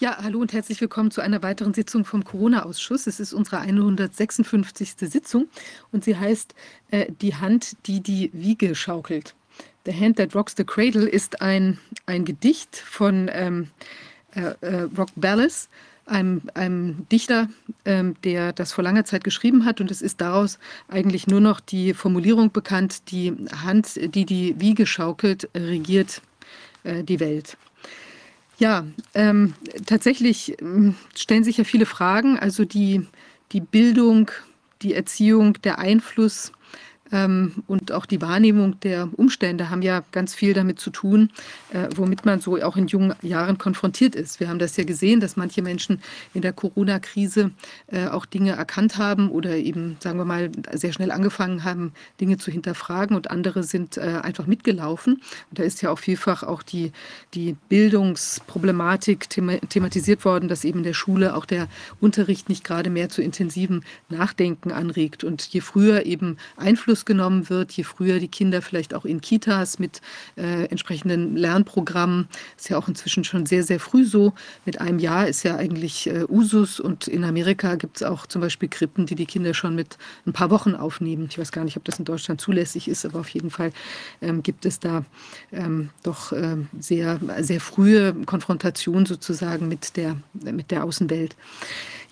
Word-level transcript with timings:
Ja, 0.00 0.16
hallo 0.22 0.38
und 0.40 0.54
herzlich 0.54 0.80
willkommen 0.80 1.10
zu 1.10 1.20
einer 1.20 1.42
weiteren 1.42 1.74
Sitzung 1.74 2.06
vom 2.06 2.24
Corona-Ausschuss. 2.24 3.06
Es 3.06 3.20
ist 3.20 3.34
unsere 3.34 3.58
156. 3.58 4.94
Sitzung 4.98 5.46
und 5.92 6.04
sie 6.04 6.16
heißt 6.16 6.54
äh, 6.90 7.12
Die 7.20 7.34
Hand, 7.34 7.76
die 7.84 8.00
die 8.00 8.30
Wiege 8.32 8.74
schaukelt. 8.74 9.34
The 9.84 9.92
Hand 9.92 10.16
That 10.16 10.34
Rocks 10.34 10.54
the 10.56 10.64
Cradle 10.64 11.06
ist 11.06 11.42
ein, 11.42 11.76
ein 12.06 12.24
Gedicht 12.24 12.76
von 12.76 13.30
ähm, 13.30 13.68
äh, 14.34 14.54
äh, 14.62 14.88
Rock 14.96 15.10
Ballas, 15.16 15.68
einem, 16.06 16.44
einem 16.54 17.06
Dichter, 17.12 17.50
ähm, 17.84 18.14
der 18.24 18.54
das 18.54 18.72
vor 18.72 18.82
langer 18.82 19.04
Zeit 19.04 19.22
geschrieben 19.22 19.66
hat. 19.66 19.82
Und 19.82 19.90
es 19.90 20.00
ist 20.00 20.22
daraus 20.22 20.58
eigentlich 20.88 21.26
nur 21.26 21.42
noch 21.42 21.60
die 21.60 21.92
Formulierung 21.92 22.52
bekannt, 22.52 23.10
die 23.10 23.36
Hand, 23.62 23.96
die 24.14 24.24
die 24.24 24.58
Wiege 24.58 24.86
schaukelt, 24.86 25.50
regiert 25.54 26.22
äh, 26.84 27.04
die 27.04 27.20
Welt. 27.20 27.58
Ja, 28.60 28.84
ähm, 29.14 29.54
tatsächlich 29.86 30.60
ähm, 30.60 30.94
stellen 31.16 31.44
sich 31.44 31.56
ja 31.56 31.64
viele 31.64 31.86
Fragen. 31.86 32.38
Also 32.38 32.66
die, 32.66 33.06
die 33.52 33.60
Bildung, 33.62 34.30
die 34.82 34.92
Erziehung, 34.92 35.54
der 35.62 35.78
Einfluss 35.78 36.52
und 37.12 37.92
auch 37.92 38.06
die 38.06 38.20
Wahrnehmung 38.22 38.78
der 38.80 39.08
Umstände 39.16 39.70
haben 39.70 39.82
ja 39.82 40.02
ganz 40.12 40.34
viel 40.34 40.54
damit 40.54 40.78
zu 40.78 40.90
tun, 40.90 41.30
äh, 41.72 41.88
womit 41.96 42.24
man 42.24 42.40
so 42.40 42.56
auch 42.62 42.76
in 42.76 42.86
jungen 42.86 43.14
Jahren 43.22 43.58
konfrontiert 43.58 44.14
ist. 44.14 44.38
Wir 44.38 44.48
haben 44.48 44.60
das 44.60 44.76
ja 44.76 44.84
gesehen, 44.84 45.20
dass 45.20 45.36
manche 45.36 45.62
Menschen 45.62 46.00
in 46.34 46.42
der 46.42 46.52
Corona-Krise 46.52 47.50
äh, 47.88 48.06
auch 48.06 48.26
Dinge 48.26 48.52
erkannt 48.52 48.96
haben 48.96 49.30
oder 49.30 49.56
eben, 49.56 49.96
sagen 50.00 50.18
wir 50.18 50.24
mal, 50.24 50.50
sehr 50.72 50.92
schnell 50.92 51.10
angefangen 51.10 51.64
haben, 51.64 51.92
Dinge 52.20 52.38
zu 52.38 52.52
hinterfragen 52.52 53.16
und 53.16 53.30
andere 53.30 53.64
sind 53.64 53.96
äh, 53.96 54.20
einfach 54.22 54.46
mitgelaufen. 54.46 55.14
Und 55.14 55.58
da 55.58 55.64
ist 55.64 55.82
ja 55.82 55.90
auch 55.90 55.98
vielfach 55.98 56.44
auch 56.44 56.62
die, 56.62 56.92
die 57.34 57.56
Bildungsproblematik 57.68 59.28
thematisiert 59.28 60.24
worden, 60.24 60.48
dass 60.48 60.64
eben 60.64 60.78
in 60.78 60.84
der 60.84 60.94
Schule 60.94 61.34
auch 61.34 61.44
der 61.44 61.66
Unterricht 62.00 62.48
nicht 62.48 62.62
gerade 62.62 62.90
mehr 62.90 63.08
zu 63.08 63.20
intensivem 63.20 63.82
Nachdenken 64.08 64.70
anregt. 64.70 65.24
Und 65.24 65.42
je 65.42 65.60
früher 65.60 66.06
eben 66.06 66.36
Einfluss 66.56 66.99
Einfluss 67.00 67.04
genommen 67.04 67.48
wird, 67.48 67.72
je 67.72 67.84
früher 67.84 68.18
die 68.18 68.28
Kinder 68.28 68.62
vielleicht 68.62 68.94
auch 68.94 69.04
in 69.04 69.20
Kitas 69.20 69.78
mit 69.78 70.00
äh, 70.36 70.66
entsprechenden 70.66 71.36
Lernprogrammen. 71.36 72.28
Ist 72.56 72.68
ja 72.68 72.78
auch 72.78 72.88
inzwischen 72.88 73.24
schon 73.24 73.46
sehr, 73.46 73.62
sehr 73.62 73.80
früh 73.80 74.04
so. 74.04 74.32
Mit 74.64 74.80
einem 74.80 74.98
Jahr 74.98 75.28
ist 75.28 75.42
ja 75.42 75.56
eigentlich 75.56 76.06
äh, 76.06 76.24
Usus 76.28 76.80
und 76.80 77.08
in 77.08 77.24
Amerika 77.24 77.76
gibt 77.76 77.98
es 77.98 78.02
auch 78.02 78.26
zum 78.26 78.40
Beispiel 78.42 78.68
Krippen, 78.68 79.06
die 79.06 79.14
die 79.14 79.26
Kinder 79.26 79.54
schon 79.54 79.74
mit 79.74 79.96
ein 80.26 80.32
paar 80.32 80.50
Wochen 80.50 80.74
aufnehmen. 80.74 81.28
Ich 81.30 81.38
weiß 81.38 81.52
gar 81.52 81.64
nicht, 81.64 81.76
ob 81.76 81.84
das 81.84 81.98
in 81.98 82.04
Deutschland 82.04 82.40
zulässig 82.40 82.88
ist, 82.88 83.04
aber 83.04 83.20
auf 83.20 83.28
jeden 83.30 83.50
Fall 83.50 83.72
ähm, 84.20 84.42
gibt 84.42 84.66
es 84.66 84.78
da 84.78 85.04
ähm, 85.52 85.90
doch 86.02 86.32
ähm, 86.32 86.68
sehr, 86.78 87.18
sehr 87.40 87.60
frühe 87.60 88.14
Konfrontation 88.26 89.06
sozusagen 89.06 89.68
mit 89.68 89.96
der, 89.96 90.16
mit 90.34 90.70
der 90.70 90.84
Außenwelt. 90.84 91.36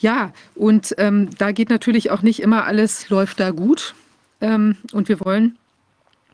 Ja, 0.01 0.33
und 0.55 0.95
ähm, 0.99 1.31
da 1.39 1.51
geht 1.51 1.71
natürlich 1.71 2.11
auch 2.11 2.23
nicht 2.23 2.41
immer 2.41 2.67
alles 2.67 3.09
läuft 3.09 3.41
da 3.41 3.51
gut. 3.51 3.95
Ähm, 4.41 4.77
und 4.93 5.09
wir 5.09 5.21
wollen 5.21 5.59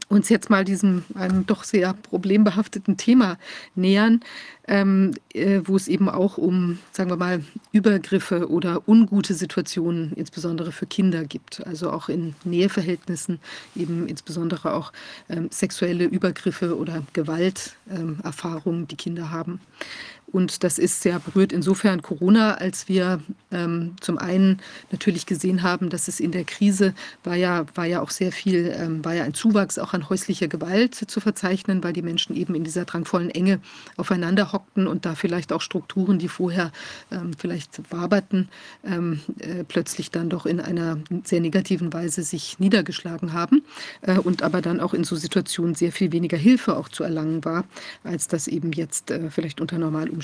uns 0.08 0.28
jetzt 0.28 0.50
mal 0.50 0.64
diesem 0.64 1.04
einem 1.14 1.46
doch 1.46 1.64
sehr 1.64 1.92
problembehafteten 1.94 2.96
Thema 2.96 3.38
nähern, 3.74 4.20
ähm, 4.66 5.14
äh, 5.32 5.60
wo 5.64 5.76
es 5.76 5.88
eben 5.88 6.08
auch 6.08 6.38
um, 6.38 6.78
sagen 6.92 7.10
wir 7.10 7.16
mal, 7.16 7.44
Übergriffe 7.72 8.50
oder 8.50 8.86
ungute 8.88 9.34
Situationen, 9.34 10.12
insbesondere 10.14 10.72
für 10.72 10.86
Kinder 10.86 11.24
gibt. 11.24 11.66
Also 11.66 11.90
auch 11.90 12.08
in 12.08 12.34
Näheverhältnissen 12.44 13.40
eben 13.74 14.06
insbesondere 14.06 14.74
auch 14.74 14.92
ähm, 15.28 15.48
sexuelle 15.50 16.04
Übergriffe 16.04 16.76
oder 16.76 17.02
Gewalterfahrungen, 17.12 18.80
ähm, 18.82 18.88
die 18.88 18.96
Kinder 18.96 19.30
haben. 19.30 19.60
Und 20.34 20.64
das 20.64 20.80
ist 20.80 21.00
sehr 21.00 21.20
berührt 21.20 21.52
insofern 21.52 22.02
Corona, 22.02 22.54
als 22.54 22.88
wir 22.88 23.20
ähm, 23.52 23.94
zum 24.00 24.18
einen 24.18 24.58
natürlich 24.90 25.26
gesehen 25.26 25.62
haben, 25.62 25.90
dass 25.90 26.08
es 26.08 26.18
in 26.18 26.32
der 26.32 26.42
Krise 26.42 26.92
war 27.22 27.36
ja, 27.36 27.66
war 27.76 27.86
ja 27.86 28.02
auch 28.02 28.10
sehr 28.10 28.32
viel, 28.32 28.74
ähm, 28.76 29.04
war 29.04 29.14
ja 29.14 29.22
ein 29.22 29.34
Zuwachs 29.34 29.78
auch 29.78 29.92
an 29.92 30.08
häuslicher 30.08 30.48
Gewalt 30.48 30.96
zu 30.96 31.20
verzeichnen, 31.20 31.84
weil 31.84 31.92
die 31.92 32.02
Menschen 32.02 32.34
eben 32.34 32.56
in 32.56 32.64
dieser 32.64 32.84
drangvollen 32.84 33.30
Enge 33.30 33.60
aufeinander 33.96 34.52
hockten 34.52 34.88
und 34.88 35.06
da 35.06 35.14
vielleicht 35.14 35.52
auch 35.52 35.60
Strukturen, 35.60 36.18
die 36.18 36.26
vorher 36.26 36.72
ähm, 37.12 37.30
vielleicht 37.38 37.92
waberten, 37.92 38.48
ähm, 38.84 39.20
äh, 39.38 39.62
plötzlich 39.62 40.10
dann 40.10 40.30
doch 40.30 40.46
in 40.46 40.58
einer 40.58 40.98
sehr 41.22 41.42
negativen 41.42 41.92
Weise 41.92 42.24
sich 42.24 42.58
niedergeschlagen 42.58 43.34
haben 43.34 43.62
äh, 44.00 44.18
und 44.18 44.42
aber 44.42 44.62
dann 44.62 44.80
auch 44.80 44.94
in 44.94 45.04
so 45.04 45.14
Situationen 45.14 45.76
sehr 45.76 45.92
viel 45.92 46.10
weniger 46.10 46.36
Hilfe 46.36 46.76
auch 46.76 46.88
zu 46.88 47.04
erlangen 47.04 47.44
war, 47.44 47.62
als 48.02 48.26
das 48.26 48.48
eben 48.48 48.72
jetzt 48.72 49.12
äh, 49.12 49.30
vielleicht 49.30 49.60
unter 49.60 49.78
Normalumständen 49.78 50.23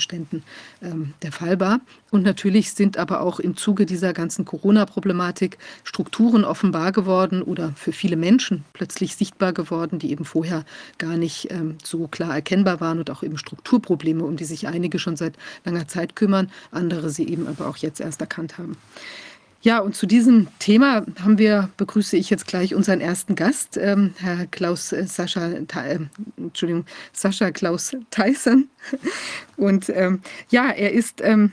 ähm, 0.81 1.13
der 1.21 1.31
Fall 1.31 1.59
war. 1.59 1.79
Und 2.09 2.23
natürlich 2.23 2.73
sind 2.73 2.97
aber 2.97 3.21
auch 3.21 3.39
im 3.39 3.55
Zuge 3.55 3.85
dieser 3.85 4.13
ganzen 4.13 4.45
Corona-Problematik 4.45 5.57
Strukturen 5.83 6.43
offenbar 6.43 6.91
geworden 6.91 7.41
oder 7.41 7.73
für 7.75 7.91
viele 7.91 8.15
Menschen 8.15 8.65
plötzlich 8.73 9.15
sichtbar 9.15 9.53
geworden, 9.53 9.99
die 9.99 10.11
eben 10.11 10.25
vorher 10.25 10.65
gar 10.97 11.17
nicht 11.17 11.51
ähm, 11.51 11.77
so 11.83 12.07
klar 12.07 12.35
erkennbar 12.35 12.81
waren 12.81 12.99
und 12.99 13.09
auch 13.09 13.23
eben 13.23 13.37
Strukturprobleme, 13.37 14.23
um 14.23 14.37
die 14.37 14.45
sich 14.45 14.67
einige 14.67 14.99
schon 14.99 15.15
seit 15.15 15.35
langer 15.65 15.87
Zeit 15.87 16.15
kümmern, 16.15 16.51
andere 16.71 17.09
sie 17.09 17.27
eben 17.27 17.47
aber 17.47 17.67
auch 17.67 17.77
jetzt 17.77 18.01
erst 18.01 18.21
erkannt 18.21 18.57
haben. 18.57 18.77
Ja, 19.63 19.79
und 19.79 19.95
zu 19.95 20.07
diesem 20.07 20.47
Thema 20.57 21.05
haben 21.23 21.37
wir, 21.37 21.69
begrüße 21.77 22.17
ich 22.17 22.31
jetzt 22.31 22.47
gleich 22.47 22.73
unseren 22.73 22.99
ersten 22.99 23.35
Gast, 23.35 23.77
ähm, 23.77 24.15
Herr 24.17 24.47
Klaus 24.47 24.91
äh, 24.91 25.05
Sascha, 25.05 25.49
äh, 25.49 25.99
Entschuldigung, 26.37 26.85
Sascha 27.13 27.51
Klaus 27.51 27.91
Tyson. 28.09 28.69
Und 29.57 29.89
ähm, 29.89 30.21
ja, 30.49 30.71
er 30.71 30.93
ist 30.93 31.21
ähm, 31.21 31.51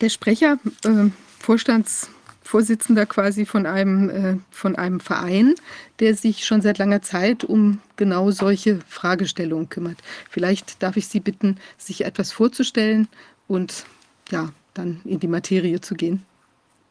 der 0.00 0.08
Sprecher, 0.08 0.58
äh, 0.84 1.10
Vorstandsvorsitzender 1.40 3.04
quasi 3.04 3.44
von 3.44 3.66
einem, 3.66 4.08
äh, 4.08 4.36
von 4.50 4.76
einem 4.76 5.00
Verein, 5.00 5.54
der 5.98 6.14
sich 6.14 6.46
schon 6.46 6.62
seit 6.62 6.78
langer 6.78 7.02
Zeit 7.02 7.44
um 7.44 7.82
genau 7.96 8.30
solche 8.30 8.78
Fragestellungen 8.88 9.68
kümmert. 9.68 9.98
Vielleicht 10.30 10.82
darf 10.82 10.96
ich 10.96 11.06
Sie 11.08 11.20
bitten, 11.20 11.58
sich 11.76 12.06
etwas 12.06 12.32
vorzustellen 12.32 13.08
und 13.46 13.84
ja, 14.30 14.54
dann 14.72 15.02
in 15.04 15.20
die 15.20 15.28
Materie 15.28 15.82
zu 15.82 15.94
gehen. 15.94 16.24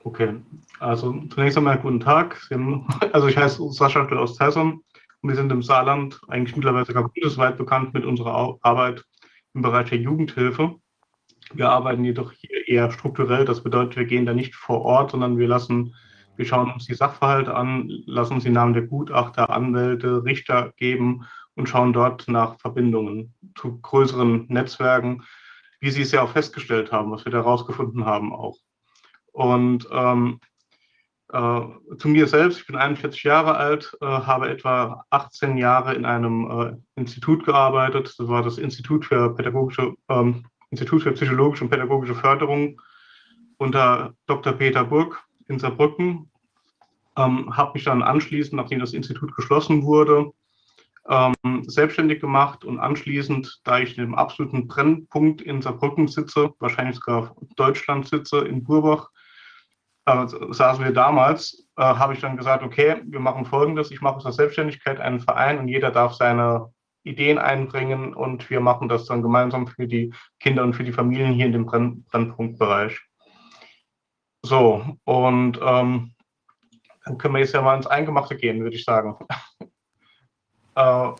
Okay, 0.03 0.35
also 0.79 1.23
zunächst 1.29 1.57
einmal 1.57 1.77
guten 1.77 1.99
Tag. 1.99 2.47
Haben, 2.51 2.87
also 3.11 3.27
ich 3.27 3.37
heiße 3.37 3.69
Sascha 3.71 4.05
aus 4.05 4.37
Tesson 4.37 4.81
und 5.21 5.29
wir 5.29 5.35
sind 5.35 5.51
im 5.51 5.61
Saarland 5.61 6.19
eigentlich 6.29 6.55
mittlerweile 6.55 6.85
sogar 6.85 7.09
bundesweit 7.09 7.57
bekannt 7.57 7.93
mit 7.93 8.05
unserer 8.05 8.57
Arbeit 8.61 9.03
im 9.53 9.61
Bereich 9.61 9.89
der 9.89 9.97
Jugendhilfe. 9.97 10.75
Wir 11.53 11.69
arbeiten 11.69 12.05
jedoch 12.05 12.33
eher 12.65 12.91
strukturell. 12.91 13.43
Das 13.43 13.63
bedeutet, 13.63 13.97
wir 13.97 14.05
gehen 14.05 14.25
da 14.25 14.33
nicht 14.33 14.55
vor 14.55 14.81
Ort, 14.81 15.11
sondern 15.11 15.37
wir 15.37 15.47
lassen, 15.47 15.95
wir 16.37 16.45
schauen 16.45 16.71
uns 16.71 16.85
die 16.85 16.93
Sachverhalte 16.93 17.53
an, 17.55 17.89
lassen 18.05 18.35
uns 18.35 18.43
die 18.43 18.51
Namen 18.51 18.73
der 18.73 18.83
Gutachter, 18.83 19.49
Anwälte, 19.49 20.23
Richter 20.23 20.71
geben 20.77 21.25
und 21.55 21.67
schauen 21.67 21.91
dort 21.91 22.27
nach 22.29 22.57
Verbindungen 22.59 23.33
zu 23.57 23.79
größeren 23.81 24.45
Netzwerken, 24.47 25.23
wie 25.81 25.91
Sie 25.91 26.03
es 26.03 26.11
ja 26.11 26.21
auch 26.21 26.31
festgestellt 26.31 26.91
haben, 26.93 27.11
was 27.11 27.25
wir 27.25 27.31
da 27.31 27.41
rausgefunden 27.41 28.05
haben 28.05 28.31
auch. 28.31 28.57
Und 29.31 29.88
ähm, 29.91 30.40
äh, 31.31 31.62
zu 31.97 32.07
mir 32.07 32.28
selbst, 32.28 32.59
ich 32.59 32.67
bin 32.67 32.75
41 32.75 33.23
Jahre 33.23 33.56
alt, 33.56 33.95
äh, 34.01 34.06
habe 34.06 34.50
etwa 34.50 35.06
18 35.12 35.57
Jahre 35.57 35.94
in 35.94 36.06
einem 36.06 36.50
äh, 36.50 37.00
Institut 37.00 37.45
gearbeitet. 37.45 38.16
Das 38.17 38.28
war 38.28 38.41
das 38.41 38.57
Institut 38.57 39.06
für 39.06 39.35
pädagogische, 39.35 39.94
ähm, 40.09 40.45
Institut 40.72 41.03
für 41.03 41.12
psychologische 41.12 41.63
und 41.63 41.69
pädagogische 41.69 42.16
Förderung 42.16 42.81
unter 43.57 44.13
Dr. 44.25 44.53
Peter 44.53 44.84
Burg 44.84 45.23
in 45.47 45.59
Saarbrücken. 45.59 46.31
Ähm, 47.16 47.56
habe 47.56 47.73
mich 47.73 47.84
dann 47.84 48.01
anschließend, 48.01 48.53
nachdem 48.53 48.79
das 48.79 48.94
Institut 48.94 49.35
geschlossen 49.35 49.84
wurde, 49.84 50.31
ähm, 51.07 51.63
selbstständig 51.67 52.22
gemacht 52.22 52.63
und 52.63 52.79
anschließend, 52.79 53.61
da 53.63 53.79
ich 53.79 53.97
in 53.97 54.06
dem 54.06 54.16
absoluten 54.16 54.67
Brennpunkt 54.67 55.41
in 55.41 55.61
Saarbrücken 55.61 56.07
sitze, 56.07 56.53
wahrscheinlich 56.59 56.96
sogar 56.96 57.35
Deutschland 57.55 58.08
sitze, 58.08 58.40
in 58.40 58.64
Burbach, 58.64 59.09
äh, 60.09 60.53
saßen 60.53 60.84
wir 60.84 60.94
damals, 60.94 61.67
äh, 61.78 61.84
habe 61.84 62.14
ich 62.14 62.22
dann 62.22 62.38
gesagt, 62.38 62.64
okay, 62.64 63.02
wir 63.06 63.20
machen 63.20 63.46
Folgendes, 63.46 63.91
ich 63.91 64.02
mache 64.02 64.17
aus 64.17 64.23
der 64.23 64.34
Selbstständigkeit 64.34 65.00
einen 65.00 65.20
Verein 65.20 65.59
und 65.59 65.67
jeder 65.67 65.91
darf 65.91 66.14
seine 66.14 66.73
Ideen 67.03 67.38
einbringen 67.38 68.14
und 68.14 68.50
wir 68.50 68.59
machen 68.59 68.90
das 68.90 69.06
dann 69.06 69.22
gemeinsam 69.22 69.67
für 69.67 69.88
die 69.88 70.14
Kinder 70.40 70.64
und 70.64 70.73
für 70.73 70.84
die 70.84 70.91
Familien 70.91 71.34
hier 71.34 71.46
in 71.46 71.53
dem 71.53 71.66
Brenn 71.66 72.03
Brennpunktbereich. 72.06 73.00
So, 74.41 74.97
und 75.06 75.59
ähm, 75.61 76.14
dann 77.05 77.17
können 77.17 77.34
wir 77.34 77.41
jetzt 77.41 77.53
ja 77.53 77.62
mal 77.62 77.76
ins 77.76 77.88
Eingemachte 77.88 78.35
gehen, 78.35 78.62
würde 78.62 78.76
ich 78.76 78.84
sagen. 78.84 79.17
äh, 80.76 81.12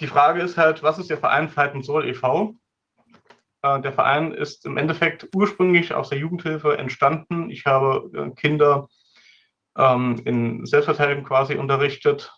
die 0.00 0.06
Frage 0.06 0.42
ist 0.42 0.56
halt, 0.56 0.82
was 0.82 0.98
ist 0.98 1.10
der 1.10 1.18
Verein 1.18 1.48
Fight 1.48 1.74
Soul 1.84 2.06
e.V.? 2.06 2.54
Äh, 3.76 3.80
der 3.82 3.92
Verein 3.92 4.32
ist 4.32 4.66
im 4.66 4.76
Endeffekt 4.76 5.28
ursprünglich 5.34 5.94
aus 5.94 6.10
der 6.10 6.18
Jugendhilfe 6.18 6.78
entstanden. 6.78 7.50
Ich 7.50 7.66
habe 7.66 8.10
äh, 8.14 8.30
Kinder 8.40 8.88
ähm, 9.76 10.20
in 10.24 10.66
Selbstverteidigung 10.66 11.24
quasi 11.24 11.54
unterrichtet 11.56 12.32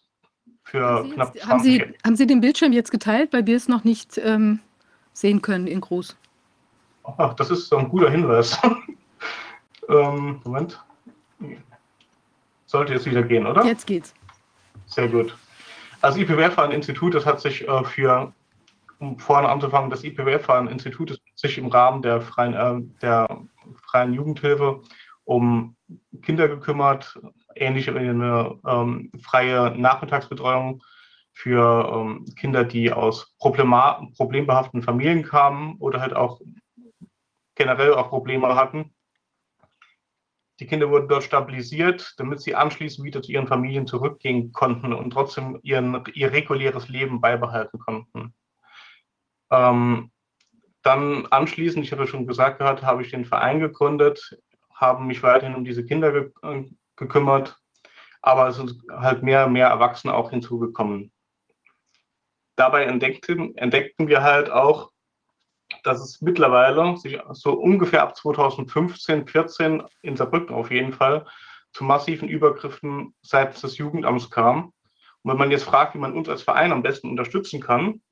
für 0.62 0.84
haben 0.84 1.08
Sie 1.08 1.14
knapp 1.14 1.34
jetzt, 1.34 1.48
haben 1.48 1.60
Sie, 1.60 1.94
haben 2.04 2.16
Sie 2.16 2.26
den 2.26 2.40
Bildschirm 2.40 2.72
jetzt 2.72 2.90
geteilt, 2.90 3.32
weil 3.32 3.46
wir 3.46 3.56
es 3.56 3.68
noch 3.68 3.84
nicht. 3.84 4.18
Ähm, 4.18 4.60
sehen 5.12 5.42
können 5.42 5.66
in 5.66 5.80
groß. 5.80 6.16
Ach, 7.04 7.34
das 7.34 7.50
ist 7.50 7.68
so 7.68 7.76
ein 7.76 7.88
guter 7.88 8.10
Hinweis. 8.10 8.58
ähm, 9.88 10.40
Moment. 10.44 10.82
Sollte 12.66 12.94
jetzt 12.94 13.06
wieder 13.06 13.22
gehen, 13.22 13.46
oder? 13.46 13.64
Jetzt 13.64 13.86
geht's. 13.86 14.14
Sehr 14.86 15.08
gut. 15.08 15.36
Also 16.00 16.18
IPWF 16.20 16.56
war 16.56 16.64
ein 16.64 16.72
Institut, 16.72 17.14
das 17.14 17.26
hat 17.26 17.40
sich 17.40 17.66
äh, 17.66 17.84
für, 17.84 18.32
um 19.00 19.18
vorne 19.18 19.48
anzufangen, 19.48 19.90
das 19.90 20.04
IPWF 20.04 20.46
war 20.48 20.58
ein 20.60 20.68
Institut, 20.68 21.10
das 21.10 21.18
sich 21.34 21.58
im 21.58 21.68
Rahmen 21.68 22.02
der 22.02 22.20
freien, 22.20 22.54
äh, 22.54 23.00
der 23.00 23.44
freien 23.86 24.12
Jugendhilfe 24.12 24.82
um 25.24 25.76
Kinder 26.22 26.48
gekümmert, 26.48 27.18
ähnlich 27.54 27.86
wie 27.86 27.98
eine 27.98 28.58
ähm, 28.66 29.10
freie 29.22 29.70
Nachmittagsbetreuung 29.76 30.82
für 31.32 31.92
ähm, 31.94 32.26
Kinder, 32.36 32.64
die 32.64 32.92
aus 32.92 33.34
problembehafteten 33.38 34.82
Familien 34.82 35.22
kamen 35.22 35.76
oder 35.78 36.00
halt 36.00 36.14
auch 36.14 36.40
generell 37.54 37.94
auch 37.94 38.08
Probleme 38.08 38.54
hatten. 38.54 38.92
Die 40.58 40.66
Kinder 40.66 40.90
wurden 40.90 41.08
dort 41.08 41.24
stabilisiert, 41.24 42.14
damit 42.18 42.42
sie 42.42 42.54
anschließend 42.54 43.06
wieder 43.06 43.22
zu 43.22 43.32
ihren 43.32 43.46
Familien 43.46 43.86
zurückgehen 43.86 44.52
konnten 44.52 44.92
und 44.92 45.10
trotzdem 45.10 45.58
ihren, 45.62 46.04
ihr 46.12 46.32
reguläres 46.32 46.88
Leben 46.88 47.20
beibehalten 47.22 47.78
konnten. 47.78 48.34
Ähm, 49.50 50.10
dann 50.82 51.26
anschließend, 51.26 51.84
ich 51.84 51.92
habe 51.92 52.06
schon 52.06 52.26
gesagt 52.26 52.58
gehabt, 52.58 52.82
habe 52.82 53.02
ich 53.02 53.10
den 53.10 53.24
Verein 53.24 53.60
gegründet, 53.60 54.38
habe 54.74 55.02
mich 55.02 55.22
weiterhin 55.22 55.54
um 55.54 55.64
diese 55.64 55.84
Kinder 55.84 56.12
ge 56.12 56.30
äh, 56.42 56.64
gekümmert, 56.96 57.58
aber 58.22 58.48
es 58.48 58.56
sind 58.56 58.76
halt 58.90 59.22
mehr 59.22 59.46
und 59.46 59.52
mehr 59.52 59.68
Erwachsene 59.68 60.14
auch 60.14 60.30
hinzugekommen. 60.30 61.12
Dabei 62.56 62.84
entdeckten, 62.84 63.56
entdeckten 63.56 64.08
wir 64.08 64.22
halt 64.22 64.50
auch, 64.50 64.90
dass 65.82 66.00
es 66.00 66.20
mittlerweile 66.20 66.96
sich 66.96 67.18
so 67.32 67.52
ungefähr 67.52 68.02
ab 68.02 68.16
2015, 68.16 69.26
14 69.26 69.82
in 70.02 70.16
Saarbrücken 70.16 70.54
auf 70.54 70.70
jeden 70.70 70.92
Fall 70.92 71.26
zu 71.72 71.84
massiven 71.84 72.28
Übergriffen 72.28 73.14
seitens 73.22 73.60
des 73.60 73.78
Jugendamts 73.78 74.30
kam. 74.30 74.72
Und 75.22 75.30
wenn 75.30 75.38
man 75.38 75.50
jetzt 75.50 75.64
fragt, 75.64 75.94
wie 75.94 75.98
man 75.98 76.14
uns 76.14 76.28
als 76.28 76.42
Verein 76.42 76.72
am 76.72 76.82
besten 76.82 77.08
unterstützen 77.08 77.60
kann, 77.60 78.02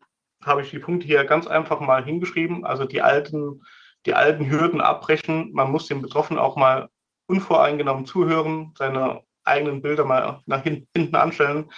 habe 0.45 0.63
ich 0.63 0.71
die 0.71 0.79
Punkte 0.79 1.07
hier 1.07 1.25
ganz 1.25 1.47
einfach 1.47 1.81
mal 1.81 2.05
hingeschrieben. 2.05 2.65
Also 2.65 2.85
die 2.85 3.03
alten, 3.03 3.63
die 4.07 4.15
alten 4.15 4.51
Hürden 4.51 4.81
abbrechen. 4.81 5.53
Man 5.53 5.71
muss 5.71 5.87
dem 5.87 6.03
Betroffenen 6.03 6.41
auch 6.41 6.57
mal 6.57 6.89
unvoreingenommen 7.27 8.07
zuhören, 8.07 8.73
seine 8.77 9.23
eigenen 9.45 9.83
Bilder 9.83 10.05
mal 10.05 10.41
nach 10.47 10.63
hinten 10.63 11.15
anstellen. 11.15 11.71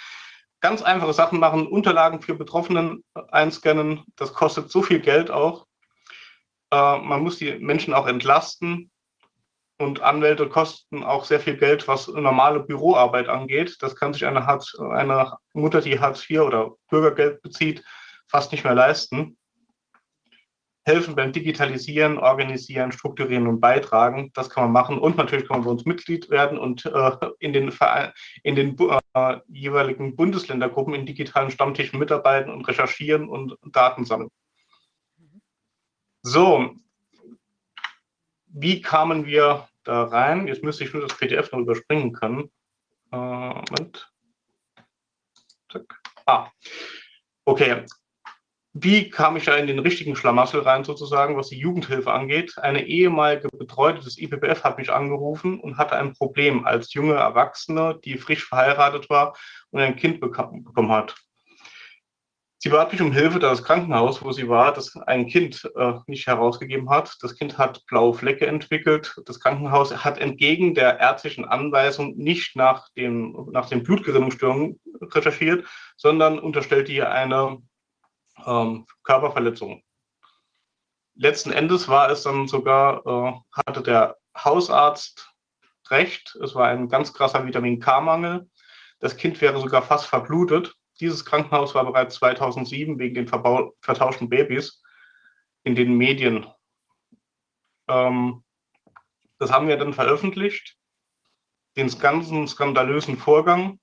Ganz 0.60 0.82
einfache 0.82 1.14
Sachen 1.14 1.40
machen, 1.40 1.66
Unterlagen 1.66 2.20
für 2.20 2.34
Betroffenen 2.34 3.02
einscannen. 3.30 4.04
Das 4.16 4.34
kostet 4.34 4.70
so 4.70 4.82
viel 4.82 5.00
Geld 5.00 5.30
auch. 5.30 5.66
Äh, 6.70 6.98
man 6.98 7.22
muss 7.22 7.38
die 7.38 7.58
Menschen 7.58 7.94
auch 7.94 8.06
entlasten. 8.06 8.90
Und 9.78 10.02
Anwälte 10.02 10.46
kosten 10.46 11.02
auch 11.02 11.24
sehr 11.24 11.40
viel 11.40 11.56
Geld, 11.56 11.88
was 11.88 12.06
normale 12.06 12.60
Büroarbeit 12.60 13.30
angeht. 13.30 13.78
Das 13.80 13.96
kann 13.96 14.12
sich 14.12 14.26
eine, 14.26 14.44
Hartz, 14.44 14.74
eine 14.78 15.38
Mutter, 15.54 15.80
die 15.80 15.98
Hartz 15.98 16.28
IV 16.28 16.40
oder 16.40 16.72
Bürgergeld 16.90 17.40
bezieht, 17.40 17.82
fast 18.30 18.52
nicht 18.52 18.64
mehr 18.64 18.74
leisten. 18.74 19.36
Helfen 20.84 21.14
beim 21.14 21.32
Digitalisieren, 21.32 22.18
Organisieren, 22.18 22.90
Strukturieren 22.90 23.46
und 23.46 23.60
Beitragen, 23.60 24.30
das 24.32 24.48
kann 24.48 24.64
man 24.64 24.72
machen. 24.72 24.98
Und 24.98 25.16
natürlich 25.16 25.46
kann 25.46 25.58
man 25.58 25.64
bei 25.66 25.70
uns 25.72 25.84
Mitglied 25.84 26.30
werden 26.30 26.58
und 26.58 26.86
äh, 26.86 27.10
in 27.38 27.52
den, 27.52 27.70
in 28.42 28.56
den 28.56 28.76
äh, 29.14 29.36
jeweiligen 29.48 30.16
Bundesländergruppen 30.16 30.94
in 30.94 31.04
digitalen 31.04 31.50
Stammtischen 31.50 31.98
mitarbeiten 31.98 32.50
und 32.50 32.66
recherchieren 32.66 33.28
und 33.28 33.56
Daten 33.72 34.04
sammeln. 34.04 34.30
So, 36.22 36.74
wie 38.46 38.80
kamen 38.80 39.26
wir 39.26 39.68
da 39.84 40.04
rein? 40.04 40.48
Jetzt 40.48 40.62
müsste 40.62 40.84
ich 40.84 40.92
nur 40.92 41.06
das 41.06 41.16
PDF 41.16 41.52
noch 41.52 41.60
überspringen 41.60 42.12
können. 42.12 42.50
Äh, 43.12 43.16
Moment. 43.16 44.10
Ah, 46.26 46.50
okay. 47.44 47.84
Wie 48.72 49.10
kam 49.10 49.36
ich 49.36 49.44
da 49.46 49.56
in 49.56 49.66
den 49.66 49.80
richtigen 49.80 50.14
Schlamassel 50.14 50.60
rein, 50.60 50.84
sozusagen, 50.84 51.36
was 51.36 51.48
die 51.48 51.58
Jugendhilfe 51.58 52.12
angeht? 52.12 52.56
Eine 52.56 52.86
ehemalige 52.86 53.48
Betreute 53.48 54.00
des 54.00 54.16
IPPF 54.16 54.62
hat 54.62 54.78
mich 54.78 54.92
angerufen 54.92 55.58
und 55.58 55.76
hatte 55.76 55.96
ein 55.96 56.14
Problem 56.14 56.64
als 56.64 56.94
junge 56.94 57.14
Erwachsene, 57.14 57.98
die 58.04 58.16
frisch 58.16 58.44
verheiratet 58.44 59.10
war 59.10 59.36
und 59.70 59.80
ein 59.80 59.96
Kind 59.96 60.20
bekommen 60.20 60.92
hat. 60.92 61.16
Sie 62.62 62.68
bat 62.68 62.92
mich 62.92 63.00
um 63.00 63.10
Hilfe, 63.10 63.38
da 63.38 63.48
das 63.48 63.64
Krankenhaus, 63.64 64.22
wo 64.22 64.30
sie 64.32 64.46
war, 64.46 64.72
das 64.74 64.94
ein 64.94 65.26
Kind 65.26 65.68
äh, 65.76 65.94
nicht 66.06 66.26
herausgegeben 66.26 66.90
hat. 66.90 67.16
Das 67.22 67.34
Kind 67.34 67.56
hat 67.56 67.84
blaue 67.86 68.12
Flecke 68.12 68.46
entwickelt. 68.46 69.18
Das 69.24 69.40
Krankenhaus 69.40 70.04
hat 70.04 70.18
entgegen 70.18 70.74
der 70.74 71.00
ärztlichen 71.00 71.46
Anweisung 71.46 72.16
nicht 72.18 72.56
nach, 72.56 72.90
dem, 72.90 73.48
nach 73.50 73.70
den 73.70 73.82
Blutgerinnungsstörungen 73.82 74.78
recherchiert, 75.00 75.66
sondern 75.96 76.38
unterstellte 76.38 76.92
ihr 76.92 77.10
eine 77.10 77.62
ähm, 78.46 78.86
Körperverletzung. 79.02 79.82
Letzten 81.14 81.52
Endes 81.52 81.88
war 81.88 82.10
es 82.10 82.22
dann 82.22 82.48
sogar, 82.48 83.06
äh, 83.06 83.32
hatte 83.52 83.82
der 83.82 84.16
Hausarzt 84.36 85.30
recht. 85.90 86.36
Es 86.42 86.54
war 86.54 86.68
ein 86.68 86.88
ganz 86.88 87.12
krasser 87.12 87.46
Vitamin 87.46 87.80
K-Mangel. 87.80 88.48
Das 89.00 89.16
Kind 89.16 89.40
wäre 89.40 89.60
sogar 89.60 89.82
fast 89.82 90.06
verblutet. 90.06 90.74
Dieses 91.00 91.24
Krankenhaus 91.24 91.74
war 91.74 91.84
bereits 91.84 92.16
2007 92.16 92.98
wegen 92.98 93.14
den 93.14 93.28
vertauschten 93.28 94.28
Babys 94.28 94.82
in 95.64 95.74
den 95.74 95.96
Medien. 95.96 96.46
Ähm, 97.88 98.44
das 99.38 99.50
haben 99.50 99.68
wir 99.68 99.78
dann 99.78 99.94
veröffentlicht, 99.94 100.76
den 101.76 101.88
ganzen 101.98 102.46
skandalösen 102.46 103.16
Vorgang. 103.16 103.80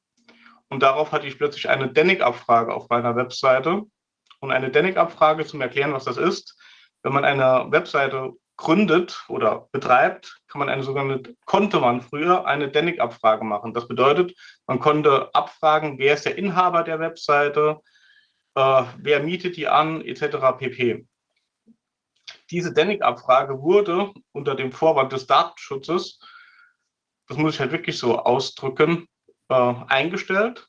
Und 0.70 0.84
darauf 0.84 1.12
hatte 1.12 1.28
ich 1.28 1.38
plötzlich 1.38 1.70
eine 1.70 1.92
Denic-Abfrage 1.92 2.74
auf 2.74 2.90
meiner 2.90 3.16
Webseite. 3.16 3.84
Und 4.40 4.52
eine 4.52 4.70
Denic-Abfrage, 4.70 5.46
zum 5.46 5.62
Erklären, 5.62 5.94
was 5.94 6.06
das 6.06 6.18
ist, 6.18 6.58
wenn 7.04 7.14
man 7.14 7.26
eine 7.26 7.68
Webseite 7.72 8.34
gründet 8.58 9.24
oder 9.30 9.70
betreibt, 9.72 10.42
kann 10.48 10.60
man 10.60 10.70
eine 10.70 10.84
sogenannte, 10.84 11.36
konnte 11.46 11.80
man 11.80 12.02
früher 12.02 12.46
eine 12.46 12.70
DENIC-Abfrage 12.70 13.46
machen. 13.46 13.74
Das 13.74 13.88
bedeutet, 13.88 14.36
man 14.66 14.80
konnte 14.80 15.34
abfragen, 15.34 16.00
wer 16.00 16.16
ist 16.16 16.26
der 16.26 16.38
Inhaber 16.38 16.84
der 16.84 17.00
Webseite, 17.00 17.80
äh, 18.56 18.84
wer 18.98 19.22
mietet 19.22 19.58
die 19.58 19.68
an, 19.68 20.02
etc. 20.02 20.58
pp. 20.58 21.08
Diese 22.50 22.74
DENIC-Abfrage 22.74 23.62
wurde 23.62 24.12
unter 24.32 24.56
dem 24.56 24.72
Vorwand 24.72 25.14
des 25.14 25.28
Datenschutzes, 25.28 26.20
das 27.28 27.38
muss 27.38 27.56
ich 27.56 27.60
halt 27.60 27.72
wirklich 27.72 27.98
so 27.98 28.20
ausdrücken, 28.20 29.08
äh, 29.50 29.74
eingestellt. 29.88 30.68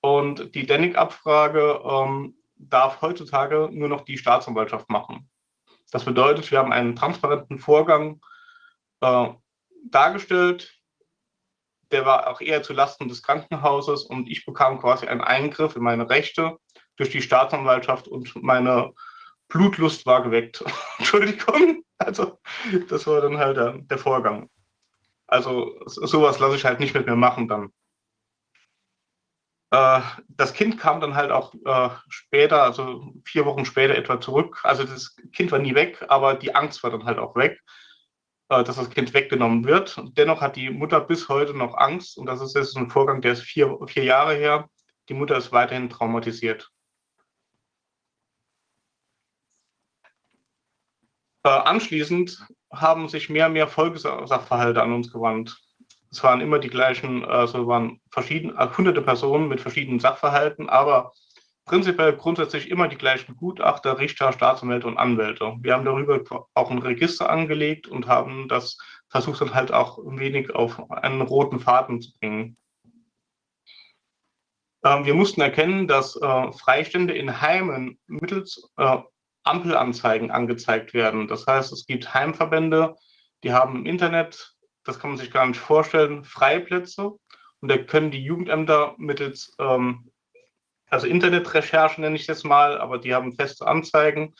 Und 0.00 0.54
die 0.54 0.66
DENIC-Abfrage 0.66 1.80
ähm, 1.84 2.36
darf 2.68 3.02
heutzutage 3.02 3.68
nur 3.72 3.88
noch 3.88 4.02
die 4.02 4.18
Staatsanwaltschaft 4.18 4.88
machen. 4.90 5.28
Das 5.90 6.04
bedeutet, 6.04 6.50
wir 6.50 6.58
haben 6.58 6.72
einen 6.72 6.96
transparenten 6.96 7.58
Vorgang 7.58 8.20
äh, 9.00 9.28
dargestellt. 9.84 10.74
Der 11.92 12.06
war 12.06 12.28
auch 12.28 12.40
eher 12.40 12.62
zu 12.62 12.72
Lasten 12.72 13.08
des 13.08 13.22
Krankenhauses 13.22 14.04
und 14.04 14.28
ich 14.28 14.44
bekam 14.44 14.80
quasi 14.80 15.06
einen 15.06 15.20
Eingriff 15.20 15.76
in 15.76 15.82
meine 15.82 16.08
Rechte 16.08 16.58
durch 16.96 17.10
die 17.10 17.22
Staatsanwaltschaft 17.22 18.08
und 18.08 18.34
meine 18.42 18.92
Blutlust 19.48 20.06
war 20.06 20.22
geweckt. 20.22 20.64
Entschuldigung. 20.98 21.84
Also, 21.98 22.38
das 22.88 23.06
war 23.06 23.20
dann 23.20 23.38
halt 23.38 23.56
der, 23.56 23.78
der 23.78 23.98
Vorgang. 23.98 24.50
Also, 25.26 25.80
sowas 25.86 26.38
lasse 26.38 26.56
ich 26.56 26.64
halt 26.64 26.80
nicht 26.80 26.94
mit 26.94 27.06
mir 27.06 27.16
machen 27.16 27.48
dann. 27.48 27.72
Äh, 29.74 30.02
das 30.28 30.54
Kind 30.54 30.78
kam 30.78 31.00
dann 31.00 31.16
halt 31.16 31.32
auch 31.32 31.52
äh, 31.64 31.90
später, 32.08 32.62
also 32.62 33.12
vier 33.24 33.44
Wochen 33.44 33.64
später 33.64 33.96
etwa 33.96 34.20
zurück. 34.20 34.60
Also 34.62 34.84
das 34.84 35.16
Kind 35.32 35.50
war 35.50 35.58
nie 35.58 35.74
weg, 35.74 36.04
aber 36.08 36.34
die 36.34 36.54
Angst 36.54 36.82
war 36.84 36.90
dann 36.90 37.06
halt 37.06 37.18
auch 37.18 37.34
weg, 37.34 37.60
äh, 38.50 38.62
dass 38.62 38.76
das 38.76 38.90
Kind 38.90 39.14
weggenommen 39.14 39.64
wird. 39.64 40.00
Dennoch 40.16 40.40
hat 40.40 40.54
die 40.56 40.70
Mutter 40.70 41.00
bis 41.00 41.28
heute 41.28 41.54
noch 41.54 41.74
Angst 41.76 42.16
und 42.18 42.26
das 42.26 42.40
ist 42.40 42.54
jetzt 42.54 42.76
ein 42.76 42.90
Vorgang, 42.90 43.20
der 43.20 43.32
ist 43.32 43.42
vier, 43.42 43.76
vier 43.88 44.04
Jahre 44.04 44.34
her. 44.34 44.68
Die 45.08 45.14
Mutter 45.14 45.36
ist 45.36 45.52
weiterhin 45.52 45.90
traumatisiert. 45.90 46.70
anschließend 51.46 52.38
haben 52.72 53.08
sich 53.10 53.28
mehr 53.28 53.48
und 53.48 53.52
mehr 53.52 53.68
Folgesachverhalte 53.68 54.82
an 54.82 54.94
uns 54.94 55.12
gewandt. 55.12 55.63
Es 56.14 56.22
waren 56.22 56.40
immer 56.40 56.60
die 56.60 56.70
gleichen, 56.70 57.24
also 57.24 57.66
waren 57.66 58.00
verschiedene, 58.08 58.54
äh, 58.54 58.68
hunderte 58.76 59.02
Personen 59.02 59.48
mit 59.48 59.60
verschiedenen 59.60 59.98
Sachverhalten, 59.98 60.68
aber 60.68 61.12
prinzipiell 61.64 62.12
grundsätzlich 62.12 62.70
immer 62.70 62.86
die 62.86 62.96
gleichen 62.96 63.34
Gutachter, 63.34 63.98
Richter, 63.98 64.32
Staatsanwälte 64.32 64.86
und 64.86 64.96
Anwälte. 64.96 65.56
Wir 65.58 65.74
haben 65.74 65.84
darüber 65.84 66.20
auch 66.54 66.70
ein 66.70 66.78
Register 66.78 67.28
angelegt 67.28 67.88
und 67.88 68.06
haben 68.06 68.46
das 68.46 68.78
versucht 69.08 69.40
dann 69.40 69.54
halt 69.54 69.72
auch 69.72 69.98
ein 69.98 70.20
wenig 70.20 70.54
auf 70.54 70.88
einen 70.88 71.20
roten 71.20 71.58
Faden 71.58 72.00
zu 72.00 72.12
bringen. 72.20 72.56
Ähm, 74.84 75.04
wir 75.06 75.14
mussten 75.14 75.40
erkennen, 75.40 75.88
dass 75.88 76.14
äh, 76.14 76.52
Freistände 76.52 77.14
in 77.14 77.40
Heimen 77.40 77.98
mittels 78.06 78.70
äh, 78.76 78.98
Ampelanzeigen 79.42 80.30
angezeigt 80.30 80.94
werden. 80.94 81.26
Das 81.26 81.44
heißt, 81.44 81.72
es 81.72 81.86
gibt 81.86 82.14
Heimverbände, 82.14 82.94
die 83.42 83.52
haben 83.52 83.78
im 83.78 83.86
Internet, 83.86 84.53
das 84.84 84.98
kann 84.98 85.10
man 85.10 85.18
sich 85.18 85.30
gar 85.30 85.46
nicht 85.46 85.60
vorstellen, 85.60 86.24
Freiplätze 86.24 87.12
und 87.60 87.68
da 87.68 87.78
können 87.78 88.10
die 88.10 88.22
Jugendämter 88.22 88.94
mittels, 88.98 89.54
ähm, 89.58 90.10
also 90.90 91.06
Internetrecherche 91.06 92.00
nenne 92.00 92.16
ich 92.16 92.26
das 92.26 92.44
mal, 92.44 92.78
aber 92.78 92.98
die 92.98 93.14
haben 93.14 93.34
feste 93.34 93.66
Anzeigen. 93.66 94.34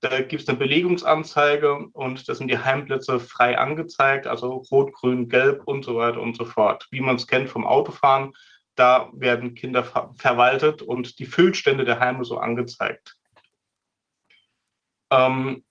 Da 0.00 0.20
gibt 0.20 0.42
es 0.42 0.48
eine 0.48 0.58
Belegungsanzeige 0.58 1.88
und 1.92 2.28
da 2.28 2.34
sind 2.34 2.48
die 2.48 2.58
Heimplätze 2.58 3.18
frei 3.18 3.58
angezeigt, 3.58 4.26
also 4.26 4.64
rot, 4.70 4.92
grün, 4.92 5.28
gelb 5.28 5.62
und 5.64 5.84
so 5.84 5.96
weiter 5.96 6.20
und 6.20 6.36
so 6.36 6.44
fort. 6.44 6.86
Wie 6.90 7.00
man 7.00 7.16
es 7.16 7.26
kennt 7.26 7.48
vom 7.48 7.66
Autofahren, 7.66 8.34
da 8.74 9.10
werden 9.14 9.54
Kinder 9.54 9.82
ver 9.82 10.12
verwaltet 10.16 10.82
und 10.82 11.18
die 11.18 11.24
Füllstände 11.24 11.86
der 11.86 11.98
Heime 11.98 12.24
so 12.24 12.36
angezeigt. 12.36 13.16
Ähm, 15.10 15.64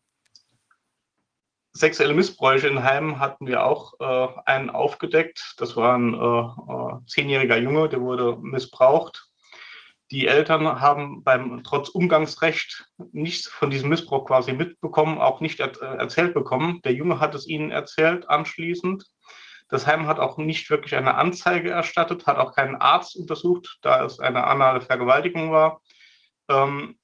sexuelle 1.75 2.13
Missbräuche 2.13 2.67
in 2.67 2.83
Heimen 2.83 3.19
hatten 3.19 3.47
wir 3.47 3.65
auch 3.65 3.93
äh, 3.99 4.27
einen 4.45 4.69
aufgedeckt. 4.69 5.55
Das 5.57 5.75
war 5.75 5.97
ein 5.97 6.13
äh, 6.13 6.17
äh, 6.17 7.05
zehnjähriger 7.05 7.57
Junge, 7.57 7.89
der 7.89 7.99
wurde 7.99 8.37
missbraucht. 8.37 9.27
Die 10.09 10.27
Eltern 10.27 10.79
haben 10.79 11.23
beim 11.23 11.63
trotz 11.63 11.89
Umgangsrecht 11.89 12.87
nichts 13.11 13.47
von 13.47 13.69
diesem 13.69 13.89
Missbrauch 13.89 14.25
quasi 14.25 14.53
mitbekommen, 14.53 15.17
auch 15.19 15.41
nicht 15.41 15.59
er, 15.59 15.69
äh, 15.81 15.97
erzählt 15.97 16.33
bekommen. 16.33 16.81
Der 16.85 16.93
Junge 16.93 17.19
hat 17.19 17.35
es 17.35 17.45
ihnen 17.45 17.71
erzählt 17.71 18.29
anschließend. 18.29 19.05
Das 19.67 19.85
Heim 19.85 20.07
hat 20.07 20.19
auch 20.19 20.37
nicht 20.37 20.69
wirklich 20.69 20.95
eine 20.95 21.15
Anzeige 21.15 21.71
erstattet, 21.71 22.25
hat 22.25 22.37
auch 22.37 22.55
keinen 22.55 22.75
Arzt 22.75 23.17
untersucht, 23.17 23.79
da 23.81 24.05
es 24.05 24.19
eine 24.19 24.45
anale 24.45 24.79
Vergewaltigung 24.79 25.51
war. 25.51 25.81
Ähm, 26.47 26.97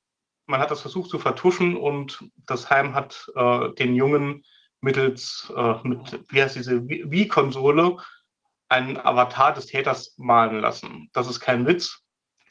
man 0.46 0.62
hat 0.62 0.72
das 0.72 0.82
versucht 0.82 1.10
zu 1.10 1.20
vertuschen 1.20 1.76
und 1.76 2.24
das 2.46 2.70
Heim 2.70 2.94
hat 2.94 3.30
äh, 3.36 3.74
den 3.74 3.96
Jungen 3.96 4.46
mittels, 4.82 5.52
äh, 5.56 5.76
mit, 5.84 6.20
wie 6.30 6.42
heißt 6.42 6.56
diese 6.56 6.88
Wii-Konsole, 6.88 7.98
einen 8.70 8.98
Avatar 8.98 9.54
des 9.54 9.68
Täters 9.68 10.16
malen 10.18 10.60
lassen. 10.60 11.10
Das 11.14 11.28
ist 11.28 11.40
kein 11.40 11.68
Witz. 11.68 12.02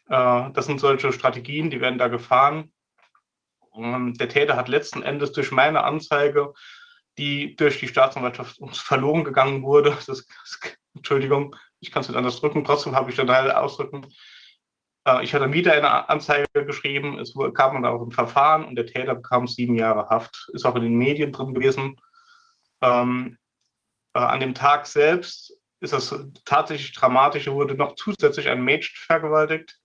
Äh, 0.09 0.51
das 0.53 0.67
sind 0.67 0.81
solche 0.81 1.13
Strategien, 1.13 1.71
die 1.71 1.81
werden 1.81 1.99
da 1.99 2.09
gefahren. 2.09 2.73
Und 3.71 4.21
der 4.21 4.29
Täter 4.29 4.57
hat 4.57 4.69
letzten 4.69 5.03
Endes 5.03 5.33
durch 5.33 5.51
meine 5.51 5.85
Anzeige, 5.85 6.53
die 7.19 7.57
durch 7.57 7.79
die 7.79 7.89
Staatsanwaltschaft 7.89 8.59
verloren 8.75 9.25
gegangen 9.25 9.63
wurde, 9.63 9.91
das, 10.07 10.27
das, 10.27 10.61
Entschuldigung, 10.95 11.57
ich 11.81 11.91
kann 11.91 12.03
es 12.03 12.09
nicht 12.09 12.17
anders 12.17 12.41
drücken, 12.41 12.65
trotzdem 12.65 12.95
habe 12.95 13.11
ich 13.11 13.17
den 13.17 13.27
Teil 13.27 13.51
ausdrücken, 13.51 14.07
äh, 15.07 15.25
ich 15.25 15.35
hatte 15.35 15.53
wieder 15.53 15.73
eine 15.73 16.09
Anzeige 16.09 16.47
geschrieben, 16.67 17.19
es 17.19 17.35
kam 17.55 17.75
dann 17.75 17.87
auch 17.87 18.03
ein 18.03 18.13
Verfahren 18.13 18.65
und 18.65 18.77
der 18.77 18.87
Täter 18.87 19.15
bekam 19.15 19.47
sieben 19.47 19.75
Jahre 19.75 20.09
Haft, 20.09 20.51
ist 20.53 20.65
auch 20.65 20.75
in 20.77 20.83
den 20.83 20.99
Medien 20.99 21.33
drin 21.33 21.55
gewesen. 21.55 21.97
Ähm, 22.83 23.39
äh, 24.15 24.19
an 24.19 24.41
dem 24.41 24.55
Tag 24.55 24.87
selbst 24.87 25.57
ist 25.81 25.93
das 25.93 26.15
tatsächlich 26.45 26.93
dramatisch, 26.93 27.47
wurde 27.47 27.75
noch 27.75 27.95
zusätzlich 27.95 28.49
ein 28.49 28.63
Mädchen 28.63 28.97
vergewaltigt. 28.97 29.79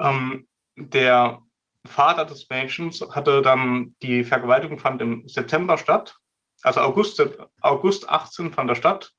Ähm, 0.00 0.48
der 0.76 1.42
Vater 1.86 2.24
des 2.24 2.48
Mädchens 2.50 3.00
hatte 3.00 3.42
dann, 3.42 3.94
die 4.02 4.24
Vergewaltigung 4.24 4.78
fand 4.78 5.00
im 5.02 5.28
September 5.28 5.78
statt, 5.78 6.18
also 6.62 6.80
August, 6.80 7.22
August 7.60 8.08
18 8.08 8.52
fand 8.52 8.70
er 8.70 8.76
statt. 8.76 9.12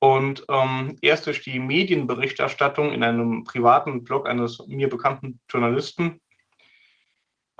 Und 0.00 0.44
ähm, 0.48 0.98
erst 1.00 1.26
durch 1.26 1.42
die 1.42 1.60
Medienberichterstattung 1.60 2.92
in 2.92 3.04
einem 3.04 3.44
privaten 3.44 4.02
Blog 4.02 4.28
eines 4.28 4.58
mir 4.66 4.88
bekannten 4.88 5.40
Journalisten 5.48 6.20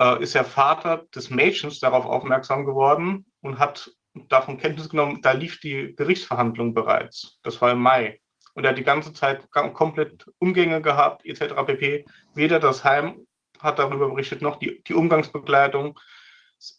äh, 0.03 0.21
ist 0.21 0.35
der 0.35 0.43
Vater 0.43 1.05
des 1.15 1.29
Mädchens 1.29 1.79
darauf 1.79 2.05
aufmerksam 2.05 2.65
geworden 2.65 3.25
und 3.41 3.57
hat 3.57 3.89
davon 4.27 4.57
Kenntnis 4.57 4.89
genommen, 4.89 5.21
da 5.21 5.31
lief 5.31 5.59
die 5.61 5.95
Gerichtsverhandlung 5.95 6.73
bereits. 6.73 7.39
Das 7.43 7.61
war 7.61 7.71
im 7.71 7.79
Mai. 7.79 8.19
Und 8.53 8.65
er 8.65 8.71
hat 8.71 8.77
die 8.77 8.83
ganze 8.83 9.13
Zeit 9.13 9.49
komplett 9.51 10.29
Umgänge 10.37 10.81
gehabt, 10.81 11.25
etc. 11.25 11.55
pp. 11.65 12.05
Weder 12.35 12.59
das 12.59 12.83
Heim 12.83 13.25
hat 13.59 13.79
darüber 13.79 14.09
berichtet, 14.09 14.41
noch 14.41 14.57
die, 14.57 14.83
die 14.83 14.93
Umgangsbegleitung. 14.93 15.97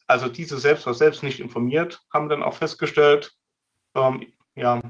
Also 0.07 0.29
diese 0.29 0.59
selbst 0.59 0.87
war 0.87 0.95
selbst 0.95 1.23
nicht 1.23 1.41
informiert, 1.41 2.01
haben 2.13 2.29
dann 2.29 2.43
auch 2.43 2.55
festgestellt. 2.55 3.33
Ähm, 3.97 4.33
ja, 4.55 4.81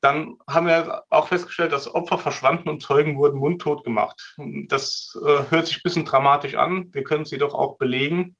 dann 0.00 0.38
haben 0.48 0.66
wir 0.66 1.04
auch 1.10 1.28
festgestellt, 1.28 1.72
dass 1.72 1.92
Opfer 1.94 2.18
verschwanden 2.18 2.68
und 2.68 2.80
Zeugen 2.82 3.18
wurden 3.18 3.38
mundtot 3.38 3.84
gemacht. 3.84 4.34
Das 4.68 5.18
äh, 5.22 5.50
hört 5.50 5.66
sich 5.66 5.78
ein 5.78 5.82
bisschen 5.84 6.04
dramatisch 6.04 6.54
an. 6.54 6.92
Wir 6.92 7.04
können 7.04 7.22
es 7.22 7.30
jedoch 7.30 7.54
auch 7.54 7.76
belegen. 7.76 8.36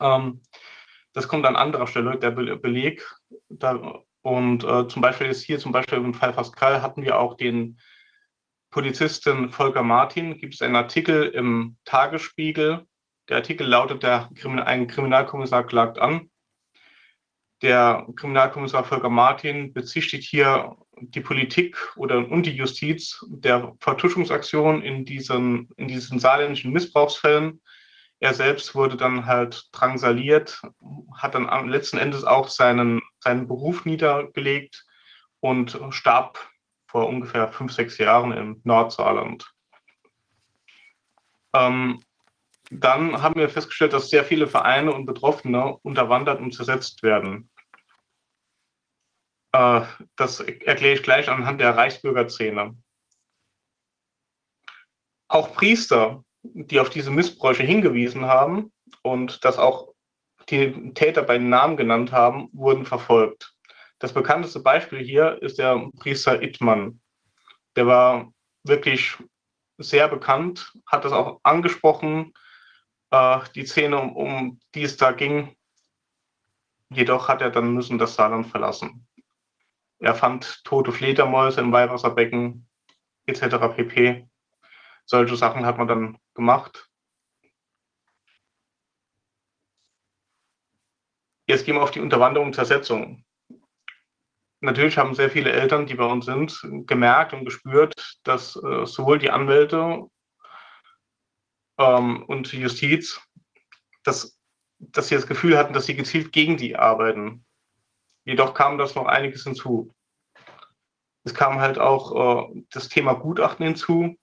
Ähm, 0.00 0.40
das 1.12 1.28
kommt 1.28 1.46
an 1.46 1.56
anderer 1.56 1.86
Stelle, 1.86 2.18
der 2.18 2.30
Be 2.30 2.56
Beleg. 2.56 3.06
Da, 3.48 4.02
und 4.22 4.64
äh, 4.64 4.88
zum 4.88 5.02
Beispiel 5.02 5.26
ist 5.28 5.42
hier 5.42 5.58
zum 5.58 5.72
Beispiel 5.72 5.98
im 5.98 6.14
Fall 6.14 6.32
Pascal 6.32 6.80
hatten 6.80 7.02
wir 7.02 7.18
auch 7.18 7.36
den 7.36 7.78
Polizisten 8.70 9.50
Volker 9.50 9.82
Martin. 9.82 10.38
Gibt 10.38 10.54
es 10.54 10.62
einen 10.62 10.76
Artikel 10.76 11.24
im 11.28 11.76
Tagesspiegel. 11.84 12.86
Der 13.28 13.36
Artikel 13.36 13.66
lautet, 13.66 14.02
der 14.02 14.30
Kriminal 14.34 14.66
ein 14.66 14.86
Kriminalkommissar 14.86 15.64
klagt 15.64 15.98
an. 15.98 16.30
Der 17.62 18.06
Kriminalkommissar 18.16 18.84
Volker 18.84 19.08
Martin 19.08 19.72
bezichtigt 19.72 20.28
hier 20.28 20.76
die 20.96 21.20
Politik 21.20 21.76
oder 21.96 22.18
und 22.18 22.46
die 22.46 22.56
Justiz 22.56 23.24
der 23.28 23.74
Vertuschungsaktion 23.80 24.82
in 24.82 25.04
diesen, 25.04 25.68
in 25.76 25.88
diesen 25.88 26.18
saarländischen 26.18 26.72
Missbrauchsfällen. 26.72 27.60
Er 28.20 28.34
selbst 28.34 28.74
wurde 28.74 28.96
dann 28.96 29.26
halt 29.26 29.68
drangsaliert, 29.72 30.62
hat 31.16 31.34
dann 31.34 31.68
letzten 31.68 31.98
Endes 31.98 32.24
auch 32.24 32.48
seinen, 32.48 33.02
seinen 33.20 33.48
Beruf 33.48 33.84
niedergelegt 33.84 34.84
und 35.40 35.78
starb 35.90 36.38
vor 36.86 37.08
ungefähr 37.08 37.48
fünf, 37.48 37.72
sechs 37.72 37.98
Jahren 37.98 38.32
im 38.32 38.60
Nordsaarland. 38.64 39.52
Ähm, 41.52 42.00
dann 42.70 43.22
haben 43.22 43.36
wir 43.36 43.48
festgestellt, 43.48 43.92
dass 43.92 44.10
sehr 44.10 44.24
viele 44.24 44.46
Vereine 44.46 44.92
und 44.92 45.06
Betroffene 45.06 45.76
unterwandert 45.82 46.40
und 46.40 46.52
zersetzt 46.52 47.02
werden. 47.02 47.50
Äh, 49.52 49.82
das 50.16 50.40
erkläre 50.40 50.94
ich 50.94 51.02
gleich 51.02 51.28
anhand 51.28 51.60
der 51.60 51.76
Reichsbürgerszene. 51.76 52.76
Auch 55.28 55.54
Priester, 55.54 56.24
die 56.42 56.80
auf 56.80 56.90
diese 56.90 57.10
Missbräuche 57.10 57.62
hingewiesen 57.62 58.26
haben 58.26 58.72
und 59.02 59.44
das 59.44 59.58
auch 59.58 59.94
die 60.50 60.92
Täter 60.92 61.22
bei 61.22 61.38
Namen 61.38 61.76
genannt 61.76 62.12
haben, 62.12 62.48
wurden 62.52 62.84
verfolgt. 62.84 63.54
Das 63.98 64.12
bekannteste 64.12 64.60
Beispiel 64.60 64.98
hier 64.98 65.40
ist 65.42 65.58
der 65.58 65.88
Priester 65.98 66.42
Ittmann. 66.42 67.00
Der 67.76 67.86
war 67.86 68.32
wirklich 68.64 69.16
sehr 69.78 70.08
bekannt, 70.08 70.72
hat 70.86 71.04
das 71.04 71.12
auch 71.12 71.40
angesprochen, 71.42 72.32
äh, 73.14 73.40
die 73.54 73.66
Szene, 73.66 74.00
um, 74.00 74.16
um 74.16 74.60
die 74.74 74.82
es 74.82 74.96
da 74.96 75.12
ging. 75.12 75.56
Jedoch 76.90 77.28
hat 77.28 77.42
er 77.42 77.50
dann 77.50 77.74
müssen 77.74 77.98
das 77.98 78.14
Saarland 78.14 78.46
verlassen. 78.46 79.06
Er 79.98 80.14
fand 80.14 80.64
tote 80.64 80.92
Fledermäuse 80.92 81.60
im 81.60 81.72
Weihwasserbecken 81.72 82.68
etc. 83.26 83.74
pp. 83.74 84.28
Solche 85.06 85.36
Sachen 85.36 85.64
hat 85.64 85.78
man 85.78 85.88
dann 85.88 86.18
gemacht. 86.34 86.88
Jetzt 91.46 91.66
gehen 91.66 91.76
wir 91.76 91.82
auf 91.82 91.90
die 91.90 92.00
Unterwanderung 92.00 92.48
und 92.48 92.54
Zersetzung. 92.54 93.24
Natürlich 94.60 94.96
haben 94.96 95.14
sehr 95.14 95.30
viele 95.30 95.52
Eltern, 95.52 95.86
die 95.86 95.94
bei 95.94 96.06
uns 96.06 96.24
sind, 96.24 96.58
gemerkt 96.86 97.34
und 97.34 97.44
gespürt, 97.44 98.18
dass 98.24 98.56
äh, 98.56 98.86
sowohl 98.86 99.18
die 99.18 99.30
Anwälte 99.30 100.08
ähm, 101.78 102.24
und 102.24 102.52
Justiz, 102.52 103.20
dass, 104.04 104.38
dass 104.78 105.08
sie 105.08 105.14
das 105.14 105.26
Gefühl 105.26 105.56
hatten, 105.58 105.72
dass 105.72 105.86
sie 105.86 105.96
gezielt 105.96 106.32
gegen 106.32 106.56
die 106.56 106.76
arbeiten. 106.76 107.44
Jedoch 108.24 108.54
kam 108.54 108.78
das 108.78 108.94
noch 108.94 109.06
einiges 109.06 109.44
hinzu. 109.44 109.94
Es 111.24 111.34
kam 111.34 111.60
halt 111.60 111.78
auch 111.78 112.50
äh, 112.52 112.64
das 112.70 112.88
Thema 112.88 113.14
Gutachten 113.14 113.64
hinzu. 113.64 114.16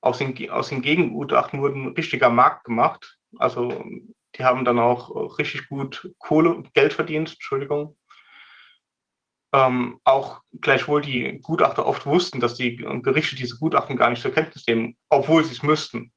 Aus 0.00 0.18
den, 0.18 0.50
aus 0.50 0.68
den 0.68 0.82
Gegengutachten 0.82 1.60
wurden 1.60 1.86
ein 1.86 1.94
richtiger 1.94 2.28
Markt 2.28 2.64
gemacht. 2.64 3.18
Also 3.38 3.84
die 4.34 4.44
haben 4.44 4.64
dann 4.64 4.78
auch 4.78 5.38
richtig 5.38 5.68
gut 5.68 6.10
Kohle, 6.18 6.64
Geld 6.74 6.92
verdient, 6.92 7.32
Entschuldigung. 7.32 7.96
Ähm, 9.54 10.00
auch 10.04 10.40
gleichwohl 10.60 11.02
die 11.02 11.38
Gutachter 11.42 11.86
oft 11.86 12.06
wussten, 12.06 12.40
dass 12.40 12.54
die 12.54 12.76
Gerichte 12.76 13.36
diese 13.36 13.58
Gutachten 13.58 13.96
gar 13.96 14.10
nicht 14.10 14.22
zur 14.22 14.32
Kenntnis 14.32 14.66
nehmen, 14.66 14.96
obwohl 15.10 15.44
sie 15.44 15.52
es 15.52 15.62
müssten. 15.62 16.10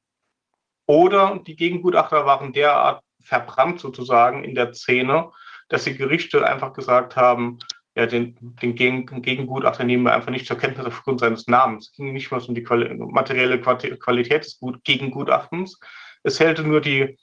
Oder 0.86 1.40
die 1.46 1.56
Gegengutachter 1.56 2.26
waren 2.26 2.52
derart 2.52 3.02
verbrannt 3.20 3.80
sozusagen 3.80 4.44
in 4.44 4.54
der 4.54 4.72
Szene, 4.72 5.30
dass 5.68 5.84
die 5.84 5.96
Gerichte 5.96 6.46
einfach 6.46 6.72
gesagt 6.72 7.16
haben, 7.16 7.58
ja, 7.96 8.06
den, 8.06 8.36
den 8.40 8.74
Gegengutachter 8.74 9.82
nehmen 9.84 10.04
wir 10.04 10.14
einfach 10.14 10.30
nicht 10.30 10.46
zur 10.46 10.58
Kenntnis 10.58 10.86
aufgrund 10.86 11.20
seines 11.20 11.46
Namens. 11.46 11.88
Es 11.88 11.92
ging 11.92 12.12
nicht 12.12 12.30
mal 12.30 12.42
um 12.42 12.54
die 12.54 12.60
materielle 12.60 13.58
Qualität 13.60 14.44
des 14.44 14.60
Gut 14.60 14.84
Gegengutachtens. 14.84 15.80
Es 16.22 16.38
hält 16.38 16.58
nur 16.64 16.82
die 16.82 17.18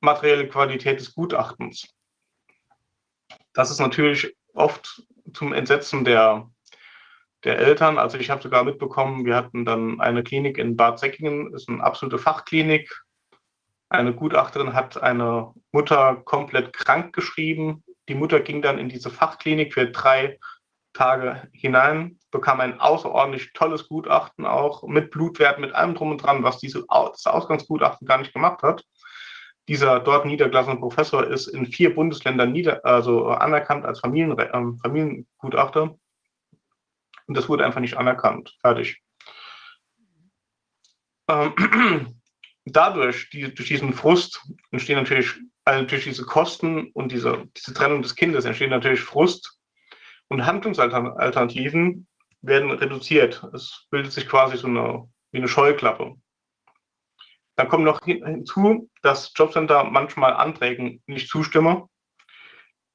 materielle 0.00 0.48
Qualität 0.48 1.00
des 1.00 1.14
Gutachtens. 1.14 1.88
Das 3.52 3.70
ist 3.70 3.80
natürlich 3.80 4.34
oft 4.54 5.02
zum 5.34 5.52
Entsetzen 5.52 6.04
der, 6.04 6.50
der 7.46 7.58
Eltern. 7.58 7.96
Also 7.96 8.18
ich 8.18 8.28
habe 8.28 8.42
sogar 8.42 8.64
mitbekommen, 8.64 9.24
wir 9.24 9.36
hatten 9.36 9.64
dann 9.64 10.00
eine 10.00 10.22
Klinik 10.22 10.58
in 10.58 10.76
Bad 10.76 10.98
Säckingen, 10.98 11.54
ist 11.54 11.68
eine 11.68 11.82
absolute 11.82 12.18
Fachklinik. 12.18 13.02
Eine 13.88 14.12
Gutachterin 14.12 14.74
hat 14.74 15.00
eine 15.00 15.54
Mutter 15.70 16.16
komplett 16.24 16.72
krank 16.72 17.14
geschrieben, 17.14 17.84
die 18.08 18.14
Mutter 18.14 18.40
ging 18.40 18.62
dann 18.62 18.78
in 18.78 18.88
diese 18.88 19.10
Fachklinik 19.10 19.74
für 19.74 19.86
drei 19.86 20.38
Tage 20.92 21.48
hinein, 21.52 22.18
bekam 22.30 22.60
ein 22.60 22.80
außerordentlich 22.80 23.52
tolles 23.52 23.88
Gutachten 23.88 24.46
auch 24.46 24.82
mit 24.84 25.10
Blutwert, 25.10 25.58
mit 25.58 25.74
allem 25.74 25.94
drum 25.94 26.10
und 26.10 26.18
dran, 26.18 26.42
was 26.42 26.58
diese, 26.58 26.84
das 26.88 27.26
Ausgangsgutachten 27.26 28.06
gar 28.06 28.18
nicht 28.18 28.32
gemacht 28.32 28.62
hat. 28.62 28.84
Dieser 29.68 30.00
dort 30.00 30.24
niedergelassene 30.24 30.76
Professor 30.76 31.26
ist 31.26 31.48
in 31.48 31.66
vier 31.66 31.94
Bundesländern 31.94 32.52
nieder, 32.52 32.84
also 32.84 33.26
anerkannt 33.26 33.84
als 33.84 34.00
Familien, 34.00 34.38
äh, 34.38 34.48
Familiengutachter. 34.80 35.96
Und 37.26 37.36
das 37.36 37.48
wurde 37.48 37.64
einfach 37.64 37.80
nicht 37.80 37.96
anerkannt. 37.96 38.56
Fertig. 38.60 39.02
Ähm, 41.28 41.54
dadurch, 42.64 43.30
die, 43.30 43.54
durch 43.54 43.68
diesen 43.68 43.92
Frust 43.92 44.42
entstehen 44.70 44.96
natürlich 44.96 45.34
also 45.64 45.84
durch 45.84 46.04
diese 46.04 46.24
Kosten 46.24 46.92
und 46.92 47.10
diese, 47.10 47.48
diese 47.56 47.74
Trennung 47.74 48.00
des 48.00 48.14
Kindes 48.14 48.44
entsteht 48.44 48.70
natürlich 48.70 49.00
Frust 49.00 49.58
und 50.28 50.46
Handlungsalternativen 50.46 52.06
werden 52.40 52.70
reduziert. 52.70 53.42
Es 53.52 53.86
bildet 53.90 54.12
sich 54.12 54.28
quasi 54.28 54.56
so 54.56 54.68
eine, 54.68 55.08
wie 55.32 55.38
eine 55.38 55.48
Scheuklappe. 55.48 56.14
Dann 57.56 57.68
kommt 57.68 57.84
noch 57.84 58.04
hinzu, 58.04 58.88
dass 59.02 59.32
Jobcenter 59.34 59.84
manchmal 59.84 60.34
Anträgen 60.34 61.02
nicht 61.06 61.28
zustimmen. 61.28 61.88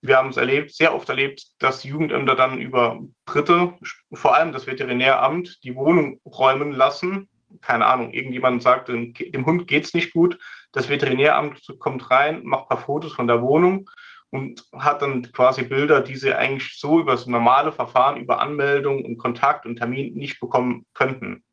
Wir 0.01 0.17
haben 0.17 0.29
es 0.29 0.37
erlebt, 0.37 0.73
sehr 0.73 0.95
oft 0.95 1.09
erlebt, 1.09 1.45
dass 1.59 1.83
Jugendämter 1.83 2.35
dann 2.35 2.59
über 2.59 2.99
Dritte, 3.25 3.75
vor 4.11 4.35
allem 4.35 4.51
das 4.51 4.65
Veterinäramt, 4.65 5.63
die 5.63 5.75
Wohnung 5.75 6.19
räumen 6.25 6.71
lassen. 6.71 7.29
Keine 7.61 7.85
Ahnung, 7.85 8.11
irgendjemand 8.11 8.63
sagt, 8.63 8.87
dem, 8.87 9.13
dem 9.13 9.45
Hund 9.45 9.67
geht 9.67 9.85
es 9.85 9.93
nicht 9.93 10.13
gut 10.13 10.39
das 10.71 10.89
Veterinäramt 10.89 11.75
kommt 11.79 12.09
rein, 12.11 12.43
macht 12.43 12.63
ein 12.63 12.67
paar 12.69 12.85
Fotos 12.85 13.13
von 13.13 13.27
der 13.27 13.41
Wohnung 13.41 13.89
und 14.29 14.65
hat 14.73 15.01
dann 15.01 15.31
quasi 15.33 15.63
Bilder, 15.63 16.01
die 16.01 16.15
sie 16.15 16.33
eigentlich 16.33 16.79
so 16.79 16.99
über 16.99 17.11
das 17.11 17.27
normale 17.27 17.71
Verfahren, 17.71 18.17
über 18.17 18.39
Anmeldung 18.39 19.03
und 19.03 19.17
Kontakt 19.17 19.65
und 19.65 19.77
Termin 19.77 20.13
nicht 20.13 20.39
bekommen 20.39 20.85
könnten. 20.93 21.43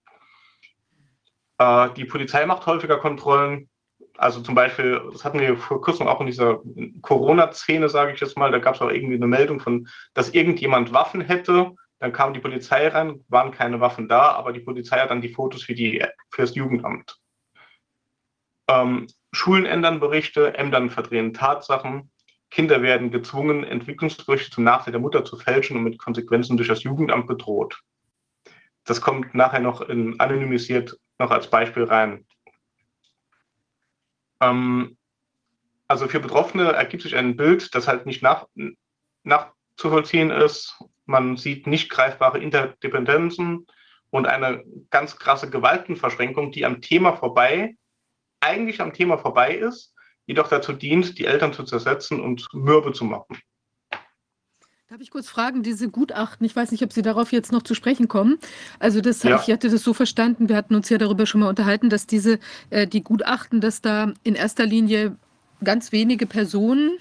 Äh, 1.59 1.91
die 1.97 2.05
Polizei 2.05 2.47
macht 2.47 2.67
häufiger 2.67 2.99
Kontrollen. 2.99 3.69
Also 4.19 4.41
zum 4.41 4.57
Beispiel, 4.57 5.01
das 5.13 5.25
hatten 5.25 5.39
wir 5.39 5.57
vor 5.57 5.81
kurzem 5.81 6.09
auch 6.09 6.21
in 6.21 6.27
dieser 6.27 6.61
Corona-Szene, 7.03 7.89
sage 7.89 8.13
ich 8.13 8.21
jetzt 8.21 8.37
mal, 8.37 8.51
da 8.51 8.59
gab 8.59 8.75
es 8.75 8.81
auch 8.81 8.91
irgendwie 8.91 9.15
eine 9.15 9.29
Meldung 9.29 9.61
von, 9.61 9.87
dass 10.13 10.35
irgendjemand 10.35 10.93
Waffen 10.93 11.21
hätte. 11.21 11.77
Dann 12.01 12.13
kam 12.13 12.35
die 12.35 12.41
Polizei 12.41 12.89
rein, 12.89 13.25
waren 13.29 13.53
keine 13.53 13.79
Waffen 13.81 14.09
da, 14.09 14.33
aber 14.33 14.53
die 14.53 14.61
Polizei 14.61 14.99
hat 14.99 15.11
dann 15.11 15.21
die 15.21 15.29
Fotos 15.29 15.63
für, 15.63 15.75
die, 15.75 16.05
für 16.31 16.43
das 16.43 16.57
Jugendamt. 16.57 17.17
Ähm, 18.69 19.07
Schulen 19.33 19.67
ändern 19.67 20.01
Berichte, 20.01 20.59
Ämtern 20.59 20.91
verdrehen 20.91 21.33
Tatsachen. 21.33 22.11
Kinder 22.51 22.83
werden 22.83 23.13
gezwungen, 23.13 23.63
Entwicklungsberichte 23.63 24.51
zum 24.51 24.65
Nachteil 24.65 24.93
der 24.93 25.01
Mutter 25.01 25.25
zu 25.25 25.37
fälschen 25.37 25.77
und 25.77 25.85
mit 25.85 25.99
Konsequenzen 25.99 26.57
durch 26.57 26.69
das 26.69 26.83
Jugendamt 26.83 27.29
bedroht. 27.29 27.81
Das 28.85 29.01
kommt 29.01 29.33
nachher 29.35 29.61
noch 29.61 29.81
in, 29.83 30.19
anonymisiert 30.19 30.99
noch 31.21 31.31
als 31.31 31.49
Beispiel 31.51 31.85
rein. 31.85 32.25
Ähm, 34.41 34.97
also 35.87 36.09
für 36.09 36.21
Betroffene 36.21 36.73
ergibt 36.73 37.03
sich 37.03 37.17
ein 37.17 37.37
Bild, 37.37 37.75
das 37.75 37.89
halt 37.89 38.07
nicht 38.07 38.23
nach, 38.23 38.47
nachzuvollziehen 39.25 40.31
ist. 40.31 40.79
Man 41.07 41.37
sieht 41.37 41.67
nicht 41.67 41.91
greifbare 41.91 42.39
Interdependenzen 42.39 43.67
und 44.11 44.27
eine 44.27 44.65
ganz 44.91 45.17
krasse 45.17 45.49
Gewaltenverschränkung, 45.49 46.53
die 46.53 46.65
am 46.65 46.81
Thema 46.81 47.15
vorbei 47.17 47.75
eigentlich 48.41 48.81
am 48.81 48.93
Thema 48.93 49.19
vorbei 49.19 49.55
ist, 49.55 49.95
jedoch 50.27 50.49
dazu 50.49 50.73
dient, 50.73 51.19
die 51.19 51.25
Eltern 51.25 51.53
zu 51.53 51.65
zersetzen 51.65 52.21
und 52.21 52.47
mürbe 52.53 52.93
zu 52.93 53.05
machen. 53.05 53.39
Darf 54.91 55.03
ich 55.03 55.11
kurz 55.11 55.29
fragen, 55.29 55.63
diese 55.63 55.91
Gutachten, 55.91 56.47
ich 56.47 56.57
weiß 56.57 56.71
nicht, 56.71 56.83
ob 56.83 56.95
Sie 56.95 57.03
darauf 57.03 57.31
jetzt 57.31 57.53
noch 57.53 57.63
zu 57.63 57.75
sprechen 57.75 58.09
kommen. 58.09 58.39
Also 58.79 59.03
das, 59.03 59.23
ja. 59.23 59.39
ich 59.39 59.53
hatte 59.53 59.69
das 59.69 59.83
so 59.83 59.93
verstanden, 59.93 60.49
wir 60.49 60.57
hatten 60.57 60.75
uns 60.75 60.89
ja 60.89 60.97
darüber 60.97 61.27
schon 61.27 61.43
mal 61.43 61.51
unterhalten, 61.51 61.91
dass 61.91 62.07
diese, 62.07 62.39
äh, 62.71 62.87
die 62.87 63.05
Gutachten, 63.05 63.61
dass 63.61 63.83
da 63.83 64.15
in 64.23 64.35
erster 64.35 64.65
Linie 64.65 65.15
ganz 65.63 65.93
wenige 65.93 66.25
Personen 66.25 66.93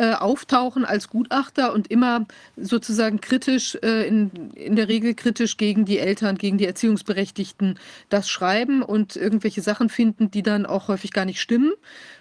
äh, 0.00 0.14
auftauchen 0.14 0.86
als 0.86 1.10
Gutachter 1.10 1.74
und 1.74 1.90
immer 1.90 2.24
sozusagen 2.56 3.20
kritisch, 3.20 3.76
äh, 3.82 4.08
in, 4.08 4.50
in 4.54 4.74
der 4.74 4.88
Regel 4.88 5.12
kritisch 5.12 5.58
gegen 5.58 5.84
die 5.84 5.98
Eltern, 5.98 6.38
gegen 6.38 6.56
die 6.56 6.64
Erziehungsberechtigten 6.64 7.78
das 8.08 8.30
schreiben 8.30 8.82
und 8.82 9.14
irgendwelche 9.14 9.60
Sachen 9.60 9.90
finden, 9.90 10.30
die 10.30 10.42
dann 10.42 10.64
auch 10.64 10.88
häufig 10.88 11.12
gar 11.12 11.26
nicht 11.26 11.38
stimmen. 11.38 11.74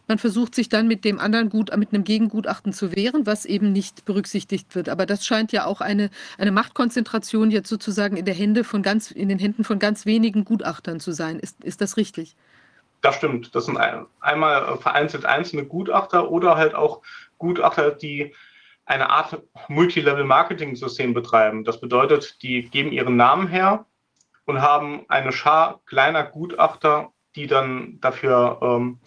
Man 0.09 0.17
versucht 0.17 0.55
sich 0.55 0.67
dann 0.67 0.89
mit 0.89 1.05
dem 1.05 1.19
anderen 1.19 1.47
Gut, 1.47 1.73
mit 1.77 1.93
einem 1.93 2.03
Gegengutachten 2.03 2.73
zu 2.73 2.93
wehren, 2.93 3.25
was 3.25 3.45
eben 3.45 3.71
nicht 3.71 4.03
berücksichtigt 4.03 4.75
wird. 4.75 4.89
Aber 4.89 5.05
das 5.05 5.25
scheint 5.25 5.53
ja 5.53 5.63
auch 5.63 5.79
eine, 5.79 6.09
eine 6.37 6.51
Machtkonzentration 6.51 7.49
jetzt 7.49 7.69
sozusagen 7.69 8.17
in 8.17 8.25
der 8.25 8.35
Hände 8.35 8.65
von 8.65 8.81
ganz, 8.81 9.09
in 9.09 9.29
den 9.29 9.39
Händen 9.39 9.63
von 9.63 9.79
ganz 9.79 10.05
wenigen 10.05 10.43
Gutachtern 10.43 10.99
zu 10.99 11.13
sein. 11.13 11.39
Ist, 11.39 11.63
ist 11.63 11.79
das 11.79 11.95
richtig? 11.95 12.35
Das 12.99 13.15
stimmt. 13.15 13.55
Das 13.55 13.67
sind 13.67 13.77
einmal 14.19 14.77
vereinzelt 14.79 15.25
einzelne 15.25 15.63
Gutachter 15.63 16.29
oder 16.29 16.57
halt 16.57 16.75
auch 16.75 17.01
Gutachter, 17.39 17.91
die 17.91 18.35
eine 18.85 19.09
Art 19.09 19.41
Multilevel-Marketing-System 19.67 21.13
betreiben. 21.13 21.63
Das 21.63 21.79
bedeutet, 21.79 22.41
die 22.41 22.69
geben 22.69 22.91
ihren 22.91 23.15
Namen 23.15 23.47
her 23.47 23.85
und 24.45 24.61
haben 24.61 25.05
eine 25.09 25.31
Schar 25.31 25.81
kleiner 25.85 26.23
Gutachter, 26.23 27.11
die 27.35 27.47
dann 27.47 27.99
dafür 28.01 28.59
ähm, 28.61 28.99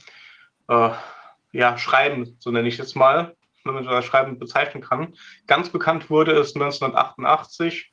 äh, 0.68 0.90
ja, 1.52 1.76
schreiben, 1.78 2.36
so 2.38 2.50
nenne 2.50 2.68
ich 2.68 2.78
es 2.78 2.94
mal, 2.94 3.36
wenn 3.64 3.74
man 3.74 3.84
das 3.84 4.04
Schreiben 4.04 4.38
bezeichnen 4.38 4.82
kann. 4.82 5.14
Ganz 5.46 5.68
bekannt 5.68 6.10
wurde 6.10 6.32
es 6.32 6.54
1988 6.54 7.92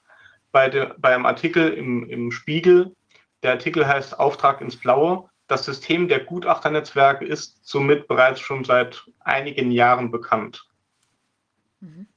bei, 0.51 0.69
de, 0.69 0.93
bei 0.97 1.13
einem 1.13 1.25
Artikel 1.25 1.73
im, 1.73 2.07
im 2.09 2.31
Spiegel. 2.31 2.95
Der 3.43 3.51
Artikel 3.51 3.87
heißt 3.87 4.19
Auftrag 4.19 4.61
ins 4.61 4.77
Blaue. 4.77 5.29
Das 5.49 5.65
System 5.65 6.07
der 6.07 6.19
Gutachternetzwerke 6.19 7.25
ist 7.25 7.57
somit 7.63 8.07
bereits 8.07 8.39
schon 8.39 8.63
seit 8.63 9.03
einigen 9.19 9.71
Jahren 9.71 10.11
bekannt. 10.11 10.69
Mhm. 11.79 12.07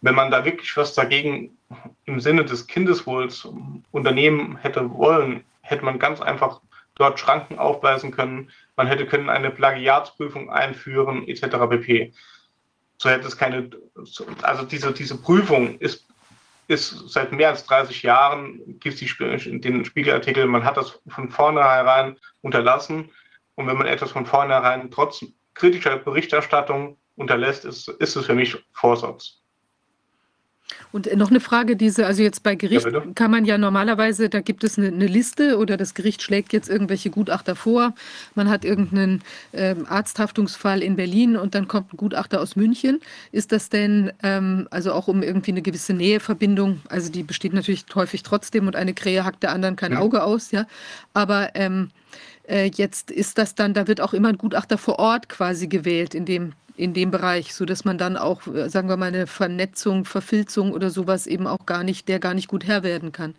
Wenn 0.00 0.14
man 0.14 0.30
da 0.30 0.44
wirklich 0.44 0.76
was 0.76 0.94
dagegen 0.94 1.58
im 2.04 2.20
Sinne 2.20 2.44
des 2.44 2.68
Kindeswohls 2.68 3.46
unternehmen 3.90 4.56
hätte 4.56 4.88
wollen, 4.94 5.44
hätte 5.62 5.84
man 5.84 5.98
ganz 5.98 6.20
einfach 6.20 6.60
dort 6.94 7.18
Schranken 7.18 7.58
aufweisen 7.58 8.12
können. 8.12 8.52
Man 8.76 8.86
hätte 8.86 9.04
können 9.04 9.28
eine 9.28 9.50
Plagiatsprüfung 9.50 10.48
einführen, 10.48 11.26
etc. 11.26 11.42
pp. 11.70 12.12
So 12.98 13.10
hätte 13.10 13.26
es 13.26 13.36
keine, 13.36 13.68
also 14.42 14.64
diese, 14.64 14.92
diese 14.92 15.20
Prüfung 15.20 15.76
ist 15.80 16.06
ist 16.70 17.10
seit 17.10 17.32
mehr 17.32 17.48
als 17.48 17.66
30 17.66 18.02
Jahren, 18.02 18.78
gibt 18.78 19.02
es 19.02 19.16
den 19.18 19.84
Spiegelartikel, 19.84 20.46
man 20.46 20.64
hat 20.64 20.76
das 20.76 21.00
von 21.08 21.28
vornherein 21.28 22.16
unterlassen. 22.42 23.10
Und 23.56 23.66
wenn 23.66 23.76
man 23.76 23.88
etwas 23.88 24.12
von 24.12 24.24
vornherein 24.24 24.90
trotz 24.90 25.24
kritischer 25.54 25.98
Berichterstattung 25.98 26.96
unterlässt, 27.16 27.64
ist, 27.64 27.88
ist 27.88 28.16
es 28.16 28.26
für 28.26 28.34
mich 28.34 28.56
Vorsatz. 28.72 29.39
Und 30.92 31.06
äh, 31.06 31.16
noch 31.16 31.30
eine 31.30 31.40
Frage, 31.40 31.76
diese, 31.76 32.06
also 32.06 32.22
jetzt 32.22 32.42
bei 32.42 32.54
Gericht 32.54 32.86
ja, 32.90 33.02
kann 33.14 33.30
man 33.30 33.44
ja 33.44 33.58
normalerweise, 33.58 34.28
da 34.28 34.40
gibt 34.40 34.64
es 34.64 34.78
eine, 34.78 34.88
eine, 34.88 35.06
Liste 35.06 35.58
oder 35.58 35.76
das 35.76 35.94
Gericht 35.94 36.22
schlägt 36.22 36.52
jetzt 36.52 36.68
irgendwelche 36.68 37.10
Gutachter 37.10 37.56
vor. 37.56 37.94
Man 38.34 38.48
hat 38.48 38.64
irgendeinen 38.64 39.22
ähm, 39.52 39.86
Arzthaftungsfall 39.88 40.82
in 40.82 40.96
Berlin 40.96 41.36
und 41.36 41.54
dann 41.54 41.68
kommt 41.68 41.92
ein 41.92 41.96
Gutachter 41.96 42.40
aus 42.40 42.56
München. 42.56 43.00
Ist 43.32 43.52
das 43.52 43.68
denn, 43.68 44.12
ähm, 44.22 44.68
also 44.70 44.92
auch 44.92 45.08
um 45.08 45.22
irgendwie 45.22 45.52
eine 45.52 45.62
gewisse 45.62 45.94
Näheverbindung, 45.94 46.80
also 46.88 47.10
die 47.10 47.22
besteht 47.22 47.52
natürlich 47.52 47.84
häufig 47.94 48.22
trotzdem 48.22 48.66
und 48.66 48.76
eine 48.76 48.94
Krähe 48.94 49.24
hackt 49.24 49.42
der 49.42 49.52
anderen 49.52 49.76
kein 49.76 49.92
mhm. 49.92 49.98
Auge 49.98 50.22
aus, 50.22 50.50
ja. 50.50 50.66
Aber 51.14 51.50
ähm, 51.54 51.90
äh, 52.50 52.70
jetzt 52.74 53.10
ist 53.10 53.38
das 53.38 53.54
dann, 53.54 53.74
da 53.74 53.86
wird 53.86 54.00
auch 54.00 54.12
immer 54.12 54.28
ein 54.28 54.38
Gutachter 54.38 54.76
vor 54.76 54.98
Ort 54.98 55.28
quasi 55.28 55.68
gewählt, 55.68 56.14
in 56.14 56.24
dem 56.24 56.52
in 56.76 56.94
dem 56.94 57.10
Bereich, 57.10 57.54
sodass 57.54 57.84
man 57.84 57.98
dann 57.98 58.16
auch, 58.16 58.46
äh, 58.46 58.68
sagen 58.68 58.88
wir 58.88 58.96
mal, 58.96 59.06
eine 59.06 59.26
Vernetzung, 59.26 60.04
Verfilzung 60.04 60.72
oder 60.72 60.90
sowas 60.90 61.26
eben 61.26 61.46
auch 61.46 61.66
gar 61.66 61.84
nicht, 61.84 62.08
der 62.08 62.18
gar 62.18 62.34
nicht 62.34 62.48
gut 62.48 62.66
Herr 62.66 62.82
werden 62.82 63.12
kann. 63.12 63.34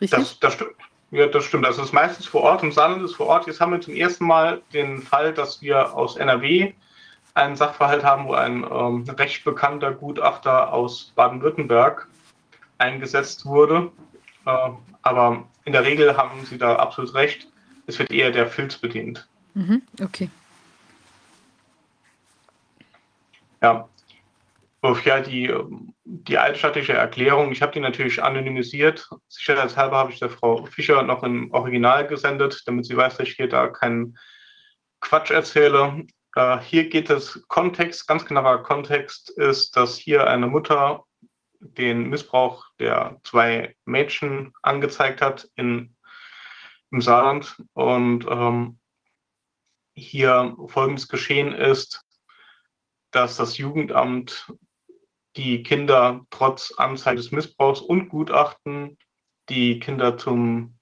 Richtig? 0.00 0.18
Das, 0.18 0.40
das 0.40 0.54
stimmt. 0.54 0.74
Ja, 1.12 1.26
das 1.26 1.44
stimmt. 1.44 1.66
Also 1.66 1.82
es 1.82 1.88
ist 1.88 1.92
meistens 1.92 2.26
vor 2.26 2.40
Ort, 2.42 2.62
im 2.62 2.72
Saarland 2.72 3.04
ist 3.04 3.14
vor 3.14 3.26
Ort. 3.26 3.46
Jetzt 3.46 3.60
haben 3.60 3.72
wir 3.72 3.80
zum 3.80 3.94
ersten 3.94 4.26
Mal 4.26 4.62
den 4.72 5.02
Fall, 5.02 5.34
dass 5.34 5.60
wir 5.60 5.94
aus 5.94 6.16
NRW 6.16 6.72
einen 7.34 7.56
Sachverhalt 7.56 8.02
haben, 8.02 8.26
wo 8.26 8.34
ein 8.34 8.64
ähm, 8.64 9.04
recht 9.18 9.44
bekannter 9.44 9.92
Gutachter 9.92 10.72
aus 10.72 11.12
Baden-Württemberg 11.14 12.08
eingesetzt 12.78 13.44
wurde. 13.44 13.90
Äh, 14.46 14.70
aber 15.02 15.44
in 15.64 15.72
der 15.72 15.84
Regel 15.84 16.16
haben 16.16 16.44
Sie 16.46 16.58
da 16.58 16.76
absolut 16.76 17.14
recht. 17.14 17.46
Es 17.86 17.98
wird 17.98 18.10
eher 18.10 18.30
der 18.30 18.46
Filz 18.46 18.76
bedient. 18.76 19.28
Mhm, 19.54 19.82
okay. 20.00 20.30
Ja. 23.62 23.88
Ja, 25.04 25.20
die, 25.20 25.54
die 26.04 26.38
altstädtische 26.38 26.94
Erklärung, 26.94 27.52
ich 27.52 27.62
habe 27.62 27.70
die 27.70 27.78
natürlich 27.78 28.20
anonymisiert. 28.20 29.08
Sicherheitshalber 29.28 29.96
habe 29.96 30.12
ich 30.12 30.18
der 30.18 30.28
Frau 30.28 30.66
Fischer 30.66 31.04
noch 31.04 31.22
im 31.22 31.52
Original 31.52 32.08
gesendet, 32.08 32.62
damit 32.66 32.86
sie 32.86 32.96
weiß, 32.96 33.16
dass 33.16 33.28
ich 33.28 33.36
hier 33.36 33.48
da 33.48 33.68
keinen 33.68 34.18
Quatsch 35.00 35.30
erzähle. 35.30 36.04
Äh, 36.34 36.58
hier 36.58 36.88
geht 36.88 37.10
es 37.10 37.44
Kontext, 37.46 38.08
ganz 38.08 38.24
genauer 38.24 38.64
Kontext 38.64 39.30
ist, 39.30 39.76
dass 39.76 39.96
hier 39.96 40.26
eine 40.26 40.48
Mutter 40.48 41.04
den 41.60 42.08
Missbrauch 42.08 42.66
der 42.80 43.20
zwei 43.22 43.76
Mädchen 43.84 44.52
angezeigt 44.62 45.22
hat 45.22 45.48
in, 45.54 45.94
im 46.90 47.00
Saarland 47.00 47.56
und 47.74 48.26
ähm, 48.28 48.80
hier 49.94 50.56
folgendes 50.66 51.06
geschehen 51.06 51.52
ist, 51.52 52.04
dass 53.12 53.36
das 53.36 53.58
Jugendamt 53.58 54.52
die 55.36 55.62
Kinder 55.62 56.26
trotz 56.30 56.72
Anzeige 56.76 57.16
des 57.16 57.30
Missbrauchs 57.32 57.80
und 57.80 58.08
Gutachten 58.08 58.98
die 59.48 59.78
Kinder 59.78 60.18
zum 60.18 60.78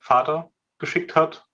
Vater 0.00 0.50
geschickt 0.78 1.14
hat 1.14 1.46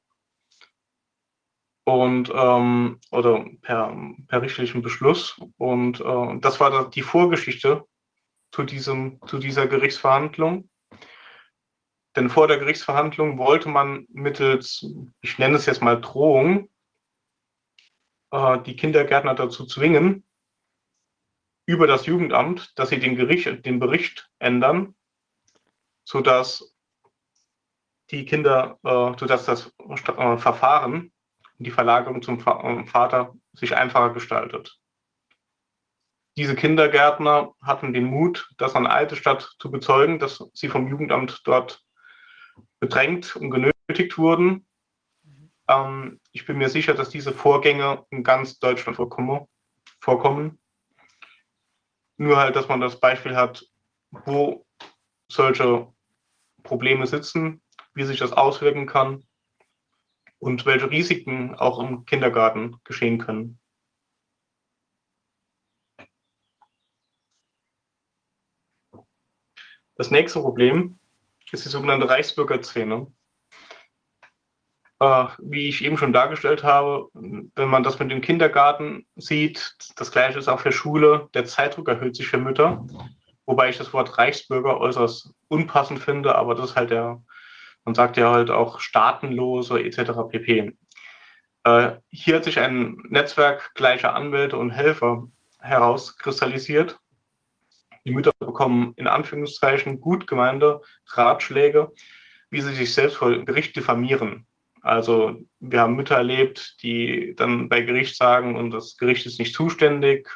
und 1.85 2.31
ähm, 2.35 3.01
oder 3.11 3.45
per, 3.63 3.97
per 4.29 4.43
richterlichen 4.43 4.83
Beschluss. 4.83 5.41
Und 5.57 6.01
äh, 6.01 6.39
das 6.41 6.61
war 6.61 6.89
die 6.89 7.03
Vorgeschichte 7.03 7.85
zu, 8.53 8.63
diesem, 8.63 9.21
zu 9.27 9.39
dieser 9.39 9.67
Gerichtsverhandlung. 9.67 10.69
Denn 12.17 12.29
vor 12.29 12.49
der 12.49 12.59
Gerichtsverhandlung 12.59 13.39
wollte 13.39 13.69
man 13.69 14.07
mittels, 14.09 14.85
ich 15.21 15.39
nenne 15.39 15.57
es 15.57 15.67
jetzt 15.67 15.83
mal 15.83 16.01
Drohung, 16.01 16.70
die 18.33 18.77
Kindergärtner 18.77 19.35
dazu 19.35 19.67
zwingen, 19.67 20.25
über 21.67 21.87
das 21.87 22.07
Jugendamt, 22.07 22.73
dass 22.79 22.89
sie 22.89 22.99
den, 22.99 23.17
Gericht, 23.17 23.65
den 23.65 23.79
Bericht 23.79 24.29
ändern, 24.39 24.95
sodass 26.05 26.75
die 28.11 28.25
Kinder, 28.25 28.79
äh, 28.83 29.19
sodass 29.19 29.47
das 29.47 29.73
äh, 29.79 30.37
Verfahren 30.37 31.13
die 31.59 31.71
Verlagerung 31.71 32.23
zum 32.23 32.41
äh, 32.41 32.87
Vater 32.87 33.35
sich 33.53 33.77
einfacher 33.77 34.13
gestaltet. 34.13 34.81
Diese 36.37 36.57
Kindergärtner 36.57 37.55
hatten 37.63 37.93
den 37.93 38.05
Mut, 38.05 38.51
das 38.57 38.75
an 38.75 38.87
Alte 38.87 39.15
Stadt 39.15 39.55
zu 39.59 39.71
bezeugen, 39.71 40.19
dass 40.19 40.45
sie 40.55 40.69
vom 40.69 40.89
Jugendamt 40.89 41.43
dort 41.45 41.85
bedrängt 42.81 43.37
und 43.37 43.51
genötigt 43.51 44.17
wurden. 44.17 44.67
Ähm, 45.71 46.21
ich 46.33 46.45
bin 46.47 46.59
mir 46.59 46.69
sicher, 46.69 46.95
dass 46.95 47.11
diese 47.11 47.33
Vorgänge 47.33 48.05
in 48.11 48.25
ganz 48.25 48.59
Deutschland 48.59 48.97
vorkommen. 48.97 50.59
Nur 52.17 52.37
halt, 52.37 52.57
dass 52.57 52.69
man 52.69 52.81
das 52.81 52.99
Beispiel 52.99 53.37
hat, 53.37 53.65
wo 54.11 54.67
solche 55.31 55.93
Probleme 56.65 57.07
sitzen, 57.07 57.63
wie 57.95 58.03
sich 58.03 58.19
das 58.19 58.33
auswirken 58.33 58.87
kann 58.87 59.25
und 60.41 60.67
welche 60.67 60.91
Risiken 60.91 61.55
auch 61.55 61.79
im 61.79 62.05
Kindergarten 62.05 62.81
geschehen 62.83 63.19
können. 63.19 63.61
Das 69.95 70.11
nächste 70.11 70.41
Problem 70.41 70.99
ist 71.53 71.65
die 71.65 71.69
sogenannte 71.69 72.09
Reichsbürgerszene. 72.09 73.13
Äh, 75.01 75.27
wie 75.39 75.69
ich 75.69 75.83
eben 75.83 75.97
schon 75.97 76.13
dargestellt 76.13 76.63
habe, 76.63 77.09
wenn 77.15 77.69
man 77.69 77.83
das 77.83 77.99
mit 77.99 78.11
dem 78.11 78.21
Kindergarten 78.21 79.07
sieht, 79.17 79.75
das 79.97 80.13
gleiche 80.13 80.39
ist 80.39 80.49
auch 80.49 80.61
für 80.61 80.73
Schule, 80.73 81.29
der 81.33 81.47
Zeitdruck 81.47 81.89
erhöht 81.89 82.17
sich 82.17 82.29
für 82.29 82.39
Mütter, 82.39 82.87
wobei 83.47 83.71
ich 83.71 83.79
das 83.79 83.95
Wort 83.95 84.19
Reichsbürger 84.19 84.79
äußerst 84.79 85.33
unpassend 85.49 86.01
finde, 86.01 86.35
aber 86.35 86.55
das 86.55 86.71
ist 86.71 86.77
halt 86.77 86.91
der 86.91 87.23
man 87.85 87.95
sagt 87.95 88.17
ja 88.17 88.31
halt 88.31 88.51
auch 88.51 88.81
staatenlose 88.81 89.83
etc. 89.83 90.13
pp. 90.31 90.77
Äh, 91.65 91.93
hier 92.11 92.37
hat 92.37 92.45
sich 92.45 92.59
ein 92.59 92.99
Netzwerk 93.09 93.75
gleicher 93.75 94.15
Anwälte 94.15 94.57
und 94.57 94.71
Helfer 94.71 95.29
herauskristallisiert. 95.61 96.99
Die 98.05 98.13
Mütter 98.13 98.33
bekommen 98.39 98.93
in 98.97 99.07
Anführungszeichen 99.07 100.01
gut 100.01 100.27
gemeinte 100.27 100.81
Ratschläge, 101.07 101.93
wie 102.51 102.61
sie 102.61 102.75
sich 102.75 102.95
selbst 102.95 103.17
vor 103.17 103.31
Gericht 103.45 103.77
diffamieren. 103.77 104.47
Also 104.83 105.37
wir 105.59 105.81
haben 105.81 105.97
Mütter 105.97 106.17
erlebt, 106.17 106.77
die 106.83 107.35
dann 107.37 107.69
bei 107.69 107.83
Gericht 107.83 108.17
sagen, 108.17 108.57
und 108.57 108.71
das 108.71 108.97
Gericht 108.97 109.27
ist 109.27 109.39
nicht 109.39 109.55
zuständig, 109.55 110.29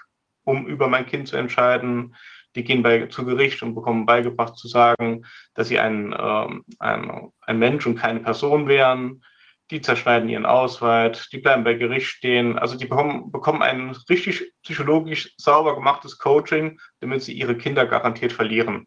um 0.45 0.67
über 0.67 0.89
mein 0.89 1.07
Kind 1.07 1.29
zu 1.29 1.37
entscheiden 1.37 2.15
die 2.55 2.65
gehen 2.65 2.83
bei, 2.83 3.07
zu 3.07 3.25
Gericht 3.25 3.63
und 3.63 3.75
bekommen 3.75 4.07
beigebracht 4.07 4.57
zu 4.57 4.69
sagen, 4.69 5.25
dass 5.55 5.69
sie 5.69 5.79
ein, 5.79 6.15
ähm, 6.17 6.65
ein, 6.79 7.31
ein 7.41 7.59
Mensch 7.59 7.87
und 7.87 7.97
keine 7.97 8.21
Person 8.21 8.69
wären. 8.69 9.25
Die 9.71 9.81
zerschneiden 9.81 10.29
ihren 10.29 10.47
Ausweis, 10.47 11.29
die 11.31 11.39
bleiben 11.39 11.65
bei 11.65 11.75
Gericht 11.75 12.09
stehen. 12.09 12.59
Also 12.59 12.77
die 12.77 12.85
bekommen, 12.85 13.33
bekommen 13.33 13.63
ein 13.63 13.97
richtig 14.11 14.53
psychologisch 14.63 15.35
sauber 15.39 15.75
gemachtes 15.75 16.19
Coaching, 16.19 16.79
damit 17.01 17.23
sie 17.23 17.33
ihre 17.33 17.57
Kinder 17.57 17.87
garantiert 17.87 18.33
verlieren. 18.33 18.87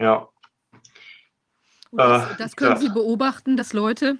Ja. 0.00 0.28
Das, 1.92 2.36
das, 2.38 2.56
können 2.56 2.76
äh, 2.76 2.80
Sie 2.80 2.88
beobachten, 2.88 3.56
dass 3.56 3.72
Leute, 3.72 4.18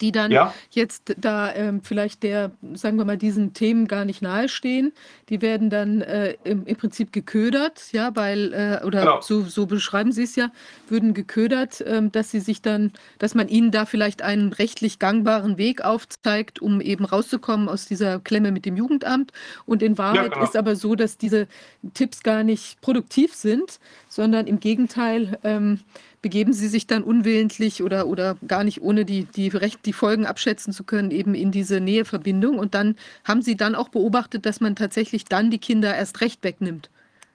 die 0.00 0.12
dann 0.12 0.30
ja. 0.30 0.54
jetzt 0.70 1.14
da 1.18 1.52
ähm, 1.54 1.82
vielleicht 1.82 2.22
der, 2.22 2.52
sagen 2.74 2.96
wir 2.96 3.04
mal, 3.04 3.18
diesen 3.18 3.52
Themen 3.52 3.88
gar 3.88 4.04
nicht 4.04 4.22
nahestehen, 4.22 4.92
die 5.28 5.42
werden 5.42 5.70
dann 5.70 6.00
äh, 6.00 6.36
im, 6.44 6.64
im, 6.66 6.76
Prinzip 6.76 7.12
geködert, 7.12 7.92
ja, 7.92 8.14
weil, 8.14 8.52
äh, 8.52 8.84
oder 8.84 9.00
genau. 9.00 9.20
so, 9.20 9.42
so 9.42 9.66
beschreiben 9.66 10.12
sie 10.12 10.24
es 10.24 10.36
ja, 10.36 10.50
würden 10.88 11.14
geködert, 11.14 11.82
ähm, 11.86 12.12
dass 12.12 12.30
sie 12.30 12.40
sich 12.40 12.62
dann, 12.62 12.92
dass 13.18 13.34
man 13.34 13.48
ihnen 13.48 13.70
da 13.70 13.86
vielleicht 13.86 14.22
einen 14.22 14.52
rechtlich 14.52 14.98
gangbaren 14.98 15.58
Weg 15.58 15.84
aufzeigt, 15.84 16.60
um 16.60 16.80
eben 16.80 17.04
rauszukommen 17.04 17.68
aus 17.68 17.86
dieser 17.86 18.20
Klemme 18.20 18.52
mit 18.52 18.64
dem 18.64 18.76
Jugendamt. 18.76 19.32
Und 19.66 19.82
in 19.82 19.98
Wahrheit 19.98 20.16
ja, 20.16 20.28
genau. 20.28 20.44
ist 20.44 20.56
aber 20.56 20.76
so, 20.76 20.94
dass 20.94 21.18
diese 21.18 21.46
Tipps 21.94 22.22
gar 22.22 22.42
nicht 22.44 22.80
produktiv 22.80 23.34
sind, 23.34 23.78
sondern 24.08 24.46
im 24.46 24.60
Gegenteil, 24.60 25.38
ähm, 25.44 25.80
begeben 26.22 26.52
sie 26.52 26.68
sich 26.68 26.86
dann 26.86 27.02
unwillentlich 27.02 27.82
oder, 27.82 28.06
oder 28.06 28.36
gar 28.46 28.64
nicht 28.64 28.80
ohne 28.80 29.04
die, 29.04 29.24
die, 29.24 29.48
Recht, 29.48 29.84
die 29.84 29.92
Folgen 29.92 30.24
abschätzen 30.24 30.72
zu 30.72 30.84
können, 30.84 31.10
eben 31.10 31.34
in 31.34 31.50
diese 31.50 31.80
Näheverbindung. 31.80 32.58
Und 32.58 32.74
dann 32.74 32.96
haben 33.24 33.42
sie 33.42 33.56
dann 33.56 33.74
auch 33.74 33.88
beobachtet, 33.88 34.46
dass 34.46 34.60
man 34.60 34.76
tatsächlich 34.76 35.24
dann 35.24 35.50
die 35.50 35.58
Kinder 35.58 35.94
erst 35.94 36.20
recht 36.20 36.42
wegnimmt. 36.44 36.88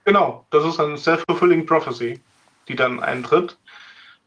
Genau, 0.05 0.45
das 0.51 0.65
ist 0.65 0.79
eine 0.79 0.97
self-fulfilling 0.97 1.65
prophecy, 1.65 2.21
die 2.69 2.75
dann 2.75 3.01
eintritt. 3.01 3.57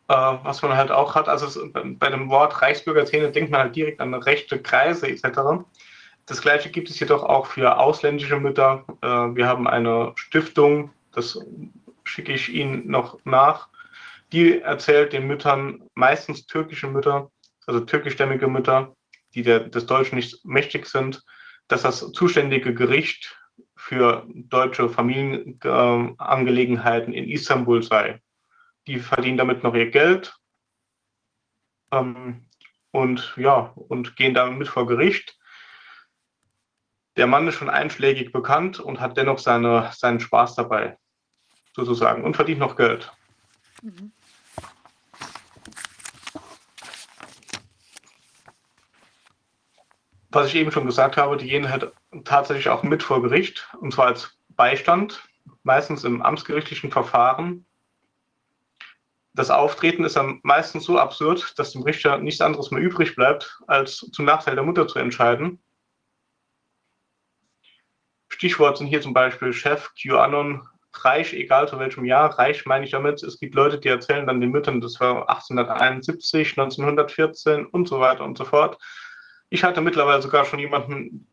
Äh, 0.09 0.13
was 0.13 0.61
man 0.61 0.77
halt 0.77 0.91
auch 0.91 1.15
hat, 1.15 1.29
also 1.29 1.47
es, 1.47 1.59
bei 1.73 2.11
dem 2.11 2.29
Wort 2.29 2.61
Reichsbürgerzähne 2.61 3.31
denkt 3.31 3.51
man 3.51 3.63
halt 3.63 3.77
direkt 3.77 4.01
an 4.01 4.13
rechte 4.13 4.61
Kreise 4.61 5.09
etc. 5.09 5.65
Das 6.27 6.43
gleiche 6.43 6.69
gibt 6.69 6.91
es 6.91 7.01
jedoch 7.01 7.23
auch 7.23 7.47
für 7.47 7.79
ausländische 7.79 8.39
Mütter. 8.39 8.85
Äh, 9.01 9.07
wir 9.07 9.49
haben 9.49 9.67
eine 9.67 10.13
Stiftung, 10.17 10.91
das 11.15 11.39
schicke 12.05 12.33
ich 12.33 12.53
Ihnen 12.53 12.91
noch 12.91 13.19
nach, 13.25 13.69
die 14.33 14.61
erzählt 14.61 15.13
den 15.13 15.27
Müttern, 15.27 15.83
meistens 15.95 16.47
türkische 16.47 16.87
Mütter, 16.87 17.31
also 17.67 17.81
türkischstämmige 17.81 18.47
Mütter, 18.49 18.95
die 19.35 19.43
der, 19.43 19.61
des 19.61 19.85
Deutschen 19.87 20.17
nicht 20.17 20.45
mächtig 20.45 20.87
sind, 20.87 21.23
dass 21.69 21.83
das 21.83 22.11
zuständige 22.13 22.75
Gericht 22.75 23.39
für 23.77 24.27
deutsche 24.29 24.89
Familienangelegenheiten 24.89 27.13
in 27.13 27.29
Istanbul 27.29 27.83
sei. 27.83 28.21
Die 28.87 28.99
verdienen 28.99 29.37
damit 29.37 29.63
noch 29.63 29.75
ihr 29.75 29.91
Geld 29.91 30.35
ähm, 31.93 32.47
und 32.91 33.35
ja, 33.37 33.73
und 33.75 34.17
gehen 34.17 34.35
damit 34.35 34.69
vor 34.69 34.87
Gericht. 34.87 35.39
Der 37.17 37.27
Mann 37.27 37.49
ist 37.49 37.57
schon 37.57 37.71
einschlägig 37.71 38.33
bekannt 38.33 38.81
und 38.81 39.01
hat 39.01 39.17
dennoch 39.17 39.39
seine, 39.39 39.91
seinen 39.95 40.21
Spaß 40.21 40.55
dabei, 40.55 40.97
sozusagen, 41.75 42.25
und 42.25 42.37
verdient 42.37 42.61
noch 42.61 42.77
Geld. 42.77 43.13
Mhm. 43.83 44.13
Was 50.31 50.47
ich 50.47 50.55
eben 50.55 50.73
schon 50.73 50.87
gesagt 50.87 51.17
habe, 51.17 51.37
die 51.37 51.49
gehen 51.49 51.69
halt 51.69 51.93
tatsächlich 52.25 52.69
auch 52.69 52.83
mit 52.83 53.03
vor 53.03 53.23
Gericht, 53.23 53.69
und 53.81 53.93
zwar 53.93 54.07
als 54.07 54.37
Beistand, 54.51 55.23
meistens 55.63 56.05
im 56.05 56.23
amtsgerichtlichen 56.23 56.91
Verfahren. 56.91 57.67
Das 59.35 59.51
Auftreten 59.51 60.05
ist 60.05 60.17
dann 60.17 60.41
meistens 60.43 60.85
so 60.85 60.99
absurd, 60.99 61.59
dass 61.59 61.73
dem 61.73 61.83
Richter 61.83 62.19
nichts 62.19 62.41
anderes 62.41 62.71
mehr 62.71 62.83
übrig 62.83 63.17
bleibt, 63.17 63.61
als 63.67 63.99
zum 64.13 64.25
Nachteil 64.25 64.55
der 64.55 64.65
Mutter 64.65 64.87
zu 64.87 64.99
entscheiden. 64.99 65.61
Stichwort 68.29 68.79
sind 68.79 68.87
hier 68.87 69.01
zum 69.01 69.13
Beispiel 69.13 69.53
Chef, 69.53 69.91
QAnon, 70.01 70.67
Reich, 70.93 71.33
egal 71.35 71.69
zu 71.69 71.79
welchem 71.79 72.05
Jahr. 72.05 72.39
Reich 72.39 72.67
meine 72.67 72.85
ich 72.85 72.91
damit, 72.91 73.23
es 73.23 73.39
gibt 73.39 73.55
Leute, 73.55 73.79
die 73.79 73.89
erzählen 73.89 74.27
dann 74.27 74.41
den 74.41 74.51
Müttern, 74.51 74.81
das 74.81 74.99
war 74.99 75.29
1871, 75.29 76.59
1914 76.59 77.67
und 77.67 77.89
so 77.89 78.01
weiter 78.01 78.25
und 78.25 78.37
so 78.37 78.45
fort. 78.45 78.79
Ich 79.53 79.65
hatte 79.65 79.81
mittlerweile 79.81 80.23
sogar 80.23 80.45
schon 80.45 80.61
jemanden 80.61 81.27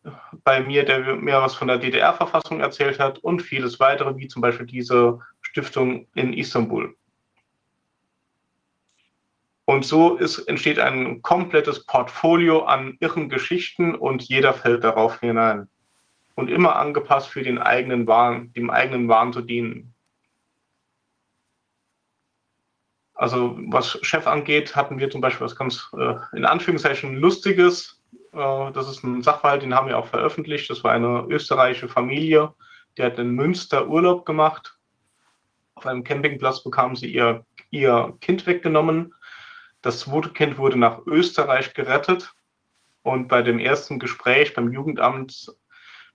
bei 0.44 0.60
mir, 0.60 0.84
der 0.84 1.16
mir 1.16 1.40
was 1.40 1.54
von 1.54 1.68
der 1.68 1.78
DDR-Verfassung 1.78 2.60
erzählt 2.60 3.00
hat 3.00 3.20
und 3.20 3.44
vieles 3.44 3.80
weitere, 3.80 4.18
wie 4.18 4.28
zum 4.28 4.42
Beispiel 4.42 4.66
diese 4.66 5.20
Stiftung 5.42 6.08
in 6.16 6.34
Istanbul. 6.34 6.96
Und 9.66 9.86
so 9.86 10.16
ist, 10.16 10.40
entsteht 10.48 10.80
ein 10.80 11.22
komplettes 11.22 11.86
Portfolio 11.86 12.64
an 12.64 12.98
irren 13.02 13.30
Geschichten 13.30 13.94
und 13.94 14.24
jeder 14.24 14.54
fällt 14.54 14.84
darauf 14.84 15.20
hinein. 15.20 15.70
Und 16.34 16.50
immer 16.50 16.78
angepasst 16.78 17.28
für 17.28 17.44
den 17.44 17.60
eigenen 17.60 18.08
Wahn, 18.08 18.52
dem 18.54 18.72
eigenen 18.72 19.08
Wahn 19.10 19.32
zu 19.32 19.42
dienen. 19.42 19.94
Also 23.14 23.58
was 23.68 24.00
Chef 24.04 24.26
angeht, 24.26 24.76
hatten 24.76 25.00
wir 25.00 25.10
zum 25.10 25.22
Beispiel 25.22 25.46
was 25.46 25.56
ganz 25.56 25.90
äh, 25.98 26.16
in 26.34 26.46
Anführungszeichen 26.46 27.18
Lustiges. 27.18 27.97
Äh, 28.34 28.72
das 28.72 28.90
ist 28.90 29.04
ein 29.04 29.22
Sachverhalt, 29.22 29.62
den 29.62 29.74
haben 29.74 29.88
wir 29.88 29.98
auch 29.98 30.08
veröffentlicht. 30.08 30.70
Das 30.70 30.84
war 30.84 30.92
eine 30.92 31.26
österreichische 31.30 31.90
Familie, 31.90 32.54
die 32.98 33.04
hat 33.04 33.20
in 33.20 33.32
Münster 33.32 33.88
Urlaub 33.88 34.26
gemacht. 34.26 34.78
Auf 35.76 35.86
einem 35.86 36.04
Campingplatz 36.04 36.64
bekamen 36.64 36.96
sie 36.96 37.14
ihr, 37.14 37.46
ihr 37.70 38.18
Kind 38.22 38.48
weggenommen 38.48 39.14
das 39.82 40.00
zweite 40.00 40.30
Kind 40.30 40.58
wurde 40.58 40.78
nach 40.78 41.06
Österreich 41.06 41.74
gerettet 41.74 42.34
und 43.04 43.28
bei 43.28 43.42
dem 43.42 43.60
ersten 43.60 44.00
Gespräch 44.00 44.54
beim 44.54 44.74
Jugendamt 44.74 45.48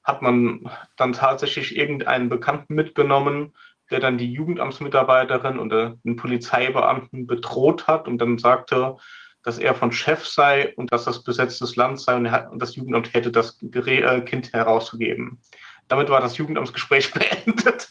hat 0.03 0.21
man 0.21 0.69
dann 0.97 1.13
tatsächlich 1.13 1.77
irgendeinen 1.77 2.29
Bekannten 2.29 2.75
mitgenommen, 2.75 3.55
der 3.91 4.01
dann 4.01 4.19
die 4.19 4.33
Jugendamtsmitarbeiterin 4.33 5.59
oder 5.59 5.97
den 6.05 6.17
Polizeibeamten 6.17 7.27
bedroht 7.27 7.87
hat 7.87 8.09
und 8.09 8.19
dann 8.19 8.39
sagte, 8.39 8.97
dass 9.43 9.59
er 9.59 9.75
von 9.75 9.93
Chef 9.93 10.27
sei 10.27 10.75
und 10.77 10.93
dass 10.93 11.05
das 11.05 11.25
besetztes 11.25 11.77
Land 11.77 12.01
sei 12.01 12.17
und, 12.17 12.31
hat, 12.31 12.51
und 12.51 12.61
das 12.61 12.77
Jugendamt 12.77 13.13
hätte 13.13 13.33
das 13.33 13.61
äh, 13.63 14.21
Kind 14.23 14.53
herauszugeben. 14.53 15.41
Damit 15.89 16.09
war 16.09 16.21
das 16.21 16.37
Jugendamtsgespräch 16.37 17.13
beendet. 17.15 17.91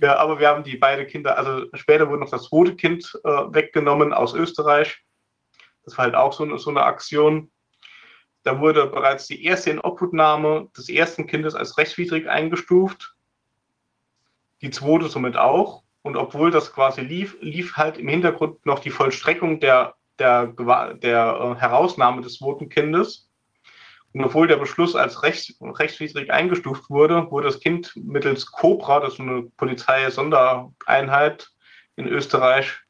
ja, 0.00 0.16
aber 0.16 0.38
wir 0.38 0.48
haben 0.48 0.64
die 0.64 0.76
beiden 0.76 1.06
Kinder, 1.06 1.36
also 1.36 1.66
später 1.74 2.08
wurde 2.08 2.20
noch 2.20 2.30
das 2.30 2.44
zweite 2.44 2.76
Kind 2.76 3.18
äh, 3.24 3.28
weggenommen 3.28 4.12
aus 4.12 4.34
Österreich. 4.34 5.04
Das 5.84 5.96
war 5.96 6.04
halt 6.04 6.14
auch 6.14 6.32
so 6.32 6.44
eine, 6.44 6.58
so 6.58 6.70
eine 6.70 6.82
Aktion. 6.82 7.50
Da 8.44 8.60
wurde 8.60 8.86
bereits 8.86 9.26
die 9.26 9.44
erste 9.44 9.70
Inobhutnahme 9.70 10.68
des 10.76 10.88
ersten 10.88 11.26
Kindes 11.26 11.54
als 11.54 11.76
rechtswidrig 11.78 12.28
eingestuft. 12.28 13.14
Die 14.62 14.70
zweite 14.70 15.08
somit 15.08 15.36
auch. 15.36 15.82
Und 16.02 16.16
obwohl 16.16 16.50
das 16.50 16.72
quasi 16.72 17.00
lief, 17.00 17.36
lief 17.40 17.76
halt 17.76 17.98
im 17.98 18.08
Hintergrund 18.08 18.64
noch 18.64 18.78
die 18.78 18.90
Vollstreckung 18.90 19.60
der, 19.60 19.94
der, 20.18 20.46
der 20.46 21.56
äh, 21.56 21.60
Herausnahme 21.60 22.22
des 22.22 22.38
zweiten 22.38 22.68
Kindes. 22.68 23.28
Und 24.12 24.24
obwohl 24.24 24.46
der 24.46 24.56
Beschluss 24.56 24.96
als 24.96 25.22
rechts, 25.22 25.54
rechtswidrig 25.60 26.32
eingestuft 26.32 26.88
wurde, 26.88 27.30
wurde 27.30 27.48
das 27.48 27.60
Kind 27.60 27.92
mittels 27.96 28.50
Cobra, 28.50 29.00
das 29.00 29.14
ist 29.14 29.20
eine 29.20 29.42
Polizei-Sondereinheit 29.56 31.50
in 31.96 32.08
Österreich, 32.08 32.80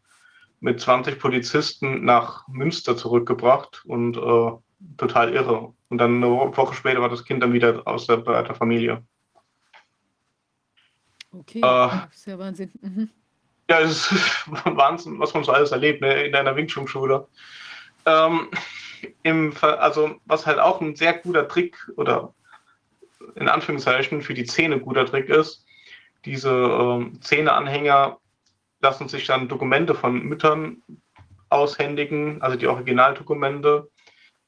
mit 0.61 0.81
20 0.81 1.19
Polizisten 1.19 2.05
nach 2.05 2.47
Münster 2.49 2.97
zurückgebracht 2.97 3.83
und 3.85 4.17
äh, 4.17 4.51
total 4.97 5.33
irre. 5.33 5.73
Und 5.89 5.99
dann 5.99 6.17
eine 6.17 6.31
Woche 6.31 6.75
später 6.75 7.01
war 7.01 7.09
das 7.09 7.25
Kind 7.25 7.43
dann 7.43 7.53
wieder 7.53 7.83
aus 7.87 8.07
der, 8.07 8.19
der 8.19 8.55
Familie. 8.55 9.05
Okay, 11.33 11.61
äh, 11.63 11.89
sehr 12.13 12.39
Wahnsinn. 12.39 12.71
Mhm. 12.81 13.11
Ja, 13.71 13.81
es 13.81 14.11
ist 14.11 14.51
Wahnsinn, 14.65 15.19
was 15.19 15.35
man 15.35 15.45
so 15.45 15.53
alles 15.53 15.73
erlebt 15.73 16.01
ne, 16.01 16.25
in 16.25 16.35
einer 16.35 16.57
Wing 16.57 16.67
Chun-Schule. 16.67 17.27
Ähm, 18.07 18.49
im, 19.23 19.53
also 19.61 20.17
was 20.25 20.47
halt 20.47 20.59
auch 20.59 20.81
ein 20.81 20.97
sehr 20.97 21.15
guter 21.19 21.47
Trick 21.47 21.77
oder 21.97 22.35
in 23.35 23.49
Anführungszeichen 23.49 24.23
für 24.23 24.35
die 24.35 24.47
Zähne 24.47 24.81
guter 24.81 25.07
Trick 25.07 25.29
ist, 25.29 25.65
diese 26.25 26.51
ähm, 26.51 27.21
Zähneanhänger 27.21 28.19
lassen 28.81 29.09
sich 29.09 29.27
dann 29.27 29.49
Dokumente 29.49 29.95
von 29.95 30.23
Müttern 30.23 30.83
aushändigen, 31.49 32.43
also 32.43 32.57
die 32.57 32.67
Originaldokumente, 32.67 33.89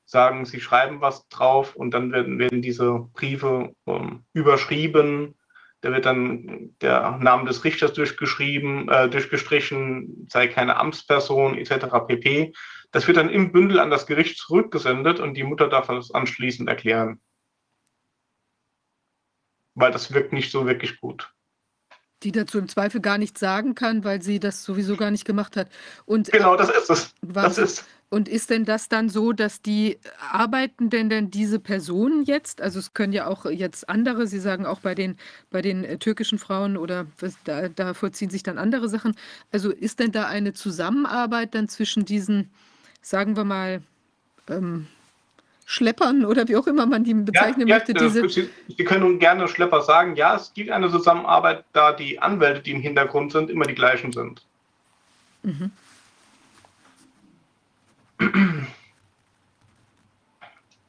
sagen, 0.05 0.45
sie 0.45 0.61
schreiben 0.61 1.01
was 1.01 1.29
drauf 1.29 1.77
und 1.77 1.93
dann 1.93 2.12
werden, 2.12 2.38
werden 2.38 2.62
diese 2.62 3.09
Briefe 3.12 3.73
ähm, 3.87 4.25
überschrieben. 4.33 5.37
Da 5.83 5.93
wird 5.93 6.05
dann 6.05 6.75
der 6.83 7.19
Name 7.19 7.47
des 7.47 7.64
Richters 7.64 7.95
durchgeschrieben, 7.95 8.88
äh, 8.88 9.09
durchgestrichen, 9.09 10.27
sei 10.31 10.49
keine 10.49 10.77
Amtsperson 10.77 11.57
etc. 11.57 11.87
pp. 12.07 12.53
Das 12.90 13.07
wird 13.07 13.16
dann 13.16 13.31
im 13.31 13.53
Bündel 13.53 13.81
an 13.81 13.90
das 13.90 14.07
Gericht 14.07 14.38
zurückgesendet 14.38 15.21
und 15.21 15.35
die 15.35 15.43
Mutter 15.43 15.69
darf 15.69 15.87
das 15.87 16.11
anschließend 16.11 16.69
erklären. 16.69 17.21
Weil 19.75 19.93
das 19.93 20.12
wirkt 20.12 20.33
nicht 20.33 20.51
so 20.51 20.66
wirklich 20.66 21.01
gut. 21.01 21.33
Die 22.23 22.33
dazu 22.33 22.59
im 22.59 22.69
Zweifel 22.69 23.01
gar 23.01 23.16
nichts 23.16 23.40
sagen 23.40 23.75
kann, 23.75 24.05
weil 24.05 24.21
sie 24.21 24.40
das 24.40 24.62
sowieso 24.62 24.97
gar 24.97 25.11
nicht 25.11 25.25
gemacht 25.25 25.57
hat. 25.57 25.71
Und, 26.05 26.31
genau, 26.31 26.57
das 26.57 26.69
ist 26.69 26.90
es. 26.90 27.14
Das 27.23 27.57
ist. 27.57 27.87
Und 28.11 28.29
ist 28.29 28.51
denn 28.51 28.64
das 28.64 28.88
dann 28.88 29.09
so, 29.09 29.33
dass 29.33 29.62
die 29.62 29.99
arbeiten 30.33 30.90
denn 30.90 31.09
denn 31.09 31.31
diese 31.31 31.61
Personen 31.61 32.25
jetzt? 32.25 32.61
Also 32.61 32.79
es 32.81 32.92
können 32.92 33.12
ja 33.12 33.29
auch 33.29 33.46
jetzt 33.46 33.88
andere, 33.88 34.27
Sie 34.27 34.40
sagen 34.40 34.66
auch 34.66 34.81
bei 34.81 34.94
den, 34.94 35.16
bei 35.51 35.62
den 35.62 35.85
äh, 35.85 35.96
türkischen 35.96 36.38
Frauen 36.38 36.77
oder 36.77 37.07
was, 37.20 37.35
da, 37.44 37.68
da 37.68 37.94
vollziehen 37.94 38.29
sich 38.29 38.42
dann 38.42 38.59
andere 38.59 38.88
Sachen. 38.88 39.14
Also 39.53 39.70
ist 39.70 40.01
denn 40.01 40.11
da 40.11 40.27
eine 40.27 40.53
Zusammenarbeit 40.53 41.55
dann 41.55 41.68
zwischen 41.68 42.05
diesen 42.05 42.51
sagen 43.03 43.37
wir 43.37 43.44
mal, 43.44 43.83
ähm, 44.49 44.87
Schleppern 45.66 46.25
oder 46.25 46.49
wie 46.49 46.57
auch 46.57 46.66
immer 46.66 46.85
man 46.87 47.05
die 47.05 47.14
bezeichnen 47.14 47.68
ja, 47.68 47.77
möchte. 47.77 47.92
Ja, 47.92 48.01
diese 48.01 48.29
Sie, 48.29 48.51
Sie 48.77 48.85
können 48.85 49.18
gerne 49.20 49.46
Schlepper 49.46 49.83
sagen. 49.83 50.16
Ja, 50.16 50.35
es 50.35 50.53
gibt 50.53 50.70
eine 50.70 50.90
Zusammenarbeit, 50.90 51.64
da 51.73 51.92
die 51.92 52.18
Anwälte, 52.18 52.61
die 52.61 52.73
im 52.73 52.81
Hintergrund 52.81 53.33
sind, 53.33 53.51
immer 53.51 53.64
die 53.64 53.75
gleichen 53.75 54.12
sind. 54.12 54.42
Mhm. 55.44 55.70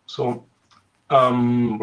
So. 0.06 0.46
Ähm, 1.10 1.80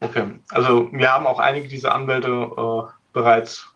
okay, 0.00 0.40
also 0.50 0.92
wir 0.92 1.12
haben 1.12 1.26
auch 1.26 1.38
einige 1.38 1.68
dieser 1.68 1.94
Anwälte 1.94 2.28
äh, 2.28 2.82
bereits 3.12 3.68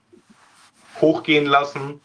hochgehen 1.01 1.47
lassen 1.47 2.01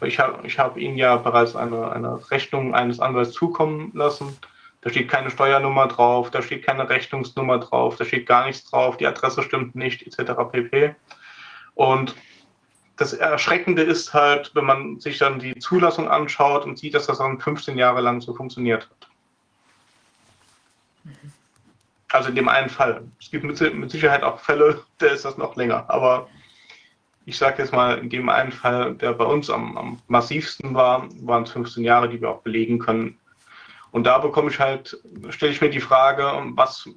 ich 0.00 0.18
habe 0.18 0.46
ich 0.46 0.58
hab 0.58 0.76
Ihnen 0.76 0.96
ja 0.96 1.16
bereits 1.16 1.54
eine, 1.54 1.92
eine 1.92 2.30
Rechnung 2.30 2.74
eines 2.74 3.00
Anwalts 3.00 3.32
zukommen 3.32 3.92
lassen. 3.94 4.36
Da 4.80 4.90
steht 4.90 5.08
keine 5.08 5.30
Steuernummer 5.30 5.86
drauf, 5.86 6.30
da 6.30 6.42
steht 6.42 6.64
keine 6.64 6.88
Rechnungsnummer 6.88 7.58
drauf, 7.58 7.96
da 7.96 8.04
steht 8.04 8.26
gar 8.26 8.46
nichts 8.46 8.68
drauf, 8.68 8.96
die 8.96 9.06
Adresse 9.06 9.42
stimmt 9.42 9.76
nicht, 9.76 10.02
etc. 10.02 10.32
pp. 10.50 10.96
Und 11.74 12.16
das 13.02 13.12
Erschreckende 13.14 13.82
ist 13.82 14.14
halt, 14.14 14.52
wenn 14.54 14.64
man 14.64 15.00
sich 15.00 15.18
dann 15.18 15.40
die 15.40 15.56
Zulassung 15.58 16.08
anschaut 16.08 16.64
und 16.64 16.78
sieht, 16.78 16.94
dass 16.94 17.06
das 17.06 17.18
dann 17.18 17.40
15 17.40 17.76
Jahre 17.76 18.00
lang 18.00 18.20
so 18.20 18.32
funktioniert 18.32 18.88
hat. 18.88 19.08
Also 22.12 22.28
in 22.28 22.36
dem 22.36 22.48
einen 22.48 22.68
Fall. 22.68 23.02
Es 23.20 23.30
gibt 23.30 23.42
mit 23.42 23.90
Sicherheit 23.90 24.22
auch 24.22 24.38
Fälle, 24.38 24.84
da 24.98 25.06
ist 25.06 25.24
das 25.24 25.36
noch 25.36 25.56
länger. 25.56 25.84
Aber 25.88 26.28
ich 27.26 27.36
sage 27.36 27.60
jetzt 27.62 27.72
mal, 27.72 27.98
in 27.98 28.08
dem 28.08 28.28
einen 28.28 28.52
Fall, 28.52 28.94
der 28.94 29.14
bei 29.14 29.24
uns 29.24 29.50
am, 29.50 29.76
am 29.76 29.98
massivsten 30.06 30.74
war, 30.74 31.08
waren 31.22 31.42
es 31.42 31.50
15 31.50 31.82
Jahre, 31.82 32.08
die 32.08 32.20
wir 32.20 32.30
auch 32.30 32.42
belegen 32.42 32.78
können. 32.78 33.18
Und 33.90 34.04
da 34.04 34.18
bekomme 34.18 34.50
ich 34.50 34.60
halt, 34.60 34.96
stelle 35.30 35.50
ich 35.50 35.60
mir 35.60 35.70
die 35.70 35.80
Frage, 35.80 36.24
was 36.54 36.88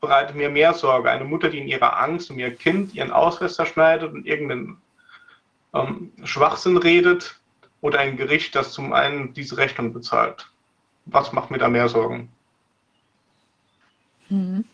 bereitet 0.00 0.36
mir 0.36 0.50
mehr 0.50 0.72
Sorge? 0.72 1.10
Eine 1.10 1.24
Mutter, 1.24 1.50
die 1.50 1.58
in 1.58 1.68
ihrer 1.68 1.98
Angst 1.98 2.30
um 2.30 2.38
ihr 2.38 2.54
Kind 2.54 2.94
ihren 2.94 3.10
Ausweis 3.10 3.56
zerschneidet 3.56 4.12
und 4.12 4.24
irgendeinen 4.24 4.80
ähm, 5.74 6.12
Schwachsinn 6.24 6.76
redet 6.76 7.40
oder 7.80 8.00
ein 8.00 8.16
Gericht, 8.16 8.54
das 8.54 8.72
zum 8.72 8.92
einen 8.92 9.34
diese 9.34 9.56
Rechnung 9.56 9.92
bezahlt? 9.92 10.50
Was 11.06 11.32
macht 11.32 11.50
mir 11.50 11.58
da 11.58 11.68
mehr 11.68 11.88
Sorgen? 11.88 12.30
Mhm. 14.28 14.64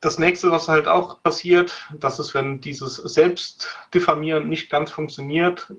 Das 0.00 0.18
nächste, 0.18 0.50
was 0.50 0.68
halt 0.68 0.86
auch 0.86 1.22
passiert, 1.22 1.88
das 1.98 2.18
ist, 2.18 2.34
wenn 2.34 2.60
dieses 2.60 2.96
Selbstdiffamieren 2.96 4.50
nicht 4.50 4.68
ganz 4.68 4.90
funktioniert, 4.90 5.72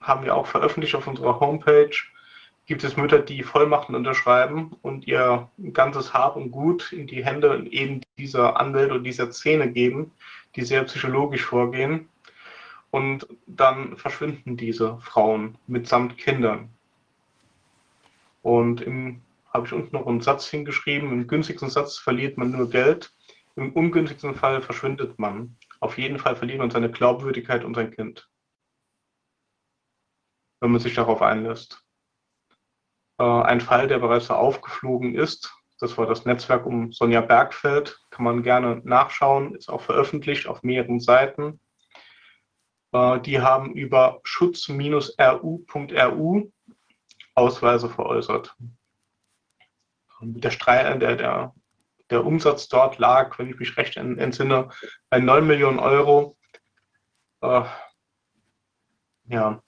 haben 0.00 0.24
wir 0.24 0.36
auch 0.36 0.46
veröffentlicht 0.46 0.94
auf 0.94 1.08
unserer 1.08 1.40
Homepage, 1.40 1.90
gibt 2.66 2.84
es 2.84 2.96
Mütter, 2.96 3.18
die 3.18 3.42
Vollmachten 3.42 3.96
unterschreiben 3.96 4.76
und 4.82 5.08
ihr 5.08 5.50
ganzes 5.72 6.14
Hab 6.14 6.36
und 6.36 6.52
Gut 6.52 6.92
in 6.92 7.08
die 7.08 7.24
Hände 7.24 7.66
eben 7.72 8.02
dieser 8.16 8.56
Anwälte 8.60 8.94
und 8.94 9.02
dieser 9.02 9.32
Szene 9.32 9.72
geben, 9.72 10.12
die 10.56 10.62
sehr 10.62 10.84
psychologisch 10.84 11.44
vorgehen. 11.44 12.08
Und 12.90 13.28
dann 13.46 13.96
verschwinden 13.96 14.56
diese 14.56 14.98
Frauen 14.98 15.56
mitsamt 15.66 16.18
Kindern. 16.18 16.70
Und 18.42 18.80
habe 19.52 19.66
ich 19.66 19.72
unten 19.72 19.94
noch 19.94 20.06
einen 20.06 20.20
Satz 20.20 20.48
hingeschrieben. 20.48 21.10
Im 21.12 21.26
günstigsten 21.26 21.70
Satz 21.70 21.98
verliert 21.98 22.36
man 22.36 22.50
nur 22.50 22.70
Geld. 22.70 23.12
Im 23.56 23.72
ungünstigsten 23.72 24.34
Fall 24.34 24.62
verschwindet 24.62 25.18
man. 25.18 25.56
Auf 25.80 25.98
jeden 25.98 26.18
Fall 26.18 26.36
verliert 26.36 26.58
man 26.58 26.70
seine 26.70 26.90
Glaubwürdigkeit 26.90 27.64
und 27.64 27.74
sein 27.74 27.90
Kind. 27.90 28.28
Wenn 30.60 30.72
man 30.72 30.80
sich 30.80 30.94
darauf 30.94 31.22
einlässt. 31.22 31.84
Äh, 33.18 33.24
ein 33.24 33.60
Fall, 33.60 33.88
der 33.88 33.98
bereits 33.98 34.30
aufgeflogen 34.30 35.14
ist, 35.14 35.52
das 35.80 35.96
war 35.98 36.06
das 36.06 36.24
Netzwerk 36.26 36.66
um 36.66 36.92
Sonja 36.92 37.22
Bergfeld, 37.22 37.98
kann 38.10 38.24
man 38.24 38.42
gerne 38.42 38.82
nachschauen, 38.84 39.54
ist 39.54 39.70
auch 39.70 39.80
veröffentlicht 39.80 40.46
auf 40.46 40.62
mehreren 40.62 41.00
Seiten. 41.00 41.58
Äh, 42.92 43.20
die 43.20 43.40
haben 43.40 43.74
über 43.74 44.20
schutz-ru.ru 44.22 45.62
Ausweise 47.34 47.88
veräußert. 47.88 48.54
Der, 50.20 50.50
Streit, 50.50 51.00
der, 51.00 51.16
der, 51.16 51.54
der 52.10 52.26
Umsatz 52.26 52.68
dort 52.68 52.98
lag, 52.98 53.38
wenn 53.38 53.48
ich 53.48 53.58
mich 53.58 53.78
recht 53.78 53.96
entsinne, 53.96 54.68
bei 55.08 55.18
9 55.18 55.46
Millionen 55.46 55.78
Euro. 55.78 56.36
Äh, 57.40 57.62
ja, 59.24 59.62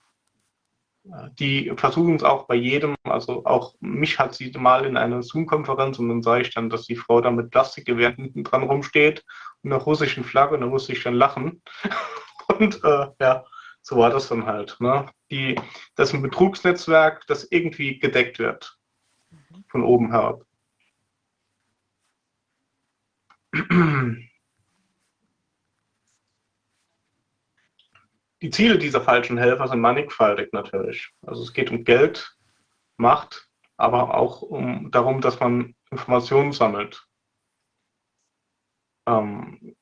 die 1.39 1.73
versuchen 1.77 2.17
es 2.17 2.23
auch 2.23 2.47
bei 2.47 2.55
jedem, 2.55 2.95
also 3.03 3.45
auch 3.45 3.75
mich 3.81 4.19
hat 4.19 4.35
sie 4.35 4.53
mal 4.53 4.85
in 4.85 4.97
einer 4.97 5.23
Zoom-Konferenz 5.23 5.99
und 5.99 6.09
dann 6.09 6.23
sage 6.23 6.43
ich 6.43 6.55
dann, 6.55 6.71
dass 6.71 6.87
die 6.87 6.97
Frau 6.97 7.21
da 7.21 7.31
mit 7.31 7.51
Plastikgewehren 7.51 8.17
hinten 8.17 8.45
dran 8.45 8.63
rumsteht 8.63 9.25
und 9.63 9.73
einer 9.73 9.83
russischen 9.83 10.25
Flagge 10.25 10.55
und 10.55 10.61
da 10.61 10.67
musste 10.69 10.93
ich 10.93 11.03
dann 11.03 11.15
lachen. 11.15 11.63
Und 12.59 12.83
äh, 12.85 13.07
ja, 13.21 13.47
so 13.83 13.97
war 13.97 14.11
das 14.11 14.29
dann 14.29 14.45
halt. 14.47 14.77
Ne? 14.81 15.09
Die, 15.31 15.55
das 15.95 16.09
ist 16.09 16.15
ein 16.15 16.23
Betrugsnetzwerk, 16.23 17.25
das 17.29 17.47
irgendwie 17.51 17.99
gedeckt 17.99 18.39
wird. 18.41 18.77
Von 19.69 19.85
oben 19.85 20.11
herab. 20.11 20.45
Die 28.43 28.51
Ziele 28.51 28.77
dieser 28.77 29.01
falschen 29.01 29.39
Helfer 29.39 29.69
sind 29.69 29.81
mannigfaltig 29.81 30.53
natürlich. 30.53 31.11
Also 31.25 31.45
es 31.45 31.53
geht 31.53 31.71
um 31.71 31.85
Geld, 31.85 32.37
Macht, 32.97 33.49
aber 33.77 34.15
auch 34.15 34.43
um 34.43 34.91
darum, 34.91 35.21
dass 35.21 35.39
man 35.39 35.77
Informationen 35.93 36.53
sammelt. 36.53 37.07
Ähm, 39.07 39.77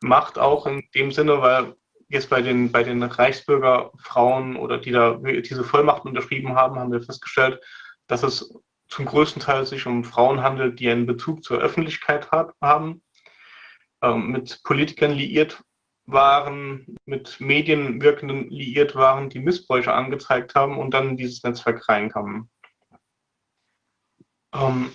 Macht 0.00 0.38
auch 0.38 0.66
in 0.66 0.88
dem 0.94 1.10
Sinne, 1.10 1.42
weil 1.42 1.74
jetzt 2.08 2.30
bei 2.30 2.40
den, 2.40 2.70
bei 2.70 2.84
den 2.84 3.02
Reichsbürgerfrauen 3.02 4.56
oder 4.56 4.78
die 4.78 4.92
da 4.92 5.14
diese 5.14 5.64
Vollmachten 5.64 6.08
unterschrieben 6.08 6.54
haben, 6.54 6.78
haben 6.78 6.92
wir 6.92 7.02
festgestellt, 7.02 7.60
dass 8.06 8.22
es 8.22 8.54
zum 8.88 9.06
größten 9.06 9.42
Teil 9.42 9.66
sich 9.66 9.86
um 9.86 10.04
Frauen 10.04 10.42
handelt, 10.42 10.78
die 10.78 10.88
einen 10.88 11.06
Bezug 11.06 11.42
zur 11.42 11.58
Öffentlichkeit 11.58 12.30
hat, 12.30 12.54
haben, 12.60 13.02
ähm, 14.02 14.30
mit 14.30 14.62
Politikern 14.62 15.12
liiert 15.12 15.64
waren, 16.06 16.96
mit 17.04 17.40
Medienwirkenden 17.40 18.50
liiert 18.50 18.94
waren, 18.94 19.30
die 19.30 19.38
Missbräuche 19.38 19.92
angezeigt 19.92 20.54
haben 20.54 20.78
und 20.78 20.92
dann 20.92 21.10
in 21.10 21.16
dieses 21.16 21.42
Netzwerk 21.42 21.88
reinkamen. 21.88 22.50
Ähm, 24.54 24.92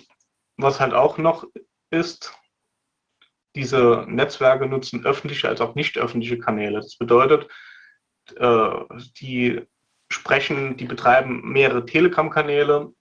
was 0.56 0.80
halt 0.80 0.92
auch 0.92 1.18
noch 1.18 1.46
ist, 1.90 2.38
diese 3.54 4.04
Netzwerke 4.08 4.66
nutzen 4.66 5.04
öffentliche 5.04 5.48
als 5.48 5.60
auch 5.60 5.74
nicht 5.74 5.98
öffentliche 5.98 6.38
Kanäle. 6.38 6.76
Das 6.76 6.96
bedeutet, 6.96 7.48
äh, 8.36 8.70
die 9.20 9.62
sprechen, 10.10 10.76
die 10.76 10.84
betreiben 10.84 11.40
mehrere 11.50 11.84
Telegram-Kanäle 11.84 12.92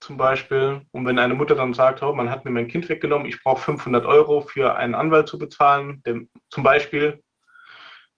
zum 0.00 0.16
Beispiel. 0.16 0.82
Und 0.90 1.06
wenn 1.06 1.18
eine 1.18 1.34
Mutter 1.34 1.54
dann 1.54 1.74
sagt, 1.74 2.02
oh, 2.02 2.12
man 2.12 2.30
hat 2.30 2.44
mir 2.44 2.50
mein 2.50 2.68
Kind 2.68 2.88
weggenommen, 2.88 3.26
ich 3.26 3.42
brauche 3.42 3.62
500 3.62 4.04
Euro 4.04 4.40
für 4.40 4.74
einen 4.74 4.94
Anwalt 4.94 5.28
zu 5.28 5.38
bezahlen, 5.38 6.02
dem, 6.04 6.28
zum 6.50 6.62
Beispiel, 6.62 7.22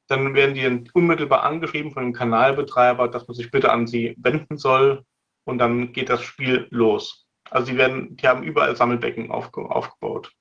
dann 0.06 0.34
werden 0.34 0.54
die 0.54 0.90
unmittelbar 0.92 1.44
angeschrieben 1.44 1.92
von 1.92 2.04
dem 2.04 2.12
Kanalbetreiber, 2.12 3.08
dass 3.08 3.26
man 3.26 3.34
sich 3.34 3.50
bitte 3.50 3.70
an 3.72 3.86
sie 3.86 4.14
wenden 4.18 4.58
soll 4.58 5.04
und 5.44 5.58
dann 5.58 5.92
geht 5.92 6.08
das 6.08 6.22
Spiel 6.22 6.66
los. 6.70 7.26
Also 7.50 7.72
die 7.72 7.78
werden, 7.78 8.16
die 8.16 8.26
haben 8.26 8.42
überall 8.42 8.76
Sammelbecken 8.76 9.30
aufge, 9.30 9.62
aufgebaut, 9.62 10.32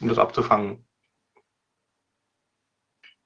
um 0.00 0.08
das 0.08 0.18
abzufangen. 0.18 0.88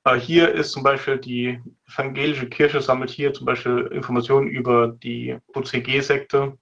Äh, 0.05 0.17
hier 0.17 0.53
ist 0.53 0.73
zum 0.73 0.83
Beispiel 0.83 1.19
die 1.19 1.61
evangelische 1.87 2.49
Kirche 2.49 2.81
sammelt 2.81 3.11
hier 3.11 3.33
zum 3.33 3.47
Beispiel 3.47 3.89
Informationen 3.93 4.49
über 4.49 4.89
die 4.89 5.39
OCG-Sekte. 5.55 6.59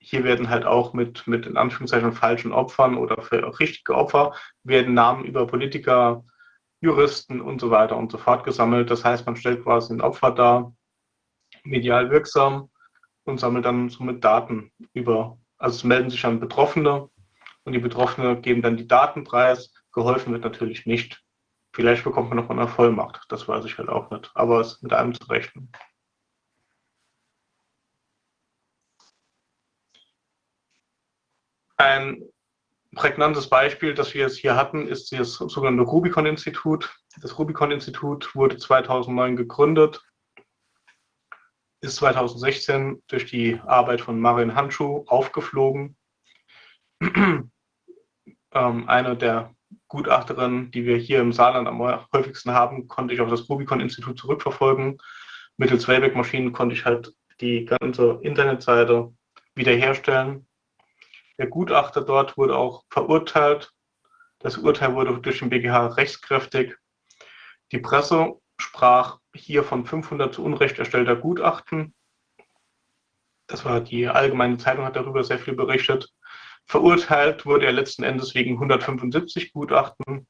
Hier 0.00 0.24
werden 0.24 0.48
halt 0.48 0.64
auch 0.64 0.92
mit, 0.92 1.26
mit 1.26 1.46
in 1.46 1.56
Anführungszeichen 1.56 2.12
falschen 2.12 2.52
Opfern 2.52 2.96
oder 2.96 3.22
für 3.22 3.58
richtige 3.58 3.94
Opfer 3.94 4.34
werden 4.62 4.94
Namen 4.94 5.24
über 5.24 5.46
Politiker, 5.46 6.24
Juristen 6.80 7.40
und 7.40 7.60
so 7.60 7.70
weiter 7.70 7.96
und 7.96 8.12
so 8.12 8.18
fort 8.18 8.44
gesammelt. 8.44 8.90
Das 8.90 9.04
heißt, 9.04 9.26
man 9.26 9.36
stellt 9.36 9.64
quasi 9.64 9.92
ein 9.92 10.00
Opfer 10.00 10.30
dar, 10.30 10.74
medial 11.64 12.10
wirksam 12.10 12.70
und 13.24 13.38
sammelt 13.38 13.64
dann 13.64 13.88
somit 13.88 14.24
Daten 14.24 14.72
über, 14.92 15.38
also 15.58 15.76
es 15.76 15.84
melden 15.84 16.10
sich 16.10 16.22
dann 16.22 16.40
Betroffene 16.40 17.10
und 17.64 17.72
die 17.72 17.78
Betroffene 17.78 18.40
geben 18.40 18.62
dann 18.62 18.76
die 18.76 18.86
Daten 18.86 19.24
preis. 19.24 19.72
Geholfen 19.92 20.32
wird 20.32 20.44
natürlich 20.44 20.86
nicht. 20.86 21.24
Vielleicht 21.72 22.04
bekommt 22.04 22.30
man 22.30 22.38
noch 22.38 22.50
eine 22.50 22.68
Vollmacht, 22.68 23.26
das 23.28 23.46
weiß 23.48 23.64
ich 23.64 23.78
halt 23.78 23.88
auch 23.88 24.10
nicht, 24.10 24.30
aber 24.34 24.60
es 24.60 24.74
ist 24.74 24.82
mit 24.82 24.92
einem 24.92 25.14
zu 25.14 25.24
rechnen. 25.28 25.70
Ein 31.76 32.22
prägnantes 32.94 33.48
Beispiel, 33.48 33.94
das 33.94 34.14
wir 34.14 34.22
jetzt 34.22 34.38
hier 34.38 34.56
hatten, 34.56 34.86
ist 34.86 35.12
das 35.12 35.34
sogenannte 35.34 35.82
Rubicon-Institut. 35.82 36.96
Das 37.20 37.38
Rubicon-Institut 37.38 38.34
wurde 38.34 38.56
2009 38.56 39.36
gegründet, 39.36 40.02
ist 41.80 41.96
2016 41.96 43.02
durch 43.06 43.26
die 43.26 43.60
Arbeit 43.66 44.00
von 44.00 44.20
Marin 44.20 44.54
Handschuh 44.54 45.04
aufgeflogen. 45.06 45.96
ähm, 47.00 47.50
eine 48.52 49.16
der 49.16 49.54
Gutachterin, 49.88 50.70
die 50.70 50.84
wir 50.84 50.96
hier 50.96 51.20
im 51.20 51.32
Saarland 51.32 51.68
am 51.68 51.80
häufigsten 52.12 52.52
haben, 52.52 52.88
konnte 52.88 53.14
ich 53.14 53.20
auf 53.20 53.30
das 53.30 53.48
Rubicon-Institut 53.48 54.18
zurückverfolgen. 54.18 54.98
Mittels 55.56 55.86
Wayback-Maschinen 55.86 56.52
konnte 56.52 56.74
ich 56.74 56.84
halt 56.84 57.14
die 57.40 57.64
ganze 57.64 58.18
Internetseite 58.22 59.12
wiederherstellen. 59.54 60.47
Der 61.38 61.46
Gutachter 61.46 62.02
dort 62.02 62.36
wurde 62.36 62.56
auch 62.56 62.84
verurteilt. 62.90 63.72
Das 64.40 64.58
Urteil 64.58 64.94
wurde 64.94 65.18
durch 65.20 65.38
den 65.38 65.50
BGH 65.50 65.86
rechtskräftig. 65.88 66.76
Die 67.72 67.78
Presse 67.78 68.34
sprach 68.60 69.18
hier 69.34 69.62
von 69.62 69.86
500 69.86 70.34
zu 70.34 70.44
Unrecht 70.44 70.78
erstellter 70.78 71.16
Gutachten. 71.16 71.94
Das 73.46 73.64
war 73.64 73.80
die 73.80 74.08
allgemeine 74.08 74.58
Zeitung, 74.58 74.84
hat 74.84 74.96
darüber 74.96 75.24
sehr 75.24 75.38
viel 75.38 75.54
berichtet. 75.54 76.12
Verurteilt 76.66 77.46
wurde 77.46 77.66
er 77.66 77.72
letzten 77.72 78.02
Endes 78.02 78.34
wegen 78.34 78.54
175 78.54 79.52
Gutachten. 79.52 80.26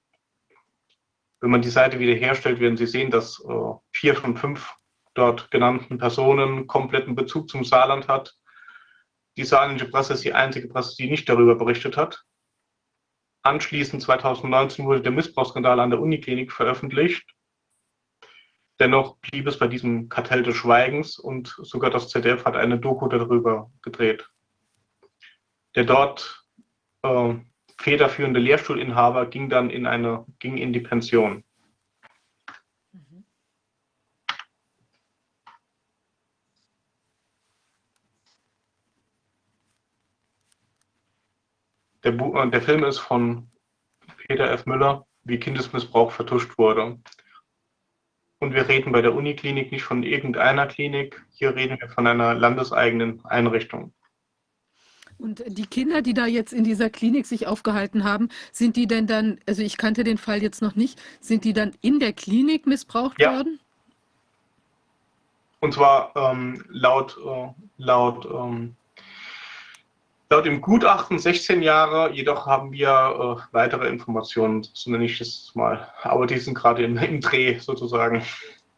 Wenn 1.40 1.51
man 1.51 1.62
die 1.62 1.71
Seite 1.71 1.99
wiederherstellt, 1.99 2.61
werden 2.61 2.77
Sie 2.77 2.87
sehen, 2.87 3.11
dass 3.11 3.40
äh, 3.44 3.73
vier 3.92 4.14
von 4.14 4.37
fünf 4.37 4.75
dort 5.14 5.51
genannten 5.51 5.99
Personen 5.99 6.66
kompletten 6.66 7.14
Bezug 7.14 7.49
zum 7.49 7.64
Saarland 7.64 8.09
hat. 8.09 8.37
Die 9.38 9.44
saarländische 9.44 9.90
Presse 9.90 10.12
ist 10.12 10.24
die 10.24 10.35
einzige 10.35 10.68
Presse, 10.68 10.96
die 10.96 11.09
nicht 11.09 11.27
darüber 11.27 11.55
berichtet 11.55 11.96
hat. 11.96 12.24
Anschließend 13.42 14.03
2019 14.03 14.85
wurde 14.85 15.01
der 15.01 15.12
Missbrauchsskandal 15.12 15.81
an 15.81 15.88
der 15.88 16.01
Uniklinik 16.01 16.53
veröffentlicht. 16.53 17.24
Dennoch 18.79 19.16
blieb 19.18 19.46
es 19.46 19.59
bei 19.59 19.66
diesem 19.66 20.11
Kartell 20.11 20.42
des 20.42 20.57
Schweigens 20.57 21.18
und 21.18 21.57
sogar 21.62 21.90
das 21.90 22.11
ZDF 22.11 22.44
hat 22.44 22.57
eine 22.57 22.79
Doku 22.79 23.09
darüber 23.09 23.70
gedreht 23.81 24.29
der 25.74 25.85
dort 25.85 26.44
äh, 27.03 27.34
federführende 27.78 28.41
Lehrstuhlinhaber 28.41 29.26
ging 29.26 29.49
dann 29.49 29.70
in 29.70 29.86
eine, 29.86 30.24
ging 30.41 30.57
in 30.57 30.72
die 30.72 30.80
Pension. 30.80 31.45
Der, 42.09 42.15
äh, 42.15 42.51
der 42.51 42.63
Film 42.63 42.85
ist 42.85 42.99
von 42.99 43.49
Peter 44.27 44.51
F. 44.51 44.67
Müller, 44.67 45.07
wie 45.25 45.39
Kindesmissbrauch 45.39 46.13
vertuscht 46.13 46.57
wurde. 46.57 46.99
Und 48.41 48.55
wir 48.55 48.69
reden 48.69 48.93
bei 48.93 49.03
der 49.03 49.15
Uniklinik 49.15 49.73
nicht 49.73 49.83
von 49.83 50.03
irgendeiner 50.03 50.67
Klinik, 50.67 51.23
hier 51.31 51.55
reden 51.55 51.79
wir 51.81 51.89
von 51.89 52.07
einer 52.07 52.35
landeseigenen 52.35 53.25
Einrichtung. 53.25 53.93
Und 55.19 55.43
die 55.49 55.67
Kinder, 55.67 56.01
die 56.01 56.15
da 56.15 56.27
jetzt 56.27 56.53
in 56.53 56.63
dieser 56.63 56.91
Klinik 56.91 57.27
sich 57.27 57.49
aufgehalten 57.49 58.05
haben, 58.05 58.29
sind 58.53 58.77
die 58.77 58.87
denn 58.87 59.09
dann, 59.09 59.41
also 59.49 59.63
ich 59.63 59.77
kannte 59.77 60.05
den 60.05 60.17
Fall 60.17 60.41
jetzt 60.41 60.63
noch 60.63 60.77
nicht, 60.77 61.03
sind 61.21 61.45
die 61.45 61.53
dann 61.53 61.73
in 61.81 61.99
der 61.99 62.13
Klinik 62.13 62.69
missbraucht 62.69 63.21
ja. 63.21 63.33
worden? 63.33 63.59
Und 65.59 65.75
zwar 65.75 66.13
ähm, 66.15 66.65
laut, 66.69 67.19
äh, 67.19 67.49
laut 67.79 68.27
ähm, 68.33 68.77
Laut 70.31 70.45
dem 70.45 70.61
Gutachten 70.61 71.18
16 71.18 71.62
Jahre, 71.62 72.12
jedoch 72.12 72.45
haben 72.47 72.70
wir 72.70 72.89
äh, 72.89 73.43
weitere 73.53 73.89
Informationen, 73.89 74.66
so 74.74 74.91
nenne 74.91 75.07
ich 75.07 75.18
das 75.18 75.53
mal. 75.55 75.91
Aber 76.03 76.26
die 76.26 76.39
sind 76.39 76.53
gerade 76.53 76.85
im, 76.85 76.99
im 76.99 77.22
Dreh 77.22 77.59
sozusagen. 77.59 78.22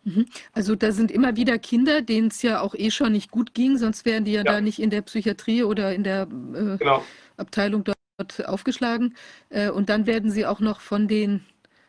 Mhm. 0.05 0.26
Also 0.53 0.76
da 0.76 0.92
sind 0.92 1.11
immer 1.11 1.34
wieder 1.34 1.59
Kinder, 1.59 2.03
denen 2.03 2.28
es 2.28 2.40
ja 2.42 2.61
auch 2.61 2.76
eh 2.76 2.92
schon 2.92 3.12
nicht 3.12 3.32
gut 3.32 3.53
ging, 3.53 3.78
sonst 3.78 4.05
wären 4.05 4.24
die 4.24 4.32
ja, 4.32 4.44
ja. 4.44 4.53
da 4.53 4.61
nicht 4.61 4.78
in 4.80 4.90
der 4.90 5.03
Psychiatrie 5.03 5.64
oder 5.64 5.92
in 5.92 6.05
der 6.05 6.22
äh, 6.22 6.76
genau. 6.78 7.05
Abteilung 7.36 7.82
dort 7.82 8.46
aufgeschlagen. 8.46 9.16
Äh, 9.48 9.70
und 9.70 9.88
dann 9.88 10.07
werden 10.07 10.30
sie 10.30 10.46
auch 10.46 10.61
noch 10.61 10.80
von 10.80 11.09
den 11.09 11.44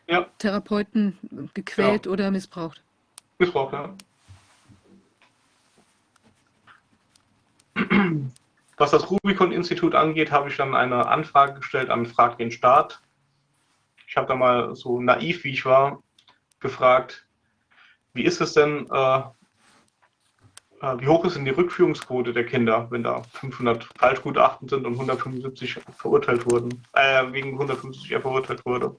ja. 0.07 0.25
Therapeuten 0.39 1.19
gequält 1.53 2.03
genau. 2.03 2.13
oder 2.13 2.31
missbraucht. 2.31 2.81
Missbraucht, 3.37 3.73
ja. 3.73 3.93
Was 8.81 8.89
das 8.89 9.11
Rubicon-Institut 9.11 9.93
angeht, 9.93 10.31
habe 10.31 10.49
ich 10.49 10.57
dann 10.57 10.73
eine 10.73 11.05
Anfrage 11.05 11.59
gestellt 11.59 11.91
an 11.91 12.07
Frag 12.07 12.39
den 12.39 12.49
Staat. 12.49 12.99
Ich 14.07 14.17
habe 14.17 14.25
da 14.25 14.33
mal 14.33 14.75
so 14.75 14.99
naiv, 14.99 15.43
wie 15.43 15.51
ich 15.51 15.67
war, 15.67 16.01
gefragt, 16.59 17.27
wie 18.15 18.23
ist 18.23 18.41
es 18.41 18.53
denn, 18.53 18.87
äh, 18.91 19.19
äh 19.19 20.97
wie 20.97 21.07
hoch 21.07 21.23
ist 21.25 21.35
denn 21.35 21.45
die 21.45 21.51
Rückführungsquote 21.51 22.33
der 22.33 22.43
Kinder, 22.43 22.87
wenn 22.89 23.03
da 23.03 23.21
500 23.21 23.87
Falschgutachten 23.99 24.67
sind 24.67 24.87
und 24.87 24.93
175 24.93 25.79
verurteilt 25.95 26.49
wurden, 26.49 26.83
äh, 26.93 27.31
wegen 27.31 27.51
150 27.51 28.09
verurteilt 28.19 28.65
wurde? 28.65 28.97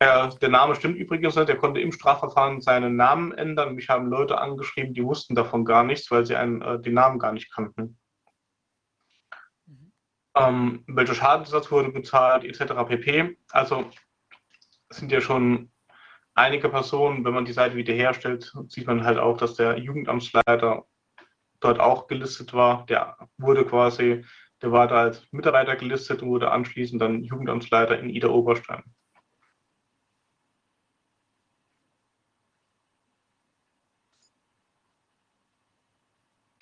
Der, 0.00 0.30
der 0.30 0.48
Name 0.48 0.74
stimmt 0.74 0.96
übrigens 0.96 1.36
nicht. 1.36 1.48
Er 1.48 1.58
konnte 1.58 1.80
im 1.80 1.92
Strafverfahren 1.92 2.60
seinen 2.60 2.96
Namen 2.96 3.30
ändern. 3.30 3.76
Mich 3.76 3.88
haben 3.88 4.08
Leute 4.08 4.40
angeschrieben, 4.40 4.94
die 4.94 5.04
wussten 5.04 5.36
davon 5.36 5.64
gar 5.64 5.84
nichts, 5.84 6.10
weil 6.10 6.26
sie 6.26 6.34
einen, 6.34 6.60
äh, 6.60 6.80
den 6.80 6.94
Namen 6.94 7.20
gar 7.20 7.30
nicht 7.30 7.54
kannten. 7.54 7.96
Ähm, 10.38 10.84
welcher 10.86 11.14
Schadensersatz 11.14 11.70
wurde 11.70 11.90
bezahlt, 11.90 12.44
etc. 12.44 12.74
pp. 12.86 13.36
Also 13.50 13.90
sind 14.90 15.12
ja 15.12 15.20
schon 15.20 15.70
einige 16.34 16.68
Personen, 16.68 17.24
wenn 17.24 17.34
man 17.34 17.44
die 17.44 17.52
Seite 17.52 17.76
wiederherstellt, 17.76 18.52
sieht 18.68 18.86
man 18.86 19.04
halt 19.04 19.18
auch, 19.18 19.36
dass 19.36 19.54
der 19.54 19.78
Jugendamtsleiter 19.78 20.86
dort 21.60 21.80
auch 21.80 22.06
gelistet 22.06 22.52
war. 22.54 22.86
Der 22.86 23.16
wurde 23.36 23.66
quasi, 23.66 24.24
der 24.62 24.72
war 24.72 24.86
da 24.88 25.02
als 25.02 25.26
Mitarbeiter 25.32 25.76
gelistet 25.76 26.22
und 26.22 26.28
wurde 26.28 26.50
anschließend 26.50 27.02
dann 27.02 27.24
Jugendamtsleiter 27.24 27.98
in 27.98 28.10
Ida 28.10 28.28
Oberstein. 28.28 28.84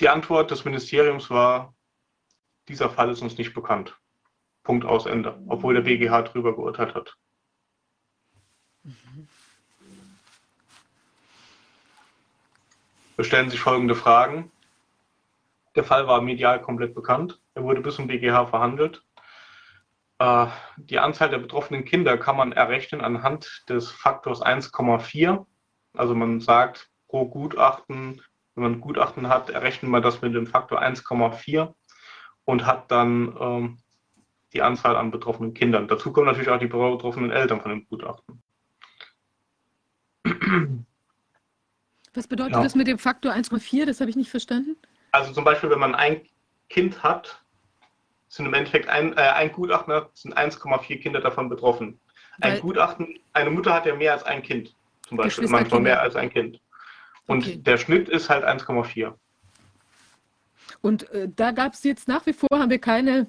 Die 0.01 0.09
Antwort 0.09 0.51
des 0.51 0.64
Ministeriums 0.64 1.31
war, 1.31 1.74
dieser 2.69 2.91
Fall 2.91 3.11
ist 3.11 3.23
uns 3.23 3.39
nicht 3.39 3.55
bekannt. 3.55 3.99
Punkt 4.62 4.85
aus 4.85 5.07
Ende, 5.07 5.41
obwohl 5.49 5.75
der 5.75 5.83
BGH 5.83 6.23
darüber 6.23 6.55
geurteilt 6.55 6.95
hat. 6.95 7.17
Es 13.17 13.27
stellen 13.27 13.49
sich 13.49 13.61
folgende 13.61 13.95
Fragen. 13.95 14.51
Der 15.75 15.85
Fall 15.85 16.07
war 16.07 16.21
medial 16.21 16.61
komplett 16.61 16.95
bekannt. 16.95 17.41
Er 17.55 17.62
wurde 17.62 17.81
bis 17.81 17.97
zum 17.97 18.09
BGH 18.09 18.47
verhandelt. 18.47 19.03
Äh, 20.19 20.47
die 20.77 20.99
Anzahl 20.99 21.31
der 21.31 21.39
betroffenen 21.39 21.85
Kinder 21.85 22.19
kann 22.19 22.37
man 22.37 22.53
errechnen 22.53 23.01
anhand 23.01 23.64
des 23.69 23.91
Faktors 23.91 24.43
1,4. 24.43 25.47
Also 25.95 26.14
man 26.14 26.41
sagt, 26.41 26.91
pro 27.09 27.27
Gutachten 27.27 28.21
wenn 28.57 28.62
man 28.62 28.73
ein 28.73 28.81
Gutachten 28.81 29.29
hat, 29.29 29.51
errechnet 29.51 29.91
man 29.91 30.03
das 30.03 30.23
mit 30.23 30.35
dem 30.35 30.47
Faktor 30.47 30.83
1,4 30.83 31.75
und 32.47 32.64
hat 32.64 32.90
dann 32.90 33.36
ähm, 33.38 33.78
die 34.55 34.62
Anzahl 34.62 34.97
an 34.97 35.11
betroffenen 35.11 35.53
Kindern. 35.53 35.88
Dazu 35.88 36.12
kommen 36.12 36.26
natürlich 36.26 36.49
auch 36.49 36.59
die 36.59 36.66
betroffenen 36.66 37.30
Eltern 37.30 37.61
von 37.61 37.70
dem 37.70 37.86
Gutachten. 37.86 38.42
Was 42.14 42.26
bedeutet 42.26 42.55
ja. 42.55 42.62
das 42.62 42.74
mit 42.74 42.86
dem 42.86 42.99
Faktor 42.99 43.32
1,4? 43.32 43.84
Das 43.84 44.01
habe 44.01 44.09
ich 44.09 44.16
nicht 44.16 44.30
verstanden. 44.30 44.76
Also 45.12 45.32
zum 45.32 45.44
Beispiel, 45.44 45.68
wenn 45.68 45.78
man 45.78 45.94
ein 45.94 46.22
Kind 46.70 47.03
hat, 47.03 47.42
sind 48.28 48.47
im 48.47 48.55
Endeffekt 48.55 48.88
ein, 48.88 49.12
äh, 49.16 49.20
ein 49.20 49.53
Gutachten 49.53 49.92
hat, 49.92 50.16
sind 50.16 50.36
1,4 50.36 51.01
Kinder 51.01 51.20
davon 51.20 51.49
betroffen. 51.49 52.01
Ein 52.40 52.55
Weil 52.55 52.61
Gutachten, 52.61 53.18
eine 53.32 53.51
Mutter 53.51 53.74
hat 53.74 53.86
ja 53.86 53.94
mehr 53.94 54.12
als 54.12 54.22
ein 54.24 54.42
Kind, 54.42 54.74
zum 55.07 55.16
Beispiel, 55.16 55.49
manchmal 55.49 55.80
mehr 55.80 56.01
als 56.01 56.16
ein 56.16 56.30
Kind. 56.30 56.61
Und 57.26 57.44
okay. 57.44 57.57
der 57.57 57.76
Schnitt 57.76 58.09
ist 58.09 58.30
halt 58.30 58.44
1,4. 58.44 59.14
Und 60.81 61.11
äh, 61.11 61.29
da 61.35 61.53
gab 61.53 61.75
es 61.75 61.85
jetzt 61.85 62.09
nach 62.09 62.27
wie 62.27 62.33
vor, 62.33 62.49
haben 62.53 62.71
wir 62.71 62.79
keine, 62.79 63.27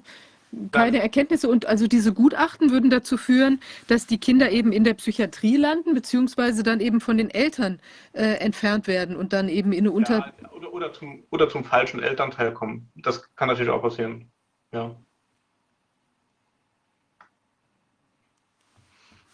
keine 0.72 1.00
Erkenntnisse 1.00 1.48
und 1.48 1.66
also 1.66 1.86
diese 1.86 2.12
Gutachten 2.12 2.70
würden 2.70 2.90
dazu 2.90 3.16
führen, 3.16 3.60
dass 3.86 4.06
die 4.06 4.18
Kinder 4.18 4.50
eben 4.50 4.72
in 4.72 4.84
der 4.84 4.94
Psychiatrie 4.94 5.56
landen, 5.56 5.94
beziehungsweise 5.94 6.62
dann 6.62 6.80
eben 6.80 7.00
von 7.00 7.18
den 7.18 7.30
Eltern 7.30 7.80
äh, 8.12 8.34
entfernt 8.34 8.86
werden 8.86 9.16
und 9.16 9.32
dann 9.32 9.48
eben 9.48 9.72
in 9.72 9.80
eine 9.80 9.92
Unter... 9.92 10.32
Ja, 10.40 10.52
oder, 10.52 10.72
oder, 10.72 10.92
zum, 10.92 11.24
oder 11.30 11.48
zum 11.48 11.64
falschen 11.64 12.02
Elternteil 12.02 12.52
kommen. 12.52 12.90
Das 12.96 13.34
kann 13.34 13.48
natürlich 13.48 13.70
auch 13.70 13.82
passieren. 13.82 14.30
Ja. 14.72 14.96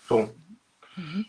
So. 0.08 0.30
Mhm. 0.96 1.26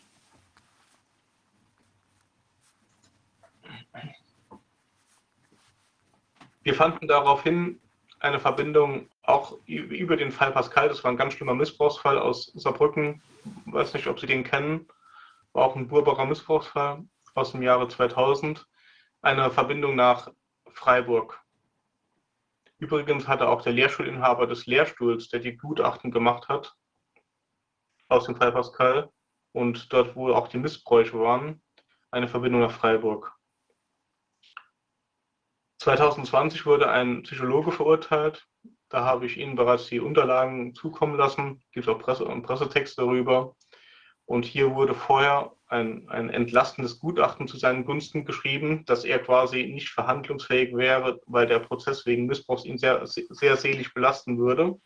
Wir 6.65 6.73
fanden 6.73 7.07
daraufhin 7.07 7.79
eine 8.19 8.39
Verbindung 8.39 9.07
auch 9.21 9.59
über 9.67 10.17
den 10.17 10.31
Fall 10.31 10.51
Pascal. 10.51 10.89
Das 10.89 11.03
war 11.03 11.11
ein 11.11 11.17
ganz 11.17 11.35
schlimmer 11.35 11.53
Missbrauchsfall 11.53 12.17
aus 12.17 12.51
Saarbrücken. 12.55 13.21
Ich 13.67 13.71
weiß 13.71 13.93
nicht, 13.93 14.07
ob 14.07 14.19
Sie 14.19 14.25
den 14.25 14.43
kennen. 14.43 14.87
War 15.53 15.65
auch 15.65 15.75
ein 15.75 15.87
Burbacher 15.87 16.25
Missbrauchsfall 16.25 17.03
aus 17.35 17.51
dem 17.51 17.61
Jahre 17.61 17.87
2000. 17.87 18.65
Eine 19.21 19.51
Verbindung 19.51 19.95
nach 19.95 20.31
Freiburg. 20.69 21.39
Übrigens 22.79 23.27
hatte 23.27 23.47
auch 23.47 23.61
der 23.61 23.73
Lehrschulinhaber 23.73 24.47
des 24.47 24.65
Lehrstuhls, 24.65 25.29
der 25.29 25.41
die 25.41 25.57
Gutachten 25.57 26.09
gemacht 26.09 26.47
hat, 26.49 26.73
aus 28.07 28.25
dem 28.25 28.37
Fall 28.37 28.51
Pascal 28.51 29.11
und 29.51 29.93
dort, 29.93 30.15
wo 30.15 30.33
auch 30.33 30.47
die 30.47 30.57
Missbräuche 30.57 31.19
waren, 31.19 31.61
eine 32.09 32.27
Verbindung 32.27 32.61
nach 32.61 32.71
Freiburg. 32.71 33.35
2020 35.85 36.65
wurde 36.65 36.89
ein 36.89 37.21
Psychologe 37.21 37.71
verurteilt. 37.71 38.47
Da 38.89 39.05
habe 39.05 39.27
ich 39.27 39.37
Ihnen 39.37 39.55
bereits 39.55 39.85
die 39.85 39.99
Unterlagen 39.99 40.73
zukommen 40.73 41.15
lassen. 41.15 41.61
Es 41.67 41.71
gibt 41.73 41.87
auch 41.87 41.99
Presse 41.99 42.25
und 42.25 42.41
Pressetext 42.41 42.97
darüber. 42.97 43.55
Und 44.25 44.45
hier 44.45 44.73
wurde 44.73 44.95
vorher 44.95 45.53
ein, 45.67 46.09
ein 46.09 46.31
entlastendes 46.31 46.97
Gutachten 46.97 47.47
zu 47.47 47.57
seinen 47.57 47.85
Gunsten 47.85 48.25
geschrieben, 48.25 48.83
dass 48.85 49.05
er 49.05 49.19
quasi 49.19 49.67
nicht 49.67 49.89
verhandlungsfähig 49.89 50.75
wäre, 50.75 51.21
weil 51.27 51.45
der 51.45 51.59
Prozess 51.59 52.07
wegen 52.07 52.25
Missbrauchs 52.25 52.65
ihn 52.65 52.79
sehr, 52.79 53.05
sehr 53.05 53.55
selig 53.55 53.93
belasten 53.93 54.39
würde. 54.39 54.79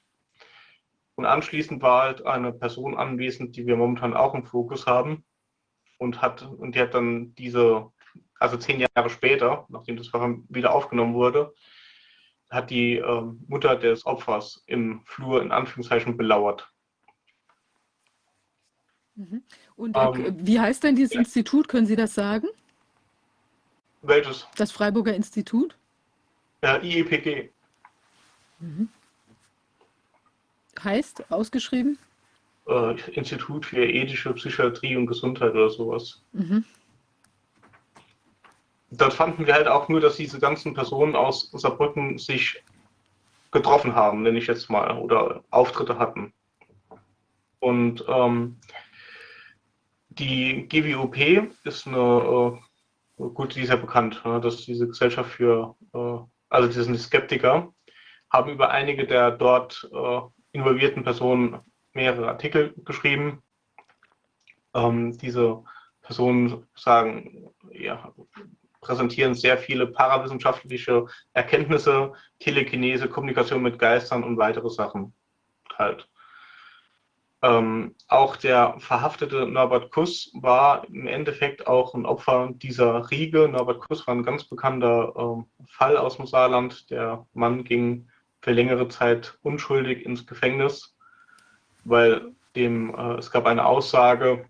Und 1.15 1.25
anschließend 1.25 1.81
war 1.81 2.01
halt 2.01 2.25
eine 2.25 2.51
Person 2.51 2.97
anwesend, 2.97 3.55
die 3.55 3.65
wir 3.65 3.77
momentan 3.77 4.13
auch 4.13 4.33
im 4.33 4.43
Fokus 4.45 4.85
haben 4.85 5.23
und 5.97 6.21
hat 6.21 6.41
und 6.41 6.75
die 6.75 6.81
hat 6.81 6.93
dann 6.93 7.35
diese 7.35 7.89
also 8.39 8.57
zehn 8.57 8.79
Jahre 8.79 9.09
später, 9.09 9.65
nachdem 9.69 9.97
das 9.97 10.07
Verfahren 10.07 10.45
wieder 10.49 10.73
aufgenommen 10.73 11.13
wurde, 11.13 11.53
hat 12.49 12.69
die 12.69 12.95
ähm, 12.95 13.43
Mutter 13.47 13.75
des 13.75 14.05
Opfers 14.05 14.63
im 14.65 15.01
Flur 15.05 15.41
in 15.41 15.51
Anführungszeichen 15.51 16.17
belauert. 16.17 16.67
Mhm. 19.15 19.43
Und 19.75 19.95
äh, 19.95 19.99
ähm, 19.99 20.47
wie 20.47 20.59
heißt 20.59 20.83
denn 20.83 20.95
dieses 20.95 21.13
ja. 21.13 21.19
Institut? 21.19 21.67
Können 21.67 21.85
Sie 21.85 21.95
das 21.95 22.15
sagen? 22.15 22.47
Welches? 24.01 24.47
Das 24.55 24.71
Freiburger 24.71 25.13
Institut? 25.13 25.77
Ja, 26.63 26.81
IEPG. 26.81 27.49
Mhm. 28.59 28.89
Heißt, 30.81 31.29
ausgeschrieben? 31.29 31.99
Äh, 32.67 32.99
Institut 33.11 33.65
für 33.65 33.85
ethische 33.85 34.33
Psychiatrie 34.33 34.95
und 34.95 35.07
Gesundheit 35.07 35.51
oder 35.51 35.69
sowas. 35.69 36.23
Mhm 36.31 36.63
dort 38.91 39.13
fanden 39.13 39.45
wir 39.45 39.53
halt 39.53 39.67
auch 39.67 39.89
nur, 39.89 40.01
dass 40.01 40.15
diese 40.15 40.39
ganzen 40.39 40.73
Personen 40.73 41.15
aus 41.15 41.51
Saarbrücken 41.51 42.17
sich 42.17 42.63
getroffen 43.51 43.95
haben, 43.95 44.23
nenne 44.23 44.37
ich 44.37 44.47
jetzt 44.47 44.69
mal, 44.69 44.97
oder 44.97 45.43
Auftritte 45.49 45.97
hatten. 45.97 46.33
Und 47.59 48.03
ähm, 48.07 48.57
die 50.09 50.67
GWOP 50.67 51.17
ist 51.63 51.87
eine, 51.87 52.59
äh, 53.17 53.29
gut, 53.29 53.55
die 53.55 53.61
ist 53.61 53.69
ja 53.69 53.75
bekannt, 53.75 54.21
ne, 54.25 54.39
dass 54.39 54.65
diese 54.65 54.87
Gesellschaft 54.87 55.31
für, 55.31 55.75
äh, 55.93 56.17
also 56.49 56.67
die 56.67 56.81
sind 56.81 56.93
die 56.93 56.99
Skeptiker, 56.99 57.73
haben 58.31 58.51
über 58.51 58.69
einige 58.69 59.05
der 59.05 59.31
dort 59.31 59.89
äh, 59.91 60.21
involvierten 60.51 61.03
Personen 61.03 61.59
mehrere 61.93 62.27
Artikel 62.27 62.73
geschrieben. 62.85 63.41
Ähm, 64.73 65.17
diese 65.17 65.63
Personen 66.01 66.67
sagen, 66.75 67.49
ja, 67.71 68.13
präsentieren 68.81 69.33
sehr 69.33 69.57
viele 69.57 69.87
parawissenschaftliche 69.87 71.05
Erkenntnisse, 71.33 72.13
Telekinese, 72.39 73.07
Kommunikation 73.07 73.61
mit 73.61 73.79
Geistern 73.79 74.23
und 74.23 74.37
weitere 74.37 74.69
Sachen 74.69 75.13
halt. 75.77 76.07
Ähm, 77.41 77.95
auch 78.09 78.35
der 78.35 78.75
verhaftete 78.79 79.47
Norbert 79.47 79.91
Kuss 79.91 80.29
war 80.33 80.85
im 80.89 81.07
Endeffekt 81.07 81.67
auch 81.67 81.93
ein 81.93 82.05
Opfer 82.05 82.49
dieser 82.53 83.09
Riege. 83.11 83.47
Norbert 83.47 83.79
Kuss 83.79 84.05
war 84.07 84.15
ein 84.15 84.23
ganz 84.23 84.43
bekannter 84.43 85.13
äh, 85.15 85.65
Fall 85.67 85.95
aus 85.95 86.17
dem 86.17 86.27
Saarland. 86.27 86.89
Der 86.89 87.25
Mann 87.33 87.63
ging 87.63 88.09
für 88.41 88.51
längere 88.51 88.89
Zeit 88.89 89.37
unschuldig 89.41 90.05
ins 90.05 90.27
Gefängnis, 90.27 90.97
weil 91.85 92.33
dem, 92.57 92.93
äh, 92.95 93.13
es 93.15 93.31
gab 93.31 93.45
eine 93.45 93.65
Aussage 93.65 94.45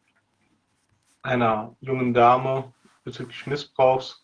einer 1.22 1.76
jungen 1.82 2.14
Dame 2.14 2.74
bezüglich 3.10 3.48
Missbrauchs. 3.48 4.24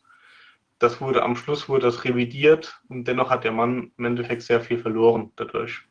Das 0.78 1.02
wurde 1.02 1.24
am 1.24 1.36
Schluss 1.36 1.68
wurde 1.68 1.88
das 1.88 2.04
revidiert 2.04 2.80
und 2.88 3.06
dennoch 3.08 3.32
hat 3.32 3.44
der 3.44 3.52
Mann 3.52 3.92
im 3.98 4.06
Endeffekt 4.06 4.44
sehr 4.44 4.62
viel 4.62 4.78
verloren 4.78 5.32
dadurch. 5.38 5.82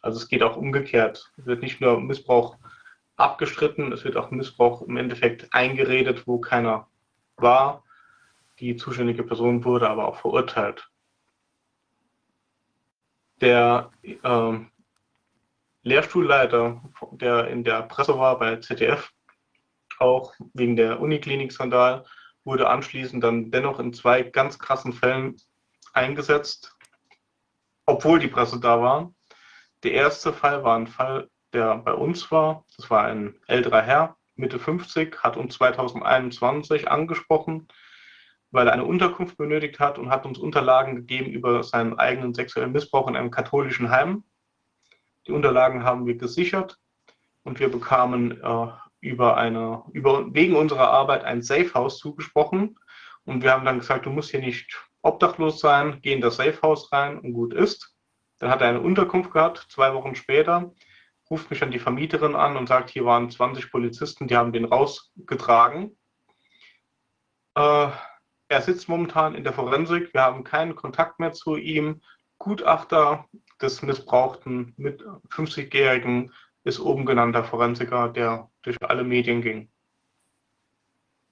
Also 0.00 0.18
es 0.18 0.28
geht 0.28 0.42
auch 0.42 0.56
umgekehrt. 0.56 1.30
Es 1.36 1.44
wird 1.44 1.62
nicht 1.62 1.82
nur 1.82 2.00
Missbrauch 2.00 2.56
abgestritten, 3.16 3.92
es 3.92 4.04
wird 4.04 4.16
auch 4.16 4.30
Missbrauch 4.30 4.80
im 4.82 4.96
Endeffekt 4.96 5.52
eingeredet, 5.52 6.26
wo 6.26 6.40
keiner 6.40 6.88
war. 7.36 7.84
Die 8.58 8.76
zuständige 8.76 9.24
Person 9.24 9.62
wurde 9.64 9.90
aber 9.90 10.08
auch 10.08 10.16
verurteilt. 10.16 10.88
Der 13.42 13.90
äh, 14.02 14.58
Lehrstuhlleiter, 15.82 16.82
der 17.12 17.48
in 17.48 17.64
der 17.64 17.82
Presse 17.82 18.18
war 18.18 18.38
bei 18.38 18.56
ZDF, 18.56 19.12
auch 19.98 20.34
wegen 20.54 20.76
der 20.76 21.00
Uniklinik-Skandal, 21.00 22.06
wurde 22.44 22.68
anschließend 22.68 23.22
dann 23.22 23.50
dennoch 23.50 23.78
in 23.78 23.92
zwei 23.92 24.22
ganz 24.22 24.58
krassen 24.58 24.92
Fällen 24.92 25.36
eingesetzt, 25.92 26.76
obwohl 27.86 28.18
die 28.18 28.28
Presse 28.28 28.60
da 28.60 28.80
war. 28.80 29.12
Der 29.82 29.92
erste 29.92 30.32
Fall 30.32 30.62
war 30.64 30.76
ein 30.76 30.86
Fall, 30.86 31.28
der 31.52 31.76
bei 31.78 31.94
uns 31.94 32.30
war. 32.30 32.64
Das 32.76 32.90
war 32.90 33.04
ein 33.04 33.34
älterer 33.46 33.82
Herr, 33.82 34.16
Mitte 34.36 34.58
50, 34.58 35.22
hat 35.22 35.36
uns 35.36 35.54
2021 35.54 36.90
angesprochen, 36.90 37.68
weil 38.50 38.66
er 38.66 38.72
eine 38.72 38.84
Unterkunft 38.84 39.36
benötigt 39.36 39.78
hat 39.78 39.98
und 39.98 40.10
hat 40.10 40.26
uns 40.26 40.38
Unterlagen 40.38 40.96
gegeben 40.96 41.30
über 41.30 41.62
seinen 41.62 41.98
eigenen 41.98 42.34
sexuellen 42.34 42.72
Missbrauch 42.72 43.08
in 43.08 43.16
einem 43.16 43.30
katholischen 43.30 43.90
Heim. 43.90 44.24
Die 45.26 45.32
Unterlagen 45.32 45.84
haben 45.84 46.06
wir 46.06 46.16
gesichert 46.16 46.78
und 47.42 47.60
wir 47.60 47.70
bekamen 47.70 48.40
äh, 48.42 48.66
über 49.00 49.36
eine, 49.36 49.82
über, 49.92 50.32
wegen 50.34 50.56
unserer 50.56 50.90
Arbeit 50.90 51.24
ein 51.24 51.42
Safehouse 51.42 51.98
zugesprochen. 51.98 52.78
Und 53.24 53.42
wir 53.42 53.52
haben 53.52 53.64
dann 53.64 53.78
gesagt, 53.78 54.06
du 54.06 54.10
musst 54.10 54.30
hier 54.30 54.40
nicht 54.40 54.78
obdachlos 55.02 55.60
sein, 55.60 55.98
geh 56.02 56.12
in 56.12 56.20
das 56.20 56.36
Safehouse 56.36 56.92
rein 56.92 57.18
und 57.18 57.32
gut 57.32 57.54
ist. 57.54 57.94
Dann 58.38 58.50
hat 58.50 58.60
er 58.60 58.68
eine 58.68 58.80
Unterkunft 58.80 59.32
gehabt. 59.32 59.66
Zwei 59.68 59.94
Wochen 59.94 60.14
später 60.14 60.72
ruft 61.30 61.50
mich 61.50 61.60
dann 61.60 61.70
die 61.70 61.78
Vermieterin 61.78 62.34
an 62.34 62.56
und 62.56 62.66
sagt, 62.66 62.90
hier 62.90 63.04
waren 63.04 63.30
20 63.30 63.70
Polizisten, 63.70 64.26
die 64.26 64.36
haben 64.36 64.52
den 64.52 64.64
rausgetragen. 64.64 65.96
Äh, 67.54 67.88
er 68.48 68.62
sitzt 68.62 68.88
momentan 68.88 69.34
in 69.34 69.44
der 69.44 69.52
Forensik. 69.52 70.12
Wir 70.12 70.22
haben 70.22 70.42
keinen 70.42 70.74
Kontakt 70.74 71.20
mehr 71.20 71.32
zu 71.32 71.56
ihm. 71.56 72.00
Gutachter 72.38 73.26
des 73.60 73.82
missbrauchten 73.82 74.74
mit 74.76 75.04
50-Jährigen 75.28 76.32
ist 76.64 76.80
oben 76.80 77.06
genannter 77.06 77.44
Forensiker, 77.44 78.08
der 78.08 78.50
durch 78.62 78.76
alle 78.82 79.04
Medien 79.04 79.42
ging. 79.42 79.70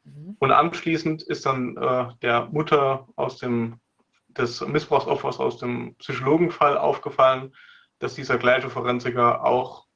Mhm. 0.05 0.37
Und 0.39 0.53
anschließend 0.53 1.23
ist 1.23 1.47
dann 1.47 1.77
äh, 1.77 2.09
der 2.23 2.47
Mutter 2.47 3.09
aus 3.17 3.39
dem 3.39 3.81
des 4.29 4.61
Missbrauchsopfers 4.61 5.41
aus 5.41 5.59
dem 5.59 5.95
Psychologenfall 5.97 6.79
aufgefallen, 6.79 7.55
dass 7.99 8.15
dieser 8.15 8.39
gleiche 8.39 8.71
Forensiker 8.71 9.45
auch 9.45 9.87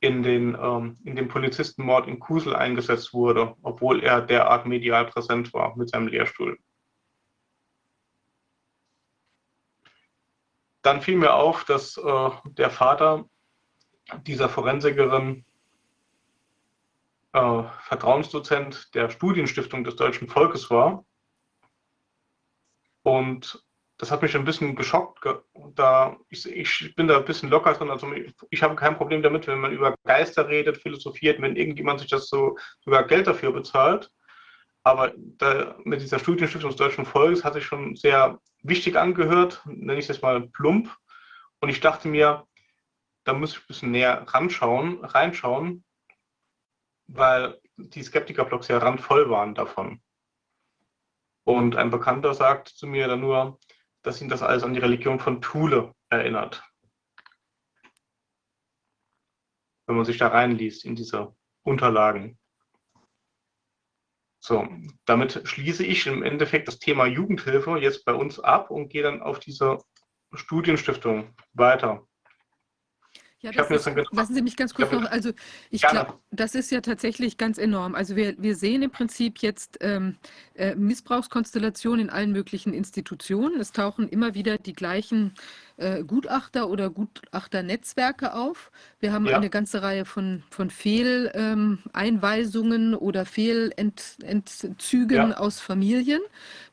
in 0.00 0.22
den, 0.22 0.56
ähm, 0.60 0.98
in 1.04 1.14
den 1.14 1.28
Polizistenmord 1.28 2.08
in 2.08 2.18
Kusel 2.18 2.56
eingesetzt 2.56 3.12
wurde, 3.12 3.54
obwohl 3.62 4.02
er 4.02 4.20
derart 4.20 4.66
medial 4.66 5.06
präsent 5.06 5.52
war 5.52 5.76
mit 5.76 5.90
seinem 5.90 6.08
Lehrstuhl. 6.08 6.58
Dann 10.82 11.00
fiel 11.00 11.16
mir 11.16 11.34
auf, 11.34 11.64
dass 11.64 11.96
äh, 11.96 12.30
der 12.44 12.70
Vater 12.70 13.26
dieser 14.26 14.48
Forensikerin 14.48 15.44
äh, 17.32 17.62
Vertrauensdozent 17.80 18.94
der 18.94 19.10
Studienstiftung 19.10 19.84
des 19.84 19.96
deutschen 19.96 20.28
Volkes 20.28 20.70
war 20.70 21.04
und 23.02 23.62
das 23.98 24.10
hat 24.10 24.22
mich 24.22 24.34
ein 24.34 24.44
bisschen 24.44 24.74
geschockt. 24.74 25.24
Da 25.76 26.16
ich, 26.28 26.44
ich 26.50 26.94
bin 26.96 27.06
da 27.06 27.18
ein 27.18 27.24
bisschen 27.24 27.50
locker 27.50 27.72
drin. 27.74 27.90
Also 27.90 28.12
ich, 28.12 28.34
ich 28.50 28.62
habe 28.62 28.74
kein 28.74 28.96
Problem 28.96 29.22
damit, 29.22 29.46
wenn 29.46 29.60
man 29.60 29.72
über 29.72 29.94
Geister 30.04 30.48
redet, 30.48 30.78
philosophiert, 30.78 31.40
wenn 31.40 31.54
irgendjemand 31.54 32.00
sich 32.00 32.10
das 32.10 32.28
so 32.28 32.56
sogar 32.80 33.06
Geld 33.06 33.28
dafür 33.28 33.52
bezahlt. 33.52 34.10
Aber 34.82 35.12
da, 35.16 35.76
mit 35.84 36.00
dieser 36.00 36.18
Studienstiftung 36.18 36.70
des 36.70 36.78
deutschen 36.78 37.06
Volkes 37.06 37.44
hat 37.44 37.54
sich 37.54 37.64
schon 37.64 37.94
sehr 37.94 38.40
wichtig 38.62 38.96
angehört, 38.96 39.62
nenne 39.66 40.00
ich 40.00 40.08
jetzt 40.08 40.22
mal 40.22 40.48
plump. 40.48 40.90
Und 41.60 41.68
ich 41.68 41.78
dachte 41.78 42.08
mir, 42.08 42.44
da 43.24 43.32
muss 43.32 43.52
ich 43.52 43.60
ein 43.60 43.66
bisschen 43.66 43.90
näher 43.90 44.22
ranschauen, 44.28 45.04
reinschauen, 45.04 45.84
weil 47.06 47.60
die 47.76 48.02
Skeptiker-Blogs 48.02 48.68
ja 48.68 48.78
randvoll 48.78 49.30
waren 49.30 49.54
davon. 49.54 50.02
Und 51.44 51.76
ein 51.76 51.90
Bekannter 51.90 52.34
sagt 52.34 52.68
zu 52.68 52.86
mir 52.86 53.08
dann 53.08 53.20
nur, 53.20 53.58
dass 54.02 54.20
ihn 54.20 54.28
das 54.28 54.42
alles 54.42 54.62
an 54.62 54.74
die 54.74 54.80
Religion 54.80 55.20
von 55.20 55.40
Thule 55.40 55.94
erinnert. 56.08 56.62
Wenn 59.86 59.96
man 59.96 60.04
sich 60.04 60.18
da 60.18 60.28
reinliest 60.28 60.84
in 60.84 60.94
diese 60.94 61.34
Unterlagen. 61.62 62.38
So, 64.40 64.66
damit 65.04 65.46
schließe 65.46 65.84
ich 65.84 66.06
im 66.06 66.24
Endeffekt 66.24 66.66
das 66.66 66.80
Thema 66.80 67.06
Jugendhilfe 67.06 67.78
jetzt 67.78 68.04
bei 68.04 68.12
uns 68.12 68.40
ab 68.40 68.70
und 68.70 68.88
gehe 68.88 69.02
dann 69.02 69.22
auf 69.22 69.38
diese 69.38 69.78
Studienstiftung 70.32 71.34
weiter. 71.52 72.06
Ja, 73.42 73.50
das 73.50 73.70
ist, 73.70 73.90
lassen 74.12 74.34
Sie 74.34 74.42
mich 74.42 74.56
ganz 74.56 74.72
kurz 74.72 74.92
noch, 74.92 75.10
also 75.10 75.32
ich 75.70 75.82
glaube, 75.82 76.14
das 76.30 76.54
ist 76.54 76.70
ja 76.70 76.80
tatsächlich 76.80 77.38
ganz 77.38 77.58
enorm. 77.58 77.96
Also 77.96 78.14
wir, 78.14 78.36
wir 78.38 78.54
sehen 78.54 78.82
im 78.82 78.90
Prinzip 78.92 79.38
jetzt 79.38 79.78
ähm, 79.80 80.16
äh, 80.54 80.76
Missbrauchskonstellationen 80.76 82.06
in 82.06 82.10
allen 82.10 82.30
möglichen 82.30 82.72
Institutionen. 82.72 83.60
Es 83.60 83.72
tauchen 83.72 84.08
immer 84.08 84.34
wieder 84.34 84.58
die 84.58 84.74
gleichen 84.74 85.34
äh, 85.82 86.04
Gutachter 86.04 86.70
oder 86.70 86.90
Gutachternetzwerke 86.90 88.34
auf. 88.34 88.70
Wir 89.00 89.12
haben 89.12 89.26
ja. 89.26 89.36
eine 89.36 89.50
ganze 89.50 89.82
Reihe 89.82 90.04
von, 90.04 90.44
von 90.50 90.70
Fehleinweisungen 90.70 92.92
ähm, 92.92 92.98
oder 92.98 93.26
Fehlentzügen 93.26 95.16
ja. 95.16 95.36
aus 95.36 95.58
Familien, 95.60 96.20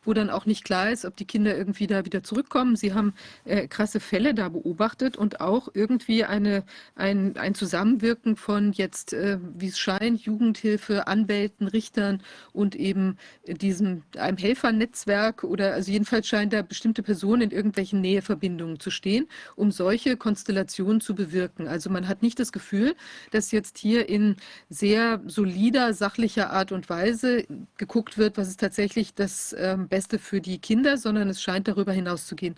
wo 0.04 0.14
dann 0.14 0.30
auch 0.30 0.46
nicht 0.46 0.64
klar 0.64 0.92
ist, 0.92 1.06
ob 1.06 1.16
die 1.16 1.26
Kinder 1.26 1.58
irgendwie 1.58 1.88
da 1.88 2.06
wieder 2.06 2.22
zurückkommen. 2.24 2.76
Sie 2.76 2.94
haben 2.94 3.16
äh, 3.46 3.68
krasse 3.68 4.00
Fälle 4.00 4.36
da 4.36 4.50
beobachtet 4.50 5.18
und 5.18 5.42
auch 5.42 5.70
irgendwie 5.74 6.24
eine, 6.24 6.64
ein, 6.96 7.36
ein 7.38 7.56
Zusammenwirken 7.56 8.36
von 8.36 8.74
jetzt, 8.74 9.14
äh, 9.14 9.40
wie 9.56 9.68
es 9.68 9.80
scheint, 9.80 10.22
Jugendhilfe, 10.22 11.08
Anwälten, 11.08 11.68
Richtern 11.68 12.22
und 12.54 12.76
eben 12.76 13.18
diesem 13.48 14.04
einem 14.18 14.38
Helfernetzwerk 14.38 15.44
oder 15.44 15.74
also 15.74 15.92
jedenfalls 15.92 16.28
scheint 16.28 16.54
da 16.54 16.62
bestimmte 16.62 17.02
Personen 17.04 17.44
in 17.44 17.52
irgendwelchen 17.52 18.02
Näheverbindungen 18.02 18.80
zu 18.80 18.92
stehen, 19.00 19.28
um 19.56 19.72
solche 19.72 20.18
Konstellationen 20.18 21.00
zu 21.02 21.16
bewirken. 21.16 21.68
Also 21.68 21.90
man 21.90 22.08
hat 22.08 22.22
nicht 22.22 22.38
das 22.38 22.52
Gefühl, 22.52 22.96
dass 23.32 23.52
jetzt 23.52 23.78
hier 23.78 24.10
in 24.10 24.36
sehr 24.70 25.22
solider, 25.26 25.94
sachlicher 25.94 26.52
Art 26.52 26.72
und 26.72 26.90
Weise 26.90 27.46
geguckt 27.78 28.18
wird, 28.18 28.38
was 28.38 28.50
ist 28.50 28.60
tatsächlich 28.60 29.16
das 29.16 29.56
ähm, 29.58 29.88
Beste 29.88 30.20
für 30.20 30.42
die 30.42 30.60
Kinder, 30.60 30.98
sondern 30.98 31.30
es 31.30 31.42
scheint 31.42 31.68
darüber 31.68 31.94
hinaus 31.94 32.28
zu 32.28 32.36
gehen. 32.36 32.56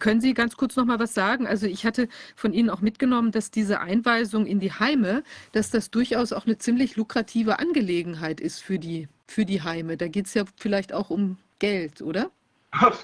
Können 0.00 0.20
Sie 0.20 0.34
ganz 0.34 0.56
kurz 0.56 0.74
noch 0.76 0.84
mal 0.84 0.98
was 0.98 1.14
sagen? 1.14 1.46
Also 1.46 1.66
ich 1.66 1.86
hatte 1.86 2.08
von 2.34 2.52
Ihnen 2.52 2.70
auch 2.70 2.80
mitgenommen, 2.80 3.30
dass 3.30 3.50
diese 3.52 3.80
Einweisung 3.80 4.46
in 4.46 4.58
die 4.58 4.72
Heime, 4.72 5.22
dass 5.52 5.70
das 5.70 5.90
durchaus 5.90 6.32
auch 6.32 6.46
eine 6.46 6.58
ziemlich 6.58 6.96
lukrative 6.96 7.60
Angelegenheit 7.60 8.40
ist 8.40 8.60
für 8.60 8.80
die, 8.80 9.08
für 9.28 9.44
die 9.44 9.62
Heime. 9.62 9.96
Da 9.96 10.08
geht 10.08 10.26
es 10.26 10.34
ja 10.34 10.44
vielleicht 10.56 10.92
auch 10.92 11.10
um 11.10 11.38
Geld, 11.60 12.02
oder? 12.02 12.32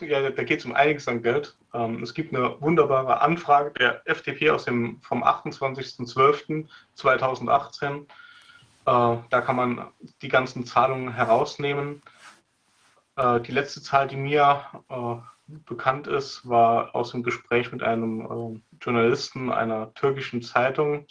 Ja, 0.00 0.30
da 0.30 0.44
geht 0.44 0.60
es 0.60 0.66
um 0.66 0.74
einiges 0.74 1.08
an 1.08 1.22
Geld. 1.22 1.56
Ähm, 1.72 2.02
es 2.02 2.12
gibt 2.14 2.34
eine 2.34 2.60
wunderbare 2.60 3.22
Anfrage 3.22 3.70
der 3.72 4.02
FDP 4.06 4.50
aus 4.50 4.66
dem, 4.66 5.00
vom 5.02 5.24
28.12.2018. 5.24 8.00
Äh, 8.00 8.04
da 8.84 9.40
kann 9.40 9.56
man 9.56 9.88
die 10.20 10.28
ganzen 10.28 10.66
Zahlungen 10.66 11.14
herausnehmen. 11.14 12.02
Äh, 13.16 13.40
die 13.40 13.52
letzte 13.52 13.80
Zahl, 13.82 14.06
die 14.06 14.16
mir 14.16 14.66
äh, 14.90 15.14
bekannt 15.46 16.08
ist, 16.08 16.46
war 16.48 16.94
aus 16.94 17.12
dem 17.12 17.22
Gespräch 17.22 17.72
mit 17.72 17.82
einem 17.82 18.62
Journalisten 18.80 19.50
einer 19.50 19.94
türkischen 19.94 20.42
Zeitung. 20.42 21.06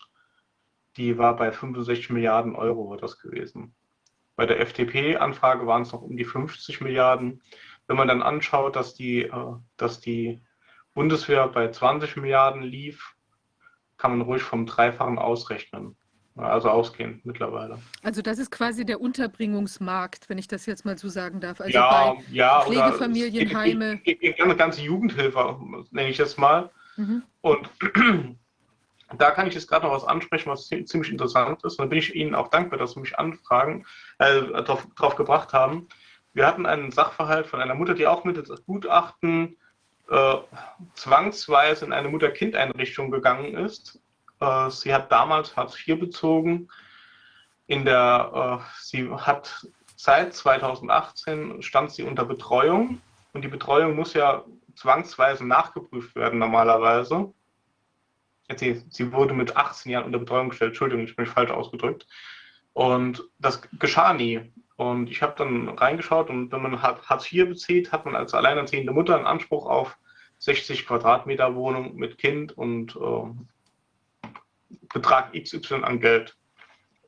Die 0.98 1.18
war 1.18 1.36
bei 1.36 1.52
65 1.52 2.12
Milliarden 2.12 2.56
Euro, 2.56 2.88
war 2.90 2.98
das 2.98 3.18
gewesen. 3.20 3.74
Bei 4.36 4.48
der 4.48 4.60
FDP-Anfrage 4.60 5.68
waren 5.68 5.84
es 5.84 5.92
noch 5.92 6.02
um 6.02 6.18
die 6.18 6.26
50 6.26 6.82
Milliarden. 6.82 7.44
Wenn 7.88 7.98
man 7.98 8.08
dann 8.08 8.22
anschaut, 8.22 8.76
dass 8.76 8.94
die, 8.94 9.24
äh, 9.24 9.54
dass 9.78 10.00
die 10.00 10.42
Bundeswehr 10.94 11.48
bei 11.48 11.70
20 11.70 12.18
Milliarden 12.18 12.62
lief, 12.62 13.16
kann 13.98 14.18
man 14.18 14.22
ruhig 14.22 14.42
vom 14.42 14.66
Dreifachen 14.66 15.18
ausrechnen. 15.18 15.96
Also 16.36 16.70
ausgehen 16.70 17.22
mittlerweile. 17.24 17.78
Also 18.02 18.24
das 18.24 18.40
ist 18.40 18.50
quasi 18.50 18.86
der 18.86 19.00
Unterbringungsmarkt, 19.00 20.30
wenn 20.30 20.40
ich 20.40 20.48
das 20.48 20.66
jetzt 20.66 20.84
mal 20.84 20.98
so 20.98 21.08
sagen 21.08 21.40
darf. 21.40 21.62
Also 21.62 21.74
ja, 21.74 22.14
bei 22.14 22.24
ja, 22.32 22.62
Pflegefamilienheime. 22.62 24.02
Eine 24.40 24.56
ganze 24.56 24.82
Jugendhilfe, 24.82 25.60
nenne 25.92 26.10
ich 26.10 26.18
das 26.18 26.38
mal. 26.38 26.72
Mhm. 26.98 27.22
Und 27.42 27.70
da 29.18 29.30
kann 29.30 29.48
ich 29.48 29.54
jetzt 29.54 29.68
gerade 29.68 29.86
noch 29.86 29.94
was 29.94 30.06
ansprechen, 30.06 30.50
was 30.50 30.68
ziemlich 30.68 31.12
interessant 31.12 31.64
ist. 31.64 31.80
Und 31.80 31.86
da 31.86 31.90
bin 31.90 32.00
ich 32.00 32.16
Ihnen 32.16 32.34
auch 32.34 32.48
dankbar, 32.48 32.80
dass 32.80 32.94
Sie 32.94 33.00
mich 33.00 33.18
anfragen, 33.20 33.86
äh, 34.18 34.42
drauf 34.64 35.16
gebracht 35.16 35.54
haben. 35.54 35.88
Wir 36.34 36.48
hatten 36.48 36.66
einen 36.66 36.92
Sachverhalt 36.92 37.48
von 37.48 37.62
einer 37.62 37.76
Mutter, 37.76 37.94
die 37.94 38.08
auch 38.08 38.24
mit 38.24 38.44
Gutachten 38.66 39.58
äh, 40.10 40.36
zwangsweise 40.96 41.86
in 41.86 41.94
eine 41.94 42.10
Mutter-Kind-Einrichtung 42.10 43.12
gegangen 43.12 43.56
ist. 43.56 44.00
Äh, 44.40 44.70
sie 44.70 44.94
hat 44.94 45.12
damals 45.12 45.56
Hartz 45.56 45.78
IV 45.88 46.00
bezogen. 46.00 46.68
In 47.68 47.86
der, 47.86 48.62
äh, 48.62 48.82
sie 48.82 49.10
hat 49.10 49.68
seit 49.96 50.34
2018 50.34 51.62
stand 51.62 51.92
sie 51.92 52.04
unter 52.04 52.26
Betreuung 52.26 53.02
und 53.32 53.44
die 53.44 53.48
Betreuung 53.50 53.96
muss 53.96 54.14
ja 54.14 54.44
zwangsweise 54.76 55.46
nachgeprüft 55.46 56.16
werden 56.16 56.40
normalerweise. 56.40 57.32
Sie, 58.58 58.84
sie 58.90 59.12
wurde 59.14 59.34
mit 59.34 59.56
18 59.56 59.92
Jahren 59.92 60.06
unter 60.06 60.20
Betreuung 60.20 60.50
gestellt. 60.50 60.72
Entschuldigung, 60.72 61.06
ich 61.06 61.16
bin 61.16 61.26
falsch 61.26 61.52
ausgedrückt. 61.52 62.06
Und 62.74 63.24
das 63.40 63.62
geschah 63.80 64.14
nie. 64.14 64.52
Und 64.76 65.10
ich 65.10 65.22
habe 65.22 65.36
dann 65.38 65.70
reingeschaut 65.70 66.30
und 66.30 66.52
wenn 66.52 66.62
man 66.62 66.82
Hartz 66.82 67.32
IV 67.32 67.48
bezieht, 67.48 67.92
hat 67.92 68.06
man 68.06 68.16
als 68.16 68.34
alleinerziehende 68.34 68.92
Mutter 68.92 69.16
einen 69.16 69.28
Anspruch 69.28 69.68
auf 69.68 69.98
60 70.40 70.86
Quadratmeter 70.88 71.56
Wohnung 71.56 71.96
mit 71.96 72.18
Kind 72.18 72.52
und 72.58 72.96
äh, 72.96 74.28
Betrag 74.94 75.34
XY 75.34 75.84
an 75.84 76.00
Geld. 76.00 76.36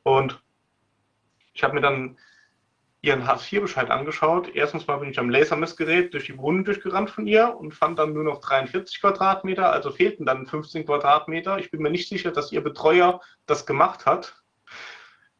Und 0.03 0.41
ich 1.53 1.63
habe 1.63 1.73
mir 1.73 1.81
dann 1.81 2.17
ihren 3.05 3.27
Hartz-IV-Bescheid 3.27 3.91
angeschaut. 3.91 4.49
Erstens 4.55 4.87
mal 4.87 4.97
bin 4.97 5.09
ich 5.09 5.19
am 5.19 5.29
Lasermessgerät 5.29 6.13
durch 6.13 6.25
die 6.25 6.37
Wohnung 6.37 6.65
durchgerannt 6.65 7.09
von 7.09 7.27
ihr 7.27 7.55
und 7.55 7.73
fand 7.73 7.99
dann 7.99 8.13
nur 8.13 8.23
noch 8.23 8.41
43 8.41 8.99
Quadratmeter, 8.99 9.71
also 9.71 9.91
fehlten 9.91 10.25
dann 10.25 10.47
15 10.47 10.85
Quadratmeter. 10.85 11.59
Ich 11.59 11.69
bin 11.69 11.81
mir 11.81 11.91
nicht 11.91 12.09
sicher, 12.09 12.31
dass 12.31 12.51
ihr 12.51 12.61
Betreuer 12.61 13.21
das 13.45 13.65
gemacht 13.65 14.05
hat. 14.05 14.41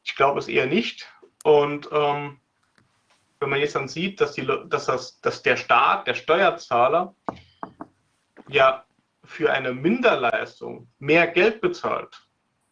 Ich 0.04 0.16
glaube 0.16 0.40
es 0.40 0.48
eher 0.48 0.68
nicht. 0.68 1.12
Und 1.46 1.88
ähm, 1.92 2.40
wenn 3.40 3.50
man 3.52 3.60
jetzt 3.60 3.76
dann 3.76 3.88
sieht, 3.88 4.20
dass, 4.20 4.34
die, 4.34 4.48
dass, 4.66 4.88
das, 4.88 5.22
dass 5.22 5.44
der 5.44 5.58
Staat, 5.58 6.08
der 6.08 6.16
Steuerzahler, 6.16 7.14
ja 8.50 8.84
für 9.24 9.52
eine 9.52 9.72
Minderleistung 9.72 10.88
mehr 10.98 11.28
Geld 11.28 11.62
bezahlt, 11.62 12.28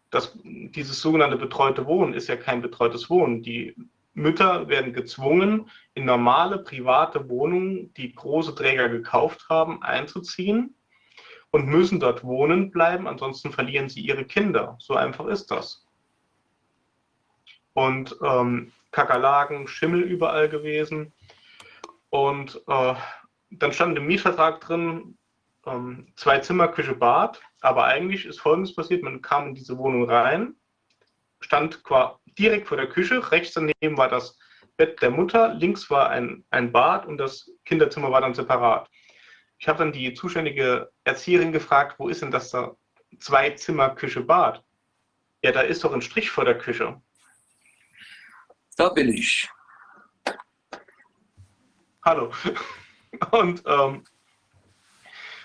das, 0.09 0.35
dieses 0.43 0.99
sogenannte 0.99 1.37
betreute 1.37 1.85
Wohnen 1.85 2.15
ist 2.15 2.27
ja 2.27 2.35
kein 2.35 2.63
betreutes 2.63 3.11
Wohnen. 3.11 3.43
Die 3.43 3.75
Mütter 4.15 4.67
werden 4.67 4.91
gezwungen, 4.91 5.69
in 5.93 6.05
normale 6.05 6.57
private 6.57 7.29
Wohnungen, 7.29 7.93
die 7.93 8.15
große 8.15 8.55
Träger 8.55 8.89
gekauft 8.89 9.45
haben, 9.49 9.83
einzuziehen 9.83 10.75
und 11.51 11.67
müssen 11.67 11.99
dort 11.99 12.23
wohnen 12.23 12.71
bleiben, 12.71 13.07
ansonsten 13.07 13.51
verlieren 13.51 13.87
sie 13.87 14.01
ihre 14.01 14.25
Kinder. 14.25 14.77
So 14.79 14.95
einfach 14.95 15.27
ist 15.27 15.51
das. 15.51 15.85
Und 17.73 18.15
ähm, 18.23 18.71
Kakerlaken, 18.91 19.67
Schimmel 19.67 20.01
überall 20.01 20.49
gewesen. 20.49 21.11
Und 22.09 22.61
äh, 22.67 22.93
dann 23.49 23.73
stand 23.73 23.97
im 23.97 24.05
Mietvertrag 24.05 24.61
drin, 24.61 25.17
ähm, 25.65 26.07
zwei 26.15 26.39
Zimmer, 26.39 26.67
Küche, 26.67 26.95
Bad. 26.95 27.41
Aber 27.61 27.85
eigentlich 27.85 28.25
ist 28.25 28.39
Folgendes 28.39 28.75
passiert, 28.75 29.03
man 29.03 29.21
kam 29.21 29.47
in 29.47 29.55
diese 29.55 29.77
Wohnung 29.77 30.09
rein, 30.09 30.55
stand 31.39 31.81
direkt 32.37 32.67
vor 32.67 32.77
der 32.77 32.87
Küche. 32.87 33.31
Rechts 33.31 33.53
daneben 33.53 33.97
war 33.97 34.09
das 34.09 34.37
Bett 34.77 35.01
der 35.01 35.11
Mutter, 35.11 35.53
links 35.53 35.89
war 35.89 36.09
ein, 36.09 36.43
ein 36.49 36.71
Bad 36.71 37.05
und 37.05 37.17
das 37.17 37.51
Kinderzimmer 37.65 38.11
war 38.11 38.21
dann 38.21 38.33
separat. 38.33 38.89
Ich 39.59 39.67
habe 39.67 39.79
dann 39.79 39.93
die 39.93 40.13
zuständige 40.13 40.91
Erzieherin 41.03 41.51
gefragt, 41.51 41.95
wo 41.99 42.09
ist 42.09 42.21
denn 42.21 42.31
das 42.31 42.49
da? 42.49 42.75
Zwei 43.19 43.51
Zimmer, 43.51 43.91
Küche, 43.91 44.21
Bad. 44.21 44.63
Ja, 45.43 45.51
da 45.51 45.61
ist 45.61 45.83
doch 45.83 45.93
ein 45.93 46.01
Strich 46.01 46.31
vor 46.31 46.45
der 46.45 46.57
Küche. 46.57 46.99
Da 48.75 48.89
bin 48.89 49.09
ich. 49.13 49.49
Hallo. 52.03 52.31
Und 53.31 53.63
ähm, 53.65 54.03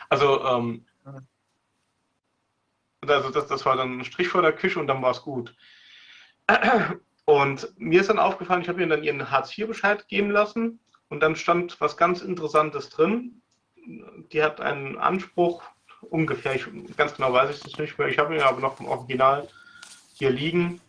also, 0.08 0.44
ähm, 0.44 0.86
also 3.02 3.30
das, 3.30 3.46
das 3.46 3.66
war 3.66 3.76
dann 3.76 3.98
ein 3.98 4.04
Strich 4.04 4.28
vor 4.28 4.42
der 4.42 4.52
Küche 4.52 4.80
und 4.80 4.86
dann 4.86 5.02
war 5.02 5.10
es 5.10 5.22
gut. 5.22 5.54
Und 7.26 7.78
mir 7.78 8.00
ist 8.00 8.08
dann 8.08 8.18
aufgefallen, 8.18 8.62
ich 8.62 8.70
habe 8.70 8.80
ihr 8.80 8.86
dann 8.86 9.04
ihren 9.04 9.30
Hartz-IV-Bescheid 9.30 10.08
geben 10.08 10.30
lassen 10.30 10.80
und 11.10 11.20
dann 11.20 11.36
stand 11.36 11.78
was 11.78 11.98
ganz 11.98 12.22
Interessantes 12.22 12.88
drin. 12.88 13.42
Die 14.32 14.42
hat 14.42 14.62
einen 14.62 14.96
Anspruch, 14.96 15.62
ungefähr, 16.00 16.54
ich, 16.54 16.64
ganz 16.96 17.14
genau 17.14 17.34
weiß 17.34 17.54
ich 17.54 17.60
das 17.62 17.78
nicht 17.78 17.98
mehr, 17.98 18.08
ich 18.08 18.18
habe 18.18 18.34
ihn 18.34 18.40
aber 18.40 18.60
noch 18.60 18.80
im 18.80 18.86
Original 18.86 19.46
hier 20.14 20.30
liegen, 20.30 20.80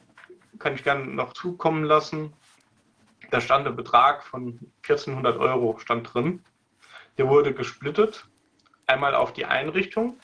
kann 0.59 0.75
ich 0.75 0.83
gerne 0.83 1.05
noch 1.05 1.33
zukommen 1.33 1.83
lassen. 1.83 2.33
Da 3.31 3.41
stand 3.41 3.67
ein 3.67 3.75
Betrag 3.75 4.23
von 4.23 4.59
1400 4.83 5.37
Euro 5.37 5.77
stand 5.79 6.13
drin. 6.13 6.43
Der 7.17 7.27
wurde 7.27 7.53
gesplittet, 7.53 8.27
einmal 8.87 9.15
auf 9.15 9.33
die 9.33 9.45
Einrichtung 9.45 10.17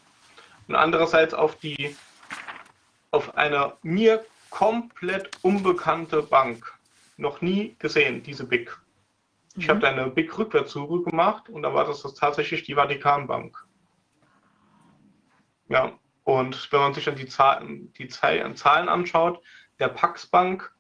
und 0.68 0.76
andererseits 0.76 1.34
auf 1.34 1.56
die 1.58 1.96
auf 3.12 3.38
eine 3.38 3.74
mir 3.82 4.26
komplett 4.50 5.30
unbekannte 5.42 6.22
Bank. 6.22 6.74
Noch 7.18 7.42
nie 7.42 7.76
gesehen, 7.80 8.24
diese 8.24 8.46
BIC. 8.46 8.78
Ich 9.58 9.68
mhm. 9.68 9.70
habe 9.70 9.80
da 9.80 9.90
eine 9.90 10.08
BIC 10.08 10.38
Rückwärtssuche 10.38 11.04
gemacht 11.10 11.50
und 11.50 11.64
da 11.64 11.74
war 11.74 11.86
das, 11.86 12.02
das 12.02 12.14
tatsächlich 12.16 12.64
die 12.64 12.76
Vatikanbank. 12.76 13.58
Ja, 15.70 15.98
und 16.24 16.72
wenn 16.72 16.80
man 16.80 16.94
sich 16.94 17.06
dann 17.06 17.16
die 17.16 17.28
Zahlen, 17.28 17.94
die 17.94 18.08
Zahlen 18.08 18.90
anschaut, 18.90 19.42
der 19.80 19.90
Pax 19.90 20.28
Bank, 20.28 20.74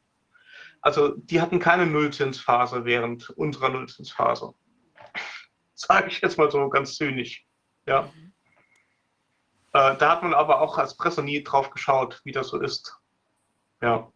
also 0.81 1.15
die 1.15 1.41
hatten 1.41 1.59
keine 1.59 1.85
Nullzinsphase 1.85 2.85
während 2.85 3.29
unserer 3.31 3.69
Nullzinsphase. 3.69 4.53
Sage 5.73 6.07
ich 6.09 6.21
jetzt 6.21 6.37
mal 6.37 6.51
so 6.51 6.69
ganz 6.69 6.95
zynisch. 6.95 7.45
Ja. 7.85 8.11
Mhm. 8.15 8.33
Äh, 9.73 9.97
da 9.97 10.11
hat 10.11 10.23
man 10.23 10.33
aber 10.33 10.61
auch 10.61 10.77
als 10.77 10.95
Presse 10.95 11.23
nie 11.23 11.43
drauf 11.43 11.69
geschaut, 11.69 12.21
wie 12.23 12.31
das 12.31 12.47
so 12.47 12.61
ist. 12.61 12.97
Ja. 13.81 14.11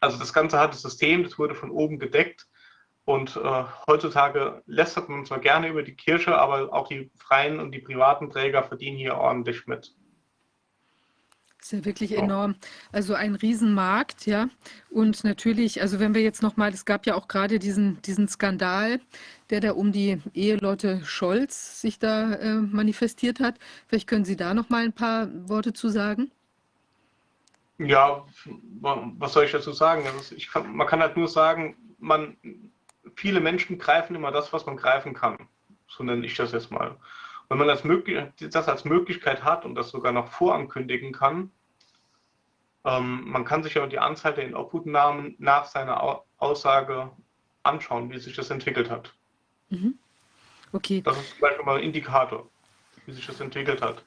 Also 0.00 0.18
das 0.18 0.32
Ganze 0.32 0.58
hat 0.58 0.74
das 0.74 0.82
System, 0.82 1.24
das 1.24 1.38
wurde 1.38 1.54
von 1.54 1.70
oben 1.70 1.98
gedeckt. 1.98 2.46
Und 3.04 3.36
äh, 3.36 3.64
heutzutage 3.86 4.62
lästert 4.66 5.08
man 5.08 5.24
zwar 5.24 5.38
gerne 5.38 5.68
über 5.68 5.82
die 5.84 5.94
Kirche, 5.94 6.36
aber 6.36 6.72
auch 6.72 6.88
die 6.88 7.10
freien 7.16 7.60
und 7.60 7.70
die 7.70 7.78
privaten 7.78 8.28
Träger 8.28 8.64
verdienen 8.64 8.96
hier 8.96 9.16
ordentlich 9.16 9.66
mit. 9.66 9.94
Das 11.66 11.72
ist 11.72 11.80
ja 11.80 11.84
wirklich 11.84 12.16
enorm. 12.16 12.54
Also 12.92 13.14
ein 13.14 13.34
Riesenmarkt, 13.34 14.24
ja. 14.24 14.48
Und 14.88 15.24
natürlich, 15.24 15.82
also 15.82 15.98
wenn 15.98 16.14
wir 16.14 16.22
jetzt 16.22 16.40
nochmal, 16.40 16.72
es 16.72 16.84
gab 16.84 17.06
ja 17.06 17.16
auch 17.16 17.26
gerade 17.26 17.58
diesen, 17.58 18.00
diesen 18.02 18.28
Skandal, 18.28 19.00
der 19.50 19.58
da 19.58 19.72
um 19.72 19.90
die 19.90 20.22
Eheleute 20.32 21.04
Scholz 21.04 21.80
sich 21.80 21.98
da 21.98 22.34
äh, 22.34 22.54
manifestiert 22.54 23.40
hat. 23.40 23.56
Vielleicht 23.88 24.06
können 24.06 24.24
Sie 24.24 24.36
da 24.36 24.54
nochmal 24.54 24.84
ein 24.84 24.92
paar 24.92 25.26
Worte 25.48 25.72
zu 25.72 25.88
sagen? 25.88 26.30
Ja, 27.78 28.24
was 28.80 29.32
soll 29.32 29.46
ich 29.46 29.50
dazu 29.50 29.72
sagen? 29.72 30.04
ich 30.36 30.48
kann, 30.48 30.72
man 30.72 30.86
kann 30.86 31.00
halt 31.00 31.16
nur 31.16 31.26
sagen, 31.26 31.74
man, 31.98 32.36
viele 33.16 33.40
Menschen 33.40 33.76
greifen 33.76 34.14
immer 34.14 34.30
das, 34.30 34.52
was 34.52 34.66
man 34.66 34.76
greifen 34.76 35.14
kann. 35.14 35.48
So 35.88 36.04
nenne 36.04 36.24
ich 36.26 36.36
das 36.36 36.52
jetzt 36.52 36.70
mal. 36.70 36.96
Wenn 37.48 37.58
man 37.58 37.66
das, 37.66 37.82
das 38.38 38.68
als 38.68 38.84
Möglichkeit 38.84 39.42
hat 39.42 39.64
und 39.64 39.74
das 39.74 39.90
sogar 39.90 40.12
noch 40.12 40.28
vorankündigen 40.28 41.12
kann, 41.12 41.50
ähm, 42.86 43.28
man 43.28 43.44
kann 43.44 43.62
sich 43.62 43.74
ja 43.74 43.86
die 43.86 43.98
Anzahl 43.98 44.34
der 44.34 44.46
Inobhutnahmen 44.46 45.34
nach 45.38 45.66
seiner 45.66 46.22
Aussage 46.38 47.10
anschauen, 47.62 48.10
wie 48.10 48.18
sich 48.18 48.34
das 48.34 48.50
entwickelt 48.50 48.88
hat. 48.90 49.12
Mhm. 49.68 49.98
Okay. 50.72 51.02
Das 51.02 51.18
ist 51.18 51.30
zum 51.32 51.40
Beispiel 51.40 51.64
mal 51.64 51.76
ein 51.76 51.82
Indikator, 51.82 52.48
wie 53.04 53.12
sich 53.12 53.26
das 53.26 53.40
entwickelt 53.40 53.82
hat. 53.82 54.02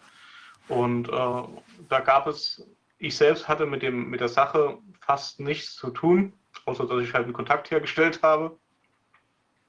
Und 0.67 1.09
äh, 1.09 1.43
da 1.89 1.99
gab 1.99 2.27
es 2.27 2.65
ich 2.99 3.15
selbst 3.15 3.47
hatte 3.47 3.65
mit, 3.65 3.81
dem, 3.81 4.09
mit 4.09 4.19
der 4.19 4.27
Sache 4.27 4.77
fast 4.99 5.39
nichts 5.39 5.75
zu 5.75 5.89
tun, 5.89 6.33
außer 6.65 6.85
dass 6.85 7.01
ich 7.01 7.13
halt 7.13 7.23
einen 7.23 7.33
Kontakt 7.33 7.71
hergestellt 7.71 8.21
habe. 8.21 8.59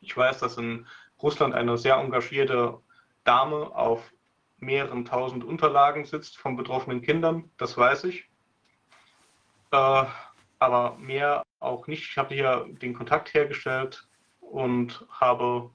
Ich 0.00 0.16
weiß, 0.16 0.40
dass 0.40 0.58
in 0.58 0.86
Russland 1.22 1.54
eine 1.54 1.78
sehr 1.78 1.94
engagierte 1.94 2.78
Dame 3.24 3.74
auf 3.74 4.12
mehreren 4.58 5.04
tausend 5.04 5.44
Unterlagen 5.44 6.04
sitzt 6.04 6.36
von 6.36 6.56
betroffenen 6.56 7.02
Kindern, 7.02 7.50
das 7.56 7.78
weiß 7.78 8.04
ich. 8.04 8.29
Äh, 9.72 10.04
aber 10.58 10.96
mehr 10.98 11.44
auch 11.58 11.86
nicht. 11.86 12.10
Ich 12.10 12.18
habe 12.18 12.34
hier 12.34 12.66
den 12.82 12.94
Kontakt 12.94 13.32
hergestellt 13.34 14.06
und 14.40 15.06
habe 15.10 15.70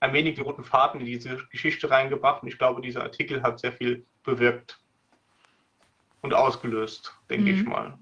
ein 0.00 0.12
wenig 0.12 0.34
den 0.34 0.44
roten 0.44 0.64
Faden 0.64 1.00
in 1.00 1.06
diese 1.06 1.36
Geschichte 1.50 1.90
reingebracht. 1.90 2.42
Und 2.42 2.48
ich 2.48 2.58
glaube, 2.58 2.80
dieser 2.80 3.02
Artikel 3.02 3.42
hat 3.42 3.60
sehr 3.60 3.72
viel 3.72 4.04
bewirkt 4.22 4.80
und 6.20 6.34
ausgelöst, 6.34 7.16
denke 7.30 7.52
mhm. 7.52 7.58
ich 7.60 7.66
mal. 7.66 7.98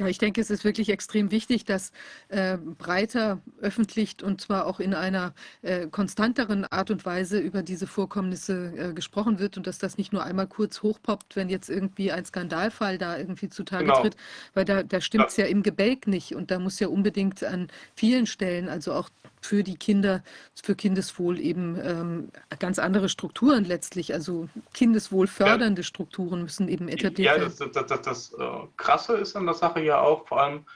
Ja, 0.00 0.06
ich 0.06 0.16
denke, 0.16 0.40
es 0.40 0.48
ist 0.48 0.64
wirklich 0.64 0.88
extrem 0.88 1.30
wichtig, 1.30 1.66
dass 1.66 1.92
äh, 2.28 2.56
breiter 2.56 3.42
öffentlich 3.60 4.22
und 4.22 4.40
zwar 4.40 4.64
auch 4.64 4.80
in 4.80 4.94
einer 4.94 5.34
äh, 5.60 5.88
konstanteren 5.88 6.64
Art 6.64 6.90
und 6.90 7.04
Weise 7.04 7.38
über 7.38 7.62
diese 7.62 7.86
Vorkommnisse 7.86 8.72
äh, 8.78 8.92
gesprochen 8.94 9.38
wird 9.38 9.58
und 9.58 9.66
dass 9.66 9.76
das 9.76 9.98
nicht 9.98 10.10
nur 10.10 10.24
einmal 10.24 10.46
kurz 10.46 10.82
hochpoppt, 10.82 11.36
wenn 11.36 11.50
jetzt 11.50 11.68
irgendwie 11.68 12.12
ein 12.12 12.24
Skandalfall 12.24 12.96
da 12.96 13.18
irgendwie 13.18 13.50
zutage 13.50 13.84
genau. 13.84 14.00
tritt, 14.00 14.16
weil 14.54 14.64
da, 14.64 14.82
da 14.82 15.02
stimmt 15.02 15.26
es 15.28 15.36
ja. 15.36 15.44
ja 15.44 15.50
im 15.50 15.62
Gebälk 15.62 16.06
nicht 16.06 16.34
und 16.34 16.50
da 16.50 16.58
muss 16.58 16.80
ja 16.80 16.88
unbedingt 16.88 17.44
an 17.44 17.68
vielen 17.94 18.24
Stellen, 18.24 18.70
also 18.70 18.94
auch 18.94 19.10
für 19.42 19.62
die 19.62 19.76
Kinder, 19.76 20.22
für 20.62 20.74
Kindeswohl 20.74 21.40
eben 21.40 21.78
ähm, 21.82 22.28
ganz 22.58 22.78
andere 22.78 23.08
Strukturen 23.08 23.64
letztlich, 23.64 24.12
also 24.12 24.48
Kindeswohl 24.74 25.26
fördernde 25.26 25.80
ja. 25.80 25.86
Strukturen 25.86 26.42
müssen 26.42 26.68
eben 26.68 26.88
etabliert 26.88 27.40
werden. 27.40 27.52
Ja, 27.58 27.66
das, 27.66 27.72
das, 27.72 27.86
das, 27.86 28.02
das 28.02 28.32
äh, 28.38 28.66
Krasse 28.76 29.14
ist 29.14 29.36
an 29.36 29.46
der 29.46 29.54
Sache 29.54 29.80
ja 29.80 29.89
auch, 29.98 30.26
vor 30.28 30.40
allem 30.40 30.66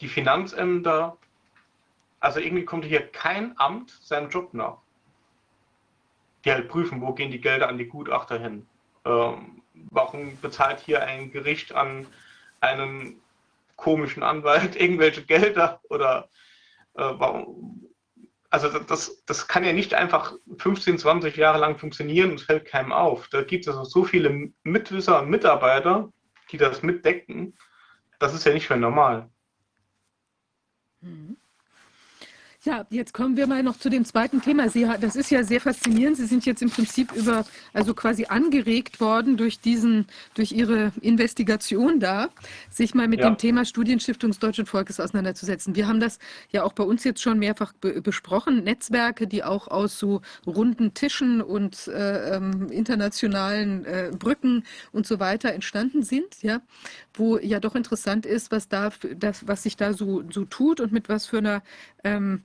die 0.00 0.08
Finanzämter, 0.08 1.16
also 2.20 2.40
irgendwie 2.40 2.64
kommt 2.64 2.84
hier 2.84 3.06
kein 3.06 3.58
Amt 3.58 3.90
seinem 4.02 4.30
Job 4.30 4.54
nach. 4.54 4.78
Die 6.44 6.52
halt 6.52 6.68
prüfen, 6.68 7.00
wo 7.00 7.12
gehen 7.12 7.30
die 7.30 7.40
Gelder 7.40 7.68
an 7.68 7.78
die 7.78 7.86
Gutachter 7.86 8.38
hin. 8.38 8.66
Ähm, 9.04 9.62
warum 9.90 10.38
bezahlt 10.40 10.80
hier 10.80 11.04
ein 11.04 11.30
Gericht 11.30 11.74
an 11.74 12.06
einen 12.60 13.20
komischen 13.76 14.22
Anwalt 14.22 14.76
irgendwelche 14.80 15.24
Gelder 15.24 15.80
oder 15.88 16.28
äh, 16.94 17.02
warum, 17.02 17.88
also 18.50 18.78
das, 18.78 19.24
das 19.26 19.48
kann 19.48 19.64
ja 19.64 19.72
nicht 19.72 19.94
einfach 19.94 20.34
15, 20.58 20.98
20 20.98 21.36
Jahre 21.36 21.58
lang 21.58 21.76
funktionieren 21.76 22.30
und 22.30 22.40
es 22.40 22.46
fällt 22.46 22.66
keinem 22.66 22.92
auf. 22.92 23.28
Da 23.28 23.42
gibt 23.42 23.66
es 23.66 23.68
also 23.68 23.84
so 23.84 24.04
viele 24.04 24.50
Mitwisser 24.62 25.20
und 25.20 25.28
Mitarbeiter, 25.28 26.12
die 26.52 26.56
das 26.56 26.82
mitdecken. 26.82 27.56
Das 28.18 28.34
ist 28.34 28.44
ja 28.44 28.52
nicht 28.52 28.68
mehr 28.68 28.78
normal. 28.78 29.28
Mhm. 31.00 31.36
Ja, 32.64 32.86
jetzt 32.88 33.12
kommen 33.12 33.36
wir 33.36 33.46
mal 33.46 33.62
noch 33.62 33.76
zu 33.76 33.90
dem 33.90 34.06
zweiten 34.06 34.40
Thema. 34.40 34.70
Sie, 34.70 34.88
das 34.98 35.16
ist 35.16 35.30
ja 35.30 35.44
sehr 35.44 35.60
faszinierend. 35.60 36.16
Sie 36.16 36.24
sind 36.24 36.46
jetzt 36.46 36.62
im 36.62 36.70
Prinzip 36.70 37.12
über, 37.12 37.44
also 37.74 37.92
quasi 37.92 38.24
angeregt 38.24 39.00
worden 39.00 39.36
durch 39.36 39.60
diesen, 39.60 40.06
durch 40.32 40.50
Ihre 40.50 40.90
Investigation 41.02 42.00
da, 42.00 42.30
sich 42.70 42.94
mal 42.94 43.06
mit 43.06 43.20
ja. 43.20 43.28
dem 43.28 43.36
Thema 43.36 43.66
Studienstiftung 43.66 44.30
des 44.30 44.38
deutschen 44.38 44.64
Volkes 44.64 44.98
auseinanderzusetzen. 44.98 45.76
Wir 45.76 45.86
haben 45.86 46.00
das 46.00 46.18
ja 46.52 46.62
auch 46.62 46.72
bei 46.72 46.84
uns 46.84 47.04
jetzt 47.04 47.20
schon 47.20 47.38
mehrfach 47.38 47.74
be 47.74 48.00
besprochen. 48.00 48.64
Netzwerke, 48.64 49.26
die 49.26 49.44
auch 49.44 49.68
aus 49.68 49.98
so 49.98 50.22
runden 50.46 50.94
Tischen 50.94 51.42
und 51.42 51.86
äh, 51.88 52.36
ähm, 52.36 52.70
internationalen 52.70 53.84
äh, 53.84 54.10
Brücken 54.18 54.64
und 54.90 55.06
so 55.06 55.20
weiter 55.20 55.52
entstanden 55.52 56.02
sind, 56.02 56.42
ja, 56.42 56.62
wo 57.14 57.38
ja 57.38 57.60
doch 57.60 57.74
interessant 57.74 58.26
ist, 58.26 58.50
was 58.50 58.68
da, 58.68 58.90
das, 59.16 59.46
was 59.46 59.62
sich 59.62 59.76
da 59.76 59.92
so, 59.92 60.22
so 60.30 60.44
tut 60.44 60.80
und 60.80 60.92
mit 60.92 61.08
was 61.08 61.26
für 61.26 61.38
einer 61.38 61.62
ähm, 62.02 62.42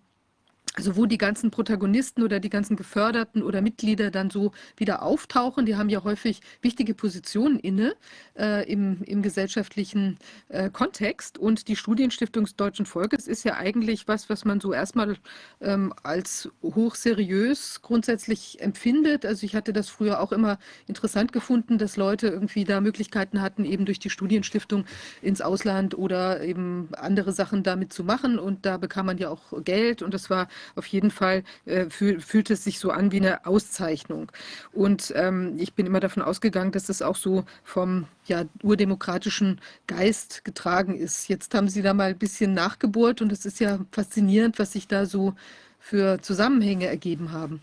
also 0.79 0.95
wo 0.95 1.05
die 1.05 1.17
ganzen 1.17 1.51
Protagonisten 1.51 2.23
oder 2.23 2.39
die 2.39 2.49
ganzen 2.49 2.77
Geförderten 2.77 3.43
oder 3.43 3.61
Mitglieder 3.61 4.11
dann 4.11 4.29
so 4.29 4.53
wieder 4.77 5.03
auftauchen, 5.03 5.65
die 5.65 5.75
haben 5.75 5.89
ja 5.89 6.05
häufig 6.05 6.39
wichtige 6.61 6.93
Positionen 6.93 7.59
inne 7.59 7.95
äh, 8.37 8.65
im, 8.71 9.03
im 9.03 9.21
gesellschaftlichen 9.21 10.17
äh, 10.47 10.69
Kontext. 10.69 11.37
Und 11.37 11.67
die 11.67 11.75
Studienstiftung 11.75 12.45
des 12.45 12.55
deutschen 12.55 12.85
Volkes 12.85 13.27
ist 13.27 13.43
ja 13.43 13.57
eigentlich 13.57 14.07
was, 14.07 14.29
was 14.29 14.45
man 14.45 14.61
so 14.61 14.71
erstmal 14.71 15.17
ähm, 15.59 15.93
als 16.01 16.49
hochseriös 16.63 17.81
grundsätzlich 17.81 18.61
empfindet. 18.61 19.25
Also 19.25 19.45
ich 19.45 19.55
hatte 19.55 19.73
das 19.73 19.89
früher 19.89 20.21
auch 20.21 20.31
immer 20.31 20.59
interessant 20.87 21.33
gefunden, 21.33 21.77
dass 21.77 21.97
Leute 21.97 22.29
irgendwie 22.29 22.63
da 22.63 22.79
Möglichkeiten 22.79 23.41
hatten, 23.41 23.65
eben 23.65 23.85
durch 23.85 23.99
die 23.99 24.09
Studienstiftung 24.09 24.85
ins 25.21 25.41
Ausland 25.41 25.97
oder 25.97 26.41
eben 26.41 26.87
andere 26.95 27.33
Sachen 27.33 27.63
damit 27.63 27.91
zu 27.91 28.05
machen. 28.05 28.39
Und 28.39 28.65
da 28.65 28.77
bekam 28.77 29.07
man 29.07 29.17
ja 29.17 29.27
auch 29.29 29.61
Geld 29.65 30.01
und 30.01 30.13
das 30.13 30.29
war 30.29 30.47
auf 30.75 30.85
jeden 30.87 31.11
Fall 31.11 31.43
äh, 31.65 31.89
fühl, 31.89 32.19
fühlt 32.19 32.49
es 32.49 32.63
sich 32.63 32.79
so 32.79 32.91
an 32.91 33.11
wie 33.11 33.17
eine 33.17 33.45
Auszeichnung. 33.45 34.31
Und 34.71 35.13
ähm, 35.15 35.55
ich 35.57 35.73
bin 35.73 35.85
immer 35.85 35.99
davon 35.99 36.23
ausgegangen, 36.23 36.71
dass 36.71 36.89
es 36.89 37.01
auch 37.01 37.15
so 37.15 37.45
vom 37.63 38.05
ja, 38.25 38.45
urdemokratischen 38.63 39.61
Geist 39.87 40.45
getragen 40.45 40.95
ist. 40.95 41.27
Jetzt 41.27 41.53
haben 41.53 41.69
Sie 41.69 41.81
da 41.81 41.93
mal 41.93 42.11
ein 42.11 42.17
bisschen 42.17 42.53
nachgebohrt 42.53 43.21
und 43.21 43.31
es 43.31 43.45
ist 43.45 43.59
ja 43.59 43.79
faszinierend, 43.91 44.59
was 44.59 44.73
sich 44.73 44.87
da 44.87 45.05
so 45.05 45.33
für 45.79 46.21
Zusammenhänge 46.21 46.87
ergeben 46.87 47.31
haben. 47.31 47.61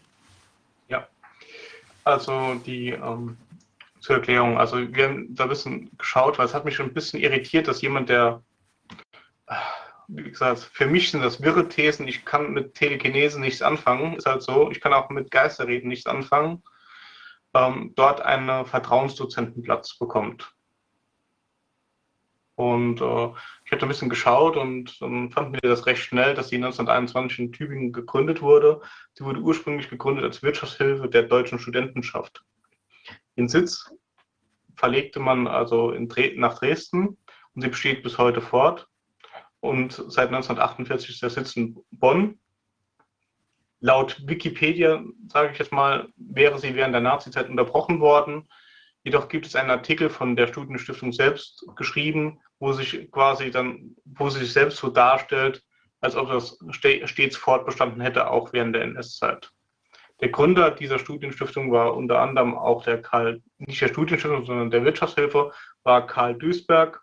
Ja, 0.88 1.06
also 2.04 2.54
die 2.66 2.90
ähm, 2.90 3.36
zur 4.00 4.16
Erklärung, 4.16 4.58
also 4.58 4.76
wir 4.94 5.04
haben 5.04 5.34
da 5.34 5.44
ein 5.44 5.48
bisschen 5.48 5.90
geschaut, 5.98 6.38
weil 6.38 6.46
es 6.46 6.54
hat 6.54 6.64
mich 6.64 6.76
schon 6.76 6.86
ein 6.86 6.94
bisschen 6.94 7.20
irritiert, 7.20 7.68
dass 7.68 7.82
jemand, 7.82 8.08
der 8.08 8.40
wie 10.08 10.30
gesagt, 10.30 10.60
für 10.60 10.86
mich 10.86 11.10
sind 11.10 11.22
das 11.22 11.42
wirre 11.42 11.68
Thesen. 11.68 12.06
Ich 12.08 12.24
kann 12.24 12.52
mit 12.52 12.74
Telekinesen 12.74 13.40
nichts 13.40 13.62
anfangen. 13.62 14.14
Ist 14.16 14.26
halt 14.26 14.42
so. 14.42 14.70
Ich 14.70 14.80
kann 14.80 14.92
auch 14.92 15.10
mit 15.10 15.30
Geisterreden 15.30 15.88
nichts 15.88 16.06
anfangen. 16.06 16.62
Ähm, 17.54 17.92
dort 17.96 18.20
einen 18.20 18.66
Vertrauensdozentenplatz 18.66 19.98
bekommt. 19.98 20.52
Und 22.54 23.02
äh, 23.02 23.28
ich 23.64 23.72
hatte 23.72 23.84
ein 23.84 23.88
bisschen 23.88 24.08
geschaut 24.08 24.56
und 24.56 25.00
dann 25.02 25.30
fanden 25.30 25.52
wir 25.52 25.60
das 25.60 25.84
recht 25.84 26.02
schnell, 26.02 26.34
dass 26.34 26.48
sie 26.48 26.56
1921 26.56 27.38
in 27.38 27.52
Tübingen 27.52 27.92
gegründet 27.92 28.40
wurde. 28.40 28.80
Sie 29.12 29.24
wurde 29.24 29.40
ursprünglich 29.40 29.90
gegründet 29.90 30.24
als 30.24 30.42
Wirtschaftshilfe 30.42 31.08
der 31.08 31.24
deutschen 31.24 31.58
Studentenschaft. 31.58 32.44
Den 33.36 33.48
Sitz 33.48 33.92
verlegte 34.74 35.20
man 35.20 35.46
also 35.46 35.92
Dre 36.06 36.32
nach 36.36 36.58
Dresden 36.58 37.18
und 37.54 37.62
sie 37.62 37.68
besteht 37.68 38.02
bis 38.02 38.16
heute 38.16 38.40
fort 38.40 38.88
und 39.66 39.92
seit 39.92 40.28
1948 40.28 41.10
ist 41.10 41.22
der 41.22 41.30
Sitz 41.30 41.56
in 41.56 41.78
Bonn. 41.90 42.38
Laut 43.80 44.26
Wikipedia, 44.26 45.02
sage 45.28 45.52
ich 45.52 45.58
jetzt 45.58 45.72
mal, 45.72 46.08
wäre 46.16 46.58
sie 46.58 46.74
während 46.74 46.94
der 46.94 47.02
Nazizeit 47.02 47.48
unterbrochen 47.48 48.00
worden. 48.00 48.48
Jedoch 49.04 49.28
gibt 49.28 49.46
es 49.46 49.54
einen 49.54 49.70
Artikel 49.70 50.10
von 50.10 50.34
der 50.34 50.46
Studienstiftung 50.46 51.12
selbst 51.12 51.64
geschrieben, 51.76 52.40
wo 52.58 52.72
sich 52.72 53.10
quasi 53.12 53.50
dann, 53.50 53.94
wo 54.04 54.30
sie 54.30 54.40
sich 54.40 54.52
selbst 54.52 54.78
so 54.78 54.88
darstellt, 54.88 55.62
als 56.00 56.16
ob 56.16 56.28
das 56.28 56.58
stets 56.70 57.36
fortbestanden 57.36 58.00
hätte, 58.00 58.30
auch 58.30 58.52
während 58.52 58.74
der 58.74 58.82
NS-Zeit. 58.82 59.50
Der 60.20 60.30
Gründer 60.30 60.70
dieser 60.70 60.98
Studienstiftung 60.98 61.70
war 61.70 61.94
unter 61.94 62.20
anderem 62.20 62.56
auch 62.56 62.82
der 62.84 63.02
Karl, 63.02 63.42
nicht 63.58 63.80
der 63.80 63.88
Studienstiftung, 63.88 64.46
sondern 64.46 64.70
der 64.70 64.84
Wirtschaftshilfe, 64.84 65.52
war 65.82 66.06
Karl 66.06 66.34
Duisberg, 66.34 67.02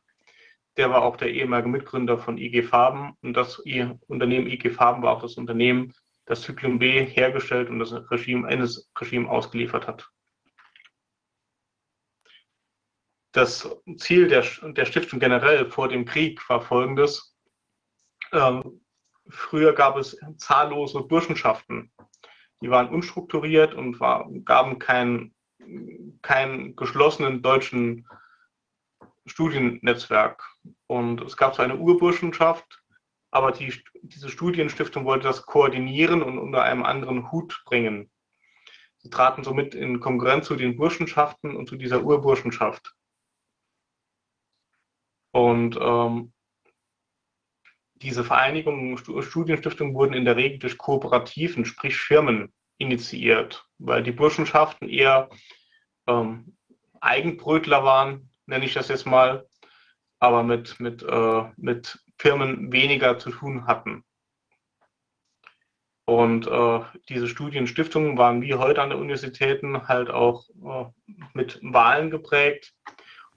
der 0.78 0.90
war 0.90 1.04
auch 1.04 1.18
der 1.18 1.32
ehemalige 1.32 1.70
Mitgründer 1.70 2.18
von 2.18 2.38
IG 2.38 2.64
Farben 2.64 3.16
und 3.22 3.34
das 3.34 3.60
Unternehmen 3.60 4.48
IG 4.48 4.72
Farben 4.72 5.04
war 5.04 5.18
auch 5.18 5.22
das 5.22 5.36
Unternehmen, 5.36 5.94
das 6.26 6.42
Zyklon 6.42 6.80
B 6.80 7.06
hergestellt 7.06 7.70
und 7.70 7.80
das 7.80 7.92
Regime, 8.10 8.48
eines 8.48 8.90
Regime 9.00 9.30
ausgeliefert 9.30 9.88
hat. 9.88 10.10
Das 13.34 13.70
Ziel 13.98 14.28
der, 14.28 14.44
der 14.62 14.86
Stiftung 14.86 15.20
generell 15.20 15.70
vor 15.70 15.90
dem 15.90 16.06
Krieg 16.06 16.48
war 16.50 16.62
folgendes. 16.62 17.36
Ähm, 18.32 18.82
früher 19.28 19.74
gab 19.74 19.98
es 19.98 20.18
zahllose 20.38 21.02
Burschenschaften. 21.02 21.92
Die 22.62 22.70
waren 22.70 22.90
unstrukturiert 22.90 23.74
und 23.74 24.00
war, 24.00 24.30
gaben 24.46 24.80
keinen 24.80 25.34
kein 26.22 26.76
geschlossenen 26.76 27.42
deutschen 27.42 28.08
Studiennetzwerk. 29.26 30.44
Und 30.88 31.22
es 31.22 31.38
gab 31.38 31.56
so 31.56 31.62
eine 31.62 31.78
Urburschenschaft, 31.78 32.84
aber 33.32 33.52
die, 33.52 33.74
diese 34.02 34.30
Studienstiftung 34.30 35.06
wollte 35.06 35.28
das 35.28 35.46
koordinieren 35.46 36.22
und 36.22 36.38
unter 36.38 36.64
einem 36.64 36.84
anderen 36.84 37.32
Hut 37.32 37.64
bringen. 37.66 38.12
Sie 38.98 39.10
traten 39.10 39.44
somit 39.44 39.76
in 39.76 40.00
Konkurrenz 40.00 40.48
zu 40.48 40.56
den 40.56 40.78
Burschenschaften 40.78 41.56
und 41.56 41.68
zu 41.68 41.76
dieser 41.76 42.04
Urburschenschaft. 42.04 42.94
Und 45.32 45.78
ähm, 45.82 46.32
diese 47.96 48.24
Vereinigungen, 48.24 48.98
Studienstiftungen 48.98 49.94
wurden 49.94 50.14
in 50.14 50.26
der 50.26 50.36
Regel 50.36 50.60
durch 50.60 50.78
Kooperativen, 50.78 51.66
sprich 51.66 51.98
Firmen, 51.98 52.54
initiiert, 52.78 53.68
weil 53.78 54.04
die 54.04 54.12
Burschenschaften 54.12 54.90
eher 54.90 55.30
ähm, 56.08 56.58
Eigenbrötler 57.00 57.84
waren, 57.84 58.30
nenne 58.46 58.66
ich 58.66 58.74
das 58.74 58.88
jetzt 58.88 59.06
mal, 59.06 59.48
aber 60.20 60.44
mit, 60.44 60.80
mit, 60.80 61.04
äh, 61.04 61.44
mit 61.58 62.00
Firmen 62.18 62.72
weniger 62.72 63.20
zu 63.20 63.30
tun 63.32 63.68
hatten. 63.68 64.04
Und 66.06 66.48
äh, 66.48 66.80
diese 67.08 67.28
Studienstiftungen 67.28 68.18
waren 68.18 68.42
wie 68.42 68.56
heute 68.56 68.82
an 68.82 68.90
den 68.90 69.00
Universitäten 69.00 69.88
halt 69.88 70.10
auch 70.10 70.50
äh, 70.50 70.86
mit 71.34 71.60
Wahlen 71.62 72.10
geprägt. 72.12 72.74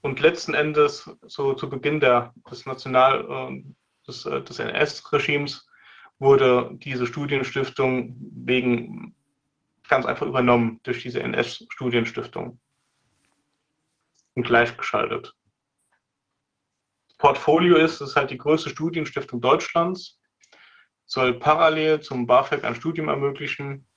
Und 0.01 0.21
letzten 0.21 0.55
Endes, 0.55 1.11
so 1.23 1.55
zu 1.55 1.69
Beginn 1.69 2.01
der, 2.01 2.35
des 2.51 2.67
National, 2.67 3.25
äh, 3.31 3.65
des, 4.07 4.27
äh, 4.27 4.43
des 4.43 4.59
NS-Regimes 4.59 5.69
wurde 6.19 6.71
diese 6.75 7.07
Studienstiftung 7.07 8.17
wegen 8.19 9.15
ganz 9.89 10.07
einfach 10.07 10.27
übernommen 10.27 10.81
durch 10.83 11.03
diese 11.03 11.21
NS-Studienstiftung 11.23 12.59
und 14.37 14.45
gleichgeschaltet. 14.45 15.35
Portfolio 17.19 17.77
ist, 17.77 18.01
ist 18.01 18.15
halt 18.15 18.31
die 18.31 18.39
größte 18.39 18.71
Studienstiftung 18.71 19.41
Deutschlands, 19.41 20.21
soll 21.07 21.39
parallel 21.39 22.01
zum 22.01 22.27
BAföG 22.27 22.65
ein 22.65 22.75
Studium 22.75 23.09
ermöglichen. 23.09 23.89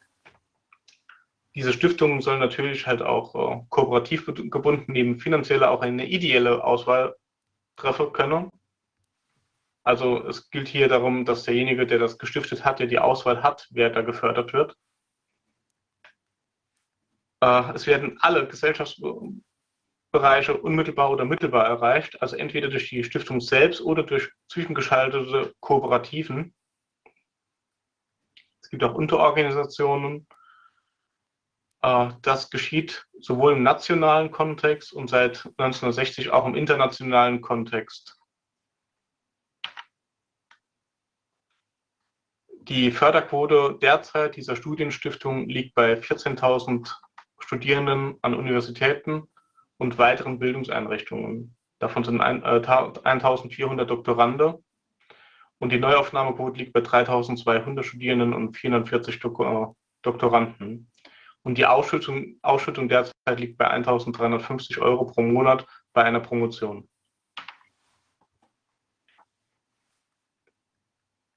Diese 1.55 1.73
Stiftung 1.73 2.21
soll 2.21 2.39
natürlich 2.39 2.87
halt 2.87 3.01
auch 3.01 3.35
äh, 3.35 3.61
kooperativ 3.69 4.25
gebunden 4.25 4.91
neben 4.91 5.19
finanzieller 5.19 5.71
auch 5.71 5.81
eine 5.81 6.07
ideelle 6.07 6.63
Auswahl 6.63 7.15
treffen 7.75 8.13
können. 8.13 8.49
Also 9.83 10.25
es 10.27 10.49
gilt 10.51 10.67
hier 10.67 10.87
darum, 10.87 11.25
dass 11.25 11.43
derjenige, 11.43 11.87
der 11.87 11.99
das 11.99 12.17
gestiftet 12.17 12.63
hat, 12.63 12.79
der 12.79 12.87
die 12.87 12.99
Auswahl 12.99 13.43
hat, 13.43 13.67
wer 13.71 13.89
da 13.89 14.01
gefördert 14.01 14.53
wird. 14.53 14.77
Äh, 17.41 17.73
es 17.73 17.87
werden 17.87 18.17
alle 18.21 18.47
Gesellschaftsbereiche 20.11 20.57
unmittelbar 20.57 21.11
oder 21.11 21.25
mittelbar 21.25 21.65
erreicht, 21.65 22.21
also 22.21 22.35
entweder 22.35 22.69
durch 22.69 22.89
die 22.89 23.03
Stiftung 23.03 23.41
selbst 23.41 23.81
oder 23.81 24.03
durch 24.03 24.31
zwischengeschaltete 24.47 25.53
Kooperativen. 25.59 26.55
Es 28.61 28.69
gibt 28.69 28.83
auch 28.83 28.95
Unterorganisationen. 28.95 30.27
Äh, 31.81 32.09
das 32.21 32.49
geschieht 32.49 33.07
sowohl 33.19 33.53
im 33.53 33.63
nationalen 33.63 34.31
Kontext 34.31 34.93
und 34.93 35.09
seit 35.09 35.45
1960 35.57 36.31
auch 36.31 36.45
im 36.45 36.55
internationalen 36.55 37.41
Kontext. 37.41 38.15
Die 42.61 42.91
Förderquote 42.91 43.77
derzeit 43.81 44.35
dieser 44.35 44.55
Studienstiftung 44.55 45.47
liegt 45.49 45.73
bei 45.73 45.93
14.000 45.93 46.91
Studierenden 47.39 48.17
an 48.21 48.35
Universitäten 48.35 49.27
und 49.79 49.97
weiteren 49.97 50.37
Bildungseinrichtungen. 50.37 51.55
Davon 51.79 52.03
sind 52.03 52.21
1.400 52.21 53.81
äh, 53.81 53.85
Doktorande 53.85 54.61
und 55.57 55.71
die 55.71 55.79
Neuaufnahmequote 55.79 56.59
liegt 56.59 56.73
bei 56.73 56.81
3.200 56.81 57.83
Studierenden 57.83 58.33
und 58.33 58.55
440 58.55 59.15
äh, 59.15 59.65
Doktoranden. 60.01 60.91
Und 61.41 61.57
die 61.57 61.65
Ausschüttung, 61.65 62.37
Ausschüttung 62.41 62.89
derzeit 62.89 63.39
liegt 63.39 63.57
bei 63.57 63.71
1.350 63.71 64.79
Euro 64.79 65.05
pro 65.05 65.21
Monat 65.21 65.65
bei 65.93 66.03
einer 66.03 66.19
Promotion. 66.19 66.87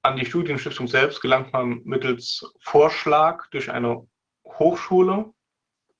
An 0.01 0.17
die 0.17 0.25
Studienstiftung 0.25 0.87
selbst 0.87 1.21
gelangt 1.21 1.53
man 1.53 1.81
mittels 1.85 2.53
Vorschlag 2.59 3.47
durch 3.51 3.71
eine 3.71 4.05
Hochschule 4.45 5.33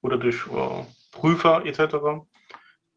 oder 0.02 0.18
durch 0.18 0.46
äh, 0.48 0.86
Prüfer 1.14 1.66
etc., 1.66 2.26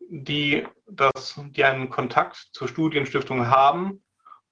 die, 0.08 0.66
das, 0.86 1.40
die 1.50 1.64
einen 1.64 1.90
Kontakt 1.90 2.36
zur 2.52 2.68
Studienstiftung 2.68 3.48
haben 3.48 4.02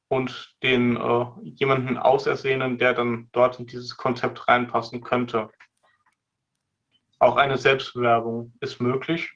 und 0.08 0.54
den 0.62 0.96
äh, 0.96 1.26
jemanden 1.42 1.96
ausersehnen, 1.96 2.78
der 2.78 2.94
dann 2.94 3.28
dort 3.32 3.58
in 3.58 3.66
dieses 3.66 3.96
Konzept 3.96 4.48
reinpassen 4.48 5.02
könnte. 5.02 5.50
Auch 7.18 7.36
eine 7.36 7.56
Selbstbewerbung 7.56 8.52
ist 8.60 8.80
möglich 8.80 9.32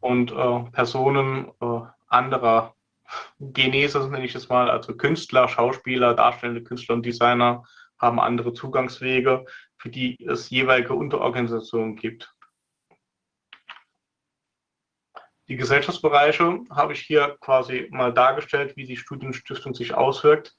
und 0.00 0.30
äh, 0.30 0.70
Personen 0.70 1.50
äh, 1.60 1.80
anderer 2.08 2.74
Genese, 3.40 4.06
nenne 4.10 4.26
ich 4.26 4.34
es 4.34 4.48
mal, 4.48 4.70
also 4.70 4.94
Künstler, 4.94 5.48
Schauspieler, 5.48 6.14
darstellende 6.14 6.62
Künstler 6.62 6.94
und 6.94 7.06
Designer 7.06 7.64
haben 7.98 8.20
andere 8.20 8.52
Zugangswege, 8.52 9.44
für 9.76 9.88
die 9.88 10.24
es 10.26 10.50
jeweilige 10.50 10.94
Unterorganisationen 10.94 11.96
gibt. 11.96 12.34
Die 15.48 15.56
Gesellschaftsbereiche 15.56 16.60
habe 16.70 16.92
ich 16.92 17.00
hier 17.00 17.36
quasi 17.40 17.88
mal 17.90 18.12
dargestellt, 18.12 18.76
wie 18.76 18.84
die 18.84 18.98
Studienstiftung 18.98 19.74
sich 19.74 19.94
auswirkt, 19.94 20.54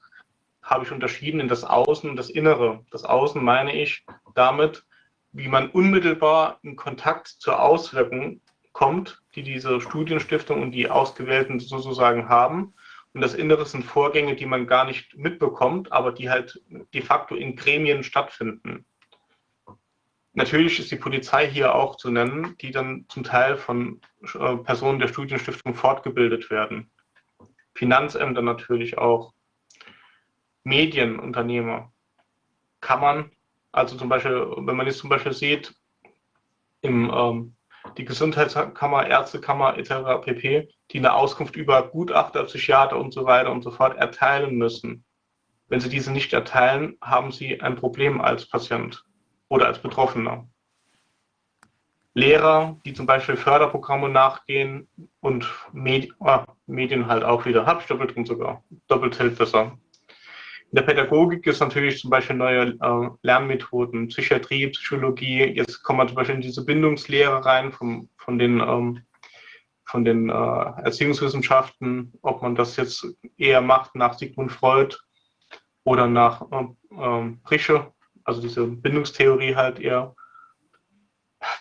habe 0.62 0.84
ich 0.84 0.90
unterschieden 0.90 1.40
in 1.40 1.48
das 1.48 1.64
Außen 1.64 2.10
und 2.10 2.16
das 2.16 2.28
Innere. 2.28 2.84
Das 2.90 3.04
Außen 3.04 3.42
meine 3.42 3.72
ich 3.80 4.04
damit, 4.34 4.84
wie 5.32 5.46
man 5.46 5.70
unmittelbar 5.70 6.58
in 6.62 6.74
Kontakt 6.74 7.28
zur 7.28 7.62
Auswirkung 7.62 8.40
kommt, 8.72 9.22
die 9.36 9.42
diese 9.42 9.80
Studienstiftung 9.80 10.60
und 10.60 10.72
die 10.72 10.90
Ausgewählten 10.90 11.60
sozusagen 11.60 12.28
haben. 12.28 12.74
Und 13.12 13.20
das 13.20 13.34
Innere 13.34 13.66
sind 13.66 13.84
Vorgänge, 13.84 14.34
die 14.34 14.46
man 14.46 14.66
gar 14.66 14.84
nicht 14.84 15.16
mitbekommt, 15.16 15.92
aber 15.92 16.12
die 16.12 16.30
halt 16.30 16.60
de 16.94 17.02
facto 17.02 17.34
in 17.36 17.56
Gremien 17.56 18.02
stattfinden. 18.02 18.84
Natürlich 20.32 20.78
ist 20.78 20.90
die 20.90 20.96
Polizei 20.96 21.48
hier 21.48 21.74
auch 21.74 21.96
zu 21.96 22.10
nennen, 22.10 22.56
die 22.60 22.70
dann 22.70 23.04
zum 23.08 23.24
Teil 23.24 23.56
von 23.56 24.00
äh, 24.34 24.56
Personen 24.56 25.00
der 25.00 25.08
Studienstiftung 25.08 25.74
fortgebildet 25.74 26.50
werden. 26.50 26.90
Finanzämter 27.74 28.42
natürlich 28.42 28.96
auch. 28.98 29.32
Medienunternehmer. 30.62 31.92
Kann 32.80 33.00
man, 33.00 33.30
also 33.72 33.96
zum 33.96 34.08
Beispiel, 34.08 34.46
wenn 34.56 34.76
man 34.76 34.86
jetzt 34.86 34.98
zum 34.98 35.10
Beispiel 35.10 35.32
sieht, 35.32 35.74
im 36.82 37.10
ähm, 37.12 37.56
die 37.96 38.04
Gesundheitskammer, 38.04 39.06
Ärztekammer 39.06 39.78
etc. 39.78 40.22
pp., 40.22 40.68
die 40.90 40.98
eine 40.98 41.14
Auskunft 41.14 41.56
über 41.56 41.88
Gutachter, 41.88 42.44
Psychiater 42.44 42.98
und 42.98 43.12
so 43.12 43.24
weiter 43.24 43.50
und 43.50 43.62
so 43.62 43.70
fort 43.70 43.96
erteilen 43.96 44.56
müssen. 44.56 45.04
Wenn 45.68 45.80
sie 45.80 45.88
diese 45.88 46.12
nicht 46.12 46.32
erteilen, 46.32 46.98
haben 47.00 47.32
sie 47.32 47.60
ein 47.60 47.76
Problem 47.76 48.20
als 48.20 48.46
Patient 48.46 49.02
oder 49.50 49.66
als 49.66 49.82
Betroffener. 49.82 50.48
Lehrer, 52.14 52.80
die 52.84 52.94
zum 52.94 53.06
Beispiel 53.06 53.36
Förderprogramme 53.36 54.08
nachgehen 54.08 54.88
und 55.20 55.48
Medi 55.72 56.12
ah, 56.20 56.44
Medien 56.66 57.06
halt 57.06 57.22
auch 57.22 57.44
wieder, 57.44 57.66
habe 57.66 57.80
ich 57.82 57.86
doppelt 57.86 58.14
drin 58.14 58.24
sogar, 58.24 58.64
doppelt 58.88 59.18
hält 59.18 59.36
besser. 59.38 59.78
In 60.72 60.76
der 60.76 60.82
Pädagogik 60.82 61.46
ist 61.46 61.60
natürlich 61.60 62.00
zum 62.00 62.10
Beispiel 62.10 62.36
neue 62.36 62.76
äh, 62.80 63.10
Lernmethoden, 63.22 64.08
Psychiatrie, 64.08 64.68
Psychologie. 64.68 65.44
Jetzt 65.44 65.82
kommen 65.82 65.98
wir 65.98 66.06
zum 66.06 66.16
Beispiel 66.16 66.36
in 66.36 66.40
diese 66.40 66.64
Bindungslehre 66.64 67.44
rein 67.44 67.72
vom, 67.72 68.08
von 68.16 68.38
den, 68.38 68.60
ähm, 68.60 69.02
von 69.84 70.04
den 70.04 70.30
äh, 70.30 70.32
Erziehungswissenschaften, 70.32 72.12
ob 72.22 72.42
man 72.42 72.54
das 72.54 72.76
jetzt 72.76 73.06
eher 73.36 73.60
macht 73.60 73.96
nach 73.96 74.14
Sigmund 74.14 74.52
Freud 74.52 74.96
oder 75.84 76.06
nach 76.06 76.42
äh, 76.50 77.30
Prische, 77.42 77.92
also 78.30 78.40
diese 78.40 78.64
Bindungstheorie 78.66 79.56
halt 79.56 79.80
eher. 79.80 80.14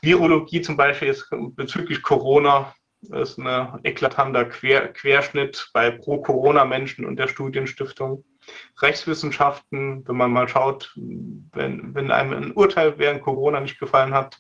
Virologie 0.01 0.61
zum 0.61 0.78
Beispiel 0.78 1.09
ist 1.09 1.28
bezüglich 1.55 2.01
Corona 2.03 2.74
ist 3.01 3.39
ein 3.39 3.80
eklatanter 3.84 4.45
Quer 4.45 4.89
Querschnitt 4.89 5.70
bei 5.74 5.89
Pro-Corona-Menschen 5.89 7.05
und 7.05 7.15
der 7.15 7.28
Studienstiftung. 7.28 8.24
Rechtswissenschaften, 8.82 10.07
wenn 10.07 10.15
man 10.17 10.32
mal 10.32 10.47
schaut, 10.47 10.93
wenn, 10.95 11.95
wenn 11.95 12.11
einem 12.11 12.34
ein 12.34 12.51
Urteil 12.51 12.97
während 12.97 13.22
Corona 13.22 13.61
nicht 13.61 13.80
gefallen 13.80 14.13
hat, 14.13 14.39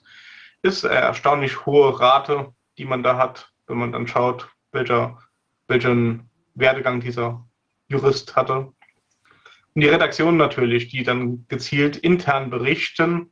ist 0.61 0.85
eine 0.85 0.95
erstaunlich 0.95 1.65
hohe 1.65 1.99
Rate, 1.99 2.53
die 2.77 2.85
man 2.85 3.01
da 3.01 3.17
hat, 3.17 3.51
wenn 3.67 3.77
man 3.77 3.91
dann 3.91 4.07
schaut, 4.07 4.49
welcher, 4.71 5.17
welchen 5.67 6.29
Werdegang 6.53 6.99
dieser 6.99 7.47
Jurist 7.87 8.35
hatte. 8.35 8.73
Und 9.79 9.83
die 9.83 9.91
Redaktion 9.91 10.35
natürlich, 10.35 10.89
die 10.89 11.03
dann 11.03 11.45
gezielt 11.47 11.95
intern 11.95 12.49
berichten, 12.49 13.31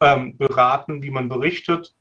ähm, 0.00 0.38
beraten, 0.38 1.02
wie 1.02 1.10
man 1.10 1.28
berichtet. 1.28 1.94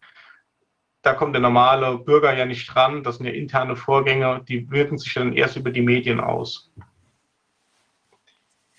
Da 1.01 1.13
kommt 1.13 1.35
der 1.35 1.41
normale 1.41 1.97
Bürger 1.97 2.33
ja 2.33 2.45
nicht 2.45 2.73
dran. 2.73 3.03
Das 3.03 3.17
sind 3.17 3.25
ja 3.25 3.33
interne 3.33 3.75
Vorgänge, 3.75 4.41
die 4.47 4.71
wirken 4.71 4.97
sich 4.97 5.13
dann 5.13 5.33
erst 5.33 5.57
über 5.57 5.69
die 5.69 5.81
Medien 5.81 6.21
aus. 6.21 6.71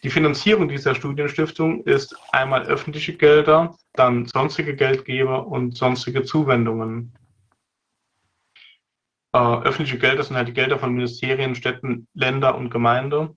Die 0.03 0.09
Finanzierung 0.09 0.68
dieser 0.68 0.95
Studienstiftung 0.95 1.84
ist 1.84 2.16
einmal 2.32 2.62
öffentliche 2.62 3.18
Gelder, 3.18 3.76
dann 3.93 4.24
sonstige 4.24 4.74
Geldgeber 4.74 5.49
und 5.49 5.76
sonstige 5.76 6.22
Zuwendungen. 6.22 7.12
Äh, 9.34 9.38
öffentliche 9.38 9.99
Gelder 9.99 10.22
sind 10.22 10.36
halt 10.36 10.49
die 10.49 10.55
Gelder 10.55 10.78
von 10.78 10.95
Ministerien, 10.95 11.55
Städten, 11.55 12.09
Länder 12.14 12.55
und 12.55 12.70
Gemeinde. 12.70 13.36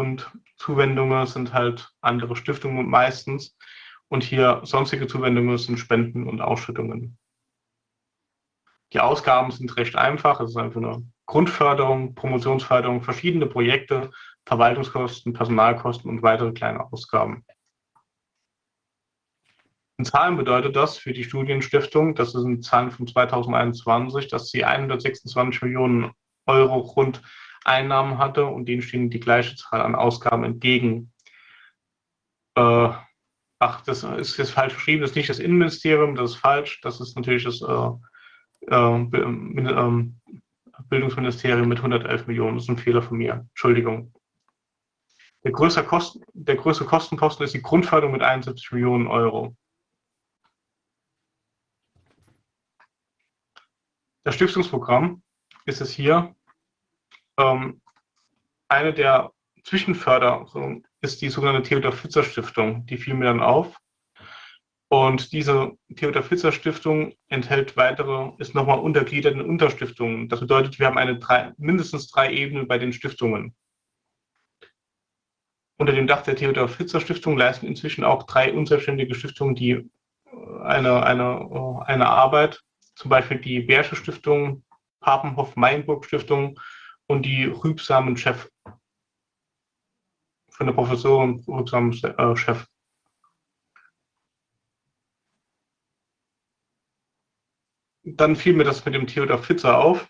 Und 0.00 0.32
Zuwendungen 0.56 1.26
sind 1.26 1.52
halt 1.52 1.92
andere 2.00 2.34
Stiftungen 2.34 2.88
meistens. 2.88 3.54
Und 4.08 4.24
hier 4.24 4.62
sonstige 4.64 5.06
Zuwendungen 5.06 5.58
sind 5.58 5.78
Spenden 5.78 6.26
und 6.26 6.40
Ausschüttungen. 6.40 7.18
Die 8.94 9.00
Ausgaben 9.00 9.50
sind 9.50 9.76
recht 9.76 9.96
einfach. 9.96 10.40
Es 10.40 10.50
ist 10.50 10.56
einfach 10.56 10.80
eine 10.80 11.06
Grundförderung, 11.26 12.14
Promotionsförderung, 12.14 13.02
verschiedene 13.02 13.46
Projekte 13.46 14.10
Verwaltungskosten, 14.46 15.34
Personalkosten 15.34 16.10
und 16.10 16.22
weitere 16.22 16.52
kleine 16.52 16.90
Ausgaben. 16.90 17.44
In 19.98 20.06
Zahlen 20.06 20.38
bedeutet 20.38 20.76
das 20.76 20.96
für 20.96 21.12
die 21.12 21.24
Studienstiftung, 21.24 22.14
das 22.14 22.32
sind 22.32 22.64
Zahlen 22.64 22.90
von 22.90 23.06
2021, 23.06 24.28
dass 24.28 24.48
sie 24.48 24.64
126 24.64 25.60
Millionen 25.60 26.12
Euro 26.46 26.78
rund 26.78 27.20
Einnahmen 27.64 28.18
hatte 28.18 28.46
und 28.46 28.66
denen 28.66 28.82
stehen 28.82 29.10
die 29.10 29.20
gleiche 29.20 29.56
Zahl 29.56 29.82
an 29.82 29.94
Ausgaben 29.94 30.44
entgegen. 30.44 31.12
Äh, 32.54 32.90
ach, 33.58 33.80
das 33.82 34.02
ist 34.02 34.36
jetzt 34.38 34.52
falsch 34.52 34.74
geschrieben, 34.74 35.02
das 35.02 35.10
ist 35.10 35.16
nicht 35.16 35.28
das 35.28 35.38
Innenministerium, 35.38 36.14
das 36.14 36.32
ist 36.32 36.36
falsch, 36.36 36.80
das 36.80 37.00
ist 37.00 37.16
natürlich 37.16 37.44
das 37.44 37.60
äh, 37.60 37.90
äh, 38.66 38.94
ähm, 38.94 40.20
Bildungsministerium 40.88 41.68
mit 41.68 41.78
111 41.78 42.26
Millionen. 42.26 42.56
Das 42.56 42.64
ist 42.64 42.70
ein 42.70 42.78
Fehler 42.78 43.02
von 43.02 43.18
mir. 43.18 43.46
Entschuldigung. 43.50 44.12
Der 45.44 45.52
größte, 45.52 45.84
Kosten, 45.84 46.22
der 46.32 46.56
größte 46.56 46.84
Kostenposten 46.84 47.44
ist 47.44 47.54
die 47.54 47.62
Grundförderung 47.62 48.12
mit 48.12 48.22
71 48.22 48.72
Millionen 48.72 49.06
Euro. 49.06 49.56
Das 54.22 54.34
Stiftungsprogramm 54.34 55.22
ist 55.64 55.80
es 55.80 55.90
hier. 55.90 56.34
Ähm, 57.40 57.80
eine 58.68 58.92
der 58.92 59.32
Zwischenförderungen 59.64 60.86
ist 61.00 61.22
die 61.22 61.28
sogenannte 61.28 61.62
Theodor 61.62 61.92
Pfitzer 61.92 62.22
Stiftung. 62.22 62.86
Die 62.86 62.96
fiel 62.96 63.14
mir 63.14 63.26
dann 63.26 63.40
auf. 63.40 63.76
Und 64.88 65.32
diese 65.32 65.72
Theodor 65.94 66.22
Pfitzer 66.22 66.50
Stiftung 66.50 67.14
enthält 67.28 67.76
weitere, 67.76 68.32
ist 68.38 68.54
nochmal 68.54 68.80
untergliedert 68.80 69.34
in 69.34 69.40
Unterstiftungen. 69.40 70.28
Das 70.28 70.40
bedeutet, 70.40 70.78
wir 70.78 70.86
haben 70.86 70.98
eine 70.98 71.18
drei, 71.18 71.52
mindestens 71.58 72.10
drei 72.10 72.32
Ebenen 72.32 72.66
bei 72.66 72.78
den 72.78 72.92
Stiftungen. 72.92 73.54
Unter 75.78 75.92
dem 75.92 76.06
Dach 76.06 76.22
der 76.22 76.36
Theodor 76.36 76.68
Pfitzer 76.68 77.00
Stiftung 77.00 77.38
leisten 77.38 77.66
inzwischen 77.66 78.04
auch 78.04 78.24
drei 78.24 78.52
unselbstständige 78.52 79.14
Stiftungen, 79.14 79.54
die 79.54 79.88
eine, 80.62 81.04
eine, 81.04 81.82
eine 81.86 82.06
Arbeit 82.08 82.60
zum 82.96 83.08
Beispiel 83.08 83.38
die 83.38 83.60
Bersche 83.60 83.96
Stiftung, 83.96 84.64
Papenhof-Meinburg 85.00 86.04
Stiftung 86.04 86.58
und 87.10 87.22
die 87.22 87.46
Rübsamen 87.46 88.16
Chef 88.16 88.48
von 90.48 90.66
der 90.66 90.74
Professorin 90.74 91.42
Rübsamen 91.48 91.92
äh, 91.92 92.36
Chef. 92.36 92.68
Dann 98.04 98.36
fiel 98.36 98.52
mir 98.52 98.62
das 98.62 98.84
mit 98.84 98.94
dem 98.94 99.08
Theodor 99.08 99.38
Pfitzer 99.38 99.78
auf. 99.78 100.08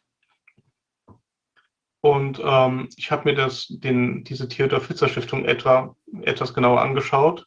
Und 2.02 2.38
ähm, 2.44 2.90
ich 2.96 3.10
habe 3.10 3.30
mir 3.30 3.34
das, 3.34 3.66
den, 3.68 4.22
diese 4.24 4.48
Theodor 4.48 4.82
Pfitzer 4.82 5.08
Stiftung 5.08 5.46
etwa 5.46 5.96
etwas 6.20 6.52
genauer 6.52 6.82
angeschaut 6.82 7.46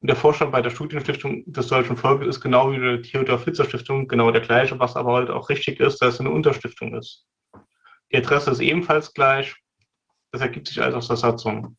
und 0.00 0.08
der 0.08 0.16
Vorstand 0.16 0.50
bei 0.50 0.62
der 0.62 0.70
Studienstiftung 0.70 1.44
des 1.46 1.68
Deutschen 1.68 1.96
Volkes 1.96 2.26
ist 2.26 2.40
genau 2.40 2.72
wie 2.72 2.80
der 2.80 3.02
Theodor 3.02 3.38
Pfitzer 3.38 3.66
Stiftung 3.66 4.08
genau 4.08 4.32
der 4.32 4.40
gleiche, 4.40 4.80
was 4.80 4.96
aber 4.96 5.12
halt 5.12 5.30
auch 5.30 5.48
richtig 5.48 5.78
ist, 5.78 6.02
dass 6.02 6.14
es 6.14 6.20
eine 6.20 6.30
Unterstiftung 6.30 6.96
ist. 6.96 7.24
Die 8.12 8.16
Adresse 8.16 8.50
ist 8.50 8.60
ebenfalls 8.60 9.12
gleich. 9.12 9.56
Das 10.32 10.42
ergibt 10.42 10.68
sich 10.68 10.80
also 10.80 10.98
aus 10.98 11.08
der 11.08 11.16
Satzung. 11.16 11.76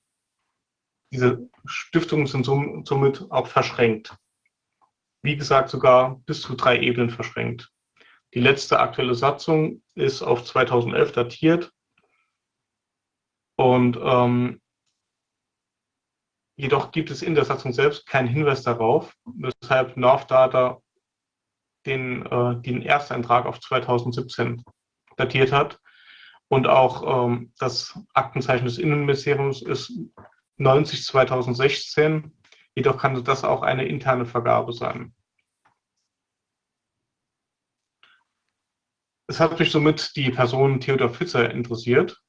Diese 1.13 1.49
Stiftungen 1.65 2.27
sind 2.27 2.45
somit 2.45 3.25
auch 3.29 3.47
verschränkt. 3.47 4.15
Wie 5.23 5.36
gesagt, 5.36 5.69
sogar 5.69 6.19
bis 6.25 6.41
zu 6.41 6.55
drei 6.55 6.79
Ebenen 6.79 7.09
verschränkt. 7.09 7.71
Die 8.34 8.39
letzte 8.39 8.79
aktuelle 8.79 9.13
Satzung 9.13 9.84
ist 9.93 10.21
auf 10.21 10.45
2011 10.45 11.11
datiert. 11.11 11.71
Und 13.57 13.97
ähm, 14.01 14.61
Jedoch 16.61 16.91
gibt 16.91 17.09
es 17.09 17.23
in 17.23 17.34
der 17.34 17.43
Satzung 17.43 17.73
selbst 17.73 18.05
keinen 18.05 18.27
Hinweis 18.27 18.61
darauf, 18.61 19.15
weshalb 19.25 19.97
Northdata 19.97 20.79
den, 21.88 22.23
äh, 22.27 22.61
den 22.61 22.84
Ersteintrag 22.84 23.47
auf 23.47 23.59
2017 23.59 24.63
datiert 25.17 25.51
hat. 25.51 25.79
Und 26.51 26.67
auch 26.67 27.27
ähm, 27.27 27.53
das 27.59 27.97
Aktenzeichen 28.13 28.65
des 28.65 28.77
Innenministeriums 28.77 29.61
ist 29.61 29.93
90 30.57 31.05
2016. 31.05 32.37
Jedoch 32.75 32.97
kann 32.97 33.23
das 33.23 33.45
auch 33.45 33.61
eine 33.61 33.85
interne 33.87 34.25
Vergabe 34.25 34.73
sein. 34.73 35.15
Es 39.27 39.39
hat 39.39 39.59
mich 39.59 39.71
somit 39.71 40.13
die 40.17 40.29
Person 40.29 40.81
Theodor 40.81 41.11
Pfitzer 41.11 41.49
interessiert. 41.49 42.21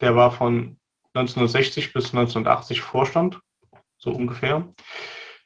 Der 0.00 0.16
war 0.16 0.32
von 0.32 0.80
1960 1.14 1.92
bis 1.92 2.06
1980 2.06 2.80
Vorstand, 2.80 3.38
so 3.98 4.10
ungefähr. 4.10 4.74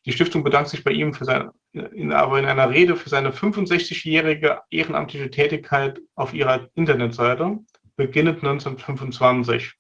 Die 0.07 0.13
Stiftung 0.13 0.45
bedankt 0.45 0.71
sich 0.71 0.85
bei 0.85 0.93
ihm 0.93 1.13
für 1.13 1.25
sein, 1.25 1.51
in, 1.73 2.13
aber 2.13 2.39
in 2.39 2.45
einer 2.45 2.71
Rede 2.71 2.95
für 2.95 3.09
seine 3.09 3.33
65-jährige 3.33 4.63
ehrenamtliche 4.71 5.31
Tätigkeit 5.31 6.01
auf 6.15 6.33
ihrer 6.33 6.69
Internetseite, 6.75 7.59
beginnend 7.97 8.37
1925. 8.37 9.75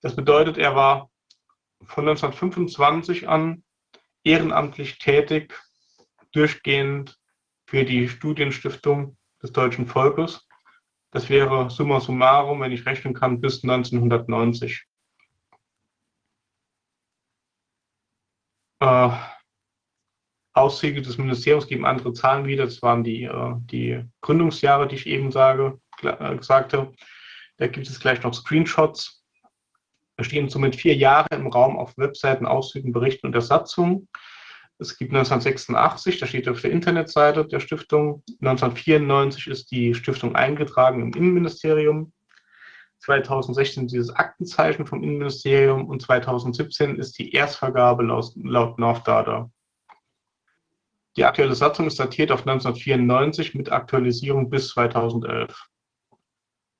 Das 0.00 0.16
bedeutet, 0.16 0.58
er 0.58 0.74
war 0.74 1.08
von 1.86 2.08
1925 2.08 3.28
an 3.28 3.62
ehrenamtlich 4.24 4.98
tätig, 4.98 5.54
durchgehend 6.32 7.16
für 7.66 7.84
die 7.84 8.08
Studienstiftung 8.08 9.16
des 9.40 9.52
deutschen 9.52 9.86
Volkes. 9.86 10.48
Das 11.12 11.28
wäre 11.28 11.70
summa 11.70 12.00
summarum, 12.00 12.60
wenn 12.60 12.72
ich 12.72 12.86
rechnen 12.86 13.14
kann, 13.14 13.40
bis 13.40 13.62
1990. 13.62 14.84
Äh, 18.80 19.10
Auszüge 20.54 21.02
des 21.02 21.18
Ministeriums 21.18 21.66
geben 21.66 21.84
andere 21.84 22.12
Zahlen 22.12 22.46
wieder. 22.46 22.64
Das 22.64 22.80
waren 22.80 23.04
die, 23.04 23.24
äh, 23.24 23.54
die 23.70 24.04
Gründungsjahre, 24.20 24.88
die 24.88 24.94
ich 24.94 25.06
eben 25.06 25.30
sage, 25.32 25.80
äh, 26.02 26.36
sagte. 26.40 26.92
Da 27.56 27.66
gibt 27.66 27.88
es 27.88 28.00
gleich 28.00 28.22
noch 28.22 28.34
Screenshots. 28.34 29.24
Da 30.16 30.24
stehen 30.24 30.48
somit 30.48 30.76
vier 30.76 30.94
Jahre 30.94 31.26
im 31.32 31.48
Raum 31.48 31.76
auf 31.76 31.98
Webseiten, 31.98 32.46
Auszügen, 32.46 32.92
Berichten 32.92 33.26
und 33.26 33.32
der 33.32 33.42
Satzung. 33.42 34.08
Es 34.78 34.96
gibt 34.96 35.12
1986, 35.12 36.18
da 36.18 36.26
steht 36.26 36.48
auf 36.48 36.60
der 36.60 36.70
Internetseite 36.70 37.46
der 37.46 37.60
Stiftung. 37.60 38.22
1994 38.40 39.48
ist 39.48 39.70
die 39.70 39.94
Stiftung 39.94 40.36
eingetragen 40.36 41.00
im 41.00 41.12
Innenministerium. 41.12 42.12
2016 43.00 43.88
dieses 43.88 44.10
Aktenzeichen 44.10 44.86
vom 44.86 45.02
Innenministerium 45.02 45.86
und 45.86 46.00
2017 46.00 46.96
ist 46.98 47.18
die 47.18 47.32
Erstvergabe 47.32 48.04
laut, 48.04 48.32
laut 48.36 48.78
Northdata. 48.78 49.50
Die 51.16 51.24
aktuelle 51.24 51.54
Satzung 51.54 51.86
ist 51.86 52.00
datiert 52.00 52.32
auf 52.32 52.40
1994 52.40 53.54
mit 53.54 53.70
Aktualisierung 53.70 54.50
bis 54.50 54.68
2011. 54.70 55.68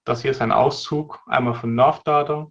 Das 0.04 0.22
hier 0.22 0.32
ist 0.32 0.42
ein 0.42 0.52
Auszug, 0.52 1.20
einmal 1.26 1.54
von 1.54 1.74
Northdata. 1.74 2.50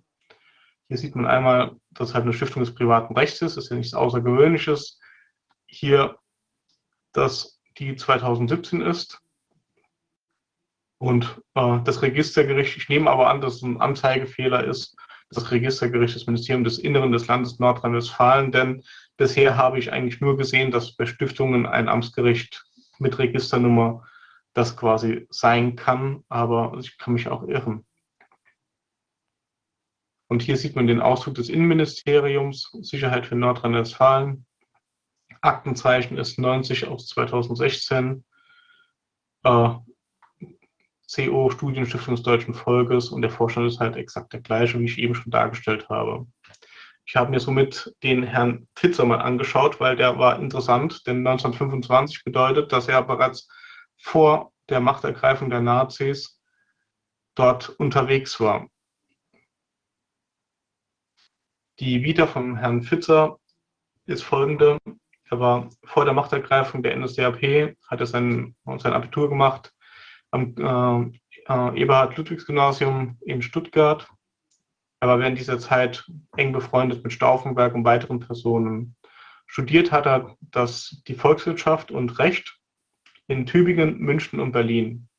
Hier 0.87 0.97
sieht 0.97 1.15
man 1.15 1.25
einmal, 1.25 1.75
dass 1.91 2.09
es 2.09 2.15
halt 2.15 2.23
eine 2.23 2.33
Stiftung 2.33 2.63
des 2.63 2.73
privaten 2.73 3.13
Rechts 3.15 3.41
ist, 3.41 3.57
das 3.57 3.65
ist 3.65 3.69
ja 3.69 3.77
nichts 3.77 3.93
Außergewöhnliches. 3.93 4.99
Hier, 5.65 6.17
dass 7.11 7.59
die 7.77 7.95
2017 7.95 8.81
ist 8.81 9.19
und 10.99 11.41
äh, 11.55 11.79
das 11.83 12.01
Registergericht, 12.01 12.77
ich 12.77 12.89
nehme 12.89 13.09
aber 13.09 13.29
an, 13.29 13.41
dass 13.41 13.55
es 13.55 13.61
ein 13.61 13.81
Anzeigefehler 13.81 14.63
ist, 14.63 14.95
das 15.29 15.51
Registergericht 15.51 16.15
des 16.15 16.27
Ministeriums 16.27 16.75
des 16.75 16.79
Inneren 16.79 17.11
des 17.11 17.27
Landes 17.27 17.59
Nordrhein-Westfalen, 17.59 18.51
denn 18.51 18.83
bisher 19.17 19.57
habe 19.57 19.79
ich 19.79 19.91
eigentlich 19.91 20.21
nur 20.21 20.37
gesehen, 20.37 20.71
dass 20.71 20.95
bei 20.95 21.05
Stiftungen 21.05 21.65
ein 21.65 21.89
Amtsgericht 21.89 22.65
mit 22.99 23.17
Registernummer 23.17 24.05
das 24.53 24.77
quasi 24.77 25.27
sein 25.29 25.75
kann, 25.75 26.23
aber 26.29 26.77
ich 26.79 26.97
kann 26.97 27.13
mich 27.13 27.27
auch 27.27 27.43
irren. 27.47 27.85
Und 30.27 30.41
hier 30.41 30.57
sieht 30.57 30.75
man 30.75 30.87
den 30.87 31.01
Ausdruck 31.01 31.35
des 31.35 31.49
Innenministeriums, 31.49 32.69
Sicherheit 32.81 33.25
für 33.25 33.35
Nordrhein-Westfalen. 33.35 34.45
Aktenzeichen 35.41 36.17
ist 36.17 36.39
90 36.39 36.87
aus 36.87 37.07
2016. 37.07 38.23
Äh, 39.43 39.69
CO 41.13 41.49
Studienstiftung 41.49 42.15
des 42.15 42.23
Deutschen 42.23 42.53
Volkes 42.53 43.09
und 43.09 43.21
der 43.21 43.29
Vorstand 43.29 43.67
ist 43.67 43.79
halt 43.79 43.95
exakt 43.95 44.33
der 44.33 44.41
gleiche, 44.41 44.79
wie 44.79 44.85
ich 44.85 44.97
eben 44.97 45.13
schon 45.13 45.31
dargestellt 45.31 45.89
habe. 45.89 46.25
Ich 47.05 47.15
habe 47.15 47.31
mir 47.31 47.39
somit 47.39 47.93
den 48.01 48.23
Herrn 48.23 48.67
Pfitzer 48.75 49.05
mal 49.05 49.19
angeschaut, 49.21 49.79
weil 49.79 49.95
der 49.95 50.17
war 50.17 50.39
interessant, 50.39 51.05
denn 51.05 51.25
1925 51.27 52.23
bedeutet, 52.23 52.71
dass 52.71 52.87
er 52.87 53.01
bereits 53.03 53.47
vor 53.97 54.53
der 54.69 54.79
Machtergreifung 54.79 55.49
der 55.49 55.61
Nazis 55.61 56.39
dort 57.35 57.69
unterwegs 57.69 58.39
war. 58.39 58.67
Die 61.79 62.03
Vita 62.03 62.27
von 62.27 62.57
Herrn 62.57 62.83
Pfitzer 62.83 63.39
ist 64.05 64.23
folgende. 64.23 64.77
Er 65.29 65.39
war 65.39 65.69
vor 65.83 66.05
der 66.05 66.13
Machtergreifung 66.13 66.83
der 66.83 66.95
NSDAP, 66.95 67.75
hat 67.87 67.99
er 67.99 68.05
sein, 68.05 68.55
sein 68.77 68.93
Abitur 68.93 69.29
gemacht, 69.29 69.73
am 70.31 70.55
äh, 70.57 71.19
äh, 71.47 71.81
Eberhard-Ludwigs-Gymnasium 71.81 73.17
in 73.21 73.41
Stuttgart. 73.41 74.07
Er 75.03 75.09
war 75.09 75.19
während 75.19 75.37
dieser 75.37 75.59
Zeit 75.59 76.09
eng 76.37 76.53
befreundet 76.53 77.03
mit 77.03 77.11
Stauffenberg 77.11 77.75
und 77.75 77.83
weiteren 77.83 78.21
Personen. 78.21 78.95
Studiert 79.47 79.91
hat 79.91 80.05
er 80.05 80.37
das, 80.39 81.03
die 81.09 81.15
Volkswirtschaft 81.15 81.91
und 81.91 82.19
Recht 82.19 82.57
in 83.27 83.45
Tübingen, 83.45 83.97
München 83.97 84.39
und 84.39 84.53
Berlin. 84.53 85.09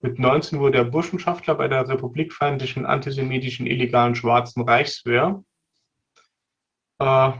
Mit 0.00 0.18
19 0.18 0.58
wurde 0.58 0.78
er 0.78 0.84
Burschenschaftler 0.84 1.54
bei 1.54 1.68
der 1.68 1.86
republikfeindlichen 1.86 2.86
antisemitischen 2.86 3.66
illegalen 3.66 4.14
Schwarzen 4.14 4.62
Reichswehr. 4.62 5.44
Äh, 6.98 7.32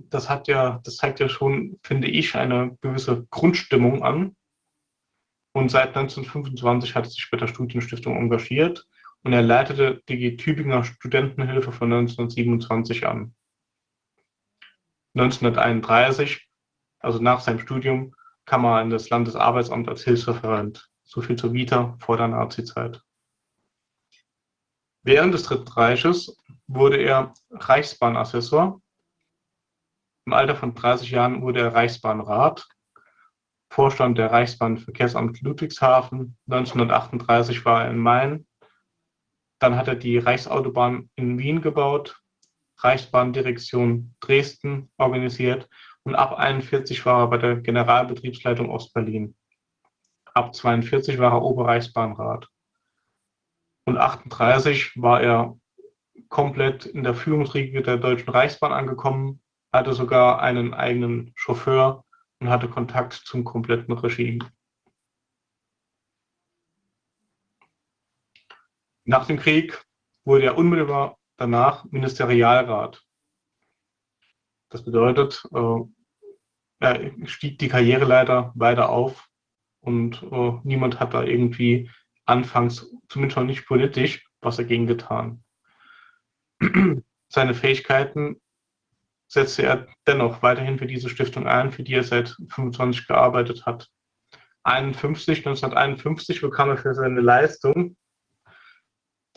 das 0.00 0.28
hat 0.28 0.48
ja, 0.48 0.80
das 0.82 0.96
zeigt 0.96 1.20
ja 1.20 1.28
schon, 1.28 1.78
finde 1.84 2.08
ich, 2.08 2.34
eine 2.34 2.76
gewisse 2.80 3.28
Grundstimmung 3.30 4.02
an. 4.02 4.34
Und 5.52 5.70
seit 5.70 5.96
1925 5.96 6.96
hat 6.96 7.06
er 7.06 7.10
sich 7.10 7.28
bei 7.30 7.36
der 7.36 7.46
Studienstiftung 7.46 8.16
engagiert 8.16 8.88
und 9.28 9.34
er 9.34 9.42
leitete 9.42 10.02
die 10.08 10.38
Tübinger 10.38 10.84
Studentenhilfe 10.84 11.70
von 11.70 11.92
1927 11.92 13.06
an. 13.06 13.34
1931, 15.14 16.48
also 16.98 17.18
nach 17.18 17.40
seinem 17.40 17.58
Studium, 17.58 18.14
kam 18.46 18.64
er 18.64 18.80
in 18.80 18.88
das 18.88 19.10
Landesarbeitsamt 19.10 19.86
als 19.86 20.02
Hilfsreferent. 20.04 20.88
So 21.04 21.20
viel 21.20 21.36
zur 21.36 21.52
Vita 21.52 21.94
vor 22.00 22.16
der 22.16 22.28
Nazizeit. 22.28 23.02
Während 25.02 25.34
des 25.34 25.42
Dritten 25.42 25.68
Reiches 25.68 26.34
wurde 26.66 26.96
er 26.96 27.34
Reichsbahnassessor. 27.50 28.80
Im 30.24 30.32
Alter 30.32 30.56
von 30.56 30.74
30 30.74 31.10
Jahren 31.10 31.42
wurde 31.42 31.60
er 31.60 31.74
Reichsbahnrat, 31.74 32.66
Vorstand 33.68 34.16
der 34.16 34.32
Reichsbahnverkehrsamt 34.32 35.42
Ludwigshafen. 35.42 36.38
1938 36.46 37.66
war 37.66 37.84
er 37.84 37.90
in 37.90 37.98
Main. 37.98 38.47
Dann 39.58 39.76
hat 39.76 39.88
er 39.88 39.96
die 39.96 40.18
Reichsautobahn 40.18 41.10
in 41.16 41.38
Wien 41.38 41.60
gebaut, 41.60 42.20
Reichsbahndirektion 42.78 44.14
Dresden 44.20 44.90
organisiert 44.98 45.68
und 46.04 46.14
ab 46.14 46.38
41 46.38 47.04
war 47.04 47.24
er 47.24 47.26
bei 47.28 47.38
der 47.38 47.56
Generalbetriebsleitung 47.56 48.70
Ostberlin. 48.70 49.34
Ab 50.32 50.54
42 50.54 51.18
war 51.18 51.32
er 51.32 51.42
Oberreichsbahnrat. 51.42 52.48
Und 53.84 53.98
38 53.98 54.92
war 54.96 55.20
er 55.20 55.58
komplett 56.28 56.86
in 56.86 57.02
der 57.02 57.14
Führungsriege 57.14 57.82
der 57.82 57.96
Deutschen 57.96 58.30
Reichsbahn 58.30 58.72
angekommen, 58.72 59.40
hatte 59.72 59.92
sogar 59.92 60.40
einen 60.40 60.74
eigenen 60.74 61.32
Chauffeur 61.34 62.04
und 62.40 62.48
hatte 62.48 62.68
Kontakt 62.68 63.14
zum 63.14 63.44
kompletten 63.44 63.94
Regime. 63.94 64.38
Nach 69.08 69.26
dem 69.26 69.38
Krieg 69.38 69.82
wurde 70.26 70.44
er 70.44 70.58
unmittelbar 70.58 71.16
danach 71.38 71.84
Ministerialrat. 71.84 73.02
Das 74.68 74.84
bedeutet, 74.84 75.42
äh, 75.50 75.80
er 76.80 77.26
stieg 77.26 77.58
die 77.58 77.68
Karriereleiter 77.68 78.52
weiter 78.54 78.90
auf 78.90 79.26
und 79.80 80.22
äh, 80.30 80.52
niemand 80.62 81.00
hat 81.00 81.14
da 81.14 81.22
irgendwie 81.22 81.90
anfangs, 82.26 82.94
zumindest 83.08 83.38
noch 83.38 83.44
nicht 83.44 83.66
politisch, 83.66 84.28
was 84.42 84.56
dagegen 84.56 84.86
getan. 84.86 85.42
Seine 87.28 87.54
Fähigkeiten 87.54 88.38
setzte 89.26 89.62
er 89.62 89.88
dennoch 90.06 90.42
weiterhin 90.42 90.78
für 90.78 90.86
diese 90.86 91.08
Stiftung 91.08 91.46
ein, 91.46 91.72
für 91.72 91.82
die 91.82 91.94
er 91.94 92.04
seit 92.04 92.36
25 92.50 93.06
gearbeitet 93.06 93.64
hat. 93.64 93.88
51, 94.64 95.46
1951 95.46 96.42
bekam 96.42 96.68
er 96.68 96.76
für 96.76 96.94
seine 96.94 97.22
Leistung 97.22 97.96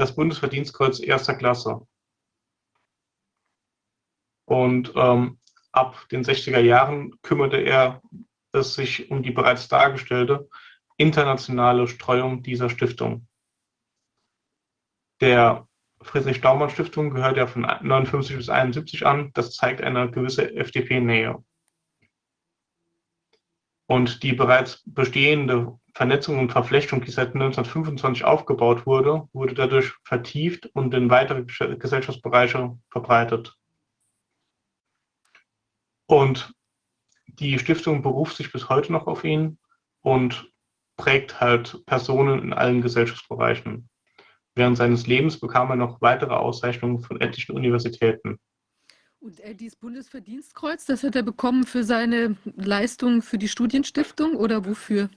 das 0.01 0.15
Bundesverdienstkreuz 0.15 0.99
erster 0.99 1.35
Klasse. 1.35 1.87
Und 4.45 4.91
ähm, 4.95 5.39
ab 5.71 6.07
den 6.11 6.23
60er 6.23 6.59
Jahren 6.59 7.21
kümmerte 7.21 7.57
er 7.57 8.01
es 8.51 8.73
sich 8.73 9.11
um 9.11 9.23
die 9.23 9.31
bereits 9.31 9.67
dargestellte 9.67 10.49
internationale 10.97 11.87
Streuung 11.87 12.43
dieser 12.43 12.69
Stiftung. 12.69 13.27
Der 15.21 15.67
Friedrich-Daumann-Stiftung 16.01 17.11
gehört 17.11 17.37
ja 17.37 17.47
von 17.47 17.61
59 17.61 18.35
bis 18.35 18.49
71 18.49 19.05
an. 19.05 19.31
Das 19.33 19.55
zeigt 19.55 19.81
eine 19.81 20.09
gewisse 20.09 20.55
FDP-Nähe. 20.55 21.43
Und 23.91 24.23
die 24.23 24.31
bereits 24.31 24.83
bestehende 24.85 25.77
Vernetzung 25.93 26.39
und 26.39 26.53
Verflechtung, 26.53 27.01
die 27.01 27.11
seit 27.11 27.33
1925 27.33 28.23
aufgebaut 28.23 28.85
wurde, 28.85 29.27
wurde 29.33 29.53
dadurch 29.53 29.91
vertieft 30.05 30.67
und 30.67 30.93
in 30.93 31.09
weitere 31.09 31.43
Gesellschaftsbereiche 31.75 32.79
verbreitet. 32.89 33.53
Und 36.05 36.53
die 37.27 37.59
Stiftung 37.59 38.01
beruft 38.01 38.37
sich 38.37 38.53
bis 38.53 38.69
heute 38.69 38.93
noch 38.93 39.07
auf 39.07 39.25
ihn 39.25 39.59
und 39.99 40.49
prägt 40.95 41.41
halt 41.41 41.85
Personen 41.85 42.43
in 42.43 42.53
allen 42.53 42.81
Gesellschaftsbereichen. 42.81 43.89
Während 44.55 44.77
seines 44.77 45.05
Lebens 45.05 45.37
bekam 45.37 45.69
er 45.69 45.75
noch 45.75 45.99
weitere 45.99 46.35
Auszeichnungen 46.35 47.01
von 47.01 47.19
etlichen 47.19 47.57
Universitäten. 47.57 48.39
Und 49.21 49.39
äh, 49.41 49.53
dieses 49.53 49.75
Bundesverdienstkreuz, 49.75 50.85
das 50.85 51.03
hat 51.03 51.15
er 51.15 51.21
bekommen 51.21 51.63
für 51.63 51.83
seine 51.83 52.35
Leistung 52.55 53.21
für 53.21 53.37
die 53.37 53.47
Studienstiftung 53.47 54.35
oder 54.35 54.65
wofür? 54.65 55.09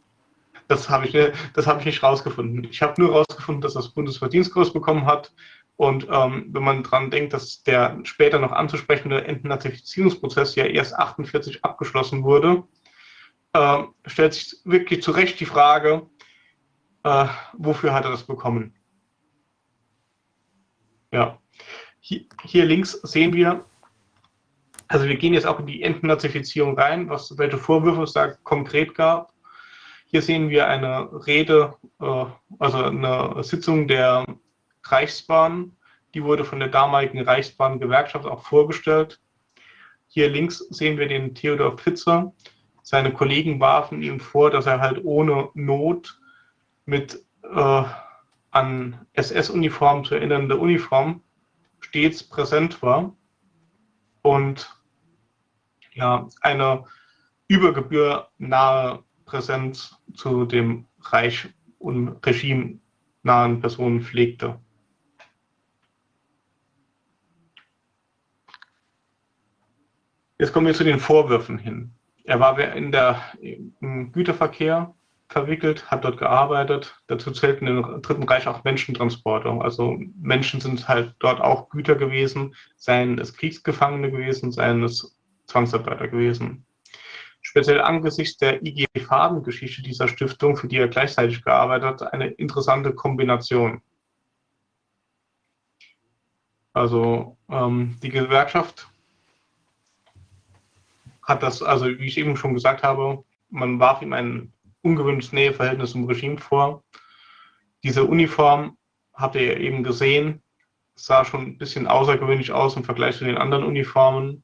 Das 0.68 0.90
habe 0.90 1.06
ich, 1.06 1.32
das 1.54 1.66
hab 1.66 1.80
ich 1.80 1.86
nicht 1.86 2.02
rausgefunden. 2.02 2.64
Ich 2.64 2.82
habe 2.82 3.00
nur 3.00 3.12
rausgefunden, 3.12 3.62
dass 3.62 3.76
er 3.76 3.82
das 3.82 3.94
Bundesverdienstkreuz 3.94 4.72
bekommen 4.72 5.06
hat. 5.06 5.32
Und 5.76 6.06
ähm, 6.10 6.48
wenn 6.50 6.62
man 6.62 6.82
daran 6.82 7.10
denkt, 7.10 7.32
dass 7.32 7.62
der 7.62 7.98
später 8.04 8.38
noch 8.38 8.52
anzusprechende 8.52 9.24
Entnazifizierungsprozess 9.24 10.54
ja 10.54 10.66
erst 10.66 10.94
48 10.94 11.64
abgeschlossen 11.64 12.24
wurde, 12.24 12.62
äh, 13.54 13.82
stellt 14.04 14.34
sich 14.34 14.56
wirklich 14.64 15.02
zu 15.02 15.12
Recht 15.12 15.40
die 15.40 15.46
Frage, 15.46 16.06
äh, 17.04 17.26
wofür 17.54 17.94
hat 17.94 18.04
er 18.04 18.10
das 18.10 18.24
bekommen? 18.24 18.74
Ja. 21.10 21.38
Hier, 22.00 22.26
hier, 22.44 22.66
links 22.66 22.92
sehen 23.02 23.32
wir, 23.32 23.64
also 24.88 25.06
wir 25.06 25.16
gehen 25.16 25.34
jetzt 25.34 25.46
auch 25.46 25.60
in 25.60 25.66
die 25.66 25.82
Entnazifizierung 25.82 26.78
rein, 26.78 27.08
was, 27.08 27.36
welche 27.38 27.58
Vorwürfe 27.58 28.02
es 28.02 28.12
da 28.12 28.32
konkret 28.42 28.94
gab. 28.94 29.32
Hier 30.06 30.22
sehen 30.22 30.50
wir 30.50 30.68
eine 30.68 31.08
Rede, 31.26 31.74
äh, 32.00 32.24
also 32.58 32.84
eine 32.84 33.42
Sitzung 33.42 33.88
der 33.88 34.24
Reichsbahn, 34.84 35.76
die 36.12 36.22
wurde 36.22 36.44
von 36.44 36.60
der 36.60 36.68
damaligen 36.68 37.20
Reichsbahngewerkschaft 37.20 38.26
auch 38.26 38.44
vorgestellt. 38.44 39.20
Hier 40.06 40.28
links 40.28 40.58
sehen 40.58 40.98
wir 40.98 41.08
den 41.08 41.34
Theodor 41.34 41.76
Pfitzer. 41.76 42.32
Seine 42.82 43.12
Kollegen 43.12 43.58
warfen 43.58 44.02
ihm 44.02 44.20
vor, 44.20 44.50
dass 44.50 44.66
er 44.66 44.80
halt 44.80 45.04
ohne 45.04 45.48
Not 45.54 46.20
mit 46.84 47.24
äh, 47.42 47.84
an 48.50 49.06
SS-Uniform 49.14 50.04
zu 50.04 50.14
erinnernde 50.14 50.56
Uniform 50.56 51.22
stets 51.80 52.22
präsent 52.22 52.80
war 52.82 53.16
und 54.24 54.74
ja, 55.92 56.28
eine 56.40 56.84
Übergebühr 57.46 58.28
nahe 58.38 59.04
Präsenz 59.26 59.96
zu 60.14 60.46
dem 60.46 60.86
Reich 61.00 61.48
und 61.78 62.26
Regime 62.26 62.80
nahen 63.22 63.60
Personen 63.60 64.00
pflegte. 64.00 64.58
Jetzt 70.38 70.52
kommen 70.52 70.66
wir 70.66 70.74
zu 70.74 70.84
den 70.84 70.98
Vorwürfen 70.98 71.58
hin. 71.58 71.92
Er 72.24 72.40
war 72.40 72.58
in 72.58 72.92
der, 72.92 73.20
im 73.40 74.10
Güterverkehr 74.10 74.94
verwickelt, 75.34 75.90
hat 75.90 76.04
dort 76.04 76.18
gearbeitet. 76.18 76.96
Dazu 77.08 77.32
zählten 77.32 77.66
im 77.66 78.02
Dritten 78.02 78.22
Reich 78.22 78.46
auch 78.46 78.62
Menschentransporte. 78.62 79.50
Also 79.50 79.98
Menschen 80.16 80.60
sind 80.60 80.88
halt 80.88 81.14
dort 81.18 81.40
auch 81.40 81.68
Güter 81.68 81.96
gewesen, 81.96 82.54
seien 82.76 83.18
es 83.18 83.34
Kriegsgefangene 83.34 84.10
gewesen, 84.12 84.52
seien 84.52 84.82
es 84.84 85.18
Zwangsarbeiter 85.46 86.08
gewesen. 86.08 86.64
Speziell 87.42 87.80
angesichts 87.80 88.38
der 88.38 88.64
IG 88.64 88.86
Farben-Geschichte 88.98 89.82
dieser 89.82 90.08
Stiftung, 90.08 90.56
für 90.56 90.68
die 90.68 90.78
er 90.78 90.88
gleichzeitig 90.88 91.44
gearbeitet 91.44 92.00
hat, 92.00 92.12
eine 92.12 92.28
interessante 92.28 92.94
Kombination. 92.94 93.82
Also 96.72 97.36
ähm, 97.50 97.98
die 98.02 98.08
Gewerkschaft 98.08 98.88
hat 101.24 101.42
das, 101.42 101.60
also 101.60 101.86
wie 101.86 102.06
ich 102.06 102.18
eben 102.18 102.36
schon 102.36 102.54
gesagt 102.54 102.84
habe, 102.84 103.24
man 103.50 103.78
warf 103.80 104.00
ihm 104.00 104.12
ein 104.12 104.53
ungewöhnliches 104.84 105.32
Näheverhältnis 105.32 105.92
zum 105.92 106.04
Regime 106.04 106.38
vor. 106.38 106.84
Diese 107.82 108.04
Uniform 108.04 108.76
habt 109.14 109.34
ihr 109.34 109.58
eben 109.58 109.82
gesehen, 109.82 110.42
sah 110.94 111.24
schon 111.24 111.42
ein 111.42 111.58
bisschen 111.58 111.86
außergewöhnlich 111.86 112.52
aus 112.52 112.76
im 112.76 112.84
Vergleich 112.84 113.16
zu 113.16 113.24
den 113.24 113.38
anderen 113.38 113.64
Uniformen. 113.64 114.42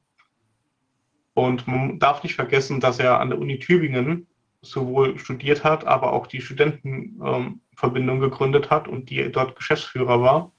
Und 1.33 1.67
man 1.67 1.99
darf 1.99 2.23
nicht 2.23 2.35
vergessen, 2.35 2.79
dass 2.79 2.99
er 2.99 3.19
an 3.19 3.29
der 3.29 3.39
Uni 3.39 3.59
Tübingen 3.59 4.27
sowohl 4.61 5.17
studiert 5.17 5.63
hat, 5.63 5.85
aber 5.85 6.13
auch 6.13 6.27
die 6.27 6.41
Studentenverbindung 6.41 8.15
ähm, 8.17 8.21
gegründet 8.21 8.69
hat 8.69 8.87
und 8.87 9.09
die 9.09 9.31
dort 9.31 9.55
Geschäftsführer 9.55 10.21
war. 10.21 10.51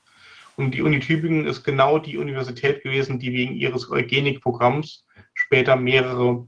Und 0.57 0.73
die 0.73 0.83
Uni 0.83 1.01
Tübingen 1.01 1.47
ist 1.47 1.63
genau 1.63 1.99
die 1.99 2.19
Universität 2.19 2.83
gewesen, 2.83 3.19
die 3.19 3.33
wegen 3.33 3.55
ihres 3.55 3.91
Eugenikprogramms 3.91 5.07
später 5.35 5.77
mehrere 5.77 6.47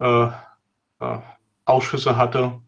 äh, 0.00 0.28
äh, 1.00 1.18
Ausschüsse 1.64 2.16
hatte 2.16 2.60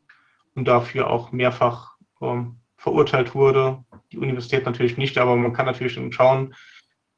und 0.55 0.67
dafür 0.67 1.11
auch 1.11 1.33
mehrfach 1.33 1.97
ähm, 2.21 2.61
verurteilt 2.77 3.35
wurde. 3.35 3.85
Die 4.13 4.19
Universität 4.19 4.65
natürlich 4.65 4.97
nicht, 4.97 5.19
aber 5.19 5.37
man 5.37 5.53
kann 5.53 5.67
natürlich 5.67 5.99
schauen, 6.15 6.55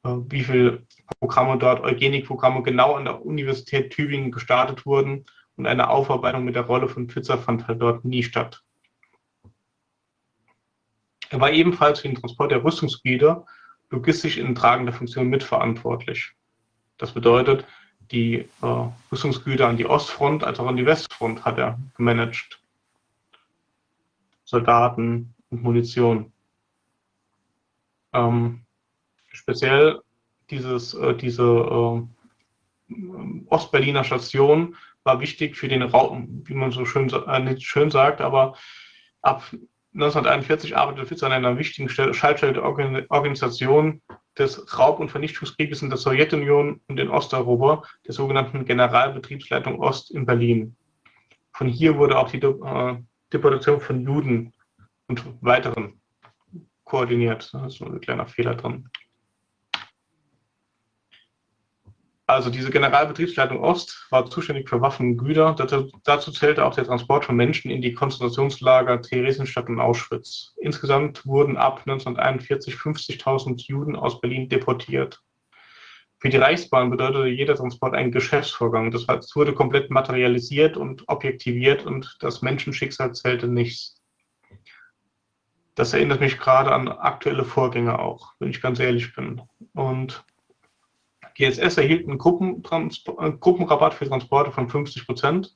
äh, 0.03 0.09
wie 0.29 0.43
viele 0.43 0.85
Programme 1.19 1.57
dort, 1.57 1.83
Eugenikprogramme 1.83 2.63
genau 2.63 2.95
an 2.95 3.05
der 3.05 3.25
Universität 3.25 3.91
Tübingen 3.91 4.31
gestartet 4.31 4.85
wurden 4.85 5.25
und 5.55 5.67
eine 5.67 5.89
Aufarbeitung 5.89 6.45
mit 6.45 6.55
der 6.55 6.63
Rolle 6.63 6.87
von 6.87 7.09
Pfizer 7.09 7.37
fand 7.37 7.67
halt 7.67 7.81
dort 7.81 8.05
nie 8.05 8.23
statt. 8.23 8.63
Er 11.29 11.39
war 11.39 11.51
ebenfalls 11.51 11.99
für 11.99 12.07
den 12.07 12.17
Transport 12.17 12.51
der 12.51 12.63
Rüstungsgüter 12.63 13.45
logistisch 13.91 14.37
in 14.37 14.55
tragender 14.55 14.93
Funktion 14.93 15.27
mitverantwortlich. 15.27 16.33
Das 16.97 17.13
bedeutet, 17.13 17.65
die 18.11 18.49
äh, 18.61 18.89
Rüstungsgüter 19.11 19.67
an 19.67 19.77
die 19.77 19.85
Ostfront 19.85 20.43
als 20.43 20.59
auch 20.59 20.67
an 20.67 20.77
die 20.77 20.85
Westfront 20.85 21.45
hat 21.45 21.57
er 21.57 21.79
gemanagt. 21.95 22.59
Soldaten 24.45 25.35
und 25.51 25.61
Munition. 25.61 26.31
Ähm, 28.13 28.61
speziell 29.27 30.01
dieses, 30.49 30.95
äh, 30.95 31.15
diese 31.15 31.43
äh, 31.43 32.93
Ostberliner 33.47 34.03
Station 34.03 34.75
war 35.03 35.19
wichtig 35.19 35.55
für 35.55 35.67
den 35.67 35.83
Raum, 35.83 36.43
wie 36.45 36.55
man 36.55 36.71
so 36.71 36.85
schön, 36.85 37.09
äh, 37.09 37.39
nicht 37.39 37.63
schön 37.63 37.91
sagt, 37.91 38.21
aber 38.21 38.55
ab 39.21 39.43
1941 39.93 40.75
arbeitete 40.75 41.05
Fitz 41.05 41.23
an 41.23 41.31
einer 41.31 41.57
wichtigen 41.57 41.89
Schaltstelle 41.89 42.53
der 42.53 42.63
Organisation 42.63 44.01
des 44.39 44.77
Raub- 44.77 44.99
und 44.99 45.11
Vernichtungskrieges 45.11 45.81
in 45.81 45.89
der 45.89 45.97
Sowjetunion 45.97 46.81
und 46.87 46.99
in 46.99 47.09
Osteuropa, 47.09 47.83
der 48.07 48.13
sogenannten 48.13 48.65
Generalbetriebsleitung 48.65 49.79
Ost 49.79 50.11
in 50.11 50.25
Berlin. 50.25 50.75
Von 51.53 51.67
hier 51.67 51.97
wurde 51.97 52.17
auch 52.17 52.31
die 52.31 52.37
äh, 52.37 52.97
Deportation 53.33 53.81
von 53.81 54.01
Juden 54.01 54.53
und 55.07 55.23
weiteren 55.41 55.99
koordiniert. 56.85 57.49
Da 57.53 57.67
ist 57.67 57.81
ein 57.81 57.99
kleiner 57.99 58.27
Fehler 58.27 58.55
drin. 58.55 58.89
Also 62.29 62.51
diese 62.51 62.69
Generalbetriebsleitung 62.69 63.59
Ost 63.59 64.05
war 64.11 64.29
zuständig 64.29 64.69
für 64.69 64.81
Waffen 64.81 65.07
und 65.07 65.17
Güter. 65.17 65.55
Dazu, 65.57 65.89
dazu, 66.03 66.31
zählte 66.31 66.63
auch 66.63 66.75
der 66.75 66.83
Transport 66.83 67.25
von 67.25 67.35
Menschen 67.35 67.71
in 67.71 67.81
die 67.81 67.93
Konzentrationslager 67.93 69.01
Theresienstadt 69.01 69.67
und 69.67 69.79
Auschwitz. 69.79 70.53
Insgesamt 70.57 71.25
wurden 71.25 71.57
ab 71.57 71.79
1941 71.87 72.75
50.000 72.75 73.65
Juden 73.65 73.95
aus 73.95 74.21
Berlin 74.21 74.47
deportiert. 74.47 75.19
Für 76.19 76.29
die 76.29 76.37
Reichsbahn 76.37 76.91
bedeutete 76.91 77.29
jeder 77.29 77.55
Transport 77.55 77.95
einen 77.95 78.11
Geschäftsvorgang. 78.11 78.91
Das 78.91 79.07
heißt, 79.07 79.35
wurde 79.35 79.53
komplett 79.55 79.89
materialisiert 79.89 80.77
und 80.77 81.09
objektiviert 81.09 81.83
und 81.87 82.15
das 82.19 82.43
Menschenschicksal 82.43 83.11
zählte 83.15 83.47
nichts. 83.47 84.03
Das 85.73 85.93
erinnert 85.93 86.19
mich 86.19 86.37
gerade 86.37 86.71
an 86.73 86.89
aktuelle 86.89 87.43
Vorgänge 87.43 87.97
auch, 87.97 88.33
wenn 88.37 88.51
ich 88.51 88.61
ganz 88.61 88.79
ehrlich 88.79 89.15
bin. 89.15 89.41
Und 89.73 90.23
GSS 91.39 91.77
erhielt 91.77 92.07
einen 92.07 92.17
äh, 92.17 93.31
Gruppenrabatt 93.39 93.93
für 93.93 94.07
Transporte 94.07 94.51
von 94.51 94.69
50 94.69 95.05
Prozent. 95.05 95.55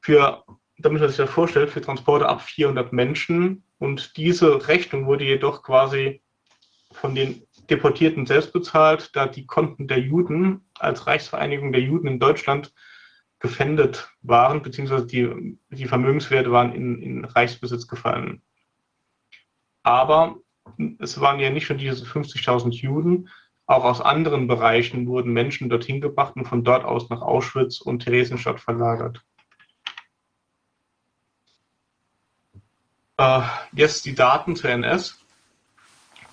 Für, 0.00 0.44
damit 0.78 1.00
man 1.00 1.08
sich 1.08 1.16
das 1.16 1.30
vorstellt, 1.30 1.70
für 1.70 1.80
Transporte 1.80 2.28
ab 2.28 2.42
400 2.42 2.92
Menschen. 2.92 3.64
Und 3.78 4.16
diese 4.16 4.68
Rechnung 4.68 5.06
wurde 5.06 5.24
jedoch 5.24 5.62
quasi 5.62 6.22
von 6.92 7.14
den 7.14 7.42
Deportierten 7.70 8.26
selbst 8.26 8.52
bezahlt, 8.52 9.10
da 9.14 9.26
die 9.26 9.46
Konten 9.46 9.88
der 9.88 9.98
Juden 9.98 10.68
als 10.78 11.06
Reichsvereinigung 11.06 11.72
der 11.72 11.82
Juden 11.82 12.06
in 12.06 12.20
Deutschland 12.20 12.72
gefändet 13.40 14.10
waren, 14.20 14.62
beziehungsweise 14.62 15.06
die, 15.06 15.58
die 15.70 15.86
Vermögenswerte 15.86 16.52
waren 16.52 16.72
in, 16.72 17.02
in 17.02 17.24
Reichsbesitz 17.24 17.88
gefallen. 17.88 18.42
Aber 19.82 20.36
es 21.00 21.20
waren 21.20 21.40
ja 21.40 21.50
nicht 21.50 21.66
schon 21.66 21.78
diese 21.78 22.04
50.000 22.04 22.70
Juden, 22.74 23.28
auch 23.72 23.84
aus 23.84 24.00
anderen 24.00 24.46
Bereichen 24.46 25.06
wurden 25.06 25.32
Menschen 25.32 25.68
dorthin 25.68 26.00
gebracht 26.00 26.36
und 26.36 26.46
von 26.46 26.64
dort 26.64 26.84
aus 26.84 27.08
nach 27.10 27.22
Auschwitz 27.22 27.80
und 27.80 28.00
Theresienstadt 28.00 28.60
verlagert. 28.60 29.22
Äh, 33.16 33.42
jetzt 33.72 34.04
die 34.04 34.14
Daten 34.14 34.56
zur 34.56 34.70
NS. 34.70 35.18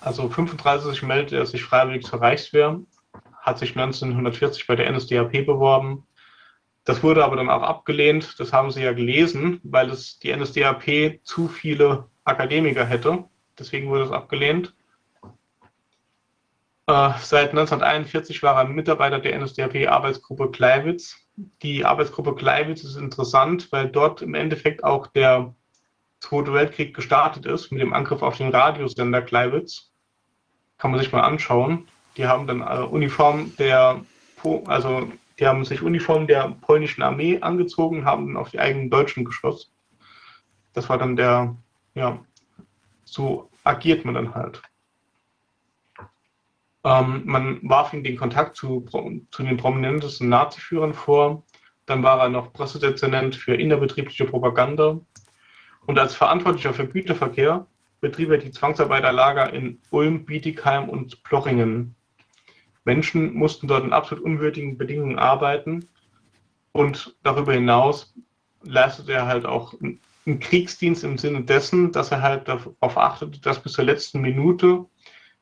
Also 0.00 0.28
35 0.28 1.02
meldete 1.02 1.36
er 1.36 1.46
sich 1.46 1.62
freiwillig 1.62 2.04
zur 2.04 2.20
Reichswehr, 2.22 2.80
hat 3.42 3.58
sich 3.58 3.76
1940 3.76 4.66
bei 4.66 4.76
der 4.76 4.90
NSDAP 4.90 5.44
beworben. 5.44 6.06
Das 6.84 7.02
wurde 7.02 7.24
aber 7.24 7.36
dann 7.36 7.50
auch 7.50 7.62
abgelehnt. 7.62 8.40
Das 8.40 8.52
haben 8.52 8.70
Sie 8.70 8.82
ja 8.82 8.92
gelesen, 8.92 9.60
weil 9.62 9.90
es 9.90 10.18
die 10.18 10.34
NSDAP 10.34 11.20
zu 11.22 11.48
viele 11.48 12.08
Akademiker 12.24 12.86
hätte. 12.86 13.24
Deswegen 13.58 13.88
wurde 13.90 14.04
es 14.04 14.10
abgelehnt. 14.10 14.74
Äh, 16.90 17.12
seit 17.22 17.50
1941 17.50 18.42
war 18.42 18.56
er 18.56 18.64
Mitarbeiter 18.64 19.20
der 19.20 19.38
NSDAP-Arbeitsgruppe 19.38 20.50
Kleiwitz. 20.50 21.16
Die 21.62 21.84
Arbeitsgruppe 21.84 22.34
Kleiwitz 22.34 22.82
ist 22.82 22.96
interessant, 22.96 23.70
weil 23.70 23.88
dort 23.88 24.22
im 24.22 24.34
Endeffekt 24.34 24.82
auch 24.82 25.06
der 25.06 25.54
Zweite 26.18 26.52
Weltkrieg 26.52 26.92
gestartet 26.92 27.46
ist 27.46 27.70
mit 27.70 27.80
dem 27.80 27.92
Angriff 27.92 28.22
auf 28.22 28.38
den 28.38 28.48
Radiosender 28.48 29.22
Kleiwitz. 29.22 29.92
Kann 30.78 30.90
man 30.90 30.98
sich 30.98 31.12
mal 31.12 31.20
anschauen. 31.20 31.86
Die 32.16 32.26
haben 32.26 32.48
dann 32.48 32.60
äh, 32.60 32.82
Uniform 32.82 33.54
der, 33.56 34.04
also 34.66 35.12
die 35.38 35.46
haben 35.46 35.64
sich 35.64 35.82
Uniform 35.82 36.26
der 36.26 36.56
polnischen 36.60 37.02
Armee 37.02 37.38
angezogen, 37.40 38.04
haben 38.04 38.26
dann 38.26 38.36
auf 38.36 38.50
die 38.50 38.58
eigenen 38.58 38.90
Deutschen 38.90 39.24
geschossen. 39.24 39.70
Das 40.72 40.88
war 40.88 40.98
dann 40.98 41.14
der, 41.14 41.54
ja, 41.94 42.18
so 43.04 43.48
agiert 43.62 44.04
man 44.04 44.14
dann 44.14 44.34
halt. 44.34 44.60
Ähm, 46.84 47.22
man 47.24 47.60
warf 47.62 47.92
ihm 47.92 48.02
den 48.02 48.16
Kontakt 48.16 48.56
zu, 48.56 48.84
zu 49.30 49.42
den 49.42 49.56
prominentesten 49.56 50.28
Nazi-Führern 50.28 50.94
vor. 50.94 51.44
Dann 51.86 52.02
war 52.02 52.20
er 52.20 52.28
noch 52.28 52.52
Pressedezernent 52.52 53.34
für 53.34 53.54
innerbetriebliche 53.54 54.24
Propaganda. 54.24 55.00
Und 55.86 55.98
als 55.98 56.14
Verantwortlicher 56.14 56.72
für 56.72 56.86
Güterverkehr 56.86 57.66
betrieb 58.00 58.30
er 58.30 58.38
die 58.38 58.50
Zwangsarbeiterlager 58.50 59.52
in 59.52 59.80
Ulm, 59.90 60.24
Bietigheim 60.24 60.88
und 60.88 61.22
Plochingen. 61.22 61.94
Menschen 62.84 63.34
mussten 63.34 63.66
dort 63.66 63.84
in 63.84 63.92
absolut 63.92 64.24
unwürdigen 64.24 64.78
Bedingungen 64.78 65.18
arbeiten. 65.18 65.88
Und 66.72 67.16
darüber 67.22 67.52
hinaus 67.52 68.14
leistete 68.62 69.12
er 69.12 69.26
halt 69.26 69.44
auch 69.44 69.74
einen 69.80 70.40
Kriegsdienst 70.40 71.04
im 71.04 71.18
Sinne 71.18 71.42
dessen, 71.42 71.92
dass 71.92 72.10
er 72.10 72.22
halt 72.22 72.48
darauf 72.48 72.96
achtete, 72.96 73.40
dass 73.40 73.62
bis 73.62 73.72
zur 73.72 73.84
letzten 73.84 74.20
Minute 74.20 74.86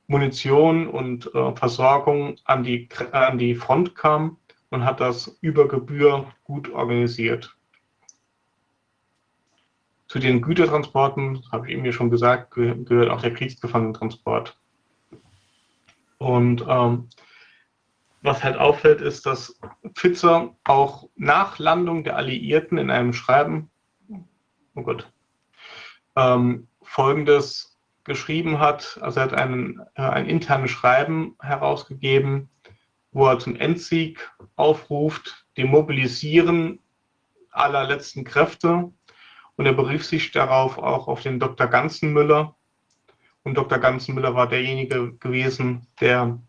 Munition 0.08 0.88
und 0.88 1.32
äh, 1.34 1.54
Versorgung 1.54 2.36
an 2.44 2.64
die, 2.64 2.88
an 3.12 3.38
die 3.38 3.54
Front 3.54 3.94
kam 3.94 4.38
und 4.70 4.84
hat 4.84 5.00
das 5.00 5.38
über 5.42 5.68
Gebühr 5.68 6.26
gut 6.44 6.70
organisiert. 6.70 7.54
Zu 10.08 10.18
den 10.18 10.40
Gütertransporten, 10.40 11.44
habe 11.52 11.66
ich 11.66 11.74
eben 11.74 11.84
ja 11.84 11.92
schon 11.92 12.10
gesagt, 12.10 12.52
gehört 12.52 13.10
auch 13.10 13.20
der 13.20 13.34
Kriegsgefangenentransport. 13.34 14.58
Und 16.16 16.64
ähm, 16.66 17.10
was 18.22 18.42
halt 18.42 18.56
auffällt, 18.56 19.02
ist, 19.02 19.26
dass 19.26 19.60
Pfizer 19.92 20.56
auch 20.64 21.08
nach 21.16 21.58
Landung 21.58 22.02
der 22.02 22.16
Alliierten 22.16 22.78
in 22.78 22.90
einem 22.90 23.12
Schreiben, 23.12 23.70
oh 24.74 24.82
Gott, 24.82 25.12
ähm, 26.16 26.66
folgendes 26.82 27.77
geschrieben 28.08 28.58
hat. 28.58 28.98
Also 29.00 29.20
er 29.20 29.26
hat 29.26 29.34
einen, 29.34 29.80
äh, 29.94 30.02
ein 30.02 30.26
internes 30.26 30.72
Schreiben 30.72 31.36
herausgegeben, 31.40 32.48
wo 33.12 33.28
er 33.28 33.38
zum 33.38 33.54
Endsieg 33.54 34.28
aufruft, 34.56 35.46
dem 35.56 35.68
Mobilisieren 35.68 36.80
aller 37.50 37.84
letzten 37.84 38.24
Kräfte. 38.24 38.92
Und 39.56 39.66
er 39.66 39.72
berief 39.72 40.04
sich 40.04 40.32
darauf 40.32 40.78
auch 40.78 41.08
auf 41.08 41.22
den 41.22 41.38
Dr. 41.38 41.66
Ganzenmüller. 41.66 42.54
Und 43.44 43.54
Dr. 43.54 43.78
Ganzenmüller 43.78 44.34
war 44.34 44.48
derjenige 44.48 45.14
gewesen, 45.14 45.86
der 46.00 46.40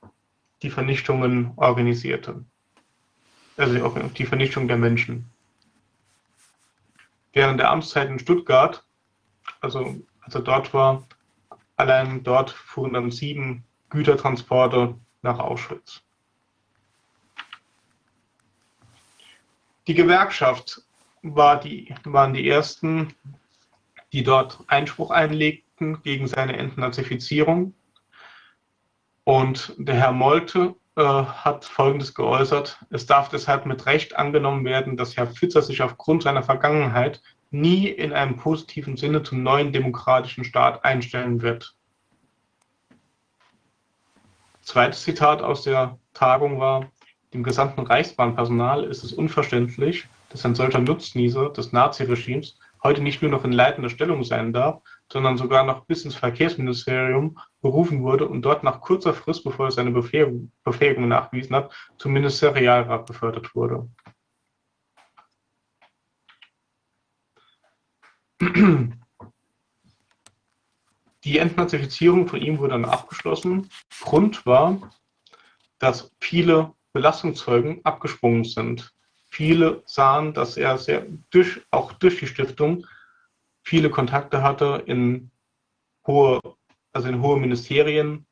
die 0.61 0.69
Vernichtungen 0.69 1.53
organisierte. 1.55 2.43
Also 3.57 3.89
die 4.09 4.25
Vernichtung 4.25 4.67
der 4.67 4.77
Menschen. 4.77 5.29
Während 7.33 7.59
der 7.59 7.69
Amtszeit 7.69 8.09
in 8.09 8.19
Stuttgart, 8.19 8.83
also 9.61 9.95
als 10.21 10.35
er 10.35 10.41
dort 10.41 10.73
war, 10.73 11.03
Allein 11.79 12.23
dort 12.23 12.49
fuhren 12.49 12.91
dann 12.91 13.09
sieben 13.09 13.63
Gütertransporte 13.89 14.95
nach 15.21 15.39
Auschwitz. 15.39 16.01
Die 19.87 19.93
Gewerkschaft 19.93 20.81
war 21.21 21.57
die, 21.57 21.95
waren 22.03 22.33
die 22.33 22.49
ersten, 22.49 23.15
die 24.11 24.23
dort 24.23 24.59
Einspruch 24.67 25.09
einlegten 25.09 26.03
gegen 26.03 26.27
seine 26.27 26.57
Entnazifizierung. 26.57 27.73
Und 29.23 29.73
der 29.77 29.95
Herr 29.95 30.11
Molte 30.11 30.75
äh, 30.97 31.01
hat 31.01 31.63
Folgendes 31.63 32.13
geäußert. 32.13 32.77
Es 32.89 33.05
darf 33.05 33.29
deshalb 33.29 33.65
mit 33.65 33.85
Recht 33.85 34.17
angenommen 34.17 34.65
werden, 34.65 34.97
dass 34.97 35.15
Herr 35.15 35.27
Pfitzer 35.27 35.61
sich 35.61 35.81
aufgrund 35.81 36.23
seiner 36.23 36.43
Vergangenheit 36.43 37.21
nie 37.51 37.87
in 37.87 38.13
einem 38.13 38.37
positiven 38.37 38.97
Sinne 38.97 39.23
zum 39.23 39.43
neuen 39.43 39.73
demokratischen 39.73 40.43
Staat 40.43 40.85
einstellen 40.85 41.41
wird. 41.41 41.75
Zweites 44.61 45.03
Zitat 45.03 45.41
aus 45.41 45.63
der 45.63 45.97
Tagung 46.13 46.59
war, 46.59 46.91
dem 47.33 47.43
gesamten 47.43 47.81
Reichsbahnpersonal 47.81 48.83
ist 48.83 49.03
es 49.03 49.13
unverständlich, 49.13 50.07
dass 50.29 50.45
ein 50.45 50.55
solcher 50.55 50.79
Nutznießer 50.79 51.49
des 51.49 51.71
Naziregimes 51.71 52.59
heute 52.83 53.01
nicht 53.01 53.21
nur 53.21 53.31
noch 53.31 53.43
in 53.43 53.51
leitender 53.51 53.89
Stellung 53.89 54.23
sein 54.23 54.53
darf, 54.53 54.81
sondern 55.11 55.37
sogar 55.37 55.63
noch 55.63 55.85
bis 55.85 56.05
ins 56.05 56.15
Verkehrsministerium 56.15 57.37
berufen 57.61 58.03
wurde 58.03 58.27
und 58.27 58.43
dort 58.43 58.63
nach 58.63 58.79
kurzer 58.81 59.13
Frist, 59.13 59.43
bevor 59.43 59.67
er 59.67 59.71
seine 59.71 59.91
Befähigung, 59.91 60.51
Befähigung 60.63 61.07
nachgewiesen 61.07 61.55
hat, 61.55 61.71
zum 61.97 62.13
Ministerialrat 62.13 63.05
befördert 63.05 63.53
wurde. 63.55 63.87
Die 71.23 71.37
Entnazifizierung 71.37 72.27
von 72.27 72.41
ihm 72.41 72.59
wurde 72.59 72.71
dann 72.71 72.85
abgeschlossen. 72.85 73.69
Grund 74.01 74.45
war, 74.45 74.91
dass 75.77 76.11
viele 76.19 76.73
Belastungszeugen 76.93 77.83
abgesprungen 77.83 78.43
sind. 78.43 78.93
Viele 79.29 79.83
sahen, 79.85 80.33
dass 80.33 80.57
er 80.57 80.77
sehr 80.77 81.05
durch, 81.29 81.61
auch 81.71 81.93
durch 81.93 82.19
die 82.19 82.27
Stiftung 82.27 82.85
viele 83.63 83.89
Kontakte 83.89 84.41
hatte 84.41 84.83
in 84.85 85.31
hohe, 86.07 86.39
also 86.91 87.07
in 87.07 87.21
hohe 87.21 87.39
Ministerien, 87.39 88.25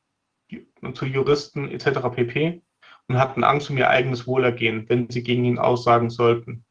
zu 0.93 1.05
Juristen 1.05 1.69
etc. 1.69 1.99
pp. 2.15 2.61
und 3.07 3.17
hatten 3.17 3.43
Angst 3.43 3.69
um 3.69 3.77
ihr 3.77 3.89
eigenes 3.89 4.25
Wohlergehen, 4.25 4.87
wenn 4.89 5.09
sie 5.09 5.23
gegen 5.23 5.43
ihn 5.43 5.59
aussagen 5.59 6.09
sollten. 6.09 6.65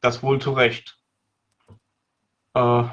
Das 0.00 0.22
wohl 0.22 0.40
zu 0.40 0.52
Recht. 0.52 0.99
Äh, 2.54 2.84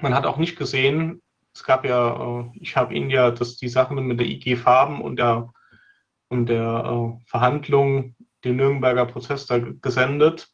man 0.00 0.14
hat 0.14 0.26
auch 0.26 0.36
nicht 0.36 0.56
gesehen, 0.56 1.22
es 1.54 1.64
gab 1.64 1.84
ja, 1.84 2.40
äh, 2.40 2.50
ich 2.54 2.76
habe 2.76 2.94
Ihnen 2.94 3.10
ja 3.10 3.30
das, 3.30 3.56
die 3.56 3.68
Sachen 3.68 4.06
mit 4.06 4.20
der 4.20 4.26
IG 4.26 4.56
Farben 4.56 5.00
und 5.00 5.16
der, 5.16 5.52
und 6.28 6.46
der 6.46 6.84
äh, 6.84 7.24
Verhandlung, 7.26 8.14
den 8.44 8.56
Nürnberger 8.56 9.06
Prozess 9.06 9.46
da 9.46 9.58
gesendet. 9.58 10.48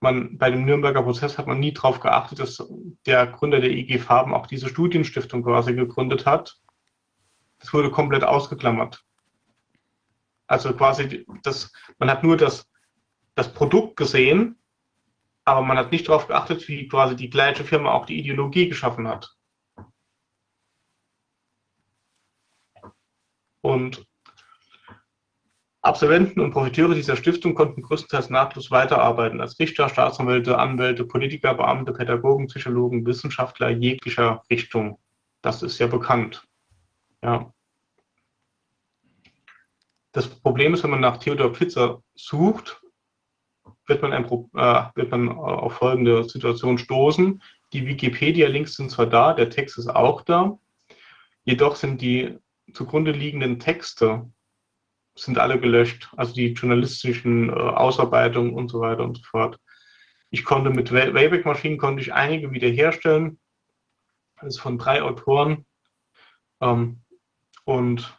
Man, 0.00 0.38
bei 0.38 0.50
dem 0.50 0.64
Nürnberger 0.64 1.02
Prozess 1.02 1.38
hat 1.38 1.46
man 1.46 1.60
nie 1.60 1.72
darauf 1.72 2.00
geachtet, 2.00 2.40
dass 2.40 2.66
der 3.06 3.26
Gründer 3.26 3.60
der 3.60 3.70
IG 3.70 3.98
Farben 3.98 4.34
auch 4.34 4.46
diese 4.46 4.68
Studienstiftung 4.68 5.42
quasi 5.44 5.74
gegründet 5.74 6.26
hat. 6.26 6.56
Das 7.58 7.72
wurde 7.72 7.90
komplett 7.90 8.24
ausgeklammert. 8.24 9.04
Also 10.46 10.72
quasi, 10.74 11.24
das, 11.42 11.72
man 11.98 12.10
hat 12.10 12.24
nur 12.24 12.36
das, 12.36 12.68
das 13.34 13.52
Produkt 13.52 13.96
gesehen, 13.96 14.58
aber 15.44 15.62
man 15.62 15.76
hat 15.76 15.92
nicht 15.92 16.08
darauf 16.08 16.28
geachtet, 16.28 16.68
wie 16.68 16.88
quasi 16.88 17.16
die 17.16 17.30
gleiche 17.30 17.64
Firma 17.64 17.92
auch 17.92 18.06
die 18.06 18.18
Ideologie 18.18 18.68
geschaffen 18.68 19.08
hat. 19.08 19.36
Und 23.60 24.06
Absolventen 25.82 26.40
und 26.40 26.52
Profiteure 26.52 26.94
dieser 26.94 27.16
Stiftung 27.16 27.54
konnten 27.54 27.82
größtenteils 27.82 28.30
nahtlos 28.30 28.70
weiterarbeiten 28.70 29.40
als 29.40 29.58
Richter, 29.58 29.88
Staatsanwälte, 29.88 30.58
Anwälte, 30.58 31.04
Politiker, 31.04 31.54
Beamte, 31.54 31.92
Pädagogen, 31.92 32.46
Psychologen, 32.46 33.04
Wissenschaftler 33.04 33.70
jeglicher 33.70 34.42
Richtung. 34.48 35.00
Das 35.40 35.62
ist 35.62 35.80
ja 35.80 35.88
bekannt. 35.88 36.46
Ja. 37.20 37.52
Das 40.12 40.28
Problem 40.28 40.74
ist, 40.74 40.84
wenn 40.84 40.90
man 40.90 41.00
nach 41.00 41.16
Theodor 41.16 41.52
Pfitzer 41.52 42.02
sucht, 42.14 42.81
wird 43.86 44.02
man, 44.02 44.12
ein, 44.12 44.24
äh, 44.24 44.84
wird 44.94 45.10
man 45.10 45.28
auf 45.30 45.74
folgende 45.74 46.24
Situation 46.24 46.78
stoßen. 46.78 47.42
Die 47.72 47.86
Wikipedia-Links 47.86 48.74
sind 48.74 48.90
zwar 48.90 49.06
da, 49.06 49.32
der 49.32 49.50
Text 49.50 49.78
ist 49.78 49.88
auch 49.88 50.22
da, 50.22 50.58
jedoch 51.44 51.76
sind 51.76 52.00
die 52.00 52.38
zugrunde 52.72 53.12
liegenden 53.12 53.58
Texte 53.58 54.30
sind 55.14 55.38
alle 55.38 55.60
gelöscht, 55.60 56.08
also 56.16 56.32
die 56.32 56.52
journalistischen 56.52 57.50
äh, 57.50 57.52
Ausarbeitungen 57.52 58.54
und 58.54 58.70
so 58.70 58.80
weiter 58.80 59.04
und 59.04 59.18
so 59.18 59.22
fort. 59.24 59.58
Ich 60.30 60.44
konnte 60.44 60.70
mit 60.70 60.92
Wayback-Maschinen 60.92 61.76
konnte 61.76 62.00
ich 62.00 62.14
einige 62.14 62.52
wiederherstellen. 62.52 63.38
Ist 64.40 64.60
von 64.60 64.78
drei 64.78 65.02
Autoren. 65.02 65.66
Ähm, 66.60 67.02
und 67.64 68.18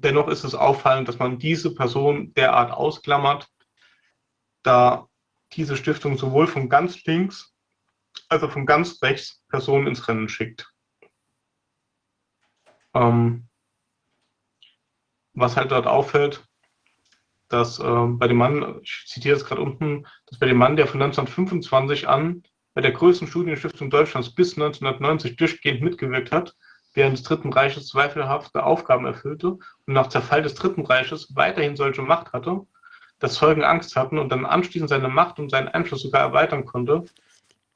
dennoch 0.00 0.28
ist 0.28 0.44
es 0.44 0.54
auffallend, 0.54 1.08
dass 1.08 1.18
man 1.18 1.38
diese 1.38 1.74
Person 1.74 2.32
derart 2.34 2.70
ausklammert, 2.72 3.48
da 4.62 5.08
diese 5.52 5.76
Stiftung 5.76 6.18
sowohl 6.18 6.46
von 6.46 6.68
ganz 6.68 7.04
links 7.04 7.54
als 8.28 8.42
auch 8.42 8.50
von 8.50 8.66
ganz 8.66 9.02
rechts 9.02 9.42
Personen 9.48 9.86
ins 9.86 10.08
Rennen 10.08 10.28
schickt. 10.28 10.72
Ähm, 12.94 13.48
was 15.34 15.56
halt 15.56 15.70
dort 15.70 15.86
auffällt, 15.86 16.44
dass 17.48 17.78
äh, 17.78 18.06
bei 18.06 18.28
dem 18.28 18.36
Mann, 18.36 18.80
ich 18.82 19.04
zitiere 19.06 19.36
es 19.36 19.44
gerade 19.44 19.62
unten, 19.62 20.06
dass 20.26 20.38
bei 20.38 20.46
dem 20.46 20.58
Mann, 20.58 20.76
der 20.76 20.86
von 20.86 21.00
1925 21.00 22.08
an 22.08 22.42
bei 22.74 22.82
der 22.82 22.92
größten 22.92 23.26
Studienstiftung 23.26 23.90
Deutschlands 23.90 24.34
bis 24.34 24.52
1990 24.52 25.36
durchgehend 25.36 25.80
mitgewirkt 25.80 26.30
hat, 26.30 26.54
während 26.98 27.16
des 27.16 27.24
Dritten 27.24 27.52
Reiches 27.52 27.86
zweifelhafte 27.86 28.64
Aufgaben 28.64 29.06
erfüllte 29.06 29.52
und 29.52 29.62
nach 29.86 30.08
Zerfall 30.08 30.42
des 30.42 30.54
Dritten 30.54 30.84
Reiches 30.84 31.34
weiterhin 31.34 31.76
solche 31.76 32.02
Macht 32.02 32.32
hatte, 32.32 32.66
dass 33.20 33.34
Zeugen 33.34 33.62
Angst 33.64 33.96
hatten 33.96 34.18
und 34.18 34.30
dann 34.30 34.44
anschließend 34.44 34.90
seine 34.90 35.08
Macht 35.08 35.38
und 35.38 35.50
seinen 35.50 35.68
Einfluss 35.68 36.02
sogar 36.02 36.22
erweitern 36.22 36.66
konnte, 36.66 37.04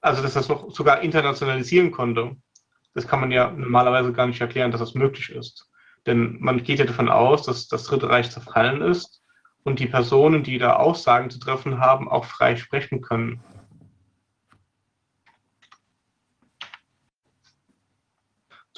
also 0.01 0.23
dass 0.23 0.35
das 0.35 0.49
noch 0.49 0.71
sogar 0.73 1.01
internationalisieren 1.03 1.93
konnte. 1.93 2.37
Das 2.95 3.07
kann 3.07 3.21
man 3.21 3.31
ja 3.31 3.51
normalerweise 3.51 4.13
gar 4.13 4.27
nicht 4.27 4.41
erklären, 4.41 4.73
dass 4.73 4.81
das 4.81 4.95
möglich 4.95 5.31
ist. 5.31 5.71
Denn 6.05 6.39
man 6.41 6.63
geht 6.65 6.81
ja 6.81 6.85
davon 6.85 7.09
aus, 7.09 7.45
dass 7.45 7.69
das 7.69 7.85
Dritte 7.85 8.09
Reich 8.09 8.31
zerfallen 8.31 8.83
ist 8.83 9.23
und 9.63 9.79
die 9.79 9.87
Personen, 9.87 10.43
die 10.43 10.59
da 10.59 10.75
Aussagen 10.75 11.31
zu 11.31 11.39
treffen 11.39 11.79
haben, 11.79 12.09
auch 12.09 12.25
frei 12.25 12.57
sprechen 12.57 13.01
können. 13.01 13.41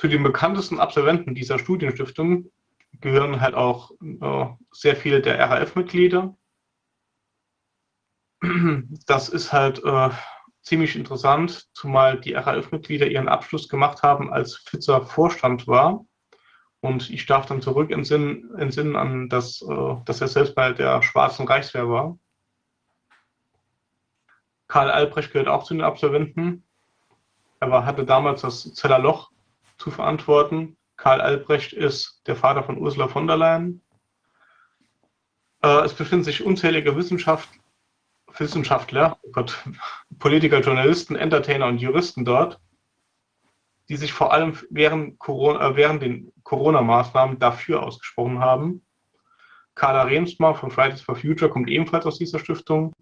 Zu 0.05 0.09
den 0.09 0.23
bekanntesten 0.23 0.81
Absolventen 0.81 1.35
dieser 1.35 1.59
Studienstiftung 1.59 2.53
gehören 3.01 3.41
halt 3.41 3.55
auch 3.55 3.91
äh, 4.03 4.47
sehr 4.71 4.97
viele 4.97 5.23
der 5.23 5.41
RAF-Mitglieder. 5.41 6.37
Das 9.07 9.31
ist 9.31 9.51
halt 9.55 9.83
äh, 9.83 10.11
ziemlich 10.61 10.95
interessant, 10.95 11.71
zumal 11.73 12.21
die 12.21 12.35
RAF-Mitglieder 12.35 13.07
ihren 13.07 13.31
Abschluss 13.31 13.67
gemacht 13.71 14.03
haben, 14.03 14.31
als 14.31 14.59
Pfizer 14.59 15.01
Vorstand 15.01 15.67
war. 15.67 16.05
Und 16.81 17.09
ich 17.09 17.25
darf 17.25 17.47
dann 17.47 17.63
zurück 17.63 17.91
entsinnen, 17.91 18.55
entsinnen 18.59 18.97
an 18.97 19.31
das, 19.31 19.63
äh, 19.63 19.95
dass 20.05 20.21
er 20.21 20.29
selbst 20.29 20.55
bei 20.55 20.75
der 20.75 21.03
Schwarzen 21.03 21.49
Reichswehr 21.49 21.89
war. 21.89 22.19
Karl 24.69 24.91
Albrecht 24.91 25.33
gehört 25.33 25.49
auch 25.49 25.65
zu 25.65 25.73
den 25.73 25.83
Absolventen. 25.83 26.63
Er 27.59 27.71
war, 27.71 27.87
hatte 27.87 28.05
damals 28.05 28.43
das 28.43 28.75
Zeller 28.75 28.99
Loch 28.99 29.31
zu 29.85 29.91
verantworten. 29.91 30.77
Karl 30.97 31.21
Albrecht 31.21 31.75
ist 31.75 32.23
der 32.27 32.37
Vater 32.37 32.65
von 32.65 32.79
Ursula 32.79 33.07
von 33.07 33.27
der 33.27 33.37
Leyen. 33.37 33.83
Äh, 35.63 35.85
es 35.85 35.93
befinden 35.93 36.25
sich 36.25 36.43
unzählige 36.43 36.97
Wissenschaft, 36.97 37.51
Wissenschaftler, 38.39 39.19
oh 39.23 39.31
Gott, 39.31 39.63
Politiker, 40.19 40.61
Journalisten, 40.61 41.17
Entertainer 41.17 41.67
und 41.67 41.79
Juristen 41.79 42.25
dort, 42.25 42.59
die 43.91 43.97
sich 43.97 44.15
vor 44.15 44.33
allem 44.33 44.59
während, 44.71 45.19
Corona, 45.19 45.69
äh, 45.69 45.77
während 45.77 46.03
den 46.03 46.33
Corona-Maßnahmen 46.45 47.39
dafür 47.39 47.83
ausgesprochen 47.83 48.39
haben. 48.39 48.87
Carla 49.75 50.05
Remsmar 50.05 50.55
von 50.55 50.71
Fridays 50.71 51.03
for 51.03 51.17
Future 51.17 51.51
kommt 51.51 51.69
ebenfalls 51.69 52.07
aus 52.07 52.19
dieser 52.19 52.39
Stiftung. 52.39 52.95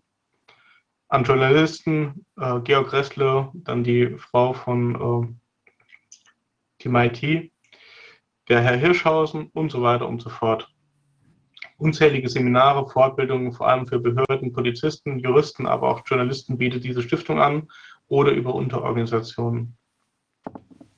An 1.09 1.23
Journalisten 1.23 2.27
äh, 2.41 2.59
Georg 2.61 2.93
Ressle, 2.93 3.51
dann 3.55 3.85
die 3.85 4.17
Frau 4.19 4.55
von 4.55 5.39
äh, 6.85 7.11
Team 7.11 7.43
IT, 7.43 7.53
der 8.49 8.61
Herr 8.63 8.77
Hirschhausen 8.77 9.51
und 9.53 9.71
so 9.71 9.83
weiter 9.83 10.09
und 10.09 10.23
so 10.23 10.31
fort. 10.31 10.69
Unzählige 11.79 12.29
Seminare, 12.29 12.89
Fortbildungen, 12.89 13.53
vor 13.53 13.69
allem 13.69 13.87
für 13.87 13.99
Behörden, 13.99 14.53
Polizisten, 14.53 15.19
Juristen, 15.19 15.67
aber 15.67 15.89
auch 15.89 16.03
Journalisten 16.07 16.59
bietet 16.59 16.85
diese 16.85 17.03
Stiftung 17.03 17.41
an 17.41 17.69
oder 18.09 18.33
über 18.33 18.55
Unterorganisationen 18.55 19.77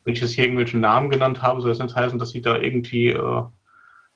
wenn 0.05 0.13
ich 0.13 0.21
jetzt 0.21 0.33
hier 0.33 0.45
irgendwelche 0.45 0.79
Namen 0.79 1.11
genannt 1.11 1.43
habe, 1.43 1.61
soll 1.61 1.71
das 1.71 1.79
nicht 1.79 1.97
heißen, 1.97 2.19
dass 2.19 2.31
sie 2.31 2.43
da 2.43 2.59
irgendwie 2.59 3.09
äh, 3.09 3.43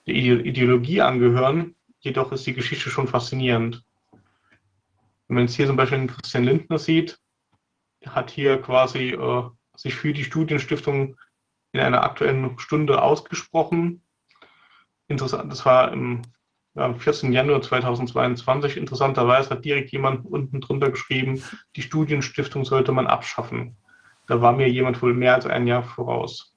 der 0.07 0.15
Ideologie 0.15 1.01
angehören. 1.01 1.75
Jedoch 2.01 2.31
ist 2.33 2.47
die 2.47 2.55
Geschichte 2.55 2.91
schon 2.91 3.09
faszinierend. 3.09 3.83
Wenn 5.27 5.35
man 5.35 5.45
jetzt 5.45 5.55
hier 5.55 5.67
zum 5.67 5.77
Beispiel 5.77 5.99
den 5.99 6.09
Christian 6.09 6.45
Lindner 6.45 6.79
sieht, 6.79 7.19
hat 8.07 8.31
hier 8.31 8.61
quasi 8.61 9.11
äh, 9.11 9.43
sich 9.77 9.95
für 9.95 10.13
die 10.13 10.25
Studienstiftung 10.25 11.17
in 11.73 11.81
einer 11.81 12.03
aktuellen 12.03 12.59
Stunde 12.59 13.03
ausgesprochen. 13.03 14.03
Interessant, 15.09 15.51
das 15.51 15.65
war 15.65 15.93
im 15.93 16.23
am 16.79 16.99
14. 16.99 17.33
Januar 17.33 17.63
2022. 17.63 18.77
Interessanterweise 18.77 19.51
hat 19.51 19.65
direkt 19.65 19.91
jemand 19.91 20.25
unten 20.25 20.61
drunter 20.61 20.91
geschrieben, 20.91 21.43
die 21.77 21.83
Studienstiftung 21.83 22.65
sollte 22.65 22.93
man 22.93 23.07
abschaffen. 23.07 23.77
Da 24.27 24.41
war 24.41 24.53
mir 24.53 24.69
jemand 24.69 25.01
wohl 25.03 25.15
mehr 25.15 25.35
als 25.35 25.47
ein 25.47 25.67
Jahr 25.67 25.83
voraus. 25.83 26.55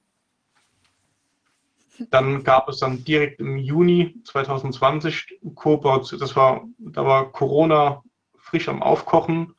Dann 2.10 2.42
gab 2.42 2.68
es 2.68 2.78
dann 2.78 3.04
direkt 3.04 3.40
im 3.40 3.56
Juni 3.56 4.16
2020 4.24 5.40
Kooperation, 5.54 6.18
das 6.18 6.34
war, 6.36 6.64
da 6.78 7.04
war 7.04 7.30
Corona 7.30 8.02
frisch 8.38 8.68
am 8.68 8.82
Aufkochen, 8.82 9.54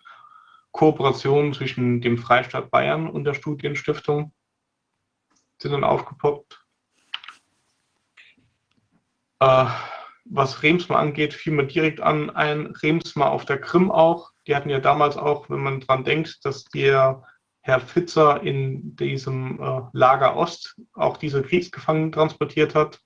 Kooperation 0.72 1.54
zwischen 1.54 2.02
dem 2.02 2.18
Freistaat 2.18 2.72
Bayern 2.72 3.08
und 3.08 3.24
der 3.24 3.36
Studienstiftung 3.36 4.34
sind 5.64 5.72
dann 5.72 5.84
aufgepoppt. 5.84 6.64
Äh, 9.40 9.65
was 10.26 10.64
Remsmar 10.64 10.99
angeht, 10.99 11.34
fiel 11.34 11.53
mir 11.53 11.65
direkt 11.65 11.99
an 11.99 12.30
ein 12.30 12.68
Remsmar 12.68 13.31
auf 13.31 13.45
der 13.45 13.60
Krim 13.60 13.91
auch. 13.91 14.31
Die 14.48 14.56
hatten 14.56 14.69
ja 14.69 14.80
damals 14.80 15.18
auch, 15.18 15.49
wenn 15.49 15.60
man 15.60 15.80
dran 15.81 16.03
denkt, 16.03 16.45
dass 16.45 16.65
der 16.65 17.23
Herr 17.61 17.80
Pfitzer 17.80 18.41
in 18.44 18.95
diesem 18.95 19.61
äh, 19.61 19.81
Lager 19.94 20.35
Ost 20.35 20.80
auch 20.94 21.18
diese 21.18 21.41
Kriegsgefangenen 21.41 22.11
transportiert 22.11 22.76
hat 22.76 22.99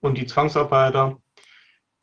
und 0.00 0.16
die 0.16 0.26
Zwangsarbeiter. 0.26 1.18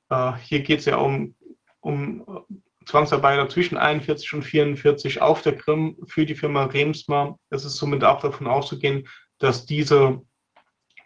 Äh, 0.09 0.33
hier 0.41 0.61
geht 0.61 0.79
es 0.79 0.85
ja 0.85 0.97
um, 0.97 1.35
um 1.79 2.21
äh, 2.21 2.85
Zwangsarbeiter 2.85 3.47
zwischen 3.49 3.77
41 3.77 4.33
und 4.33 4.43
44 4.43 5.21
auf 5.21 5.41
der 5.41 5.57
Krim 5.57 5.97
für 6.07 6.25
die 6.25 6.35
Firma 6.35 6.65
Remsmar. 6.65 7.39
Es 7.49 7.63
ist 7.63 7.77
somit 7.77 8.03
auch 8.03 8.21
davon 8.21 8.47
auszugehen, 8.47 9.07
dass 9.39 9.65
diese 9.65 10.21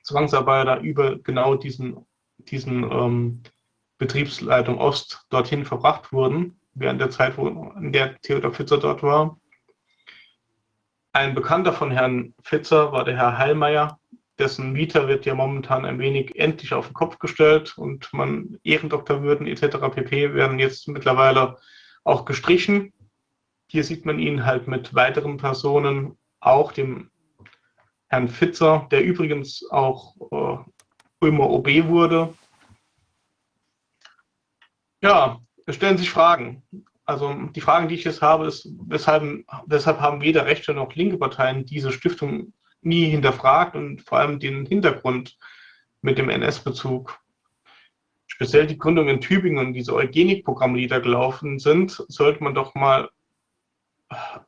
Zwangsarbeiter 0.03 0.79
über 0.79 1.17
genau 1.19 1.55
diesen, 1.55 2.05
diesen 2.37 2.83
ähm, 2.83 3.43
Betriebsleitung 3.97 4.79
Ost 4.79 5.25
dorthin 5.29 5.65
verbracht 5.65 6.11
wurden, 6.11 6.59
während 6.73 7.01
der 7.01 7.09
Zeit, 7.09 7.37
wo, 7.37 7.47
in 7.77 7.91
der 7.91 8.19
Theodor 8.21 8.51
Pfitzer 8.51 8.77
dort 8.77 9.03
war. 9.03 9.39
Ein 11.11 11.35
Bekannter 11.35 11.73
von 11.73 11.91
Herrn 11.91 12.33
Pfitzer 12.43 12.91
war 12.91 13.03
der 13.03 13.17
Herr 13.17 13.37
Heilmeier, 13.37 13.99
dessen 14.37 14.71
Mieter 14.71 15.07
wird 15.07 15.25
ja 15.25 15.35
momentan 15.35 15.85
ein 15.85 15.99
wenig 15.99 16.37
endlich 16.37 16.73
auf 16.73 16.87
den 16.87 16.93
Kopf 16.93 17.19
gestellt 17.19 17.77
und 17.77 18.11
man 18.13 18.57
Ehrendoktorwürden 18.63 19.47
etc. 19.47 19.77
pp. 19.93 20.33
werden 20.33 20.59
jetzt 20.59 20.87
mittlerweile 20.87 21.57
auch 22.03 22.25
gestrichen. 22.25 22.93
Hier 23.67 23.83
sieht 23.83 24.05
man 24.05 24.17
ihn 24.17 24.45
halt 24.45 24.67
mit 24.67 24.95
weiteren 24.95 25.37
Personen, 25.37 26.17
auch 26.39 26.71
dem 26.71 27.11
Herrn 28.09 28.27
Pfitzer, 28.27 28.87
der 28.91 29.03
übrigens 29.03 29.63
auch 29.69 30.15
äh, 30.31 30.57
Ulmer 31.21 31.49
OB 31.49 31.67
wurde. 31.87 32.33
Ja, 35.01 35.39
es 35.65 35.75
stellen 35.75 35.97
sich 35.97 36.09
Fragen. 36.09 36.63
Also 37.05 37.33
die 37.33 37.61
Fragen, 37.61 37.87
die 37.87 37.95
ich 37.95 38.03
jetzt 38.03 38.21
habe, 38.21 38.47
ist, 38.47 38.69
weshalb, 38.87 39.45
weshalb 39.65 39.99
haben 39.99 40.21
weder 40.21 40.45
rechte 40.45 40.73
noch 40.73 40.93
linke 40.95 41.17
Parteien 41.17 41.65
diese 41.65 41.91
Stiftung 41.91 42.53
nie 42.81 43.05
hinterfragt 43.05 43.75
und 43.75 44.01
vor 44.01 44.19
allem 44.19 44.39
den 44.39 44.65
Hintergrund 44.65 45.37
mit 46.01 46.17
dem 46.17 46.29
NS-Bezug. 46.29 47.19
Speziell 48.27 48.67
die 48.67 48.77
Gründung 48.77 49.09
in 49.09 49.21
Tübingen 49.21 49.65
und 49.65 49.73
diese 49.73 49.93
Eugenikprogramme, 49.93 50.77
die 50.77 50.87
da 50.87 50.99
gelaufen 50.99 51.59
sind, 51.59 52.03
sollte 52.07 52.43
man 52.43 52.53
doch 52.53 52.73
mal 52.75 53.09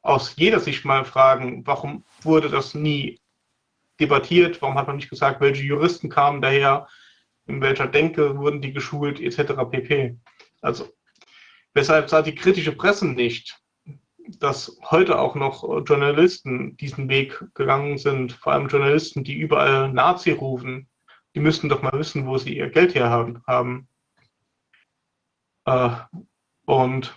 aus 0.01 0.35
jeder 0.35 0.59
Sicht 0.59 0.85
mal 0.85 1.05
fragen, 1.05 1.65
warum 1.67 2.03
wurde 2.21 2.49
das 2.49 2.73
nie 2.73 3.20
debattiert, 4.01 4.61
warum 4.61 4.75
hat 4.75 4.87
man 4.87 4.97
nicht 4.97 5.09
gesagt, 5.09 5.39
welche 5.39 5.63
Juristen 5.63 6.09
kamen 6.09 6.41
daher, 6.41 6.87
in 7.47 7.61
welcher 7.61 7.87
Denke 7.87 8.37
wurden 8.37 8.61
die 8.61 8.73
geschult, 8.73 9.19
etc. 9.19 9.53
pp. 9.69 10.17
Also 10.61 10.87
Weshalb 11.73 12.09
sagt 12.09 12.27
die 12.27 12.35
kritische 12.35 12.73
Presse 12.73 13.07
nicht, 13.07 13.57
dass 14.39 14.77
heute 14.89 15.19
auch 15.19 15.35
noch 15.35 15.63
Journalisten 15.85 16.75
diesen 16.77 17.09
Weg 17.09 17.43
gegangen 17.53 17.97
sind, 17.97 18.33
vor 18.33 18.53
allem 18.53 18.67
Journalisten, 18.67 19.23
die 19.23 19.35
überall 19.37 19.91
Nazi 19.91 20.31
rufen, 20.31 20.89
die 21.33 21.39
müssten 21.39 21.69
doch 21.69 21.81
mal 21.81 21.93
wissen, 21.93 22.27
wo 22.27 22.37
sie 22.37 22.57
ihr 22.57 22.69
Geld 22.69 22.93
her 22.93 23.09
haben. 23.09 23.87
Äh, 25.65 25.89
und 26.65 27.15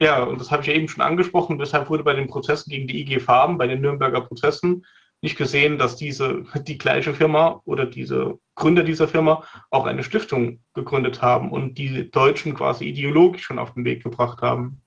ja, 0.00 0.22
und 0.22 0.40
das 0.40 0.50
habe 0.50 0.62
ich 0.62 0.68
ja 0.68 0.74
eben 0.74 0.88
schon 0.88 1.02
angesprochen, 1.02 1.58
weshalb 1.58 1.90
wurde 1.90 2.04
bei 2.04 2.14
den 2.14 2.28
Prozessen 2.28 2.70
gegen 2.70 2.86
die 2.86 3.00
IG 3.00 3.20
Farben, 3.20 3.58
bei 3.58 3.66
den 3.66 3.80
Nürnberger 3.80 4.20
Prozessen, 4.20 4.84
nicht 5.20 5.36
gesehen, 5.36 5.78
dass 5.78 5.96
diese, 5.96 6.44
die 6.54 6.78
gleiche 6.78 7.12
Firma 7.12 7.60
oder 7.64 7.86
diese 7.86 8.38
Gründer 8.54 8.84
dieser 8.84 9.08
Firma 9.08 9.44
auch 9.70 9.86
eine 9.86 10.04
Stiftung 10.04 10.62
gegründet 10.74 11.22
haben 11.22 11.50
und 11.50 11.76
die 11.76 12.08
Deutschen 12.10 12.54
quasi 12.54 12.84
ideologisch 12.84 13.42
schon 13.42 13.58
auf 13.58 13.74
den 13.74 13.84
Weg 13.84 14.04
gebracht 14.04 14.42
haben. 14.42 14.82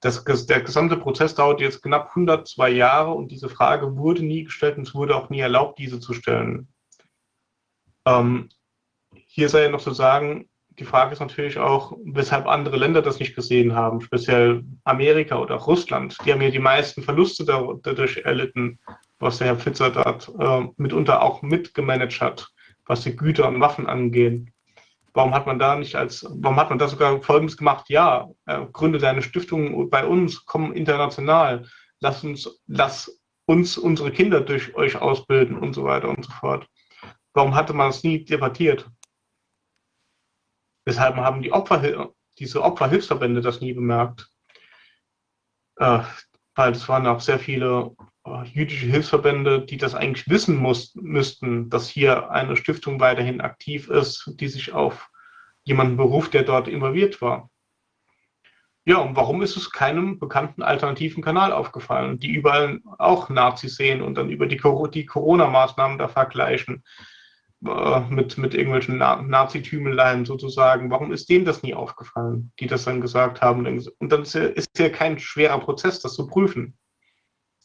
Das, 0.00 0.24
der 0.24 0.62
gesamte 0.62 0.96
Prozess 0.96 1.34
dauert 1.34 1.60
jetzt 1.60 1.82
knapp 1.82 2.10
102 2.10 2.70
Jahre 2.70 3.12
und 3.12 3.32
diese 3.32 3.48
Frage 3.48 3.96
wurde 3.96 4.24
nie 4.24 4.44
gestellt 4.44 4.78
und 4.78 4.86
es 4.86 4.94
wurde 4.94 5.16
auch 5.16 5.28
nie 5.28 5.40
erlaubt, 5.40 5.78
diese 5.78 6.00
zu 6.00 6.14
stellen. 6.14 6.68
Ähm, 8.06 8.48
hier 9.26 9.48
sei 9.48 9.64
ja 9.64 9.68
noch 9.68 9.82
zu 9.82 9.92
sagen, 9.92 10.48
die 10.80 10.86
Frage 10.86 11.12
ist 11.12 11.20
natürlich 11.20 11.58
auch, 11.58 11.92
weshalb 12.04 12.46
andere 12.46 12.78
Länder 12.78 13.02
das 13.02 13.20
nicht 13.20 13.36
gesehen 13.36 13.74
haben, 13.74 14.00
speziell 14.00 14.64
Amerika 14.84 15.38
oder 15.38 15.56
Russland. 15.56 16.16
Die 16.24 16.32
haben 16.32 16.40
ja 16.40 16.48
die 16.48 16.58
meisten 16.58 17.02
Verluste 17.02 17.44
dadurch 17.44 18.16
erlitten, 18.24 18.78
was 19.18 19.36
der 19.36 19.48
Herr 19.48 19.56
Pfitzer 19.56 19.90
dort 19.90 20.32
äh, 20.38 20.66
mitunter 20.78 21.22
auch 21.22 21.42
mitgemanagt 21.42 22.22
hat, 22.22 22.48
was 22.86 23.02
die 23.02 23.14
Güter 23.14 23.46
und 23.46 23.60
Waffen 23.60 23.86
angehen. 23.86 24.54
Warum 25.12 25.34
hat 25.34 25.46
man 25.46 25.58
da 25.58 25.76
nicht 25.76 25.96
als, 25.96 26.26
warum 26.30 26.56
hat 26.56 26.70
man 26.70 26.78
da 26.78 26.88
sogar 26.88 27.20
Folgendes 27.20 27.58
gemacht? 27.58 27.90
Ja, 27.90 28.30
äh, 28.46 28.64
gründe 28.72 28.98
deine 28.98 29.20
Stiftung 29.20 29.90
bei 29.90 30.06
uns, 30.06 30.46
komm 30.46 30.72
international, 30.72 31.66
lass 32.00 32.24
uns, 32.24 32.58
lass 32.68 33.20
uns 33.44 33.76
unsere 33.76 34.12
Kinder 34.12 34.40
durch 34.40 34.74
euch 34.76 34.96
ausbilden 34.96 35.58
und 35.58 35.74
so 35.74 35.84
weiter 35.84 36.08
und 36.08 36.24
so 36.24 36.32
fort. 36.32 36.66
Warum 37.34 37.54
hatte 37.54 37.74
man 37.74 37.90
das 37.90 38.02
nie 38.02 38.24
debattiert? 38.24 38.88
Weshalb 40.90 41.14
haben 41.14 41.40
die 41.40 41.52
Opfer, 41.52 42.10
diese 42.40 42.64
Opferhilfsverbände 42.64 43.42
das 43.42 43.60
nie 43.60 43.72
bemerkt? 43.72 44.28
Äh, 45.76 46.00
weil 46.56 46.72
es 46.72 46.88
waren 46.88 47.06
auch 47.06 47.20
sehr 47.20 47.38
viele 47.38 47.94
äh, 48.26 48.42
jüdische 48.42 48.86
Hilfsverbände, 48.86 49.64
die 49.64 49.76
das 49.76 49.94
eigentlich 49.94 50.28
wissen 50.28 50.56
muss, 50.56 50.92
müssten, 50.96 51.70
dass 51.70 51.88
hier 51.88 52.32
eine 52.32 52.56
Stiftung 52.56 52.98
weiterhin 52.98 53.40
aktiv 53.40 53.88
ist, 53.88 54.32
die 54.40 54.48
sich 54.48 54.72
auf 54.72 55.10
jemanden 55.62 55.96
beruft, 55.96 56.34
der 56.34 56.42
dort 56.42 56.66
involviert 56.66 57.22
war. 57.22 57.50
Ja, 58.84 58.96
und 58.96 59.14
warum 59.14 59.42
ist 59.42 59.56
es 59.56 59.70
keinem 59.70 60.18
bekannten 60.18 60.64
alternativen 60.64 61.22
Kanal 61.22 61.52
aufgefallen, 61.52 62.18
die 62.18 62.32
überall 62.32 62.80
auch 62.98 63.28
Nazis 63.28 63.76
sehen 63.76 64.02
und 64.02 64.16
dann 64.16 64.28
über 64.28 64.48
die, 64.48 64.60
die 64.92 65.06
Corona-Maßnahmen 65.06 65.98
da 65.98 66.08
vergleichen? 66.08 66.82
Äh, 67.66 68.00
mit, 68.08 68.38
mit 68.38 68.54
irgendwelchen 68.54 68.96
Na 68.96 69.20
Nazi-Tümeleien 69.20 70.24
sozusagen. 70.24 70.90
Warum 70.90 71.12
ist 71.12 71.28
denen 71.28 71.44
das 71.44 71.62
nie 71.62 71.74
aufgefallen, 71.74 72.52
die 72.58 72.66
das 72.66 72.84
dann 72.84 73.02
gesagt 73.02 73.42
haben? 73.42 73.66
Und 73.98 74.12
dann 74.12 74.22
ist 74.22 74.34
ja, 74.34 74.44
ist 74.44 74.78
ja 74.78 74.88
kein 74.88 75.18
schwerer 75.18 75.58
Prozess, 75.58 76.00
das 76.00 76.14
zu 76.14 76.26
prüfen. 76.26 76.74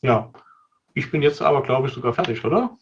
Ja, 0.01 0.31
ich 0.93 1.11
bin 1.11 1.21
jetzt 1.21 1.41
aber, 1.41 1.63
glaube 1.63 1.87
ich, 1.87 1.93
sogar 1.93 2.13
fertig, 2.13 2.43
oder? 2.43 2.75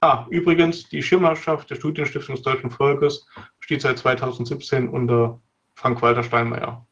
Ah, 0.00 0.26
übrigens, 0.30 0.88
die 0.88 1.02
Schirmherrschaft 1.02 1.68
der 1.68 1.74
Studienstiftung 1.74 2.36
des 2.36 2.44
Deutschen 2.44 2.70
Volkes 2.70 3.26
steht 3.60 3.82
seit 3.82 3.98
2017 3.98 4.88
unter 4.88 5.40
Frank-Walter 5.74 6.22
Steinmeier. 6.22 6.86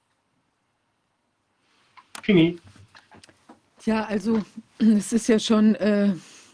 Fini. 2.23 2.59
Ja, 3.85 4.05
also 4.05 4.43
es 4.79 5.13
ist 5.13 5.29
ja 5.29 5.39
schon 5.39 5.77
äh, 5.77 6.13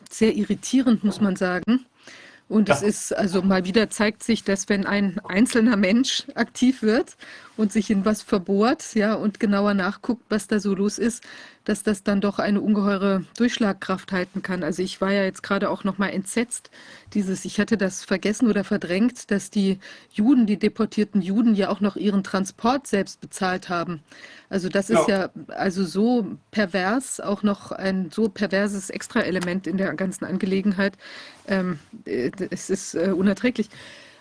sehr 0.09 0.37
irritierend, 0.37 1.03
muss 1.03 1.21
man 1.21 1.35
sagen, 1.35 1.87
und 2.53 2.69
ja. 2.69 2.75
es 2.75 2.83
ist, 2.83 3.17
also 3.17 3.41
mal 3.41 3.65
wieder 3.65 3.89
zeigt 3.89 4.23
sich, 4.23 4.45
dass 4.45 4.69
wenn 4.69 4.87
ein 4.87 5.19
einzelner 5.25 5.77
Mensch 5.77 6.27
aktiv 6.35 6.83
wird 6.83 7.17
und 7.57 7.73
sich 7.73 7.91
in 7.91 8.05
was 8.05 8.23
verbohrt, 8.23 8.95
ja, 8.95 9.15
und 9.15 9.39
genauer 9.39 9.75
nachguckt, 9.75 10.25
was 10.29 10.47
da 10.47 10.59
so 10.59 10.75
los 10.75 10.99
ist, 10.99 11.23
dass 11.65 11.83
das 11.83 12.03
dann 12.03 12.21
doch 12.21 12.39
eine 12.39 12.61
ungeheure 12.61 13.25
Durchschlagkraft 13.37 14.11
halten 14.11 14.43
kann. 14.43 14.63
Also 14.63 14.83
ich 14.83 15.01
war 15.01 15.13
ja 15.13 15.23
jetzt 15.23 15.43
gerade 15.43 15.71
auch 15.71 15.85
noch 15.85 15.99
mal 15.99 16.09
entsetzt, 16.09 16.71
dieses, 17.15 17.45
ich 17.45 17.61
hatte 17.61 17.77
das 17.77 18.05
vergessen 18.05 18.49
oder 18.49 18.65
verdrängt, 18.65 19.31
dass 19.31 19.51
die 19.51 19.79
Juden, 20.11 20.47
die 20.47 20.59
deportierten 20.59 21.21
Juden 21.21 21.55
ja 21.55 21.69
auch 21.69 21.81
noch 21.81 21.97
ihren 21.97 22.25
Transport 22.25 22.87
selbst 22.87 23.21
bezahlt 23.21 23.69
haben. 23.69 24.03
Also 24.49 24.69
das 24.69 24.89
ja. 24.89 25.01
ist 25.01 25.09
ja 25.09 25.31
also 25.49 25.85
so 25.85 26.27
pervers, 26.51 27.21
auch 27.21 27.43
noch 27.43 27.71
ein 27.71 28.11
so 28.11 28.29
perverses 28.29 28.91
Extraelement 28.91 29.67
in 29.67 29.77
der 29.77 29.93
ganzen 29.95 30.25
Angelegenheit. 30.25 30.95
Ähm, 31.47 31.79
äh, 32.07 32.31
es 32.51 32.71
ist 32.71 32.95
äh, 32.95 33.13
unerträglich. 33.17 33.69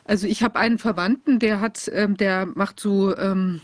Also 0.03 0.27
ich 0.27 0.43
habe 0.43 0.59
einen 0.59 0.77
Verwandten, 0.77 1.39
der 1.39 1.59
hat, 1.59 1.89
ähm, 1.93 2.17
der 2.17 2.45
macht 2.45 2.79
so 2.79 3.15
ähm, 3.17 3.61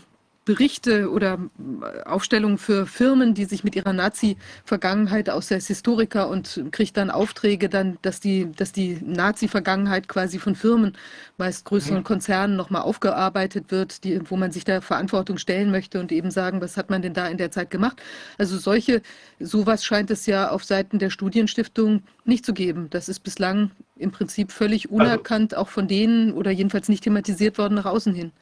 Berichte 0.48 1.10
oder 1.10 1.38
äh, 1.58 2.04
Aufstellungen 2.04 2.56
für 2.56 2.86
Firmen, 2.86 3.34
die 3.34 3.44
sich 3.44 3.64
mit 3.64 3.76
ihrer 3.76 3.92
Nazi-Vergangenheit 3.92 5.28
aus 5.28 5.48
der 5.48 5.60
Historiker 5.60 6.30
und 6.30 6.64
kriegt 6.70 6.96
dann 6.96 7.10
Aufträge, 7.10 7.68
dann, 7.68 7.98
dass 8.00 8.18
die, 8.18 8.50
dass 8.52 8.72
die 8.72 8.98
Nazi-Vergangenheit 9.04 10.08
quasi 10.08 10.38
von 10.38 10.54
Firmen, 10.54 10.96
meist 11.36 11.66
größeren 11.66 11.98
mhm. 11.98 12.04
Konzernen, 12.04 12.56
nochmal 12.56 12.80
aufgearbeitet 12.80 13.70
wird, 13.70 14.04
die, 14.04 14.18
wo 14.30 14.38
man 14.38 14.50
sich 14.50 14.64
der 14.64 14.80
Verantwortung 14.80 15.36
stellen 15.36 15.70
möchte 15.70 16.00
und 16.00 16.12
eben 16.12 16.30
sagen, 16.30 16.62
was 16.62 16.78
hat 16.78 16.88
man 16.88 17.02
denn 17.02 17.12
da 17.12 17.26
in 17.26 17.36
der 17.36 17.50
Zeit 17.50 17.68
gemacht. 17.68 18.00
Also 18.38 18.56
solche, 18.56 19.02
sowas 19.38 19.84
scheint 19.84 20.10
es 20.10 20.24
ja 20.24 20.50
auf 20.50 20.64
Seiten 20.64 20.98
der 20.98 21.10
Studienstiftung 21.10 22.04
nicht 22.24 22.46
zu 22.46 22.54
geben. 22.54 22.88
Das 22.88 23.10
ist 23.10 23.20
bislang 23.20 23.70
im 23.96 24.12
Prinzip 24.12 24.50
völlig 24.50 24.86
also 24.86 24.96
unerkannt, 24.96 25.52
also, 25.52 25.62
auch 25.62 25.68
von 25.68 25.88
denen 25.88 26.32
oder 26.32 26.50
jedenfalls 26.50 26.88
nicht 26.88 27.04
thematisiert 27.04 27.58
worden 27.58 27.74
nach 27.74 27.84
außen 27.84 28.14
hin. 28.14 28.32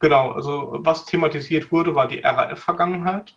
Genau, 0.00 0.32
also 0.32 0.78
was 0.80 1.04
thematisiert 1.04 1.70
wurde, 1.70 1.94
war 1.94 2.08
die 2.08 2.20
RAF-Vergangenheit. 2.20 3.34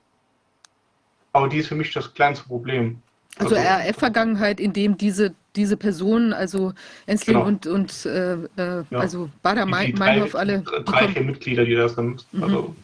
Aber 1.34 1.49
die 1.49 1.57
ist 1.57 1.68
für 1.68 1.76
mich 1.76 1.91
das 1.91 2.14
kleinste 2.14 2.45
Problem. 2.45 3.02
Also, 3.38 3.56
also 3.56 3.68
RAF-Vergangenheit, 3.68 4.60
in 4.60 4.73
dem 4.73 4.98
diese, 4.98 5.35
diese 5.56 5.76
Personen, 5.76 6.34
also 6.34 6.73
Ensling 7.06 7.35
genau. 7.35 7.48
und, 7.48 7.68
und 7.68 8.06
äh, 8.06 8.34
äh, 8.34 8.84
ja. 8.90 8.99
also 8.99 9.30
Bader 9.41 9.65
Meinhof, 9.65 10.35
alle. 10.35 10.61
Drei, 10.61 11.07
vier 11.10 11.23
Mitglieder, 11.23 11.65
die 11.65 11.76
das 11.76 11.95
sind. 11.95 12.26
Mhm. 12.31 12.44
Also 12.44 12.76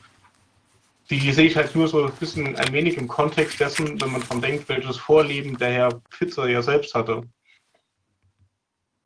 die, 1.10 1.20
die 1.20 1.32
sehe 1.32 1.48
ich 1.48 1.56
halt 1.56 1.76
nur 1.76 1.88
so 1.88 2.06
ein 2.06 2.12
bisschen 2.20 2.56
ein 2.56 2.74
wenig 2.74 2.98
im 2.98 3.08
Kontext 3.08 3.60
dessen, 3.60 4.00
wenn 4.02 4.12
man 4.12 4.22
dran 4.22 4.42
denkt, 4.42 4.70
welches 4.70 4.98
Vorleben 4.98 5.58
der 5.58 5.72
Herr 5.72 6.02
Pfitzer 6.12 6.48
ja 6.48 6.62
selbst 6.62 6.94
hatte. 6.94 7.24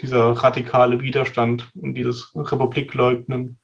Dieser 0.02 0.32
radikale 0.32 1.00
Widerstand 1.02 1.70
und 1.76 1.94
dieses 1.94 2.34
Republikleugnen. 2.36 3.58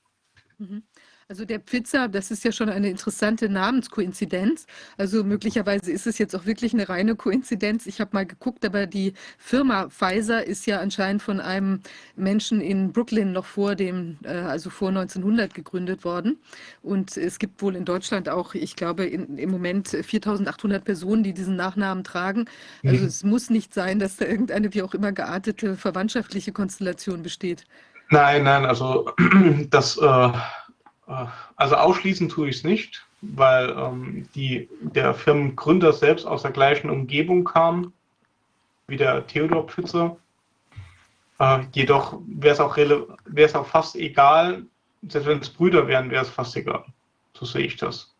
Mhm. 0.57 0.83
Also 1.31 1.45
der 1.45 1.59
Pfizer, 1.59 2.07
das 2.07 2.31
ist 2.31 2.43
ja 2.43 2.51
schon 2.51 2.69
eine 2.69 2.89
interessante 2.89 3.49
Namenskoinzidenz. 3.49 4.65
Also 4.97 5.23
möglicherweise 5.23 5.91
ist 5.91 6.07
es 6.07 6.17
jetzt 6.17 6.35
auch 6.35 6.47
wirklich 6.47 6.73
eine 6.73 6.89
reine 6.89 7.15
Koinzidenz. 7.15 7.85
Ich 7.85 8.01
habe 8.01 8.09
mal 8.13 8.25
geguckt, 8.25 8.65
aber 8.65 8.87
die 8.87 9.13
Firma 9.37 9.89
Pfizer 9.89 10.43
ist 10.43 10.65
ja 10.65 10.79
anscheinend 10.79 11.21
von 11.21 11.39
einem 11.39 11.81
Menschen 12.15 12.61
in 12.61 12.91
Brooklyn 12.93 13.31
noch 13.31 13.45
vor 13.45 13.75
dem, 13.75 14.17
äh, 14.23 14.29
also 14.29 14.71
vor 14.71 14.89
1900 14.89 15.53
gegründet 15.53 16.03
worden. 16.03 16.39
Und 16.81 17.15
es 17.15 17.37
gibt 17.37 17.61
wohl 17.61 17.75
in 17.75 17.85
Deutschland 17.85 18.27
auch, 18.27 18.55
ich 18.55 18.75
glaube, 18.75 19.05
in, 19.05 19.37
im 19.37 19.51
Moment 19.51 19.89
4.800 19.89 20.79
Personen, 20.79 21.21
die 21.21 21.35
diesen 21.35 21.55
Nachnamen 21.55 22.03
tragen. 22.03 22.45
Also 22.83 23.01
mhm. 23.01 23.05
es 23.07 23.23
muss 23.23 23.51
nicht 23.51 23.75
sein, 23.75 23.99
dass 23.99 24.17
da 24.17 24.25
irgendeine 24.25 24.73
wie 24.73 24.81
auch 24.81 24.95
immer 24.95 25.11
geartete 25.11 25.75
verwandtschaftliche 25.75 26.53
Konstellation 26.53 27.21
besteht. 27.21 27.65
Nein, 28.09 28.45
nein, 28.45 28.65
also 28.65 29.11
das 29.69 29.95
äh, 29.97 30.29
also 31.55 31.75
ausschließen 31.75 32.29
tue 32.29 32.49
ich 32.49 32.57
es 32.57 32.63
nicht, 32.63 33.05
weil 33.21 33.69
ähm, 33.71 34.29
die, 34.35 34.69
der 34.81 35.13
Firmengründer 35.13 35.91
selbst 35.91 36.25
aus 36.25 36.43
der 36.43 36.51
gleichen 36.51 36.89
Umgebung 36.89 37.43
kam 37.43 37.93
wie 38.87 38.97
der 38.97 39.25
Theodor 39.27 39.67
Pfützer. 39.67 40.17
Äh, 41.39 41.59
jedoch 41.73 42.19
wäre 42.27 42.53
es 42.53 42.59
auch, 42.59 42.77
auch 42.77 43.67
fast 43.67 43.95
egal, 43.95 44.63
selbst 45.07 45.27
wenn 45.27 45.39
es 45.39 45.49
Brüder 45.49 45.87
wären, 45.87 46.11
wäre 46.11 46.23
es 46.23 46.29
fast 46.29 46.55
egal. 46.55 46.85
So 47.33 47.45
sehe 47.45 47.65
ich 47.65 47.77
das. 47.77 48.13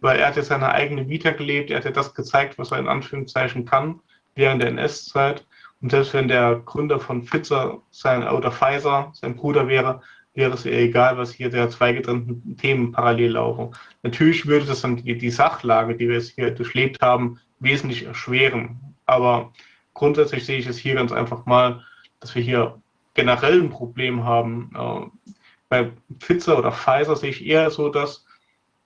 Weil 0.00 0.18
er 0.18 0.28
hat 0.28 0.36
ja 0.36 0.42
seine 0.42 0.70
eigene 0.70 1.08
Vita 1.08 1.30
gelebt, 1.30 1.70
er 1.70 1.78
hat 1.78 1.84
ja 1.84 1.90
das 1.90 2.14
gezeigt, 2.14 2.58
was 2.58 2.72
er 2.72 2.78
in 2.78 2.88
Anführungszeichen 2.88 3.64
kann 3.64 4.00
während 4.34 4.62
der 4.62 4.70
NS-Zeit. 4.70 5.46
Und 5.82 5.90
selbst 5.90 6.12
wenn 6.12 6.28
der 6.28 6.56
Gründer 6.56 7.00
von 7.00 7.22
Pfizer 7.22 7.80
sein, 7.90 8.26
oder 8.26 8.50
Pfizer 8.50 9.10
sein 9.14 9.36
Bruder 9.36 9.68
wäre, 9.68 10.02
wäre 10.40 10.54
es 10.54 10.64
egal, 10.64 11.18
was 11.18 11.32
hier 11.32 11.50
der 11.50 11.68
zwei 11.68 11.92
getrennten 11.92 12.56
Themen 12.56 12.92
parallel 12.92 13.32
laufen. 13.32 13.76
Natürlich 14.02 14.46
würde 14.46 14.64
das 14.64 14.80
dann 14.80 14.96
die, 14.96 15.16
die 15.16 15.30
Sachlage, 15.30 15.94
die 15.94 16.08
wir 16.08 16.16
jetzt 16.16 16.30
hier 16.30 16.50
durchlebt 16.50 17.00
haben, 17.02 17.38
wesentlich 17.58 18.06
erschweren. 18.06 18.80
Aber 19.04 19.52
grundsätzlich 19.92 20.46
sehe 20.46 20.58
ich 20.58 20.66
es 20.66 20.78
hier 20.78 20.94
ganz 20.94 21.12
einfach 21.12 21.44
mal, 21.44 21.84
dass 22.20 22.34
wir 22.34 22.42
hier 22.42 22.80
generell 23.12 23.60
ein 23.60 23.68
Problem 23.68 24.24
haben. 24.24 24.72
Äh, 24.74 25.34
bei 25.68 25.92
Pfizer 26.18 26.58
oder 26.58 26.72
Pfizer 26.72 27.16
sehe 27.16 27.30
ich 27.30 27.46
eher 27.46 27.70
so, 27.70 27.90
dass, 27.90 28.24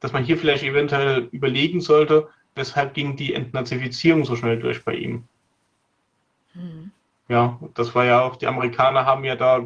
dass 0.00 0.12
man 0.12 0.24
hier 0.24 0.36
vielleicht 0.36 0.64
eventuell 0.64 1.28
überlegen 1.30 1.80
sollte, 1.80 2.28
weshalb 2.56 2.94
ging 2.94 3.16
die 3.16 3.32
Entnazifizierung 3.32 4.24
so 4.24 4.34
schnell 4.34 4.58
durch 4.58 4.84
bei 4.84 4.94
ihm. 4.94 5.24
Mhm. 6.54 6.90
Ja, 7.28 7.58
das 7.74 7.94
war 7.94 8.04
ja 8.04 8.22
auch, 8.22 8.36
die 8.36 8.48
Amerikaner 8.48 9.06
haben 9.06 9.24
ja 9.24 9.36
da 9.36 9.64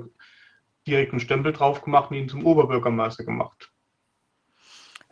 direkt 0.89 1.13
einen 1.13 1.21
Stempel 1.21 1.53
drauf 1.53 1.83
gemacht 1.83 2.11
und 2.11 2.17
ihn 2.17 2.29
zum 2.29 2.45
Oberbürgermeister 2.45 3.25
gemacht. 3.25 3.71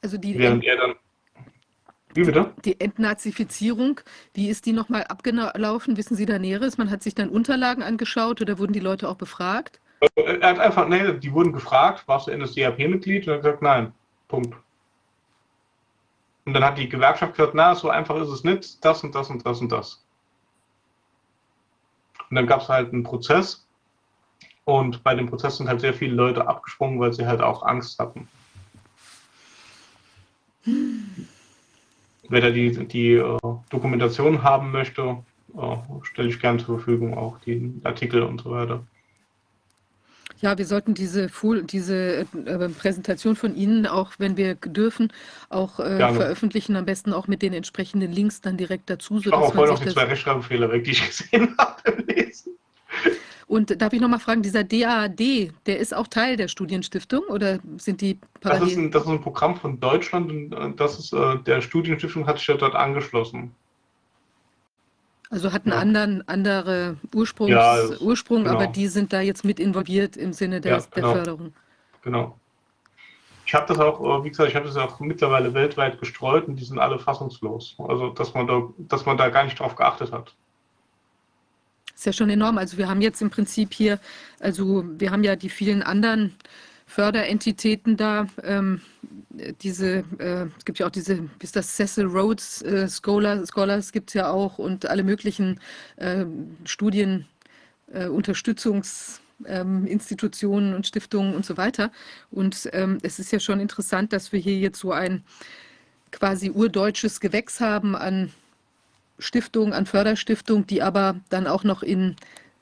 Also 0.02 0.18
die 0.18 0.38
Während 0.38 0.64
er 0.64 0.76
dann. 0.76 0.94
Wie 2.14 2.24
bitte? 2.24 2.54
Die 2.64 2.80
Entnazifizierung, 2.80 4.00
wie 4.32 4.48
ist 4.48 4.64
die 4.64 4.72
nochmal 4.72 5.04
abgelaufen? 5.04 5.96
Wissen 5.98 6.16
Sie 6.16 6.24
da 6.24 6.38
Näheres? 6.38 6.78
Man 6.78 6.90
hat 6.90 7.02
sich 7.02 7.14
dann 7.14 7.28
Unterlagen 7.28 7.82
angeschaut 7.82 8.40
oder 8.40 8.58
wurden 8.58 8.72
die 8.72 8.80
Leute 8.80 9.08
auch 9.08 9.16
befragt? 9.16 9.80
Er 10.14 10.48
hat 10.48 10.58
einfach, 10.58 10.88
nee, 10.88 11.12
die 11.14 11.32
wurden 11.32 11.52
gefragt, 11.52 12.08
warst 12.08 12.28
du 12.28 12.36
NSDAP-Mitglied? 12.36 13.26
Und 13.26 13.28
er 13.28 13.34
hat 13.34 13.42
gesagt, 13.42 13.62
nein. 13.62 13.92
Punkt. 14.28 14.56
Und 16.46 16.54
dann 16.54 16.64
hat 16.64 16.78
die 16.78 16.88
Gewerkschaft 16.88 17.36
gesagt, 17.36 17.54
na, 17.54 17.74
so 17.74 17.90
einfach 17.90 18.16
ist 18.16 18.28
es 18.28 18.44
nicht, 18.44 18.82
das 18.84 19.02
und 19.04 19.14
das 19.14 19.28
und 19.28 19.44
das 19.44 19.60
und 19.60 19.72
das. 19.72 20.06
Und 22.30 22.36
dann 22.36 22.46
gab 22.46 22.62
es 22.62 22.68
halt 22.68 22.92
einen 22.92 23.02
Prozess 23.02 23.65
und 24.66 25.04
bei 25.04 25.14
dem 25.14 25.28
Prozess 25.28 25.58
sind 25.58 25.68
halt 25.68 25.80
sehr 25.80 25.94
viele 25.94 26.14
Leute 26.14 26.46
abgesprungen, 26.46 26.98
weil 26.98 27.12
sie 27.12 27.26
halt 27.26 27.40
auch 27.40 27.62
Angst 27.62 27.98
hatten. 28.00 28.28
Wer 32.28 32.40
da 32.40 32.50
die, 32.50 32.72
die 32.88 33.18
uh, 33.18 33.60
Dokumentation 33.70 34.42
haben 34.42 34.72
möchte, 34.72 35.18
uh, 35.54 36.02
stelle 36.02 36.28
ich 36.28 36.40
gerne 36.40 36.58
zur 36.58 36.78
Verfügung, 36.78 37.16
auch 37.16 37.38
die 37.38 37.80
Artikel 37.84 38.22
und 38.24 38.40
so 38.40 38.50
weiter. 38.50 38.84
Ja, 40.40 40.58
wir 40.58 40.66
sollten 40.66 40.94
diese, 40.94 41.30
diese 41.70 42.26
äh, 42.44 42.68
Präsentation 42.68 43.36
von 43.36 43.54
Ihnen, 43.54 43.86
auch 43.86 44.14
wenn 44.18 44.36
wir 44.36 44.56
dürfen, 44.56 45.12
auch 45.48 45.78
äh, 45.78 46.12
veröffentlichen, 46.12 46.74
am 46.74 46.84
besten 46.84 47.12
auch 47.12 47.28
mit 47.28 47.40
den 47.40 47.52
entsprechenden 47.52 48.10
Links 48.10 48.40
dann 48.40 48.56
direkt 48.56 48.90
dazu. 48.90 49.18
Ich 49.20 49.26
mache 49.26 49.36
auch 49.36 49.54
voll 49.54 49.68
noch 49.68 49.78
die 49.78 49.90
zwei 49.90 50.04
Rechtschreibfehler 50.04 50.70
weg, 50.72 50.82
die 50.82 50.90
ich 50.90 51.06
gesehen 51.06 51.54
habe 51.58 51.90
im 51.92 52.06
Lesen. 52.08 52.52
Und 53.48 53.80
darf 53.80 53.92
ich 53.92 54.00
nochmal 54.00 54.18
fragen, 54.18 54.42
dieser 54.42 54.64
DAAD, 54.64 55.52
der 55.66 55.78
ist 55.78 55.94
auch 55.94 56.08
Teil 56.08 56.36
der 56.36 56.48
Studienstiftung 56.48 57.22
oder 57.28 57.60
sind 57.76 58.00
die 58.00 58.18
parallel? 58.40 58.60
Das 58.60 58.70
ist 58.72 58.78
ein, 58.78 58.90
das 58.90 59.02
ist 59.04 59.08
ein 59.08 59.20
Programm 59.20 59.56
von 59.56 59.78
Deutschland 59.78 60.30
und 60.30 60.52
äh, 60.52 60.72
das 60.74 60.98
ist, 60.98 61.12
äh, 61.12 61.38
der 61.38 61.60
Studienstiftung 61.60 62.26
hat 62.26 62.38
sich 62.38 62.48
ja 62.48 62.56
dort 62.56 62.74
angeschlossen. 62.74 63.54
Also 65.30 65.52
hat 65.52 65.64
einen 65.64 65.74
ja. 65.74 65.78
anderen 65.80 66.28
andere 66.28 66.96
Ursprungs, 67.14 67.50
ja, 67.50 67.76
Ursprung, 68.00 68.44
genau. 68.44 68.56
aber 68.56 68.66
die 68.66 68.88
sind 68.88 69.12
da 69.12 69.20
jetzt 69.20 69.44
mit 69.44 69.60
involviert 69.60 70.16
im 70.16 70.32
Sinne 70.32 70.60
der, 70.60 70.78
ja, 70.78 70.84
genau. 70.90 71.06
der 71.06 71.16
Förderung. 71.16 71.52
Genau. 72.02 72.38
Ich 73.44 73.54
habe 73.54 73.66
das 73.68 73.78
auch, 73.78 74.00
äh, 74.00 74.24
wie 74.24 74.30
gesagt, 74.30 74.48
ich 74.48 74.56
habe 74.56 74.66
das 74.66 74.76
auch 74.76 74.98
mittlerweile 74.98 75.54
weltweit 75.54 76.00
gestreut 76.00 76.48
und 76.48 76.56
die 76.56 76.64
sind 76.64 76.80
alle 76.80 76.98
fassungslos. 76.98 77.76
Also 77.78 78.10
dass 78.10 78.34
man 78.34 78.48
da, 78.48 78.62
dass 78.76 79.06
man 79.06 79.16
da 79.16 79.28
gar 79.28 79.44
nicht 79.44 79.60
drauf 79.60 79.76
geachtet 79.76 80.10
hat 80.10 80.34
ist 81.96 82.06
ja 82.06 82.12
schon 82.12 82.30
enorm. 82.30 82.58
Also 82.58 82.76
wir 82.76 82.88
haben 82.88 83.00
jetzt 83.00 83.22
im 83.22 83.30
Prinzip 83.30 83.72
hier, 83.72 83.98
also 84.38 84.84
wir 84.98 85.10
haben 85.10 85.24
ja 85.24 85.34
die 85.34 85.48
vielen 85.48 85.82
anderen 85.82 86.36
Förderentitäten 86.86 87.96
da. 87.96 88.28
Ähm, 88.42 88.82
diese, 89.62 90.04
äh, 90.18 90.46
es 90.56 90.64
gibt 90.64 90.78
ja 90.78 90.86
auch 90.86 90.90
diese, 90.90 91.24
wie 91.24 91.28
ist 91.42 91.56
das, 91.56 91.74
Cecil 91.74 92.04
Rhodes 92.04 92.62
äh, 92.62 92.88
Scholar, 92.88 93.44
Scholars 93.46 93.90
gibt 93.92 94.10
es 94.10 94.14
ja 94.14 94.30
auch 94.30 94.58
und 94.58 94.86
alle 94.86 95.02
möglichen 95.02 95.58
äh, 95.96 96.24
Studien, 96.64 97.26
äh, 97.92 98.06
Unterstützungsinstitutionen 98.06 100.70
ähm, 100.70 100.76
und 100.76 100.86
Stiftungen 100.86 101.34
und 101.34 101.44
so 101.44 101.56
weiter. 101.56 101.90
Und 102.30 102.70
ähm, 102.72 102.98
es 103.02 103.18
ist 103.18 103.32
ja 103.32 103.40
schon 103.40 103.58
interessant, 103.58 104.12
dass 104.12 104.30
wir 104.32 104.38
hier 104.40 104.58
jetzt 104.58 104.78
so 104.80 104.92
ein 104.92 105.24
quasi 106.12 106.50
urdeutsches 106.50 107.18
Gewächs 107.20 107.58
haben 107.60 107.96
an 107.96 108.32
Stiftung, 109.18 109.72
an 109.72 109.86
Förderstiftung, 109.86 110.66
die 110.66 110.82
aber 110.82 111.16
dann 111.28 111.46
auch 111.46 111.64
noch 111.64 111.82
in 111.82 112.16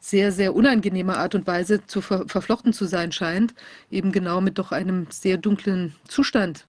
sehr, 0.04 0.32
sehr 0.32 0.54
unangenehmer 0.54 1.16
Art 1.16 1.34
und 1.34 1.46
Weise 1.46 1.86
zu 1.86 2.02
ver 2.02 2.28
verflochten 2.28 2.74
zu 2.74 2.84
sein 2.84 3.10
scheint, 3.10 3.54
eben 3.90 4.12
genau 4.12 4.40
mit 4.42 4.58
doch 4.58 4.70
einem 4.70 5.06
sehr 5.08 5.38
dunklen 5.38 5.94
Zustand 6.06 6.66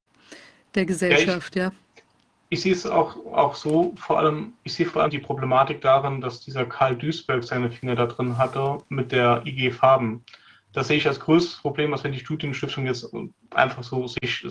der 0.73 0.85
Gesellschaft, 0.85 1.55
ja. 1.55 1.67
Ich, 1.67 1.73
ja. 1.73 2.01
ich 2.49 2.61
sehe 2.61 2.73
es 2.73 2.85
auch, 2.85 3.17
auch 3.25 3.55
so, 3.55 3.93
vor 3.97 4.19
allem, 4.19 4.53
ich 4.63 4.73
sehe 4.73 4.85
vor 4.85 5.01
allem 5.01 5.11
die 5.11 5.19
Problematik 5.19 5.81
darin, 5.81 6.21
dass 6.21 6.39
dieser 6.39 6.65
Karl 6.65 6.95
Duisberg 6.95 7.43
seine 7.43 7.69
Finger 7.69 7.95
da 7.95 8.05
drin 8.05 8.37
hatte 8.37 8.77
mit 8.87 9.11
der 9.11 9.41
IG 9.45 9.71
Farben. 9.71 10.23
Das 10.71 10.87
sehe 10.87 10.97
ich 10.97 11.07
als 11.07 11.19
größtes 11.19 11.57
Problem, 11.57 11.91
was 11.91 12.03
wenn 12.03 12.11
die 12.13 12.19
Studienstiftung 12.19 12.85
jetzt 12.85 13.05
einfach 13.51 13.83
so 13.83 14.07
sich 14.07 14.45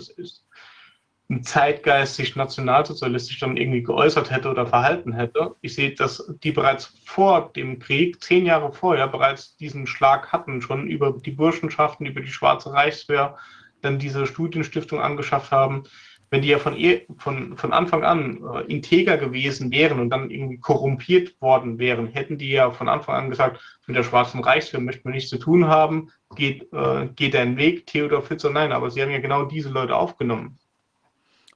ein 1.29 1.43
Zeitgeist 1.43 2.15
sich 2.15 2.35
nationalsozialistisch 2.35 3.39
dann 3.39 3.57
irgendwie 3.57 3.81
geäußert 3.81 4.29
hätte 4.29 4.49
oder 4.49 4.67
verhalten 4.67 5.13
hätte. 5.13 5.55
Ich 5.61 5.73
sehe, 5.73 5.95
dass 5.95 6.31
die 6.43 6.51
bereits 6.51 6.93
vor 7.05 7.51
dem 7.55 7.79
Krieg, 7.79 8.23
zehn 8.23 8.45
Jahre 8.45 8.71
vorher, 8.71 9.07
bereits 9.07 9.57
diesen 9.57 9.87
Schlag 9.87 10.31
hatten, 10.31 10.61
schon 10.61 10.87
über 10.87 11.11
die 11.11 11.31
Burschenschaften, 11.31 12.05
über 12.05 12.21
die 12.21 12.31
Schwarze 12.31 12.71
Reichswehr. 12.71 13.37
dann 13.81 13.99
diese 13.99 14.25
Studienstiftung 14.25 14.99
angeschafft 14.99 15.51
haben, 15.51 15.83
wenn 16.31 16.41
die 16.41 16.49
ja 16.49 16.59
von, 16.59 16.75
von, 17.17 17.57
von 17.57 17.73
Anfang 17.73 18.03
an 18.03 18.41
äh, 18.53 18.61
integer 18.71 19.17
gewesen 19.17 19.71
wären 19.71 19.99
und 19.99 20.09
dann 20.09 20.29
irgendwie 20.29 20.57
korrumpiert 20.57 21.39
worden 21.41 21.77
wären, 21.77 22.07
hätten 22.07 22.37
die 22.37 22.49
ja 22.49 22.71
von 22.71 22.89
Anfang 22.89 23.15
an 23.15 23.29
gesagt, 23.29 23.61
mit 23.87 23.95
der 23.95 24.03
Schwarzen 24.03 24.43
Reichswehr 24.43 24.81
möchten 24.81 25.05
wir 25.05 25.13
nichts 25.13 25.29
zu 25.29 25.37
tun 25.37 25.67
haben, 25.67 26.11
geht, 26.35 26.71
äh, 26.73 27.07
geht 27.15 27.35
deinen 27.35 27.57
Weg, 27.57 27.85
Theodor 27.85 28.21
Fitzer, 28.21 28.49
nein, 28.49 28.71
aber 28.71 28.89
sie 28.89 29.01
haben 29.01 29.11
ja 29.11 29.19
genau 29.19 29.45
diese 29.45 29.69
Leute 29.69 29.95
aufgenommen. 29.95 30.57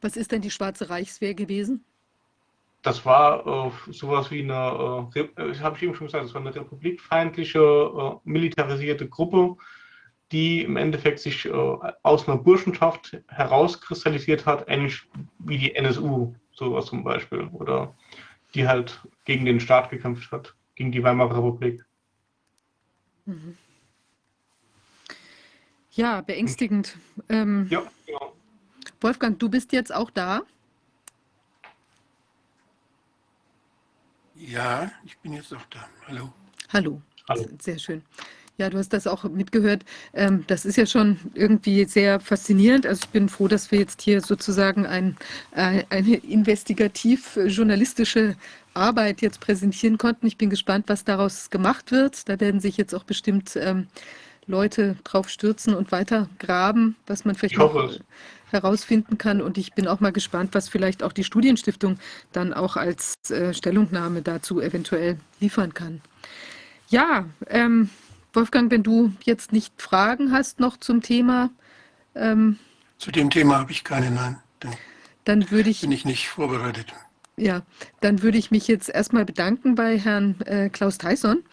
Was 0.02 0.16
ist 0.16 0.32
denn 0.32 0.42
die 0.42 0.52
Schwarze 0.52 0.90
Reichswehr 0.90 1.34
gewesen? 1.34 1.84
Das 2.82 3.06
war 3.06 3.46
äh, 3.46 3.92
sowas 3.92 4.32
wie 4.32 4.42
eine, 4.42 5.10
äh, 5.14 5.20
äh 5.20 5.60
habe 5.60 5.76
ich 5.76 5.84
eben 5.84 5.96
schon 5.96 6.08
gesagt, 6.08 6.24
das 6.24 6.34
war 6.34 6.42
eine 6.42 6.56
republikfeindliche, 6.56 7.60
äh, 7.60 8.16
militarisierte 8.24 9.10
Gruppe, 9.10 9.58
die 10.32 10.64
im 10.64 10.78
Endeffekt 10.78 11.20
sich 11.20 11.46
äh, 11.46 11.52
aus 12.04 12.28
einer 12.28 12.38
Burschenschaft 12.38 13.18
herauskristallisiert 13.28 14.46
hat, 14.46 14.66
ähnlich 14.68 15.02
wie 15.40 15.58
die 15.58 15.76
NSU, 15.76 16.34
sowas 16.54 16.86
zum 16.86 17.04
Beispiel, 17.04 17.48
oder 17.48 17.96
die 18.54 18.68
halt 18.68 19.02
gegen 19.26 19.46
den 19.46 19.60
Staat 19.60 19.90
gekämpft 19.90 20.32
hat, 20.32 20.56
gegen 20.76 20.92
die 20.92 21.04
Weimarer 21.04 21.38
Republik. 21.38 21.84
Mhm. 23.26 23.58
Ja, 25.92 26.22
beängstigend. 26.22 26.98
Ähm, 27.28 27.68
ja, 27.70 27.84
genau. 28.06 28.29
Wolfgang, 29.02 29.40
du 29.40 29.50
bist 29.50 29.72
jetzt 29.72 29.94
auch 29.94 30.12
da? 30.12 30.42
Ja, 34.36 34.92
ich 35.06 35.18
bin 35.20 35.34
jetzt 35.34 35.54
auch 35.54 35.66
da. 35.70 35.88
Hallo. 36.08 36.34
Hallo. 36.70 37.02
Hallo. 37.28 37.46
Sehr 37.60 37.78
schön. 37.80 38.02
Ja, 38.58 38.70
du 38.70 38.78
hast 38.78 38.92
das 38.92 39.08
auch 39.08 39.24
mitgehört. 39.24 39.86
Ähm, 40.14 40.44
das 40.48 40.66
ist 40.66 40.76
ja 40.76 40.86
schon 40.86 41.18
irgendwie 41.34 41.86
sehr 41.86 42.20
faszinierend. 42.20 42.86
Also 42.86 43.04
ich 43.06 43.10
bin 43.10 43.30
froh, 43.30 43.48
dass 43.48 43.72
wir 43.72 43.80
jetzt 43.80 44.02
hier 44.02 44.20
sozusagen 44.20 44.86
ein, 44.86 45.16
äh, 45.56 45.86
eine 45.90 46.16
investigativ-journalistische 46.16 48.36
Arbeit 48.74 49.22
jetzt 49.22 49.40
präsentieren 49.40 49.98
konnten. 49.98 50.28
Ich 50.28 50.38
bin 50.38 50.50
gespannt, 50.50 50.90
was 50.90 51.06
daraus 51.06 51.50
gemacht 51.50 51.94
wird. 51.94 52.28
Da 52.28 52.42
werden 52.42 52.60
sich 52.60 52.76
jetzt 52.76 52.94
auch 52.94 53.06
bestimmt 53.06 53.56
ähm, 53.56 53.88
Leute 54.46 54.98
drauf 55.06 55.30
stürzen 55.30 55.74
und 55.74 55.94
weiter 55.94 56.28
graben, 56.40 56.98
was 57.08 57.24
man 57.24 57.36
vielleicht 57.36 57.58
noch 57.58 57.98
herausfinden 58.52 59.18
kann. 59.18 59.42
Und 59.42 59.58
ich 59.58 59.74
bin 59.74 59.88
auch 59.88 60.00
mal 60.00 60.12
gespannt, 60.12 60.54
was 60.54 60.70
vielleicht 60.70 61.04
auch 61.04 61.14
die 61.14 61.24
Studienstiftung 61.24 62.00
dann 62.32 62.54
auch 62.54 62.76
als 62.78 63.16
äh, 63.30 63.54
Stellungnahme 63.54 64.22
dazu 64.22 64.62
eventuell 64.62 65.18
liefern 65.40 65.74
kann. 65.74 66.02
Ja, 66.90 67.26
ähm, 67.48 67.90
Wolfgang, 68.34 68.72
wenn 68.72 68.84
du 68.84 69.14
jetzt 69.24 69.52
nicht 69.52 69.82
Fragen 69.82 70.32
hast 70.32 70.60
noch 70.60 70.78
zum 70.78 71.02
Thema. 71.02 71.50
Ähm, 72.16 72.58
Zu 72.98 73.12
dem 73.12 73.30
Thema 73.30 73.60
habe 73.60 73.72
ich 73.72 73.84
keine, 73.84 74.12
nein. 74.12 74.38
Dann, 74.60 74.74
dann 75.26 75.52
würde 75.52 75.70
ich. 75.70 75.82
Bin 75.82 75.92
ich 75.92 76.06
nicht 76.06 76.30
vorbereitet. 76.30 76.94
Ja, 77.38 77.62
dann 78.02 78.22
würde 78.22 78.38
ich 78.38 78.52
mich 78.52 78.68
jetzt 78.68 78.90
erstmal 78.90 79.24
bedanken 79.24 79.76
bei 79.76 79.98
Herrn 79.98 80.42
äh, 80.42 80.70
Klaus 80.70 80.98
Tyson. 80.98 81.44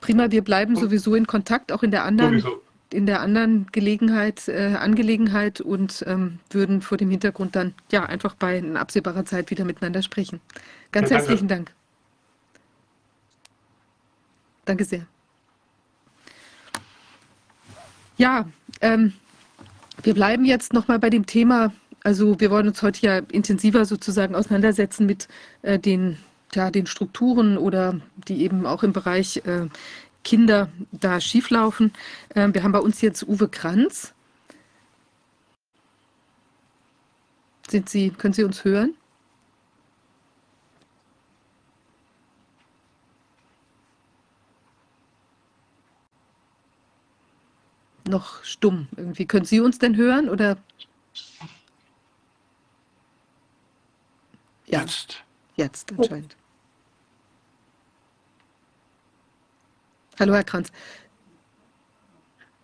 Prima, 0.00 0.30
wir 0.30 0.42
bleiben 0.42 0.76
und 0.76 0.80
sowieso 0.80 1.16
in 1.16 1.26
Kontakt, 1.26 1.72
auch 1.72 1.82
in 1.82 1.90
der 1.90 2.04
anderen, 2.04 2.44
in 2.90 3.06
der 3.06 3.20
anderen 3.20 3.66
Gelegenheit, 3.72 4.48
äh, 4.48 4.76
Angelegenheit 4.78 5.60
und 5.60 6.04
ähm, 6.06 6.38
würden 6.50 6.80
vor 6.80 6.96
dem 6.96 7.10
Hintergrund 7.10 7.54
dann 7.54 7.74
ja 7.92 8.04
einfach 8.04 8.34
bei 8.34 8.58
in 8.58 8.76
absehbarer 8.76 9.24
Zeit 9.24 9.50
wieder 9.50 9.64
miteinander 9.64 10.02
sprechen. 10.02 10.40
Ganz 10.90 11.10
ja, 11.10 11.16
herzlichen 11.16 11.48
Dank. 11.48 11.72
Danke 14.64 14.84
sehr. 14.84 15.06
Ja, 18.16 18.48
ähm, 18.80 19.12
wir 20.02 20.14
bleiben 20.14 20.44
jetzt 20.44 20.72
nochmal 20.72 20.98
bei 20.98 21.10
dem 21.10 21.26
Thema. 21.26 21.72
Also 22.02 22.40
wir 22.40 22.50
wollen 22.50 22.68
uns 22.68 22.82
heute 22.82 23.00
ja 23.06 23.18
intensiver 23.18 23.84
sozusagen 23.84 24.34
auseinandersetzen 24.34 25.06
mit 25.06 25.28
äh, 25.62 25.78
den, 25.78 26.18
ja, 26.54 26.70
den 26.70 26.86
Strukturen 26.86 27.58
oder 27.58 28.00
die 28.28 28.42
eben 28.42 28.66
auch 28.66 28.82
im 28.82 28.92
Bereich 28.92 29.42
äh, 29.46 29.68
Kinder 30.28 30.68
da 30.92 31.22
schieflaufen. 31.22 31.94
Ähm, 32.34 32.52
wir 32.52 32.62
haben 32.62 32.72
bei 32.72 32.80
uns 32.80 33.00
jetzt 33.00 33.26
Uwe 33.26 33.48
Kranz. 33.48 34.12
Sind 37.70 37.88
Sie, 37.88 38.10
können 38.10 38.34
Sie 38.34 38.44
uns 38.44 38.62
hören? 38.62 38.94
noch 48.06 48.42
stumm. 48.44 48.88
Irgendwie 48.96 49.26
können 49.26 49.44
Sie 49.44 49.60
uns 49.60 49.78
denn 49.78 49.96
hören 49.96 50.28
oder? 50.28 50.56
Ja, 54.66 54.80
jetzt. 54.80 55.22
Jetzt 55.56 55.92
anscheinend. 55.92 56.36
Hallo, 60.18 60.34
Herr 60.34 60.44
Kranz. 60.44 60.72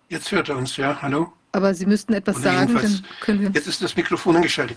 Jetzt 0.09 0.31
hört 0.33 0.49
er 0.49 0.57
uns, 0.57 0.77
ja. 0.77 1.01
Hallo. 1.01 1.33
Aber 1.53 1.75
Sie 1.75 1.87
müssten 1.87 2.13
etwas 2.13 2.37
Oder 2.37 2.53
sagen, 2.53 2.75
dann 2.75 3.05
können 3.21 3.41
wir. 3.41 3.51
Jetzt 3.51 3.69
ist 3.69 3.83
das 3.83 3.95
Mikrofon 3.97 4.37
angeschaltet. 4.37 4.77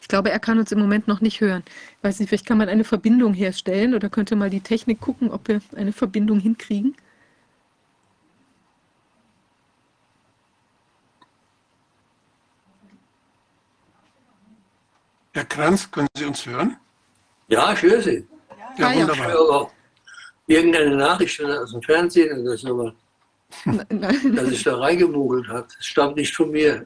Ich 0.00 0.08
glaube, 0.08 0.30
er 0.30 0.38
kann 0.38 0.58
uns 0.58 0.72
im 0.72 0.78
Moment 0.78 1.06
noch 1.06 1.20
nicht 1.20 1.42
hören. 1.42 1.62
Ich 1.98 2.04
weiß 2.04 2.18
nicht, 2.18 2.30
vielleicht 2.30 2.46
kann 2.46 2.56
man 2.56 2.70
eine 2.70 2.84
Verbindung 2.84 3.34
herstellen 3.34 3.92
oder 3.94 4.08
könnte 4.08 4.36
mal 4.36 4.48
die 4.48 4.62
Technik 4.62 5.00
gucken, 5.00 5.30
ob 5.30 5.48
wir 5.48 5.60
eine 5.76 5.92
Verbindung 5.92 6.40
hinkriegen. 6.40 6.96
Herr 15.38 15.44
Kranz, 15.44 15.88
können 15.88 16.08
Sie 16.16 16.24
uns 16.24 16.44
hören? 16.44 16.76
Ja, 17.46 17.72
ich 17.72 17.82
höre 17.82 18.02
Sie. 18.02 18.26
Ja, 18.76 18.90
ja 18.90 19.00
wunderbar. 19.02 19.28
Ich 19.28 19.32
höre 19.32 19.50
auch 19.50 19.72
irgendeine 20.48 20.96
Nachricht 20.96 21.40
aus 21.44 21.70
dem 21.70 21.80
Fernsehen 21.80 22.40
oder 22.40 22.56
so, 22.56 22.92
dass 23.64 24.50
ich 24.50 24.64
da 24.64 24.76
reingemogelt 24.78 25.46
habe. 25.46 25.68
Das 25.76 25.86
stammt 25.86 26.16
nicht 26.16 26.34
von 26.34 26.50
mir. 26.50 26.84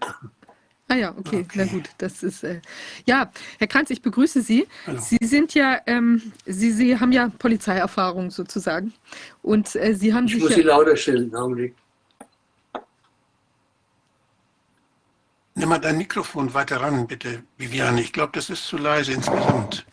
Ah 0.87 0.97
ja, 0.97 1.15
okay, 1.17 1.47
okay. 1.47 1.49
na 1.55 1.65
gut. 1.65 1.89
Das 1.97 2.23
ist 2.23 2.45
äh, 2.45 2.61
ja, 3.07 3.31
Herr 3.59 3.69
Kranz, 3.69 3.89
ich 3.89 4.03
begrüße 4.03 4.43
Sie. 4.43 4.69
Hallo. 4.87 5.01
Sie 5.01 5.27
sind 5.27 5.55
ja, 5.55 5.81
ähm, 5.87 6.21
Sie, 6.45 6.73
Sie 6.73 7.01
haben 7.01 7.13
ja 7.13 7.31
Polizeierfahrung 7.39 8.31
sozusagen 8.31 8.93
und 9.41 9.75
äh, 9.77 9.95
Sie 9.95 10.13
haben 10.13 10.27
ich 10.27 10.35
sich 10.35 10.43
muss 10.43 10.51
ja, 10.51 10.57
Sie 10.57 10.63
lauter 10.65 10.95
stellen, 10.95 11.35
Augenblick. 11.35 11.75
Nimm 15.55 15.69
mal 15.69 15.79
dein 15.79 15.99
Mikrofon 15.99 16.55
weiter 16.55 16.81
ran, 16.81 17.07
bitte, 17.07 17.43
Viviane. 17.59 18.01
Ich 18.01 18.13
glaube, 18.13 18.33
das 18.33 18.49
ist 18.49 18.67
zu 18.67 18.79
leise 18.79 19.13
insgesamt. 19.13 19.85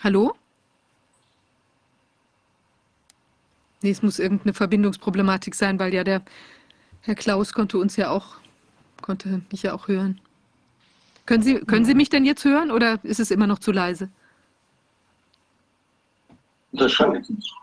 Hallo? 0.00 0.34
Nee, 3.82 3.90
es 3.90 4.02
muss 4.02 4.20
irgendeine 4.20 4.54
Verbindungsproblematik 4.54 5.54
sein, 5.54 5.78
weil 5.78 5.92
ja 5.92 6.04
der 6.04 6.22
Herr 7.00 7.16
Klaus 7.16 7.52
konnte 7.52 7.78
uns 7.78 7.96
ja 7.96 8.10
auch 8.10 8.36
konnte 9.02 9.42
mich 9.50 9.62
ja 9.62 9.74
auch 9.74 9.88
hören. 9.88 10.20
Können 11.26 11.42
Sie, 11.42 11.60
können 11.60 11.84
Sie 11.84 11.94
mich 11.94 12.08
denn 12.08 12.24
jetzt 12.24 12.44
hören 12.44 12.70
oder 12.70 12.98
ist 13.04 13.20
es 13.20 13.30
immer 13.30 13.46
noch 13.46 13.58
zu 13.58 13.72
leise? 13.72 14.08
Das 16.72 16.96
kann 16.96 17.14
ich 17.16 17.28
nicht. 17.28 17.54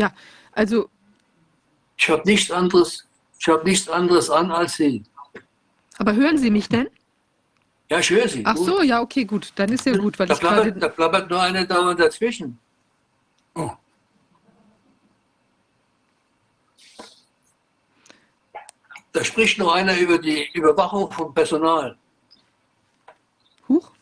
Ja, 0.00 0.14
also. 0.52 0.88
Ich 1.98 2.08
habe 2.08 2.22
nichts 2.24 2.50
anderes, 2.50 3.06
ich 3.38 3.48
habe 3.48 3.62
nichts 3.64 3.86
anderes 3.86 4.30
an 4.30 4.50
als 4.50 4.72
Sie. 4.76 5.04
Aber 5.98 6.14
hören 6.14 6.38
Sie 6.38 6.50
mich 6.50 6.70
denn? 6.70 6.88
Ja, 7.90 7.98
ich 7.98 8.08
höre 8.08 8.26
Sie. 8.26 8.42
Ach 8.46 8.54
gut. 8.54 8.66
so, 8.66 8.82
ja, 8.82 9.02
okay, 9.02 9.26
gut. 9.26 9.52
Dann 9.56 9.70
ist 9.70 9.84
ja 9.84 9.94
gut. 9.94 10.18
Weil 10.18 10.28
da, 10.28 10.34
ich 10.34 10.40
plappert, 10.40 10.82
da 10.82 10.88
plappert 10.88 11.28
nur 11.28 11.42
eine 11.42 11.66
Dame 11.66 11.94
dazwischen. 11.94 12.58
Oh. 13.54 13.72
Da 19.12 19.22
spricht 19.22 19.58
noch 19.58 19.74
einer 19.74 19.98
über 19.98 20.16
die 20.16 20.48
Überwachung 20.54 21.12
von 21.12 21.34
Personal. 21.34 21.98
Huch. 23.68 23.92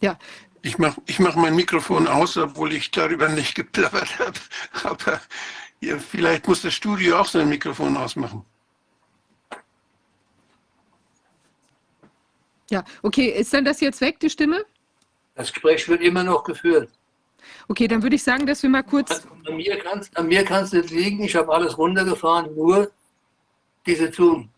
Ja. 0.00 0.18
Ich 0.64 0.78
mache 0.78 0.98
ich 1.04 1.18
mach 1.18 1.36
mein 1.36 1.54
Mikrofon 1.54 2.08
aus, 2.08 2.38
obwohl 2.38 2.72
ich 2.72 2.90
darüber 2.90 3.28
nicht 3.28 3.54
geplappert 3.54 4.18
habe. 4.18 4.40
Aber 4.82 5.20
ja, 5.80 5.98
vielleicht 5.98 6.48
muss 6.48 6.62
das 6.62 6.72
Studio 6.72 7.18
auch 7.18 7.26
sein 7.26 7.50
Mikrofon 7.50 7.94
ausmachen. 7.98 8.42
Ja, 12.70 12.82
okay. 13.02 13.28
Ist 13.28 13.52
dann 13.52 13.66
das 13.66 13.82
jetzt 13.82 14.00
weg, 14.00 14.18
die 14.20 14.30
Stimme? 14.30 14.64
Das 15.34 15.52
Gespräch 15.52 15.86
wird 15.86 16.00
immer 16.00 16.24
noch 16.24 16.42
geführt. 16.44 16.88
Okay, 17.68 17.86
dann 17.86 18.02
würde 18.02 18.16
ich 18.16 18.22
sagen, 18.22 18.46
dass 18.46 18.62
wir 18.62 18.70
mal 18.70 18.82
kurz. 18.82 19.10
Also, 19.10 19.28
an 19.44 19.56
mir 20.28 20.44
kann 20.46 20.64
es 20.64 20.72
nicht 20.72 20.90
liegen. 20.90 21.24
Ich 21.24 21.36
habe 21.36 21.52
alles 21.52 21.76
runtergefahren, 21.76 22.54
nur 22.54 22.90
diese 23.84 24.10
Zoom. 24.10 24.48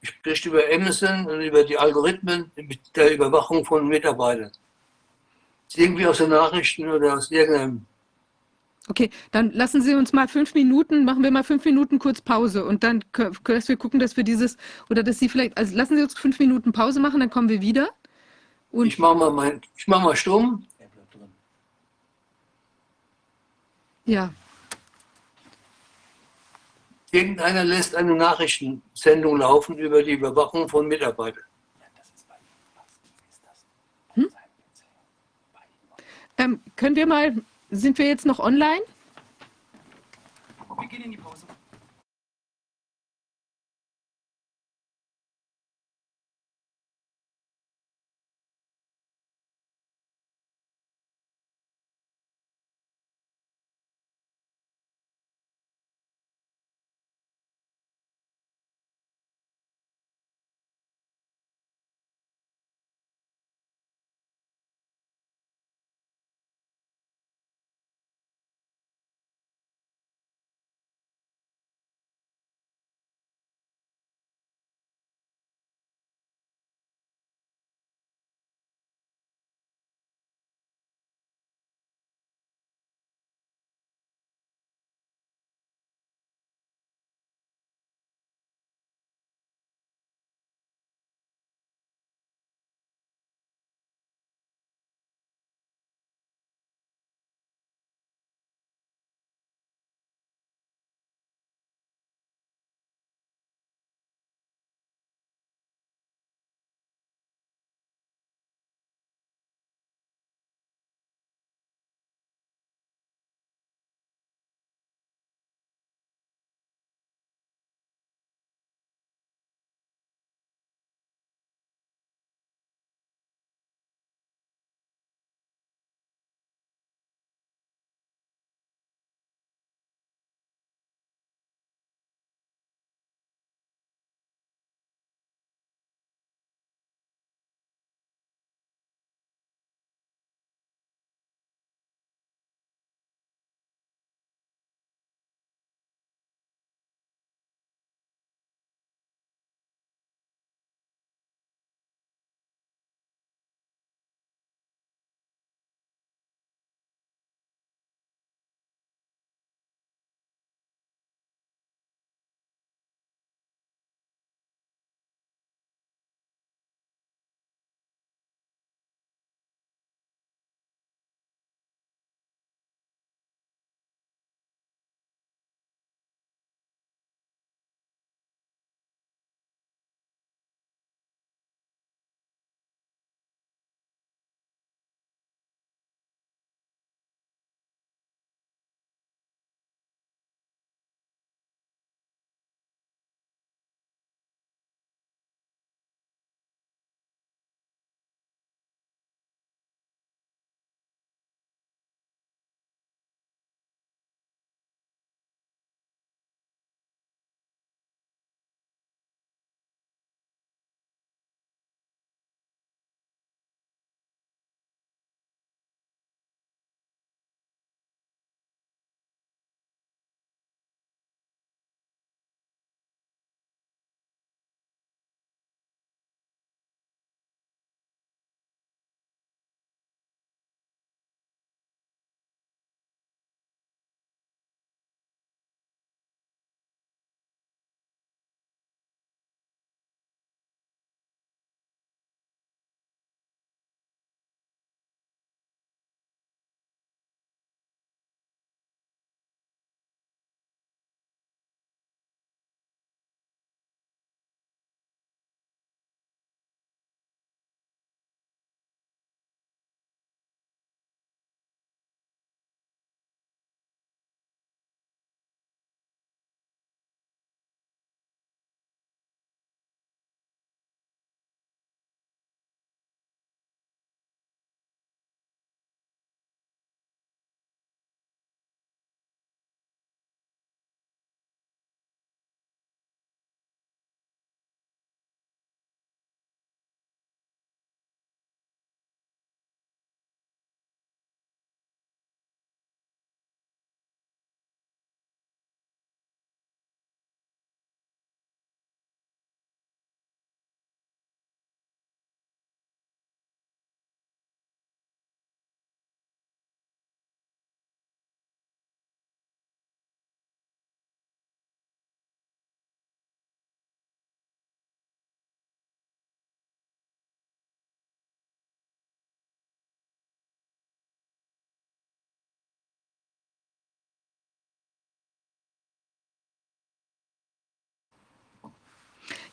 spricht 0.00 0.46
über 0.46 0.62
Amazon 0.72 1.26
und 1.26 1.42
über 1.42 1.62
die 1.62 1.76
Algorithmen 1.76 2.50
der 2.96 3.12
Überwachung 3.12 3.66
von 3.66 3.86
Mitarbeitern. 3.86 4.50
Irgendwie 5.76 6.06
aus 6.06 6.18
den 6.18 6.30
Nachrichten 6.30 6.88
oder 6.88 7.14
aus 7.14 7.30
irgendeinem. 7.30 7.86
Okay, 8.88 9.10
dann 9.30 9.52
lassen 9.52 9.82
Sie 9.82 9.94
uns 9.94 10.12
mal 10.12 10.26
fünf 10.26 10.54
Minuten, 10.54 11.04
machen 11.04 11.22
wir 11.22 11.30
mal 11.30 11.44
fünf 11.44 11.64
Minuten 11.64 12.00
kurz 12.00 12.20
Pause 12.20 12.64
und 12.64 12.82
dann, 12.82 13.04
dass 13.44 13.68
wir 13.68 13.76
gucken, 13.76 14.00
dass 14.00 14.16
wir 14.16 14.24
dieses, 14.24 14.56
oder 14.88 15.04
dass 15.04 15.20
Sie 15.20 15.28
vielleicht, 15.28 15.56
also 15.56 15.76
lassen 15.76 15.96
Sie 15.96 16.02
uns 16.02 16.18
fünf 16.18 16.40
Minuten 16.40 16.72
Pause 16.72 16.98
machen, 16.98 17.20
dann 17.20 17.30
kommen 17.30 17.48
wir 17.48 17.60
wieder. 17.60 17.90
Und 18.72 18.86
ich 18.86 18.98
mache 18.98 19.14
mal, 19.14 19.30
mein, 19.30 19.60
ich 19.76 19.86
mach 19.86 20.02
mal 20.02 20.16
stumm. 20.16 20.66
Ja. 24.06 24.32
Irgendeiner 27.12 27.64
lässt 27.64 27.94
eine 27.94 28.14
Nachrichtensendung 28.14 29.36
laufen 29.36 29.78
über 29.78 30.02
die 30.02 30.12
Überwachung 30.12 30.68
von 30.68 30.88
Mitarbeitern. 30.88 31.44
Ähm, 36.40 36.58
können 36.74 36.96
wir 36.96 37.06
mal, 37.06 37.34
sind 37.70 37.98
wir 37.98 38.06
jetzt 38.06 38.24
noch 38.24 38.38
online? 38.38 38.80
Wir 40.78 40.88
gehen 40.88 41.02
in 41.02 41.10
die 41.10 41.18
Pause. 41.18 41.39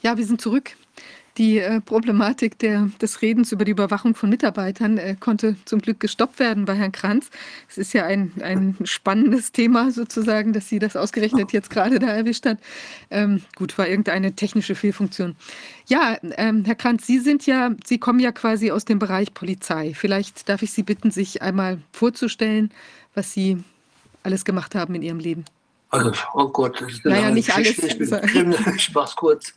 Ja, 0.02 0.18
wir 0.18 0.26
sind 0.26 0.42
zurück. 0.42 0.76
Die 1.38 1.60
äh, 1.60 1.82
Problematik 1.82 2.58
der, 2.58 2.90
des 3.00 3.22
Redens 3.22 3.52
über 3.52 3.64
die 3.64 3.72
Überwachung 3.72 4.16
von 4.16 4.30
Mitarbeitern 4.30 4.98
äh, 4.98 5.16
konnte 5.20 5.56
zum 5.66 5.80
Glück 5.80 6.00
gestoppt 6.00 6.40
werden 6.40 6.66
bei 6.66 6.74
Herrn 6.74 6.92
Kranz. 6.92 7.30
Es 7.70 7.78
ist 7.78 7.94
ja 7.94 8.06
ein, 8.06 8.32
ein 8.42 8.76
spannendes 8.86 9.52
Thema 9.52 9.92
sozusagen, 9.92 10.52
dass 10.52 10.68
Sie 10.68 10.80
das 10.80 10.96
ausgerechnet 10.96 11.54
jetzt 11.54 11.70
gerade 11.70 12.00
da 12.00 12.08
erwischt 12.08 12.48
hat. 12.48 12.58
Ähm, 13.12 13.44
gut, 13.56 13.78
war 13.78 13.88
irgendeine 13.88 14.34
technische 14.34 14.74
Fehlfunktion. 14.74 15.36
Ja, 15.88 16.18
ähm, 16.22 16.66
Herr 16.66 16.76
Kranz, 16.76 17.06
Sie 17.06 17.20
sind 17.20 17.46
ja, 17.46 17.70
Sie 17.86 18.00
kommen 18.00 18.20
ja 18.20 18.32
quasi 18.32 18.72
aus 18.72 18.86
dem 18.86 18.98
Bereich 18.98 19.36
Polizei. 19.36 19.94
Vielleicht 19.94 20.50
darf 20.50 20.64
ich 20.64 20.72
Sie 20.72 20.84
bitten, 20.84 21.12
sich 21.12 21.44
einmal 21.44 21.78
vorzustellen, 21.92 22.72
was 23.14 23.32
Sie 23.32 23.64
alles 24.24 24.44
gemacht 24.44 24.74
haben 24.74 24.96
in 24.96 25.04
Ihrem 25.04 25.20
Leben. 25.20 25.46
Also, 25.90 26.12
oh 26.34 26.50
Gott, 26.50 26.82
das 26.82 26.92
ist 26.92 27.06
eine 27.06 27.16
naja, 27.16 27.32
nicht 27.32 27.54
alles. 27.54 27.78
Ich, 27.78 27.98
bin 27.98 28.56
ich 28.76 28.94
mach's 28.94 29.16
kurz. 29.16 29.54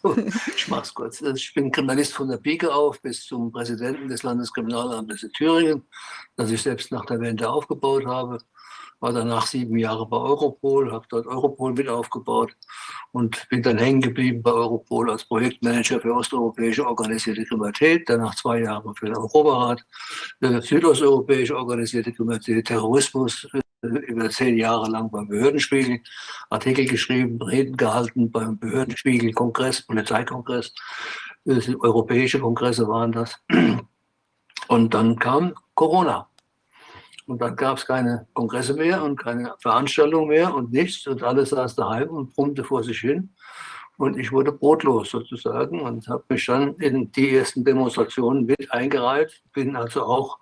Ich 0.56 0.68
mach's 0.68 0.94
kurz. 0.94 1.20
Ich 1.20 1.52
bin 1.54 1.72
Kriminalist 1.72 2.12
von 2.12 2.28
der 2.28 2.36
Pike 2.36 2.72
auf 2.72 3.00
bis 3.02 3.26
zum 3.26 3.50
Präsidenten 3.50 4.08
des 4.08 4.22
Landeskriminalamtes 4.22 5.24
in 5.24 5.32
Thüringen, 5.32 5.88
das 6.36 6.50
ich 6.50 6.62
selbst 6.62 6.92
nach 6.92 7.04
der 7.06 7.20
Wende 7.20 7.50
aufgebaut 7.50 8.06
habe. 8.06 8.38
War 9.00 9.12
danach 9.14 9.46
sieben 9.46 9.78
Jahre 9.78 10.06
bei 10.06 10.18
Europol, 10.18 10.92
habe 10.92 11.06
dort 11.08 11.26
Europol 11.26 11.72
mit 11.72 11.88
aufgebaut 11.88 12.54
und 13.12 13.48
bin 13.48 13.62
dann 13.62 13.78
hängen 13.78 14.02
geblieben 14.02 14.42
bei 14.42 14.52
Europol 14.52 15.10
als 15.10 15.24
Projektmanager 15.24 16.00
für 16.00 16.14
osteuropäische 16.14 16.86
organisierte 16.86 17.44
Kriminalität. 17.46 18.08
Danach 18.08 18.34
zwei 18.34 18.60
Jahre 18.60 18.94
für 18.94 19.06
den 19.06 19.16
Europarat, 19.16 19.82
äh, 20.42 20.60
südosteuropäische 20.60 21.56
organisierte 21.56 22.12
Kriminalität, 22.12 22.66
Terrorismus, 22.66 23.48
über 23.82 24.30
zehn 24.30 24.58
Jahre 24.58 24.90
lang 24.90 25.10
beim 25.10 25.28
Behördenspiegel 25.28 26.00
Artikel 26.50 26.86
geschrieben, 26.86 27.40
Reden 27.40 27.76
gehalten 27.76 28.30
beim 28.30 28.58
Behördenspiegel, 28.58 29.32
Kongress, 29.32 29.82
Polizeikongress, 29.82 30.74
europäische 31.46 32.40
Kongresse 32.40 32.86
waren 32.88 33.12
das. 33.12 33.38
Und 34.68 34.94
dann 34.94 35.18
kam 35.18 35.54
Corona. 35.74 36.28
Und 37.26 37.40
dann 37.40 37.54
gab 37.56 37.78
es 37.78 37.86
keine 37.86 38.26
Kongresse 38.34 38.74
mehr 38.74 39.02
und 39.02 39.16
keine 39.16 39.54
Veranstaltungen 39.60 40.28
mehr 40.28 40.52
und 40.54 40.72
nichts. 40.72 41.06
Und 41.06 41.22
alles 41.22 41.50
saß 41.50 41.76
daheim 41.76 42.08
und 42.08 42.34
brummte 42.34 42.64
vor 42.64 42.82
sich 42.82 42.98
hin. 42.98 43.30
Und 43.96 44.18
ich 44.18 44.32
wurde 44.32 44.52
brotlos 44.52 45.10
sozusagen 45.10 45.80
und 45.80 46.08
habe 46.08 46.24
mich 46.28 46.46
dann 46.46 46.74
in 46.76 47.12
die 47.12 47.36
ersten 47.36 47.64
Demonstrationen 47.64 48.46
mit 48.46 48.72
eingereiht. 48.72 49.42
Bin 49.52 49.76
also 49.76 50.04
auch 50.04 50.38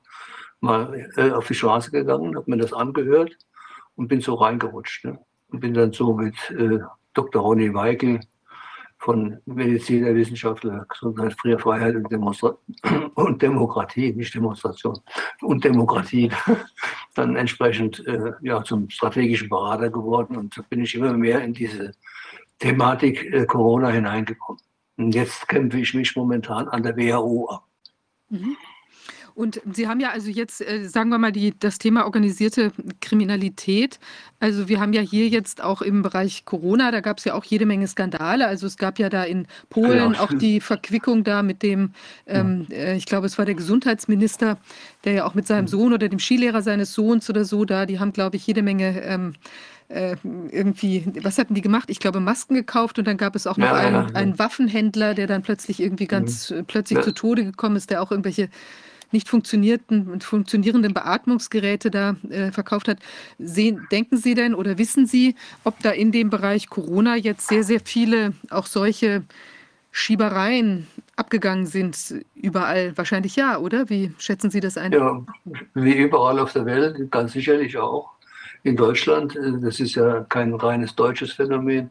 mal 0.60 1.10
äh, 1.16 1.30
auf 1.30 1.46
die 1.46 1.54
Straße 1.54 1.90
gegangen, 1.90 2.36
habe 2.36 2.50
mir 2.50 2.58
das 2.58 2.72
angehört 2.72 3.36
und 3.96 4.08
bin 4.08 4.20
so 4.20 4.34
reingerutscht. 4.34 5.04
Ne? 5.04 5.18
Und 5.48 5.60
bin 5.60 5.74
dann 5.74 5.92
so 5.92 6.14
mit 6.14 6.34
äh, 6.50 6.80
Dr. 7.14 7.42
Ronny 7.42 7.72
Weigel 7.72 8.20
von 8.98 9.38
Mediziner, 9.46 10.14
Wissenschaftler, 10.14 10.84
Gesundheit, 10.88 11.34
Freiheit 11.60 11.94
und, 11.94 12.10
Demonstra 12.10 12.56
und 13.14 13.40
Demokratie, 13.40 14.12
nicht 14.12 14.34
Demonstration, 14.34 14.98
und 15.40 15.64
Demokratie, 15.64 16.30
dann 17.14 17.36
entsprechend 17.36 18.04
äh, 18.06 18.32
ja, 18.42 18.62
zum 18.64 18.90
strategischen 18.90 19.48
Berater 19.48 19.88
geworden. 19.90 20.36
Und 20.36 20.54
so 20.54 20.62
bin 20.68 20.82
ich 20.82 20.94
immer 20.94 21.12
mehr 21.12 21.42
in 21.42 21.54
diese 21.54 21.92
Thematik 22.58 23.32
äh, 23.32 23.46
Corona 23.46 23.88
hineingekommen. 23.90 24.60
Und 24.96 25.14
jetzt 25.14 25.46
kämpfe 25.46 25.78
ich 25.78 25.94
mich 25.94 26.16
momentan 26.16 26.68
an 26.68 26.82
der 26.82 26.96
WHO 26.96 27.48
ab. 27.48 27.64
Mhm. 28.30 28.56
Und 29.38 29.60
Sie 29.72 29.86
haben 29.86 30.00
ja 30.00 30.10
also 30.10 30.30
jetzt, 30.30 30.60
äh, 30.60 30.88
sagen 30.88 31.10
wir 31.10 31.18
mal, 31.18 31.30
die, 31.30 31.54
das 31.56 31.78
Thema 31.78 32.06
organisierte 32.06 32.72
Kriminalität. 33.00 34.00
Also 34.40 34.68
wir 34.68 34.80
haben 34.80 34.92
ja 34.92 35.00
hier 35.00 35.28
jetzt 35.28 35.62
auch 35.62 35.80
im 35.80 36.02
Bereich 36.02 36.44
Corona, 36.44 36.90
da 36.90 36.98
gab 36.98 37.18
es 37.18 37.24
ja 37.24 37.34
auch 37.34 37.44
jede 37.44 37.64
Menge 37.64 37.86
Skandale. 37.86 38.48
Also 38.48 38.66
es 38.66 38.76
gab 38.76 38.98
ja 38.98 39.08
da 39.08 39.22
in 39.22 39.46
Polen 39.70 40.10
genau. 40.10 40.24
auch 40.24 40.32
die 40.32 40.60
Verquickung 40.60 41.22
da 41.22 41.44
mit 41.44 41.62
dem, 41.62 41.92
ähm, 42.26 42.66
äh, 42.72 42.96
ich 42.96 43.06
glaube, 43.06 43.28
es 43.28 43.38
war 43.38 43.44
der 43.44 43.54
Gesundheitsminister, 43.54 44.58
der 45.04 45.12
ja 45.12 45.24
auch 45.24 45.34
mit 45.34 45.46
seinem 45.46 45.68
Sohn 45.68 45.92
oder 45.92 46.08
dem 46.08 46.18
Skilehrer 46.18 46.62
seines 46.62 46.92
Sohns 46.92 47.30
oder 47.30 47.44
so 47.44 47.64
da, 47.64 47.86
die 47.86 48.00
haben, 48.00 48.12
glaube 48.12 48.34
ich, 48.34 48.44
jede 48.44 48.62
Menge 48.62 49.00
ähm, 49.02 49.34
äh, 49.86 50.16
irgendwie, 50.50 51.04
was 51.22 51.38
hatten 51.38 51.54
die 51.54 51.62
gemacht? 51.62 51.90
Ich 51.90 52.00
glaube, 52.00 52.18
Masken 52.18 52.54
gekauft 52.54 52.98
und 52.98 53.06
dann 53.06 53.16
gab 53.16 53.36
es 53.36 53.46
auch 53.46 53.56
noch 53.56 53.68
ja, 53.68 53.74
einen, 53.74 53.94
ja, 53.94 54.02
ja. 54.08 54.14
einen, 54.16 54.36
Waffenhändler, 54.40 55.14
der 55.14 55.28
dann 55.28 55.42
plötzlich 55.42 55.78
irgendwie 55.78 56.08
ganz 56.08 56.50
mhm. 56.50 56.64
plötzlich 56.66 57.00
zu 57.02 57.14
Tode 57.14 57.44
gekommen 57.44 57.76
ist, 57.76 57.90
der 57.90 58.02
auch 58.02 58.10
irgendwelche 58.10 58.48
nicht 59.12 59.28
funktionierten, 59.28 60.20
funktionierenden 60.20 60.94
Beatmungsgeräte 60.94 61.90
da 61.90 62.16
äh, 62.30 62.52
verkauft 62.52 62.88
hat. 62.88 62.98
Sehen, 63.38 63.86
denken 63.90 64.16
Sie 64.16 64.34
denn 64.34 64.54
oder 64.54 64.78
wissen 64.78 65.06
Sie, 65.06 65.34
ob 65.64 65.78
da 65.80 65.90
in 65.90 66.12
dem 66.12 66.30
Bereich 66.30 66.68
Corona 66.68 67.16
jetzt 67.16 67.48
sehr, 67.48 67.64
sehr 67.64 67.80
viele 67.80 68.34
auch 68.50 68.66
solche 68.66 69.24
Schiebereien 69.90 70.86
abgegangen 71.16 71.66
sind 71.66 71.96
überall? 72.34 72.96
Wahrscheinlich 72.96 73.36
ja, 73.36 73.58
oder? 73.58 73.88
Wie 73.88 74.12
schätzen 74.18 74.50
Sie 74.50 74.60
das 74.60 74.76
ein? 74.76 74.92
Ja, 74.92 75.24
wie 75.74 75.96
überall 75.96 76.38
auf 76.38 76.52
der 76.52 76.66
Welt, 76.66 77.10
ganz 77.10 77.32
sicherlich 77.32 77.76
auch. 77.76 78.10
In 78.64 78.76
Deutschland, 78.76 79.36
äh, 79.36 79.52
das 79.60 79.80
ist 79.80 79.94
ja 79.94 80.24
kein 80.28 80.54
reines 80.54 80.94
deutsches 80.94 81.32
Phänomen, 81.32 81.90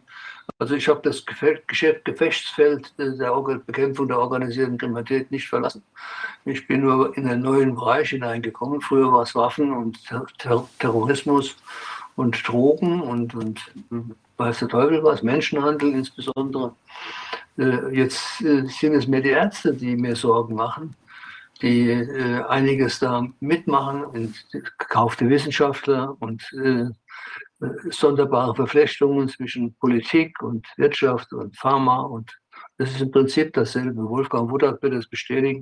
also 0.59 0.75
ich 0.75 0.87
habe 0.87 1.01
das 1.03 1.23
Geschäft, 1.25 2.05
Gefechtsfeld 2.05 2.93
der 2.97 3.59
Bekämpfung 3.65 4.07
der 4.07 4.19
organisierten 4.19 4.77
Kriminalität 4.77 5.29
nicht 5.31 5.47
verlassen. 5.47 5.83
Ich 6.45 6.67
bin 6.67 6.81
nur 6.81 7.15
in 7.17 7.27
einen 7.27 7.43
neuen 7.43 7.75
Bereich 7.75 8.09
hineingekommen. 8.09 8.81
Früher 8.81 9.11
war 9.11 9.23
es 9.23 9.35
Waffen 9.35 9.71
und 9.71 9.99
Ter 10.39 10.67
Terrorismus 10.79 11.55
und 12.15 12.47
Drogen 12.47 13.01
und, 13.01 13.35
und 13.35 13.61
weiß 14.37 14.59
der 14.59 14.67
Teufel 14.69 15.03
was, 15.03 15.21
Menschenhandel 15.21 15.93
insbesondere. 15.93 16.73
Äh, 17.57 17.95
jetzt 17.95 18.41
äh, 18.41 18.65
sind 18.67 18.93
es 18.93 19.07
mehr 19.07 19.21
die 19.21 19.29
Ärzte, 19.29 19.73
die 19.73 19.95
mir 19.95 20.15
Sorgen 20.15 20.55
machen, 20.55 20.95
die 21.61 21.89
äh, 21.89 22.43
einiges 22.47 22.99
da 22.99 23.27
mitmachen, 23.39 24.33
gekaufte 24.51 25.29
Wissenschaftler 25.29 26.15
und 26.19 26.43
sonderbare 27.89 28.55
Verflechtungen 28.55 29.27
zwischen 29.29 29.75
Politik 29.75 30.41
und 30.41 30.67
Wirtschaft 30.77 31.33
und 31.33 31.57
Pharma 31.57 32.01
und 32.01 32.37
das 32.77 32.91
ist 32.91 33.01
im 33.01 33.11
Prinzip 33.11 33.53
dasselbe. 33.53 34.07
Wolfgang 34.07 34.49
Wodak 34.51 34.81
wird 34.81 34.93
das 34.93 35.07
bestätigen. 35.07 35.61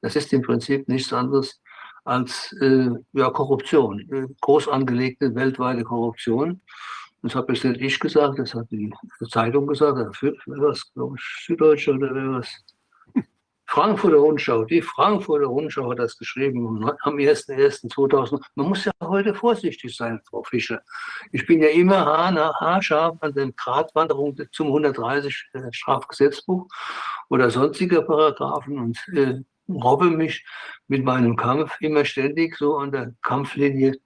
Das 0.00 0.16
ist 0.16 0.32
im 0.32 0.42
Prinzip 0.42 0.88
nichts 0.88 1.12
anderes 1.12 1.60
als 2.04 2.54
äh, 2.60 2.90
ja, 3.12 3.30
Korruption, 3.30 4.00
äh, 4.12 4.26
groß 4.40 4.68
angelegte 4.68 5.34
weltweite 5.34 5.82
Korruption. 5.82 6.60
Das 7.22 7.34
habe 7.34 7.52
jetzt 7.52 7.64
nicht 7.64 7.80
ich 7.80 7.98
gesagt, 7.98 8.38
das 8.38 8.54
hat 8.54 8.70
die 8.70 8.92
Zeitung 9.30 9.66
gesagt, 9.66 9.98
ich, 10.22 10.32
Süddeutsche 11.44 11.92
oder 11.94 12.38
was. 12.38 12.48
Frankfurter 13.68 14.18
Rundschau, 14.18 14.64
die 14.64 14.80
Frankfurter 14.80 15.46
Rundschau 15.46 15.90
hat 15.90 15.98
das 15.98 16.16
geschrieben 16.16 16.88
am 17.02 17.16
01.01.2000. 17.16 18.40
Man 18.54 18.68
muss 18.68 18.84
ja 18.84 18.92
heute 19.02 19.34
vorsichtig 19.34 19.96
sein, 19.96 20.20
Frau 20.28 20.42
Fischer. 20.44 20.82
Ich 21.32 21.46
bin 21.46 21.60
ja 21.60 21.68
immer 21.68 22.06
haarscharf 22.06 23.16
an 23.20 23.34
den 23.34 23.54
Gratwanderungen 23.56 24.48
zum 24.52 24.68
130 24.68 25.50
äh, 25.52 25.60
Strafgesetzbuch 25.72 26.68
oder 27.28 27.50
sonstiger 27.50 28.02
Paragraphen 28.02 28.78
und 28.78 28.98
äh, 29.14 29.42
robbe 29.68 30.10
mich 30.10 30.44
mit 30.86 31.04
meinem 31.04 31.36
Kampf 31.36 31.76
immer 31.80 32.04
ständig 32.04 32.56
so 32.56 32.76
an 32.76 32.92
der 32.92 33.14
Kampflinie 33.22 33.96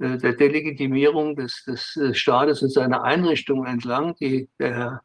äh, 0.00 0.18
der 0.18 0.32
Delegitimierung 0.32 1.36
des, 1.36 1.62
des 1.64 1.96
äh, 1.96 2.14
Staates 2.14 2.62
und 2.62 2.70
seiner 2.70 3.04
Einrichtungen 3.04 3.66
entlang, 3.66 4.16
die 4.16 4.48
der 4.58 4.74
Herr 4.74 5.02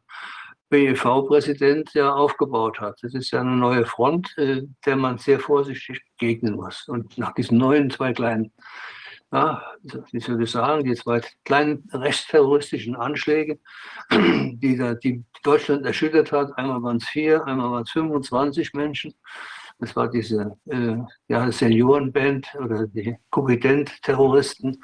BEV-Präsident 0.70 1.92
ja 1.94 2.12
aufgebaut 2.12 2.80
hat. 2.80 2.98
Das 3.02 3.12
ist 3.14 3.32
ja 3.32 3.40
eine 3.40 3.56
neue 3.56 3.84
Front, 3.84 4.36
äh, 4.38 4.62
der 4.86 4.96
man 4.96 5.18
sehr 5.18 5.40
vorsichtig 5.40 6.00
begegnen 6.16 6.54
muss. 6.54 6.88
Und 6.88 7.18
nach 7.18 7.34
diesen 7.34 7.58
neuen 7.58 7.90
zwei 7.90 8.12
kleinen, 8.12 8.52
ja, 9.32 9.62
wie 10.12 10.20
soll 10.20 10.42
ich 10.42 10.50
sagen, 10.50 10.84
die 10.84 10.94
zwei 10.94 11.20
kleinen 11.44 11.88
rechtsterroristischen 11.92 12.96
Anschläge, 12.96 13.58
die, 14.10 14.76
da, 14.76 14.94
die 14.94 15.24
Deutschland 15.42 15.84
erschüttert 15.84 16.32
hat, 16.32 16.56
einmal 16.56 16.82
waren 16.82 16.98
es 16.98 17.08
vier, 17.08 17.44
einmal 17.46 17.70
waren 17.72 17.82
es 17.82 17.90
25 17.90 18.72
Menschen. 18.72 19.14
Das 19.80 19.96
war 19.96 20.08
diese 20.10 20.56
äh, 20.66 20.96
ja, 21.28 21.50
Seniorenband 21.50 22.54
oder 22.60 22.86
die 22.86 23.16
Kompetent-Terroristen 23.30 24.82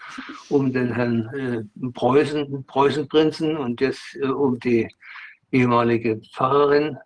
um 0.48 0.72
den 0.72 0.94
Herrn 0.94 1.28
äh, 1.34 1.90
Preußen, 1.90 2.64
Preußenprinzen 2.64 3.58
und 3.58 3.80
jetzt 3.82 4.16
äh, 4.16 4.26
um 4.26 4.58
die 4.58 4.88
ehemalige 5.50 6.20
Pfarrerin. 6.34 6.98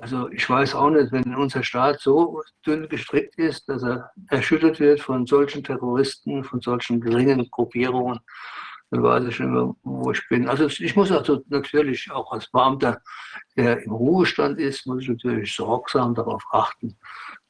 Also 0.00 0.30
ich 0.30 0.48
weiß 0.48 0.74
auch 0.74 0.90
nicht, 0.90 1.10
wenn 1.10 1.34
unser 1.34 1.62
Staat 1.62 2.00
so 2.00 2.42
dünn 2.64 2.88
gestrickt 2.88 3.36
ist, 3.36 3.68
dass 3.68 3.82
er 3.82 4.10
erschüttert 4.28 4.78
wird 4.78 5.00
von 5.00 5.26
solchen 5.26 5.64
Terroristen, 5.64 6.44
von 6.44 6.60
solchen 6.60 7.00
geringen 7.00 7.48
Gruppierungen, 7.50 8.20
dann 8.90 9.02
weiß 9.02 9.24
ich 9.24 9.40
nicht 9.40 9.50
mehr, 9.50 9.74
wo 9.82 10.10
ich 10.12 10.26
bin. 10.28 10.48
Also 10.48 10.66
ich 10.66 10.96
muss 10.96 11.10
also 11.10 11.42
natürlich 11.48 12.10
auch 12.10 12.32
als 12.32 12.50
Beamter, 12.50 13.00
der 13.56 13.82
im 13.82 13.92
Ruhestand 13.92 14.58
ist, 14.58 14.86
muss 14.86 15.02
ich 15.02 15.08
natürlich 15.08 15.54
sorgsam 15.54 16.14
darauf 16.14 16.42
achten, 16.52 16.96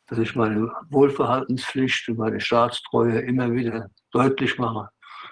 dass 0.06 0.18
ich 0.18 0.34
meine 0.34 0.72
Wohlverhaltenspflicht 0.88 2.08
und 2.08 2.18
meine 2.18 2.40
Staatstreue 2.40 3.20
immer 3.20 3.52
wieder 3.52 3.90
deutlich 4.10 4.58
mache. 4.58 4.88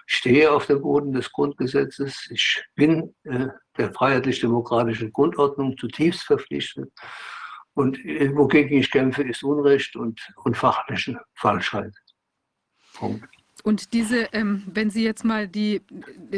Stehe 0.06 0.50
auf 0.50 0.66
dem 0.66 0.80
Boden 0.80 1.12
des 1.12 1.30
Grundgesetzes. 1.32 2.28
Ich 2.30 2.64
bin 2.74 3.14
äh, 3.24 3.48
der 3.76 3.92
freiheitlich-demokratischen 3.92 5.12
Grundordnung 5.12 5.76
zutiefst 5.76 6.22
verpflichtet. 6.22 6.90
Und 7.74 7.98
äh, 8.04 8.34
wogegen 8.34 8.78
ich 8.78 8.90
kämpfe, 8.90 9.22
ist 9.24 9.42
Unrecht 9.42 9.96
und, 9.96 10.20
und 10.44 10.56
fachliche 10.56 11.20
Falschheit. 11.34 11.92
Punkt. 12.94 13.35
Und 13.66 13.94
diese, 13.94 14.28
ähm, 14.32 14.62
wenn 14.72 14.90
Sie 14.90 15.02
jetzt 15.02 15.24
mal 15.24 15.48
die, 15.48 15.82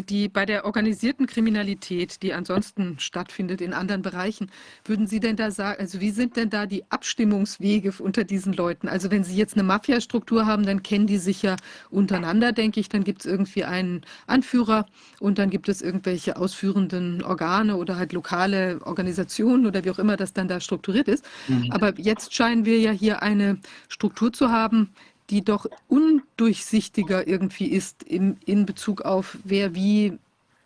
die 0.08 0.30
bei 0.30 0.46
der 0.46 0.64
organisierten 0.64 1.26
Kriminalität, 1.26 2.22
die 2.22 2.32
ansonsten 2.32 2.98
stattfindet 3.00 3.60
in 3.60 3.74
anderen 3.74 4.00
Bereichen, 4.00 4.50
würden 4.86 5.06
Sie 5.06 5.20
denn 5.20 5.36
da 5.36 5.50
sagen, 5.50 5.78
also 5.78 6.00
wie 6.00 6.10
sind 6.10 6.36
denn 6.36 6.48
da 6.48 6.64
die 6.64 6.90
Abstimmungswege 6.90 7.92
unter 7.98 8.24
diesen 8.24 8.54
Leuten? 8.54 8.88
Also 8.88 9.10
wenn 9.10 9.24
Sie 9.24 9.36
jetzt 9.36 9.56
eine 9.56 9.62
Mafia-Struktur 9.62 10.46
haben, 10.46 10.64
dann 10.64 10.82
kennen 10.82 11.06
die 11.06 11.18
sich 11.18 11.42
ja 11.42 11.56
untereinander, 11.90 12.52
denke 12.52 12.80
ich. 12.80 12.88
Dann 12.88 13.04
gibt 13.04 13.20
es 13.20 13.26
irgendwie 13.26 13.64
einen 13.64 14.06
Anführer 14.26 14.86
und 15.20 15.36
dann 15.36 15.50
gibt 15.50 15.68
es 15.68 15.82
irgendwelche 15.82 16.38
ausführenden 16.38 17.22
Organe 17.22 17.76
oder 17.76 17.96
halt 17.96 18.14
lokale 18.14 18.80
Organisationen 18.86 19.66
oder 19.66 19.84
wie 19.84 19.90
auch 19.90 19.98
immer 19.98 20.16
das 20.16 20.32
dann 20.32 20.48
da 20.48 20.60
strukturiert 20.60 21.08
ist. 21.08 21.26
Mhm. 21.46 21.72
Aber 21.72 21.92
jetzt 21.98 22.32
scheinen 22.32 22.64
wir 22.64 22.78
ja 22.78 22.92
hier 22.92 23.22
eine 23.22 23.58
Struktur 23.90 24.32
zu 24.32 24.50
haben, 24.50 24.94
die 25.30 25.44
doch 25.44 25.66
undurchsichtiger 25.88 27.26
irgendwie 27.26 27.66
ist 27.66 28.02
in, 28.02 28.36
in 28.46 28.66
Bezug 28.66 29.02
auf 29.02 29.38
wer 29.44 29.74
wie 29.74 30.18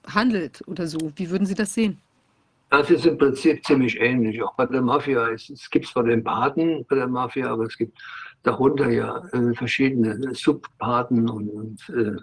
handelt 0.06 0.62
oder 0.66 0.86
so. 0.86 1.12
Wie 1.16 1.30
würden 1.30 1.46
Sie 1.46 1.54
das 1.54 1.74
sehen? 1.74 1.98
Das 2.70 2.88
ist 2.88 3.04
im 3.04 3.18
Prinzip 3.18 3.64
ziemlich 3.66 4.00
ähnlich. 4.00 4.42
Auch 4.42 4.54
bei 4.54 4.64
der 4.66 4.80
Mafia. 4.80 5.28
Es, 5.28 5.50
es 5.50 5.68
gibt 5.68 5.86
zwar 5.86 6.04
den 6.04 6.24
Paten 6.24 6.86
bei 6.88 6.96
der 6.96 7.06
Mafia, 7.06 7.50
aber 7.52 7.64
es 7.64 7.76
gibt 7.76 7.98
darunter 8.42 8.88
ja 8.88 9.22
äh, 9.32 9.54
verschiedene 9.54 10.34
Subpaten 10.34 11.28
und, 11.28 11.48
und 11.50 11.88
äh, 11.90 12.16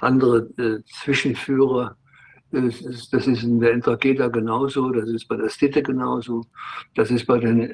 andere 0.00 0.48
äh, 0.58 0.82
Zwischenführer. 0.86 1.96
Das 2.52 2.82
ist, 2.82 3.14
das 3.14 3.26
ist 3.26 3.42
in 3.42 3.60
der 3.60 3.72
Entraketa 3.72 4.28
genauso, 4.28 4.90
das 4.90 5.08
ist 5.08 5.26
bei 5.26 5.36
der 5.36 5.48
Stitte 5.48 5.82
genauso, 5.82 6.44
das 6.94 7.10
ist 7.10 7.26
bei 7.26 7.38
den 7.38 7.70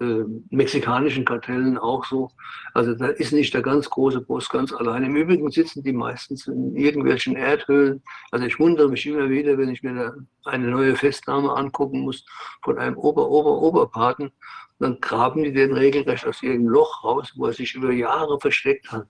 äh, 0.00 0.04
äh, 0.04 0.24
mexikanischen 0.50 1.24
Kartellen 1.24 1.76
auch 1.76 2.04
so. 2.04 2.30
Also 2.74 2.94
da 2.94 3.08
ist 3.08 3.32
nicht 3.32 3.52
der 3.52 3.62
ganz 3.62 3.90
große 3.90 4.20
Boss 4.20 4.48
ganz 4.48 4.72
allein. 4.72 5.02
Im 5.02 5.16
Übrigen 5.16 5.50
sitzen 5.50 5.82
die 5.82 5.92
meistens 5.92 6.46
in 6.46 6.76
irgendwelchen 6.76 7.34
Erdhöhlen. 7.34 8.02
Also 8.30 8.46
ich 8.46 8.60
wundere 8.60 8.88
mich 8.88 9.04
immer 9.04 9.28
wieder, 9.28 9.58
wenn 9.58 9.70
ich 9.70 9.82
mir 9.82 10.14
eine 10.44 10.68
neue 10.68 10.94
Festnahme 10.94 11.52
angucken 11.52 12.02
muss 12.02 12.24
von 12.62 12.78
einem 12.78 12.96
Ober-Ober-Oberpaten, 12.96 14.30
dann 14.78 15.00
graben 15.00 15.42
die 15.42 15.52
den 15.52 15.72
regelrecht 15.72 16.24
aus 16.24 16.42
irgendeinem 16.42 16.68
Loch 16.68 17.02
raus, 17.02 17.32
wo 17.34 17.46
er 17.46 17.52
sich 17.52 17.74
über 17.74 17.90
Jahre 17.90 18.38
versteckt 18.38 18.92
hat. 18.92 19.08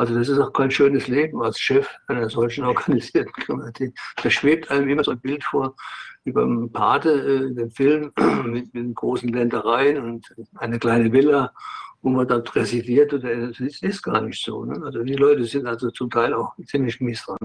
Also 0.00 0.14
das 0.14 0.30
ist 0.30 0.38
auch 0.38 0.54
kein 0.54 0.70
schönes 0.70 1.08
Leben 1.08 1.42
als 1.42 1.60
Chef 1.60 1.86
einer 2.06 2.30
solchen 2.30 2.64
organisierten 2.72 3.32
Kriminalität. 3.34 3.92
Da 4.22 4.30
schwebt 4.30 4.70
einem 4.70 4.88
immer 4.88 5.04
so 5.04 5.10
ein 5.10 5.20
Bild 5.20 5.44
vor 5.44 5.76
über 6.24 6.42
einen 6.42 6.72
Pate 6.72 7.10
äh, 7.10 7.48
in 7.48 7.54
dem 7.54 7.70
Film 7.70 8.10
mit, 8.46 8.72
mit 8.72 8.94
großen 8.94 9.28
Ländereien 9.28 10.02
und 10.02 10.34
eine 10.54 10.78
kleine 10.78 11.12
Villa, 11.12 11.52
wo 12.00 12.08
man 12.08 12.26
dann 12.26 12.40
residiert. 12.40 13.12
Oder, 13.12 13.48
das 13.48 13.60
ist, 13.60 13.82
ist 13.82 14.02
gar 14.02 14.22
nicht 14.22 14.42
so. 14.42 14.64
Ne? 14.64 14.80
Also 14.82 15.02
die 15.02 15.16
Leute 15.16 15.44
sind 15.44 15.66
also 15.66 15.90
zum 15.90 16.08
Teil 16.08 16.32
auch 16.32 16.54
ziemlich 16.64 16.98
mies 17.02 17.22
dran. 17.22 17.36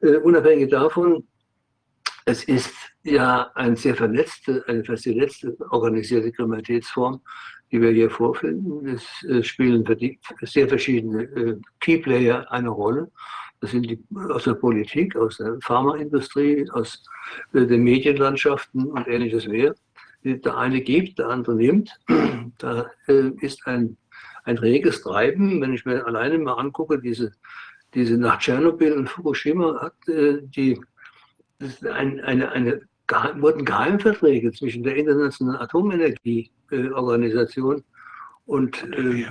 Äh, 0.00 0.16
unabhängig 0.16 0.70
davon, 0.70 1.28
es 2.24 2.42
ist 2.42 2.74
ja 3.04 3.52
eine 3.54 3.76
sehr 3.76 3.94
vernetzte, 3.94 4.64
eine 4.66 4.82
vernetzte 4.82 5.56
organisierte 5.70 6.32
Kriminalitätsform, 6.32 7.20
die 7.70 7.80
wir 7.80 7.90
hier 7.90 8.10
vorfinden. 8.10 8.86
Es 8.86 9.24
äh, 9.24 9.42
spielen 9.42 9.84
sehr 10.42 10.68
verschiedene 10.68 11.24
äh, 11.24 11.56
Keyplayer 11.80 12.50
eine 12.50 12.70
Rolle. 12.70 13.10
Das 13.60 13.72
sind 13.72 13.90
die 13.90 13.98
aus 14.30 14.44
der 14.44 14.54
Politik, 14.54 15.16
aus 15.16 15.38
der 15.38 15.58
Pharmaindustrie, 15.62 16.68
aus 16.70 17.02
äh, 17.52 17.66
den 17.66 17.82
Medienlandschaften 17.82 18.86
und 18.86 19.08
ähnliches 19.08 19.46
mehr. 19.46 19.74
Der 20.24 20.56
eine 20.56 20.80
gibt, 20.80 21.18
der 21.18 21.28
andere 21.28 21.54
nimmt. 21.54 21.90
Da 22.58 22.90
ist 23.06 23.66
ein, 23.66 23.96
ein 24.44 24.58
reges 24.58 25.02
Treiben. 25.02 25.60
Wenn 25.60 25.74
ich 25.74 25.84
mir 25.84 26.04
alleine 26.06 26.38
mal 26.38 26.54
angucke, 26.54 26.98
diese, 26.98 27.32
diese 27.94 28.16
nach 28.16 28.38
Tschernobyl 28.38 28.94
und 28.94 29.08
Fukushima 29.08 29.80
hat 29.80 29.94
die 30.08 30.80
ein, 31.84 32.20
eine, 32.20 32.50
eine 32.50 32.80
wurden 33.36 33.64
Geheimverträge 33.64 34.52
zwischen 34.52 34.82
der 34.82 34.96
Internationalen 34.96 35.60
Atomenergieorganisation 36.70 37.84
und 38.46 38.82
äh, 38.94 39.26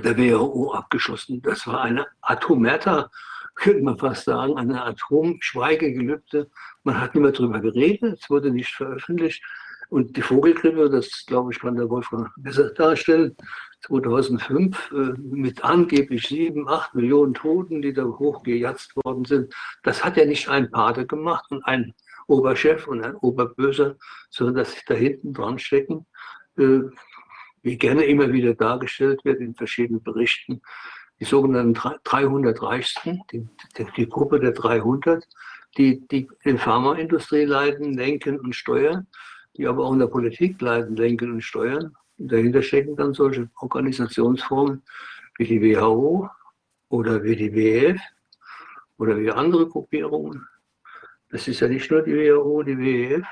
der 0.00 0.18
WHO 0.18 0.72
abgeschlossen. 0.72 1.40
Das 1.42 1.66
war 1.66 1.80
eine 1.82 2.06
Atomerta, 2.20 3.10
könnte 3.54 3.82
man 3.82 3.98
fast 3.98 4.24
sagen, 4.24 4.56
eine 4.56 4.84
Atomschweigegelübde. 4.84 6.50
Man 6.84 7.00
hat 7.00 7.14
nicht 7.14 7.22
mehr 7.22 7.32
darüber 7.32 7.60
geredet, 7.60 8.18
es 8.20 8.30
wurde 8.30 8.50
nicht 8.50 8.74
veröffentlicht. 8.74 9.42
Und 9.90 10.18
die 10.18 10.22
Vogelgrippe, 10.22 10.90
das 10.90 11.24
glaube 11.26 11.50
ich, 11.52 11.60
kann 11.60 11.76
der 11.76 11.88
Wolfgang 11.88 12.28
besser 12.36 12.70
darstellen, 12.74 13.34
2005 13.86 14.92
äh, 14.92 14.94
mit 15.18 15.64
angeblich 15.64 16.28
sieben, 16.28 16.68
acht 16.68 16.94
Millionen 16.94 17.32
Toten, 17.32 17.80
die 17.80 17.94
da 17.94 18.04
hochgejatzt 18.04 18.96
worden 18.96 19.24
sind. 19.24 19.54
Das 19.84 20.04
hat 20.04 20.18
ja 20.18 20.26
nicht 20.26 20.48
ein 20.50 20.70
Pate 20.70 21.06
gemacht 21.06 21.46
und 21.50 21.64
ein 21.64 21.94
Oberchef 22.26 22.86
und 22.86 23.02
ein 23.02 23.16
Oberböser, 23.16 23.96
sondern 24.28 24.56
dass 24.56 24.72
sie 24.72 24.82
da 24.86 24.94
hinten 24.94 25.32
dran 25.32 25.58
stecken, 25.58 26.06
wie 26.58 27.78
gerne 27.78 28.04
immer 28.04 28.32
wieder 28.32 28.54
dargestellt 28.54 29.24
wird 29.24 29.40
in 29.40 29.54
verschiedenen 29.54 30.02
Berichten, 30.02 30.60
die 31.20 31.24
sogenannten 31.24 31.74
300 32.04 32.62
Reichsten, 32.62 33.22
die, 33.32 33.46
die, 33.96 34.08
Gruppe 34.08 34.38
der 34.38 34.52
300, 34.52 35.26
die 35.76 36.06
die 36.08 36.28
in 36.42 36.58
Pharmaindustrie 36.58 37.44
leiten, 37.44 37.94
lenken 37.94 38.38
und 38.38 38.54
steuern, 38.54 39.06
die 39.56 39.66
aber 39.66 39.84
auch 39.84 39.92
in 39.92 39.98
der 39.98 40.06
Politik 40.06 40.60
leiten, 40.60 40.96
lenken 40.96 41.32
und 41.32 41.42
steuern. 41.42 41.96
Und 42.18 42.32
dahinter 42.32 42.62
stecken 42.62 42.96
dann 42.96 43.14
solche 43.14 43.50
Organisationsformen 43.56 44.82
wie 45.38 45.46
die 45.46 45.60
WHO 45.60 46.28
oder 46.88 47.22
wie 47.22 47.36
die 47.36 47.54
WF 47.54 48.00
oder 48.98 49.18
wie 49.18 49.30
andere 49.30 49.68
Gruppierungen, 49.68 50.46
das 51.30 51.46
ist 51.46 51.60
ja 51.60 51.68
nicht 51.68 51.90
nur 51.90 52.02
die 52.02 52.14
WHO, 52.14 52.62
die 52.62 52.78
WEF. 52.78 53.26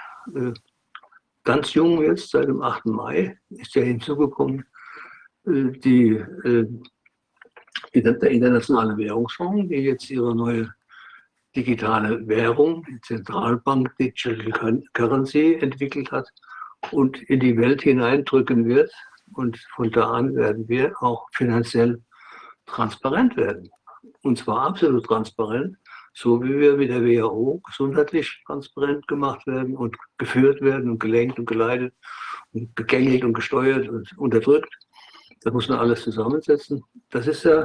Ganz 1.47 1.75
jung 1.75 2.03
jetzt, 2.03 2.31
seit 2.31 2.49
dem 2.49 2.61
8. 2.61 2.87
Mai, 2.87 3.39
ist 3.51 3.77
ja 3.77 3.83
hinzugekommen, 3.83 4.65
äh, 5.47 5.71
die, 5.79 6.17
äh, 6.45 6.67
der 7.95 8.31
Internationale 8.31 8.97
Währungsfonds, 8.97 9.69
die 9.69 9.77
jetzt 9.77 10.11
ihre 10.11 10.35
neue 10.35 10.75
digitale 11.55 12.27
Währung, 12.27 12.85
die 12.91 13.01
Zentralbank 13.01 13.97
Digital 13.97 14.83
Currency 14.93 15.55
entwickelt 15.55 16.11
hat 16.11 16.29
und 16.91 17.23
in 17.23 17.39
die 17.39 17.57
Welt 17.57 17.83
hineindrücken 17.83 18.67
wird. 18.67 18.93
Und 19.33 19.57
von 19.77 19.93
da 19.93 20.11
an 20.11 20.35
werden 20.35 20.69
wir 20.69 21.01
auch 21.01 21.29
finanziell 21.33 22.03
transparent 22.67 23.37
werden. 23.37 23.71
Und 24.23 24.37
zwar 24.37 24.67
absolut 24.67 25.07
transparent 25.07 25.77
so 26.17 26.43
wie 26.43 26.59
wir 26.59 26.77
mit 26.79 26.89
der 26.89 27.05
WHO 27.05 27.61
gesundheitlich 27.67 28.43
transparent 28.47 29.07
gemacht 29.07 29.47
werden 29.47 29.77
und 29.77 29.97
geführt 30.17 30.63
werden 30.63 30.91
und 30.91 30.99
gelenkt 30.99 31.39
und 31.39 31.45
geleitet 31.45 31.93
und 32.55 32.75
gegängelt 32.75 33.23
und 33.23 33.35
gesteuert 33.35 33.87
und 33.89 34.17
unterdrückt. 34.17 34.75
Das 35.43 35.53
muss 35.53 35.69
man 35.69 35.79
alles 35.79 36.03
zusammensetzen. 36.03 36.83
Das 37.11 37.27
ist 37.27 37.45
ja 37.45 37.65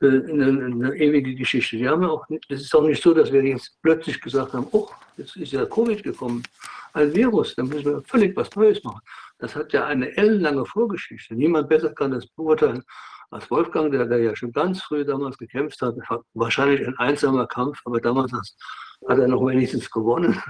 äh, 0.00 0.06
eine, 0.06 0.66
eine 0.66 0.96
ewige 0.96 1.34
Geschichte. 1.34 1.76
Wir 1.78 1.90
haben 1.90 2.04
auch, 2.04 2.24
es 2.48 2.60
ist 2.60 2.74
auch 2.76 2.86
nicht 2.86 3.02
so, 3.02 3.12
dass 3.12 3.32
wir 3.32 3.42
jetzt 3.42 3.76
plötzlich 3.82 4.20
gesagt 4.20 4.52
haben, 4.52 4.68
oh, 4.70 4.88
jetzt 5.16 5.36
ist 5.36 5.52
ja 5.52 5.66
Covid 5.66 6.00
gekommen, 6.00 6.44
ein 6.92 7.12
Virus, 7.12 7.56
dann 7.56 7.66
müssen 7.66 7.86
wir 7.86 8.02
völlig 8.02 8.36
was 8.36 8.54
Neues 8.54 8.84
machen. 8.84 9.00
Das 9.38 9.56
hat 9.56 9.72
ja 9.72 9.86
eine 9.86 10.16
ellenlange 10.16 10.64
Vorgeschichte. 10.64 11.34
Niemand 11.34 11.68
besser 11.68 11.92
kann 11.92 12.12
das 12.12 12.26
beurteilen 12.26 12.82
als 13.30 13.50
Wolfgang, 13.50 13.90
der, 13.90 14.06
der 14.06 14.18
ja 14.18 14.36
schon 14.36 14.52
ganz 14.52 14.82
früh 14.82 15.04
damals 15.04 15.36
gekämpft 15.36 15.82
hat, 15.82 15.96
wahrscheinlich 16.34 16.86
ein 16.86 16.96
einsamer 16.98 17.46
Kampf, 17.46 17.80
aber 17.84 18.00
damals 18.00 18.32
hat 18.32 19.18
er 19.18 19.28
noch 19.28 19.44
wenigstens 19.44 19.90
gewonnen. 19.90 20.40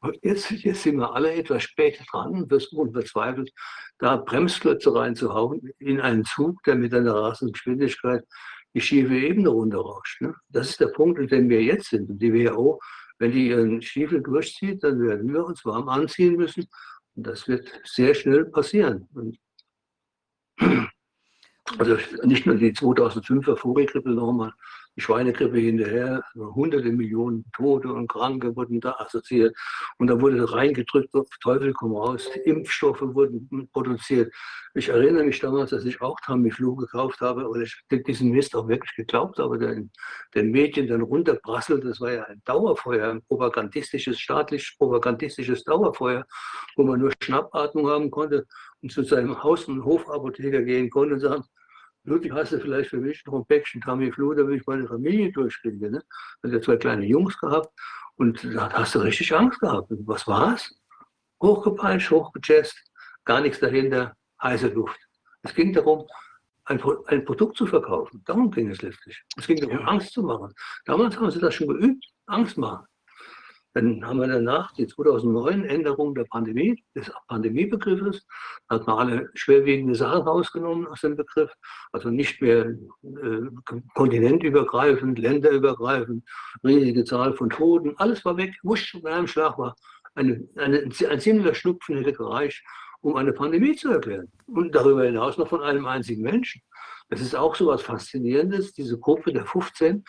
Und 0.00 0.16
jetzt, 0.22 0.50
jetzt 0.50 0.82
sind 0.82 0.98
wir 0.98 1.12
alle 1.12 1.32
etwas 1.34 1.64
spät 1.64 1.98
dran, 2.10 2.46
versuchen 2.48 2.92
verzweifelt, 2.92 3.50
da 3.98 4.16
Bremsklötze 4.16 4.94
reinzuhauen 4.94 5.72
in 5.78 6.00
einen 6.00 6.24
Zug, 6.24 6.62
der 6.62 6.76
mit 6.76 6.94
einer 6.94 7.14
rasenden 7.14 7.52
Geschwindigkeit 7.52 8.24
die 8.74 8.80
schiefe 8.80 9.14
Ebene 9.14 9.48
runterrauscht. 9.48 10.20
Ne? 10.20 10.34
Das 10.48 10.70
ist 10.70 10.80
der 10.80 10.88
Punkt, 10.88 11.18
in 11.18 11.26
dem 11.26 11.48
wir 11.48 11.62
jetzt 11.62 11.90
sind. 11.90 12.08
Und 12.08 12.18
die 12.18 12.32
WHO, 12.32 12.78
wenn 13.18 13.32
die 13.32 13.48
ihren 13.48 13.82
Stiefel 13.82 14.22
durchzieht, 14.22 14.84
dann 14.84 15.00
werden 15.00 15.32
wir 15.32 15.44
uns 15.44 15.64
warm 15.64 15.88
anziehen 15.88 16.36
müssen. 16.36 16.68
Und 17.18 17.26
das 17.26 17.48
wird 17.48 17.68
sehr 17.82 18.14
schnell 18.14 18.44
passieren. 18.44 19.08
Und 19.12 19.40
also 21.78 21.98
nicht 22.22 22.46
nur 22.46 22.54
die 22.54 22.70
2005er 22.72 23.56
Vogelgrippe 23.56 24.10
nochmal, 24.10 24.52
die 24.98 25.02
Schweinegrippe 25.02 25.58
hinterher, 25.58 26.24
hunderte 26.34 26.90
Millionen 26.90 27.44
Tote 27.54 27.92
und 27.92 28.08
Kranke 28.08 28.54
wurden 28.56 28.80
da 28.80 28.96
assoziiert. 28.98 29.56
Und 29.98 30.08
da 30.08 30.20
wurde 30.20 30.52
reingedrückt, 30.52 31.14
Teufel 31.40 31.72
komm 31.72 31.94
raus, 31.94 32.28
Impfstoffe 32.44 33.00
wurden 33.00 33.68
produziert. 33.72 34.34
Ich 34.74 34.88
erinnere 34.88 35.24
mich 35.24 35.38
damals, 35.38 35.70
dass 35.70 35.84
ich 35.84 36.00
auch 36.00 36.18
Tamiflu 36.26 36.74
gekauft 36.74 37.20
habe 37.20 37.48
und 37.48 37.62
ich 37.62 37.80
diesen 37.90 38.30
Mist 38.30 38.56
auch 38.56 38.66
wirklich 38.66 38.94
geglaubt 38.96 39.38
habe, 39.38 39.58
der 39.58 39.72
in 39.74 39.90
den 40.34 40.50
Medien 40.50 40.88
dann 40.88 41.02
runterprasselt. 41.02 41.84
Das 41.84 42.00
war 42.00 42.12
ja 42.12 42.24
ein 42.24 42.42
Dauerfeuer, 42.44 43.10
ein 43.10 43.22
propagandistisches, 43.22 44.18
staatlich 44.18 44.74
propagandistisches 44.78 45.62
Dauerfeuer, 45.62 46.24
wo 46.74 46.82
man 46.82 46.98
nur 46.98 47.12
Schnappatmung 47.22 47.88
haben 47.88 48.10
konnte 48.10 48.46
und 48.82 48.90
zu 48.90 49.04
seinem 49.04 49.40
Haus- 49.42 49.68
und 49.68 49.84
Hofapotheker 49.84 50.62
gehen 50.62 50.90
konnte 50.90 51.14
und 51.14 51.20
sagen, 51.20 51.44
Ludwig, 52.08 52.32
hast 52.32 52.52
du 52.52 52.60
vielleicht 52.60 52.90
für 52.90 52.98
mich 52.98 53.24
noch 53.26 53.34
ein 53.34 53.46
Päckchen 53.46 53.80
Tamiflu, 53.80 54.34
damit 54.34 54.60
ich 54.60 54.66
meine 54.66 54.86
Familie 54.86 55.30
durchkriege? 55.32 55.90
Ne? 55.90 56.02
Hat 56.42 56.52
er 56.52 56.62
zwei 56.62 56.76
kleine 56.76 57.04
Jungs 57.04 57.38
gehabt 57.38 57.68
und 58.16 58.42
da 58.54 58.72
hast 58.72 58.94
du 58.94 59.00
richtig 59.00 59.34
Angst 59.34 59.60
gehabt. 59.60 59.90
Und 59.90 60.06
was 60.06 60.26
war's? 60.26 60.74
Hochgepeitscht, 61.42 62.10
hochgejazzt, 62.10 62.76
gar 63.24 63.40
nichts 63.40 63.60
dahinter, 63.60 64.14
heiße 64.42 64.68
Luft. 64.68 64.98
Es 65.42 65.54
ging 65.54 65.72
darum, 65.72 66.06
ein, 66.64 66.82
ein, 67.06 67.24
Produkt 67.24 67.56
zu 67.56 67.66
verkaufen. 67.66 68.22
Darum 68.26 68.50
ging 68.50 68.70
es 68.70 68.82
letztlich. 68.82 69.22
Es 69.36 69.46
ging 69.46 69.60
darum, 69.60 69.86
Angst 69.86 70.12
zu 70.12 70.22
machen. 70.22 70.52
Damals 70.84 71.16
haben 71.16 71.30
sie 71.30 71.40
das 71.40 71.54
schon 71.54 71.68
geübt, 71.68 72.04
Angst 72.26 72.58
machen. 72.58 72.86
Dann 73.78 74.04
haben 74.04 74.18
wir 74.18 74.26
danach 74.26 74.72
die 74.72 74.88
2009 74.88 75.64
Änderung 75.64 76.12
der 76.12 76.24
Pandemie, 76.24 76.82
des 76.96 77.12
Pandemiebegriffes. 77.28 78.26
Da 78.68 78.74
hat 78.74 78.88
man 78.88 78.98
alle 78.98 79.30
schwerwiegende 79.34 79.94
Sachen 79.94 80.22
rausgenommen 80.22 80.88
aus 80.88 81.02
dem 81.02 81.14
Begriff. 81.14 81.52
Also 81.92 82.10
nicht 82.10 82.42
mehr 82.42 82.74
äh, 83.04 83.76
kontinentübergreifend, 83.94 85.20
länderübergreifend, 85.20 86.24
riesige 86.64 87.04
Zahl 87.04 87.34
von 87.34 87.50
Toten. 87.50 87.94
Alles 87.98 88.24
war 88.24 88.36
weg. 88.36 88.52
Wusch, 88.64 88.94
mit 88.94 89.06
einem 89.06 89.28
Schlag 89.28 89.56
war 89.58 89.76
eine, 90.16 90.48
eine, 90.56 90.90
ein 91.08 91.20
ziemlicher 91.20 91.54
Schnupfen 91.54 91.98
hätte 91.98 92.14
gereicht, 92.14 92.64
um 93.00 93.14
eine 93.14 93.32
Pandemie 93.32 93.76
zu 93.76 93.92
erklären. 93.92 94.26
Und 94.46 94.74
darüber 94.74 95.04
hinaus 95.04 95.38
noch 95.38 95.46
von 95.46 95.62
einem 95.62 95.86
einzigen 95.86 96.22
Menschen. 96.22 96.62
Das 97.10 97.20
ist 97.20 97.34
auch 97.34 97.54
so 97.54 97.66
was 97.68 97.82
Faszinierendes, 97.82 98.74
diese 98.74 98.98
Gruppe 98.98 99.32
der 99.32 99.46
15. 99.46 100.04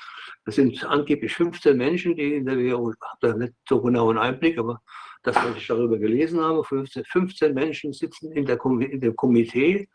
Das 0.45 0.55
sind 0.55 0.83
angeblich 0.85 1.33
15 1.33 1.77
Menschen, 1.77 2.15
die 2.15 2.35
in 2.35 2.45
der 2.45 2.57
WHO, 2.57 2.91
ich 2.91 2.97
habe 3.01 3.19
da 3.21 3.33
nicht 3.35 3.53
so 3.67 3.81
genau 3.81 4.09
einen 4.09 4.19
Einblick, 4.19 4.57
aber 4.57 4.81
das, 5.23 5.35
was 5.35 5.57
ich 5.57 5.67
darüber 5.67 5.97
gelesen 5.97 6.41
habe, 6.41 6.63
15, 6.63 7.03
15 7.05 7.53
Menschen 7.53 7.93
sitzen 7.93 8.31
in, 8.31 8.45
der, 8.45 8.57
in 8.63 8.99
dem 8.99 9.15
Komitee, 9.15 9.87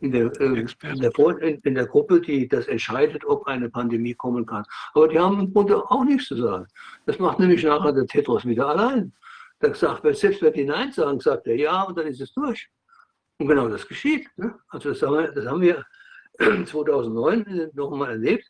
in 0.00 0.12
der, 0.12 0.26
äh, 0.40 0.44
in, 0.46 0.54
der, 1.00 1.60
in 1.64 1.74
der, 1.74 1.86
Gruppe, 1.86 2.20
die 2.20 2.48
das 2.48 2.66
entscheidet, 2.66 3.24
ob 3.24 3.46
eine 3.46 3.70
Pandemie 3.70 4.14
kommen 4.14 4.44
kann. 4.44 4.64
Aber 4.94 5.08
die 5.08 5.18
haben 5.18 5.38
im 5.38 5.52
Grunde 5.52 5.76
auch 5.76 6.04
nichts 6.04 6.28
zu 6.28 6.36
sagen. 6.36 6.66
Das 7.06 7.18
macht 7.18 7.38
nämlich 7.38 7.62
nachher 7.62 7.92
der 7.92 8.06
Tetros 8.06 8.44
wieder 8.44 8.68
allein. 8.68 9.12
Der 9.60 9.74
sagt, 9.74 10.02
selbst 10.16 10.42
wenn 10.42 10.52
die 10.52 10.64
Nein 10.64 10.90
sagen, 10.90 11.20
sagt 11.20 11.46
er 11.46 11.56
ja 11.56 11.82
und 11.82 11.96
dann 11.96 12.08
ist 12.08 12.20
es 12.20 12.32
durch. 12.32 12.68
Und 13.38 13.46
genau 13.46 13.68
das 13.68 13.86
geschieht. 13.86 14.28
Ne? 14.36 14.58
Also 14.68 14.90
das 14.90 15.02
haben 15.02 15.14
wir, 15.14 15.32
das 15.32 15.46
haben 15.46 15.60
wir 15.60 15.84
2009 16.38 17.70
nochmal 17.74 18.10
erlebt. 18.10 18.46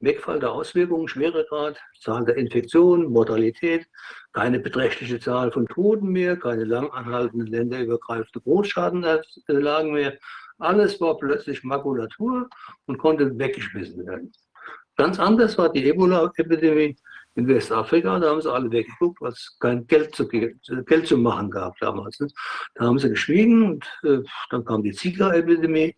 Wegfall 0.00 0.38
der 0.38 0.52
Auswirkungen, 0.52 1.08
Schweregrad, 1.08 1.78
Zahl 2.00 2.24
der 2.24 2.36
Infektionen, 2.36 3.10
Mortalität, 3.10 3.86
keine 4.32 4.58
beträchtliche 4.58 5.18
Zahl 5.18 5.50
von 5.50 5.66
Toten 5.66 6.08
mehr, 6.08 6.36
keine 6.36 6.64
lang 6.64 6.90
anhaltenden 6.90 7.46
länderübergreifende 7.46 8.40
Großschadenlagen 8.40 9.92
mehr. 9.92 10.18
Alles 10.58 11.00
war 11.00 11.18
plötzlich 11.18 11.64
Makulatur 11.64 12.48
und 12.86 12.98
konnte 12.98 13.38
weggeschmissen 13.38 14.06
werden. 14.06 14.32
Ganz 14.96 15.18
anders 15.18 15.58
war 15.58 15.72
die 15.72 15.88
Ebola-Epidemie 15.88 16.96
in 17.34 17.48
Westafrika. 17.48 18.20
Da 18.20 18.30
haben 18.30 18.40
sie 18.40 18.52
alle 18.52 18.70
weggeguckt, 18.70 19.20
weil 19.20 19.32
es 19.32 19.56
kein 19.58 19.86
Geld 19.86 20.14
zu, 20.14 20.28
Geld 20.28 21.06
zu 21.06 21.18
machen 21.18 21.50
gab 21.50 21.76
damals. 21.78 22.18
Da 22.74 22.84
haben 22.84 22.98
sie 22.98 23.08
geschwiegen 23.08 23.64
und 23.64 23.84
äh, 24.04 24.20
dann 24.50 24.64
kam 24.64 24.82
die 24.82 24.92
Zika-Epidemie 24.92 25.94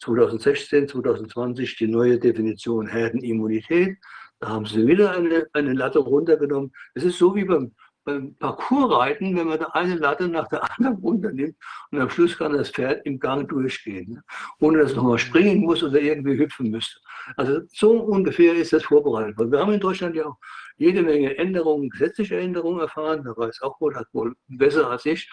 2016, 0.00 0.88
2020 0.88 1.76
die 1.76 1.88
neue 1.88 2.18
Definition 2.18 2.86
Herdenimmunität. 2.86 3.96
Da 4.40 4.48
haben 4.48 4.66
sie 4.66 4.86
wieder 4.86 5.12
eine, 5.12 5.46
eine 5.52 5.72
Latte 5.72 5.98
runtergenommen. 5.98 6.72
Es 6.94 7.04
ist 7.04 7.18
so 7.18 7.34
wie 7.34 7.44
beim, 7.44 7.72
beim 8.04 8.34
Parcoursreiten, 8.36 9.34
wenn 9.36 9.48
man 9.48 9.58
da 9.58 9.66
eine 9.72 9.94
Latte 9.96 10.28
nach 10.28 10.48
der 10.48 10.62
anderen 10.76 10.96
runternimmt 10.98 11.56
und 11.90 12.00
am 12.00 12.10
Schluss 12.10 12.36
kann 12.36 12.52
das 12.52 12.70
Pferd 12.70 13.04
im 13.06 13.18
Gang 13.18 13.48
durchgehen, 13.48 14.12
ne? 14.12 14.22
ohne 14.60 14.78
dass 14.78 14.90
es 14.90 14.96
nochmal 14.96 15.18
springen 15.18 15.62
muss 15.62 15.82
oder 15.82 16.00
irgendwie 16.00 16.38
hüpfen 16.38 16.70
müsste. 16.70 17.00
Also 17.36 17.60
so 17.72 17.92
ungefähr 18.02 18.54
ist 18.54 18.72
das 18.72 18.84
vorbereitet. 18.84 19.36
Wir 19.38 19.58
haben 19.58 19.72
in 19.72 19.80
Deutschland 19.80 20.14
ja 20.14 20.26
auch 20.26 20.36
jede 20.76 21.02
Menge 21.02 21.36
Änderungen, 21.36 21.88
gesetzliche 21.88 22.38
Änderungen 22.38 22.80
erfahren. 22.80 23.24
Da 23.24 23.36
weiß 23.36 23.62
auch 23.62 23.80
wohl, 23.80 23.96
hat 23.96 24.06
wohl 24.12 24.34
besser 24.48 24.90
als 24.90 25.06
ich. 25.06 25.28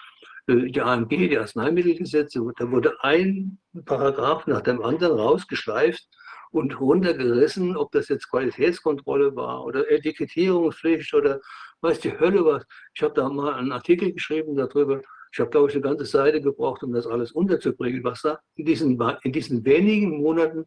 Äh, 0.46 0.70
die 0.70 0.80
AMG, 0.80 1.28
die 1.28 1.38
Arzneimittelgesetze, 1.38 2.40
da 2.56 2.70
wurde 2.70 2.94
ein 3.02 3.58
Paragraph 3.84 4.46
nach 4.46 4.60
dem 4.60 4.82
anderen 4.82 5.18
rausgeschleift 5.18 6.08
und 6.50 6.78
runtergerissen, 6.78 7.76
ob 7.76 7.90
das 7.92 8.08
jetzt 8.08 8.30
Qualitätskontrolle 8.30 9.34
war 9.34 9.64
oder 9.64 9.90
Etikettierungspflicht 9.90 11.12
oder 11.14 11.40
weiß 11.80 12.00
die 12.00 12.18
Hölle 12.18 12.44
was. 12.44 12.64
Ich 12.94 13.02
habe 13.02 13.14
da 13.14 13.28
mal 13.28 13.54
einen 13.54 13.72
Artikel 13.72 14.12
geschrieben 14.12 14.54
darüber. 14.54 15.02
Ich 15.32 15.40
habe, 15.40 15.50
glaube 15.50 15.68
ich, 15.68 15.74
eine 15.74 15.82
ganze 15.82 16.04
Seite 16.04 16.40
gebraucht, 16.40 16.84
um 16.84 16.92
das 16.92 17.08
alles 17.08 17.32
unterzubringen, 17.32 18.04
was 18.04 18.22
da 18.22 18.38
in 18.54 18.66
diesen, 18.66 19.00
in 19.22 19.32
diesen 19.32 19.64
wenigen 19.64 20.22
Monaten 20.22 20.64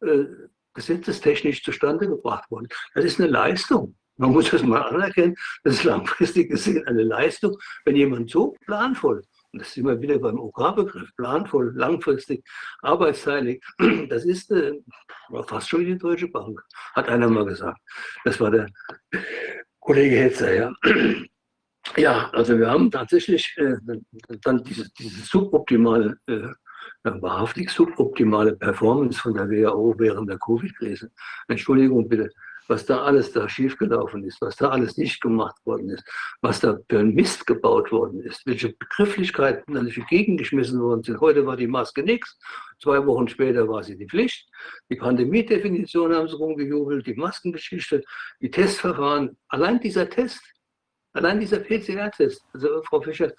äh, 0.00 0.24
gesetzestechnisch 0.74 1.62
zustande 1.62 2.08
gebracht 2.08 2.50
wurde. 2.50 2.68
Das 2.94 3.04
ist 3.04 3.20
eine 3.20 3.30
Leistung. 3.30 3.96
Man 4.18 4.32
muss 4.32 4.50
das 4.50 4.62
mal 4.62 4.82
anerkennen, 4.82 5.36
das 5.62 5.74
ist 5.74 5.84
langfristig 5.84 6.50
gesehen 6.50 6.86
eine 6.86 7.04
Leistung, 7.04 7.56
wenn 7.84 7.96
jemand 7.96 8.30
so 8.30 8.56
planvoll, 8.66 9.22
und 9.52 9.62
das 9.62 9.68
ist 9.68 9.78
immer 9.78 10.00
wieder 10.00 10.18
beim 10.18 10.38
OK-Begriff, 10.38 11.10
planvoll, 11.16 11.72
langfristig, 11.74 12.44
arbeitsteilig, 12.82 13.62
das 14.08 14.24
ist 14.24 14.50
äh, 14.50 14.74
fast 15.46 15.68
schon 15.68 15.84
die 15.84 15.96
Deutsche 15.96 16.28
Bank, 16.28 16.60
hat 16.94 17.08
einer 17.08 17.30
mal 17.30 17.46
gesagt. 17.46 17.80
Das 18.24 18.40
war 18.40 18.50
der 18.50 18.68
Kollege 19.80 20.16
Hetzer, 20.16 20.54
ja. 20.54 20.72
Ja, 21.96 22.28
also 22.34 22.58
wir 22.58 22.68
haben 22.68 22.90
tatsächlich 22.90 23.56
äh, 23.56 23.76
dann 24.42 24.62
diese, 24.62 24.90
diese 24.98 25.22
suboptimale, 25.22 26.18
äh, 26.26 26.48
wahrhaftig 27.02 27.70
suboptimale 27.70 28.56
Performance 28.56 29.18
von 29.18 29.32
der 29.32 29.48
WHO 29.48 29.94
während 29.96 30.28
der 30.28 30.38
Covid-Krise. 30.38 31.10
Entschuldigung 31.48 32.06
bitte, 32.06 32.30
was 32.68 32.84
da 32.86 33.02
alles 33.02 33.32
da 33.32 33.48
schiefgelaufen 33.48 34.22
ist, 34.24 34.40
was 34.40 34.56
da 34.56 34.68
alles 34.68 34.96
nicht 34.96 35.20
gemacht 35.20 35.56
worden 35.64 35.90
ist, 35.90 36.04
was 36.42 36.60
da 36.60 36.78
für 36.88 36.98
ein 36.98 37.14
Mist 37.14 37.46
gebaut 37.46 37.90
worden 37.90 38.20
ist, 38.22 38.46
welche 38.46 38.74
Begrifflichkeiten 38.74 39.74
dann 39.74 39.88
gegengeschmissen 39.88 40.80
worden 40.80 41.02
sind. 41.02 41.20
Heute 41.20 41.44
war 41.46 41.56
die 41.56 41.66
Maske 41.66 42.02
nichts, 42.02 42.38
zwei 42.80 43.04
Wochen 43.06 43.26
später 43.26 43.66
war 43.68 43.82
sie 43.82 43.96
die 43.96 44.06
Pflicht. 44.06 44.48
Die 44.90 44.96
Pandemiedefinition 44.96 46.14
haben 46.14 46.28
sie 46.28 46.36
rumgejubelt, 46.36 47.06
die 47.06 47.14
Maskengeschichte, 47.14 48.04
die 48.40 48.50
Testverfahren. 48.50 49.36
Allein 49.48 49.80
dieser 49.80 50.08
Test, 50.08 50.42
allein 51.12 51.40
dieser 51.40 51.60
PCR-Test, 51.60 52.44
also 52.52 52.82
Frau 52.84 53.00
Fischer, 53.00 53.32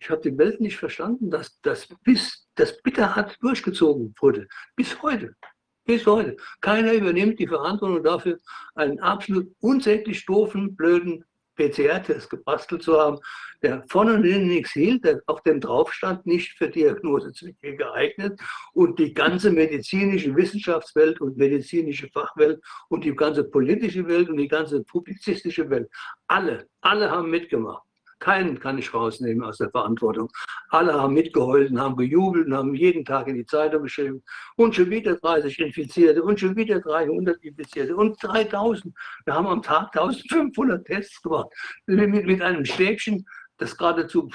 ich 0.00 0.10
habe 0.10 0.20
die 0.20 0.36
Welt 0.36 0.60
nicht 0.60 0.76
verstanden, 0.76 1.30
dass 1.30 1.60
das 1.60 1.88
bis 2.02 2.48
das 2.56 2.82
bitterhart 2.82 3.36
durchgezogen 3.40 4.14
wurde, 4.20 4.48
bis 4.74 5.00
heute. 5.02 5.36
Bis 5.84 6.06
heute. 6.06 6.36
Keiner 6.60 6.92
übernimmt 6.92 7.38
die 7.40 7.46
Verantwortung 7.46 8.04
dafür, 8.04 8.38
einen 8.74 9.00
absolut 9.00 9.52
unsäglich 9.60 10.24
doofen, 10.26 10.76
blöden 10.76 11.24
PCR-Test 11.56 12.30
gebastelt 12.30 12.82
zu 12.82 12.98
haben, 12.98 13.18
der 13.62 13.84
vorne 13.88 14.14
und 14.14 14.24
hinten 14.24 14.48
nichts 14.48 14.72
hielt, 14.72 15.04
der 15.04 15.20
auf 15.26 15.42
dem 15.42 15.60
drauf 15.60 15.92
stand, 15.92 16.24
nicht 16.24 16.52
für 16.56 16.68
Diagnosezwecke 16.68 17.76
geeignet 17.76 18.40
und 18.72 18.98
die 18.98 19.12
ganze 19.12 19.50
medizinische 19.50 20.34
Wissenschaftswelt 20.34 21.20
und 21.20 21.36
medizinische 21.36 22.08
Fachwelt 22.08 22.60
und 22.88 23.04
die 23.04 23.14
ganze 23.14 23.44
politische 23.44 24.06
Welt 24.06 24.28
und 24.28 24.38
die 24.38 24.48
ganze 24.48 24.82
publizistische 24.84 25.68
Welt, 25.68 25.90
alle, 26.26 26.68
alle 26.80 27.10
haben 27.10 27.30
mitgemacht. 27.30 27.82
Keinen 28.22 28.60
kann 28.60 28.78
ich 28.78 28.94
rausnehmen 28.94 29.42
aus 29.42 29.58
der 29.58 29.68
Verantwortung. 29.70 30.30
Alle 30.68 30.94
haben 30.94 31.12
mitgeheult 31.12 31.72
und 31.72 31.80
haben 31.80 31.96
gejubelt 31.96 32.46
und 32.46 32.54
haben 32.54 32.72
jeden 32.72 33.04
Tag 33.04 33.26
in 33.26 33.34
die 33.34 33.44
Zeitung 33.44 33.82
geschrieben. 33.82 34.22
Und 34.54 34.76
schon 34.76 34.90
wieder 34.90 35.16
30 35.16 35.58
Infizierte 35.58 36.22
und 36.22 36.38
schon 36.38 36.54
wieder 36.54 36.78
300 36.78 37.42
Infizierte 37.42 37.96
und 37.96 38.16
3000. 38.22 38.94
Wir 39.24 39.34
haben 39.34 39.48
am 39.48 39.60
Tag 39.60 39.96
1500 39.96 40.86
Tests 40.86 41.20
gemacht. 41.20 41.48
Mit, 41.86 42.24
mit 42.24 42.40
einem 42.40 42.64
Stäbchen, 42.64 43.26
das 43.58 43.76
geradezu 43.76 44.30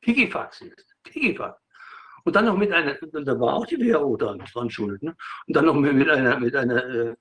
Pikifax 0.00 0.60
ist. 0.60 0.94
Pikifax. 1.02 1.60
Und 2.22 2.36
dann 2.36 2.44
noch 2.44 2.56
mit 2.56 2.70
einer, 2.70 2.94
da 2.94 3.40
war 3.40 3.54
auch 3.54 3.66
die 3.66 3.80
WHO 3.80 4.16
dran, 4.16 4.40
dran 4.52 4.70
schuld, 4.70 5.02
ne? 5.02 5.16
und 5.48 5.56
dann 5.56 5.64
noch 5.64 5.74
mit 5.74 6.08
einer, 6.08 6.38
mit 6.38 6.54
einer 6.54 6.84
äh, 6.84 7.14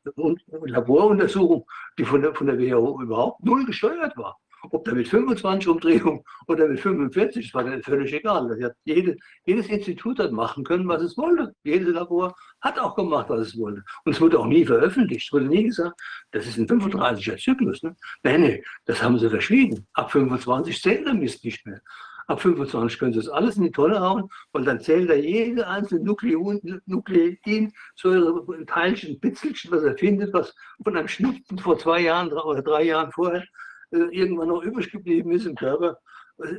Laboruntersuchung, 0.62 1.66
die 1.98 2.06
von 2.06 2.22
der, 2.22 2.36
von 2.36 2.46
der 2.46 2.60
WHO 2.60 3.02
überhaupt 3.02 3.44
null 3.44 3.66
gesteuert 3.66 4.16
war. 4.16 4.38
Ob 4.70 4.86
da 4.86 4.94
mit 4.94 5.08
25 5.08 5.68
Umdrehungen 5.68 6.24
oder 6.48 6.68
mit 6.68 6.80
45, 6.80 7.48
das 7.48 7.54
war 7.54 7.64
dann 7.64 7.82
völlig 7.82 8.14
egal. 8.14 8.48
Das 8.48 8.62
hat 8.62 8.76
jede, 8.84 9.18
jedes 9.46 9.68
Institut 9.68 10.20
hat 10.20 10.32
machen 10.32 10.64
können, 10.64 10.88
was 10.88 11.02
es 11.02 11.18
wollte. 11.18 11.54
Jedes 11.64 11.90
Labor 11.90 12.36
hat 12.62 12.78
auch 12.80 12.96
gemacht, 12.96 13.28
was 13.30 13.48
es 13.48 13.58
wollte. 13.58 13.84
Und 14.06 14.14
es 14.14 14.22
wurde 14.22 14.40
auch 14.40 14.46
nie 14.46 14.66
veröffentlicht. 14.66 15.28
Es 15.28 15.34
wurde 15.34 15.46
nie 15.46 15.64
gesagt, 15.64 16.00
das 16.32 16.46
ist 16.46 16.58
ein 16.58 16.68
35er 16.68 17.38
Zyklus. 17.38 17.82
Ne? 17.82 17.96
Nein, 18.24 18.42
nee, 18.42 18.64
das 18.86 19.02
haben 19.02 19.18
sie 19.18 19.30
verschwiegen. 19.30 19.88
Ab 19.94 20.12
25 20.12 20.82
zählt 20.82 21.08
der 21.08 21.14
Mist 21.14 21.44
nicht 21.44 21.66
mehr. 21.66 21.82
Ab 22.28 22.40
25 22.40 22.98
können 22.98 23.12
Sie 23.12 23.20
das 23.20 23.28
alles 23.28 23.58
in 23.58 23.64
die 23.64 23.72
Tonne 23.72 24.00
hauen 24.00 24.30
und 24.54 24.64
dann 24.66 24.80
zählt 24.80 25.10
er 25.10 25.20
jede 25.20 25.68
einzelne 25.68 26.06
Nuklein, 26.06 27.74
Säure, 27.96 28.66
Teilchen, 28.68 29.20
Bitzelchen, 29.20 29.72
was 29.72 29.84
er 29.84 29.98
findet, 29.98 30.32
was 30.34 30.56
von 30.82 30.96
einem 30.96 31.10
Schnupfen 31.10 31.58
vor 31.58 31.78
zwei 31.78 32.00
Jahren 32.00 32.32
oder 32.32 32.62
drei 32.62 32.84
Jahren 32.84 33.12
vorher 33.12 33.44
irgendwann 33.92 34.48
noch 34.48 34.64
übrig 34.64 34.92
geblieben 34.92 35.32
ist 35.32 35.46
im 35.46 35.56
Körper 35.56 35.98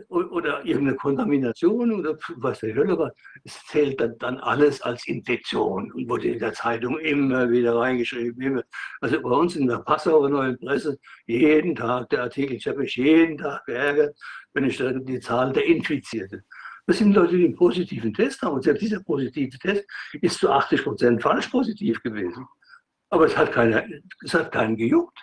oder 0.08 0.64
irgendeine 0.64 0.96
Kontamination 0.96 1.92
oder 1.92 2.16
was 2.36 2.60
der 2.60 2.74
Hölle 2.74 2.96
war. 2.98 3.12
Es 3.44 3.64
zählt 3.66 4.00
dann, 4.00 4.16
dann 4.18 4.38
alles 4.38 4.80
als 4.82 5.06
Infektion 5.06 5.90
und 5.92 6.08
wurde 6.08 6.28
in 6.28 6.38
der 6.38 6.52
Zeitung 6.52 6.98
immer 6.98 7.50
wieder 7.50 7.76
reingeschrieben. 7.76 8.40
Immer. 8.40 8.62
Also 9.00 9.20
bei 9.20 9.30
uns 9.30 9.56
in 9.56 9.66
der 9.66 9.78
Passauer 9.78 10.28
Neuen 10.28 10.58
Presse 10.58 10.98
jeden 11.26 11.74
Tag 11.74 12.10
der 12.10 12.22
Artikel. 12.22 12.56
Ich 12.56 12.66
habe 12.66 12.78
mich 12.78 12.96
jeden 12.96 13.38
Tag 13.38 13.64
geärgert, 13.66 14.16
wenn 14.52 14.64
ich 14.64 14.76
da 14.76 14.92
die 14.92 15.20
Zahl 15.20 15.52
der 15.52 15.66
Infizierten. 15.66 16.44
Das 16.86 16.98
sind 16.98 17.14
Leute, 17.14 17.36
die 17.36 17.44
einen 17.44 17.56
positiven 17.56 18.12
Test 18.12 18.42
haben. 18.42 18.54
Und 18.54 18.64
selbst 18.64 18.82
dieser 18.82 19.02
positive 19.02 19.58
Test 19.58 19.84
ist 20.20 20.38
zu 20.38 20.50
80 20.50 20.82
Prozent 20.82 21.22
falsch 21.22 21.48
positiv 21.48 22.02
gewesen. 22.02 22.46
Aber 23.10 23.26
es 23.26 23.36
hat, 23.36 23.52
keiner, 23.52 23.84
es 24.24 24.34
hat 24.34 24.50
keinen 24.50 24.76
gejuckt. 24.76 25.18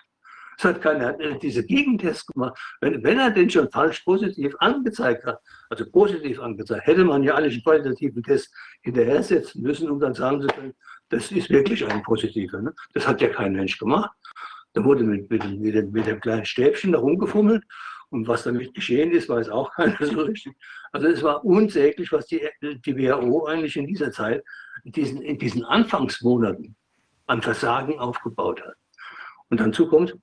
Es 0.59 0.65
hat 0.65 0.81
keiner 0.81 1.13
diese 1.13 1.65
Gegentests 1.65 2.25
gemacht. 2.25 2.59
Wenn, 2.81 3.01
wenn 3.01 3.17
er 3.17 3.31
den 3.31 3.49
schon 3.49 3.71
falsch 3.71 4.01
positiv 4.01 4.53
angezeigt 4.59 5.23
hat, 5.25 5.39
also 5.69 5.89
positiv 5.89 6.41
angezeigt, 6.41 6.85
hätte 6.85 7.05
man 7.05 7.23
ja 7.23 7.35
alle 7.35 7.49
qualitativen 7.61 8.21
Tests 8.21 8.53
hinterher 8.81 9.23
setzen 9.23 9.61
müssen, 9.61 9.89
um 9.89 10.01
dann 10.01 10.13
sagen 10.13 10.41
zu 10.41 10.47
können, 10.47 10.73
das 11.07 11.31
ist 11.31 11.49
wirklich 11.49 11.87
ein 11.87 12.03
positiver. 12.03 12.61
Ne? 12.61 12.73
Das 12.93 13.07
hat 13.07 13.21
ja 13.21 13.29
kein 13.29 13.53
Mensch 13.53 13.77
gemacht. 13.77 14.11
Da 14.73 14.83
wurde 14.83 15.05
mit, 15.05 15.29
mit, 15.29 15.45
mit, 15.61 15.75
dem, 15.75 15.91
mit 15.91 16.05
dem 16.05 16.19
kleinen 16.19 16.45
Stäbchen 16.45 16.91
da 16.91 16.99
rumgefummelt 16.99 17.63
und 18.09 18.27
was 18.27 18.43
damit 18.43 18.73
geschehen 18.73 19.11
ist, 19.11 19.29
weiß 19.29 19.47
auch 19.47 19.71
keiner 19.75 20.05
so 20.05 20.23
richtig. 20.23 20.53
Also 20.91 21.07
es 21.07 21.23
war 21.23 21.45
unsäglich, 21.45 22.11
was 22.11 22.25
die, 22.25 22.41
die 22.61 22.97
WHO 22.97 23.45
eigentlich 23.45 23.77
in 23.77 23.87
dieser 23.87 24.11
Zeit, 24.11 24.43
in 24.83 24.91
diesen, 24.91 25.21
in 25.21 25.37
diesen 25.37 25.63
Anfangsmonaten 25.63 26.75
an 27.27 27.41
Versagen 27.41 27.97
aufgebaut 27.97 28.61
hat. 28.61 28.75
Und 29.49 29.61
dazu 29.61 29.87
kommt, 29.87 30.17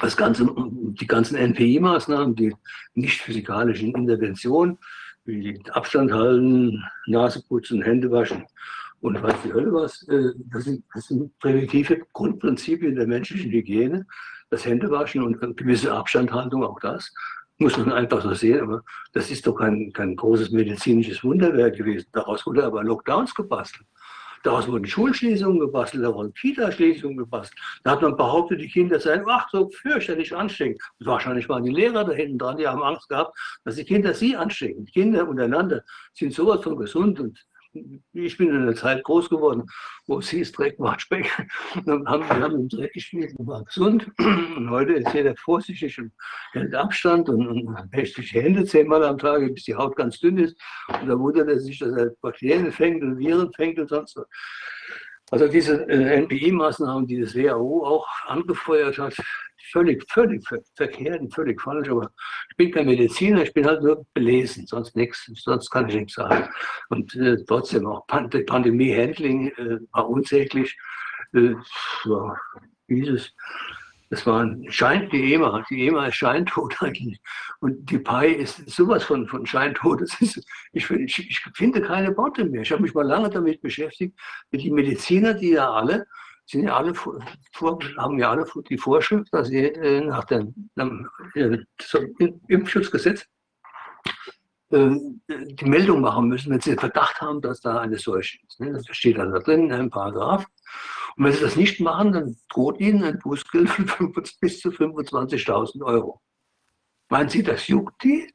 das 0.00 0.16
Ganze, 0.16 0.48
die 0.56 1.06
ganzen 1.06 1.36
NPI-Maßnahmen, 1.36 2.34
die 2.34 2.54
nicht 2.94 3.20
physikalischen 3.20 3.94
Interventionen, 3.94 4.78
wie 5.24 5.60
Abstand 5.70 6.12
halten, 6.12 6.82
Nase 7.06 7.42
putzen, 7.46 7.82
Hände 7.82 8.10
waschen 8.10 8.44
und 9.00 9.22
was 9.22 9.34
die 9.42 9.52
Hölle 9.52 9.72
was, 9.72 10.02
äh, 10.08 10.32
das 10.50 10.64
sind, 10.64 10.84
das 10.94 11.06
sind 11.06 11.38
primitive 11.38 12.00
Grundprinzipien 12.12 12.96
der 12.96 13.06
menschlichen 13.06 13.50
Hygiene. 13.50 14.06
Das 14.50 14.64
Händewaschen 14.64 15.22
und 15.22 15.56
gewisse 15.56 15.92
Abstandhaltung, 15.92 16.64
auch 16.64 16.80
das 16.80 17.12
muss 17.58 17.76
man 17.76 17.92
einfach 17.92 18.22
so 18.22 18.32
sehen. 18.34 18.60
Aber 18.60 18.82
das 19.12 19.30
ist 19.30 19.46
doch 19.46 19.54
kein, 19.54 19.92
kein 19.92 20.16
großes 20.16 20.50
medizinisches 20.50 21.22
Wunderwerk 21.22 21.76
gewesen. 21.76 22.06
Daraus 22.12 22.46
wurde 22.46 22.64
aber 22.64 22.82
Lockdowns 22.82 23.34
gebastelt. 23.34 23.86
Daraus 24.42 24.68
wurden 24.68 24.86
Schulschließungen 24.86 25.60
gebastelt, 25.60 26.04
da 26.04 26.14
wurden 26.14 26.32
Kita-Schließungen 26.34 27.16
gebastelt. 27.16 27.60
Da 27.84 27.92
hat 27.92 28.02
man 28.02 28.16
behauptet, 28.16 28.60
die 28.60 28.68
Kinder 28.68 29.00
seien, 29.00 29.24
ach, 29.26 29.48
so 29.50 29.68
fürchterlich 29.70 30.34
ansteckend. 30.34 30.80
wahrscheinlich 31.00 31.48
waren 31.48 31.64
die 31.64 31.72
Lehrer 31.72 32.04
da 32.04 32.12
hinten 32.12 32.38
dran, 32.38 32.56
die 32.56 32.66
haben 32.66 32.82
Angst 32.82 33.08
gehabt, 33.08 33.36
dass 33.64 33.76
die 33.76 33.84
Kinder 33.84 34.14
sie 34.14 34.36
anstecken. 34.36 34.84
Die 34.84 34.92
Kinder 34.92 35.28
untereinander 35.28 35.82
sind 36.14 36.32
sowas 36.32 36.62
von 36.62 36.76
gesund 36.76 37.20
und 37.20 37.38
ich 38.12 38.36
bin 38.36 38.50
in 38.50 38.62
einer 38.62 38.74
Zeit 38.74 39.04
groß 39.04 39.28
geworden, 39.28 39.64
wo 40.06 40.18
es 40.18 40.30
hieß, 40.30 40.52
Dreck 40.52 40.78
macht 40.78 41.02
Speck. 41.02 41.30
Wir 41.84 41.94
haben, 42.06 42.22
wir 42.22 42.40
haben 42.40 42.54
im 42.54 42.68
Dreck 42.68 42.92
gespielt 42.92 43.34
und 43.36 43.46
waren 43.46 43.64
gesund. 43.64 44.10
Und 44.18 44.70
heute 44.70 44.94
ist 44.94 45.12
jeder 45.14 45.34
vorsichtig 45.36 45.98
und 45.98 46.12
hält 46.52 46.74
Abstand 46.74 47.28
und, 47.28 47.46
und 47.46 47.92
wäscht 47.92 48.16
sich 48.16 48.30
die 48.30 48.40
Hände 48.40 48.64
zehnmal 48.64 49.04
am 49.04 49.18
Tag, 49.18 49.40
bis 49.54 49.64
die 49.64 49.74
Haut 49.74 49.96
ganz 49.96 50.18
dünn 50.20 50.38
ist. 50.38 50.56
Und 51.00 51.08
da 51.08 51.18
wundert 51.18 51.48
er 51.48 51.60
sich, 51.60 51.78
dass 51.78 51.96
er 51.96 52.10
Bakterien 52.20 52.72
fängt 52.72 53.02
und 53.02 53.18
Viren 53.18 53.52
fängt 53.52 53.78
und 53.78 53.88
sonst 53.88 54.16
was. 54.16 54.26
Also 55.30 55.46
diese 55.46 55.88
äh, 55.88 56.22
NPI-Maßnahmen, 56.22 57.06
die 57.06 57.20
das 57.20 57.34
WHO 57.34 57.84
auch 57.84 58.06
angefeuert 58.26 58.98
hat, 58.98 59.14
völlig, 59.72 60.04
völlig 60.10 60.42
verkehrt 60.74 61.20
und 61.20 61.34
völlig 61.34 61.60
falsch. 61.60 61.88
Aber 61.90 62.10
ich 62.50 62.56
bin 62.56 62.70
kein 62.70 62.86
Mediziner, 62.86 63.42
ich 63.42 63.52
bin 63.52 63.66
halt 63.66 63.82
nur 63.82 64.06
belesen, 64.14 64.66
sonst 64.66 64.96
nichts, 64.96 65.30
sonst 65.34 65.70
kann 65.70 65.88
ich 65.88 65.96
nichts 65.96 66.14
sagen. 66.14 66.48
Und 66.88 67.14
äh, 67.16 67.36
trotzdem 67.46 67.86
auch 67.86 68.06
Pan 68.06 68.30
Pandemie-Handling 68.30 69.48
äh, 69.48 69.78
war 69.92 70.08
unsäglich. 70.08 70.76
Äh, 71.34 71.54
ja, 72.04 72.36
dieses, 72.88 73.34
das 74.10 74.26
war 74.26 74.42
ein 74.42 74.64
Schein, 74.70 75.08
die 75.10 75.34
EMA, 75.34 75.64
die 75.68 75.86
EMA 75.86 76.06
ist 76.06 76.16
scheintot 76.16 76.76
eigentlich. 76.80 77.20
Und 77.60 77.90
die 77.90 77.98
PI 77.98 78.32
ist 78.32 78.68
sowas 78.68 79.04
von, 79.04 79.26
von 79.28 79.44
scheintot. 79.46 80.00
Das 80.00 80.20
ist, 80.20 80.46
ich, 80.72 80.90
ich, 80.90 81.18
ich 81.18 81.40
finde 81.54 81.82
keine 81.82 82.16
Worte 82.16 82.44
mehr. 82.44 82.62
Ich 82.62 82.72
habe 82.72 82.82
mich 82.82 82.94
mal 82.94 83.06
lange 83.06 83.30
damit 83.30 83.60
beschäftigt, 83.60 84.18
die 84.52 84.70
Mediziner, 84.70 85.34
die 85.34 85.50
ja 85.50 85.70
alle 85.70 86.06
sind 86.48 86.64
ja 86.64 86.76
alle 86.76 86.94
haben 86.94 88.18
ja 88.18 88.30
alle 88.30 88.46
die 88.70 88.78
Vorschrift, 88.78 89.28
dass 89.32 89.48
sie 89.48 89.66
äh, 89.66 90.00
nach 90.00 90.24
dem, 90.24 90.70
äh, 91.34 91.58
Impfschutzgesetz 92.48 93.26
äh, 94.70 94.90
die 95.28 95.64
Meldung 95.64 96.00
machen 96.00 96.28
müssen, 96.28 96.50
wenn 96.50 96.60
sie 96.60 96.74
Verdacht 96.74 97.20
haben, 97.20 97.42
dass 97.42 97.60
da 97.60 97.80
eine 97.80 97.98
Seuche 97.98 98.38
ist. 98.46 98.60
Ne? 98.60 98.72
Das 98.72 98.84
steht 98.96 99.18
dann 99.18 99.32
da 99.32 99.40
drin 99.40 99.64
in 99.64 99.72
einem 99.72 99.90
Paragraph. 99.90 100.46
Und 101.16 101.24
wenn 101.24 101.32
sie 101.32 101.40
das 101.40 101.56
nicht 101.56 101.80
machen, 101.80 102.12
dann 102.12 102.36
droht 102.50 102.80
ihnen 102.80 103.04
ein 103.04 103.18
Bußgeld 103.18 103.68
von 103.68 104.12
bis 104.12 104.60
zu 104.60 104.70
25.000 104.70 105.82
Euro. 105.84 106.20
Meinen 107.08 107.28
Sie, 107.28 107.42
das 107.42 107.66
juckt 107.68 108.02
die? 108.02 108.32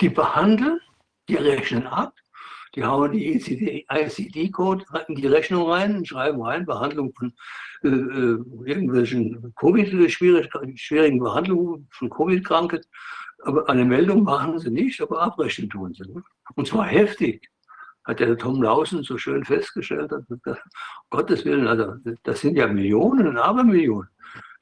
Die 0.00 0.08
behandeln, 0.08 0.80
die 1.28 1.36
rechnen 1.36 1.86
ab, 1.86 2.14
die 2.74 2.84
hauen 2.84 3.12
die 3.12 3.32
ICD-Code 3.88 4.84
in 5.08 5.14
die 5.14 5.26
Rechnung 5.26 5.70
rein, 5.70 6.04
schreiben 6.04 6.42
rein, 6.42 6.66
Behandlung 6.66 7.14
von 7.14 7.32
äh, 7.82 7.88
äh 7.88 8.38
irgendwelchen 8.66 9.54
Covid-schwierigen 9.56 11.18
Behandlungen 11.18 11.88
von 11.90 12.10
Covid-Kranken. 12.10 12.82
Aber 13.44 13.68
eine 13.68 13.84
Meldung 13.84 14.24
machen 14.24 14.58
sie 14.58 14.70
nicht, 14.70 15.00
aber 15.00 15.22
abrechnen 15.22 15.70
tun 15.70 15.94
sie. 15.94 16.02
Ne? 16.02 16.22
Und 16.54 16.66
zwar 16.66 16.86
heftig. 16.86 17.48
Hat 18.06 18.20
der 18.20 18.38
Tom 18.38 18.62
Lausen 18.62 19.02
so 19.02 19.18
schön 19.18 19.44
festgestellt. 19.44 20.12
um 20.12 20.24
Gottes 21.10 21.44
Willen, 21.44 21.66
also 21.66 21.94
das 22.22 22.40
sind 22.40 22.56
ja 22.56 22.66
Millionen 22.68 23.26
und 23.26 23.36
Abermillionen. 23.36 24.08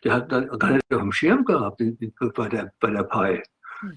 Der 0.03 0.15
hat 0.15 0.33
dann 0.33 0.49
gar 0.59 0.71
nicht 0.73 0.83
auf 0.93 1.01
dem 1.01 1.13
Schirm 1.13 1.45
gehabt 1.45 1.83
bei 2.35 2.49
der, 2.49 2.73
bei 2.81 2.91
der 2.91 3.05
PI. 3.05 3.43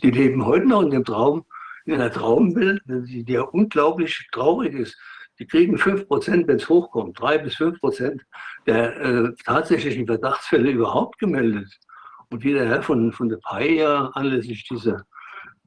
Die 0.04 0.12
leben 0.12 0.46
heute 0.46 0.68
noch 0.68 0.82
in 0.82 0.92
dem 0.92 1.06
Traum, 1.06 1.46
in 1.86 1.96
einer 1.96 2.12
Traumwelt, 2.12 2.82
die 2.86 3.26
ja 3.28 3.42
unglaublich 3.42 4.28
traurig 4.32 4.74
ist. 4.74 4.98
Die 5.40 5.48
kriegen 5.48 5.78
5%, 5.78 6.48
wenn 6.48 6.58
es 6.58 6.68
hochkommt, 6.68 7.20
3 7.20 7.38
bis 7.40 7.56
5% 7.56 8.20
der 8.66 8.98
äh, 9.00 9.34
tatsächlichen 9.46 10.08
Verdachtsfälle 10.08 10.72
überhaupt 10.72 11.20
gemeldet. 11.20 11.78
Und 12.30 12.44
wie 12.44 12.54
der 12.54 12.68
Herr 12.68 12.84
von, 12.84 13.14
von 13.14 13.30
der 13.30 13.38
PAI 13.38 13.76
ja 13.76 14.08
anlässlich 14.14 14.68
dieser 14.68 15.06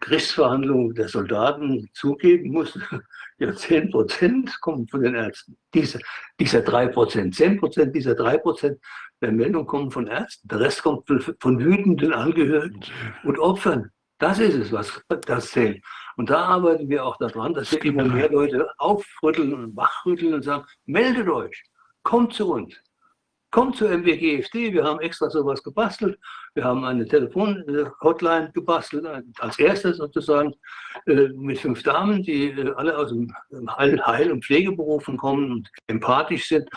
Kriegsverhandlungen 0.00 0.94
der 0.94 1.08
Soldaten 1.08 1.88
zugeben 1.92 2.52
muss, 2.52 2.78
ja 3.38 3.48
10% 3.48 4.60
kommen 4.60 4.88
von 4.88 5.02
den 5.02 5.14
Ärzten. 5.14 5.56
Diese, 5.74 6.00
dieser 6.38 6.62
3 6.62 6.88
Prozent, 6.88 7.34
10% 7.34 7.86
dieser 7.86 8.12
3% 8.12 8.78
der 9.20 9.32
Meldungen 9.32 9.66
kommen 9.66 9.90
von 9.90 10.06
Ärzten. 10.06 10.48
Der 10.48 10.60
Rest 10.60 10.82
kommt 10.82 11.06
von, 11.06 11.20
von 11.38 11.60
wütenden 11.60 12.12
Angehörigen 12.12 12.80
und 13.24 13.38
Opfern. 13.38 13.90
Das 14.18 14.38
ist 14.38 14.54
es, 14.54 14.72
was 14.72 15.02
das 15.26 15.50
zählt. 15.50 15.82
Und 16.16 16.28
da 16.28 16.44
arbeiten 16.44 16.88
wir 16.88 17.04
auch 17.04 17.16
daran, 17.16 17.54
dass 17.54 17.72
wir 17.72 17.82
immer 17.84 18.04
mehr 18.04 18.30
Leute 18.30 18.68
aufrütteln 18.76 19.54
und 19.54 19.76
wachrütteln 19.76 20.34
und 20.34 20.42
sagen, 20.42 20.66
meldet 20.84 21.28
euch, 21.28 21.62
kommt 22.02 22.34
zu 22.34 22.52
uns. 22.52 22.74
Kommt 23.50 23.76
zur 23.76 23.88
MWGFD, 23.90 24.72
wir 24.72 24.84
haben 24.84 25.00
extra 25.00 25.28
sowas 25.28 25.60
gebastelt. 25.62 26.16
Wir 26.54 26.62
haben 26.62 26.84
eine 26.84 27.04
Telefon-Hotline 27.04 28.52
gebastelt, 28.54 29.04
als 29.40 29.58
erstes 29.58 29.96
sozusagen, 29.96 30.54
äh, 31.06 31.28
mit 31.34 31.58
fünf 31.58 31.82
Damen, 31.82 32.22
die 32.22 32.50
äh, 32.50 32.72
alle 32.76 32.96
aus 32.96 33.08
dem 33.08 33.34
Heil- 33.76 34.30
und 34.30 34.44
Pflegeberufen 34.44 35.16
kommen 35.16 35.50
und 35.50 35.68
empathisch 35.88 36.46
sind. 36.46 36.68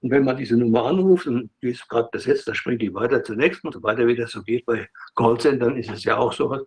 Und 0.00 0.10
wenn 0.10 0.24
man 0.24 0.36
diese 0.36 0.56
Nummer 0.56 0.84
anruft 0.84 1.26
und 1.26 1.50
die 1.62 1.70
ist 1.70 1.88
gerade 1.88 2.10
besetzt, 2.12 2.46
dann 2.46 2.54
springt 2.54 2.82
die 2.82 2.92
weiter 2.92 3.24
zur 3.24 3.36
nächsten 3.36 3.66
und 3.66 3.72
so 3.72 3.82
weiter, 3.82 4.06
wie 4.06 4.14
das 4.14 4.32
so 4.32 4.42
geht. 4.42 4.66
Bei 4.66 4.86
Callcentern 5.16 5.76
ist 5.78 5.90
es 5.90 6.04
ja 6.04 6.18
auch 6.18 6.34
so. 6.34 6.48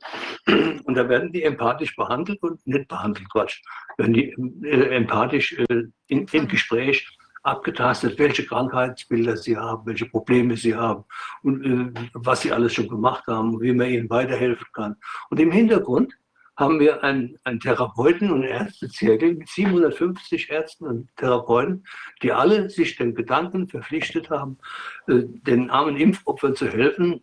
Und 0.47 0.95
da 0.95 1.07
werden 1.07 1.31
die 1.31 1.43
empathisch 1.43 1.95
behandelt 1.95 2.41
und 2.41 2.65
nicht 2.65 2.87
behandelt, 2.87 3.29
Quatsch. 3.31 3.61
Werden 3.97 4.13
die 4.13 4.35
äh, 4.63 4.95
empathisch 4.95 5.53
äh, 5.53 5.83
im 6.07 6.47
Gespräch 6.47 7.07
abgetastet, 7.43 8.19
welche 8.19 8.45
Krankheitsbilder 8.45 9.37
sie 9.37 9.57
haben, 9.57 9.85
welche 9.85 10.05
Probleme 10.05 10.55
sie 10.55 10.75
haben 10.75 11.03
und 11.43 11.65
äh, 11.65 12.09
was 12.13 12.41
sie 12.41 12.51
alles 12.51 12.73
schon 12.73 12.87
gemacht 12.87 13.25
haben 13.27 13.55
und 13.55 13.61
wie 13.61 13.73
man 13.73 13.89
ihnen 13.89 14.09
weiterhelfen 14.09 14.67
kann. 14.73 14.95
Und 15.29 15.39
im 15.39 15.51
Hintergrund 15.51 16.13
haben 16.57 16.79
wir 16.79 17.03
einen, 17.03 17.37
einen 17.43 17.59
Therapeuten- 17.59 18.31
und 18.31 18.43
Ärztezirkel 18.43 19.35
mit 19.35 19.49
750 19.49 20.49
Ärzten 20.51 20.85
und 20.85 21.09
Therapeuten, 21.17 21.85
die 22.21 22.31
alle 22.31 22.69
sich 22.69 22.95
den 22.97 23.15
Gedanken 23.15 23.67
verpflichtet 23.67 24.29
haben, 24.29 24.59
äh, 25.07 25.23
den 25.25 25.69
armen 25.71 25.97
Impfopfern 25.97 26.55
zu 26.55 26.67
helfen 26.67 27.21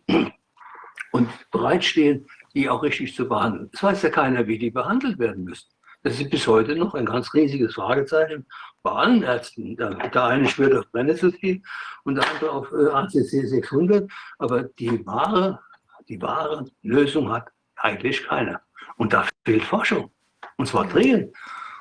und 1.11 1.29
bereitstehen, 1.51 2.27
die 2.53 2.69
auch 2.69 2.83
richtig 2.83 3.15
zu 3.15 3.27
behandeln. 3.27 3.69
Es 3.71 3.81
weiß 3.81 4.01
ja 4.01 4.09
keiner, 4.09 4.47
wie 4.47 4.57
die 4.57 4.71
behandelt 4.71 5.19
werden 5.19 5.45
müssen. 5.45 5.69
Das 6.01 6.17
ist 6.17 6.29
bis 6.29 6.47
heute 6.47 6.75
noch 6.75 6.93
ein 6.93 7.05
ganz 7.05 7.33
riesiges 7.33 7.73
Fragezeichen 7.73 8.45
bei 8.83 8.91
allen 8.91 9.21
Ärzten. 9.21 9.75
Der, 9.75 10.25
eine 10.25 10.47
schwört 10.47 10.73
auf 10.75 10.91
Brennnesseltee 10.91 11.61
und 12.03 12.15
der 12.15 12.29
andere 12.31 12.51
auf 12.51 12.71
äh, 12.71 12.87
ACC 12.87 13.47
600. 13.47 14.09
Aber 14.37 14.63
die 14.63 15.05
wahre, 15.05 15.59
die 16.07 16.21
wahre 16.21 16.65
Lösung 16.83 17.29
hat 17.29 17.49
eigentlich 17.75 18.25
keiner. 18.25 18.61
Und 18.95 19.11
da 19.11 19.27
fehlt 19.45 19.63
Forschung. 19.63 20.09
Und 20.57 20.67
zwar 20.67 20.87
dringend. 20.87 21.35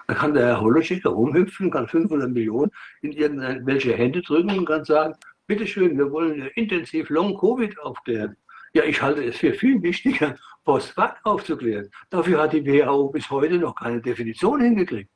Da 0.09 0.15
kann 0.15 0.35
der 0.35 0.47
Herr 0.47 0.61
Holoschek 0.63 1.05
herumhüpfen, 1.05 1.71
kann 1.71 1.87
500 1.87 2.31
Millionen 2.31 2.73
in 3.03 3.13
irgendwelche 3.13 3.95
Hände 3.95 4.23
drücken 4.23 4.59
und 4.59 4.65
kann 4.65 4.85
sagen, 4.85 5.15
bitteschön, 5.47 5.97
wir 5.97 6.11
wollen 6.11 6.49
intensiv 6.55 7.11
Long-Covid 7.11 7.79
aufklären. 7.81 8.37
Ja, 8.75 8.85
ich 8.85 9.01
halte 9.01 9.25
es 9.25 9.37
für 9.37 9.55
viel 9.55 9.83
wichtiger, 9.83 10.37
Post-Vac 10.65 11.21
aufzuklären. 11.25 11.89
Dafür 12.11 12.43
hat 12.43 12.53
die 12.53 12.65
WHO 12.65 13.09
bis 13.09 13.31
heute 13.31 13.59
noch 13.59 13.75
keine 13.75 14.01
Definition 14.03 14.61
hingekriegt. 14.61 15.11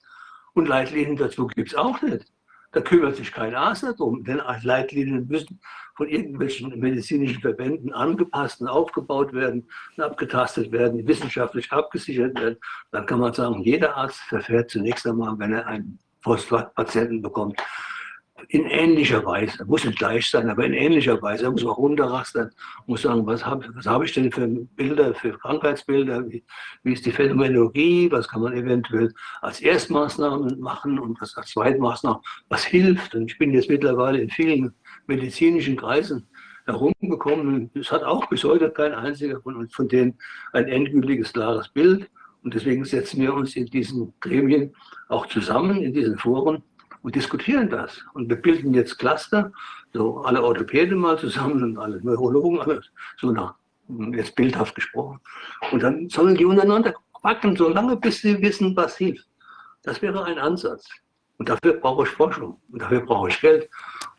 Und 0.55 0.69
Leitlinien 0.69 1.17
dazu 1.17 1.47
gibt 1.47 1.69
es 1.69 1.75
auch 1.75 2.01
nicht. 2.03 2.33
Da 2.73 2.81
kümmert 2.81 3.17
sich 3.17 3.31
kein 3.31 3.55
Arzt 3.55 3.83
darum, 3.83 4.25
denn 4.25 4.41
Leitlinien 4.63 5.27
müssen 5.27 5.61
von 5.95 6.09
irgendwelchen 6.09 6.79
medizinischen 6.81 7.43
Verbänden 7.43 7.93
angepasst 7.93 8.63
und 8.63 8.69
aufgebaut 8.69 9.35
werden 9.35 9.69
abgetastet 9.99 10.73
werden, 10.73 11.07
wissenschaftlich 11.07 11.71
abgesichert 11.71 12.35
werden. 12.41 12.57
Dann 12.91 13.05
kann 13.05 13.21
man 13.21 13.35
sagen, 13.35 13.61
jeder 13.61 13.95
Arzt 13.95 14.21
verfährt 14.21 14.71
zunächst 14.71 15.07
einmal, 15.07 15.39
wenn 15.39 15.53
er 15.53 15.67
einen 15.67 15.99
Post-Patienten 16.23 17.21
bekommt, 17.21 17.61
in 18.49 18.67
ähnlicher 18.67 19.25
Weise, 19.25 19.65
muss 19.65 19.85
nicht 19.85 19.99
gleich 19.99 20.29
sein, 20.29 20.49
aber 20.49 20.65
in 20.65 20.73
ähnlicher 20.73 21.21
Weise, 21.23 21.51
muss 21.51 21.65
man 21.65 21.75
runterrastern, 21.75 22.51
muss 22.87 23.03
sagen, 23.03 23.27
was 23.27 23.45
habe 23.45 23.69
was 23.75 23.87
hab 23.87 24.03
ich 24.03 24.13
denn 24.13 24.31
für 24.31 24.47
Bilder, 24.47 25.15
für 25.15 25.39
Krankheitsbilder, 25.39 26.29
wie, 26.29 26.45
wie, 26.83 26.93
ist 26.93 27.07
die 27.07 27.13
Phänomenologie, 27.13 28.11
was 28.11 28.29
kann 28.29 28.43
man 28.43 28.55
eventuell 28.55 29.13
als 29.41 29.61
Erstmaßnahmen 29.61 30.61
machen 30.61 30.99
und 30.99 31.21
was 31.21 31.37
als 31.37 31.51
Zweitmaßnahme, 31.51 32.21
was 32.49 32.65
hilft. 32.65 33.15
Und 33.15 33.31
ich 33.31 33.39
bin 33.39 33.53
jetzt 33.53 33.69
mittlerweile 33.69 34.21
in 34.21 34.31
vielen 34.31 34.75
medizinischen 35.07 35.77
Kreisen 35.77 36.27
herumgekommen 36.67 37.47
und 37.49 37.77
es 37.77 37.91
hat 37.91 38.05
auch 38.05 38.29
bis 38.29 38.45
heute 38.45 38.71
kein 38.71 38.95
einziger 38.95 39.41
von 39.41 39.57
uns 39.57 39.75
von 39.75 39.89
denen 39.89 40.19
ein 40.53 40.69
endgültiges, 40.69 41.33
klares 41.33 41.69
Bild. 41.69 42.09
Und 42.45 42.55
deswegen 42.55 42.85
setzen 42.85 43.21
wir 43.21 43.35
uns 43.35 43.55
in 43.55 43.67
diesen 43.67 44.13
Gremien 44.21 44.75
auch 45.09 45.27
zusammen, 45.27 45.83
in 45.83 45.93
diesen 45.93 46.19
Foren, 46.19 46.63
und 47.03 47.15
diskutieren 47.15 47.69
das. 47.69 48.05
Und 48.15 48.29
wir 48.29 48.37
bilden 48.37 48.75
jetzt 48.75 48.99
Cluster, 48.99 49.53
so 49.93 50.23
alle 50.23 50.43
Orthopäden 50.43 50.99
mal 50.99 51.19
zusammen 51.19 51.63
und 51.63 51.79
alle 51.79 52.01
Neurologen, 52.03 52.61
alles 52.61 52.91
so 53.19 53.31
nach, 53.31 53.55
jetzt 54.13 54.35
bildhaft 54.37 54.75
gesprochen. 54.75 55.21
Und 55.71 55.83
dann 55.83 56.09
sollen 56.09 56.37
die 56.37 56.45
untereinander 56.45 56.95
quacken, 57.13 57.57
solange 57.57 57.97
bis 57.97 58.21
sie 58.21 58.41
wissen, 58.41 58.77
was 58.77 58.97
hilft. 58.97 59.27
Das 59.83 60.01
wäre 60.01 60.25
ein 60.25 60.39
Ansatz. 60.39 60.89
Und 61.39 61.49
dafür 61.49 61.75
brauche 61.75 62.05
ich 62.05 62.09
Forschung. 62.11 62.61
Und 62.71 62.83
dafür 62.83 63.01
brauche 63.01 63.29
ich 63.29 63.41
Geld. 63.41 63.69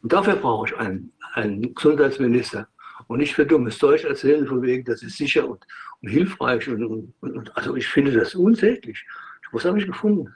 Und 0.02 0.12
dafür 0.12 0.36
brauche 0.36 0.68
ich 0.68 0.78
einen, 0.78 1.12
einen 1.34 1.74
Gesundheitsminister. 1.74 2.68
Und 3.08 3.20
nicht 3.20 3.34
für 3.34 3.46
dummes 3.46 3.78
Zeug 3.78 4.04
erzählen, 4.04 4.46
von 4.46 4.62
wegen, 4.62 4.84
das 4.84 5.04
ist 5.04 5.18
sicher 5.18 5.48
und, 5.48 5.66
und 6.02 6.10
hilfreich. 6.10 6.68
Und, 6.68 6.84
und, 6.84 7.14
und, 7.22 7.56
also 7.56 7.76
ich 7.76 7.88
finde 7.88 8.12
das 8.12 8.36
unsäglich. 8.36 9.06
Was 9.52 9.66
habe 9.66 9.80
ich 9.80 9.86
gefunden? 9.86 10.34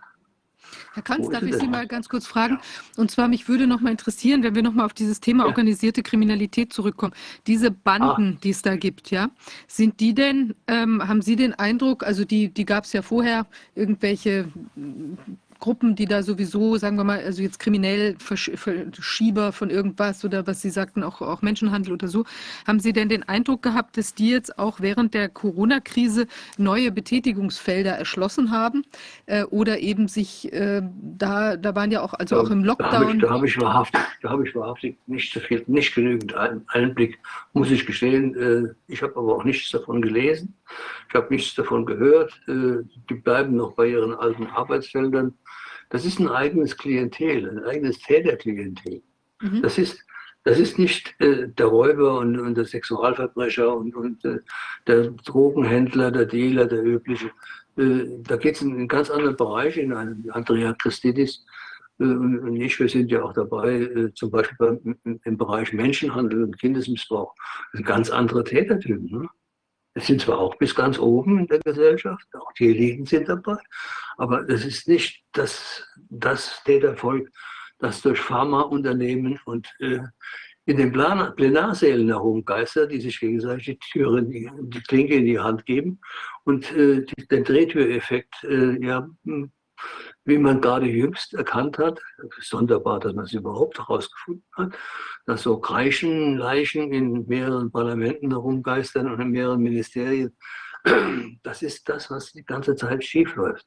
Herr 0.94 1.04
Kanz, 1.04 1.30
darf 1.30 1.44
ich 1.44 1.56
Sie 1.56 1.68
mal 1.68 1.88
ganz 1.88 2.10
kurz 2.10 2.26
fragen? 2.26 2.60
Und 2.96 3.12
zwar, 3.12 3.28
mich 3.28 3.48
würde 3.48 3.68
noch 3.68 3.82
mal 3.82 3.92
interessieren, 3.92 4.44
wenn 4.44 4.56
wir 4.56 4.64
noch 4.64 4.74
mal 4.74 4.86
auf 4.86 4.94
dieses 4.94 5.20
Thema 5.20 5.44
ja. 5.44 5.50
organisierte 5.50 6.04
Kriminalität 6.04 6.74
zurückkommen. 6.74 7.14
Diese 7.46 7.72
Banden, 7.72 8.36
ah. 8.36 8.40
die 8.44 8.50
es 8.50 8.62
da 8.62 8.76
gibt, 8.76 9.12
ja, 9.12 9.30
sind 9.68 10.00
die 10.00 10.14
denn, 10.14 10.56
ähm, 10.68 11.08
haben 11.08 11.22
Sie 11.22 11.36
den 11.36 11.54
Eindruck, 11.54 12.04
also 12.04 12.26
die, 12.26 12.50
die 12.50 12.66
gab 12.66 12.86
es 12.86 12.94
ja 12.94 13.02
vorher, 13.02 13.46
irgendwelche 13.76 14.50
Gruppen, 15.60 15.96
die 15.96 16.06
da 16.06 16.24
sowieso, 16.24 16.78
sagen 16.78 16.98
wir 16.98 17.04
mal, 17.04 17.20
also 17.20 17.42
jetzt 17.42 17.60
kriminell 17.60 18.16
Verschieber 18.20 19.52
von 19.52 19.70
irgendwas 19.70 20.24
oder 20.26 20.48
was 20.48 20.62
Sie 20.62 20.70
sagten, 20.70 21.04
auch, 21.04 21.22
auch 21.22 21.42
Menschenhandel 21.42 21.94
oder 21.94 22.08
so. 22.08 22.26
Haben 22.66 22.80
Sie 22.80 22.94
denn 22.94 23.10
den 23.10 23.24
Eindruck 23.24 23.62
gehabt, 23.62 23.98
dass 23.98 24.14
die 24.14 24.30
jetzt 24.30 24.58
auch 24.60 24.80
während 24.82 25.14
der 25.14 25.30
Corona-Krise 25.30 26.28
neue 26.58 26.92
Betätigungsfelder 26.92 27.92
erschlossen 27.92 28.52
haben 28.52 28.84
äh, 29.26 29.44
oder 29.44 29.80
eben 29.80 30.08
sich 30.08 30.52
äh, 30.54 30.82
da, 31.18 31.58
da 31.58 31.76
waren 31.76 31.92
ja 31.92 32.02
auch, 32.02 32.14
also 32.14 32.40
auch 32.40 32.50
im 32.50 32.64
Lockdown. 32.64 32.92
Da 32.92 33.00
habe 33.00 33.16
ich, 33.16 33.22
da 33.22 33.30
habe 33.30 33.48
ich, 33.48 33.62
wahrhaftig, 33.62 34.02
da 34.22 34.30
habe 34.30 34.48
ich 34.48 34.56
wahrhaftig 34.56 34.98
nicht 35.08 35.34
so 35.34 35.40
viel, 35.40 35.64
nicht 35.68 35.96
genügend 35.96 36.34
Einblick, 36.68 37.20
muss 37.54 37.72
ich 37.72 37.86
gestehen. 37.86 38.36
Äh, 38.36 38.74
ich 38.88 39.02
habe 39.02 39.16
aber 39.16 39.36
auch 39.36 39.44
nichts 39.44 39.72
davon 39.72 40.02
gelesen. 40.02 40.54
Ich 41.10 41.16
habe 41.16 41.34
nichts 41.34 41.56
davon 41.56 41.86
gehört. 41.86 42.40
Äh, 42.48 42.84
die 43.10 43.16
bleiben 43.16 43.56
noch 43.56 43.74
bei 43.74 43.88
ihren 43.88 44.14
alten 44.14 44.48
Arbeitsfeldern. 44.48 45.34
Das 45.90 46.06
ist 46.06 46.20
ein 46.20 46.30
eigenes 46.30 46.78
Klientel, 46.78 47.50
ein 47.50 47.64
eigenes 47.64 48.00
Täterklientel. 48.00 49.02
Mhm. 49.42 49.62
Das, 49.62 49.78
ist, 49.78 50.04
das 50.44 50.60
ist 50.60 50.78
nicht 50.78 51.16
äh, 51.20 51.48
der 51.48 51.68
Räuber 51.68 52.20
und, 52.20 52.40
und, 52.40 52.56
der 52.56 52.66
Sexualverbrecher 52.66 53.76
und, 53.76 53.96
und 53.96 54.26
äh, 54.26 54.40
der 54.86 55.12
Drogenhändler, 55.12 56.12
der 56.12 56.26
Dealer, 56.26 56.66
der 56.66 56.84
übliche. 56.84 57.32
Äh, 57.78 58.06
da 58.24 58.38
geht 58.38 58.56
es 58.56 58.62
in 58.62 58.74
einen 58.74 58.88
ganz 58.88 59.10
anderen 59.10 59.36
Bereich, 59.36 59.78
in 59.78 59.94
einen 59.94 60.30
Andrea 60.32 60.74
Christidis 60.74 61.46
äh, 62.00 62.04
und 62.04 62.56
ich, 62.56 62.80
wir 62.80 62.90
sind 62.90 63.12
ja 63.12 63.24
auch 63.24 63.34
dabei, 63.34 63.82
äh, 63.82 64.14
zum 64.14 64.32
Beispiel 64.32 64.58
beim, 64.58 65.20
im 65.24 65.38
Bereich 65.38 65.74
Menschenhandel 65.74 66.44
und 66.44 66.60
Kindesmissbrauch, 66.60 67.34
ganz 67.84 68.10
anderer 68.10 68.44
Tätertyp. 68.44 69.12
Ne? 69.12 69.28
Es 69.98 70.06
sind 70.06 70.22
zwar 70.22 70.38
auch 70.38 70.56
bis 70.58 70.76
ganz 70.76 71.00
oben 71.00 71.40
in 71.40 71.48
der 71.48 71.60
Gesellschaft, 71.60 72.28
auch 72.36 72.54
die 72.54 72.70
Eliten 72.70 73.08
sind 73.08 73.28
dabei, 73.28 73.58
aber 74.18 74.48
es 74.48 74.64
ist 74.64 74.88
nicht 74.88 75.24
das, 75.32 75.84
das 76.10 76.62
Tätervolk, 76.66 77.28
das 77.80 78.04
durch 78.04 78.20
Pharmaunternehmen 78.20 79.40
und 79.46 79.68
äh, 79.80 80.02
in 80.66 80.78
den 80.78 80.92
Plan 80.92 81.36
Plenarsälen 81.36 82.10
herumgeistert, 82.10 82.92
die 82.92 83.02
sich 83.02 83.20
gegenseitig 83.20 83.66
die 83.66 83.80
Türen, 83.92 84.30
die, 84.30 84.52
die 84.66 84.82
Klinke 84.82 85.16
in 85.16 85.26
die 85.26 85.40
Hand 85.40 85.66
geben 85.66 86.00
und 86.44 86.72
äh, 86.76 87.04
die, 87.04 87.28
den 87.28 87.44
Drehtüreffekt 87.44 88.44
äh, 88.44 88.86
ja, 88.86 89.10
wie 90.28 90.38
man 90.38 90.60
gerade 90.60 90.86
jüngst 90.86 91.34
erkannt 91.34 91.78
hat, 91.78 92.02
sonderbar, 92.42 93.00
dass 93.00 93.14
man 93.14 93.24
es 93.24 93.34
überhaupt 93.34 93.80
herausgefunden 93.80 94.44
hat, 94.58 94.78
dass 95.26 95.44
so 95.44 95.58
Kreichen, 95.58 96.38
Leichen 96.38 96.92
in 96.92 97.26
mehreren 97.28 97.72
Parlamenten 97.72 98.32
herumgeistern 98.32 99.10
und 99.10 99.22
in 99.22 99.32
mehreren 99.32 99.62
Ministerien, 99.62 100.36
das 101.44 101.62
ist 101.62 101.88
das, 101.88 102.12
was 102.12 102.34
die 102.34 102.44
ganze 102.44 102.76
Zeit 102.76 103.06
schiefläuft. 103.06 103.66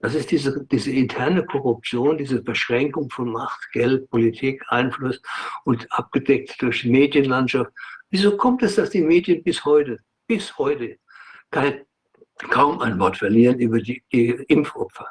Das 0.00 0.14
ist 0.14 0.30
diese, 0.30 0.64
diese 0.64 0.92
interne 0.92 1.44
Korruption, 1.44 2.16
diese 2.16 2.42
Beschränkung 2.42 3.10
von 3.10 3.30
Macht, 3.30 3.60
Geld, 3.72 4.08
Politik, 4.08 4.64
Einfluss 4.68 5.20
und 5.64 5.86
abgedeckt 5.90 6.60
durch 6.62 6.82
die 6.82 6.90
Medienlandschaft. 6.90 7.70
Wieso 8.08 8.34
kommt 8.38 8.62
es, 8.62 8.76
dass 8.76 8.88
die 8.88 9.02
Medien 9.02 9.42
bis 9.42 9.62
heute, 9.66 9.98
bis 10.26 10.56
heute 10.56 10.96
kein, 11.50 11.82
kaum 12.48 12.80
ein 12.80 12.98
Wort 12.98 13.18
verlieren 13.18 13.58
über 13.58 13.78
die, 13.78 14.02
die 14.10 14.28
Impfopfer? 14.48 15.06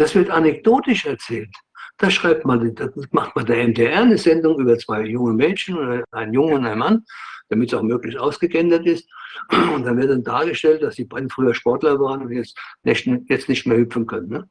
Das 0.00 0.14
wird 0.14 0.30
anekdotisch 0.30 1.04
erzählt. 1.04 1.54
Da 1.98 2.10
schreibt 2.10 2.46
man, 2.46 2.74
das 2.74 2.90
macht 3.10 3.36
man 3.36 3.44
der 3.44 3.68
MDR 3.68 4.00
eine 4.00 4.16
Sendung 4.16 4.58
über 4.58 4.78
zwei 4.78 5.02
junge 5.02 5.34
Mädchen 5.34 6.02
einen 6.10 6.32
Jungen 6.32 6.54
und 6.54 6.64
einen 6.64 6.78
Mann, 6.78 7.04
damit 7.50 7.70
es 7.70 7.78
auch 7.78 7.82
möglichst 7.82 8.18
ausgegendert 8.18 8.86
ist. 8.86 9.06
Und 9.50 9.84
dann 9.84 9.98
wird 9.98 10.08
dann 10.08 10.24
dargestellt, 10.24 10.82
dass 10.82 10.94
die 10.94 11.04
beiden 11.04 11.28
früher 11.28 11.52
Sportler 11.52 12.00
waren 12.00 12.22
und 12.22 12.32
jetzt 12.32 12.58
nicht, 12.82 13.06
jetzt 13.28 13.50
nicht 13.50 13.66
mehr 13.66 13.76
hüpfen 13.76 14.06
können. 14.06 14.30
Ne? 14.30 14.48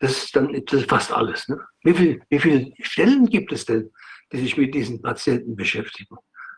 Das 0.00 0.24
ist 0.24 0.36
dann 0.36 0.52
das 0.52 0.80
ist 0.80 0.90
fast 0.90 1.10
alles. 1.10 1.48
Ne? 1.48 1.58
Wie, 1.82 1.94
viel, 1.94 2.22
wie 2.28 2.38
viele 2.38 2.70
Stellen 2.82 3.24
gibt 3.24 3.52
es 3.52 3.64
denn, 3.64 3.90
die 4.32 4.40
sich 4.40 4.58
mit 4.58 4.74
diesen 4.74 5.00
Patienten 5.00 5.56
beschäftigen? 5.56 6.14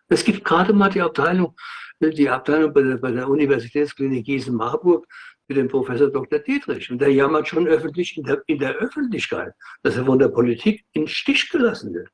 Es 0.08 0.24
gibt 0.24 0.44
gerade 0.44 0.72
mal 0.72 0.90
die 0.90 1.00
Abteilung, 1.00 1.54
die 2.00 2.28
Abteilung 2.28 2.74
bei 2.74 2.82
der, 2.82 2.96
bei 2.96 3.12
der 3.12 3.28
Universitätsklinik 3.28 4.24
Gießen-Marburg, 4.24 5.06
mit 5.48 5.56
dem 5.56 5.68
Professor 5.68 6.10
Dr. 6.10 6.38
Dietrich. 6.38 6.90
Und 6.90 7.00
der 7.00 7.12
jammert 7.12 7.48
schon 7.48 7.66
öffentlich 7.66 8.16
in 8.16 8.24
der, 8.24 8.42
in 8.46 8.58
der 8.58 8.74
Öffentlichkeit, 8.76 9.52
dass 9.82 9.96
er 9.96 10.04
von 10.04 10.18
der 10.18 10.28
Politik 10.28 10.84
in 10.92 11.06
Stich 11.08 11.50
gelassen 11.50 11.94
wird. 11.94 12.08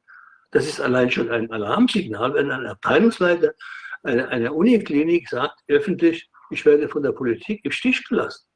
Das 0.51 0.67
ist 0.67 0.81
allein 0.81 1.11
schon 1.11 1.31
ein 1.31 1.51
Alarmsignal, 1.51 2.35
wenn 2.35 2.51
ein 2.51 2.67
Abteilungsleiter 2.67 3.53
einer, 4.03 4.29
einer 4.29 4.55
Uniklinik 4.55 5.29
sagt 5.29 5.61
öffentlich, 5.69 6.31
ich 6.51 6.65
werde 6.65 6.89
von 6.89 7.03
der 7.03 7.13
Politik 7.13 7.65
im 7.65 7.71
Stich 7.71 8.07
gelassen. 8.09 8.47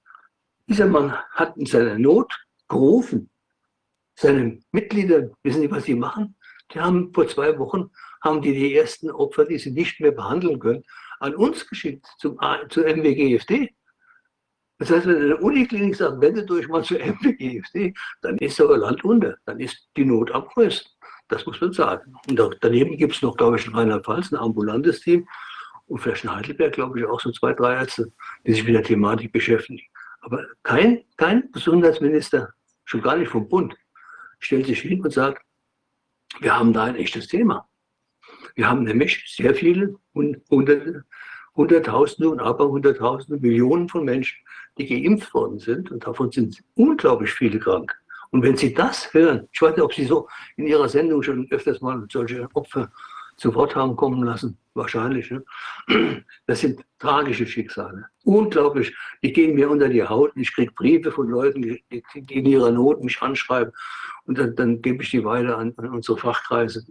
Dieser 0.68 0.86
Mann 0.86 1.12
hat 1.32 1.56
in 1.56 1.66
seiner 1.66 1.98
Not 1.98 2.32
gerufen. 2.68 3.30
Seine 4.14 4.60
Mitglieder, 4.70 5.30
wissen 5.42 5.62
Sie, 5.62 5.70
was 5.70 5.84
sie 5.84 5.94
machen? 5.94 6.36
Die 6.72 6.80
haben 6.80 7.12
vor 7.12 7.26
zwei 7.28 7.58
Wochen, 7.58 7.90
haben 8.22 8.40
die 8.40 8.54
die 8.54 8.74
ersten 8.74 9.10
Opfer, 9.10 9.44
die 9.44 9.58
sie 9.58 9.72
nicht 9.72 10.00
mehr 10.00 10.12
behandeln 10.12 10.58
können, 10.58 10.84
an 11.20 11.34
uns 11.34 11.68
geschickt, 11.68 12.06
zum, 12.18 12.38
zu 12.68 12.80
MWGFD. 12.82 13.74
Das 14.82 14.90
heißt, 14.90 15.06
wenn 15.06 15.22
eine 15.22 15.36
Uniklinik 15.36 15.94
sagt, 15.94 16.20
wendet 16.20 16.50
euch 16.50 16.66
mal 16.66 16.82
zu 16.82 16.94
MWGFD, 16.94 17.94
dann 18.20 18.36
ist 18.38 18.60
aber 18.60 18.76
Land 18.76 19.04
unter, 19.04 19.36
dann 19.44 19.60
ist 19.60 19.88
die 19.96 20.04
Not 20.04 20.32
am 20.32 20.44
größten. 20.44 20.90
Das 21.28 21.46
muss 21.46 21.60
man 21.60 21.72
sagen. 21.72 22.12
Und 22.28 22.59
daneben 22.62 22.96
gibt 22.96 23.14
es 23.14 23.22
noch, 23.22 23.36
glaube 23.36 23.59
ich, 23.59 23.66
in 23.68 23.76
Rheinland-Pfalz 23.76 24.32
ein 24.32 24.38
ambulantes 24.38 25.00
Team 25.02 25.28
und 25.86 26.00
vielleicht 26.00 26.24
in 26.24 26.34
Heidelberg, 26.34 26.72
glaube 26.72 26.98
ich, 26.98 27.06
auch 27.06 27.20
so 27.20 27.30
zwei, 27.30 27.52
drei 27.52 27.74
Ärzte, 27.74 28.12
die 28.44 28.54
sich 28.54 28.64
mit 28.64 28.74
der 28.74 28.82
Thematik 28.82 29.30
beschäftigen. 29.30 29.80
Aber 30.20 30.44
kein, 30.64 31.04
kein 31.16 31.48
Gesundheitsminister, 31.52 32.52
schon 32.84 33.02
gar 33.02 33.16
nicht 33.16 33.30
vom 33.30 33.48
Bund, 33.48 33.76
stellt 34.40 34.66
sich 34.66 34.80
hin 34.80 35.00
und 35.00 35.12
sagt, 35.12 35.44
wir 36.40 36.59
haben 36.59 36.72
da 36.72 36.82
ein 36.82 36.96
echtes 36.96 37.28
Thema. 37.28 37.68
Wir 38.56 38.68
haben 38.68 38.82
nämlich 38.82 39.32
sehr 39.32 39.54
viele, 39.54 39.94
hunderte, 40.12 41.04
Hunderttausende 41.54 42.30
und 42.30 42.40
aber 42.40 42.68
Hunderttausende, 42.68 43.40
Millionen 43.40 43.88
von 43.88 44.04
Menschen, 44.04 44.41
die 44.78 44.86
geimpft 44.86 45.32
worden 45.34 45.58
sind 45.58 45.90
und 45.90 46.06
davon 46.06 46.30
sind 46.30 46.62
unglaublich 46.74 47.32
viele 47.32 47.58
krank. 47.58 47.94
Und 48.30 48.42
wenn 48.42 48.56
Sie 48.56 48.72
das 48.72 49.12
hören, 49.12 49.48
ich 49.52 49.60
weiß 49.60 49.76
nicht, 49.76 49.84
ob 49.84 49.92
Sie 49.92 50.04
so 50.04 50.28
in 50.56 50.66
Ihrer 50.66 50.88
Sendung 50.88 51.22
schon 51.22 51.46
öfters 51.50 51.80
mal 51.80 52.06
solche 52.10 52.48
Opfer 52.54 52.90
zu 53.36 53.54
Wort 53.54 53.74
haben 53.74 53.96
kommen 53.96 54.22
lassen, 54.22 54.56
wahrscheinlich. 54.74 55.30
Ne? 55.30 55.44
Das 56.46 56.60
sind 56.60 56.80
tragische 56.98 57.46
Schicksale. 57.46 58.06
Unglaublich. 58.24 58.94
Die 59.22 59.32
gehen 59.32 59.54
mir 59.54 59.70
unter 59.70 59.88
die 59.88 60.02
Haut. 60.02 60.32
Ich 60.36 60.54
kriege 60.54 60.72
Briefe 60.72 61.10
von 61.10 61.28
Leuten, 61.28 61.62
die, 61.62 61.84
die, 61.90 62.02
in 62.30 62.46
ihrer 62.46 62.70
Not 62.70 63.02
mich 63.02 63.20
anschreiben. 63.20 63.72
Und 64.24 64.38
dann, 64.38 64.54
dann 64.56 64.80
gebe 64.80 65.02
ich 65.02 65.10
die 65.10 65.24
weiter 65.24 65.58
an, 65.58 65.74
an 65.76 65.88
unsere 65.88 66.18
Fachkreise. 66.18 66.84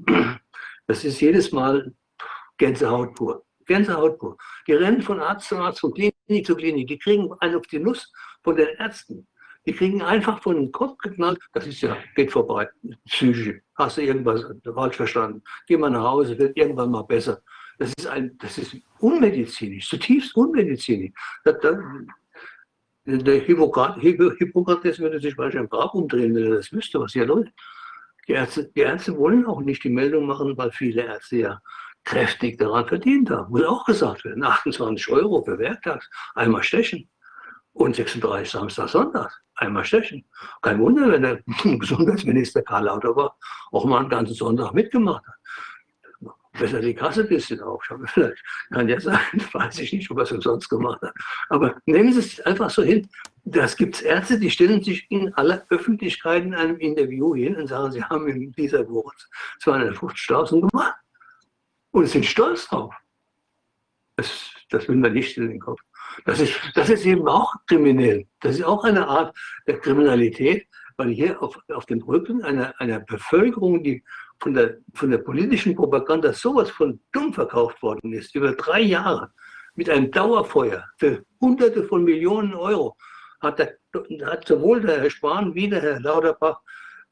Das 0.87 1.05
ist 1.05 1.21
jedes 1.21 1.51
Mal 1.51 1.93
Gänsehaut 2.57 3.15
pur. 3.15 3.45
Gänsehaut 3.71 4.19
pur. 4.19 4.37
Die 4.67 4.73
rennen 4.73 5.01
von 5.01 5.19
Arzt 5.19 5.47
zu 5.47 5.57
Arzt, 5.57 5.79
von 5.79 5.93
Klinik 5.93 6.45
zu 6.45 6.55
Klinik. 6.55 6.87
Die 6.87 6.99
kriegen 6.99 7.31
einen 7.39 7.55
auf 7.55 7.67
die 7.67 7.79
Nuss 7.79 8.11
von 8.43 8.55
den 8.55 8.67
Ärzten. 8.77 9.27
Die 9.65 9.73
kriegen 9.73 10.01
einfach 10.01 10.41
von 10.41 10.55
den 10.55 10.71
Kopf 10.71 10.97
geknallt. 10.97 11.39
Das 11.53 11.67
ist 11.67 11.81
ja, 11.81 11.95
geht 12.15 12.31
vorbei. 12.31 12.67
Psyche. 13.07 13.61
Hast 13.75 13.97
du 13.97 14.01
irgendwas 14.01 14.43
falsch 14.73 14.97
verstanden? 14.97 15.41
Geh 15.67 15.77
mal 15.77 15.89
nach 15.89 16.03
Hause, 16.03 16.37
wird 16.37 16.57
irgendwann 16.57 16.91
mal 16.91 17.03
besser. 17.03 17.41
Das 17.77 17.93
ist, 17.97 18.07
ein, 18.07 18.37
das 18.39 18.57
ist 18.57 18.75
unmedizinisch, 18.99 19.87
zutiefst 19.89 20.35
unmedizinisch. 20.35 21.11
Das, 21.43 21.55
das, 21.61 21.77
der 23.05 23.39
Hippokrates 23.41 24.99
würde 24.99 25.19
sich 25.19 25.37
wahrscheinlich 25.37 25.61
im 25.61 25.69
Grab 25.69 25.93
umdrehen, 25.93 26.35
wenn 26.35 26.43
er 26.43 26.55
das 26.57 26.71
wüsste, 26.71 26.99
was 26.99 27.13
hier 27.13 27.25
läuft. 27.25 27.51
Die 28.27 28.33
Ärzte, 28.33 28.69
die 28.75 28.81
Ärzte 28.81 29.17
wollen 29.17 29.45
auch 29.45 29.61
nicht 29.61 29.83
die 29.83 29.89
Meldung 29.89 30.25
machen, 30.27 30.55
weil 30.57 30.71
viele 30.71 31.03
Ärzte 31.03 31.37
ja 31.37 31.61
kräftig 32.03 32.57
daran 32.57 32.87
verdient 32.87 33.29
haben. 33.29 33.51
Muss 33.51 33.63
auch 33.63 33.85
gesagt 33.85 34.25
werden. 34.25 34.43
28 34.43 35.09
Euro 35.09 35.43
für 35.43 35.57
Werktags, 35.59 36.09
einmal 36.35 36.63
stechen. 36.63 37.09
Und 37.73 37.95
36 37.95 38.51
Samstag, 38.51 38.89
Sonntag, 38.89 39.31
einmal 39.55 39.85
stechen. 39.85 40.25
Kein 40.61 40.79
Wunder, 40.79 41.09
wenn 41.09 41.21
der 41.21 41.39
Gesundheitsminister 41.63 42.61
Karl 42.63 42.85
Lauterbach 42.85 43.33
auch 43.71 43.85
mal 43.85 43.99
einen 43.99 44.09
ganzen 44.09 44.33
Sonntag 44.33 44.73
mitgemacht 44.73 45.23
hat. 45.25 45.35
Besser 46.59 46.81
die 46.81 46.93
Kasse 46.93 47.21
ein 47.21 47.29
bisschen 47.29 47.61
auf. 47.61 47.81
Vielleicht 48.07 48.43
kann 48.73 48.89
ja 48.89 48.99
sein, 48.99 49.19
weiß 49.53 49.79
ich 49.79 49.93
nicht, 49.93 50.11
ob 50.11 50.17
er 50.17 50.23
es 50.23 50.33
umsonst 50.33 50.69
gemacht 50.69 51.01
hat. 51.01 51.13
Aber 51.47 51.77
nehmen 51.85 52.11
Sie 52.11 52.19
es 52.19 52.41
einfach 52.41 52.69
so 52.69 52.83
hin. 52.83 53.07
Das 53.45 53.77
gibt 53.77 53.95
es 53.95 54.01
Ärzte, 54.01 54.37
die 54.37 54.51
stellen 54.51 54.83
sich 54.83 55.09
in 55.09 55.33
aller 55.35 55.65
Öffentlichkeit 55.69 56.43
in 56.43 56.53
einem 56.53 56.77
Interview 56.77 57.33
hin 57.35 57.55
und 57.55 57.67
sagen, 57.67 57.93
sie 57.93 58.03
haben 58.03 58.27
in 58.27 58.51
dieser 58.51 58.87
Woche 58.89 59.15
250.000 59.63 60.69
gemacht 60.69 60.95
und 61.91 62.07
sind 62.07 62.25
stolz 62.25 62.67
drauf. 62.67 62.93
Das, 64.15 64.51
das 64.69 64.87
will 64.87 64.97
man 64.97 65.13
nicht 65.13 65.37
in 65.37 65.49
den 65.49 65.59
Kopf. 65.59 65.79
Das 66.25 66.39
ist, 66.39 66.53
das 66.75 66.89
ist 66.89 67.05
eben 67.05 67.27
auch 67.27 67.53
kriminell. 67.67 68.27
Das 68.41 68.55
ist 68.57 68.63
auch 68.63 68.83
eine 68.83 69.07
Art 69.07 69.35
der 69.67 69.79
Kriminalität, 69.79 70.67
weil 70.97 71.09
hier 71.09 71.41
auf, 71.41 71.57
auf 71.69 71.85
dem 71.85 72.01
Rücken 72.01 72.43
einer, 72.43 72.73
einer 72.79 72.99
Bevölkerung, 72.99 73.83
die 73.83 74.03
von 74.39 74.53
der, 74.53 74.77
von 74.93 75.11
der 75.11 75.19
politischen 75.19 75.75
Propaganda 75.75 76.33
sowas 76.33 76.69
von 76.69 76.99
dumm 77.11 77.33
verkauft 77.33 77.81
worden 77.81 78.13
ist, 78.13 78.35
über 78.35 78.53
drei 78.53 78.81
Jahre, 78.81 79.31
mit 79.75 79.89
einem 79.89 80.11
Dauerfeuer 80.11 80.85
für 80.97 81.23
Hunderte 81.39 81.83
von 81.83 82.03
Millionen 82.03 82.53
Euro, 82.53 82.97
hat, 83.39 83.59
der, 83.59 83.77
hat 84.25 84.47
sowohl 84.47 84.81
der 84.81 85.01
Herr 85.01 85.09
Spahn 85.09 85.55
wie 85.55 85.69
der 85.69 85.81
Herr 85.81 85.99
Lauterbach 85.99 86.59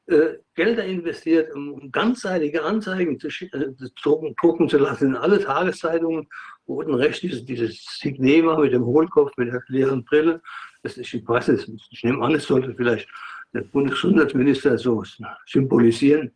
äh, 0.06 0.38
Gelder 0.54 0.84
investiert, 0.84 1.54
um 1.54 1.90
ganzseitige 1.92 2.62
Anzeigen 2.62 3.18
zu, 3.18 3.28
äh, 3.28 3.72
drucken 4.02 4.68
zu 4.68 4.78
lassen 4.78 5.08
in 5.08 5.16
alle 5.16 5.42
Tageszeitungen, 5.42 6.28
unten 6.66 6.94
rechts 6.94 7.20
dieses, 7.20 7.44
dieses 7.44 7.84
Signet 8.00 8.44
war 8.44 8.58
mit 8.58 8.72
dem 8.72 8.84
Hohlkopf, 8.84 9.36
mit 9.36 9.52
der 9.52 9.62
leeren 9.68 10.04
Brille. 10.04 10.40
Das 10.82 10.96
ist, 10.96 11.12
ich 11.12 11.26
weiß 11.26 11.48
nicht, 11.48 11.68
ich 11.90 12.04
nehme 12.04 12.24
an, 12.24 12.34
es 12.34 12.44
sollte 12.44 12.74
vielleicht 12.74 13.08
der 13.52 13.62
Bundesgesundheitsminister 13.62 14.78
so 14.78 15.02
symbolisieren. 15.46 16.32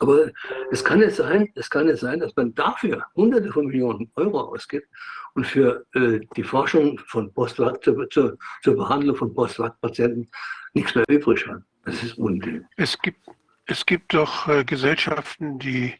Aber 0.00 0.30
es 0.70 0.84
kann 0.84 0.98
nicht 0.98 1.14
sein, 1.14 1.50
es 1.54 1.70
kann 1.70 1.86
nicht 1.86 2.00
sein, 2.00 2.18
dass 2.20 2.34
man 2.34 2.54
dafür 2.54 3.04
Hunderte 3.14 3.52
von 3.52 3.66
Millionen 3.66 4.10
Euro 4.16 4.40
ausgibt 4.40 4.88
und 5.34 5.46
für 5.46 5.86
äh, 5.94 6.20
die 6.36 6.42
Forschung 6.42 6.98
von 7.06 7.32
Postwag, 7.32 7.82
zur, 7.82 8.08
zur, 8.10 8.36
zur 8.62 8.76
Behandlung 8.76 9.16
von 9.16 9.32
Postwag-Patienten 9.32 10.28
nichts 10.74 10.94
mehr 10.94 11.04
übrig 11.08 11.46
hat. 11.46 11.62
Das 11.84 12.02
ist 12.02 12.18
Unding. 12.18 12.66
Es 12.76 12.98
gibt, 12.98 13.28
es 13.66 13.86
gibt 13.86 14.14
doch 14.14 14.48
äh, 14.48 14.64
Gesellschaften, 14.64 15.58
die 15.58 15.94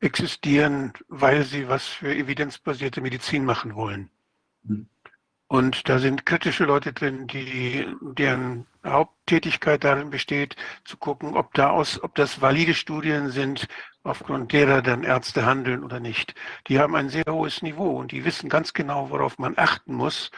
existieren, 0.00 0.92
weil 1.08 1.44
sie 1.44 1.68
was 1.68 1.86
für 1.86 2.14
evidenzbasierte 2.14 3.00
Medizin 3.00 3.44
machen 3.44 3.74
wollen. 3.74 4.10
Hm. 4.66 4.88
Und 5.50 5.88
da 5.88 5.98
sind 5.98 6.26
kritische 6.26 6.64
Leute 6.64 6.92
drin, 6.92 7.26
die, 7.26 7.86
deren 8.02 8.66
Haupttätigkeit 8.84 9.82
darin 9.82 10.10
besteht, 10.10 10.56
zu 10.84 10.98
gucken, 10.98 11.34
ob, 11.36 11.54
da 11.54 11.70
aus, 11.70 12.02
ob 12.02 12.14
das 12.16 12.42
valide 12.42 12.74
Studien 12.74 13.30
sind, 13.30 13.66
aufgrund 14.02 14.52
derer 14.52 14.82
dann 14.82 15.04
Ärzte 15.04 15.46
handeln 15.46 15.84
oder 15.84 16.00
nicht. 16.00 16.34
Die 16.66 16.78
haben 16.78 16.94
ein 16.94 17.08
sehr 17.08 17.24
hohes 17.26 17.62
Niveau 17.62 17.98
und 17.98 18.12
die 18.12 18.26
wissen 18.26 18.50
ganz 18.50 18.74
genau, 18.74 19.08
worauf 19.08 19.38
man 19.38 19.54
achten 19.56 19.94
muss, 19.94 20.30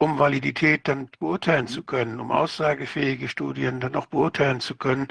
um 0.00 0.18
Validität 0.18 0.88
dann 0.88 1.10
beurteilen 1.18 1.66
zu 1.66 1.82
können, 1.82 2.20
um 2.20 2.32
aussagefähige 2.32 3.28
Studien 3.28 3.80
dann 3.80 3.94
auch 3.94 4.06
beurteilen 4.06 4.60
zu 4.60 4.74
können. 4.74 5.08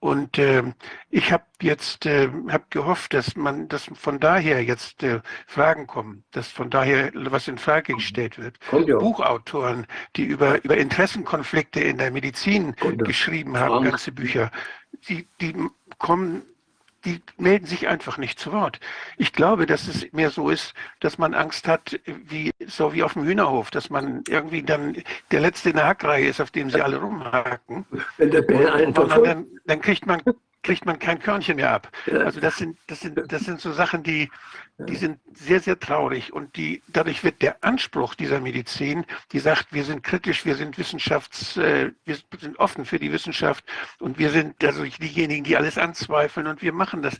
Und 0.00 0.38
äh, 0.38 0.62
ich 1.10 1.32
habe 1.32 1.44
jetzt 1.60 2.06
äh, 2.06 2.28
hab 2.48 2.70
gehofft, 2.70 3.14
dass 3.14 3.34
man, 3.34 3.66
dass 3.68 3.90
von 3.94 4.20
daher 4.20 4.62
jetzt 4.62 5.02
äh, 5.02 5.20
Fragen 5.46 5.88
kommen, 5.88 6.24
dass 6.30 6.48
von 6.48 6.70
daher 6.70 7.10
was 7.14 7.48
in 7.48 7.58
Frage 7.58 7.94
gestellt 7.94 8.38
wird. 8.38 8.58
Buchautoren, 8.98 9.86
die 10.14 10.24
über 10.24 10.62
über 10.62 10.76
Interessenkonflikte 10.76 11.80
in 11.80 11.98
der 11.98 12.12
Medizin 12.12 12.76
geschrieben 12.98 13.58
haben, 13.58 13.84
ganze 13.90 14.12
Bücher, 14.12 14.52
die 15.08 15.26
die 15.40 15.56
kommen 15.98 16.42
die 17.04 17.22
melden 17.36 17.66
sich 17.66 17.88
einfach 17.88 18.18
nicht 18.18 18.38
zu 18.38 18.52
Wort. 18.52 18.80
Ich 19.16 19.32
glaube, 19.32 19.66
dass 19.66 19.86
es 19.86 20.12
mehr 20.12 20.30
so 20.30 20.50
ist, 20.50 20.74
dass 21.00 21.18
man 21.18 21.34
Angst 21.34 21.68
hat, 21.68 22.00
wie 22.04 22.50
so 22.66 22.92
wie 22.92 23.02
auf 23.02 23.12
dem 23.12 23.24
Hühnerhof, 23.24 23.70
dass 23.70 23.90
man 23.90 24.22
irgendwie 24.28 24.62
dann 24.62 24.96
der 25.30 25.40
letzte 25.40 25.70
in 25.70 25.76
der 25.76 25.86
Hackreihe 25.86 26.26
ist, 26.26 26.40
auf 26.40 26.50
dem 26.50 26.70
sie 26.70 26.82
alle 26.82 26.98
rumhaken. 26.98 27.86
Wenn 28.16 28.30
der 28.30 28.42
Bär 28.42 28.74
einen 28.74 28.94
dann, 28.94 29.46
dann 29.66 29.80
kriegt 29.80 30.06
man 30.06 30.22
kriegt 30.62 30.84
man 30.84 30.98
kein 30.98 31.18
Körnchen 31.20 31.56
mehr 31.56 31.72
ab. 31.72 31.88
Also 32.12 32.40
das 32.40 32.56
sind, 32.56 32.78
das 32.88 33.00
sind, 33.00 33.32
das 33.32 33.42
sind 33.42 33.60
so 33.60 33.72
Sachen, 33.72 34.02
die, 34.02 34.28
die 34.78 34.96
sind 34.96 35.18
sehr, 35.34 35.60
sehr 35.60 35.78
traurig 35.78 36.32
und 36.32 36.56
die, 36.56 36.82
dadurch 36.86 37.24
wird 37.24 37.42
der 37.42 37.64
Anspruch 37.64 38.14
dieser 38.14 38.40
Medizin, 38.40 39.04
die 39.32 39.40
sagt, 39.40 39.72
wir 39.72 39.84
sind 39.84 40.04
kritisch, 40.04 40.44
wir 40.44 40.54
sind 40.54 40.78
Wissenschafts, 40.78 41.56
äh, 41.56 41.92
wir 42.04 42.18
sind 42.38 42.58
offen 42.58 42.84
für 42.84 42.98
die 42.98 43.10
Wissenschaft 43.10 43.64
und 43.98 44.18
wir 44.18 44.30
sind 44.30 44.62
also 44.62 44.84
diejenigen, 44.84 45.42
die 45.42 45.56
alles 45.56 45.78
anzweifeln 45.78 46.46
und 46.46 46.62
wir 46.62 46.72
machen 46.72 47.02
das. 47.02 47.18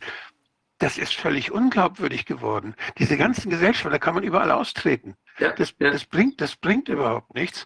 Das 0.81 0.97
ist 0.97 1.13
völlig 1.13 1.51
unglaubwürdig 1.51 2.25
geworden. 2.25 2.73
Diese 2.97 3.17
ganzen 3.17 3.49
Gesellschaften, 3.49 3.91
da 3.91 3.99
kann 3.99 4.13
man 4.13 4.23
überall 4.23 4.49
austreten. 4.51 5.17
Das, 5.57 5.75
das, 5.77 6.05
bringt, 6.05 6.39
das 6.39 6.55
bringt 6.55 6.87
überhaupt 6.87 7.35
nichts. 7.35 7.65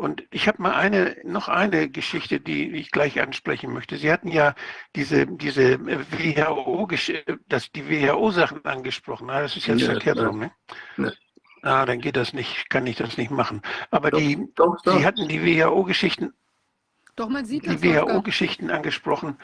Und 0.00 0.24
ich 0.30 0.48
habe 0.48 0.62
mal 0.62 0.74
eine, 0.74 1.16
noch 1.24 1.48
eine 1.48 1.90
Geschichte, 1.90 2.40
die 2.40 2.70
ich 2.72 2.90
gleich 2.90 3.20
ansprechen 3.20 3.70
möchte. 3.70 3.98
Sie 3.98 4.10
hatten 4.10 4.28
ja 4.28 4.54
diese, 4.96 5.26
diese 5.26 5.78
WHO, 5.78 6.88
das, 7.48 7.70
die 7.72 7.86
WHO-Sachen 7.86 8.64
angesprochen. 8.64 9.26
Na, 9.26 9.42
das 9.42 9.58
ist 9.58 9.66
jetzt 9.66 9.82
ja, 9.82 9.90
verkehrt 9.90 10.18
rum, 10.18 10.38
ne? 10.38 10.52
Ja. 10.96 11.12
Ah, 11.62 11.84
dann 11.84 12.00
geht 12.00 12.16
das 12.16 12.32
nicht, 12.32 12.70
kann 12.70 12.86
ich 12.86 12.96
das 12.96 13.18
nicht 13.18 13.30
machen. 13.30 13.60
Aber 13.90 14.10
doch, 14.10 14.18
die, 14.18 14.48
doch, 14.54 14.80
doch. 14.82 14.96
Sie 14.96 15.04
hatten 15.04 15.28
die 15.28 15.42
WHO-Geschichten, 15.42 16.32
doch 17.16 17.28
man 17.28 17.44
sieht 17.44 17.66
die 17.66 17.82
WHO-Geschichten 17.82 18.70
angesprochen. 18.70 19.36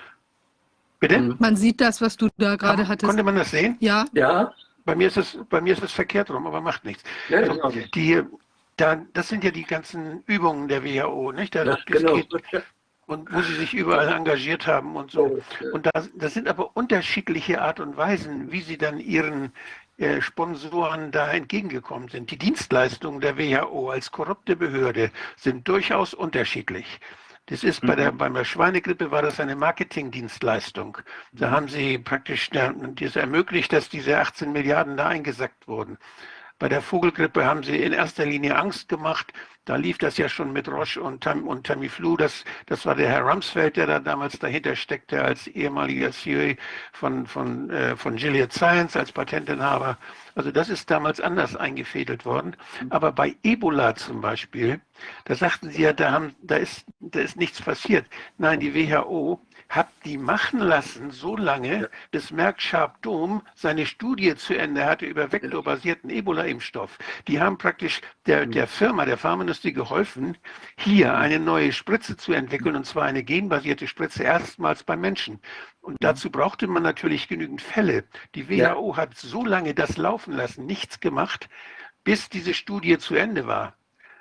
Bitte? 0.98 1.20
Mhm. 1.20 1.36
Man 1.38 1.56
sieht 1.56 1.82
das, 1.82 2.00
was 2.00 2.16
du 2.16 2.30
da 2.38 2.56
gerade 2.56 2.88
hattest. 2.88 3.06
Konnte 3.06 3.22
man 3.22 3.36
das 3.36 3.50
sehen? 3.50 3.76
Ja. 3.80 4.06
Ja. 4.14 4.54
Bei 4.86 4.94
mir 4.94 5.08
ist 5.08 5.18
es, 5.18 5.38
bei 5.50 5.60
mir 5.60 5.74
ist 5.74 5.82
es 5.82 5.92
verkehrt 5.92 6.30
rum, 6.30 6.46
aber 6.46 6.62
macht 6.62 6.86
nichts. 6.86 7.02
Ja, 7.28 7.40
also, 7.40 7.70
die, 7.94 8.22
dann, 8.76 9.08
das 9.12 9.28
sind 9.28 9.44
ja 9.44 9.50
die 9.50 9.64
ganzen 9.64 10.22
Übungen 10.26 10.68
der 10.68 10.84
WHO, 10.84 11.32
nicht? 11.32 11.54
Da, 11.54 11.64
ja, 11.64 11.78
genau. 11.86 12.14
Geht, 12.14 12.28
und 13.06 13.32
wo 13.32 13.40
sie 13.40 13.54
sich 13.54 13.72
überall 13.72 14.08
engagiert 14.08 14.66
haben 14.66 14.96
und 14.96 15.12
so. 15.12 15.40
Und 15.72 15.88
das, 15.94 16.10
das 16.14 16.34
sind 16.34 16.48
aber 16.48 16.76
unterschiedliche 16.76 17.62
Art 17.62 17.78
und 17.78 17.96
Weisen, 17.96 18.50
wie 18.50 18.62
sie 18.62 18.76
dann 18.76 18.98
ihren 18.98 19.52
äh, 19.96 20.20
Sponsoren 20.20 21.12
da 21.12 21.30
entgegengekommen 21.30 22.08
sind. 22.08 22.30
Die 22.30 22.36
Dienstleistungen 22.36 23.20
der 23.20 23.38
WHO 23.38 23.90
als 23.90 24.10
korrupte 24.10 24.56
Behörde 24.56 25.12
sind 25.36 25.68
durchaus 25.68 26.14
unterschiedlich. 26.14 27.00
Das 27.46 27.62
ist 27.62 27.80
bei 27.86 27.94
der, 27.94 28.10
mhm. 28.10 28.18
bei 28.18 28.28
der 28.28 28.44
Schweinegrippe 28.44 29.12
war 29.12 29.22
das 29.22 29.38
eine 29.38 29.54
Marketingdienstleistung. 29.54 30.98
Da 31.30 31.48
mhm. 31.48 31.50
haben 31.52 31.68
sie 31.68 31.98
praktisch 31.98 32.50
das 32.50 33.14
ermöglicht, 33.14 33.72
dass 33.72 33.88
diese 33.88 34.18
18 34.18 34.50
Milliarden 34.50 34.96
da 34.96 35.06
eingesackt 35.06 35.68
wurden. 35.68 35.96
Bei 36.58 36.70
der 36.70 36.80
Vogelgrippe 36.80 37.44
haben 37.44 37.62
sie 37.62 37.76
in 37.76 37.92
erster 37.92 38.24
Linie 38.24 38.56
Angst 38.56 38.88
gemacht. 38.88 39.32
Da 39.66 39.76
lief 39.76 39.98
das 39.98 40.16
ja 40.16 40.28
schon 40.28 40.52
mit 40.54 40.68
Roche 40.68 41.02
und, 41.02 41.22
Tam, 41.22 41.46
und 41.46 41.66
Tamiflu. 41.66 42.16
Das, 42.16 42.44
das 42.64 42.86
war 42.86 42.94
der 42.94 43.10
Herr 43.10 43.22
Rumsfeld, 43.22 43.76
der 43.76 43.86
da 43.86 43.98
damals 43.98 44.38
dahinter 44.38 44.74
steckte 44.74 45.22
als 45.22 45.48
ehemaliger 45.48 46.12
CEO 46.12 46.54
von, 46.92 47.26
von, 47.26 47.68
äh, 47.68 47.96
von 47.96 48.16
Gilead 48.16 48.54
Science, 48.54 48.96
als 48.96 49.12
Patentinhaber. 49.12 49.98
Also 50.34 50.50
das 50.50 50.70
ist 50.70 50.90
damals 50.90 51.20
anders 51.20 51.56
eingefädelt 51.56 52.24
worden. 52.24 52.56
Aber 52.88 53.12
bei 53.12 53.36
Ebola 53.42 53.94
zum 53.94 54.22
Beispiel, 54.22 54.80
da 55.24 55.34
sagten 55.34 55.70
sie 55.70 55.82
ja, 55.82 55.92
da, 55.92 56.12
haben, 56.12 56.36
da, 56.40 56.56
ist, 56.56 56.86
da 57.00 57.20
ist 57.20 57.36
nichts 57.36 57.60
passiert. 57.60 58.06
Nein, 58.38 58.60
die 58.60 58.74
WHO 58.74 59.40
hat 59.68 59.88
die 60.04 60.16
machen 60.16 60.60
lassen, 60.60 61.10
so 61.10 61.36
lange, 61.36 61.82
ja. 61.82 61.88
bis 62.10 62.30
Merck 62.30 62.60
Sharp 62.60 63.02
Dome 63.02 63.42
seine 63.54 63.86
Studie 63.86 64.34
zu 64.36 64.54
Ende 64.54 64.84
hatte 64.84 65.06
über 65.06 65.32
vektorbasierten 65.32 66.10
Ebola-Impfstoff. 66.10 66.98
Die 67.26 67.40
haben 67.40 67.58
praktisch 67.58 68.00
der, 68.26 68.46
mhm. 68.46 68.52
der 68.52 68.66
Firma, 68.68 69.04
der 69.04 69.18
Pharmaindustrie 69.18 69.72
geholfen, 69.72 70.38
hier 70.78 71.08
mhm. 71.08 71.18
eine 71.18 71.38
neue 71.40 71.72
Spritze 71.72 72.16
zu 72.16 72.32
entwickeln, 72.32 72.76
und 72.76 72.86
zwar 72.86 73.04
eine 73.04 73.24
genbasierte 73.24 73.88
Spritze 73.88 74.22
erstmals 74.22 74.84
beim 74.84 75.00
Menschen. 75.00 75.40
Und 75.80 75.94
mhm. 75.94 75.98
dazu 76.00 76.30
brauchte 76.30 76.66
man 76.68 76.82
natürlich 76.82 77.28
genügend 77.28 77.60
Fälle. 77.60 78.04
Die 78.34 78.48
WHO 78.48 78.92
ja. 78.92 78.96
hat 78.96 79.16
so 79.16 79.44
lange 79.44 79.74
das 79.74 79.96
laufen 79.96 80.32
lassen, 80.32 80.66
nichts 80.66 81.00
gemacht, 81.00 81.48
bis 82.04 82.28
diese 82.28 82.54
Studie 82.54 82.98
zu 82.98 83.16
Ende 83.16 83.46
war. 83.46 83.76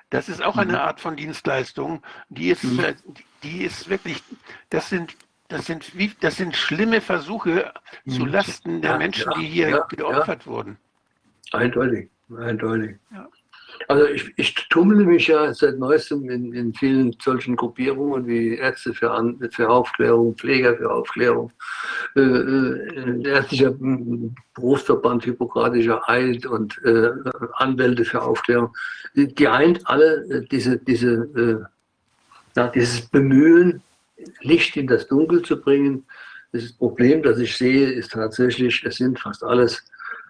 Das 0.10 0.30
ist 0.30 0.42
auch 0.42 0.58
eine 0.58 0.82
Art 0.82 1.02
von 1.02 1.16
Dienstleistung, 1.16 2.02
die 2.30 2.50
ist, 2.50 2.64
die 3.44 3.64
ist 3.64 3.90
wirklich, 3.90 4.24
das 4.70 4.90
sind 4.90 5.16
das 5.56 5.68
sind, 5.68 5.98
wie, 5.98 6.12
das 6.20 6.36
sind 6.36 6.56
schlimme 6.56 7.00
Versuche 7.00 7.72
zu 8.08 8.24
hm. 8.24 8.28
Lasten 8.28 8.82
der 8.82 8.92
ja, 8.92 8.98
Menschen, 8.98 9.32
ja, 9.32 9.40
die 9.40 9.46
hier 9.46 9.70
ja, 9.70 9.86
geopfert 9.90 10.46
wurden. 10.46 10.78
Eindeutig, 11.54 12.10
eindeutig. 12.38 12.98
Also 13.88 14.06
ich, 14.08 14.34
ich 14.38 14.56
tummle 14.70 15.06
mich 15.06 15.28
ja 15.28 15.54
seit 15.54 15.78
neuestem 15.80 16.30
in, 16.30 16.54
in 16.54 16.74
vielen 16.74 17.16
solchen 17.22 17.56
Gruppierungen 17.56 18.28
wie 18.28 18.56
Ärzte 18.56 18.94
für, 18.94 19.12
An 19.12 19.40
für 19.52 19.70
Aufklärung, 19.70 20.36
Pfleger 20.36 20.76
für 20.76 20.92
Aufklärung, 20.92 21.52
äh, 22.16 22.22
äh, 22.22 23.30
ärztlicher 23.30 23.74
Berufsverband 24.56 25.24
Hippokratischer 25.24 26.10
Eid 26.10 26.46
und 26.46 26.82
äh, 26.84 27.12
Anwälte 27.54 28.04
für 28.04 28.22
Aufklärung. 28.22 28.76
Die, 29.16 29.34
die 29.34 29.48
eint 29.48 29.88
alle 29.88 30.26
äh, 30.30 30.46
diese, 30.48 30.78
diese, 30.78 31.14
äh, 31.36 32.60
ja, 32.60 32.68
dieses 32.68 33.02
Bemühen, 33.02 33.82
Licht 34.42 34.78
in 34.78 34.88
das 34.88 35.08
Dunkel 35.08 35.42
zu 35.42 35.60
bringen. 35.60 36.06
Das 36.52 36.72
Problem, 36.74 37.22
das 37.24 37.38
ich 37.40 37.58
sehe, 37.58 37.92
ist 37.92 38.12
tatsächlich, 38.12 38.84
es 38.86 38.96
sind 38.98 39.20
fast 39.20 39.44
alles 39.44 39.84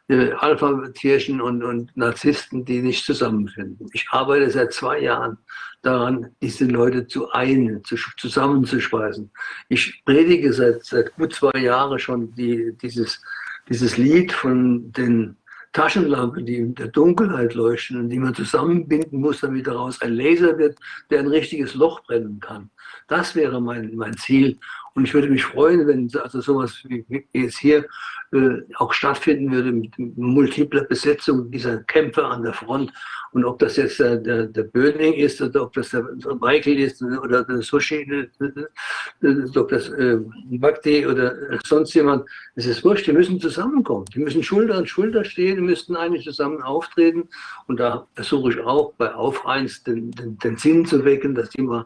äh, 0.07 0.31
Alpha-Tierchen 0.31 1.41
und, 1.41 1.63
und 1.63 1.95
Narzissten, 1.95 2.65
die 2.65 2.81
nicht 2.81 3.05
zusammenfinden. 3.05 3.87
Ich 3.93 4.07
arbeite 4.11 4.49
seit 4.49 4.73
zwei 4.73 4.99
Jahren 4.99 5.37
daran, 5.81 6.31
diese 6.41 6.65
Leute 6.65 7.07
zu 7.07 7.31
einen, 7.31 7.83
zu, 7.83 7.95
zusammenzuspeisen. 8.17 9.31
Ich 9.69 10.03
predige 10.05 10.51
seit, 10.53 10.83
seit 10.83 11.15
gut 11.15 11.33
zwei 11.33 11.59
Jahren 11.59 11.99
schon 11.99 12.33
die, 12.35 12.73
dieses, 12.81 13.21
dieses 13.69 13.97
Lied 13.97 14.31
von 14.31 14.91
den 14.91 15.37
Taschenlampen, 15.73 16.45
die 16.45 16.55
in 16.55 16.75
der 16.75 16.87
Dunkelheit 16.87 17.53
leuchten 17.53 17.99
und 17.99 18.09
die 18.09 18.17
man 18.17 18.33
zusammenbinden 18.33 19.19
muss, 19.19 19.41
damit 19.41 19.67
daraus 19.67 20.01
ein 20.01 20.13
Laser 20.13 20.57
wird, 20.57 20.77
der 21.09 21.19
ein 21.19 21.27
richtiges 21.27 21.75
Loch 21.75 22.03
brennen 22.05 22.39
kann. 22.39 22.69
Das 23.07 23.35
wäre 23.35 23.61
mein, 23.61 23.95
mein 23.95 24.17
Ziel. 24.17 24.57
Und 24.95 25.03
ich 25.03 25.13
würde 25.13 25.27
mich 25.27 25.43
freuen, 25.43 25.85
wenn 25.87 26.09
also 26.23 26.39
sowas 26.39 26.81
wie 26.85 27.05
jetzt 27.33 27.57
hier 27.57 27.85
äh, 28.31 28.61
auch 28.75 28.93
stattfinden 28.93 29.51
würde 29.51 29.73
mit 29.73 29.91
multipler 29.97 30.85
Besetzung 30.85 31.51
dieser 31.51 31.79
Kämpfe 31.83 32.23
an 32.25 32.43
der 32.43 32.53
Front. 32.53 32.93
Und 33.33 33.43
ob 33.43 33.59
das 33.59 33.75
jetzt 33.75 33.99
der, 33.99 34.15
der, 34.15 34.45
der 34.45 34.63
Böning 34.63 35.13
ist 35.13 35.41
oder 35.41 35.63
ob 35.63 35.73
das 35.73 35.89
der 35.89 36.01
Michael 36.39 36.79
ist 36.79 37.01
oder 37.01 37.43
der 37.43 37.61
Sushi, 37.61 38.03
äh, 38.03 39.27
äh, 39.27 39.57
ob 39.57 39.67
das 39.67 39.89
äh, 39.89 40.17
Bhakti 40.45 41.05
oder 41.05 41.35
sonst 41.65 41.93
jemand, 41.93 42.25
es 42.55 42.65
ist 42.65 42.81
wurscht, 42.85 43.07
die 43.07 43.11
müssen 43.11 43.37
zusammenkommen. 43.41 44.05
Die 44.15 44.19
müssen 44.19 44.43
Schulter 44.43 44.75
an 44.75 44.87
Schulter 44.87 45.25
stehen, 45.25 45.57
die 45.57 45.61
müssten 45.61 45.97
eigentlich 45.97 46.23
zusammen 46.23 46.61
auftreten. 46.61 47.27
Und 47.67 47.81
da 47.81 48.07
versuche 48.13 48.51
ich 48.51 48.59
auch 48.61 48.93
bei 48.93 49.13
Aufreins 49.13 49.83
den, 49.83 50.11
den, 50.11 50.37
den 50.37 50.55
Sinn 50.55 50.85
zu 50.85 51.03
wecken, 51.03 51.35
dass 51.35 51.49
die 51.49 51.63
mal 51.63 51.85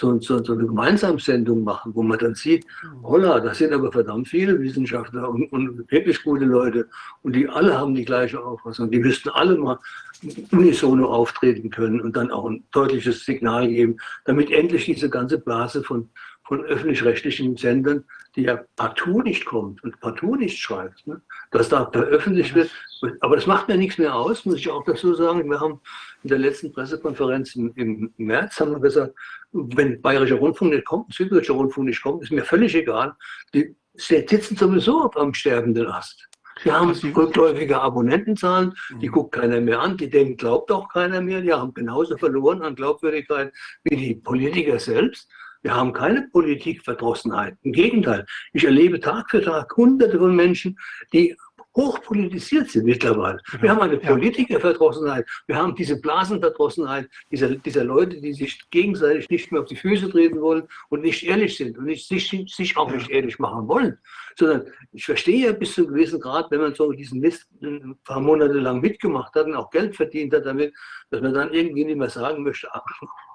so, 0.00 0.18
so, 0.20 0.42
so 0.42 0.54
eine 0.54 0.66
Gemeinsamsendung 0.66 1.62
machen, 1.62 1.94
wo 1.94 2.02
man 2.02 2.18
dann 2.18 2.34
sieht, 2.34 2.66
holla, 3.02 3.38
das 3.38 3.58
sind 3.58 3.72
aber 3.72 3.92
verdammt 3.92 4.28
viele 4.28 4.58
Wissenschaftler 4.58 5.28
und, 5.28 5.52
und 5.52 5.90
wirklich 5.90 6.22
gute 6.22 6.46
Leute 6.46 6.88
und 7.22 7.36
die 7.36 7.48
alle 7.48 7.78
haben 7.78 7.94
die 7.94 8.04
gleiche 8.04 8.42
Auffassung. 8.42 8.90
Die 8.90 8.98
müssten 8.98 9.28
alle 9.28 9.56
mal 9.56 9.78
unisono 10.50 11.06
auftreten 11.06 11.70
können 11.70 12.00
und 12.00 12.16
dann 12.16 12.30
auch 12.30 12.46
ein 12.46 12.64
deutliches 12.72 13.24
Signal 13.24 13.68
geben, 13.68 13.98
damit 14.24 14.50
endlich 14.50 14.86
diese 14.86 15.10
ganze 15.10 15.38
Blase 15.38 15.82
von, 15.82 16.08
von 16.50 16.64
öffentlich-rechtlichen 16.64 17.56
Sendern, 17.56 18.02
die 18.34 18.42
ja 18.42 18.64
partout 18.74 19.22
nicht 19.22 19.44
kommt 19.44 19.84
und 19.84 20.00
partout 20.00 20.34
nicht 20.34 20.58
schreibt, 20.58 21.06
ne? 21.06 21.22
dass 21.52 21.68
da 21.68 21.88
veröffentlicht 21.92 22.56
wird. 22.56 22.68
Aber 23.20 23.36
das 23.36 23.46
macht 23.46 23.68
mir 23.68 23.76
nichts 23.76 23.98
mehr 23.98 24.16
aus, 24.16 24.44
muss 24.44 24.56
ich 24.56 24.68
auch 24.68 24.82
dazu 24.82 25.14
sagen. 25.14 25.48
Wir 25.48 25.60
haben 25.60 25.80
in 26.24 26.28
der 26.28 26.38
letzten 26.38 26.72
Pressekonferenz 26.72 27.54
im, 27.54 27.72
im 27.76 28.12
März 28.16 28.58
haben 28.58 28.72
wir 28.72 28.80
gesagt, 28.80 29.14
wenn 29.52 30.02
Bayerischer 30.02 30.34
Rundfunk 30.34 30.72
nicht 30.72 30.86
kommt, 30.86 31.14
Süddeutscher 31.14 31.54
Rundfunk 31.54 31.86
nicht 31.86 32.02
kommt, 32.02 32.24
ist 32.24 32.32
mir 32.32 32.44
völlig 32.44 32.74
egal. 32.74 33.14
Die 33.54 33.76
sitzen 33.94 34.56
sowieso 34.56 35.08
am 35.12 35.32
sterbenden 35.32 35.86
Ast. 35.86 36.28
Die 36.64 36.72
haben 36.72 36.90
rückläufige 36.90 37.80
Abonnentenzahlen, 37.80 38.74
die 39.00 39.08
mhm. 39.08 39.12
guckt 39.12 39.32
keiner 39.36 39.60
mehr 39.60 39.80
an, 39.80 39.96
die 39.96 40.10
denken, 40.10 40.36
glaubt 40.36 40.72
auch 40.72 40.88
keiner 40.88 41.20
mehr, 41.20 41.42
die 41.42 41.52
haben 41.52 41.72
genauso 41.72 42.18
verloren 42.18 42.62
an 42.62 42.74
Glaubwürdigkeit 42.74 43.52
wie 43.84 43.96
die 43.96 44.14
Politiker 44.16 44.80
selbst. 44.80 45.30
Wir 45.62 45.74
haben 45.74 45.92
keine 45.92 46.28
Politikverdrossenheit. 46.32 47.56
Im 47.62 47.72
Gegenteil, 47.72 48.24
ich 48.52 48.64
erlebe 48.64 49.00
Tag 49.00 49.30
für 49.30 49.42
Tag 49.42 49.76
Hunderte 49.76 50.18
von 50.18 50.34
Menschen, 50.34 50.78
die 51.12 51.36
hochpolitisiert 51.76 52.68
sind 52.68 52.84
mittlerweile. 52.84 53.38
Wir 53.60 53.70
haben 53.70 53.80
eine 53.80 53.96
Politikerverdrossenheit, 53.96 55.26
wir 55.46 55.56
haben 55.56 55.74
diese 55.74 56.00
Blasenverdrossenheit 56.00 57.08
dieser, 57.30 57.54
dieser 57.54 57.84
Leute, 57.84 58.20
die 58.20 58.32
sich 58.32 58.68
gegenseitig 58.70 59.28
nicht 59.30 59.52
mehr 59.52 59.60
auf 59.60 59.68
die 59.68 59.76
Füße 59.76 60.10
treten 60.10 60.40
wollen 60.40 60.66
und 60.88 61.02
nicht 61.02 61.22
ehrlich 61.22 61.56
sind 61.56 61.78
und 61.78 61.84
nicht, 61.84 62.08
sich, 62.08 62.28
sich 62.28 62.76
auch 62.76 62.90
nicht 62.90 63.10
ehrlich 63.10 63.38
machen 63.38 63.68
wollen. 63.68 63.98
Sondern 64.36 64.66
ich 64.92 65.04
verstehe 65.04 65.46
ja 65.46 65.52
bis 65.52 65.74
zu 65.74 65.82
einem 65.82 65.94
gewissen 65.94 66.20
Grad, 66.20 66.50
wenn 66.50 66.60
man 66.60 66.74
so 66.74 66.90
diesen 66.92 67.20
Mist 67.20 67.46
ein 67.62 67.96
paar 68.04 68.20
Monate 68.20 68.54
lang 68.54 68.80
mitgemacht 68.80 69.34
hat 69.34 69.46
und 69.46 69.54
auch 69.54 69.70
Geld 69.70 69.94
verdient 69.94 70.34
hat 70.34 70.46
damit, 70.46 70.74
dass 71.10 71.20
man 71.20 71.34
dann 71.34 71.52
irgendwie 71.52 71.84
nicht 71.84 71.98
mehr 71.98 72.10
sagen 72.10 72.42
möchte, 72.42 72.68
ach, 72.72 72.82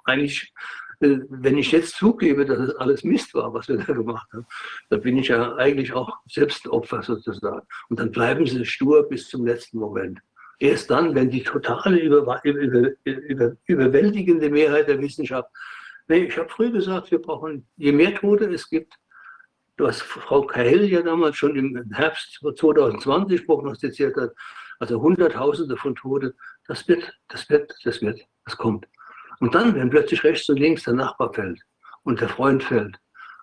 eigentlich 0.05 0.53
wenn 0.99 1.57
ich 1.57 1.71
jetzt 1.71 1.95
zugebe, 1.95 2.45
dass 2.45 2.59
es 2.59 2.75
alles 2.75 3.03
Mist 3.03 3.33
war, 3.33 3.53
was 3.53 3.67
wir 3.67 3.77
da 3.77 3.93
gemacht 3.93 4.27
haben, 4.33 4.45
dann 4.89 5.01
bin 5.01 5.17
ich 5.17 5.29
ja 5.29 5.55
eigentlich 5.55 5.93
auch 5.93 6.17
selbst 6.27 6.67
Opfer 6.67 7.03
sozusagen. 7.03 7.65
Und 7.89 7.99
dann 7.99 8.11
bleiben 8.11 8.45
sie 8.45 8.65
stur 8.65 9.07
bis 9.07 9.29
zum 9.29 9.45
letzten 9.45 9.79
Moment. 9.79 10.19
Erst 10.59 10.89
dann, 10.89 11.13
wenn 11.15 11.29
die 11.29 11.43
totale 11.43 11.99
über, 11.99 12.41
über, 12.43 12.91
über, 13.03 13.51
überwältigende 13.65 14.49
Mehrheit 14.49 14.87
der 14.87 15.01
Wissenschaft, 15.01 15.49
nee, 16.07 16.25
ich 16.25 16.37
habe 16.37 16.49
früher 16.49 16.71
gesagt, 16.71 17.11
wir 17.11 17.21
brauchen, 17.21 17.67
je 17.75 17.91
mehr 17.91 18.15
Tote 18.15 18.45
es 18.45 18.69
gibt, 18.69 18.93
was 19.77 20.01
Frau 20.01 20.43
Kahl 20.43 20.85
ja 20.85 21.01
damals 21.01 21.35
schon 21.35 21.55
im 21.57 21.91
Herbst 21.91 22.37
2020 22.39 23.45
prognostiziert 23.45 24.15
hat, 24.15 24.31
also 24.79 25.01
Hunderttausende 25.01 25.75
von 25.77 25.95
Toten, 25.95 26.33
das 26.67 26.87
wird, 26.87 27.13
das 27.27 27.49
wird, 27.49 27.73
das 27.83 28.01
wird, 28.01 28.21
das 28.45 28.57
kommt. 28.57 28.85
Und 29.39 29.55
dann, 29.55 29.75
wenn 29.75 29.89
plötzlich 29.89 30.23
rechts 30.23 30.49
und 30.49 30.57
links 30.57 30.83
der 30.83 30.93
Nachbar 30.93 31.33
fällt 31.33 31.61
und 32.03 32.21
der 32.21 32.29
Freund 32.29 32.63
fällt 32.63 32.97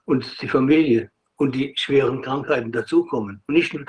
und 0.05 0.41
die 0.41 0.49
Familie 0.49 1.11
und 1.37 1.55
die 1.55 1.75
schweren 1.77 2.23
Krankheiten 2.23 2.71
dazukommen 2.71 3.43
und 3.47 3.55
nicht 3.55 3.75
nur 3.75 3.85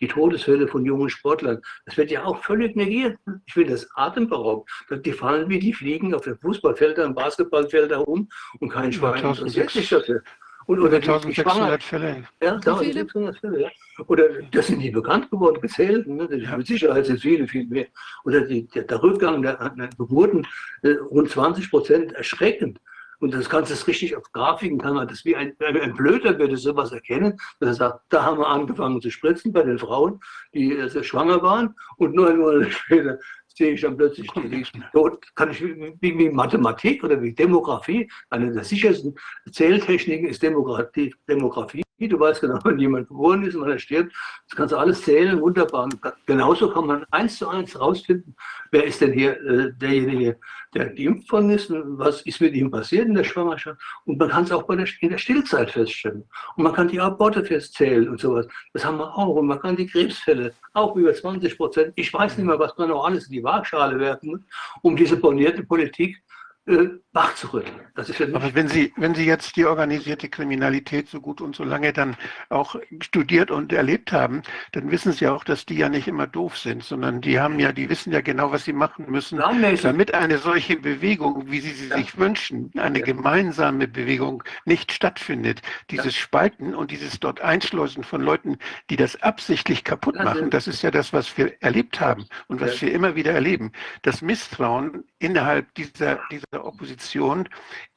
die 0.00 0.08
Todesfälle 0.08 0.68
von 0.68 0.84
jungen 0.84 1.08
Sportlern, 1.08 1.60
das 1.86 1.96
wird 1.96 2.10
ja 2.10 2.24
auch 2.24 2.42
völlig 2.42 2.76
negiert. 2.76 3.18
Ich 3.46 3.54
finde 3.54 3.72
das 3.72 3.88
atemberaubend. 3.94 4.68
Die 4.90 5.12
fallen 5.12 5.48
wie 5.48 5.58
die 5.58 5.72
Fliegen 5.72 6.14
auf 6.14 6.22
den 6.22 6.38
Fußballfeldern, 6.38 7.14
Basketballfeldern 7.14 8.02
um 8.02 8.28
und 8.60 8.68
kein 8.68 8.92
Schwein 8.92 9.24
interessiert 9.24 9.70
sich 9.70 9.88
dafür. 9.88 10.22
Und, 10.66 10.80
oder 10.80 10.96
1600 10.96 11.82
Fälle. 11.82 12.24
Ja, 12.42 12.54
1600 12.54 13.38
Fälle. 13.38 13.62
Ja. 13.62 13.70
Oder 14.06 14.28
das 14.50 14.68
sind 14.68 14.80
die 14.80 14.90
bekannt 14.90 15.30
geworden, 15.30 15.60
gezählt. 15.60 16.06
Ne? 16.06 16.28
Ja. 16.36 16.56
Mit 16.56 16.66
Sicherheit 16.66 17.06
sind 17.06 17.20
viele, 17.20 17.46
viel 17.46 17.66
mehr. 17.66 17.86
Oder 18.24 18.42
die, 18.42 18.66
der, 18.68 18.84
der 18.84 19.02
Rückgang 19.02 19.42
der, 19.42 19.70
der 19.70 19.88
Geburten, 19.98 20.46
äh, 20.82 20.92
rund 21.10 21.30
20 21.30 21.70
Prozent, 21.70 22.12
erschreckend. 22.12 22.78
Und 23.22 23.32
das 23.32 23.48
Ganze 23.48 23.74
ist 23.74 23.86
richtig 23.86 24.16
auf 24.16 24.32
Grafiken, 24.32 24.78
kann 24.78 24.94
man 24.94 25.06
das 25.06 25.24
wie 25.24 25.36
ein, 25.36 25.54
ein 25.60 25.94
Blöder 25.94 26.36
würde 26.40 26.56
sowas 26.56 26.90
erkennen, 26.90 27.38
dass 27.60 27.68
er 27.68 27.74
sagt, 27.74 28.00
da 28.08 28.24
haben 28.24 28.38
wir 28.38 28.48
angefangen 28.48 29.00
zu 29.00 29.12
spritzen 29.12 29.52
bei 29.52 29.62
den 29.62 29.78
Frauen, 29.78 30.18
die 30.52 30.76
also 30.76 31.04
schwanger 31.04 31.40
waren 31.40 31.76
und 31.98 32.16
neun 32.16 32.38
Monate 32.38 32.70
später 32.72 33.18
sehe 33.62 33.74
ich 33.74 33.80
dann 33.80 33.96
plötzlich 33.96 34.28
die 34.32 34.82
Tod, 34.92 35.24
kann 35.36 35.52
ich 35.52 35.62
wie, 35.62 36.18
wie 36.18 36.30
Mathematik 36.30 37.04
oder 37.04 37.22
wie 37.22 37.32
Demografie, 37.32 38.10
eine 38.30 38.52
der 38.52 38.64
sichersten 38.64 39.14
Zähltechniken 39.52 40.28
ist 40.28 40.42
Demografie. 40.42 41.14
Demografie. 41.28 41.84
Du 42.08 42.18
weißt 42.18 42.40
genau, 42.40 42.58
wenn 42.64 42.78
jemand 42.78 43.08
geboren 43.08 43.44
ist 43.44 43.54
und 43.54 43.68
er 43.68 43.78
stirbt, 43.78 44.12
das 44.48 44.56
kannst 44.56 44.72
du 44.72 44.78
alles 44.78 45.02
zählen, 45.02 45.40
wunderbar. 45.40 45.84
Und 45.84 45.98
genauso 46.26 46.70
kann 46.70 46.86
man 46.86 47.04
eins 47.10 47.38
zu 47.38 47.48
eins 47.48 47.78
rausfinden, 47.78 48.34
wer 48.70 48.84
ist 48.84 49.00
denn 49.00 49.12
hier 49.12 49.40
äh, 49.40 49.72
derjenige, 49.72 50.38
der 50.74 50.88
geimpft 50.90 51.30
worden 51.30 51.50
ist, 51.50 51.70
was 51.70 52.22
ist 52.22 52.40
mit 52.40 52.54
ihm 52.54 52.70
passiert 52.70 53.06
in 53.06 53.14
der 53.14 53.24
Schwangerschaft. 53.24 53.80
Und 54.04 54.18
man 54.18 54.28
kann 54.30 54.44
es 54.44 54.52
auch 54.52 54.62
bei 54.62 54.76
der, 54.76 54.86
in 55.00 55.10
der 55.10 55.18
Stillzeit 55.18 55.70
feststellen. 55.70 56.24
Und 56.56 56.64
man 56.64 56.72
kann 56.72 56.88
die 56.88 57.00
Aborte 57.00 57.44
festzählen 57.44 58.08
und 58.08 58.20
sowas. 58.20 58.46
Das 58.72 58.84
haben 58.84 58.98
wir 58.98 59.16
auch. 59.16 59.36
Und 59.36 59.46
man 59.46 59.60
kann 59.60 59.76
die 59.76 59.86
Krebsfälle 59.86 60.54
auch 60.72 60.96
über 60.96 61.12
20 61.12 61.56
Prozent. 61.56 61.92
Ich 61.96 62.12
weiß 62.12 62.38
nicht 62.38 62.46
mehr, 62.46 62.58
was 62.58 62.76
man 62.78 62.88
noch 62.88 63.04
alles 63.04 63.26
in 63.26 63.32
die 63.32 63.44
Waagschale 63.44 63.98
werfen 63.98 64.30
muss, 64.30 64.40
um 64.82 64.96
diese 64.96 65.16
bonierte 65.16 65.62
Politik 65.62 66.22
äh, 66.66 66.88
wachzurütteln. 67.12 67.80
Das 67.94 68.08
ist 68.08 68.18
ja 68.18 68.26
Aber 68.32 68.54
wenn 68.54 68.68
Sie, 68.68 68.92
wenn 68.96 69.14
Sie 69.14 69.26
jetzt 69.26 69.56
die 69.56 69.66
organisierte 69.66 70.28
Kriminalität 70.28 71.08
so 71.08 71.20
gut 71.20 71.40
und 71.40 71.54
so 71.54 71.64
lange 71.64 71.92
dann 71.92 72.16
auch 72.48 72.76
studiert 73.00 73.50
und 73.50 73.72
erlebt 73.72 74.12
haben, 74.12 74.42
dann 74.72 74.90
wissen 74.90 75.12
Sie 75.12 75.28
auch, 75.28 75.44
dass 75.44 75.66
die 75.66 75.76
ja 75.76 75.88
nicht 75.88 76.08
immer 76.08 76.26
doof 76.26 76.56
sind, 76.56 76.82
sondern 76.82 77.20
die 77.20 77.38
haben 77.38 77.58
ja, 77.58 77.72
die 77.72 77.90
wissen 77.90 78.12
ja 78.12 78.22
genau, 78.22 78.50
was 78.52 78.64
sie 78.64 78.72
machen 78.72 79.06
müssen, 79.10 79.38
damit 79.82 80.14
eine 80.14 80.38
solche 80.38 80.76
Bewegung, 80.76 81.50
wie 81.50 81.60
Sie 81.60 81.72
sie 81.72 81.88
ja. 81.88 81.96
sich 81.96 82.16
wünschen, 82.16 82.70
eine 82.78 83.00
ja. 83.00 83.04
gemeinsame 83.04 83.88
Bewegung 83.88 84.42
nicht 84.64 84.92
stattfindet. 84.92 85.60
Dieses. 85.90 86.22
Spalten 86.22 86.74
und 86.74 86.90
dieses 86.90 87.20
dort 87.20 87.40
Einschleusen 87.40 88.04
von 88.04 88.22
Leuten, 88.22 88.58
die 88.90 88.96
das 88.96 89.20
absichtlich 89.22 89.84
kaputt 89.84 90.16
machen, 90.16 90.50
das 90.50 90.66
ist 90.66 90.82
ja 90.82 90.90
das, 90.90 91.12
was 91.12 91.36
wir 91.36 91.60
erlebt 91.60 92.00
haben 92.00 92.26
und 92.48 92.60
was 92.60 92.80
wir 92.80 92.92
immer 92.92 93.16
wieder 93.16 93.32
erleben. 93.32 93.72
Das 94.02 94.22
Misstrauen 94.22 95.04
innerhalb 95.18 95.74
dieser, 95.74 96.20
dieser 96.30 96.44
der 96.52 96.64
Opposition 97.02 97.48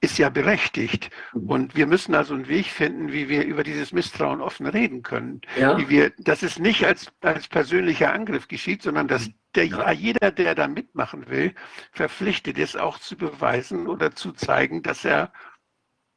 ist 0.02 0.18
ja 0.18 0.30
berechtigt. 0.30 1.10
Mhm. 1.34 1.50
Und 1.50 1.76
wir 1.76 1.88
müssen 1.88 2.16
also 2.16 2.34
einen 2.34 2.48
Weg 2.48 2.68
finden, 2.68 3.12
wie 3.12 3.30
wir 3.30 3.46
über 3.46 3.64
dieses 3.64 3.92
Misstrauen 3.92 4.42
offen 4.42 4.66
reden 4.66 5.04
können. 5.04 5.42
Ja. 5.58 5.78
Wie 5.78 5.90
wir, 5.90 6.12
dass 6.18 6.44
es 6.44 6.60
nicht 6.60 6.86
als, 6.86 7.12
als 7.22 7.48
persönlicher 7.48 8.14
Angriff 8.14 8.48
geschieht, 8.48 8.82
sondern 8.82 9.08
dass 9.08 9.30
der, 9.56 9.66
ja. 9.66 9.92
jeder, 9.92 10.32
der 10.32 10.56
da 10.56 10.68
mitmachen 10.68 11.30
will, 11.30 11.54
verpflichtet 11.92 12.58
ist, 12.58 12.78
auch 12.78 13.00
zu 13.00 13.16
beweisen 13.16 13.88
oder 13.88 14.16
zu 14.16 14.32
zeigen, 14.32 14.82
dass 14.82 15.06
er 15.06 15.32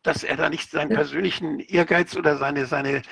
dass 0.04 0.22
er 0.22 0.36
da 0.36 0.48
nicht 0.48 0.70
seinen 0.70 0.90
persönlichen 0.90 1.58
Ehrgeiz 1.58 2.16
oder 2.16 2.38
seine, 2.38 2.66
seine, 2.66 3.02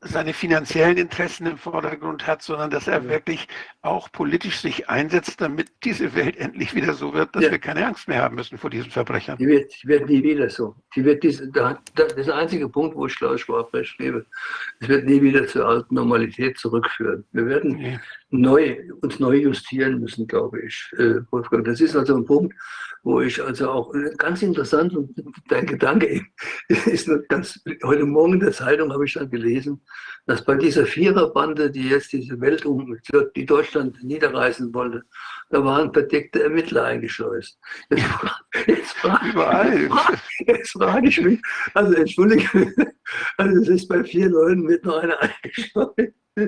seine 0.00 0.32
finanziellen 0.32 0.96
Interessen 0.96 1.46
im 1.46 1.58
Vordergrund 1.58 2.26
hat, 2.26 2.42
sondern 2.42 2.70
dass 2.70 2.88
er 2.88 3.02
ja. 3.02 3.08
wirklich 3.08 3.46
auch 3.82 4.10
politisch 4.10 4.60
sich 4.60 4.88
einsetzt, 4.88 5.40
damit 5.40 5.70
diese 5.84 6.14
Welt 6.14 6.36
endlich 6.36 6.74
wieder 6.74 6.94
so 6.94 7.12
wird, 7.14 7.34
dass 7.36 7.44
ja. 7.44 7.50
wir 7.50 7.58
keine 7.58 7.86
Angst 7.86 8.08
mehr 8.08 8.22
haben 8.22 8.36
müssen 8.36 8.58
vor 8.58 8.70
diesen 8.70 8.90
Verbrechern. 8.90 9.38
Die 9.38 9.46
wird, 9.46 9.72
die 9.82 9.88
wird 9.88 10.08
nie 10.08 10.22
wieder 10.22 10.48
so. 10.50 10.74
Die 10.94 11.04
wird 11.04 11.22
diese, 11.22 11.50
da, 11.50 11.78
das 11.94 12.12
ist 12.14 12.26
der 12.26 12.36
einzige 12.36 12.68
Punkt, 12.68 12.96
wo 12.96 13.06
ich 13.06 13.16
Klaus 13.16 13.40
Schwab 13.40 13.72
recht 13.74 13.96
gebe. 13.98 14.26
Es 14.80 14.88
wird 14.88 15.04
nie 15.04 15.20
wieder 15.22 15.46
zur 15.46 15.66
alten 15.66 15.94
Normalität 15.94 16.58
zurückführen. 16.58 17.24
Wir 17.32 17.46
werden 17.46 17.76
nee. 17.76 18.00
Neu, 18.30 18.76
uns 19.02 19.20
neu 19.20 19.36
justieren 19.36 20.00
müssen, 20.00 20.26
glaube 20.26 20.60
ich, 20.62 20.90
äh, 20.98 21.20
Wolfgang. 21.30 21.64
Das 21.64 21.80
ist 21.80 21.94
also 21.94 22.16
ein 22.16 22.24
Punkt, 22.24 22.54
wo 23.02 23.20
ich 23.20 23.40
also 23.42 23.70
auch 23.70 23.94
äh, 23.94 24.10
ganz 24.16 24.42
interessant 24.42 24.96
und 24.96 25.14
dein 25.48 25.66
Gedanke 25.66 26.22
ist 26.68 27.08
ganz, 27.28 27.60
heute 27.84 28.04
Morgen 28.04 28.34
in 28.34 28.40
der 28.40 28.52
Zeitung 28.52 28.92
habe 28.92 29.04
ich 29.04 29.14
dann 29.14 29.30
gelesen, 29.30 29.80
dass 30.26 30.44
bei 30.44 30.56
dieser 30.56 30.86
Viererbande, 30.86 31.70
die 31.70 31.88
jetzt 31.88 32.12
diese 32.12 32.40
Welt 32.40 32.66
um, 32.66 32.98
die 33.36 33.46
Deutschland 33.46 34.02
niederreißen 34.02 34.74
wollte, 34.74 35.02
da 35.50 35.64
waren 35.64 35.92
verdeckte 35.92 36.42
Ermittler 36.42 36.84
eingeschleust. 36.84 37.58
Jetzt, 37.90 38.04
jetzt, 38.66 38.92
frage, 38.94 39.88
jetzt 40.46 40.72
frage 40.72 41.08
ich 41.08 41.20
mich, 41.20 41.40
also 41.74 41.92
entschuldige, 41.92 42.72
also 43.36 43.62
es 43.62 43.68
ist 43.68 43.88
bei 43.88 44.02
vier 44.02 44.28
Leuten 44.30 44.62
mit 44.62 44.84
noch 44.84 44.98
einer 44.98 45.18
eingeschleust. 45.44 46.25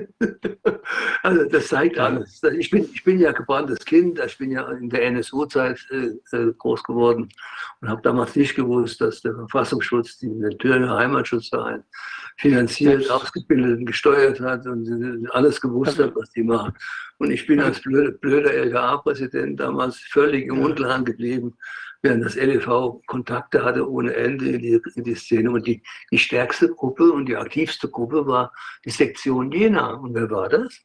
Also 1.21 1.43
das 1.45 1.67
zeigt 1.67 1.99
alles. 1.99 2.41
Ich 2.57 2.69
bin, 2.69 2.89
ich 2.93 3.03
bin 3.03 3.19
ja 3.19 3.31
gebranntes 3.31 3.83
Kind, 3.85 4.19
ich 4.25 4.37
bin 4.37 4.51
ja 4.51 4.69
in 4.71 4.89
der 4.89 5.03
NSU-Zeit 5.03 5.79
äh, 5.91 6.35
äh, 6.35 6.53
groß 6.57 6.83
geworden 6.83 7.29
und 7.81 7.89
habe 7.89 8.01
damals 8.01 8.35
nicht 8.35 8.55
gewusst, 8.55 9.01
dass 9.01 9.21
der 9.21 9.35
Verfassungsschutz 9.35 10.17
den 10.19 10.57
Thüringer 10.57 10.95
Heimatschutzverein 10.97 11.83
finanziert, 12.37 13.09
ausgebildet 13.11 13.79
und 13.79 13.85
gesteuert 13.85 14.39
hat 14.39 14.65
und 14.65 15.27
alles 15.31 15.59
gewusst 15.59 15.99
hat, 15.99 16.15
was 16.15 16.31
die 16.31 16.43
machen. 16.43 16.73
Und 17.17 17.31
ich 17.31 17.45
bin 17.45 17.59
als 17.59 17.81
blöder, 17.81 18.11
blöder 18.11 18.53
LKA-Präsident 18.53 19.59
damals 19.59 19.97
völlig 19.97 20.47
im 20.47 20.59
Unklaren 20.59 21.03
geblieben 21.03 21.57
während 22.01 22.25
das 22.25 22.35
LEV 22.35 23.01
Kontakte 23.07 23.63
hatte 23.63 23.89
ohne 23.89 24.13
Ende 24.13 24.49
in 24.49 24.59
die, 24.59 24.81
in 24.95 25.03
die 25.03 25.15
Szene. 25.15 25.51
Und 25.51 25.67
die, 25.67 25.81
die 26.11 26.17
stärkste 26.17 26.69
Gruppe 26.69 27.11
und 27.11 27.25
die 27.25 27.35
aktivste 27.35 27.89
Gruppe 27.89 28.25
war 28.25 28.53
die 28.85 28.89
Sektion 28.89 29.51
Jena. 29.51 29.93
Und 29.93 30.13
wer 30.13 30.29
war 30.29 30.49
das? 30.49 30.79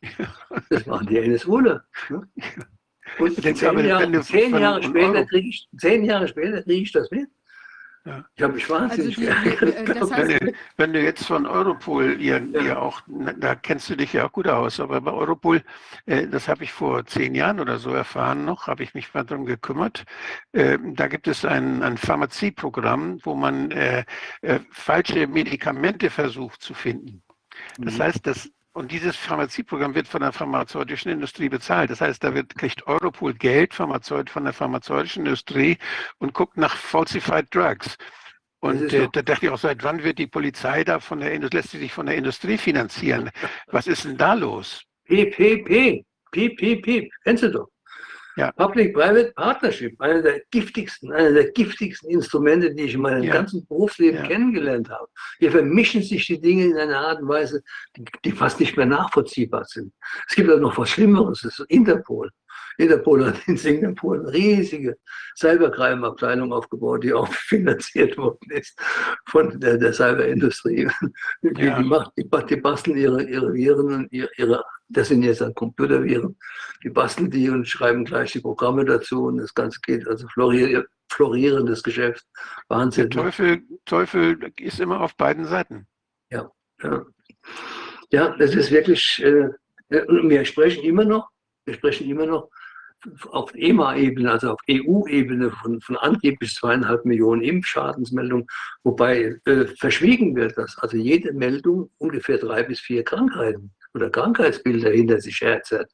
Das 0.70 0.86
waren 0.86 1.06
die 1.06 1.20
NSUler. 1.20 1.84
Ne? 2.10 2.28
Und 3.18 3.42
zehn, 3.42 3.78
Jahre, 3.84 4.20
zehn 4.22 4.58
Jahre 4.58 4.82
später 4.82 5.24
kriege 5.26 5.48
ich, 5.48 5.68
zehn 5.78 6.04
Jahre 6.04 6.26
später 6.26 6.62
kriege 6.62 6.82
ich 6.82 6.92
das 6.92 7.10
mit. 7.10 7.28
Ja. 8.06 8.22
Ich 8.36 8.42
habe 8.42 8.52
mich 8.52 8.68
wahnsinnig 8.68 9.16
also 9.18 9.40
die, 9.42 9.66
äh, 9.66 9.84
das 9.94 10.10
heißt, 10.10 10.28
wenn, 10.28 10.46
du, 10.46 10.52
wenn, 10.76 10.92
du, 10.92 11.02
jetzt 11.02 11.26
von 11.26 11.46
Europol, 11.46 12.20
ihr, 12.20 12.38
ja. 12.52 12.60
ihr, 12.60 12.82
auch, 12.82 13.00
da 13.06 13.54
kennst 13.54 13.88
du 13.88 13.96
dich 13.96 14.12
ja 14.12 14.26
auch 14.26 14.32
gut 14.32 14.46
aus, 14.46 14.78
aber 14.78 15.00
bei 15.00 15.12
Europol, 15.12 15.62
äh, 16.04 16.26
das 16.26 16.46
habe 16.48 16.64
ich 16.64 16.72
vor 16.72 17.06
zehn 17.06 17.34
Jahren 17.34 17.60
oder 17.60 17.78
so 17.78 17.90
erfahren 17.90 18.44
noch, 18.44 18.66
habe 18.66 18.82
ich 18.82 18.92
mich 18.92 19.14
mal 19.14 19.24
darum 19.24 19.46
gekümmert. 19.46 20.04
Äh, 20.52 20.78
da 20.82 21.08
gibt 21.08 21.28
es 21.28 21.46
ein, 21.46 21.82
ein 21.82 21.96
Pharmazieprogramm, 21.96 23.20
wo 23.22 23.34
man 23.34 23.70
äh, 23.70 24.04
äh, 24.42 24.60
falsche 24.70 25.26
Medikamente 25.26 26.10
versucht 26.10 26.60
zu 26.60 26.74
finden. 26.74 27.22
Das 27.78 27.96
mhm. 27.96 28.02
heißt, 28.02 28.26
dass 28.26 28.50
und 28.74 28.90
dieses 28.90 29.16
Pharmazieprogramm 29.16 29.94
wird 29.94 30.08
von 30.08 30.20
der 30.20 30.32
pharmazeutischen 30.32 31.10
Industrie 31.10 31.48
bezahlt. 31.48 31.90
Das 31.90 32.00
heißt, 32.00 32.22
da 32.22 32.34
wird, 32.34 32.56
kriegt 32.56 32.86
Europol 32.86 33.32
Geld 33.32 33.72
Pharmazeut, 33.72 34.28
von 34.28 34.44
der 34.44 34.52
pharmazeutischen 34.52 35.24
Industrie 35.24 35.78
und 36.18 36.34
guckt 36.34 36.56
nach 36.56 36.76
Falsified 36.76 37.46
Drugs. 37.54 37.96
Und 38.58 38.92
äh, 38.92 39.08
da 39.12 39.22
dachte 39.22 39.46
ich 39.46 39.52
auch, 39.52 39.58
seit 39.58 39.82
wann 39.84 40.02
wird 40.02 40.18
die 40.18 40.26
Polizei 40.26 40.84
da 40.84 40.98
von 40.98 41.20
der 41.20 41.32
Industrie, 41.32 41.58
lässt 41.58 41.70
sie 41.70 41.78
sich 41.78 41.92
von 41.92 42.06
der 42.06 42.16
Industrie 42.16 42.58
finanzieren? 42.58 43.30
Was 43.68 43.86
ist 43.86 44.04
denn 44.04 44.16
da 44.16 44.34
los? 44.34 44.82
PPP, 45.04 46.04
PPP, 46.32 47.10
kennst 47.22 47.44
du 47.44 47.50
doch. 47.50 47.68
Ja. 48.36 48.50
Public-Private 48.52 49.32
Partnership, 49.36 50.00
einer 50.00 50.22
der 50.22 50.40
giftigsten, 50.50 51.12
einer 51.12 51.32
der 51.32 51.52
giftigsten 51.52 52.10
Instrumente, 52.10 52.74
die 52.74 52.84
ich 52.84 52.94
in 52.94 53.00
meinem 53.00 53.22
ja. 53.22 53.32
ganzen 53.32 53.66
Berufsleben 53.66 54.20
ja. 54.22 54.26
kennengelernt 54.26 54.90
habe. 54.90 55.08
Hier 55.38 55.52
vermischen 55.52 56.02
sich 56.02 56.26
die 56.26 56.40
Dinge 56.40 56.64
in 56.66 56.76
einer 56.76 56.98
Art 56.98 57.22
und 57.22 57.28
Weise, 57.28 57.62
die, 57.96 58.04
die 58.24 58.32
fast 58.32 58.58
nicht 58.58 58.76
mehr 58.76 58.86
nachvollziehbar 58.86 59.64
sind. 59.66 59.92
Es 60.28 60.34
gibt 60.34 60.50
auch 60.50 60.58
noch 60.58 60.76
was 60.76 60.90
Schlimmeres, 60.90 61.42
das 61.42 61.60
ist 61.60 61.70
Interpol. 61.70 62.30
Interpol 62.78 63.26
hat 63.26 63.46
in 63.46 63.56
Singapur 63.56 64.14
eine 64.14 64.32
riesige 64.32 64.96
Cybercrime-Abteilung 65.36 66.52
aufgebaut, 66.52 67.04
die 67.04 67.12
auch 67.12 67.28
finanziert 67.32 68.16
worden 68.16 68.50
ist 68.50 68.78
von 69.26 69.58
der, 69.60 69.78
der 69.78 69.92
Cyberindustrie. 69.92 70.88
Die, 71.42 71.62
ja. 71.62 71.78
die, 71.78 71.84
macht, 71.84 72.12
die, 72.16 72.28
die, 72.48 72.56
basteln 72.56 72.96
ihre, 72.96 73.22
ihre 73.22 73.52
Viren 73.52 73.92
und 73.92 74.12
ihre, 74.12 74.30
ihre, 74.36 74.64
das 74.88 75.08
sind 75.08 75.22
jetzt 75.22 75.40
dann 75.40 75.54
Computerviren, 75.54 76.36
die 76.82 76.90
basteln 76.90 77.30
die 77.30 77.48
und 77.50 77.68
schreiben 77.68 78.04
gleich 78.04 78.32
die 78.32 78.40
Programme 78.40 78.84
dazu 78.84 79.24
und 79.24 79.38
das 79.38 79.54
Ganze 79.54 79.80
geht 79.80 80.06
also 80.08 80.26
floriert, 80.28 80.86
florierendes 81.10 81.82
Geschäft. 81.82 82.24
Wahnsinn. 82.68 83.10
Der 83.10 83.22
Teufel, 83.22 83.62
Teufel 83.84 84.52
ist 84.58 84.80
immer 84.80 85.00
auf 85.00 85.16
beiden 85.16 85.44
Seiten. 85.44 85.86
Ja, 86.30 86.50
ja. 86.82 87.04
ja 88.10 88.36
das 88.36 88.54
ist 88.54 88.70
wirklich, 88.70 89.22
äh, 89.22 89.48
wir 89.88 90.44
sprechen 90.44 90.84
immer 90.84 91.04
noch, 91.04 91.28
wir 91.66 91.74
sprechen 91.74 92.08
immer 92.08 92.26
noch 92.26 92.50
auf 93.30 93.54
EMA-Ebene, 93.54 94.30
also 94.30 94.52
auf 94.52 94.60
EU-Ebene 94.70 95.50
von, 95.50 95.80
von 95.80 95.96
angeblich 95.96 96.54
zweieinhalb 96.54 97.04
Millionen 97.04 97.42
Impfschadensmeldungen, 97.42 98.46
wobei 98.82 99.36
äh, 99.44 99.66
verschwiegen 99.78 100.34
wird, 100.36 100.56
dass 100.56 100.78
also 100.78 100.96
jede 100.96 101.32
Meldung 101.32 101.90
ungefähr 101.98 102.38
drei 102.38 102.62
bis 102.62 102.80
vier 102.80 103.04
Krankheiten 103.04 103.72
oder 103.94 104.10
Krankheitsbilder 104.10 104.90
hinter 104.90 105.20
sich 105.20 105.40
herzerrt. 105.40 105.90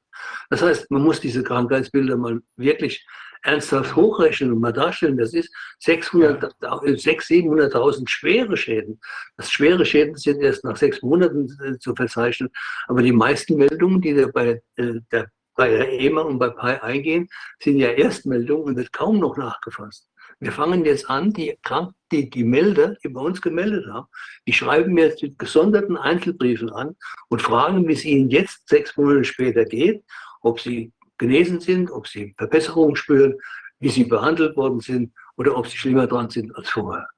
Das 0.49 0.63
heißt, 0.63 0.91
man 0.91 1.03
muss 1.03 1.21
diese 1.21 1.43
Krankheitsbilder 1.43 2.17
mal 2.17 2.41
wirklich 2.57 3.05
ernsthaft 3.43 3.97
hochrechnen 3.97 4.53
und 4.53 4.61
mal 4.61 4.73
darstellen, 4.73 5.17
das 5.17 5.33
ist 5.33 5.51
600, 5.81 6.43
600.000, 6.63 7.73
700.000 7.73 8.09
schwere 8.09 8.57
Schäden. 8.57 9.01
Das 9.37 9.51
schwere 9.51 9.85
Schäden 9.87 10.17
sind 10.17 10.43
erst 10.43 10.65
nach 10.65 10.77
sechs 10.77 11.03
Monaten 11.03 11.49
äh, 11.65 11.79
zu 11.79 11.95
verzeichnen, 11.95 12.51
aber 12.87 13.03
die 13.03 13.13
meisten 13.13 13.57
Meldungen, 13.57 14.01
die 14.01 14.15
bei 14.33 14.63
äh, 14.77 15.01
der 15.11 15.31
bei 15.55 15.69
der 15.69 15.93
EMA 15.93 16.23
und 16.23 16.39
bei 16.39 16.51
PI 16.51 16.81
eingehen, 16.81 17.29
sind 17.61 17.79
ja 17.79 17.91
Erstmeldungen 17.91 18.65
und 18.65 18.77
wird 18.77 18.93
kaum 18.93 19.19
noch 19.19 19.37
nachgefasst. 19.37 20.09
Wir 20.39 20.53
fangen 20.53 20.85
jetzt 20.85 21.11
an, 21.11 21.33
die, 21.33 21.59
Krank 21.63 21.93
die, 22.13 22.31
die 22.31 22.45
Melder, 22.45 22.97
die 23.05 23.09
bei 23.09 23.21
uns 23.21 23.43
gemeldet 23.43 23.87
haben, 23.93 24.07
die 24.47 24.53
schreiben 24.53 24.95
mir 24.95 25.07
jetzt 25.07 25.23
mit 25.23 25.39
gesonderten 25.39 25.97
Einzelbriefen 25.97 26.71
an 26.71 26.97
und 27.29 27.43
fragen, 27.43 27.87
wie 27.87 27.93
es 27.93 28.05
ihnen 28.05 28.31
jetzt 28.31 28.69
sechs 28.69 28.97
Monate 28.97 29.25
später 29.25 29.65
geht, 29.65 30.03
ob 30.41 30.61
sie 30.61 30.93
genesen 31.19 31.61
sind, 31.61 31.91
ob 31.91 32.09
sie 32.09 32.35
Verbesserungen 32.39 32.97
spüren, 32.97 33.35
wie 33.81 33.91
sie 33.91 34.05
behandelt 34.05 34.57
worden 34.57 34.81
sind 34.81 35.13
oder 35.37 35.57
ob 35.57 35.67
sie 35.67 35.77
schlimmer 35.77 36.07
dran 36.07 36.31
sind 36.31 36.57
als 36.57 36.71
vorher. 36.71 37.09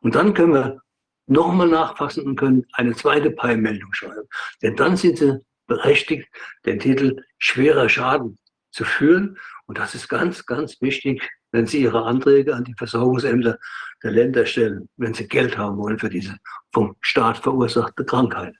Und 0.00 0.14
dann 0.16 0.34
können 0.34 0.54
wir 0.54 0.82
nochmal 1.26 1.68
nachfassen 1.68 2.24
und 2.24 2.36
können 2.36 2.66
eine 2.72 2.94
zweite 2.94 3.30
Peilmeldung 3.30 3.92
schreiben. 3.94 4.28
Denn 4.60 4.76
dann 4.76 4.96
sind 4.96 5.18
sie 5.18 5.38
berechtigt, 5.74 6.28
den 6.66 6.78
Titel 6.78 7.22
schwerer 7.38 7.88
Schaden 7.88 8.38
zu 8.70 8.84
führen. 8.84 9.38
Und 9.66 9.78
das 9.78 9.94
ist 9.94 10.08
ganz, 10.08 10.44
ganz 10.44 10.80
wichtig, 10.80 11.22
wenn 11.52 11.66
Sie 11.66 11.82
Ihre 11.82 12.04
Anträge 12.04 12.54
an 12.54 12.64
die 12.64 12.74
Versorgungsämter 12.74 13.58
der 14.02 14.10
Länder 14.10 14.44
stellen, 14.46 14.88
wenn 14.96 15.14
Sie 15.14 15.28
Geld 15.28 15.56
haben 15.56 15.78
wollen 15.78 15.98
für 15.98 16.10
diese 16.10 16.36
vom 16.72 16.96
Staat 17.00 17.38
verursachte 17.38 18.04
Krankheit. 18.04 18.54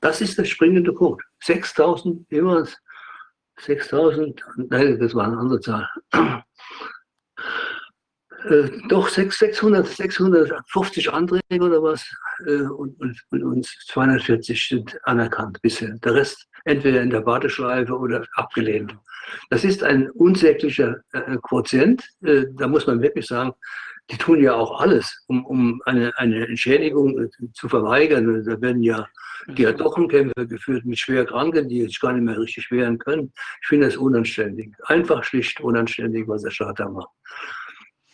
Das 0.00 0.20
ist 0.20 0.38
der 0.38 0.44
springende 0.44 0.92
Punkt. 0.92 1.22
6000, 1.42 2.30
immer 2.30 2.66
6000, 3.60 4.44
nein, 4.56 4.98
das 4.98 5.14
war 5.14 5.26
eine 5.26 5.38
andere 5.38 5.60
Zahl. 5.60 5.88
Äh, 8.48 8.70
doch 8.88 9.08
600, 9.08 9.86
650 9.86 11.12
Anträge 11.12 11.42
oder 11.60 11.82
was 11.82 12.04
äh, 12.46 12.62
und, 12.62 13.00
und, 13.00 13.42
und 13.42 13.66
240 13.66 14.68
sind 14.68 14.98
anerkannt 15.04 15.60
bisher. 15.62 15.90
Der 15.98 16.14
Rest 16.14 16.48
entweder 16.64 17.02
in 17.02 17.10
der 17.10 17.26
Warteschleife 17.26 17.96
oder 17.96 18.26
abgelehnt. 18.34 18.96
Das 19.50 19.64
ist 19.64 19.82
ein 19.82 20.10
unsäglicher 20.10 20.96
äh, 21.12 21.36
Quotient. 21.42 22.08
Äh, 22.22 22.46
da 22.56 22.68
muss 22.68 22.86
man 22.86 23.00
wirklich 23.00 23.26
sagen, 23.26 23.52
die 24.10 24.16
tun 24.16 24.42
ja 24.42 24.54
auch 24.54 24.80
alles, 24.80 25.24
um, 25.28 25.44
um 25.46 25.80
eine, 25.84 26.12
eine 26.18 26.46
Entschädigung 26.48 27.18
äh, 27.18 27.28
zu 27.54 27.68
verweigern. 27.68 28.44
Da 28.44 28.60
werden 28.60 28.82
ja 28.82 29.06
Diadochenkämpfe 29.48 30.46
geführt 30.46 30.84
mit 30.84 30.98
Schwerkranken, 30.98 31.68
die 31.68 31.82
sich 31.82 32.00
gar 32.00 32.12
nicht 32.12 32.24
mehr 32.24 32.38
richtig 32.38 32.70
wehren 32.70 32.98
können. 32.98 33.32
Ich 33.62 33.68
finde 33.68 33.86
das 33.86 33.96
unanständig. 33.96 34.72
Einfach 34.84 35.24
schlicht 35.24 35.60
unanständig, 35.60 36.28
was 36.28 36.42
der 36.42 36.50
Staat 36.50 36.80
da 36.80 36.88
macht. 36.88 37.08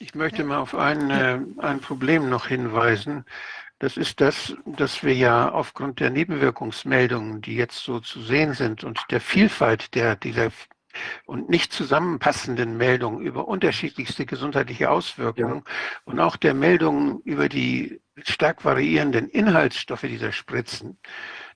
Ich 0.01 0.15
möchte 0.15 0.45
mal 0.45 0.59
auf 0.59 0.77
ein, 0.77 1.11
äh, 1.11 1.41
ein 1.59 1.81
Problem 1.81 2.29
noch 2.29 2.47
hinweisen. 2.47 3.25
Das 3.81 3.97
ist 3.97 4.21
das, 4.21 4.57
dass 4.65 5.03
wir 5.03 5.15
ja 5.15 5.51
aufgrund 5.51 5.99
der 5.99 6.11
Nebenwirkungsmeldungen, 6.11 7.41
die 7.41 7.55
jetzt 7.55 7.79
so 7.79 7.99
zu 7.99 8.23
sehen 8.23 8.55
sind 8.55 8.85
und 8.85 9.01
der 9.11 9.21
Vielfalt 9.21 9.95
der, 9.95 10.15
dieser 10.15 10.51
und 11.27 11.49
nicht 11.49 11.73
zusammenpassenden 11.73 12.77
Meldungen 12.77 13.21
über 13.21 13.47
unterschiedlichste 13.47 14.27
gesundheitliche 14.27 14.91
Auswirkungen 14.91 15.63
ja. 15.65 15.73
und 16.05 16.21
auch 16.21 16.37
der 16.37 16.55
Meldungen 16.55 17.21
über 17.25 17.49
die 17.49 18.01
stark 18.25 18.65
variierenden 18.65 19.29
Inhaltsstoffe 19.29 20.03
dieser 20.03 20.33
Spritzen, 20.33 20.99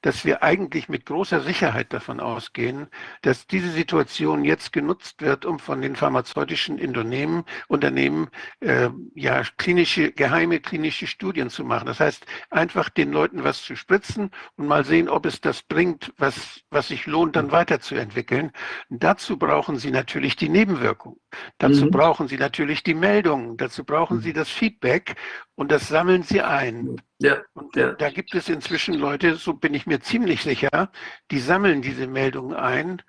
dass 0.03 0.25
wir 0.25 0.43
eigentlich 0.43 0.89
mit 0.89 1.07
großer 1.07 1.41
Sicherheit 1.41 1.93
davon 1.93 2.21
ausgehen, 2.21 2.89
dass 3.23 3.47
diese 3.47 3.71
Situation 3.71 4.45
jetzt 4.45 4.73
genutzt 4.73 5.23
wird, 5.23 5.47
um 5.47 5.59
von 5.59 5.81
den 5.81 5.97
pharmazeutischen 5.97 6.81
Unternehmen, 6.81 7.45
Unternehmen 7.69 8.29
äh, 8.61 8.91
ja 9.15 9.43
klinische, 9.57 10.13
geheime 10.13 10.61
klinische 10.61 11.07
Studien 11.07 11.51
zu 11.51 11.65
machen. 11.65 11.87
Das 11.87 12.01
heißt, 12.01 12.27
einfach 12.51 12.91
den 12.91 13.13
Leuten 13.13 13.45
was 13.45 13.63
zu 13.63 13.77
spritzen 13.77 14.31
und 14.57 14.67
mal 14.67 14.85
sehen, 14.85 15.09
ob 15.09 15.25
es 15.25 15.41
das 15.41 15.63
bringt, 15.63 16.13
was, 16.19 16.63
was 16.71 16.89
sich 16.89 17.07
lohnt, 17.07 17.37
dann 17.37 17.53
weiterzuentwickeln. 17.53 18.51
Und 18.91 19.05
dazu 19.05 19.39
brauchen 19.39 19.77
Sie 19.77 19.93
natürlich 19.93 20.35
die 20.35 20.49
Nebenwirkungen. 20.49 21.19
Dazu 21.59 21.87
mhm. 21.87 21.91
brauchen 21.91 22.29
Sie 22.29 22.37
natürlich 22.37 22.83
die 22.83 22.95
Meldungen. 22.95 23.57
Dazu 23.57 23.85
brauchen 23.85 24.19
mhm. 24.19 24.23
Sie 24.23 24.33
das 24.33 24.49
Feedback 24.49 25.15
und 25.55 25.71
das 25.71 25.87
sammeln 25.87 26.25
Sie 26.25 26.43
ein. 26.53 27.01
Ja, 27.19 27.43
und 27.55 27.75
ja. 27.77 27.93
da 27.93 28.11
gibt 28.11 28.35
es 28.35 28.49
inzwischen 28.49 28.95
Leute, 28.95 29.37
so 29.37 29.55
bin 29.55 29.75
ich 29.75 29.87
mir 29.87 30.01
ziemlich 30.01 30.43
sicher, 30.43 30.91
die 31.31 31.39
sammeln 31.39 31.83
diese 31.83 32.07
Meldungen 32.07 32.55
ein 32.55 33.03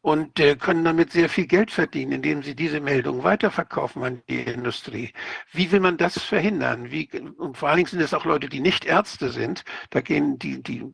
und 0.00 0.38
äh, 0.38 0.54
können 0.56 0.84
damit 0.84 1.10
sehr 1.12 1.28
viel 1.28 1.46
Geld 1.46 1.70
verdienen, 1.70 2.12
indem 2.12 2.42
sie 2.42 2.54
diese 2.54 2.80
Meldung 2.80 3.24
weiterverkaufen 3.24 4.04
an 4.04 4.22
die 4.28 4.42
Industrie. 4.42 5.12
Wie 5.52 5.72
will 5.72 5.80
man 5.80 5.96
das 5.96 6.22
verhindern? 6.22 6.90
Wie, 6.90 7.10
und 7.36 7.56
vor 7.56 7.68
allen 7.68 7.78
Dingen 7.78 7.88
sind 7.88 8.00
es 8.00 8.14
auch 8.14 8.24
Leute, 8.24 8.48
die 8.48 8.60
nicht 8.60 8.84
Ärzte 8.84 9.30
sind. 9.30 9.64
Da 9.90 10.00
gehen 10.00 10.38
die, 10.38 10.62
die 10.62 10.86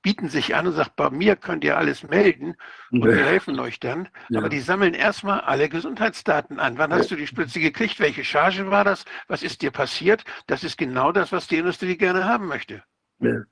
bieten 0.00 0.28
sich 0.28 0.54
an 0.54 0.68
und 0.68 0.74
sagen, 0.74 0.90
bei 0.96 1.10
mir 1.10 1.36
könnt 1.36 1.64
ihr 1.64 1.76
alles 1.76 2.04
melden 2.04 2.54
und 2.90 3.04
wir 3.04 3.24
helfen 3.24 3.58
euch 3.58 3.80
dann. 3.80 4.08
Ja. 4.28 4.38
Aber 4.38 4.48
die 4.48 4.60
sammeln 4.60 4.94
erstmal 4.94 5.40
alle 5.40 5.68
Gesundheitsdaten 5.68 6.60
an. 6.60 6.78
Wann 6.78 6.92
hast 6.92 7.10
du 7.10 7.16
die 7.16 7.26
Spritze 7.26 7.58
gekriegt? 7.58 7.98
Welche 7.98 8.24
Charge 8.24 8.70
war 8.70 8.84
das? 8.84 9.04
Was 9.26 9.42
ist 9.42 9.62
dir 9.62 9.72
passiert? 9.72 10.24
Das 10.46 10.62
ist 10.62 10.78
genau 10.78 11.10
das, 11.10 11.32
was 11.32 11.48
die 11.48 11.58
Industrie 11.58 11.96
gerne 11.96 12.24
haben 12.24 12.46
möchte. 12.46 12.82
Ja, 13.18 13.42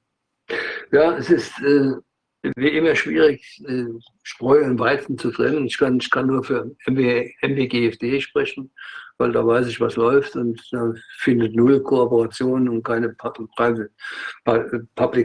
ja 0.93 1.17
es 1.17 1.31
ist 1.31 1.61
äh, 1.63 1.95
wie 2.43 2.69
immer 2.69 2.95
schwierig, 2.95 3.63
äh, 3.67 3.85
Spreu 4.23 4.65
und 4.65 4.79
Weizen 4.79 5.19
zu 5.19 5.31
trennen. 5.31 5.67
Ich 5.67 5.79
kann, 5.79 5.99
ich 5.99 6.11
kann 6.11 6.27
nur 6.27 6.43
für 6.43 6.75
MW, 6.87 7.31
MWGFD 7.43 8.21
sprechen, 8.21 8.71
weil 9.19 9.33
da 9.33 9.47
weiß 9.47 9.69
ich, 9.69 9.81
was 9.81 9.97
läuft 9.97 10.37
und 10.37 10.61
da 10.73 10.93
findet 11.19 11.55
null 11.55 11.83
Kooperation 11.83 12.69
und 12.69 12.83
keine 12.83 13.11
Public 13.11 13.55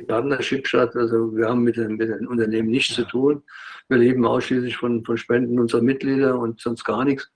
Partnership 0.08 0.68
statt. 0.68 0.96
Also 0.96 1.36
wir 1.36 1.48
haben 1.48 1.64
mit 1.64 1.78
den, 1.78 1.96
mit 1.96 2.10
den 2.10 2.28
Unternehmen 2.28 2.70
nichts 2.70 2.96
zu 2.96 3.06
tun. 3.06 3.44
Wir 3.88 3.98
leben 3.98 4.26
ausschließlich 4.26 4.76
von, 4.76 5.06
von 5.06 5.18
Spenden 5.18 5.60
unserer 5.60 5.82
Mitglieder 5.82 6.38
und 6.38 6.60
sonst 6.60 6.84
gar 6.84 7.06
nichts. 7.06 7.32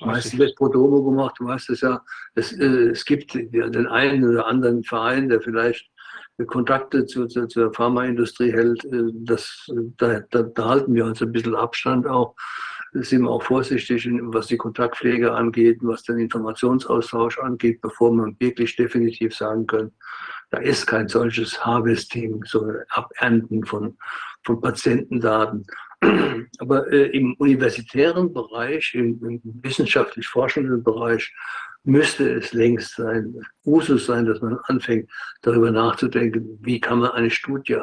Meistens 0.00 0.38
wird 0.38 0.56
pro 0.56 0.68
Domo 0.68 1.02
gemacht, 1.02 1.34
du 1.38 1.46
weißt 1.46 1.70
es 1.70 1.80
ja. 1.80 2.02
Es, 2.34 2.52
äh, 2.52 2.90
es 2.90 3.04
gibt 3.04 3.34
den 3.34 3.86
einen 3.88 4.24
oder 4.24 4.46
anderen 4.46 4.84
Verein, 4.84 5.28
der 5.28 5.40
vielleicht 5.40 5.90
Kontakte 6.46 7.06
zu, 7.06 7.26
zu, 7.26 7.46
zur 7.46 7.72
Pharmaindustrie 7.72 8.52
hält, 8.52 8.84
äh, 8.84 9.10
das, 9.12 9.66
da, 9.96 10.20
da, 10.30 10.42
da, 10.42 10.68
halten 10.68 10.94
wir 10.94 11.04
uns 11.04 11.22
ein 11.22 11.32
bisschen 11.32 11.54
Abstand 11.54 12.06
auch. 12.06 12.34
Sind 12.92 13.22
wir 13.22 13.30
auch 13.30 13.42
vorsichtig, 13.42 14.08
was 14.32 14.46
die 14.46 14.56
Kontaktpflege 14.56 15.32
angeht, 15.32 15.78
was 15.82 16.04
den 16.04 16.18
Informationsaustausch 16.18 17.38
angeht, 17.38 17.82
bevor 17.82 18.12
man 18.12 18.34
wirklich 18.38 18.76
definitiv 18.76 19.36
sagen 19.36 19.66
kann, 19.66 19.92
da 20.50 20.58
ist 20.58 20.86
kein 20.86 21.08
solches 21.08 21.64
Harvesting, 21.64 22.42
so 22.44 22.64
ein 22.64 22.76
Abernten 22.88 23.64
von, 23.66 23.98
von 24.42 24.60
Patientendaten. 24.60 25.66
Aber 26.58 26.90
äh, 26.92 27.08
im 27.08 27.34
universitären 27.34 28.32
Bereich, 28.32 28.94
im, 28.94 29.22
im 29.22 29.40
wissenschaftlich 29.62 30.26
forschenden 30.26 30.82
Bereich, 30.82 31.34
müsste 31.88 32.30
es 32.34 32.52
längst 32.52 32.96
sein, 32.96 33.34
Usus 33.64 34.06
sein, 34.06 34.26
dass 34.26 34.40
man 34.40 34.58
anfängt, 34.64 35.10
darüber 35.42 35.70
nachzudenken, 35.70 36.58
wie 36.60 36.80
kann 36.80 37.00
man 37.00 37.10
eine 37.12 37.30
Studie 37.30 37.76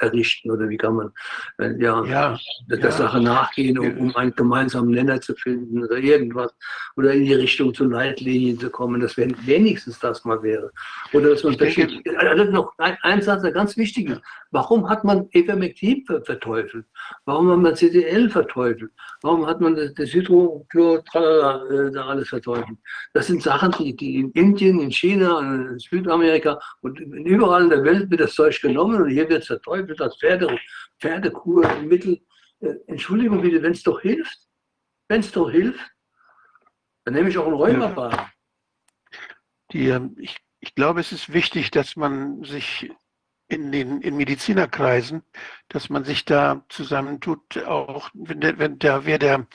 errichten 0.00 0.50
oder 0.50 0.68
wie 0.68 0.76
kann 0.76 0.94
man 0.94 1.10
äh, 1.58 1.74
ja, 1.80 2.04
ja, 2.04 2.38
der 2.68 2.78
ja. 2.78 2.90
Sache 2.90 3.20
nachgehen, 3.20 3.78
um, 3.78 3.96
um, 3.98 4.16
einen 4.16 4.34
gemeinsamen 4.34 4.90
Nenner 4.90 5.20
zu 5.20 5.34
finden 5.34 5.84
oder 5.84 5.96
irgendwas 5.96 6.54
oder 6.96 7.12
in 7.12 7.24
die 7.24 7.34
Richtung 7.34 7.74
zu 7.74 7.84
Leitlinien 7.84 8.58
zu 8.58 8.70
kommen, 8.70 9.00
dass 9.00 9.16
wenn 9.16 9.34
wenigstens 9.46 9.98
das 9.98 10.24
mal 10.24 10.42
wäre. 10.42 10.70
Oder 11.12 11.30
dass 11.30 11.42
man 11.42 11.56
denke, 11.56 11.88
also 12.16 12.44
noch 12.44 12.72
ein, 12.78 12.96
ein 13.02 13.22
Satz, 13.22 13.42
der 13.42 13.52
ganz 13.52 13.76
wichtig 13.76 14.10
ist. 14.10 14.22
Warum 14.50 14.88
hat 14.88 15.04
man 15.04 15.28
Ivermectin 15.34 16.04
verteufelt? 16.24 16.86
Warum 17.26 17.50
hat 17.50 17.58
man 17.58 17.76
CDL 17.76 18.30
verteufelt? 18.30 18.90
Warum 19.20 19.46
hat 19.46 19.60
man 19.60 19.74
das, 19.74 19.92
das 19.94 20.12
Hydrochlor 20.12 21.04
äh, 21.14 21.90
da 21.92 22.06
alles 22.06 22.28
verteufelt? 22.28 22.78
Das 23.12 23.26
sind 23.26 23.42
Sachen, 23.48 23.72
die, 23.78 23.96
die 23.96 24.16
in 24.16 24.30
Indien, 24.32 24.78
in 24.80 24.92
China, 24.92 25.40
in 25.40 25.78
Südamerika 25.78 26.60
und 26.82 27.00
überall 27.00 27.62
in 27.62 27.70
der 27.70 27.82
Welt 27.82 28.10
wird 28.10 28.20
das 28.20 28.34
Zeug 28.34 28.60
genommen 28.60 29.00
und 29.00 29.08
hier 29.08 29.26
wird 29.26 29.40
es 29.40 29.46
verteufelt 29.46 29.98
als 30.02 30.18
Pferde, 30.18 30.58
Pferdekurmittel. 31.00 32.20
Äh, 32.60 32.74
Entschuldigung 32.88 33.40
bitte, 33.40 33.62
wenn 33.62 33.72
es 33.72 33.82
doch 33.82 34.00
hilft, 34.02 34.38
wenn 35.08 35.20
es 35.20 35.32
doch 35.32 35.50
hilft, 35.50 35.80
dann 37.04 37.14
nehme 37.14 37.30
ich 37.30 37.38
auch 37.38 37.46
einen 37.46 37.54
Rheumabad. 37.54 38.28
Die, 39.72 39.88
ähm, 39.88 40.14
ich, 40.18 40.36
ich 40.60 40.74
glaube, 40.74 41.00
es 41.00 41.12
ist 41.12 41.32
wichtig, 41.32 41.70
dass 41.70 41.96
man 41.96 42.44
sich 42.44 42.90
in 43.48 43.72
den 43.72 44.02
in 44.02 44.14
Medizinerkreisen, 44.18 45.22
dass 45.68 45.88
man 45.88 46.04
sich 46.04 46.26
da 46.26 46.66
zusammentut, 46.68 47.56
auch 47.64 48.10
wenn 48.12 48.40
der, 48.40 48.58
wenn 48.58 48.78
der, 48.78 49.06
wer 49.06 49.18
der 49.18 49.46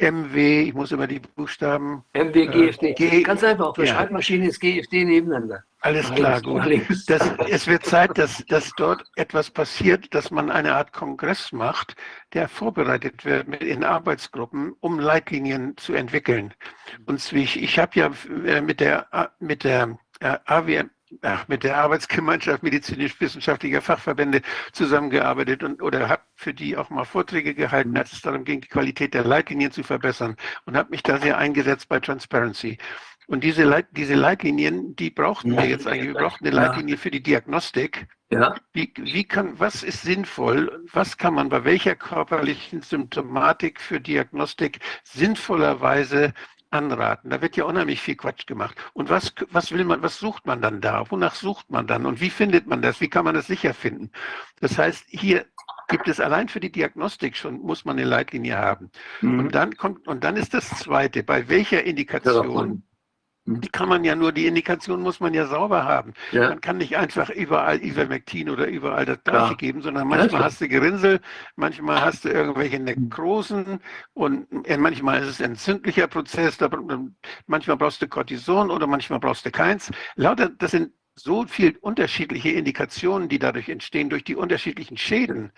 MW, 0.00 0.62
ich 0.62 0.74
muss 0.74 0.92
immer 0.92 1.06
die 1.06 1.20
Buchstaben. 1.20 2.04
MW, 2.14 2.46
GFD. 2.46 2.94
Äh, 2.98 3.22
Ganz 3.22 3.44
einfach, 3.44 3.68
auf 3.68 3.76
der 3.76 3.86
ja. 3.86 3.94
Schreibmaschine 3.94 4.48
ist 4.48 4.60
GFD 4.60 5.04
nebeneinander. 5.04 5.64
Alles 5.82 6.10
klar, 6.12 6.42
gut. 6.42 6.62
Das, 7.06 7.22
es 7.48 7.66
wird 7.66 7.86
Zeit, 7.86 8.18
dass, 8.18 8.44
dass 8.48 8.70
dort 8.76 9.02
etwas 9.16 9.50
passiert, 9.50 10.14
dass 10.14 10.30
man 10.30 10.50
eine 10.50 10.74
Art 10.74 10.92
Kongress 10.92 11.52
macht, 11.52 11.96
der 12.34 12.48
vorbereitet 12.48 13.24
wird 13.24 13.48
in 13.62 13.84
Arbeitsgruppen, 13.84 14.74
um 14.80 14.98
Leitlinien 14.98 15.76
zu 15.78 15.94
entwickeln. 15.94 16.52
Und 17.06 17.32
ich, 17.32 17.62
ich 17.62 17.78
habe 17.78 17.98
ja 17.98 18.10
äh, 18.44 18.60
mit 18.60 18.80
der, 18.80 19.32
mit 19.38 19.64
der 19.64 19.96
AWM, 20.20 20.68
äh, 20.70 20.84
ach, 21.22 21.48
mit 21.48 21.64
der 21.64 21.78
Arbeitsgemeinschaft 21.78 22.62
medizinisch-wissenschaftlicher 22.62 23.82
Fachverbände 23.82 24.42
zusammengearbeitet 24.72 25.62
und 25.62 25.82
oder 25.82 26.08
habe 26.08 26.22
für 26.34 26.54
die 26.54 26.76
auch 26.76 26.90
mal 26.90 27.04
Vorträge 27.04 27.54
gehalten, 27.54 27.96
als 27.96 28.12
es 28.12 28.22
darum 28.22 28.44
ging, 28.44 28.60
die 28.60 28.68
Qualität 28.68 29.14
der 29.14 29.24
Leitlinien 29.24 29.72
zu 29.72 29.82
verbessern 29.82 30.36
und 30.66 30.76
habe 30.76 30.90
mich 30.90 31.02
da 31.02 31.18
sehr 31.18 31.38
eingesetzt 31.38 31.88
bei 31.88 32.00
Transparency. 32.00 32.78
Und 33.30 33.44
diese, 33.44 33.62
Leit, 33.62 33.86
diese 33.92 34.14
Leitlinien, 34.14 34.96
die 34.96 35.10
brauchten 35.10 35.56
wir 35.56 35.64
jetzt 35.64 35.86
eigentlich. 35.86 36.08
Wir 36.08 36.14
brauchten 36.14 36.48
eine 36.48 36.56
Leitlinie 36.56 36.96
für 36.96 37.12
die 37.12 37.22
Diagnostik. 37.22 38.08
Ja. 38.32 38.56
Wie, 38.72 38.92
wie 38.96 39.22
kann, 39.22 39.60
was 39.60 39.84
ist 39.84 40.02
sinnvoll? 40.02 40.84
Was 40.92 41.16
kann 41.16 41.34
man 41.34 41.48
bei 41.48 41.62
welcher 41.62 41.94
körperlichen 41.94 42.82
Symptomatik 42.82 43.80
für 43.80 44.00
Diagnostik 44.00 44.80
sinnvollerweise 45.04 46.32
anraten. 46.70 47.30
Da 47.30 47.40
wird 47.42 47.56
ja 47.56 47.64
unheimlich 47.64 48.00
viel 48.00 48.16
Quatsch 48.16 48.46
gemacht. 48.46 48.76
Und 48.92 49.10
was, 49.10 49.34
was 49.50 49.72
will 49.72 49.84
man, 49.84 50.02
was 50.02 50.18
sucht 50.18 50.46
man 50.46 50.62
dann 50.62 50.80
da? 50.80 51.10
Wonach 51.10 51.34
sucht 51.34 51.70
man 51.70 51.86
dann? 51.86 52.06
Und 52.06 52.20
wie 52.20 52.30
findet 52.30 52.66
man 52.66 52.82
das? 52.82 53.00
Wie 53.00 53.08
kann 53.08 53.24
man 53.24 53.34
das 53.34 53.46
sicher 53.46 53.74
finden? 53.74 54.10
Das 54.60 54.78
heißt, 54.78 55.06
hier 55.08 55.46
gibt 55.88 56.08
es 56.08 56.20
allein 56.20 56.48
für 56.48 56.60
die 56.60 56.72
Diagnostik 56.72 57.36
schon, 57.36 57.60
muss 57.60 57.84
man 57.84 57.98
eine 57.98 58.06
Leitlinie 58.08 58.56
haben. 58.56 58.90
Mhm. 59.20 59.38
Und 59.40 59.54
dann 59.54 59.74
kommt, 59.76 60.06
und 60.06 60.24
dann 60.24 60.36
ist 60.36 60.54
das 60.54 60.68
zweite, 60.70 61.22
bei 61.22 61.48
welcher 61.48 61.84
Indikation 61.84 62.84
kann 63.72 63.88
man 63.88 64.04
ja 64.04 64.14
nur, 64.14 64.32
die 64.32 64.46
Indikation 64.46 65.00
muss 65.00 65.18
man 65.18 65.34
ja 65.34 65.46
sauber 65.46 65.84
haben. 65.84 66.12
Ja. 66.30 66.50
Man 66.50 66.60
kann 66.60 66.78
nicht 66.78 66.96
einfach 66.96 67.30
überall 67.30 67.82
Ivermectin 67.82 68.50
oder 68.50 68.66
überall 68.66 69.06
das 69.06 69.22
Gleiche 69.24 69.50
ja. 69.50 69.54
geben, 69.54 69.82
sondern 69.82 70.06
manchmal 70.06 70.40
ja, 70.40 70.46
hast 70.46 70.60
du 70.60 70.68
Gerinnsel, 70.68 71.20
manchmal 71.56 72.00
hast 72.00 72.24
du 72.24 72.28
irgendwelche 72.28 72.78
Nekrosen 72.78 73.80
und 74.12 74.46
manchmal 74.78 75.22
ist 75.22 75.28
es 75.28 75.40
ein 75.40 75.52
entzündlicher 75.52 76.06
Prozess, 76.06 76.58
manchmal 77.46 77.76
brauchst 77.76 78.02
du 78.02 78.08
Cortison 78.08 78.70
oder 78.70 78.86
manchmal 78.86 79.18
brauchst 79.18 79.44
du 79.46 79.50
keins. 79.50 79.90
Lauter, 80.16 80.50
das 80.50 80.72
sind 80.72 80.92
so 81.22 81.46
viel 81.46 81.76
unterschiedliche 81.80 82.50
Indikationen, 82.50 83.28
die 83.28 83.38
dadurch 83.38 83.68
entstehen, 83.68 84.10
durch 84.10 84.24
die 84.24 84.36
unterschiedlichen 84.36 84.96
Schäden, 84.96 85.52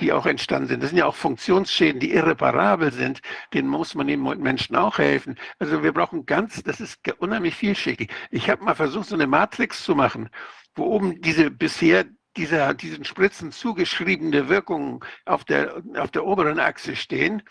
die 0.00 0.12
auch 0.12 0.26
entstanden 0.26 0.68
sind. 0.68 0.82
Das 0.82 0.90
sind 0.90 0.98
ja 0.98 1.06
auch 1.06 1.14
Funktionsschäden, 1.14 2.00
die 2.00 2.12
irreparabel 2.12 2.92
sind. 2.92 3.20
Denen 3.54 3.68
muss 3.68 3.94
man 3.94 4.06
den 4.06 4.22
Menschen 4.22 4.76
auch 4.76 4.98
helfen. 4.98 5.36
Also 5.58 5.82
wir 5.82 5.92
brauchen 5.92 6.26
ganz, 6.26 6.62
das 6.62 6.80
ist 6.80 7.00
unheimlich 7.18 7.54
vielschichtig. 7.54 8.12
Ich 8.30 8.50
habe 8.50 8.64
mal 8.64 8.74
versucht, 8.74 9.08
so 9.08 9.14
eine 9.14 9.26
Matrix 9.26 9.82
zu 9.84 9.94
machen, 9.94 10.28
wo 10.74 10.84
oben 10.84 11.20
diese 11.20 11.50
bisher 11.50 12.04
dieser, 12.36 12.74
diesen 12.74 13.04
Spritzen 13.04 13.50
zugeschriebene 13.50 14.48
Wirkungen 14.48 15.00
auf 15.24 15.44
der, 15.44 15.82
auf 15.96 16.10
der 16.10 16.26
oberen 16.26 16.60
Achse 16.60 16.94
stehen 16.94 17.42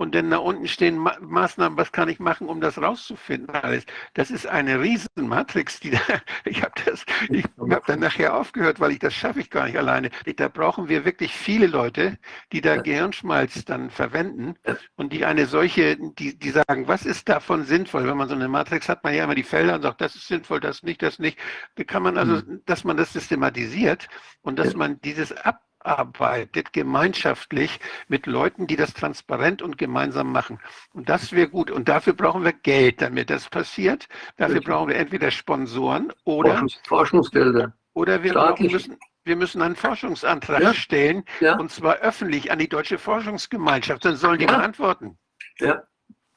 und 0.00 0.14
dann 0.14 0.30
da 0.30 0.38
unten 0.38 0.66
stehen 0.66 0.96
Ma 0.96 1.14
Maßnahmen, 1.20 1.76
was 1.76 1.92
kann 1.92 2.08
ich 2.08 2.20
machen, 2.20 2.48
um 2.48 2.62
das 2.62 2.80
rauszufinden 2.80 3.54
alles. 3.54 3.84
Das 4.14 4.30
ist 4.30 4.46
eine 4.46 4.80
riesen 4.80 5.28
Matrix, 5.28 5.78
die 5.78 5.90
da, 5.90 6.00
ich 6.46 6.62
habe 6.62 6.72
das, 6.86 7.04
ich 7.28 7.44
habe 7.58 7.82
dann 7.86 8.00
nachher 8.00 8.34
aufgehört, 8.34 8.80
weil 8.80 8.92
ich 8.92 8.98
das 8.98 9.12
schaffe 9.12 9.40
ich 9.40 9.50
gar 9.50 9.66
nicht 9.66 9.76
alleine. 9.76 10.08
Da 10.36 10.48
brauchen 10.48 10.88
wir 10.88 11.04
wirklich 11.04 11.34
viele 11.34 11.66
Leute, 11.66 12.16
die 12.50 12.62
da 12.62 12.76
Gehirnschmalz 12.76 13.66
dann 13.66 13.90
verwenden 13.90 14.54
und 14.96 15.12
die 15.12 15.26
eine 15.26 15.44
solche, 15.44 15.98
die, 15.98 16.38
die 16.38 16.50
sagen, 16.50 16.88
was 16.88 17.04
ist 17.04 17.28
davon 17.28 17.64
sinnvoll? 17.64 18.06
Wenn 18.06 18.16
man 18.16 18.28
so 18.28 18.34
eine 18.34 18.48
Matrix 18.48 18.88
hat, 18.88 19.04
man 19.04 19.12
ja 19.12 19.24
immer 19.24 19.34
die 19.34 19.42
Felder 19.42 19.74
und 19.74 19.82
sagt, 19.82 20.00
das 20.00 20.14
ist 20.14 20.28
sinnvoll, 20.28 20.60
das 20.60 20.82
nicht, 20.82 21.02
das 21.02 21.18
nicht. 21.18 21.38
Da 21.74 21.84
kann 21.84 22.02
man 22.02 22.16
also, 22.16 22.36
mhm. 22.36 22.62
dass 22.64 22.84
man 22.84 22.96
das 22.96 23.12
systematisiert 23.12 24.08
und 24.40 24.58
dass 24.58 24.74
man 24.74 24.98
dieses 25.02 25.30
ab 25.32 25.60
arbeitet 25.80 26.72
gemeinschaftlich 26.72 27.80
mit 28.08 28.26
Leuten, 28.26 28.66
die 28.66 28.76
das 28.76 28.94
transparent 28.94 29.62
und 29.62 29.78
gemeinsam 29.78 30.32
machen. 30.32 30.58
Und 30.92 31.08
das 31.08 31.32
wäre 31.32 31.48
gut. 31.48 31.70
Und 31.70 31.88
dafür 31.88 32.12
brauchen 32.12 32.44
wir 32.44 32.52
Geld, 32.52 33.02
damit 33.02 33.30
das 33.30 33.48
passiert. 33.48 34.08
Dafür 34.36 34.60
brauchen 34.60 34.88
wir 34.88 34.96
entweder 34.96 35.30
Sponsoren 35.30 36.12
oder 36.24 36.66
Forschungsgelder. 36.86 37.72
Oder 37.92 38.22
wir 38.22 38.54
müssen, 38.70 38.96
wir 39.24 39.36
müssen 39.36 39.62
einen 39.62 39.76
Forschungsantrag 39.76 40.62
ja. 40.62 40.74
stellen, 40.74 41.24
ja. 41.40 41.58
und 41.58 41.70
zwar 41.70 41.96
öffentlich 41.96 42.50
an 42.50 42.58
die 42.58 42.68
Deutsche 42.68 42.98
Forschungsgemeinschaft. 42.98 44.04
Dann 44.04 44.16
sollen 44.16 44.38
die 44.38 44.46
ja. 44.46 44.56
beantworten. 44.56 45.18
Ja. 45.58 45.82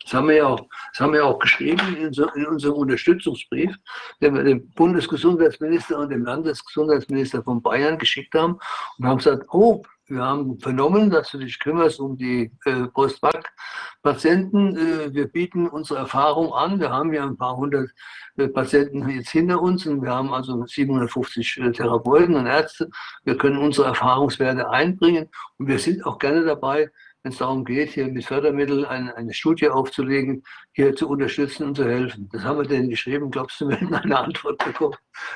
Das 0.03 0.14
haben 0.14 0.27
wir 0.27 0.35
ja 0.35 0.48
auch, 0.48 0.61
das 0.91 0.99
haben 0.99 1.14
wir 1.14 1.25
auch 1.25 1.40
geschrieben 1.40 1.95
in, 1.95 2.14
so, 2.14 2.27
in 2.30 2.45
unserem 2.45 2.75
Unterstützungsbrief, 2.75 3.75
den 4.22 4.35
wir 4.35 4.43
dem 4.43 4.69
Bundesgesundheitsminister 4.72 5.98
und 5.99 6.09
dem 6.09 6.25
Landesgesundheitsminister 6.25 7.43
von 7.43 7.61
Bayern 7.61 7.98
geschickt 7.98 8.35
haben 8.35 8.59
und 8.98 9.07
haben 9.07 9.17
gesagt, 9.17 9.45
oh, 9.51 9.83
wir 10.07 10.22
haben 10.22 10.59
vernommen, 10.59 11.09
dass 11.09 11.32
du 11.32 11.38
dich 11.38 11.57
kümmerst 11.59 11.99
um 11.99 12.17
die 12.17 12.51
äh, 12.65 12.88
Postback-Patienten. 12.88 14.75
Äh, 14.75 15.14
wir 15.14 15.27
bieten 15.27 15.67
unsere 15.69 15.99
Erfahrung 15.99 16.53
an. 16.53 16.80
Wir 16.80 16.90
haben 16.91 17.14
ja 17.14 17.23
ein 17.23 17.38
paar 17.38 17.56
hundert 17.56 17.90
äh, 18.35 18.49
Patienten 18.49 19.07
jetzt 19.07 19.30
hinter 19.30 19.61
uns 19.61 19.85
und 19.88 20.01
wir 20.01 20.11
haben 20.11 20.33
also 20.33 20.65
750 20.65 21.57
äh, 21.57 21.72
Therapeuten 21.72 22.35
und 22.35 22.48
Ärzte. 22.48 22.90
Wir 23.23 23.38
können 23.38 23.57
unsere 23.57 23.88
Erfahrungswerte 23.88 24.69
einbringen 24.69 25.30
und 25.57 25.67
wir 25.67 25.80
sind 25.80 26.06
auch 26.06 26.19
gerne 26.19 26.43
dabei, 26.43 26.90
wenn 27.24 27.32
es 27.32 27.38
darum 27.38 27.64
geht, 27.64 27.92
hier 27.92 28.08
mit 28.08 28.26
Fördermitteln 28.26 28.84
eine, 28.84 29.16
eine, 29.16 29.34
Studie 29.34 29.69
aufzulegen, 29.69 30.43
hier 30.74 30.93
zu 30.93 31.08
unterstützen 31.08 31.68
und 31.68 31.76
zu 31.76 31.85
helfen. 31.85 32.30
Das 32.34 32.43
haben 32.43 32.60
wir 32.60 32.68
denen 32.68 32.90
geschrieben. 32.90 33.32
Glaubst 33.32 33.61
du, 33.61 33.69
wir 33.69 33.77
hätten 33.77 33.95
eine 33.95 34.19
Antwort 34.19 34.64
bekommen? 34.64 34.95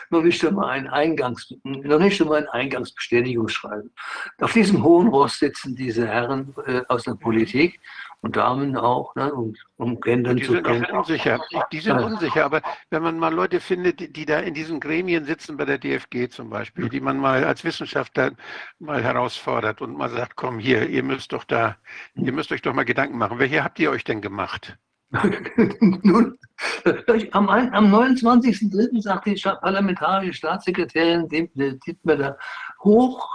Noch 0.10 0.22
nicht 0.22 0.44
einmal 0.46 0.70
ein 0.70 0.88
Eingangs, 0.88 1.54
noch 1.64 2.00
nicht 2.00 2.22
einmal 2.22 2.40
ein 2.40 2.50
Eingangsbestätigungsschreiben. 2.50 3.94
Auf 4.42 4.52
diesem 4.52 4.84
hohen 4.84 5.08
Ross 5.08 5.40
sitzen 5.40 5.76
diese 5.76 6.06
Herren 6.06 6.54
äh, 6.66 6.82
aus 6.90 7.04
der 7.04 7.16
Politik 7.16 7.80
und 8.22 8.36
Damen 8.36 8.76
auch, 8.76 9.16
ne, 9.16 9.32
um, 9.34 9.54
um 9.78 10.00
Gendern 10.00 10.42
zu 10.42 10.62
können. 10.62 10.86
Unsicher. 10.86 11.40
Die 11.72 11.80
sind 11.80 12.00
unsicher, 12.00 12.46
aber 12.46 12.62
wenn 12.90 13.04
man 13.04 13.20
mal 13.20 13.34
Leute 13.34 13.60
findet, 13.60 14.00
die, 14.00 14.12
die, 14.12 14.26
da 14.26 14.40
in 14.40 14.54
diesen 14.54 14.80
Gremien 14.80 15.26
sitzen, 15.26 15.58
bei 15.58 15.66
der 15.66 15.78
DFG 15.78 16.30
zum 16.30 16.50
Beispiel, 16.50 16.90
die 16.90 17.00
man 17.00 17.18
mal 17.18 17.44
als 17.44 17.64
Wissenschaftler 17.64 18.32
mal 18.80 19.04
herausfordert 19.04 19.82
und 19.82 19.98
mal 19.98 20.10
sagt, 20.10 20.36
komm 20.36 20.60
hier, 20.60 20.90
ihr 20.90 21.04
müsst 21.04 21.32
doch 21.32 21.44
da, 21.44 21.78
ihr 22.16 22.34
müsst 22.34 22.52
euch 22.52 22.62
doch 22.62 22.74
mal 22.74 22.86
Gedanken 22.86 23.18
machen. 23.18 23.40
Welche 23.40 23.64
habt 23.64 23.80
ihr 23.80 23.92
euch 23.92 24.04
denn 24.04 24.22
gemacht? 24.22 24.78
Nun, 25.80 26.38
am, 27.32 27.50
am 27.50 27.96
29.03. 27.96 29.02
sagt 29.02 29.28
die 29.28 29.36
parlamentarische 29.36 30.34
Staatssekretärin 30.34 31.30
Dittmer 31.30 32.38
hoch, 32.84 33.30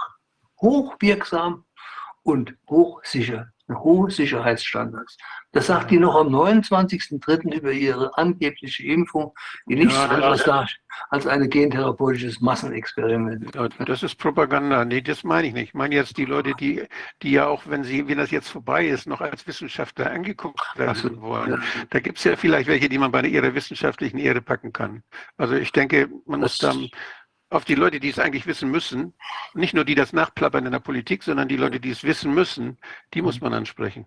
hochwirksam 0.61 1.65
und 2.21 2.55
hochsicher 2.69 3.52
hohe 3.69 4.11
Sicherheitsstandards. 4.11 5.17
Das 5.51 5.67
sagt 5.67 5.91
die 5.91 5.99
noch 5.99 6.15
am 6.15 6.27
29.03. 6.29 7.53
über 7.53 7.71
ihre 7.71 8.17
angebliche 8.17 8.83
Impfung, 8.85 9.33
die 9.67 9.75
nichts 9.75 9.93
ja, 9.95 10.05
anderes 10.05 10.43
da 10.43 10.65
als 11.09 11.27
ein 11.27 11.49
gentherapeutisches 11.49 12.41
Massenexperiment. 12.41 13.53
Ja, 13.55 13.67
das 13.85 14.03
ist 14.03 14.15
Propaganda. 14.15 14.83
Nee, 14.85 15.01
das 15.01 15.23
meine 15.23 15.47
ich 15.47 15.53
nicht. 15.53 15.69
Ich 15.69 15.73
meine 15.73 15.95
jetzt 15.95 16.17
die 16.17 16.25
Leute, 16.25 16.53
die, 16.59 16.83
die 17.21 17.31
ja 17.31 17.47
auch, 17.47 17.63
wenn 17.67 17.83
sie, 17.83 18.07
wenn 18.07 18.17
das 18.17 18.31
jetzt 18.31 18.49
vorbei 18.49 18.87
ist, 18.87 19.07
noch 19.07 19.21
als 19.21 19.45
Wissenschaftler 19.47 20.11
angeguckt 20.11 20.61
werden 20.75 20.95
so, 20.95 21.21
wollen. 21.21 21.51
Ja. 21.51 21.59
Da 21.89 21.99
gibt 21.99 22.17
es 22.17 22.23
ja 22.23 22.35
vielleicht 22.35 22.67
welche, 22.67 22.89
die 22.89 22.97
man 22.97 23.11
bei 23.11 23.21
ihrer 23.21 23.53
wissenschaftlichen 23.53 24.17
Ehre 24.17 24.41
packen 24.41 24.73
kann. 24.73 25.03
Also 25.37 25.55
ich 25.55 25.71
denke, 25.71 26.09
man 26.25 26.41
das 26.41 26.53
muss 26.53 26.57
dann 26.59 26.89
auf 27.53 27.65
die 27.65 27.75
Leute, 27.75 27.99
die 27.99 28.09
es 28.09 28.19
eigentlich 28.19 28.47
wissen 28.47 28.71
müssen, 28.71 29.13
nicht 29.53 29.73
nur 29.73 29.85
die 29.85 29.95
das 29.95 30.11
nachplappern 30.11 30.65
in 30.65 30.71
der 30.71 30.79
Politik, 30.79 31.23
sondern 31.23 31.47
die 31.47 31.57
Leute, 31.57 31.79
die 31.79 31.91
es 31.91 32.03
wissen 32.03 32.33
müssen, 32.33 32.77
die 33.13 33.21
muss 33.21 33.41
man 33.41 33.53
ansprechen. 33.53 34.05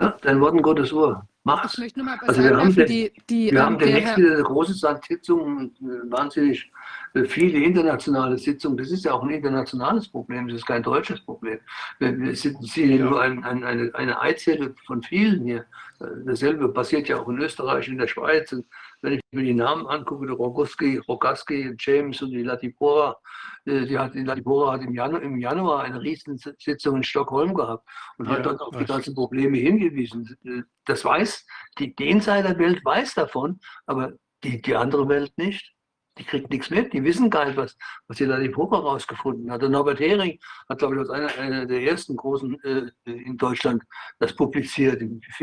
Ja, 0.00 0.16
dein 0.22 0.40
Wort 0.40 0.54
in 0.54 0.62
Gottes 0.62 0.92
Ohr. 0.92 1.26
Mach's. 1.42 1.74
Ich 1.74 1.80
möchte 1.80 1.98
nur 1.98 2.06
mal 2.06 2.18
also 2.26 2.42
wir 2.42 2.56
haben, 2.56 2.74
den, 2.74 2.86
die, 2.86 3.12
die, 3.28 3.50
wir 3.50 3.60
ähm, 3.60 3.66
haben 3.66 3.78
demnächst 3.78 4.16
wieder 4.16 4.34
eine 4.34 4.42
große 4.42 4.74
Sitzung, 5.08 5.72
äh, 5.80 6.10
wahnsinnig 6.10 6.70
äh, 7.14 7.24
viele 7.24 7.58
internationale 7.58 8.38
Sitzungen. 8.38 8.76
Das 8.76 8.90
ist 8.90 9.04
ja 9.04 9.12
auch 9.12 9.22
ein 9.22 9.30
internationales 9.30 10.08
Problem, 10.08 10.46
das 10.46 10.58
ist 10.58 10.66
kein 10.66 10.82
deutsches 10.82 11.20
Problem. 11.20 11.58
Wir 11.98 12.36
sind 12.36 12.58
hier 12.62 12.96
ja. 12.96 13.04
nur 13.04 13.20
ein, 13.20 13.42
ein, 13.44 13.64
eine, 13.64 13.90
eine 13.94 14.20
Eizelle 14.20 14.74
von 14.86 15.02
vielen 15.02 15.42
hier. 15.42 15.64
Äh, 16.00 16.06
dasselbe 16.26 16.68
passiert 16.68 17.08
ja 17.08 17.18
auch 17.18 17.28
in 17.28 17.38
Österreich, 17.38 17.88
in 17.88 17.98
der 17.98 18.08
Schweiz. 18.08 18.52
Und 18.52 18.66
wenn 19.00 19.14
ich 19.14 19.20
mir 19.30 19.44
die 19.44 19.54
Namen 19.54 19.86
angucke, 19.86 20.26
der 20.26 20.36
Rogoski, 20.36 20.98
Rogaski, 21.08 21.74
James 21.78 22.20
und 22.22 22.30
die 22.30 22.42
Latipora, 22.42 23.16
äh, 23.64 23.86
die, 23.86 23.98
hat, 23.98 24.14
die 24.14 24.24
Latipora 24.24 24.72
hat 24.72 24.82
im 24.82 24.94
Januar, 24.94 25.22
im 25.22 25.38
Januar 25.38 25.84
eine 25.84 26.00
Riesensitzung 26.00 26.96
in 26.96 27.02
Stockholm 27.02 27.54
gehabt 27.54 27.88
und 28.18 28.26
ja, 28.26 28.32
hat 28.32 28.46
dort 28.46 28.60
auf 28.60 28.76
die 28.76 28.84
ganzen 28.84 29.14
Probleme 29.14 29.58
hingewiesen. 29.58 30.66
Das 30.84 31.04
weiß, 31.04 31.46
die, 31.78 31.94
die 31.94 32.10
Insiderwelt 32.10 32.84
weiß 32.84 33.14
davon, 33.14 33.60
aber 33.86 34.12
die, 34.42 34.60
die 34.60 34.74
andere 34.74 35.08
Welt 35.08 35.32
nicht 35.36 35.74
die 36.18 36.24
kriegt 36.24 36.50
nichts 36.50 36.70
mit, 36.70 36.92
die 36.92 37.04
wissen 37.04 37.30
gar 37.30 37.46
nicht, 37.46 37.56
was, 37.56 37.76
was 38.06 38.18
hier 38.18 38.28
da 38.28 38.38
die 38.38 38.48
Probe 38.48 38.76
rausgefunden 38.76 39.50
hat. 39.50 39.62
Und 39.62 39.72
Norbert 39.72 40.00
Hering 40.00 40.38
hat, 40.68 40.78
glaube 40.78 40.94
ich, 40.94 41.00
als 41.00 41.10
einer, 41.10 41.38
einer 41.38 41.66
der 41.66 41.82
ersten 41.82 42.16
großen 42.16 42.62
äh, 42.64 42.90
in 43.04 43.36
Deutschland 43.36 43.82
das 44.18 44.34
publiziert, 44.34 45.02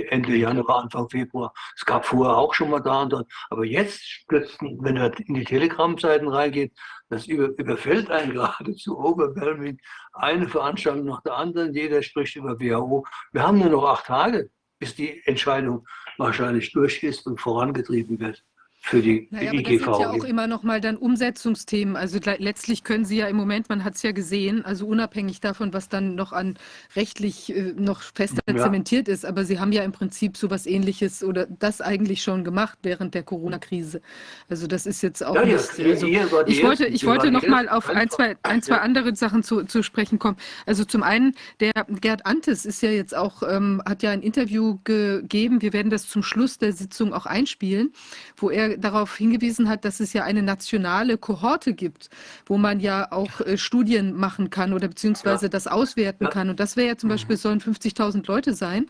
Ende 0.09 0.35
Januar, 0.35 0.83
Anfang 0.83 1.09
Februar. 1.09 1.53
Es 1.75 1.85
gab 1.85 2.05
vorher 2.05 2.37
auch 2.37 2.53
schon 2.53 2.69
mal 2.69 2.79
da 2.79 3.03
und 3.03 3.13
dort. 3.13 3.31
Aber 3.49 3.65
jetzt, 3.65 4.25
plötzlich, 4.27 4.71
wenn 4.79 4.97
er 4.97 5.17
in 5.19 5.35
die 5.35 5.45
Telegram-Seiten 5.45 6.27
reingeht, 6.27 6.73
das 7.09 7.27
über, 7.27 7.49
überfällt 7.57 8.09
einen 8.11 8.33
geradezu 8.33 8.97
overwhelming. 8.97 9.79
Eine 10.13 10.47
Veranstaltung 10.47 11.05
nach 11.05 11.21
der 11.21 11.35
anderen, 11.35 11.73
jeder 11.73 12.01
spricht 12.01 12.35
über 12.35 12.59
WHO. 12.59 13.05
Wir 13.31 13.43
haben 13.43 13.59
nur 13.59 13.69
noch 13.69 13.85
acht 13.85 14.05
Tage, 14.05 14.49
bis 14.79 14.95
die 14.95 15.21
Entscheidung 15.25 15.85
wahrscheinlich 16.17 16.71
durch 16.71 17.03
ist 17.03 17.25
und 17.27 17.39
vorangetrieben 17.39 18.19
wird. 18.19 18.43
Für 18.87 19.01
die 19.01 19.27
Naja, 19.31 19.49
aber 19.49 19.63
das 19.63 19.71
IGV. 19.71 19.83
sind 19.85 19.99
ja 19.99 20.09
auch 20.11 20.23
immer 20.25 20.45
noch 20.45 20.61
mal 20.61 20.79
dann 20.79 20.95
Umsetzungsthemen. 20.95 21.95
Also 21.95 22.19
le- 22.23 22.35
letztlich 22.37 22.83
können 22.83 23.03
Sie 23.03 23.17
ja 23.17 23.25
im 23.27 23.35
Moment, 23.35 23.67
man 23.67 23.83
hat 23.83 23.95
es 23.95 24.03
ja 24.03 24.11
gesehen, 24.11 24.63
also 24.63 24.85
unabhängig 24.85 25.39
davon, 25.41 25.73
was 25.73 25.89
dann 25.89 26.13
noch 26.13 26.33
an 26.33 26.55
rechtlich 26.95 27.49
äh, 27.55 27.73
noch 27.75 28.03
fester 28.03 28.43
Ja. 28.47 28.57
zementiert 28.57 29.07
ist, 29.07 29.25
aber 29.25 29.43
Sie 29.43 29.59
haben 29.59 29.71
ja 29.71 29.81
im 29.81 29.91
Prinzip 29.91 30.37
sowas 30.37 30.67
Ähnliches 30.67 31.23
oder 31.23 31.47
das 31.47 31.81
eigentlich 31.81 32.21
schon 32.21 32.43
gemacht 32.43 32.77
während 32.83 33.15
der 33.15 33.23
Corona-Krise. 33.23 34.01
Also 34.49 34.67
das 34.67 34.85
ist 34.85 35.01
jetzt 35.01 35.25
auch 35.25 35.33
Ja, 35.33 35.41
ja, 35.43 35.55
nicht, 35.57 35.79
ihr- 35.79 35.87
also 35.87 36.05
ich 36.45 36.63
wollte, 36.63 36.85
ich 36.85 37.05
wollte 37.07 37.31
noch 37.31 37.47
mal 37.47 37.67
auf 37.67 37.89
ein, 37.89 38.07
zwei, 38.11 38.37
ein, 38.43 38.61
zwei 38.61 38.75
Ja. 38.75 38.81
andere 38.81 39.15
Sachen 39.15 39.41
zu, 39.41 39.63
zu 39.63 39.81
sprechen 39.81 40.19
kommen. 40.19 40.37
Also 40.67 40.85
zum 40.85 41.01
einen, 41.01 41.33
der 41.59 41.71
Gerd 42.01 42.27
Antes 42.27 42.65
ist 42.67 42.83
ja 42.83 42.91
jetzt 42.91 43.17
auch, 43.17 43.41
ähm, 43.49 43.81
hat 43.83 44.03
ja 44.03 44.11
ein 44.11 44.21
Interview 44.21 44.77
gegeben, 44.83 45.63
wir 45.63 45.73
werden 45.73 45.89
das 45.89 46.07
zum 46.07 46.21
Schluss 46.21 46.59
der 46.59 46.71
Sitzung 46.71 47.13
auch 47.13 47.25
einspielen, 47.25 47.91
wo 48.37 48.51
er 48.51 48.74
darauf 48.77 49.15
hingewiesen 49.15 49.69
hat, 49.69 49.85
dass 49.85 49.99
es 49.99 50.13
ja 50.13 50.23
eine 50.23 50.41
nationale 50.43 51.17
Kohorte 51.17 51.73
gibt, 51.73 52.09
wo 52.45 52.57
man 52.57 52.79
ja 52.79 53.11
auch 53.11 53.41
äh, 53.41 53.57
Studien 53.57 54.13
machen 54.15 54.49
kann 54.49 54.73
oder 54.73 54.87
beziehungsweise 54.87 55.49
das 55.49 55.67
auswerten 55.67 56.25
Ja. 56.25 56.29
kann. 56.29 56.49
Und 56.49 56.59
das 56.59 56.75
wäre 56.77 56.87
ja 56.89 56.97
zum 56.97 57.09
Beispiel, 57.09 57.35
es 57.35 57.41
sollen 57.41 57.59
50.000 57.61 58.27
Leute 58.27 58.53
sein 58.53 58.87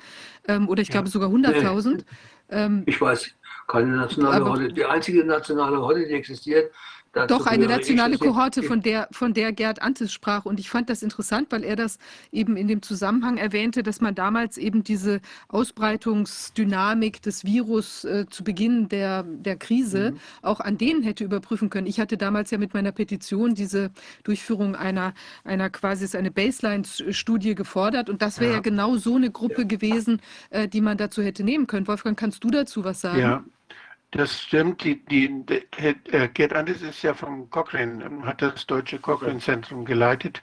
ähm, 0.48 0.68
oder 0.70 0.82
ich 0.82 0.90
Ja. 0.90 0.94
glaube 0.94 1.10
sogar 1.10 1.30
100.000. 1.30 2.04
Ähm, 2.50 2.84
Ich 2.86 3.00
weiß, 3.02 3.32
keine 3.68 3.96
nationale 3.96 4.44
Rolle. 4.44 4.72
Die 4.72 4.86
einzige 4.86 5.24
nationale 5.26 5.78
Rolle, 5.78 6.08
die 6.08 6.14
existiert, 6.14 6.72
Doch, 7.28 7.48
eine 7.48 7.68
nationale 7.68 8.18
Kohorte, 8.18 8.62
von 8.64 8.82
der, 8.82 9.08
von 9.12 9.34
der 9.34 9.54
Gerd 9.54 9.82
Antes 9.82 10.12
sprach. 10.12 10.46
Und 10.46 10.60
ich 10.60 10.70
fand 10.70 10.90
das 10.90 11.02
interessant, 11.02 11.48
weil 11.52 11.64
er 11.64 11.76
das 11.76 11.98
eben 12.32 12.58
in 12.58 12.68
dem 12.68 12.82
Zusammenhang 12.82 13.38
erwähnte, 13.38 13.84
dass 13.84 14.02
man 14.02 14.16
damals 14.16 14.58
eben 14.58 14.84
diese 14.84 15.22
Ausbreitungsdynamik 15.48 17.22
des 17.22 17.46
Virus 17.46 18.04
äh, 18.04 18.26
zu 18.30 18.44
Beginn 18.44 18.90
der, 18.90 19.24
der 19.24 19.56
Krise 19.56 20.12
Mhm. 20.12 20.20
auch 20.42 20.60
an 20.60 20.78
denen 20.78 21.04
hätte 21.04 21.24
überprüfen 21.24 21.70
können. 21.70 21.88
Ich 21.88 22.00
hatte 22.00 22.18
damals 22.18 22.52
ja 22.52 22.58
mit 22.58 22.74
meiner 22.74 22.92
Petition 22.92 23.56
diese 23.56 23.92
Durchführung 24.24 24.76
einer, 24.76 25.14
einer 25.44 25.70
quasi 25.70 26.06
ist 26.06 26.16
eine 26.16 26.32
Baseline-Studie 26.32 27.56
gefordert. 27.56 28.10
Und 28.10 28.22
das 28.22 28.40
wäre 28.40 28.52
ja. 28.52 28.58
Ja. 28.58 28.62
genau 28.62 28.98
so 28.98 29.16
eine 29.16 29.32
Gruppe 29.32 29.66
gewesen, 29.66 30.22
äh, 30.50 30.68
die 30.68 30.82
man 30.82 30.98
dazu 30.98 31.22
hätte 31.24 31.44
nehmen 31.44 31.68
können. 31.68 31.88
Wolfgang, 31.88 32.18
kannst 32.18 32.44
du 32.44 32.50
dazu 32.50 32.84
was 32.84 33.02
sagen? 33.02 33.20
Ja, 33.20 33.44
das 34.16 34.42
stimmt. 34.42 34.84
Die, 34.84 35.04
die, 35.06 35.46
der, 35.46 35.96
äh, 36.12 36.28
Gerd 36.30 36.54
Anders 36.54 36.82
ist 36.82 37.02
ja 37.04 37.14
vom 37.14 37.50
Cochrane, 37.50 38.04
ähm, 38.04 38.26
hat 38.26 38.42
das 38.42 38.66
Deutsche 38.66 39.00
Cochrane-Zentrum 39.00 39.86
geleitet. 39.86 40.42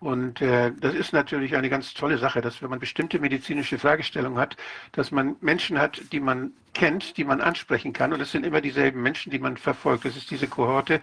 Und 0.00 0.40
äh, 0.40 0.72
das 0.80 0.94
ist 0.94 1.12
natürlich 1.12 1.54
eine 1.56 1.68
ganz 1.68 1.92
tolle 1.92 2.16
Sache, 2.16 2.40
dass 2.40 2.62
wenn 2.62 2.70
man 2.70 2.78
bestimmte 2.78 3.18
medizinische 3.18 3.78
Fragestellungen 3.78 4.38
hat, 4.38 4.56
dass 4.92 5.10
man 5.10 5.36
Menschen 5.40 5.78
hat, 5.78 6.00
die 6.12 6.20
man 6.20 6.52
kennt, 6.72 7.18
die 7.18 7.24
man 7.24 7.42
ansprechen 7.42 7.92
kann. 7.92 8.12
Und 8.14 8.20
es 8.20 8.32
sind 8.32 8.46
immer 8.46 8.62
dieselben 8.62 9.02
Menschen, 9.02 9.30
die 9.30 9.38
man 9.38 9.58
verfolgt. 9.58 10.06
Das 10.06 10.16
ist 10.16 10.30
diese 10.30 10.48
Kohorte, 10.48 11.02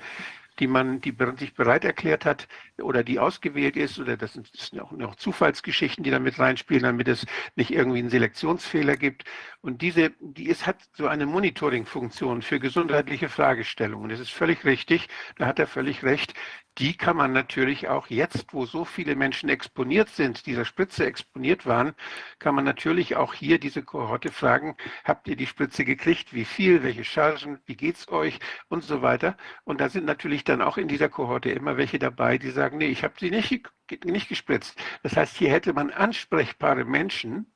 die 0.59 0.67
man, 0.67 1.01
die 1.01 1.15
sich 1.37 1.53
bereit 1.53 1.85
erklärt 1.85 2.25
hat 2.25 2.47
oder 2.81 3.03
die 3.03 3.19
ausgewählt 3.19 3.77
ist, 3.77 3.99
oder 3.99 4.17
das 4.17 4.33
sind, 4.33 4.49
das 4.53 4.67
sind 4.67 4.79
auch 4.79 4.91
noch 4.91 5.15
Zufallsgeschichten, 5.15 6.03
die 6.03 6.11
da 6.11 6.19
mit 6.19 6.39
reinspielen, 6.39 6.83
damit 6.83 7.07
es 7.07 7.25
nicht 7.55 7.71
irgendwie 7.71 7.99
einen 7.99 8.09
Selektionsfehler 8.09 8.97
gibt. 8.97 9.23
Und 9.61 9.81
diese, 9.81 10.11
die 10.19 10.47
ist, 10.47 10.65
hat 10.67 10.77
so 10.93 11.07
eine 11.07 11.25
Monitoring-Funktion 11.25 12.41
für 12.41 12.59
gesundheitliche 12.59 13.29
Fragestellungen. 13.29 14.09
Das 14.09 14.19
ist 14.19 14.31
völlig 14.31 14.65
richtig, 14.65 15.07
da 15.37 15.45
hat 15.45 15.59
er 15.59 15.67
völlig 15.67 16.03
recht. 16.03 16.33
Die 16.77 16.95
kann 16.95 17.17
man 17.17 17.33
natürlich 17.33 17.87
auch 17.87 18.07
jetzt, 18.07 18.53
wo 18.53 18.67
so 18.67 18.85
viele 18.85 19.15
Menschen 19.15 19.49
exponiert 19.49 20.09
sind, 20.09 20.45
dieser 20.45 20.63
Spritze 20.63 21.07
exponiert 21.07 21.65
waren, 21.65 21.95
kann 22.37 22.53
man 22.53 22.65
natürlich 22.65 23.15
auch 23.15 23.33
hier 23.33 23.59
diese 23.59 23.81
Kohorte 23.81 24.31
fragen, 24.31 24.77
habt 25.03 25.27
ihr 25.27 25.35
die 25.35 25.47
Spritze 25.47 25.85
gekriegt, 25.85 26.33
wie 26.33 26.45
viel, 26.45 26.83
welche 26.83 27.03
Chargen, 27.03 27.59
wie 27.65 27.75
geht's 27.75 28.07
euch 28.09 28.39
und 28.69 28.83
so 28.83 29.01
weiter. 29.01 29.37
Und 29.63 29.81
da 29.81 29.89
sind 29.89 30.05
natürlich 30.05 30.43
dann 30.43 30.61
auch 30.61 30.77
in 30.77 30.87
dieser 30.87 31.09
Kohorte 31.09 31.49
immer 31.49 31.77
welche 31.77 31.97
dabei, 31.97 32.37
die 32.37 32.51
sagen, 32.51 32.77
nee, 32.77 32.89
ich 32.89 33.03
habe 33.03 33.15
sie 33.17 33.31
nicht, 33.31 33.67
nicht 34.05 34.29
gespritzt. 34.29 34.79
Das 35.01 35.17
heißt, 35.17 35.35
hier 35.35 35.49
hätte 35.49 35.73
man 35.73 35.89
ansprechbare 35.89 36.85
Menschen, 36.85 37.51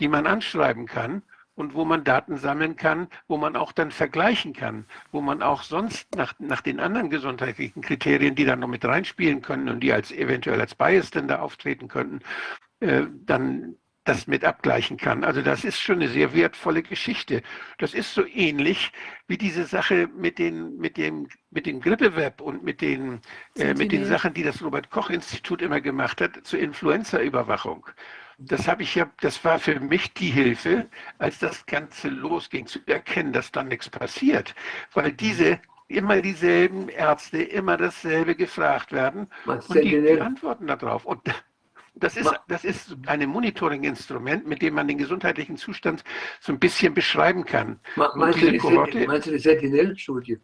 die 0.00 0.08
man 0.08 0.26
anschreiben 0.26 0.86
kann 0.86 1.22
und 1.60 1.74
wo 1.74 1.84
man 1.84 2.04
Daten 2.04 2.38
sammeln 2.38 2.74
kann, 2.74 3.06
wo 3.28 3.36
man 3.36 3.54
auch 3.54 3.72
dann 3.72 3.90
vergleichen 3.90 4.54
kann, 4.54 4.86
wo 5.12 5.20
man 5.20 5.42
auch 5.42 5.62
sonst 5.62 6.16
nach, 6.16 6.32
nach 6.38 6.62
den 6.62 6.80
anderen 6.80 7.10
gesundheitlichen 7.10 7.82
Kriterien, 7.82 8.34
die 8.34 8.46
dann 8.46 8.60
noch 8.60 8.68
mit 8.68 8.82
reinspielen 8.82 9.42
können 9.42 9.68
und 9.68 9.80
die 9.80 9.92
als 9.92 10.10
eventuell 10.10 10.58
als 10.58 10.74
Bias 10.74 11.10
dann 11.10 11.28
da 11.28 11.40
auftreten 11.40 11.86
könnten, 11.86 12.20
äh, 12.80 13.02
dann 13.26 13.76
das 14.04 14.26
mit 14.26 14.42
abgleichen 14.42 14.96
kann. 14.96 15.22
Also 15.22 15.42
das 15.42 15.62
ist 15.62 15.78
schon 15.78 15.96
eine 15.96 16.08
sehr 16.08 16.32
wertvolle 16.34 16.82
Geschichte. 16.82 17.42
Das 17.76 17.92
ist 17.92 18.14
so 18.14 18.24
ähnlich 18.26 18.90
wie 19.28 19.36
diese 19.36 19.66
Sache 19.66 20.08
mit 20.16 20.38
den 20.38 20.78
mit 20.78 20.96
dem 20.96 21.28
mit 21.50 21.66
dem 21.66 21.80
Grippeweb 21.80 22.40
und 22.40 22.64
mit 22.64 22.80
den 22.80 23.20
äh, 23.58 23.74
mit 23.74 23.92
den. 23.92 24.06
Sachen, 24.06 24.32
die 24.32 24.42
das 24.42 24.62
Robert 24.62 24.88
Koch 24.90 25.10
Institut 25.10 25.60
immer 25.60 25.82
gemacht 25.82 26.22
hat 26.22 26.40
zur 26.44 26.58
Influenza-Überwachung. 26.58 27.86
Das 28.42 28.66
habe 28.66 28.82
ich 28.82 28.94
ja, 28.94 29.10
das 29.20 29.44
war 29.44 29.58
für 29.58 29.78
mich 29.80 30.14
die 30.14 30.30
Hilfe, 30.30 30.88
als 31.18 31.38
das 31.40 31.66
Ganze 31.66 32.08
losging, 32.08 32.66
zu 32.66 32.78
erkennen, 32.86 33.32
dass 33.34 33.52
dann 33.52 33.68
nichts 33.68 33.90
passiert, 33.90 34.54
weil 34.94 35.12
diese 35.12 35.60
immer 35.88 36.22
dieselben 36.22 36.88
Ärzte 36.88 37.42
immer 37.42 37.76
dasselbe 37.76 38.34
gefragt 38.34 38.92
werden 38.92 39.26
Was 39.44 39.66
und 39.68 39.82
die, 39.82 40.00
die 40.00 40.20
antworten 40.20 40.66
darauf. 40.68 41.04
Und 41.04 41.20
das 41.94 42.16
ist, 42.16 42.32
das 42.48 42.64
ist 42.64 42.96
ein 43.06 43.28
Monitoring-Instrument, 43.28 44.46
mit 44.46 44.62
dem 44.62 44.72
man 44.74 44.88
den 44.88 44.96
gesundheitlichen 44.96 45.58
Zustand 45.58 46.02
so 46.40 46.52
ein 46.52 46.58
bisschen 46.58 46.94
beschreiben 46.94 47.44
kann. 47.44 47.78
Ma- 47.96 48.10
Meinst 48.16 48.40
du, 48.40 48.50
die, 48.52 48.58
Kohorte- 48.58 48.92
Sentinel- 48.92 49.06
meinst 49.08 49.26
du 49.26 49.32
die 49.32 49.38
Sentinel-Studie? 49.38 50.38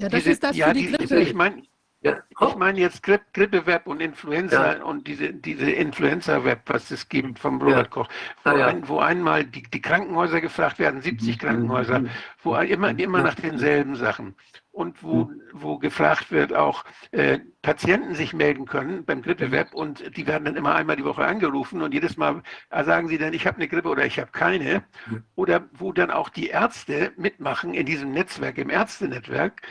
Ja, 0.00 0.08
das 0.08 0.20
Diese- 0.20 0.30
ist 0.32 0.42
das 0.42 0.56
ja, 0.56 0.68
für 0.68 0.74
die 0.74 0.90
Grippe. 0.90 1.20
Ich 1.20 1.34
meine, 1.34 1.62
Ja. 2.04 2.18
ich 2.48 2.54
meine 2.56 2.78
jetzt 2.78 3.02
Grip, 3.02 3.22
Grippeweb 3.32 3.86
und 3.86 4.00
Influenza 4.02 4.76
Ja. 4.76 4.82
und 4.84 5.06
diese, 5.06 5.32
diese 5.32 5.70
Influenza-Web, 5.70 6.60
was 6.66 6.90
es 6.90 7.08
gibt 7.08 7.38
vom 7.38 7.62
Robert 7.62 7.90
Koch, 7.90 8.08
wo, 8.44 8.50
Ah, 8.50 8.58
ja. 8.58 8.66
ein, 8.66 8.86
wo 8.88 8.98
einmal 8.98 9.44
die, 9.44 9.62
die 9.62 9.80
Krankenhäuser 9.80 10.42
gefragt 10.42 10.78
werden, 10.78 11.00
70 11.00 11.38
Krankenhäuser, 11.38 12.00
Mhm. 12.00 12.10
wo 12.42 12.52
ein- 12.52 12.68
immer, 12.68 12.98
immer 12.98 13.22
nach 13.22 13.34
denselben 13.36 13.96
Sachen. 13.96 14.34
Und 14.70 15.02
wo, 15.04 15.30
wo 15.52 15.78
gefragt 15.78 16.32
wird, 16.32 16.52
auch 16.52 16.84
äh, 17.12 17.38
Patienten 17.62 18.14
sich 18.16 18.34
melden 18.34 18.66
können 18.66 19.04
beim 19.04 19.22
Grippeweb 19.22 19.72
und 19.72 20.16
die 20.16 20.26
werden 20.26 20.44
dann 20.46 20.56
immer 20.56 20.74
einmal 20.74 20.96
die 20.96 21.04
Woche 21.04 21.24
angerufen 21.24 21.80
und 21.80 21.94
jedes 21.94 22.16
Mal 22.16 22.42
äh, 22.70 22.82
sagen 22.84 23.06
sie 23.08 23.16
dann, 23.16 23.32
ich 23.32 23.46
habe 23.46 23.56
eine 23.58 23.68
Grippe 23.68 23.88
oder 23.88 24.04
ich 24.04 24.18
habe 24.18 24.32
keine. 24.32 24.82
Mhm. 25.06 25.22
Oder 25.36 25.68
wo 25.72 25.92
dann 25.92 26.10
auch 26.10 26.28
die 26.28 26.48
Ärzte 26.48 27.12
mitmachen 27.16 27.72
in 27.72 27.86
diesem 27.86 28.10
Netzwerk, 28.10 28.58
im 28.58 28.68
Ärztenetzwerk, 28.68 29.62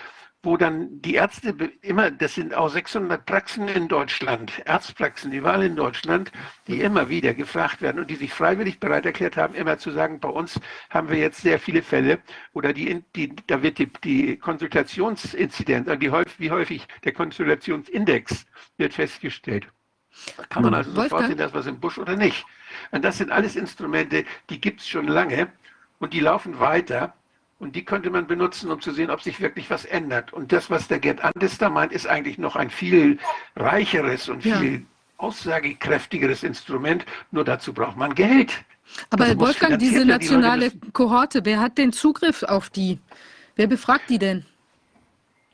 wo 0.44 0.58
dann 0.58 1.02
die 1.02 1.16
Ärzte 1.16 1.56
immer, 1.82 2.12
das 2.12 2.36
sind 2.36 2.54
auch 2.54 2.68
600 2.68 3.26
Praxen 3.26 3.70
in 3.70 3.88
Deutschland, 3.88 4.52
Arztpraxen 4.68 5.32
überall 5.32 5.64
in 5.64 5.78
Deutschland, 5.78 6.32
die 6.68 6.82
immer 6.82 7.08
wieder 7.08 7.34
gefragt 7.34 7.82
werden 7.82 8.00
und 8.00 8.10
die 8.10 8.18
sich 8.18 8.34
freiwillig 8.34 8.80
bereit 8.80 9.06
erklärt 9.06 9.38
haben, 9.38 9.56
immer 9.56 9.78
zu 9.78 9.92
sagen, 9.92 10.20
bei 10.20 10.28
uns 10.28 10.60
haben 10.90 11.10
wir 11.10 11.18
jetzt 11.18 11.42
sehr 11.42 11.60
viele 11.60 11.82
Fälle 11.82 12.20
oder 12.52 12.74
die, 12.74 13.04
die 13.16 13.34
da 13.48 13.64
wird 13.64 13.80
die, 13.80 13.90
die 14.04 14.38
Konsultationsinzidenz, 14.38 15.88
also 15.88 16.00
die 16.00 16.12
wie 16.40 16.52
häufig 16.52 16.88
der 17.06 17.14
Konsultationsindex 17.14 18.46
wird 18.78 18.94
festgestellt. 18.94 19.68
Kann 20.50 20.64
man 20.64 20.74
also 20.74 20.92
sofort 20.92 21.12
Wolfgang? 21.12 21.30
sehen, 21.30 21.38
das 21.38 21.54
was 21.54 21.68
im 21.68 21.80
Busch 21.80 21.98
oder 21.98 22.16
nicht. 22.18 22.46
Und 22.92 23.04
das 23.04 23.18
sind 23.18 23.32
alles 23.32 23.56
Instrumente, 23.56 24.26
die 24.50 24.60
gibt 24.60 24.82
es 24.82 24.88
schon 24.90 25.08
lange 25.08 25.48
und 26.00 26.14
die 26.14 26.20
laufen 26.20 26.60
weiter. 26.60 27.14
Und 27.64 27.78
die 27.78 27.86
könnte 27.86 28.10
man 28.10 28.28
benutzen, 28.28 28.70
um 28.72 28.82
zu 28.82 28.92
sehen, 28.92 29.10
ob 29.10 29.22
sich 29.22 29.40
wirklich 29.40 29.70
was 29.70 29.86
ändert. 29.86 30.34
Und 30.34 30.52
das, 30.52 30.70
was 30.70 30.90
der 30.90 31.00
Gerd 31.00 31.24
Andes 31.24 31.58
da 31.58 31.70
meint, 31.70 31.94
ist 31.94 32.06
eigentlich 32.06 32.38
noch 32.38 32.58
ein 32.58 32.70
viel 32.70 33.20
reicheres 33.56 34.28
und 34.28 34.44
Ja. 34.44 34.58
viel 34.60 34.86
aussagekräftigeres 35.16 36.44
Instrument. 36.44 37.06
Nur 37.32 37.46
dazu 37.46 37.72
braucht 37.74 37.96
man 37.96 38.14
Geld. 38.16 38.52
Aber 39.12 39.28
muss 39.28 39.38
Wolfgang, 39.38 39.80
diese. 39.80 40.00
Die 40.02 40.06
nationale 40.06 40.66
müssen- 40.66 40.92
Kohorte, 40.92 41.40
wer 41.46 41.62
hat 41.62 41.78
den 41.78 41.94
Zugriff 41.94 42.44
auf 42.44 42.70
die? 42.70 43.00
Wer 43.56 43.68
befragt 43.68 44.10
die 44.10 44.20
denn? 44.20 44.46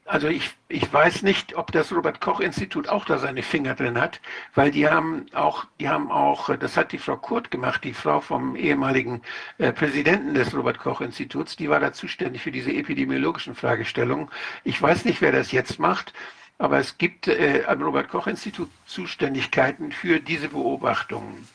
Also 0.10 0.28
ich, 0.28 0.50
ich 0.70 0.92
weiß 0.92 1.22
nicht, 1.22 1.56
ob 1.56 1.72
das 1.72 1.92
Robert 1.92 2.20
Koch 2.20 2.40
Institut 2.40 2.90
auch 2.90 3.06
da 3.06 3.20
seine 3.20 3.44
Finger 3.44 3.76
drin 3.76 4.02
hat, 4.02 4.20
weil 4.56 4.72
die 4.72 4.90
haben 4.90 5.28
auch, 5.36 5.68
die 5.80 5.88
haben 5.88 6.10
auch, 6.10 6.50
das 6.58 6.78
hat 6.78 6.94
die 6.94 6.98
Frau 6.98 7.16
Kurt 7.16 7.52
gemacht, 7.52 7.84
die 7.84 7.94
Frau 7.94 8.20
vom 8.20 8.56
ehemaligen 8.56 9.22
äh, 9.60 9.72
Präsidenten 9.72 10.34
des 10.34 10.56
Robert 10.56 10.80
Koch 10.80 11.02
Instituts, 11.02 11.58
die 11.58 11.70
war 11.70 11.80
da 11.80 11.94
zuständig 11.94 12.42
für 12.42 12.52
diese 12.52 12.74
epidemiologischen 12.74 13.54
Fragestellungen. 13.54 14.30
Ich 14.64 14.82
weiß 14.82 15.06
nicht, 15.06 15.22
wer 15.22 15.32
das 15.32 15.52
jetzt 15.52 15.78
macht, 15.78 16.12
aber 16.58 16.80
es 16.80 16.98
gibt 16.98 17.28
äh, 17.28 17.66
am 17.68 17.84
Robert 17.84 18.10
Koch 18.10 18.26
Institut 18.26 18.72
Zuständigkeiten 18.88 19.92
für 19.92 20.20
diese 20.20 20.50
Beobachtungen. 20.50 21.48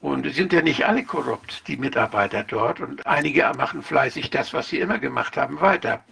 Und 0.00 0.24
es 0.24 0.36
sind 0.36 0.52
ja 0.52 0.62
nicht 0.62 0.86
alle 0.86 1.02
korrupt, 1.02 1.66
die 1.66 1.76
Mitarbeiter 1.76 2.44
dort. 2.44 2.78
Und 2.78 3.04
einige 3.08 3.52
machen 3.56 3.82
fleißig 3.82 4.30
das, 4.30 4.52
was 4.52 4.68
sie 4.68 4.78
immer 4.78 5.00
gemacht 5.00 5.36
haben, 5.36 5.60
weiter. 5.60 6.04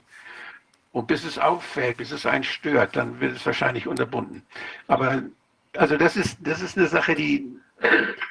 Und 0.93 1.07
bis 1.07 1.25
es 1.25 1.39
auffällt, 1.39 1.99
bis 1.99 2.10
es 2.10 2.27
einen 2.27 2.43
stört, 2.44 2.97
dann 2.97 3.20
wird 3.20 3.36
es 3.36 3.47
wahrscheinlich 3.47 3.86
unterbunden. 3.86 4.43
Aber 4.89 5.23
also 5.77 5.97
das 5.97 6.17
ist, 6.17 6.39
das 6.43 6.60
ist 6.60 6.77
eine 6.77 6.89
Sache, 6.89 7.15
die, 7.15 7.47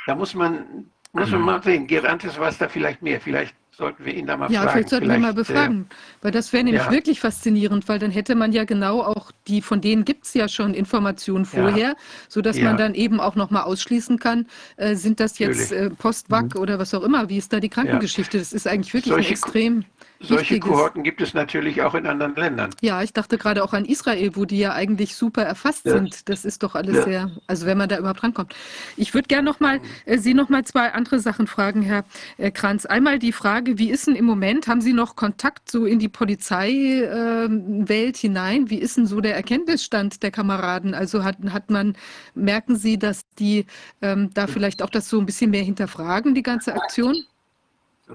da 0.06 0.16
muss 0.16 0.34
man, 0.34 0.86
muss 1.14 1.32
man 1.32 1.42
mal 1.42 1.64
sehen. 1.64 1.88
Gerantes 1.88 2.38
weiß 2.38 2.58
da 2.58 2.68
vielleicht 2.68 3.02
mehr. 3.02 3.22
Vielleicht 3.22 3.56
sollten 3.72 4.04
wir 4.04 4.14
ihn 4.14 4.28
da 4.28 4.36
mal 4.36 4.52
ja, 4.52 4.60
fragen. 4.60 4.72
vielleicht 4.74 4.90
sollten 4.90 5.10
wir 5.10 5.20
mal 5.20 5.34
Vielleicht, 5.34 5.50
äh, 5.50 5.54
befragen, 5.54 5.90
weil 6.22 6.32
das 6.32 6.52
wäre 6.52 6.66
nämlich 6.66 6.84
ja. 6.84 6.92
wirklich 6.92 7.22
faszinierend, 7.22 7.88
weil 7.88 7.98
dann 7.98 8.12
hätte 8.12 8.36
man 8.36 8.52
ja 8.52 8.66
genau 8.66 9.02
auch 9.02 9.32
die, 9.48 9.62
von 9.62 9.80
denen 9.80 10.04
gibt 10.04 10.26
es 10.26 10.34
ja 10.34 10.50
schon 10.50 10.74
Informationen 10.74 11.46
Ja. 11.46 11.50
vorher, 11.62 11.96
sodass 12.28 12.58
Ja. 12.58 12.66
man 12.66 12.76
dann 12.78 12.94
eben 12.94 13.22
auch 13.22 13.36
nochmal 13.36 13.64
ausschließen 13.64 14.20
kann, 14.20 14.48
äh, 14.76 14.96
sind 14.96 15.22
das 15.22 15.40
jetzt 15.40 15.72
äh, 15.72 15.90
Postwag 15.92 16.56
oder 16.56 16.78
was 16.78 16.94
auch 16.94 17.04
immer, 17.04 17.30
wie 17.30 17.38
ist 17.38 17.54
da 17.54 17.62
die 17.62 17.70
Krankengeschichte? 17.70 18.38
Das 18.38 18.52
ist 18.52 18.68
eigentlich 18.68 18.94
wirklich 18.94 19.14
Solche 19.14 19.30
ein 19.30 19.32
extrem 19.32 19.86
Solche 20.22 20.56
wichtiges. 20.56 20.69
Kohorten 20.69 21.03
gibt 21.03 21.22
es 21.22 21.33
natürlich 21.33 21.81
auch 21.81 21.95
in 21.95 22.06
anderen 22.06 22.35
Ländern. 22.35 22.72
Ja, 22.81 23.01
ich 23.01 23.14
dachte 23.14 23.38
gerade 23.38 23.64
auch 23.64 23.72
an 23.72 23.85
Israel, 23.85 24.35
wo 24.35 24.43
die 24.43 24.59
ja 24.59 24.73
eigentlich 24.73 25.15
super 25.15 25.43
erfasst 25.43 25.85
Ja. 25.85 25.93
sind. 25.93 26.27
Das 26.27 26.43
ist 26.43 26.61
doch 26.61 26.75
alles 26.75 26.98
Ja. 26.98 27.03
sehr, 27.03 27.31
also 27.48 27.65
wenn 27.65 27.77
man 27.77 27.88
da 27.88 27.98
überhaupt 27.98 28.22
rankommt. 28.22 28.53
Ich 28.98 29.14
würde 29.14 29.27
gerne 29.27 29.45
noch 29.49 29.61
mal 29.61 29.80
äh, 30.06 30.17
Sie 30.17 30.33
noch 30.33 30.49
mal 30.49 30.65
zwei 30.65 30.91
andere 30.91 31.19
Sachen 31.19 31.48
fragen, 31.48 31.81
Herr 31.81 32.03
äh, 32.38 32.51
Kranz. 32.51 32.85
Einmal 32.85 33.17
die 33.17 33.31
Frage, 33.31 33.77
wie 33.77 33.89
ist 33.91 34.07
denn 34.07 34.15
im 34.15 34.25
Moment, 34.25 34.67
haben 34.67 34.81
Sie 34.81 34.91
noch 34.91 35.15
Kontakt 35.15 35.72
so 35.72 35.85
in 35.85 35.99
die 35.99 36.09
Polizeiwelt 36.09 38.17
hinein? 38.17 38.69
Wie 38.69 38.80
ist 38.80 38.98
denn 38.98 39.06
so 39.06 39.22
der 39.22 39.35
Erkenntnisstand 39.35 40.22
der 40.22 40.31
Kameraden? 40.31 40.93
Also 40.93 41.23
hat, 41.23 41.38
hat 41.51 41.69
man, 41.69 41.95
merken 42.35 42.75
Sie, 42.75 42.99
dass 42.99 43.22
die 43.39 43.65
ähm, 44.01 44.31
da 44.33 44.48
vielleicht 44.48 44.81
auch 44.83 44.89
das 44.89 45.09
so 45.09 45.19
ein 45.19 45.25
bisschen 45.25 45.51
mehr 45.51 45.64
hinterfragen, 45.64 46.35
die 46.35 46.43
ganze 46.43 46.73
Aktion? 46.73 47.23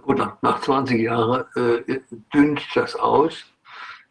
Gut, 0.03 0.19
nach, 0.19 0.43
nach 0.43 0.61
20 0.61 1.01
Jahren 1.01 1.45
äh, 1.55 2.01
dünnt 2.33 2.61
das 2.75 2.97
aus. 2.97 3.45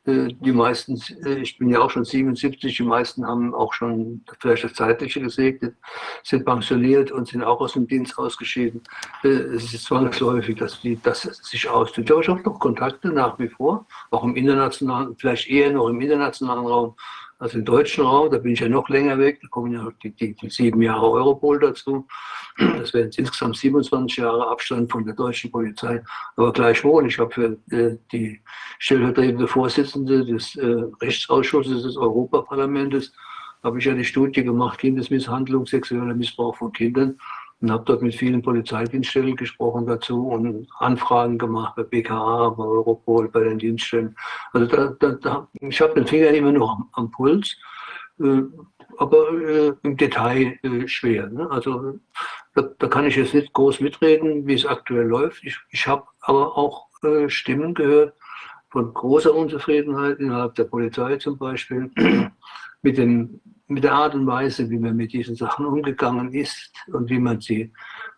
Äh, 0.05 0.33
die 0.33 0.51
meisten, 0.51 1.01
äh, 1.25 1.35
ich 1.35 1.57
bin 1.57 1.69
ja 1.69 1.79
auch 1.79 1.89
schon 1.89 2.05
77, 2.05 2.75
die 2.75 2.83
meisten 2.83 3.25
haben 3.25 3.53
auch 3.53 3.73
schon 3.73 4.21
vielleicht 4.39 4.63
das 4.63 4.73
Zeitliche 4.73 5.21
gesegnet, 5.21 5.75
sind 6.23 6.45
pensioniert 6.45 7.11
und 7.11 7.27
sind 7.27 7.43
auch 7.43 7.59
aus 7.61 7.73
dem 7.73 7.87
Dienst 7.87 8.17
ausgeschieden. 8.17 8.81
Äh, 9.23 9.27
es 9.27 9.73
ist 9.73 9.85
zwangsläufig, 9.85 10.57
dass 10.57 10.81
die, 10.81 10.99
das 11.01 11.21
sich 11.21 11.69
ausdünnt. 11.69 12.11
Aber 12.11 12.21
ich 12.21 12.29
habe 12.29 12.41
noch 12.43 12.59
Kontakte 12.59 13.09
nach 13.09 13.37
wie 13.39 13.49
vor, 13.49 13.85
auch 14.11 14.23
im 14.23 14.35
internationalen, 14.35 15.15
vielleicht 15.17 15.49
eher 15.49 15.71
noch 15.71 15.87
im 15.87 15.99
internationalen 15.99 16.65
Raum 16.65 16.95
als 17.43 17.53
im 17.53 17.65
deutschen 17.65 18.05
Raum. 18.05 18.31
Da 18.31 18.37
bin 18.37 18.53
ich 18.53 18.61
ja 18.61 18.69
noch 18.69 18.87
länger 18.89 19.19
weg. 19.19 19.39
Da 19.41 19.47
kommen 19.49 19.73
ja 19.73 19.87
die, 20.01 20.11
die, 20.11 20.33
die 20.33 20.49
sieben 20.49 20.81
Jahre 20.81 21.11
Europol 21.11 21.59
dazu. 21.59 22.07
Das 22.57 22.93
wären 22.93 23.11
insgesamt 23.15 23.57
27 23.57 24.17
Jahre 24.17 24.47
Abstand 24.47 24.91
von 24.91 25.05
der 25.05 25.13
deutschen 25.13 25.51
Polizei. 25.51 26.01
Aber 26.37 26.53
gleichwohl, 26.53 27.05
ich 27.07 27.19
habe 27.19 27.31
für 27.31 27.57
äh, 27.71 27.97
die 28.11 28.39
stellvertretende 28.79 29.47
Vorsitzende 29.47 30.25
des 30.25 30.55
äh, 30.55 30.83
Rechtsausschusses 31.01 31.83
des 31.83 31.97
Europaparlamentes, 31.97 33.13
habe 33.63 33.79
ich 33.79 33.85
die 33.85 34.03
Studie 34.03 34.43
gemacht, 34.43 34.79
Kindesmisshandlung, 34.79 35.65
sexueller 35.65 36.13
Missbrauch 36.13 36.55
von 36.55 36.71
Kindern 36.73 37.17
und 37.63 37.71
habe 37.71 37.85
dort 37.85 38.01
mit 38.01 38.13
vielen 38.13 38.41
Polizeidienststellen 38.41 39.37
gesprochen 39.37 39.87
dazu 39.87 40.27
und 40.27 40.67
Anfragen 40.79 41.37
gemacht 41.37 41.77
bei 41.77 41.83
BKA, 41.83 42.49
bei 42.49 42.63
Europol, 42.63 43.29
bei 43.29 43.39
den 43.39 43.57
Dienststellen. 43.57 44.17
Also 44.51 44.67
da, 44.67 44.87
da, 44.99 45.11
da, 45.13 45.47
ich 45.61 45.79
habe 45.79 45.93
den 45.93 46.05
Finger 46.05 46.27
immer 46.31 46.51
noch 46.51 46.71
am, 46.71 46.89
am 46.91 47.11
Puls, 47.11 47.55
äh, 48.19 48.41
aber 48.97 49.31
äh, 49.31 49.73
im 49.83 49.95
Detail 49.95 50.59
äh, 50.63 50.89
schwer. 50.89 51.29
Ne? 51.29 51.49
Also 51.49 51.99
da, 52.53 52.63
da 52.79 52.87
kann 52.89 53.05
ich 53.05 53.15
jetzt 53.15 53.33
nicht 53.33 53.53
groß 53.53 53.79
mitreden, 53.79 54.45
wie 54.45 54.55
es 54.55 54.65
aktuell 54.65 55.07
läuft. 55.07 55.41
Ich, 55.45 55.57
ich 55.69 55.87
habe 55.87 56.03
aber 56.19 56.57
auch 56.57 56.89
äh, 57.01 57.29
Stimmen 57.29 57.73
gehört 57.73 58.13
von 58.71 58.93
großer 58.93 59.33
Unzufriedenheit 59.33 60.19
innerhalb 60.19 60.55
der 60.55 60.65
Polizei 60.65 61.15
zum 61.15 61.37
Beispiel 61.37 61.89
mit, 62.81 62.97
dem, 62.97 63.39
mit 63.67 63.83
der 63.83 63.93
Art 63.93 64.13
und 64.13 64.27
Weise, 64.27 64.69
wie 64.69 64.77
man 64.77 64.95
mit 64.95 65.13
diesen 65.13 65.35
Sachen 65.35 65.65
umgegangen 65.65 66.33
ist 66.33 66.71
und 66.87 67.09
wie 67.09 67.19
man 67.19 67.39
sie 67.39 67.71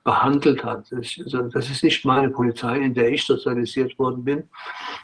behandelt 0.03 0.63
hat. 0.63 0.91
Das, 0.91 1.19
also, 1.19 1.59
ist 1.59 1.83
nicht 1.83 2.05
meine 2.05 2.29
Polizei, 2.29 2.77
in 2.77 2.93
der 2.93 3.11
ich 3.11 3.23
sozialisiert 3.23 3.97
worden 3.99 4.23
bin, 4.23 4.37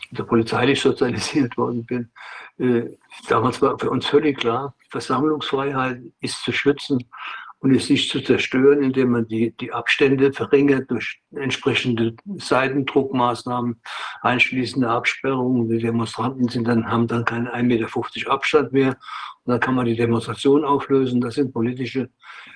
in 0.09 0.17
der 0.17 0.23
polizeilich 0.23 0.81
sozialisiert 0.81 1.57
worden 1.57 1.85
bin. 1.85 2.09
Äh, 2.57 2.97
damals 3.27 3.61
war 3.61 3.77
für 3.79 3.89
uns 3.89 4.05
völlig 4.05 4.37
klar, 4.39 4.75
Versammlungsfreiheit 4.89 6.01
ist 6.19 6.43
zu 6.43 6.51
schützen 6.51 7.03
und 7.61 7.75
ist 7.75 7.91
nicht 7.91 8.09
zu 8.09 8.21
zerstören, 8.21 8.81
indem 8.81 9.11
man 9.11 9.27
die, 9.27 9.55
die 9.55 9.71
Abstände 9.71 10.33
verringert 10.33 10.89
durch 10.89 11.21
entsprechende 11.35 12.15
Seitendruckmaßnahmen, 12.37 13.79
einschließende 14.21 14.89
Absperrungen. 14.89 15.69
Die 15.69 15.77
Demonstranten 15.77 16.49
sind 16.49 16.67
dann, 16.67 16.89
haben 16.89 17.07
dann 17.07 17.23
keinen 17.23 17.47
1,50 17.47 17.63
Meter 17.63 18.31
Abstand 18.31 18.73
mehr. 18.73 18.97
Und 19.43 19.51
dann 19.51 19.59
kann 19.59 19.75
man 19.75 19.85
die 19.85 19.95
Demonstration 19.95 20.65
auflösen. 20.65 21.21
Das 21.21 21.35
sind 21.35 21.53
politische 21.53 22.09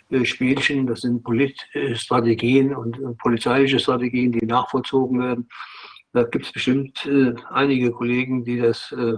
äh, 0.10 0.26
Spielchen, 0.26 0.88
das 0.88 1.02
sind 1.02 1.24
Politstrategien 1.24 2.76
und 2.76 2.98
äh, 2.98 3.14
polizeiliche 3.20 3.78
Strategien, 3.78 4.32
die 4.32 4.46
nachvollzogen 4.46 5.22
werden. 5.22 5.50
Da 6.14 6.24
gibt 6.24 6.46
es 6.46 6.52
bestimmt 6.52 7.06
äh, 7.06 7.36
einige 7.52 7.92
Kollegen, 7.92 8.44
die 8.44 8.60
das 8.60 8.92
äh, 8.92 9.18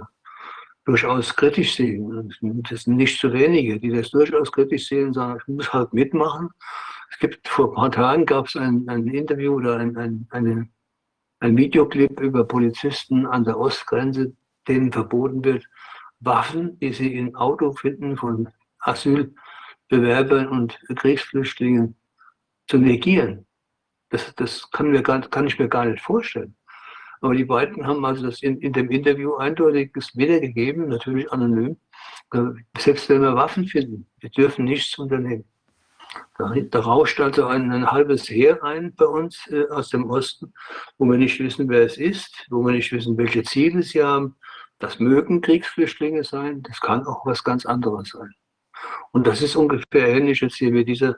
durchaus 0.87 1.35
kritisch 1.35 1.75
sehen. 1.75 2.33
Das 2.69 2.83
sind 2.83 2.95
nicht 2.95 3.19
zu 3.19 3.31
wenige, 3.33 3.77
die 3.77 3.91
das 3.91 4.09
durchaus 4.09 4.51
kritisch 4.51 4.87
sehen 4.87 5.13
sagen, 5.13 5.37
ich 5.41 5.47
muss 5.47 5.73
halt 5.73 5.93
mitmachen. 5.93 6.49
Es 7.11 7.19
gibt 7.19 7.45
vor 7.47 7.67
ein 7.67 7.75
paar 7.75 7.91
Tagen 7.91 8.25
gab 8.25 8.47
es 8.47 8.55
ein, 8.55 8.87
ein 8.87 9.05
Interview 9.07 9.55
oder 9.55 9.77
ein, 9.77 9.97
ein, 9.97 10.27
eine, 10.29 10.69
ein 11.41 11.57
Videoclip 11.57 12.21
über 12.21 12.45
Polizisten 12.45 13.25
an 13.25 13.43
der 13.43 13.59
Ostgrenze, 13.59 14.33
denen 14.67 14.91
verboten 14.91 15.43
wird, 15.43 15.65
Waffen, 16.21 16.79
die 16.79 16.93
sie 16.93 17.15
im 17.15 17.35
Auto 17.35 17.73
finden 17.73 18.15
von 18.15 18.49
Asylbewerbern 18.79 20.47
und 20.47 20.79
Kriegsflüchtlingen 20.95 21.95
zu 22.67 22.77
negieren. 22.77 23.45
Das, 24.09 24.33
das 24.35 24.71
kann, 24.71 24.91
mir 24.91 25.03
gar, 25.03 25.19
kann 25.21 25.47
ich 25.47 25.59
mir 25.59 25.67
gar 25.67 25.85
nicht 25.85 26.01
vorstellen. 26.01 26.55
Aber 27.21 27.33
die 27.33 27.45
beiden 27.45 27.85
haben 27.87 28.05
also 28.05 28.25
das 28.25 28.41
in, 28.41 28.59
in 28.59 28.73
dem 28.73 28.91
Interview 28.91 29.35
eindeutig 29.35 29.91
wiedergegeben, 30.13 30.87
natürlich 30.87 31.31
anonym. 31.31 31.77
Selbst 32.77 33.09
wenn 33.09 33.21
wir 33.21 33.35
Waffen 33.35 33.67
finden, 33.67 34.07
wir 34.19 34.29
dürfen 34.29 34.65
nichts 34.65 34.97
unternehmen. 34.97 35.45
Da, 36.37 36.53
da 36.53 36.79
rauscht 36.79 37.19
also 37.19 37.47
ein, 37.47 37.71
ein, 37.71 37.89
halbes 37.89 38.29
Heer 38.29 38.63
ein 38.63 38.93
bei 38.95 39.05
uns 39.05 39.47
äh, 39.47 39.67
aus 39.69 39.89
dem 39.89 40.09
Osten, 40.09 40.53
wo 40.97 41.05
wir 41.05 41.17
nicht 41.17 41.39
wissen, 41.39 41.67
wer 41.69 41.83
es 41.83 41.97
ist, 41.97 42.45
wo 42.49 42.63
wir 42.65 42.71
nicht 42.71 42.91
wissen, 42.91 43.17
welche 43.17 43.43
Ziele 43.43 43.83
sie 43.83 44.03
haben. 44.03 44.35
Das 44.79 44.99
mögen 44.99 45.41
Kriegsflüchtlinge 45.41 46.23
sein, 46.23 46.61
das 46.61 46.79
kann 46.79 47.05
auch 47.05 47.25
was 47.25 47.43
ganz 47.43 47.65
anderes 47.65 48.09
sein. 48.09 48.33
Und 49.11 49.25
das 49.25 49.41
ist 49.41 49.55
ungefähr 49.55 50.07
ähnlich 50.07 50.41
jetzt 50.41 50.55
hier 50.55 50.71
mit 50.71 50.87
dieser 50.87 51.17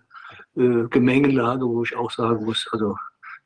äh, 0.55 0.87
Gemengelage, 0.89 1.65
wo 1.65 1.83
ich 1.83 1.95
auch 1.95 2.11
sagen 2.11 2.45
muss, 2.45 2.67
also 2.71 2.95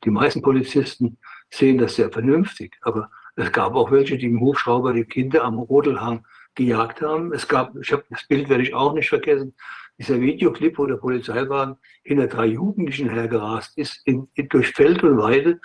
die 0.04 0.10
meisten 0.10 0.42
Polizisten 0.42 1.18
sehen 1.56 1.78
das 1.78 1.96
sehr 1.96 2.10
vernünftig. 2.10 2.76
Aber 2.82 3.10
es 3.36 3.50
gab 3.52 3.74
auch 3.74 3.90
welche, 3.90 4.18
die 4.18 4.26
im 4.26 4.40
Hubschrauber 4.40 4.92
die 4.92 5.04
Kinder 5.04 5.44
am 5.44 5.58
Rodelhang 5.58 6.24
gejagt 6.54 7.02
haben. 7.02 7.32
Es 7.32 7.48
gab, 7.48 7.74
ich 7.76 7.92
habe 7.92 8.04
das 8.10 8.26
Bild 8.26 8.48
werde 8.48 8.62
ich 8.62 8.74
auch 8.74 8.94
nicht 8.94 9.08
vergessen, 9.08 9.54
dieser 9.98 10.20
Videoclip, 10.20 10.78
wo 10.78 10.86
der 10.86 10.96
Polizeiwagen 10.96 11.76
hinter 12.02 12.26
drei 12.26 12.46
Jugendlichen 12.46 13.08
hergerast 13.08 13.78
ist, 13.78 14.00
in, 14.04 14.28
in, 14.34 14.48
durch 14.48 14.72
Feld 14.72 15.02
und 15.04 15.18
Weide 15.18 15.60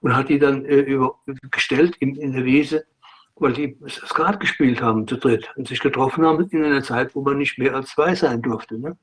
und 0.00 0.14
hat 0.14 0.28
die 0.28 0.38
dann 0.38 0.64
äh, 0.64 0.80
über, 0.80 1.18
gestellt 1.50 1.96
in, 1.98 2.14
in 2.16 2.32
der 2.32 2.44
Wiese, 2.44 2.84
weil 3.36 3.52
die 3.52 3.76
Skat 3.88 4.40
gespielt 4.40 4.80
haben 4.82 5.06
zu 5.06 5.16
dritt 5.16 5.50
und 5.56 5.68
sich 5.68 5.80
getroffen 5.80 6.24
haben 6.24 6.48
in 6.50 6.64
einer 6.64 6.82
Zeit, 6.82 7.14
wo 7.14 7.22
man 7.22 7.38
nicht 7.38 7.58
mehr 7.58 7.74
als 7.74 7.90
zwei 7.90 8.14
sein 8.14 8.42
durfte. 8.42 8.78
Ne? 8.78 8.96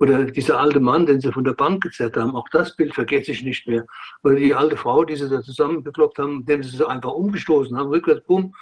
Oder 0.00 0.24
dieser 0.24 0.58
alte 0.58 0.80
Mann, 0.80 1.06
den 1.06 1.20
sie 1.20 1.32
von 1.32 1.44
der 1.44 1.52
Bank 1.52 1.82
gezerrt 1.82 2.16
haben, 2.16 2.34
auch 2.34 2.48
das 2.50 2.76
Bild 2.76 2.94
vergesse 2.94 3.32
ich 3.32 3.42
nicht 3.42 3.66
mehr. 3.66 3.86
Oder 4.22 4.36
die 4.36 4.54
alte 4.54 4.76
Frau, 4.76 5.04
die 5.04 5.16
sie 5.16 5.28
da 5.28 5.42
zusammengekloppt 5.42 6.18
haben, 6.18 6.44
dem 6.44 6.62
sie 6.62 6.76
so 6.76 6.86
einfach 6.86 7.12
umgestoßen 7.12 7.76
haben, 7.76 7.90
rückwärts, 7.90 8.26
bumm, 8.26 8.54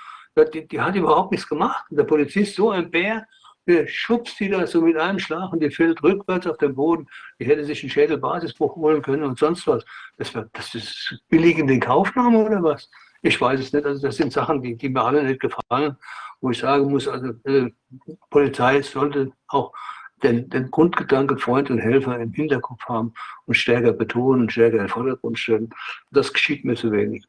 die, 0.53 0.67
die, 0.67 0.81
hat 0.81 0.95
überhaupt 0.95 1.31
nichts 1.31 1.49
gemacht. 1.49 1.85
Und 1.91 1.97
der 1.97 2.05
Polizist, 2.05 2.55
so 2.55 2.71
ein 2.71 2.91
Bär, 2.91 3.27
der 3.67 3.87
schubst 3.87 4.41
die 4.41 4.49
da 4.49 4.67
so 4.67 4.81
mit 4.81 4.97
einem 4.97 5.19
Schlag 5.19 5.53
und 5.53 5.61
die 5.61 5.71
fällt 5.71 6.03
rückwärts 6.03 6.47
auf 6.47 6.59
den 6.59 6.75
Boden. 6.75 7.09
Die 7.39 7.45
hätte 7.47 7.65
sich 7.65 7.83
einen 7.83 7.91
Schädelbasisbruch 7.91 8.77
holen 8.77 9.03
können 9.03 9.23
und 9.23 9.39
sonst 9.39 9.67
was. 9.67 9.85
Das, 10.17 10.35
war, 10.35 10.47
das 10.53 10.75
ist 10.75 11.23
billig 11.29 11.59
in 11.59 11.69
den 11.69 11.81
Kaufnahme 11.81 12.39
oder 12.39 12.63
was? 12.63 12.91
Ich 13.23 13.41
weiß 13.41 13.61
es 13.61 13.73
nicht. 13.73 13.87
Also 13.87 14.07
das 14.07 14.17
sind 14.17 14.33
Sachen, 14.33 14.63
die, 14.63 14.77
die 14.77 14.89
mir 14.89 15.03
alle 15.03 15.23
nicht 15.23 15.41
gefallen, 15.41 15.97
wo 16.41 16.51
ich 16.51 16.59
sagen 16.59 16.91
muss, 16.91 17.07
also 17.07 17.33
äh, 17.45 17.71
Polizei 18.31 18.83
sollte 18.83 19.33
auch 19.47 19.73
den, 20.23 20.49
den 20.51 20.71
Grundgedanke 20.71 21.37
Freund 21.39 21.71
und 21.71 21.79
Helfer 21.79 22.19
im 22.19 22.33
Hinterkopf 22.33 22.85
haben 22.87 23.15
und 23.47 23.55
stärker 23.55 23.93
betonen, 23.93 24.51
stärker 24.51 24.77
in 24.77 24.85
den 24.85 24.89
Vordergrund 24.89 25.39
stellen. 25.39 25.71
Das 26.11 26.33
geschieht 26.33 26.65
mir 26.65 26.75
zu 26.75 26.93
wenig. 26.93 27.25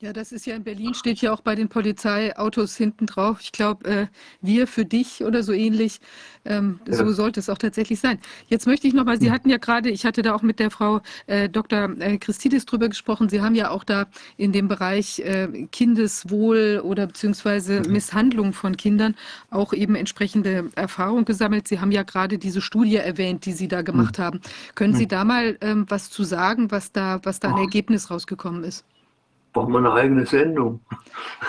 Ja, 0.00 0.12
das 0.12 0.30
ist 0.30 0.46
ja 0.46 0.54
in 0.54 0.62
Berlin, 0.62 0.94
steht 0.94 1.20
ja 1.22 1.32
auch 1.32 1.40
bei 1.40 1.56
den 1.56 1.68
Polizeiautos 1.68 2.76
hinten 2.76 3.06
drauf. 3.06 3.38
Ich 3.40 3.50
glaube, 3.50 3.84
äh, 3.84 4.06
wir 4.40 4.68
für 4.68 4.84
dich 4.84 5.24
oder 5.24 5.42
so 5.42 5.52
ähnlich. 5.52 5.98
Ähm, 6.44 6.78
ja. 6.86 6.94
So 6.94 7.10
sollte 7.10 7.40
es 7.40 7.50
auch 7.50 7.58
tatsächlich 7.58 7.98
sein. 7.98 8.20
Jetzt 8.46 8.68
möchte 8.68 8.86
ich 8.86 8.94
nochmal, 8.94 9.18
Sie 9.18 9.26
ja. 9.26 9.32
hatten 9.32 9.50
ja 9.50 9.56
gerade, 9.56 9.90
ich 9.90 10.04
hatte 10.04 10.22
da 10.22 10.36
auch 10.36 10.42
mit 10.42 10.60
der 10.60 10.70
Frau 10.70 11.00
äh, 11.26 11.48
Dr. 11.48 11.88
Christidis 12.20 12.64
drüber 12.64 12.88
gesprochen. 12.88 13.28
Sie 13.28 13.40
haben 13.40 13.56
ja 13.56 13.70
auch 13.70 13.82
da 13.82 14.06
in 14.36 14.52
dem 14.52 14.68
Bereich 14.68 15.18
äh, 15.18 15.66
Kindeswohl 15.72 16.80
oder 16.84 17.08
beziehungsweise 17.08 17.80
mhm. 17.80 17.90
Misshandlung 17.90 18.52
von 18.52 18.76
Kindern 18.76 19.16
auch 19.50 19.72
eben 19.72 19.96
entsprechende 19.96 20.70
Erfahrung 20.76 21.24
gesammelt. 21.24 21.66
Sie 21.66 21.80
haben 21.80 21.90
ja 21.90 22.04
gerade 22.04 22.38
diese 22.38 22.60
Studie 22.60 22.98
erwähnt, 22.98 23.46
die 23.46 23.52
Sie 23.52 23.66
da 23.66 23.82
gemacht 23.82 24.18
mhm. 24.18 24.22
haben. 24.22 24.40
Können 24.76 24.94
Sie 24.94 25.08
da 25.08 25.24
mal 25.24 25.58
ähm, 25.60 25.86
was 25.88 26.08
zu 26.08 26.22
sagen, 26.22 26.70
was 26.70 26.92
da, 26.92 27.18
was 27.24 27.40
da 27.40 27.48
ein 27.48 27.58
Ergebnis 27.58 28.12
rausgekommen 28.12 28.62
ist? 28.62 28.84
Braucht 29.52 29.68
man 29.68 29.86
eine 29.86 29.94
eigene 29.94 30.26
Sendung. 30.26 30.80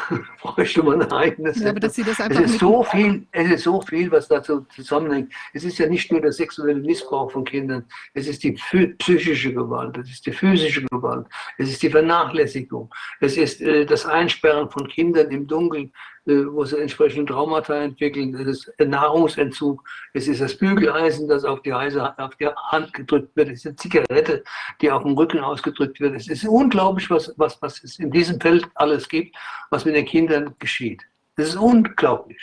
Bräuchte 0.41 0.83
man 0.83 1.01
eine 1.01 1.11
eigene 1.11 1.53
Sendung. 1.53 1.65
Ja, 1.65 1.71
aber 1.71 1.79
dass 1.79 1.95
Sie 1.95 2.03
das 2.03 2.19
einfach 2.19 2.41
es, 2.41 2.51
ist 2.51 2.59
so 2.59 2.83
viel, 2.83 3.27
es 3.31 3.51
ist 3.51 3.63
so 3.63 3.81
viel, 3.81 4.11
was 4.11 4.27
dazu 4.27 4.61
zusammenhängt. 4.75 5.33
Es 5.53 5.63
ist 5.63 5.77
ja 5.77 5.87
nicht 5.87 6.11
nur 6.11 6.21
der 6.21 6.31
sexuelle 6.31 6.79
Missbrauch 6.79 7.31
von 7.31 7.43
Kindern, 7.43 7.85
es 8.13 8.27
ist 8.27 8.43
die 8.43 8.53
psychische 8.53 9.53
Gewalt, 9.53 9.97
es 9.97 10.09
ist 10.09 10.25
die 10.25 10.31
physische 10.31 10.83
Gewalt, 10.85 11.27
es 11.57 11.69
ist 11.69 11.83
die 11.83 11.89
Vernachlässigung, 11.89 12.93
es 13.19 13.37
ist 13.37 13.61
äh, 13.61 13.85
das 13.85 14.05
Einsperren 14.05 14.69
von 14.69 14.87
Kindern 14.87 15.29
im 15.31 15.47
Dunkeln, 15.47 15.91
wo 16.25 16.65
sie 16.65 16.79
entsprechende 16.79 17.31
Traumata 17.31 17.75
entwickeln, 17.75 18.35
es 18.35 18.67
ist 18.67 18.79
Nahrungsentzug, 18.79 19.83
es 20.13 20.27
ist 20.27 20.41
das 20.41 20.57
Bügeleisen, 20.57 21.27
das 21.27 21.43
auf 21.43 21.61
die, 21.61 21.73
Heise, 21.73 22.17
auf 22.17 22.35
die 22.35 22.47
Hand 22.47 22.93
gedrückt 22.93 23.35
wird, 23.35 23.49
es 23.49 23.59
ist 23.59 23.67
eine 23.67 23.75
Zigarette, 23.75 24.43
die 24.81 24.91
auf 24.91 25.03
dem 25.03 25.13
Rücken 25.13 25.39
ausgedrückt 25.39 25.99
wird. 25.99 26.15
Es 26.15 26.27
ist 26.27 26.45
unglaublich, 26.45 27.09
was, 27.09 27.33
was, 27.37 27.61
was 27.61 27.83
es 27.83 27.99
in 27.99 28.11
diesem 28.11 28.39
Feld 28.39 28.67
alles 28.75 29.07
gibt, 29.07 29.35
was 29.69 29.85
mit 29.85 29.95
den 29.95 30.05
Kindern 30.05 30.55
geschieht. 30.59 31.03
Das 31.35 31.49
ist 31.49 31.55
unglaublich. 31.55 32.39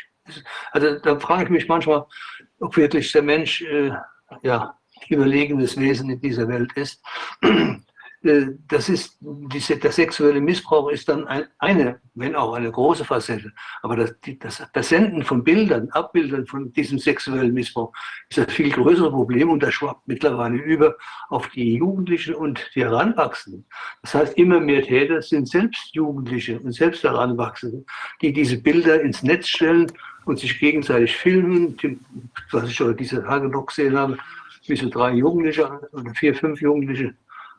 Also 0.72 0.98
da 0.98 1.18
frage 1.18 1.44
ich 1.44 1.50
mich 1.50 1.68
manchmal, 1.68 2.04
ob 2.60 2.76
wirklich 2.76 3.12
der 3.12 3.22
Mensch 3.22 3.62
äh, 3.62 3.92
ja, 4.42 4.76
überlegenes 5.08 5.78
Wesen 5.78 6.10
in 6.10 6.20
dieser 6.20 6.48
Welt 6.48 6.72
ist. 6.74 7.02
Äh, 8.26 8.56
das 8.68 8.88
ist, 8.88 9.18
der 9.20 9.92
sexuelle 9.92 10.40
Missbrauch 10.40 10.90
ist 10.90 11.08
dann 11.08 11.26
eine, 11.58 12.00
wenn 12.14 12.34
auch 12.34 12.54
eine 12.54 12.70
große 12.70 13.04
Facette. 13.04 13.52
Aber 13.82 13.96
das, 13.96 14.14
das 14.40 14.62
Versenden 14.72 15.22
von 15.22 15.44
Bildern, 15.44 15.88
Abbildern 15.90 16.46
von 16.46 16.72
diesem 16.72 16.98
sexuellen 16.98 17.54
Missbrauch 17.54 17.92
ist 18.28 18.38
ein 18.38 18.48
viel 18.48 18.70
größeres 18.70 19.12
Problem 19.12 19.50
und 19.50 19.62
das 19.62 19.74
schwappt 19.74 20.06
mittlerweile 20.08 20.56
über 20.56 20.96
auf 21.28 21.48
die 21.50 21.76
Jugendlichen 21.76 22.34
und 22.34 22.70
die 22.74 22.82
Heranwachsenden. 22.82 23.64
Das 24.02 24.14
heißt, 24.14 24.36
immer 24.36 24.60
mehr 24.60 24.82
Täter 24.82 25.22
sind 25.22 25.48
selbst 25.48 25.94
Jugendliche 25.94 26.58
und 26.58 26.72
selbst 26.72 27.04
Heranwachsende, 27.04 27.84
die 28.20 28.32
diese 28.32 28.58
Bilder 28.58 29.00
ins 29.00 29.22
Netz 29.22 29.48
stellen 29.48 29.92
und 30.24 30.40
sich 30.40 30.58
gegenseitig 30.58 31.16
filmen, 31.16 31.76
was 32.50 32.68
ich 32.68 32.80
heute 32.80 32.96
diese 32.96 33.22
Tage 33.22 33.48
noch 33.48 33.66
gesehen 33.66 33.96
habe, 33.96 34.18
wie 34.66 34.76
so 34.76 34.88
drei 34.88 35.12
Jugendliche 35.12 35.80
oder 35.92 36.12
vier, 36.14 36.34
fünf 36.34 36.60
Jugendliche 36.60 37.14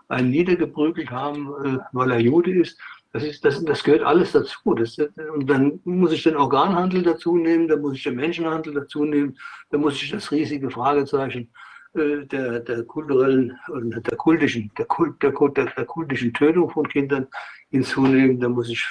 einen 0.08 0.30
niedergeprügelt 0.32 1.12
haben, 1.12 1.48
äh, 1.64 1.78
weil 1.92 2.12
er 2.12 2.20
Jude 2.20 2.52
ist. 2.52 2.80
Das, 3.14 3.24
ist, 3.24 3.44
das, 3.46 3.64
das 3.64 3.84
gehört 3.84 4.04
alles 4.04 4.34
dazu. 4.34 4.74
Das, 4.74 4.98
und 5.34 5.50
dann 5.50 5.80
muss 5.86 6.12
ich 6.12 6.24
den 6.24 6.36
Organhandel 6.36 7.04
dazu 7.04 7.38
nehmen, 7.38 7.68
dann 7.68 7.82
muss 7.82 7.96
ich 7.96 8.04
den 8.04 8.16
Menschenhandel 8.16 8.74
dazu 8.74 9.06
nehmen, 9.06 9.38
dann 9.72 9.82
muss 9.82 10.02
ich 10.02 10.12
das 10.12 10.32
riesige 10.32 10.70
Fragezeichen 10.70 11.50
äh, 11.94 12.26
der, 12.26 12.60
der 12.60 12.84
kulturellen, 12.84 13.58
der 13.70 14.18
kultischen, 14.18 14.72
der, 14.78 14.86
Kult, 14.86 15.22
der, 15.24 15.32
der, 15.32 15.66
der 15.66 15.86
kultischen 15.86 16.34
Tötung 16.34 16.70
von 16.70 16.88
Kindern 16.88 17.28
hinzunehmen, 17.70 18.40
dann 18.40 18.52
muss 18.52 18.70
ich 18.70 18.86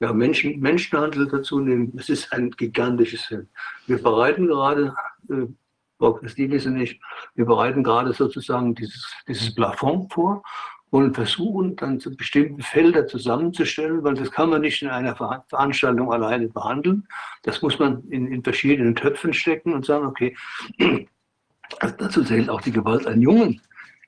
ja, 0.00 0.12
Menschen, 0.12 0.60
Menschenhandel 0.60 1.26
dazu 1.28 1.60
nehmen. 1.60 1.92
Es 1.98 2.08
ist 2.08 2.32
ein 2.32 2.50
gigantisches 2.52 3.24
Feld. 3.24 3.48
Wir 3.86 4.00
bereiten 4.02 4.46
gerade 4.46 4.94
äh, 5.28 5.46
Frau 5.98 6.14
Christinis 6.14 6.66
und 6.66 6.80
ich, 6.80 7.00
wir 7.34 7.44
bereiten 7.44 7.82
gerade 7.82 8.12
sozusagen 8.12 8.74
dieses, 8.74 9.12
dieses 9.26 9.54
Plafond 9.54 10.12
vor 10.12 10.42
und 10.90 11.14
versuchen 11.14 11.76
dann 11.76 12.00
zu 12.00 12.16
bestimmten 12.16 12.62
Felder 12.62 13.06
zusammenzustellen, 13.06 14.02
weil 14.02 14.14
das 14.14 14.30
kann 14.30 14.50
man 14.50 14.62
nicht 14.62 14.82
in 14.82 14.88
einer 14.88 15.14
Veranstaltung 15.16 16.12
alleine 16.12 16.48
behandeln. 16.48 17.06
Das 17.42 17.60
muss 17.60 17.78
man 17.78 18.02
in, 18.08 18.26
in 18.32 18.42
verschiedenen 18.42 18.94
Töpfen 18.94 19.32
stecken 19.32 19.74
und 19.74 19.84
sagen, 19.84 20.06
okay, 20.06 20.36
dazu 21.98 22.24
zählt 22.24 22.48
auch 22.48 22.62
die 22.62 22.72
Gewalt 22.72 23.06
an 23.06 23.20
Jungen 23.20 23.60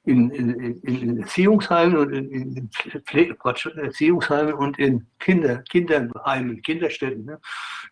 in, 0.04 0.30
in, 0.30 0.80
in 0.82 1.20
Erziehungsheimen 1.22 1.96
und 1.96 2.12
in, 2.12 2.30
in 2.30 2.70
Pflege, 3.04 3.36
Erziehungsheimen 3.44 4.54
und 4.54 4.78
in 4.78 5.06
Kinder, 5.18 5.58
Kinderheimen, 5.68 6.62
Kinderstätten. 6.62 7.24
Ne? 7.26 7.38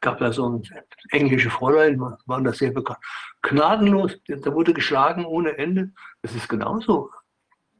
Gab 0.00 0.18
da 0.18 0.32
so 0.32 0.48
ein 0.48 0.62
englische 1.10 1.50
Fräulein, 1.50 2.00
waren 2.00 2.44
da 2.44 2.52
sehr 2.52 2.70
bekannt. 2.70 3.00
Gnadenlos, 3.42 4.18
da 4.26 4.54
wurde 4.54 4.72
geschlagen 4.72 5.26
ohne 5.26 5.58
Ende. 5.58 5.90
Das 6.22 6.34
ist 6.34 6.48
genauso 6.48 7.10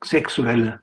sexuelle, 0.05 0.81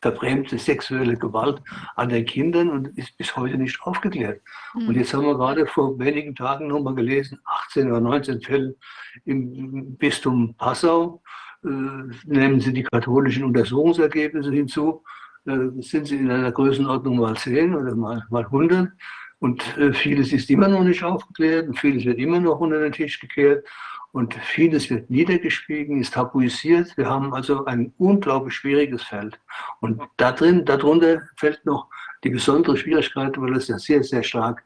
verbrämte 0.00 0.56
sexuelle 0.56 1.16
Gewalt 1.16 1.60
an 1.96 2.08
den 2.08 2.24
Kindern 2.24 2.70
und 2.70 2.96
ist 2.96 3.16
bis 3.18 3.36
heute 3.36 3.58
nicht 3.58 3.82
aufgeklärt. 3.82 4.42
Mhm. 4.74 4.88
Und 4.88 4.94
jetzt 4.94 5.12
haben 5.12 5.24
wir 5.24 5.34
gerade 5.34 5.66
vor 5.66 5.98
wenigen 5.98 6.36
Tagen 6.36 6.68
nochmal 6.68 6.94
gelesen, 6.94 7.40
18 7.44 7.88
oder 7.90 8.00
19 8.00 8.40
Fälle 8.42 8.76
im 9.24 9.96
Bistum 9.96 10.54
Passau 10.54 11.20
nehmen 11.62 12.60
Sie 12.60 12.72
die 12.72 12.84
katholischen 12.84 13.44
Untersuchungsergebnisse 13.44 14.50
hinzu, 14.50 15.02
äh, 15.46 15.56
sind 15.80 16.06
Sie 16.06 16.16
in 16.16 16.30
einer 16.30 16.52
Größenordnung 16.52 17.18
mal 17.18 17.36
10 17.36 17.74
oder 17.74 17.94
mal, 17.94 18.24
mal 18.30 18.44
100. 18.44 18.90
Und 19.38 19.78
äh, 19.78 19.92
vieles 19.92 20.32
ist 20.32 20.50
immer 20.50 20.68
noch 20.68 20.84
nicht 20.84 21.02
aufgeklärt 21.02 21.68
und 21.68 21.78
vieles 21.78 22.04
wird 22.04 22.18
immer 22.18 22.40
noch 22.40 22.60
unter 22.60 22.80
den 22.80 22.92
Tisch 22.92 23.18
gekehrt 23.20 23.66
und 24.12 24.34
vieles 24.34 24.90
wird 24.90 25.08
niedergeschwiegen, 25.08 26.00
ist 26.00 26.14
tabuisiert. 26.14 26.96
Wir 26.96 27.08
haben 27.08 27.32
also 27.32 27.64
ein 27.64 27.92
unglaublich 27.96 28.54
schwieriges 28.54 29.02
Feld. 29.04 29.38
Und 29.80 30.02
da 30.16 30.32
drin, 30.32 30.64
darunter 30.64 31.22
fällt 31.36 31.64
noch 31.64 31.88
die 32.24 32.30
besondere 32.30 32.76
Schwierigkeit, 32.76 33.40
weil 33.40 33.56
es 33.56 33.68
ja 33.68 33.78
sehr, 33.78 34.02
sehr 34.02 34.22
stark 34.22 34.62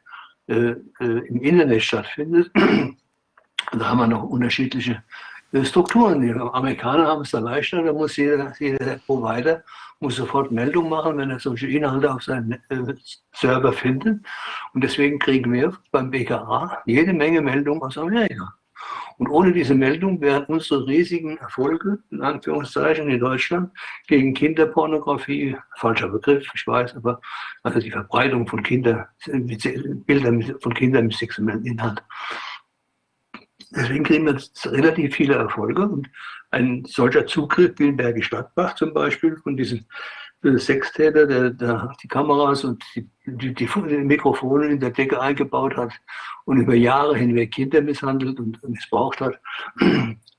äh, 0.47 0.75
äh, 0.99 1.27
im 1.27 1.41
Internet 1.41 1.83
stattfindet. 1.83 2.51
da 2.53 3.89
haben 3.89 3.99
wir 3.99 4.07
noch 4.07 4.23
unterschiedliche 4.23 5.03
Strukturen. 5.63 6.21
Die 6.21 6.31
Amerikaner 6.31 7.07
haben 7.07 7.21
es 7.21 7.31
da 7.31 7.39
leichter, 7.39 7.81
da 7.83 7.93
muss 7.93 8.17
jeder, 8.17 8.53
jeder 8.59 8.97
Provider 9.05 9.63
muss 9.99 10.17
sofort 10.17 10.51
Meldung 10.51 10.89
machen, 10.89 11.17
wenn 11.17 11.31
er 11.31 11.39
solche 11.39 11.67
Inhalte 11.67 12.13
auf 12.13 12.23
seinem 12.23 12.51
äh, 12.69 12.93
Server 13.33 13.73
findet. 13.73 14.25
Und 14.73 14.83
deswegen 14.83 15.19
kriegen 15.19 15.51
wir 15.53 15.73
beim 15.91 16.11
BKA 16.11 16.81
jede 16.85 17.13
Menge 17.13 17.41
Meldungen 17.41 17.81
aus 17.81 17.97
Amerika. 17.97 18.53
Und 19.17 19.29
ohne 19.29 19.53
diese 19.53 19.73
Meldung 19.73 20.19
wären 20.19 20.43
unsere 20.45 20.85
riesigen 20.85 21.37
Erfolge, 21.37 21.99
in 22.11 22.21
Anführungszeichen, 22.21 23.09
in 23.09 23.19
Deutschland 23.19 23.71
gegen 24.07 24.33
Kinderpornografie, 24.33 25.55
falscher 25.77 26.09
Begriff, 26.09 26.45
ich 26.53 26.67
weiß, 26.67 26.97
aber 26.97 27.21
also 27.63 27.79
die 27.79 27.91
Verbreitung 27.91 28.45
von 28.45 28.61
Kinder, 28.61 29.07
Bildern 29.25 30.55
von 30.59 30.73
Kindern 30.73 31.07
mit 31.07 31.15
sexuellem 31.15 31.65
Inhalt, 31.65 32.03
Deswegen 33.75 34.03
kriegen 34.03 34.25
wir 34.25 34.37
relativ 34.71 35.15
viele 35.15 35.35
Erfolge. 35.35 35.83
Und 35.83 36.09
ein 36.51 36.85
solcher 36.85 37.27
Zugriff 37.27 37.73
wie 37.77 37.89
in 37.89 37.97
Bergisch 37.97 38.27
Stadtbach 38.27 38.75
zum 38.75 38.93
Beispiel 38.93 39.35
von 39.37 39.57
diesem 39.57 39.85
Sextäter, 40.57 41.25
der, 41.25 41.49
der 41.49 41.91
die 42.03 42.07
Kameras 42.07 42.63
und 42.63 42.83
die, 42.95 43.09
die, 43.25 43.53
die, 43.53 43.67
Mikrofone 43.67 44.67
in 44.67 44.79
der 44.79 44.91
Decke 44.91 45.19
eingebaut 45.19 45.75
hat 45.75 45.91
und 46.45 46.57
über 46.57 46.75
Jahre 46.75 47.17
hinweg 47.17 47.51
Kinder 47.51 47.81
misshandelt 47.81 48.39
und 48.39 48.61
missbraucht 48.67 49.21
hat, 49.21 49.39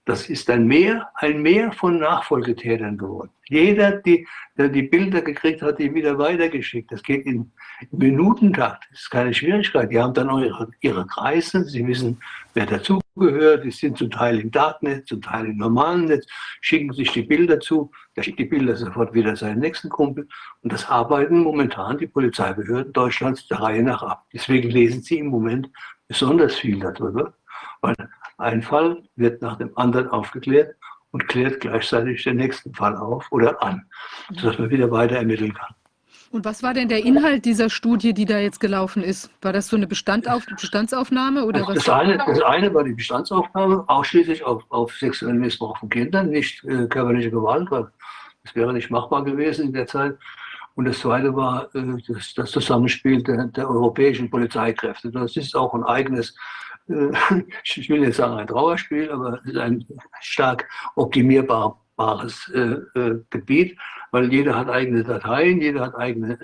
das 0.05 0.29
ist 0.31 0.49
ein 0.51 0.69
Meer, 0.69 1.11
ein 1.17 1.43
Meer 1.43 1.73
von 1.73 1.99
Nachfolgetätern 1.99 2.97
geworden. 2.97 3.31
Jeder, 3.49 3.91
die, 3.91 4.27
der 4.57 4.69
die 4.69 4.83
Bilder 4.83 5.21
gekriegt 5.21 5.63
hat, 5.63 5.81
die 5.81 5.93
wieder 5.93 6.17
weitergeschickt. 6.17 6.93
Das 6.93 7.03
geht 7.03 7.27
in, 7.27 7.51
in 7.91 7.99
Minutentakt. 7.99 8.87
Das 8.91 9.01
ist 9.01 9.11
keine 9.11 9.35
Schwierigkeit. 9.35 9.91
Die 9.91 10.01
haben 10.01 10.15
dann 10.15 10.31
auch 10.31 10.39
ihre, 10.39 10.71
ihre 10.81 11.07
Kreise. 11.07 11.65
Sie 11.65 11.85
wissen, 11.87 12.21
wer 12.55 12.67
dazugehört. 13.17 13.65
Die 13.65 13.71
sind 13.71 13.99
zum 13.99 14.11
Teil 14.11 14.41
im 14.41 14.51
Darknet, 14.51 15.09
zum 15.09 15.23
Teil 15.23 15.47
im 15.47 15.57
normalen 15.57 16.07
Netz, 16.07 16.27
schicken 16.61 16.93
sich 16.93 17.13
die 17.13 17.23
Bilder 17.23 17.61
zu. 17.61 17.91
Der 18.15 18.23
schickt 18.23 18.39
die 18.39 18.45
Bilder 18.45 18.77
sofort 18.77 19.15
wieder 19.15 19.37
seinen 19.37 19.61
nächsten 19.61 19.89
Kumpel. 19.89 20.29
Und 20.63 20.73
das 20.73 20.89
arbeiten 20.89 21.41
momentan 21.41 21.99
die 21.99 22.07
Polizeibehörden 22.07 22.93
Deutschlands 22.93 23.47
der 23.49 23.61
Reihe 23.61 23.83
nach 23.83 24.03
ab. 24.03 24.25
Deswegen 24.33 24.71
lesen 24.71 25.03
sie 25.03 25.19
im 25.19 25.29
Moment 25.29 25.71
besonders 26.09 26.57
viel 26.57 26.79
darüber. 26.79 27.35
Weil 27.81 27.95
ein 28.39 28.63
Fall 28.63 29.03
wird 29.17 29.43
nach 29.43 29.57
dem 29.57 29.77
anderen 29.77 30.09
aufgeklärt 30.09 30.77
und 31.11 31.27
klärt 31.29 31.61
gleichzeitig 31.61 32.23
den 32.25 32.37
nächsten 32.37 32.75
Fall 32.75 32.97
auf 32.97 33.27
oder 33.31 33.63
an, 33.63 33.87
sodass 34.35 34.59
man 34.59 34.71
wieder 34.71 34.91
weiter 34.91 35.17
ermitteln 35.17 35.55
kann. 35.55 35.75
Und 36.37 36.45
was 36.45 36.63
war 36.63 36.75
denn 36.75 36.91
der 36.91 37.03
Inhalt 37.03 37.47
dieser 37.47 37.71
Studie, 37.71 38.13
die 38.13 38.27
da 38.27 38.39
jetzt 38.39 38.61
gelaufen 38.61 39.03
ist? 39.03 39.31
War 39.41 39.55
das 39.55 39.69
so 39.69 39.77
eine 39.77 39.87
Bestandauf 39.87 40.45
Bestandsaufnahme? 40.45 41.47
Oder 41.47 41.61
das, 41.61 41.69
was? 41.69 41.75
Das, 41.77 41.89
eine, 41.89 42.19
das 42.19 42.43
eine 42.43 42.75
war 42.75 42.85
die 42.85 42.93
Bestandsaufnahme, 42.93 43.85
ausschließlich 43.87 44.45
auf, 44.45 44.63
auf 44.69 44.95
sexuellen 44.95 45.39
Missbrauch 45.39 45.79
von 45.79 45.89
Kindern, 45.89 46.29
nicht 46.29 46.63
äh, 46.65 46.89
körperliche 46.89 47.31
Gewalt, 47.31 47.71
weil 47.71 47.87
das 48.45 48.55
wäre 48.55 48.75
nicht 48.75 48.91
machbar 48.91 49.25
gewesen 49.25 49.69
in 49.69 49.73
der 49.73 49.87
Zeit. 49.87 50.19
Und 50.75 50.85
das 50.85 50.99
zweite 50.99 51.35
war 51.35 51.75
äh, 51.75 52.03
das, 52.07 52.35
das, 52.35 52.51
Zusammenspiel 52.51 53.23
der, 53.23 53.47
der, 53.47 53.71
europäischen 53.71 54.29
Polizeikräfte. 54.29 55.11
Das 55.11 55.39
ist 55.39 55.57
auch 55.57 55.73
ein 55.73 55.85
eigenes 55.85 56.37
äh, 56.91 57.13
ich 57.65 57.89
will 57.89 58.01
nicht 58.01 58.15
sagen 58.15 58.35
ein 58.35 58.47
Trauerspiel, 58.47 59.11
aber 59.11 59.41
es 59.43 59.53
ist 59.53 59.57
ein 59.57 59.87
stark 60.21 60.69
optimierbares 60.97 61.86
äh, 61.99 62.99
äh, 62.99 63.25
Gebiet, 63.31 63.79
weil 64.11 64.31
jeder 64.33 64.57
hat 64.57 64.69
eigene 64.69 65.03
Dateien, 65.03 65.61
jeder 65.61 65.81
hat 65.81 65.95
eigene 65.95 66.39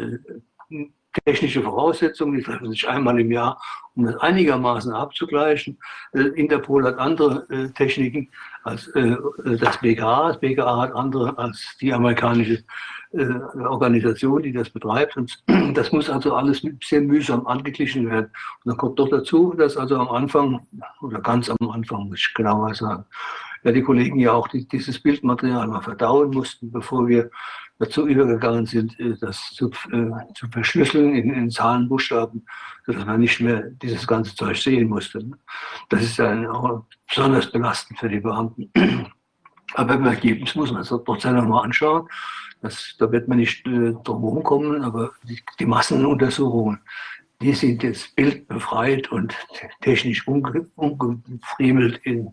äh, 0.71 0.87
technische 1.25 1.63
Voraussetzungen, 1.63 2.39
die 2.39 2.43
treffen 2.43 2.71
sich 2.71 2.89
einmal 2.89 3.21
im 3.21 3.31
Jahr, 3.31 3.61
um 3.95 4.07
das 4.07 4.17
einigermaßen 4.17 4.95
abzugleichen. 4.95 5.79
Interpol 6.13 6.87
hat 6.87 6.99
andere 6.99 7.71
Techniken 7.75 8.31
als 8.65 8.91
das 8.95 9.79
BKA. 9.83 10.29
Das 10.29 10.41
BKA 10.41 10.81
hat 10.81 10.95
andere 10.95 11.37
als 11.37 11.77
die 11.83 11.93
amerikanische 11.93 12.65
Organisation, 13.13 14.43
die 14.43 14.55
das 14.55 14.71
betreibt. 14.71 15.19
Und 15.19 15.45
das 15.75 15.93
muss 15.93 16.09
also 16.09 16.35
alles 16.35 16.67
sehr 16.83 17.03
mühsam 17.03 17.47
angeglichen 17.47 18.09
werden. 18.09 18.31
Und 18.65 18.71
dann 18.71 18.79
kommt 18.79 18.99
doch 18.99 19.11
dazu, 19.11 19.53
dass 19.53 19.77
also 19.77 19.99
am 19.99 20.09
Anfang, 20.09 20.67
oder 21.03 21.21
ganz 21.21 21.51
am 21.51 21.71
Anfang, 21.71 22.09
muss 22.09 22.21
ich 22.21 22.33
genauer 22.33 22.75
sagen, 22.75 23.05
ja, 23.65 23.73
die 23.73 23.83
Kollegen 23.83 24.19
ja 24.19 24.33
auch 24.33 24.49
die, 24.49 24.67
dieses 24.67 25.01
Bildmaterial 25.01 25.69
mal 25.69 25.83
verdauen 25.83 26.31
mussten, 26.31 26.71
bevor 26.71 27.07
wir 27.07 27.31
dazu 27.79 28.07
übergegangen 28.07 28.67
sind, 28.67 28.99
äh, 28.99 29.17
das 29.21 29.53
zu, 29.55 29.71
äh, 29.93 30.11
zu 30.35 30.49
verschlüsseln 30.51 31.15
in, 31.15 31.33
in 31.33 31.51
Zahlen, 31.51 31.89
sodass 31.89 33.07
man 33.07 33.21
nicht 33.21 33.41
mehr 33.41 33.63
dieses 33.83 34.07
ganze 34.07 34.35
Zeug 34.35 34.57
sehen 34.57 34.89
musste. 34.89 35.25
Das 35.89 36.03
ist 36.03 36.19
dann 36.19 36.47
auch 36.47 36.85
besonders 37.09 37.51
belastend 37.51 37.99
für 37.99 38.09
die 38.09 38.21
Beamten. 38.21 38.71
Aber 39.75 39.95
im 39.95 40.07
Ergebnis 40.07 40.55
muss 40.55 40.71
man 40.71 40.83
es 40.83 40.89
trotzdem 40.89 41.37
nochmal 41.37 41.65
anschauen. 41.65 42.09
Das, 42.61 42.95
da 42.99 43.11
wird 43.11 43.27
man 43.27 43.39
nicht 43.39 43.67
äh, 43.67 43.93
drum 44.05 44.43
kommen, 44.45 44.85
aber 44.85 45.11
die, 45.25 45.43
die 45.59 45.67
Massenuntersuchungen 45.67 46.81
die 47.43 47.53
sind 47.53 47.83
jetzt 47.83 48.15
bildbefreit 48.15 49.11
und 49.11 49.35
technisch 49.81 50.27
umgefriemelt 50.27 51.99
in 52.05 52.33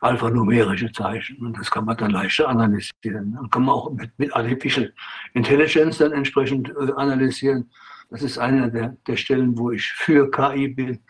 alphanumerische 0.00 0.92
Zeichen. 0.92 1.38
Und 1.44 1.58
das 1.58 1.70
kann 1.70 1.84
man 1.84 1.96
dann 1.96 2.12
leichter 2.12 2.48
analysieren. 2.48 3.34
Dann 3.34 3.50
kann 3.50 3.64
man 3.64 3.74
auch 3.74 3.92
mit, 3.92 4.16
mit 4.18 4.34
Artificial 4.34 4.92
Intelligence 5.34 5.98
dann 5.98 6.12
entsprechend 6.12 6.70
äh, 6.70 6.92
analysieren. 6.96 7.70
Das 8.10 8.22
ist 8.22 8.38
eine 8.38 8.70
der, 8.70 8.96
der 9.06 9.16
Stellen, 9.16 9.58
wo 9.58 9.72
ich 9.72 9.92
für 9.92 10.30
KI 10.30 10.68
bin, 10.68 11.00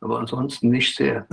aber 0.00 0.18
ansonsten 0.18 0.68
nicht 0.68 0.96
sehr. 0.96 1.26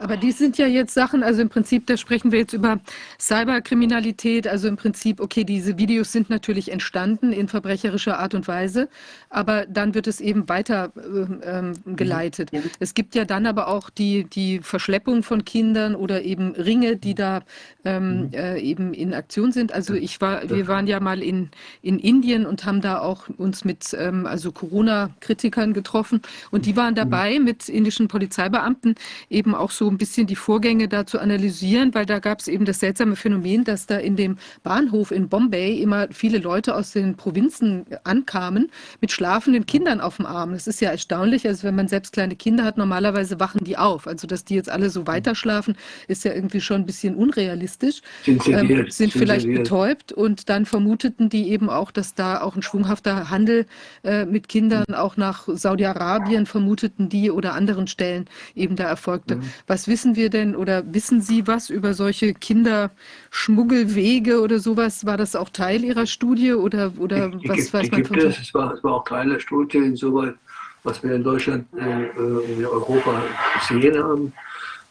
Aber 0.00 0.16
die 0.16 0.32
sind 0.32 0.56
ja 0.56 0.66
jetzt 0.66 0.94
Sachen, 0.94 1.22
also 1.22 1.42
im 1.42 1.50
Prinzip, 1.50 1.86
da 1.86 1.98
sprechen 1.98 2.32
wir 2.32 2.38
jetzt 2.38 2.54
über 2.54 2.80
Cyberkriminalität, 3.20 4.48
also 4.48 4.66
im 4.66 4.76
Prinzip, 4.76 5.20
okay, 5.20 5.44
diese 5.44 5.76
Videos 5.76 6.10
sind 6.10 6.30
natürlich 6.30 6.72
entstanden 6.72 7.32
in 7.34 7.48
verbrecherischer 7.48 8.18
Art 8.18 8.34
und 8.34 8.48
Weise, 8.48 8.88
aber 9.28 9.66
dann 9.66 9.94
wird 9.94 10.06
es 10.06 10.20
eben 10.22 10.48
weiter 10.48 10.90
äh, 10.96 11.58
ähm, 11.58 11.74
geleitet. 11.96 12.50
Mhm. 12.50 12.62
Es 12.78 12.94
gibt 12.94 13.14
ja 13.14 13.26
dann 13.26 13.44
aber 13.44 13.68
auch 13.68 13.90
die, 13.90 14.24
die 14.24 14.60
Verschleppung 14.60 15.22
von 15.22 15.44
Kindern 15.44 15.94
oder 15.94 16.22
eben 16.22 16.52
Ringe, 16.52 16.96
die 16.96 17.14
da 17.14 17.42
ähm, 17.84 18.28
mhm. 18.28 18.32
äh, 18.32 18.58
eben 18.58 18.94
in 18.94 19.12
Aktion 19.12 19.52
sind. 19.52 19.72
Also 19.72 19.92
ich 19.92 20.18
war, 20.22 20.48
wir 20.48 20.66
waren 20.66 20.86
ja 20.86 20.98
mal 21.00 21.22
in, 21.22 21.50
in 21.82 21.98
Indien 21.98 22.46
und 22.46 22.64
haben 22.64 22.80
da 22.80 23.00
auch 23.00 23.28
uns 23.36 23.66
mit 23.66 23.94
ähm, 23.98 24.24
also 24.24 24.50
Corona-Kritikern 24.50 25.74
getroffen 25.74 26.22
und 26.50 26.64
die 26.64 26.74
waren 26.74 26.94
mhm. 26.94 26.98
dabei 26.98 27.38
mit 27.38 27.68
indischen 27.68 28.08
Polizeibeamten 28.08 28.94
eben 29.28 29.54
auch 29.54 29.70
so 29.70 29.89
ein 29.90 29.98
bisschen 29.98 30.26
die 30.26 30.36
Vorgänge 30.36 30.88
da 30.88 31.06
zu 31.06 31.18
analysieren, 31.18 31.94
weil 31.94 32.06
da 32.06 32.18
gab 32.18 32.40
es 32.40 32.48
eben 32.48 32.64
das 32.64 32.80
seltsame 32.80 33.16
Phänomen, 33.16 33.64
dass 33.64 33.86
da 33.86 33.96
in 33.96 34.16
dem 34.16 34.36
Bahnhof 34.62 35.10
in 35.10 35.28
Bombay 35.28 35.80
immer 35.80 36.08
viele 36.10 36.38
Leute 36.38 36.74
aus 36.74 36.92
den 36.92 37.16
Provinzen 37.16 37.86
ankamen 38.04 38.70
mit 39.00 39.12
schlafenden 39.12 39.66
Kindern 39.66 40.00
auf 40.00 40.16
dem 40.16 40.26
Arm. 40.26 40.52
Das 40.52 40.66
ist 40.66 40.80
ja 40.80 40.90
erstaunlich. 40.90 41.46
Also 41.46 41.64
wenn 41.64 41.74
man 41.74 41.88
selbst 41.88 42.12
kleine 42.12 42.36
Kinder 42.36 42.64
hat, 42.64 42.78
normalerweise 42.78 43.40
wachen 43.40 43.64
die 43.64 43.76
auf. 43.76 44.06
Also 44.06 44.26
dass 44.26 44.44
die 44.44 44.54
jetzt 44.54 44.70
alle 44.70 44.90
so 44.90 45.06
weiter 45.06 45.34
schlafen, 45.34 45.76
ist 46.08 46.24
ja 46.24 46.32
irgendwie 46.32 46.60
schon 46.60 46.82
ein 46.82 46.86
bisschen 46.86 47.14
unrealistisch. 47.14 48.00
Sind, 48.24 48.46
ähm, 48.48 48.86
sind 48.90 49.12
vielleicht 49.12 49.46
betäubt 49.46 50.12
und 50.12 50.48
dann 50.48 50.66
vermuteten 50.66 51.28
die 51.28 51.50
eben 51.50 51.68
auch, 51.68 51.90
dass 51.90 52.14
da 52.14 52.40
auch 52.40 52.56
ein 52.56 52.62
schwunghafter 52.62 53.30
Handel 53.30 53.66
äh, 54.04 54.24
mit 54.24 54.48
Kindern 54.48 54.94
auch 54.94 55.16
nach 55.16 55.48
Saudi-Arabien 55.48 56.46
vermuteten 56.46 57.08
die 57.08 57.30
oder 57.30 57.54
anderen 57.54 57.86
Stellen 57.86 58.26
eben 58.54 58.76
da 58.76 58.84
erfolgte. 58.84 59.36
Mhm. 59.36 59.42
Was 59.66 59.79
was 59.80 59.88
wissen 59.88 60.14
wir 60.14 60.28
denn 60.28 60.54
oder 60.56 60.82
wissen 60.92 61.22
Sie 61.22 61.46
was 61.46 61.70
über 61.70 61.94
solche 61.94 62.34
Kinderschmuggelwege 62.34 64.42
oder 64.42 64.58
sowas? 64.58 65.06
War 65.06 65.16
das 65.16 65.34
auch 65.34 65.48
Teil 65.48 65.84
Ihrer 65.84 66.06
Studie 66.06 66.52
oder, 66.52 66.92
oder 66.98 67.30
die, 67.30 67.48
was 67.48 67.56
die, 67.56 67.72
weiß 67.72 67.84
die 67.84 67.90
man 67.90 68.04
von 68.04 68.18
es? 68.18 68.40
Es 68.40 68.52
war, 68.52 68.74
es 68.74 68.84
war 68.84 68.96
auch 68.96 69.04
Teil 69.04 69.30
der 69.30 69.40
Studie, 69.40 69.78
insoweit, 69.78 70.34
was 70.82 71.02
wir 71.02 71.14
in 71.14 71.24
Deutschland, 71.24 71.66
äh, 71.78 72.02
äh 72.02 72.58
in 72.58 72.66
Europa 72.66 73.22
gesehen 73.58 74.02
haben. 74.02 74.34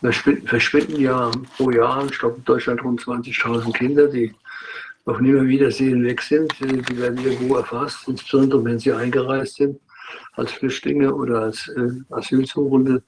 Da 0.02 0.12
verschwinden 0.12 1.00
ja 1.00 1.30
pro 1.56 1.70
Jahr, 1.70 2.04
ich 2.10 2.18
glaube 2.18 2.38
in 2.38 2.46
Deutschland 2.46 2.84
rund 2.84 3.00
20.000 3.00 3.72
Kinder, 3.74 4.08
die 4.08 4.34
auf 5.06 5.20
Nimmerwiedersehen 5.20 6.04
weg 6.04 6.20
sind. 6.22 6.52
Die 6.60 6.98
werden 6.98 7.24
irgendwo 7.24 7.58
erfasst, 7.58 8.08
insbesondere 8.08 8.66
wenn 8.66 8.80
sie 8.80 8.92
eingereist 8.92 9.58
sind 9.58 9.80
als 10.34 10.52
Flüchtlinge 10.52 11.14
oder 11.14 11.42
als 11.42 11.68
äh, 11.68 11.92
Asylsuchende. 12.10 13.04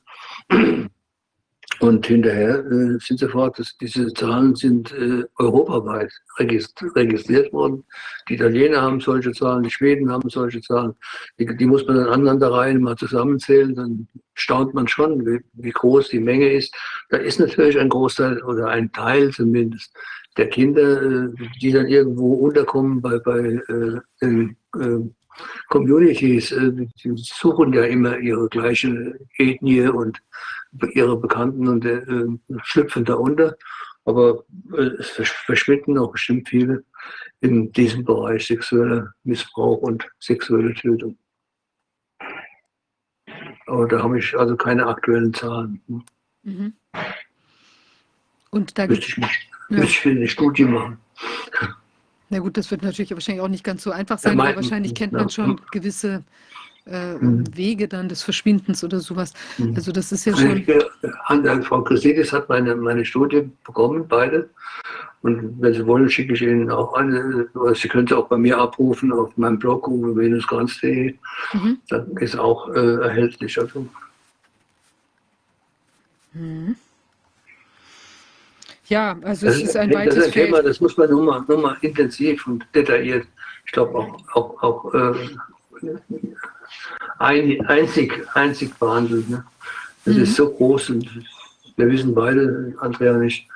Und 1.82 2.06
hinterher 2.06 2.60
äh, 2.60 3.00
sind 3.00 3.20
sofort, 3.20 3.58
dass 3.58 3.76
diese 3.76 4.14
Zahlen 4.14 4.54
sind 4.56 4.94
äh, 4.94 5.24
europaweit 5.40 6.12
registriert 6.38 7.52
worden. 7.52 7.84
Die 8.30 8.36
Italiener 8.36 8.84
haben 8.84 9.00
solche 9.00 9.32
Zahlen, 9.32 9.64
die 9.64 9.72
Schweden 9.72 10.12
haben 10.12 10.30
solche 10.30 10.62
Zahlen. 10.62 10.94
Die, 11.40 11.58
die 11.58 11.66
muss 11.66 11.88
man 11.88 11.96
dann 11.96 12.10
aneinander 12.10 12.54
rein 12.54 12.82
mal 12.82 12.96
zusammenzählen, 12.98 13.74
dann 13.74 14.08
staunt 14.36 14.76
man 14.76 14.88
schon, 14.88 15.26
wie, 15.26 15.40
wie, 15.54 15.72
groß 15.72 16.10
die 16.10 16.20
Menge 16.20 16.52
ist. 16.52 16.76
Da 17.10 17.18
ist 17.18 17.40
natürlich 17.40 17.80
ein 17.80 17.90
Großteil 17.90 18.44
oder 18.44 18.68
ein 18.68 18.92
Teil 18.92 19.32
zumindest 19.32 19.92
der 20.38 20.50
Kinder, 20.50 21.02
äh, 21.02 21.30
die 21.64 21.72
dann 21.72 21.88
irgendwo 21.88 22.36
unterkommen 22.36 23.02
bei, 23.02 23.18
bei 23.18 23.40
äh, 23.40 24.00
den 24.22 24.56
äh, 24.76 25.00
Communities, 25.70 26.54
die 27.04 27.14
suchen 27.16 27.74
ja 27.74 27.86
immer 27.86 28.20
ihre 28.20 28.48
gleiche 28.50 29.18
Ethnie 29.38 29.88
und 29.88 30.22
ihre 30.94 31.18
Bekannten 31.18 31.68
und 31.68 31.86
äh, 31.86 32.26
schlüpfen 32.64 33.06
da 33.06 33.16
unter. 33.16 33.58
Aber 34.06 34.44
äh, 34.74 34.82
es 35.00 35.10
verschwinden 35.10 35.98
auch 35.98 36.12
bestimmt 36.12 36.50
viele 36.50 36.84
in 37.40 37.72
diesem 37.72 38.04
Bereich 38.04 38.48
sexueller 38.48 39.14
Missbrauch 39.24 39.78
und 39.78 40.08
sexuelle 40.20 40.74
Tötung. 40.74 41.18
Aber 43.68 43.88
da 43.88 44.04
habe 44.04 44.20
ich 44.20 44.38
also 44.38 44.56
keine 44.56 44.88
aktuellen 44.88 45.34
Zahlen. 45.34 45.82
Mhm. 46.44 46.74
Und 48.50 48.78
da 48.78 48.88
müsste 48.88 49.06
ich, 49.06 49.18
ja. 49.18 49.30
müsste 49.70 50.10
ich 50.10 50.18
eine 50.18 50.28
Studie 50.28 50.66
machen. 50.66 50.98
Na 52.30 52.40
gut, 52.40 52.58
das 52.58 52.72
wird 52.72 52.82
natürlich 52.82 53.12
wahrscheinlich 53.12 53.42
auch 53.42 53.50
nicht 53.50 53.64
ganz 53.64 53.84
so 53.84 53.92
einfach 53.92 54.18
sein, 54.18 54.38
ja, 54.38 54.44
aber 54.44 54.56
wahrscheinlich 54.56 54.96
kennt 54.96 55.14
man 55.14 55.30
schon 55.30 55.60
gewisse 55.72 56.24
äh, 56.92 57.16
mhm. 57.16 57.46
Wege 57.56 57.88
dann 57.88 58.10
des 58.10 58.24
Verschwindens 58.24 58.84
oder 58.84 59.00
sowas. 59.00 59.34
Mhm. 59.58 59.74
Also 59.76 59.92
das 59.92 60.12
ist 60.12 60.26
ja 60.26 60.36
schon. 60.36 60.64
An 61.26 61.64
Frau 61.64 61.82
Chrisidis 61.82 62.32
hat 62.32 62.50
meine, 62.50 62.76
meine 62.76 63.06
Studie 63.06 63.50
bekommen, 63.66 64.08
beide. 64.08 64.50
Und 65.22 65.62
wenn 65.62 65.74
Sie 65.74 65.86
wollen, 65.86 66.10
schicke 66.10 66.34
ich 66.34 66.42
Ihnen 66.42 66.72
auch 66.72 66.94
eine. 66.94 67.48
Sie 67.76 67.88
können 67.88 68.08
sie 68.08 68.18
auch 68.18 68.28
bei 68.28 68.38
mir 68.38 68.58
abrufen 68.58 69.12
auf 69.14 69.38
meinem 69.38 69.60
Blog 69.60 69.88
venusgranz.de. 69.88 71.14
Mhm. 71.54 71.78
Dann 71.90 72.18
ist 72.18 72.38
auch 72.38 72.70
äh, 72.70 72.96
erhältlich. 72.96 73.60
Also. 73.60 73.88
Mhm. 76.34 76.76
Ja, 78.92 79.18
also 79.22 79.46
das 79.46 79.56
es 79.56 79.64
ist 79.64 79.78
ein 79.78 79.94
weites 79.94 80.16
das 80.16 80.26
ist 80.26 80.36
ein 80.36 80.46
Thema, 80.46 80.62
das 80.62 80.82
muss 80.82 80.98
man 80.98 81.10
nochmal 81.10 81.46
noch 81.48 81.62
mal 81.62 81.78
intensiv 81.80 82.46
und 82.46 82.66
detailliert, 82.76 83.26
ich 83.66 83.72
glaube 83.72 83.98
auch, 83.98 84.36
auch, 84.36 84.62
auch 84.62 84.94
äh, 84.94 85.14
ein, 87.20 87.66
einzig, 87.68 88.28
einzig 88.34 88.78
behandelt. 88.80 89.30
Ne? 89.30 89.44
Das 90.06 90.16
mhm. 90.16 90.24
ist 90.24 90.36
so 90.36 90.52
groß 90.52 90.92
und 90.92 91.10
wir 91.78 91.90
wissen 91.90 92.14
beide, 92.14 92.74
Andrea 92.80 93.14
und 93.14 93.24
ich, 93.24 93.48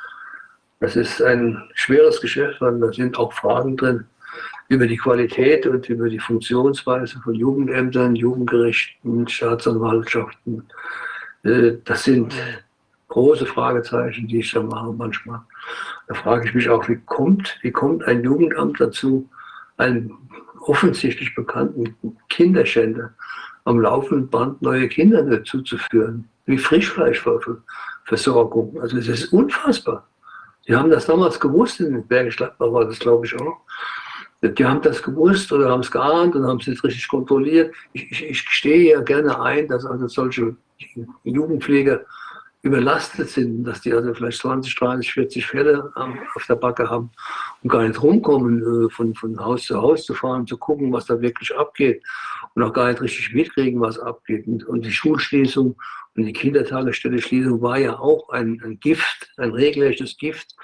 das 0.80 0.96
ist 0.96 1.22
ein 1.22 1.62
schweres 1.74 2.22
Geschäft, 2.22 2.62
weil 2.62 2.80
da 2.80 2.92
sind 2.92 3.18
auch 3.18 3.34
Fragen 3.34 3.78
drin 3.78 4.06
über 4.68 4.88
die 4.88 4.98
Qualität 4.98 5.68
und 5.68 5.88
über 5.90 6.10
die 6.10 6.20
Funktionsweise 6.20 7.20
von 7.20 7.36
Jugendämtern, 7.36 8.16
Jugendgerichten, 8.16 9.28
Staatsanwaltschaften. 9.28 10.68
Äh, 11.44 11.74
das 11.84 12.04
sind 12.04 12.34
große 13.08 13.46
Fragezeichen, 13.46 14.28
die 14.28 14.40
ich 14.40 14.52
da 14.52 14.62
mache 14.62 14.92
manchmal. 14.94 15.42
Da 16.08 16.16
frage 16.16 16.48
ich 16.48 16.54
mich 16.54 16.70
auch, 16.70 16.88
wie 16.90 17.00
kommt, 17.06 17.58
wie 17.62 17.72
kommt 17.72 18.04
ein 18.06 18.24
Jugendamt 18.24 18.80
dazu, 18.80 19.30
einen 19.78 20.12
offensichtlich 20.70 21.36
bekannten 21.36 21.96
Kinderschänder 22.30 23.14
am 23.66 23.80
laufenden 23.80 24.30
Band 24.30 24.62
neue 24.62 24.88
Kinder 24.88 25.24
dazu 25.24 25.62
zu 25.62 25.78
führen, 25.78 26.30
wie 26.46 26.58
Frischfleischversorgung. 26.58 28.80
Also 28.80 28.98
es 28.98 29.08
ist 29.08 29.34
unfassbar. 29.34 30.08
Die 30.68 30.76
haben 30.76 30.90
das 30.90 31.06
damals 31.06 31.40
gewusst, 31.40 31.80
in 31.80 32.08
Bergisch 32.08 32.38
Gladbach 32.38 32.72
war 32.72 32.86
das, 32.86 33.00
glaube 33.00 33.26
ich, 33.26 33.40
auch. 33.40 33.58
Die 34.42 34.66
haben 34.66 34.82
das 34.82 35.02
gewusst 35.02 35.52
oder 35.52 35.70
haben 35.70 35.82
es 35.82 35.90
geahnt 35.90 36.36
und 36.36 36.46
haben 36.46 36.60
es 36.60 36.68
nicht 36.68 36.84
richtig 36.84 37.08
kontrolliert. 37.08 37.74
Ich, 37.94 38.12
ich, 38.12 38.30
ich 38.30 38.40
stehe 38.40 38.92
ja 38.92 39.02
gerne 39.02 39.42
ein, 39.42 39.68
dass 39.68 39.86
also 39.86 40.08
solche 40.08 40.56
Jugendpfleger 41.24 42.02
überlastet 42.66 43.30
sind, 43.30 43.64
dass 43.64 43.82
die 43.82 43.94
also 43.94 44.12
vielleicht 44.16 44.40
20, 44.40 44.76
30, 44.76 45.14
40 45.14 45.46
Fälle 45.46 45.92
auf 46.34 46.46
der 46.48 46.56
Backe 46.56 46.90
haben 46.90 47.12
und 47.62 47.70
gar 47.70 47.88
nicht 47.88 48.02
rumkommen, 48.02 48.88
äh, 48.88 48.90
von, 48.90 49.14
von 49.14 49.40
Haus 49.40 49.66
zu 49.66 49.80
Haus 49.80 50.04
zu 50.04 50.16
fahren, 50.16 50.48
zu 50.48 50.58
gucken, 50.58 50.92
was 50.92 51.06
da 51.06 51.22
wirklich 51.22 51.56
abgeht 51.56 52.02
und 52.56 52.64
auch 52.64 52.74
gar 52.74 52.90
nicht 52.90 53.02
richtig 53.02 53.36
mitkriegen, 53.36 53.80
was 53.80 54.00
abgeht. 54.00 54.48
Und, 54.48 54.84
die 54.84 54.92
Schulschließung 54.92 55.76
und 56.16 56.26
die 56.26 56.34
Kindertagesstätte 56.34 57.22
Schließung 57.22 57.62
war 57.62 57.78
ja 57.78 58.00
auch 58.00 58.30
ein, 58.30 58.60
ein 58.64 58.80
Gift, 58.80 59.32
ein 59.38 59.52
regelrechtes 59.52 60.18
Gift 60.18 60.56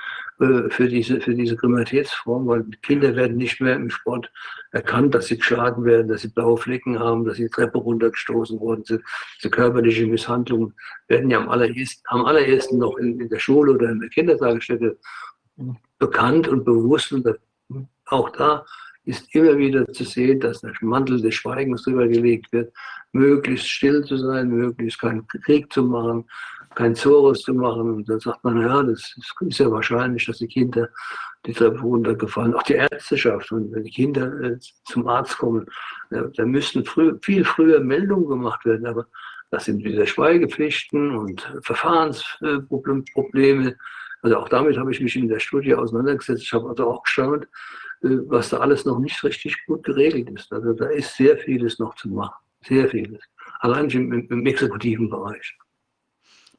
äh, 0.42 0.70
für 0.72 0.88
diese, 0.88 1.22
für 1.22 1.36
diese 1.36 1.56
Kriminalitätsform, 1.56 2.48
weil 2.48 2.64
Kinder 2.82 3.16
werden 3.16 3.38
nicht 3.38 3.62
mehr 3.62 3.76
im 3.76 3.92
Sport 3.92 4.32
erkannt, 4.72 5.14
dass 5.14 5.28
sie 5.28 5.38
geschadet 5.38 5.84
werden, 5.86 6.08
dass 6.08 6.22
sie 6.22 6.30
blaue 6.30 6.58
Flecken 6.58 6.98
haben, 6.98 7.26
dass 7.26 7.38
sie 7.38 7.44
die 7.44 7.50
Treppe 7.50 7.78
runtergestoßen 7.78 8.60
worden 8.60 8.84
sind. 8.84 9.04
Diese 9.38 9.52
körperliche 9.52 10.08
Misshandlungen 10.08 10.74
werden 11.08 11.30
ja 11.30 11.40
am 11.40 11.50
allerersten, 11.50 12.02
am 12.06 12.26
allerersten 12.26 12.80
noch 12.80 12.98
in, 12.98 13.20
in 13.20 13.30
der 13.30 13.38
Schule 13.38 13.74
oder 13.74 13.90
in 13.90 14.00
der 14.00 14.10
Kindertagesstätte 14.10 14.98
bekannt 16.00 16.48
und 16.48 16.66
bewusst. 16.66 17.12
Und 17.12 17.28
auch 18.06 18.30
da 18.32 18.66
ist 19.04 19.36
immer 19.36 19.58
wieder 19.60 19.88
zu 19.94 20.04
sehen, 20.06 20.40
dass 20.40 20.62
der 20.62 20.74
Mantel 20.82 21.22
des 21.22 21.36
Schweigens 21.36 21.84
drüber 21.84 22.08
gelegt 22.08 22.52
wird, 22.52 22.74
möglichst 23.12 23.70
still 23.70 24.04
zu 24.06 24.18
sein, 24.18 24.50
möglichst 24.50 25.00
keinen 25.00 25.28
Krieg 25.28 25.72
zu 25.72 25.84
machen, 25.84 26.26
kein 26.76 26.96
Zorus 26.96 27.42
zu 27.42 27.54
machen. 27.54 27.94
Und 27.94 28.10
dann 28.10 28.20
sagt 28.20 28.44
man, 28.44 28.60
ja, 28.62 28.84
das 28.84 29.16
ist 29.42 29.60
ja 29.60 29.72
wahrscheinlich, 29.72 30.26
dass 30.26 30.40
die 30.40 30.48
Kinder 30.48 30.90
die 31.46 31.54
Treppe 31.54 31.80
runtergefallen, 31.80 32.54
auch 32.54 32.64
die 32.64 32.74
Ärzteschaft. 32.74 33.50
Und 33.52 33.72
wenn 33.72 33.84
die 33.84 33.92
Kinder 33.92 34.40
äh, 34.42 34.58
zum 34.86 35.08
Arzt 35.08 35.38
kommen, 35.38 35.66
ja, 36.12 36.24
da 36.36 36.46
müssten 36.46 36.86
früh, 36.86 37.18
viel 37.22 37.44
früher 37.44 37.80
Meldungen 37.80 38.28
gemacht 38.28 38.64
werden. 38.66 38.86
Aber 38.86 39.08
das 39.50 39.66
sind 39.66 39.84
wieder 39.84 40.06
Schweigepflichten 40.06 41.18
und 41.18 41.52
Verfahrensprobleme. 41.64 43.76
Also 44.22 44.38
auch 44.38 44.50
damit 44.50 44.78
habe 44.78 44.92
ich 44.92 45.02
mich 45.02 45.16
in 45.16 45.28
der 45.28 45.40
Studie 45.40 45.74
auseinandergesetzt. 45.74 46.44
Ich 46.44 46.54
habe 46.54 46.70
also 46.70 46.92
auch 46.92 47.02
geschaut, 47.04 47.46
äh, 48.04 48.18
was 48.28 48.50
da 48.50 48.58
alles 48.58 48.86
noch 48.86 49.00
nicht 49.00 49.24
richtig 49.24 49.66
gut 49.66 49.84
geregelt 49.84 50.30
ist. 50.30 50.54
Also 50.54 50.74
da 50.74 50.90
ist 50.90 51.16
sehr 51.16 51.38
vieles 51.38 51.80
noch 51.80 51.96
zu 51.96 52.10
machen. 52.10 52.36
Sehr 52.64 52.88
vieles. 52.88 53.24
Allein 53.60 53.90
im, 53.90 54.30
im 54.30 54.46
exekutiven 54.46 55.10
Bereich. 55.10 55.58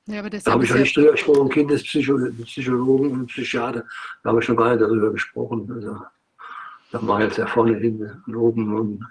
Ja, 0.06 0.18
aber 0.18 0.30
da 0.30 0.52
habe 0.52 0.64
ich 0.64 0.70
ja 0.70 0.76
nicht 0.76 0.96
drüber 0.96 1.12
gesprochen, 1.12 1.48
Kindespsychologen 1.48 3.12
und 3.12 3.26
Psychiater, 3.28 3.84
da 4.22 4.30
habe 4.30 4.40
ich 4.40 4.46
schon 4.46 4.56
gar 4.56 4.70
nicht 4.70 4.82
darüber 4.82 5.12
gesprochen. 5.12 5.70
Also, 5.72 6.02
da 6.90 7.06
war 7.06 7.22
jetzt 7.22 7.38
ja 7.38 7.46
vorne 7.46 7.76
hin 7.78 8.10
loben 8.26 8.74
und 8.74 9.06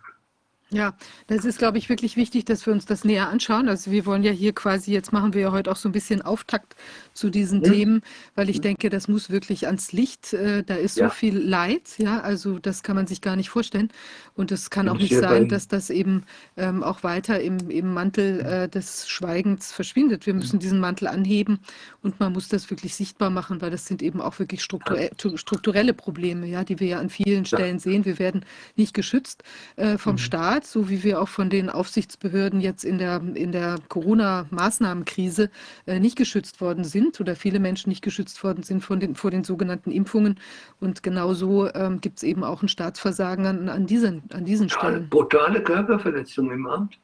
ja, 0.74 0.96
das 1.28 1.44
ist, 1.44 1.60
glaube 1.60 1.78
ich, 1.78 1.90
wirklich 1.90 2.16
wichtig, 2.16 2.46
dass 2.46 2.66
wir 2.66 2.72
uns 2.72 2.86
das 2.86 3.04
näher 3.04 3.28
anschauen. 3.28 3.68
Also 3.68 3.92
wir 3.92 4.06
wollen 4.06 4.24
ja 4.24 4.32
hier 4.32 4.54
quasi, 4.54 4.94
jetzt 4.94 5.12
machen 5.12 5.34
wir 5.34 5.42
ja 5.42 5.52
heute 5.52 5.70
auch 5.70 5.76
so 5.76 5.90
ein 5.90 5.92
bisschen 5.92 6.22
Auftakt 6.22 6.76
zu 7.14 7.30
diesen 7.30 7.62
ja. 7.62 7.72
Themen, 7.72 8.02
weil 8.36 8.50
ich 8.50 8.62
denke, 8.62 8.90
das 8.90 9.10
muss 9.10 9.30
wirklich 9.30 9.68
ans 9.68 9.92
Licht. 9.92 10.32
Äh, 10.32 10.64
da 10.64 10.76
ist 10.76 10.98
ja. 10.98 11.10
so 11.10 11.14
viel 11.14 11.38
Leid, 11.38 11.82
ja, 11.98 12.22
also 12.22 12.58
das 12.58 12.84
kann 12.84 12.96
man 12.96 13.06
sich 13.06 13.20
gar 13.20 13.36
nicht 13.36 13.50
vorstellen. 13.50 13.90
Und 14.34 14.54
es 14.54 14.70
kann 14.70 14.88
auch 14.88 14.98
nicht 14.98 15.14
sein, 15.14 15.50
dass 15.50 15.68
das 15.68 15.90
eben 15.90 16.24
ähm, 16.56 16.84
auch 16.84 17.04
weiter 17.04 17.42
im, 17.42 17.70
im 17.70 17.94
Mantel 17.94 18.40
äh, 18.40 18.70
des 18.70 19.10
Schweigens 19.10 19.74
verschwindet. 19.74 20.26
Wir 20.26 20.34
müssen 20.34 20.60
diesen 20.60 20.80
Mantel 20.80 21.08
anheben 21.08 21.60
und 22.02 22.22
man 22.22 22.32
muss 22.32 22.48
das 22.48 22.70
wirklich 22.70 22.96
sichtbar 22.96 23.30
machen, 23.30 23.62
weil 23.62 23.72
das 23.72 23.86
sind 23.86 24.02
eben 24.02 24.22
auch 24.22 24.40
wirklich 24.40 24.64
strukturell, 24.64 25.12
strukturelle 25.36 25.94
Probleme, 25.94 26.48
ja, 26.48 26.64
die 26.64 26.80
wir 26.80 26.88
ja 26.88 27.00
an 27.00 27.10
vielen 27.10 27.44
Stellen 27.46 27.80
sehen. 27.80 28.06
Wir 28.06 28.20
werden 28.20 28.46
nicht 28.78 28.94
geschützt 28.94 29.44
äh, 29.76 29.98
vom 29.98 30.14
mhm. 30.14 30.20
Staat 30.20 30.61
Staat, 30.62 30.66
so 30.66 30.90
wie 30.90 31.04
wir 31.04 31.22
auch 31.22 31.28
von 31.28 31.50
den 31.50 31.70
Aufsichtsbehörden 31.70 32.62
jetzt 32.62 32.84
in 32.84 32.98
der, 32.98 33.22
in 33.34 33.52
der 33.52 33.78
Corona-Maßnahmenkrise 33.90 35.50
äh, 35.86 36.00
nicht 36.00 36.16
geschützt 36.16 36.62
worden 36.62 36.84
sind 36.84 37.20
oder 37.20 37.36
viele 37.36 37.60
Menschen 37.60 37.90
nicht 37.90 38.04
geschützt 38.04 38.44
worden 38.44 38.64
sind 38.64 38.84
von 38.84 39.00
den, 39.00 39.16
vor 39.16 39.32
den 39.32 39.44
sogenannten 39.44 39.92
Impfungen. 39.92 40.40
Und 40.80 41.04
genauso 41.04 41.74
ähm, 41.74 42.02
gibt 42.02 42.18
es 42.18 42.24
eben 42.24 42.44
auch 42.44 42.62
ein 42.62 42.68
Staatsversagen 42.68 43.46
an, 43.46 43.70
an, 43.70 43.86
diesen, 43.86 44.24
an 44.34 44.46
diesen 44.46 44.70
Stellen. 44.70 45.10
Brutale 45.10 45.62
Körperverletzung 45.62 46.52
im 46.52 46.68
Amt. 46.68 46.98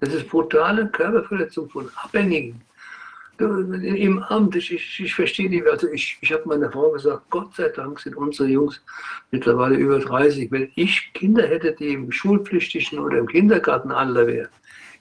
Das 0.00 0.12
ist 0.12 0.28
brutale 0.28 0.86
Körperverletzung 0.88 1.68
von 1.70 1.88
Abhängigen 2.02 2.60
im 3.38 4.22
Amt, 4.22 4.56
ich, 4.56 4.72
ich, 4.72 5.00
ich 5.00 5.14
verstehe 5.14 5.48
die, 5.48 5.62
also 5.64 5.88
ich, 5.88 6.18
ich 6.20 6.32
habe 6.32 6.48
meiner 6.48 6.70
Frau 6.70 6.90
gesagt, 6.90 7.22
Gott 7.30 7.54
sei 7.54 7.68
Dank 7.68 7.98
sind 8.00 8.16
unsere 8.16 8.48
Jungs 8.48 8.80
mittlerweile 9.30 9.76
über 9.76 9.98
30. 9.98 10.50
Wenn 10.52 10.70
ich 10.76 11.10
Kinder 11.14 11.46
hätte, 11.46 11.72
die 11.72 11.94
im 11.94 12.12
schulpflichtigen 12.12 12.98
oder 12.98 13.18
im 13.18 13.26
Kindergartenalter 13.26 14.26
wären, 14.26 14.48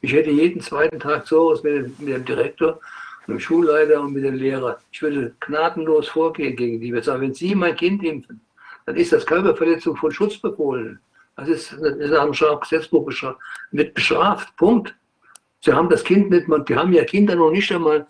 ich 0.02 0.14
hätte 0.14 0.32
jeden 0.32 0.62
zweiten 0.62 1.00
Tag 1.00 1.28
so 1.28 1.52
aus 1.52 1.64
mit, 1.64 2.00
mit 2.00 2.10
dem 2.10 2.26
Direktor, 2.26 2.80
mit 3.28 3.38
dem 3.38 3.40
Schulleiter 3.40 4.02
und 4.02 4.14
mit 4.14 4.24
dem 4.24 4.36
Lehrer. 4.36 4.80
Ich 4.92 5.02
würde 5.02 5.34
gnadenlos 5.40 6.10
vorgehen 6.10 6.56
gegen 6.56 6.82
die. 6.82 6.92
Ich 6.92 7.06
sage, 7.06 7.22
wenn 7.22 7.34
Sie 7.34 7.56
mein 7.56 7.76
Kind 7.76 8.04
impfen, 8.04 8.42
dann 8.86 8.96
ist 8.96 9.14
das 9.14 9.26
Körperverletzung 9.26 9.96
von 9.96 10.12
Schutzbefohlenen. 10.12 11.00
Das 11.36 11.48
ist, 11.48 11.72
das 11.72 11.96
ist 11.96 12.12
nach 12.12 12.24
dem 12.24 13.06
bestraft, 13.06 13.40
wird 13.72 13.94
bestraft. 13.94 14.56
Punkt. 14.58 14.94
Sie 15.64 15.72
haben 15.72 15.90
das 15.90 16.04
Kind 16.04 16.30
nicht 16.30 16.50
mal, 16.50 16.62
die 16.66 16.76
haben 16.76 16.92
ja 16.92 17.06
Kinder 17.06 17.36
noch 17.36 17.50
nicht 17.50 17.72
einmal 17.72 18.06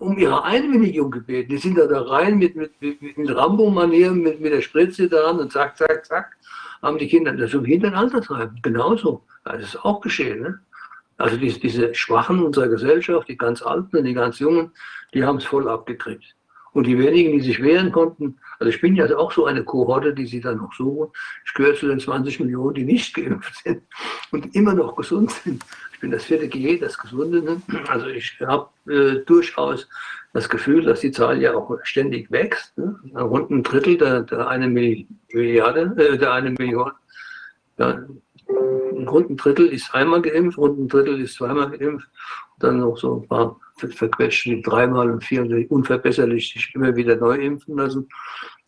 um 0.00 0.18
ihre 0.18 0.44
Einwilligung 0.44 1.10
gebeten. 1.10 1.48
Die 1.48 1.56
sind 1.56 1.78
da, 1.78 1.86
da 1.86 2.02
rein 2.02 2.36
mit, 2.36 2.56
mit, 2.56 2.72
mit, 2.78 3.34
Rambo-Manier, 3.34 4.10
mit, 4.10 4.38
mit 4.38 4.52
der 4.52 4.60
Spritze 4.60 5.08
da 5.08 5.30
und 5.30 5.50
zack, 5.50 5.78
zack, 5.78 6.04
zack, 6.04 6.36
haben 6.82 6.98
die 6.98 7.08
Kinder 7.08 7.32
das 7.32 7.54
um 7.54 7.64
Hintern 7.64 7.94
Alter 7.94 8.20
treiben. 8.20 8.58
Genauso. 8.60 9.22
Das 9.44 9.62
ist 9.62 9.82
auch 9.82 10.02
geschehen. 10.02 10.42
Ne? 10.42 10.60
Also 11.16 11.38
diese, 11.38 11.58
diese 11.58 11.94
Schwachen 11.94 12.42
unserer 12.42 12.68
Gesellschaft, 12.68 13.28
die 13.28 13.38
ganz 13.38 13.62
Alten 13.62 13.96
und 13.96 14.04
die 14.04 14.12
ganz 14.12 14.38
Jungen, 14.38 14.72
die 15.14 15.24
haben 15.24 15.38
es 15.38 15.44
voll 15.44 15.70
abgekriegt. 15.70 16.36
Und 16.74 16.86
die 16.86 16.98
wenigen, 16.98 17.32
die 17.32 17.40
sich 17.40 17.62
wehren 17.62 17.92
konnten, 17.92 18.38
also 18.58 18.68
ich 18.68 18.80
bin 18.82 18.94
ja 18.94 19.06
auch 19.16 19.32
so 19.32 19.46
eine 19.46 19.64
Kohorte, 19.64 20.12
die 20.12 20.26
sie 20.26 20.40
dann 20.42 20.58
noch 20.58 20.74
suchen. 20.74 21.10
Ich 21.46 21.54
gehöre 21.54 21.74
zu 21.74 21.88
den 21.88 21.98
20 21.98 22.40
Millionen, 22.40 22.74
die 22.74 22.84
nicht 22.84 23.14
geimpft 23.14 23.62
sind 23.64 23.82
und 24.32 24.54
immer 24.54 24.74
noch 24.74 24.94
gesund 24.94 25.30
sind. 25.30 25.64
Ich 25.98 26.02
bin 26.02 26.12
das 26.12 26.26
vierte 26.26 26.46
G, 26.46 26.78
das 26.78 26.96
Gesunde. 26.96 27.42
Ne? 27.42 27.60
Also 27.88 28.06
ich 28.06 28.38
habe 28.46 28.68
äh, 28.88 29.24
durchaus 29.26 29.88
das 30.32 30.48
Gefühl, 30.48 30.84
dass 30.84 31.00
die 31.00 31.10
Zahl 31.10 31.42
ja 31.42 31.56
auch 31.56 31.76
ständig 31.82 32.30
wächst. 32.30 32.78
Ne? 32.78 32.94
Rund 33.16 33.50
ein 33.50 33.64
Drittel 33.64 33.98
der, 33.98 34.22
der 34.22 34.46
eine 34.46 34.68
Milliarde, 34.68 35.92
äh, 35.96 36.16
der 36.16 36.32
eine 36.34 36.52
Million. 36.52 36.92
Ja, 37.78 38.00
rund 39.08 39.28
ein 39.28 39.36
Drittel 39.36 39.66
ist 39.72 39.92
einmal 39.92 40.22
geimpft, 40.22 40.56
rund 40.56 40.78
ein 40.78 40.86
Drittel 40.86 41.20
ist 41.20 41.34
zweimal 41.34 41.68
geimpft. 41.76 42.08
dann 42.60 42.78
noch 42.78 42.96
so 42.96 43.16
ein 43.16 43.26
paar 43.26 43.58
verquetschte 43.76 44.50
die 44.50 44.62
dreimal 44.62 45.10
und 45.10 45.24
vier 45.24 45.66
unverbesserlich 45.68 46.52
sich 46.52 46.72
immer 46.76 46.94
wieder 46.94 47.16
neu 47.16 47.38
impfen 47.38 47.76
lassen. 47.76 48.08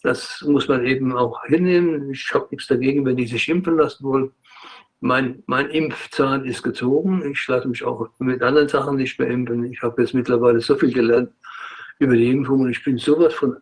Das 0.02 0.44
muss 0.49 0.67
man 0.67 0.84
eben 0.84 1.17
auch 1.17 1.44
hinnehmen. 1.44 2.10
Ich 2.10 2.28
habe 2.34 2.49
nichts 2.50 2.67
dagegen, 2.67 3.07
wenn 3.07 3.17
die 3.17 3.28
sich 3.28 3.49
impfen 3.49 3.76
lassen 3.76 4.02
wollen 4.02 4.33
mein, 5.01 5.43
mein 5.47 5.70
Impfzahn 5.70 6.45
ist 6.45 6.62
gezogen. 6.62 7.23
Ich 7.33 7.47
lasse 7.49 7.69
mich 7.69 7.83
auch 7.85 8.09
mit 8.19 8.43
anderen 8.43 8.69
Sachen 8.69 8.97
nicht 8.97 9.19
mehr 9.19 9.29
impfen. 9.29 9.65
Ich 9.65 9.83
habe 9.83 10.03
jetzt 10.03 10.15
mittlerweile 10.15 10.61
so 10.61 10.77
viel 10.77 10.93
gelernt 10.93 11.31
über 11.99 12.15
die 12.15 12.31
Impfung 12.31 12.61
und 12.61 12.70
ich 12.70 12.85
bin 12.85 12.99
sowas 12.99 13.35
von 13.35 13.57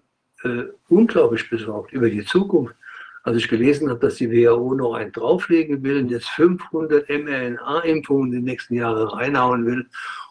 äh, 0.45 0.65
unglaublich 0.89 1.49
besorgt 1.49 1.93
über 1.93 2.11
die 2.11 2.25
Zukunft. 2.25 2.75
Als 3.23 3.37
ich 3.37 3.49
gelesen 3.49 3.91
habe, 3.91 4.01
dass 4.01 4.17
die 4.17 4.31
WHO 4.31 4.75
noch 4.75 4.95
einen 4.95 5.13
drauflegen 5.13 5.83
will 5.83 5.99
und 5.99 6.11
jetzt 6.11 6.29
500 6.31 7.09
mRNA-Impfungen 7.09 8.33
in 8.33 8.39
den 8.39 8.45
nächsten 8.45 8.75
Jahren 8.75 9.09
reinhauen 9.09 9.67
will 9.67 9.87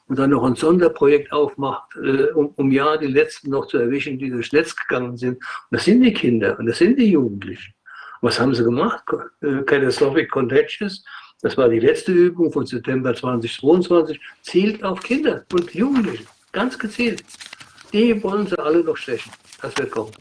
und 0.08 0.18
dann 0.18 0.32
noch 0.32 0.44
ein 0.44 0.56
Sonderprojekt 0.56 1.32
aufmacht, 1.32 1.96
äh, 1.98 2.32
um, 2.32 2.48
um 2.56 2.72
ja 2.72 2.98
die 2.98 3.08
letzten 3.08 3.52
noch 3.52 3.68
zu 3.68 3.78
erwischen, 3.78 4.18
die 4.18 4.30
durchs 4.30 4.52
Netz 4.52 4.76
gegangen 4.76 5.16
sind. 5.16 5.36
Und 5.36 5.42
das 5.72 5.86
sind 5.86 6.02
die 6.02 6.14
Kinder 6.14 6.58
und 6.60 6.66
das 6.66 6.80
sind 6.80 6.98
die 6.98 7.12
Jugendlichen. 7.12 7.74
Was 8.22 8.40
haben 8.40 8.54
sie 8.54 8.64
gemacht? 8.64 9.04
Äh, 9.42 9.62
Catastrophic 9.64 10.32
Contagious, 10.32 11.04
das 11.42 11.56
war 11.58 11.70
die 11.70 11.80
letzte 11.80 12.12
Übung 12.12 12.52
von 12.52 12.66
September 12.66 13.14
2022, 13.14 14.20
zielt 14.42 14.84
auf 14.84 15.02
Kinder 15.02 15.44
und 15.54 15.74
Jugendliche, 15.74 16.26
ganz 16.52 16.78
gezielt. 16.78 17.24
Die 17.94 18.22
wollen 18.24 18.48
sie 18.48 18.58
alle 18.60 18.84
noch 18.84 18.98
stechen. 18.98 19.32
Das 19.62 19.78
wird 19.78 19.92
kommen. 19.92 20.12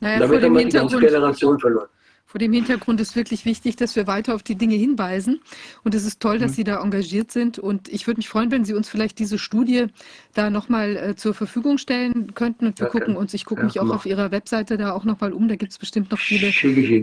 Naja, 0.00 0.20
Damit 0.20 0.42
haben 0.42 0.56
wir 0.56 0.64
die 0.64 0.70
ganze 0.70 0.98
Generation 0.98 1.58
verloren. 1.58 1.88
Vor 2.34 2.40
dem 2.40 2.52
Hintergrund 2.52 3.00
ist 3.00 3.14
wirklich 3.14 3.44
wichtig, 3.44 3.76
dass 3.76 3.94
wir 3.94 4.08
weiter 4.08 4.34
auf 4.34 4.42
die 4.42 4.56
Dinge 4.56 4.74
hinweisen. 4.74 5.38
Und 5.84 5.94
es 5.94 6.04
ist 6.04 6.18
toll, 6.18 6.40
dass 6.40 6.50
mhm. 6.50 6.54
Sie 6.56 6.64
da 6.64 6.82
engagiert 6.82 7.30
sind. 7.30 7.60
Und 7.60 7.88
ich 7.88 8.08
würde 8.08 8.18
mich 8.18 8.28
freuen, 8.28 8.50
wenn 8.50 8.64
Sie 8.64 8.74
uns 8.74 8.88
vielleicht 8.88 9.20
diese 9.20 9.38
Studie 9.38 9.86
da 10.32 10.50
nochmal 10.50 10.96
äh, 10.96 11.14
zur 11.14 11.32
Verfügung 11.32 11.78
stellen 11.78 12.34
könnten. 12.34 12.66
Und 12.66 12.80
wir 12.80 12.86
ja, 12.86 12.90
gucken 12.90 13.14
uns, 13.14 13.34
ich 13.34 13.44
gucke 13.44 13.60
ja, 13.60 13.66
mich 13.66 13.78
auch 13.78 13.84
mach. 13.84 13.94
auf 13.94 14.06
Ihrer 14.06 14.32
Webseite 14.32 14.76
da 14.76 14.94
auch 14.94 15.04
nochmal 15.04 15.32
um. 15.32 15.46
Da 15.46 15.54
gibt 15.54 15.70
es 15.70 15.78
bestimmt 15.78 16.10
noch 16.10 16.18
viele 16.18 16.52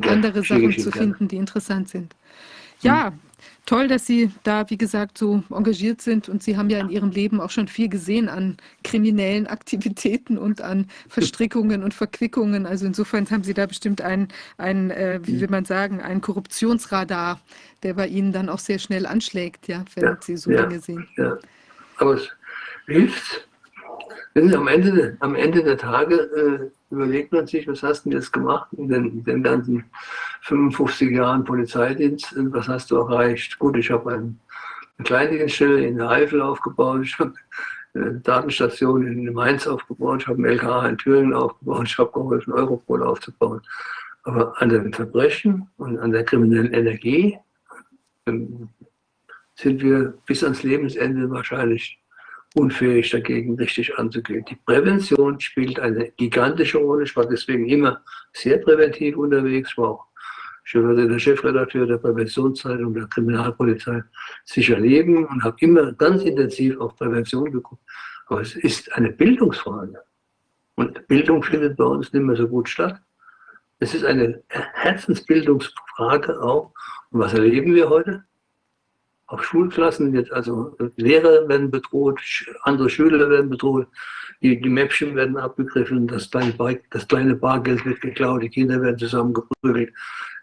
andere 0.09 0.43
Sachen 0.43 0.77
zu 0.77 0.91
finden, 0.91 1.29
die 1.29 1.37
interessant 1.37 1.87
sind. 1.87 2.13
Ja, 2.81 3.11
mhm 3.11 3.30
toll, 3.65 3.87
dass 3.87 4.05
Sie 4.05 4.31
da, 4.43 4.69
wie 4.69 4.77
gesagt, 4.77 5.17
so 5.17 5.43
engagiert 5.49 6.01
sind 6.01 6.29
und 6.29 6.43
Sie 6.43 6.57
haben 6.57 6.69
ja 6.69 6.79
in 6.79 6.89
Ihrem 6.89 7.11
Leben 7.11 7.39
auch 7.39 7.49
schon 7.49 7.67
viel 7.67 7.89
gesehen 7.89 8.29
an 8.29 8.57
kriminellen 8.83 9.47
Aktivitäten 9.47 10.37
und 10.37 10.61
an 10.61 10.87
Verstrickungen 11.07 11.83
und 11.83 11.93
Verquickungen. 11.93 12.65
Also 12.65 12.85
insofern 12.85 13.29
haben 13.29 13.43
Sie 13.43 13.53
da 13.53 13.65
bestimmt 13.65 14.01
ein, 14.01 14.27
ein 14.57 14.91
äh, 14.91 15.19
wie 15.23 15.39
will 15.39 15.49
man 15.49 15.65
sagen, 15.65 16.01
ein 16.01 16.21
Korruptionsradar, 16.21 17.39
der 17.83 17.93
bei 17.93 18.07
Ihnen 18.07 18.31
dann 18.31 18.49
auch 18.49 18.59
sehr 18.59 18.79
schnell 18.79 19.05
anschlägt, 19.05 19.67
ja, 19.67 19.85
wenn 19.95 20.03
ja, 20.03 20.17
Sie 20.19 20.37
so 20.37 20.51
ja, 20.51 20.65
Dinge 20.65 20.81
sehen. 20.81 21.07
Ja. 21.17 21.37
Aber 21.97 22.15
es 22.15 22.29
hilft, 22.87 23.47
am, 24.35 24.67
Ende, 24.67 25.17
am 25.19 25.35
Ende 25.35 25.63
der 25.63 25.77
Tage 25.77 26.15
äh, 26.15 26.80
überlegt 26.91 27.31
man 27.31 27.47
sich, 27.47 27.67
was 27.67 27.83
hast 27.83 28.05
du 28.05 28.11
jetzt 28.11 28.31
gemacht 28.31 28.67
in 28.73 28.89
den, 28.89 29.23
den 29.23 29.43
ganzen 29.43 29.83
55 30.41 31.11
Jahren 31.11 31.43
Polizeidienst, 31.43 32.33
was 32.35 32.67
hast 32.67 32.91
du 32.91 32.97
erreicht? 32.97 33.57
Gut, 33.59 33.77
ich 33.77 33.89
habe 33.89 34.13
ein, 34.13 34.39
eine 34.97 35.05
Kleindienststelle 35.05 35.85
in 35.85 35.97
der 35.97 36.09
Eifel 36.09 36.41
aufgebaut, 36.41 37.01
ich 37.03 37.17
habe 37.19 37.33
eine 37.93 38.13
Datenstation 38.15 39.05
in 39.05 39.33
Mainz 39.33 39.67
aufgebaut, 39.67 40.21
ich 40.21 40.27
habe 40.27 40.41
ein 40.41 40.45
LKA 40.45 40.87
in 40.87 40.97
Thüringen 40.97 41.33
aufgebaut, 41.33 41.87
ich 41.87 41.97
habe 41.97 42.11
geholfen, 42.11 42.53
Europol 42.53 43.03
aufzubauen. 43.03 43.61
Aber 44.23 44.61
an 44.61 44.69
den 44.69 44.93
Verbrechen 44.93 45.67
und 45.77 45.97
an 45.97 46.11
der 46.11 46.23
kriminellen 46.23 46.73
Energie 46.73 47.37
ähm, 48.27 48.69
sind 49.55 49.81
wir 49.81 50.13
bis 50.25 50.43
ans 50.43 50.63
Lebensende 50.63 51.29
wahrscheinlich 51.29 52.00
unfähig 52.55 53.09
dagegen 53.09 53.55
richtig 53.55 53.97
anzugehen. 53.97 54.45
Die 54.45 54.55
Prävention 54.55 55.39
spielt 55.39 55.79
eine 55.79 56.11
gigantische 56.11 56.77
Rolle. 56.77 57.03
Ich 57.03 57.15
war 57.15 57.25
deswegen 57.25 57.67
immer 57.69 58.01
sehr 58.33 58.57
präventiv 58.57 59.17
unterwegs. 59.17 59.71
Ich 59.71 59.77
war 59.77 59.91
auch 59.91 60.11
ich 60.63 60.75
war 60.75 60.93
der 60.93 61.19
Chefredakteur 61.19 61.87
der 61.87 61.97
Präventionszeitung 61.97 62.93
der 62.93 63.07
Kriminalpolizei 63.07 64.03
sicher 64.45 64.79
leben 64.79 65.25
und 65.25 65.43
habe 65.43 65.57
immer 65.59 65.91
ganz 65.93 66.23
intensiv 66.23 66.79
auf 66.79 66.95
Prävention 66.95 67.51
geguckt. 67.51 67.81
Aber 68.27 68.41
es 68.41 68.55
ist 68.55 68.93
eine 68.93 69.11
Bildungsfrage. 69.11 70.01
Und 70.75 71.07
Bildung 71.07 71.43
findet 71.43 71.77
bei 71.77 71.83
uns 71.83 72.13
nicht 72.13 72.23
mehr 72.23 72.35
so 72.35 72.47
gut 72.47 72.69
statt. 72.69 73.01
Es 73.79 73.93
ist 73.93 74.05
eine 74.05 74.43
Herzensbildungsfrage 74.49 76.41
auch. 76.41 76.71
Und 77.09 77.19
was 77.19 77.33
erleben 77.33 77.73
wir 77.75 77.89
heute? 77.89 78.23
Auf 79.31 79.45
Schulklassen 79.45 80.11
wird 80.11 80.29
also 80.33 80.75
Lehrer 80.97 81.47
werden 81.47 81.71
bedroht, 81.71 82.19
andere 82.63 82.89
Schüler 82.89 83.29
werden 83.29 83.49
bedroht, 83.49 83.87
die, 84.41 84.59
die 84.59 84.67
Mäppchen 84.69 85.15
werden 85.15 85.37
abgegriffen, 85.37 86.05
das 86.05 86.29
kleine, 86.29 86.53
das 86.89 87.07
kleine 87.07 87.35
Bargeld 87.35 87.85
wird 87.85 88.01
geklaut, 88.01 88.43
die 88.43 88.49
Kinder 88.49 88.81
werden 88.81 88.97
zusammengeprügelt. 88.97 89.93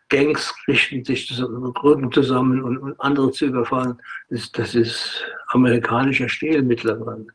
Gangs 0.08 0.54
richten 0.66 1.04
sich 1.04 1.26
zusammen, 1.26 1.74
Gruppen 1.74 2.10
zusammen 2.10 2.62
und, 2.62 2.78
und, 2.78 2.98
andere 2.98 3.30
zu 3.30 3.46
überfallen. 3.46 3.98
Das, 4.30 4.50
das 4.52 4.74
ist 4.74 5.22
amerikanischer 5.48 6.30
Stil 6.30 6.62
mittlerweile. 6.62 7.26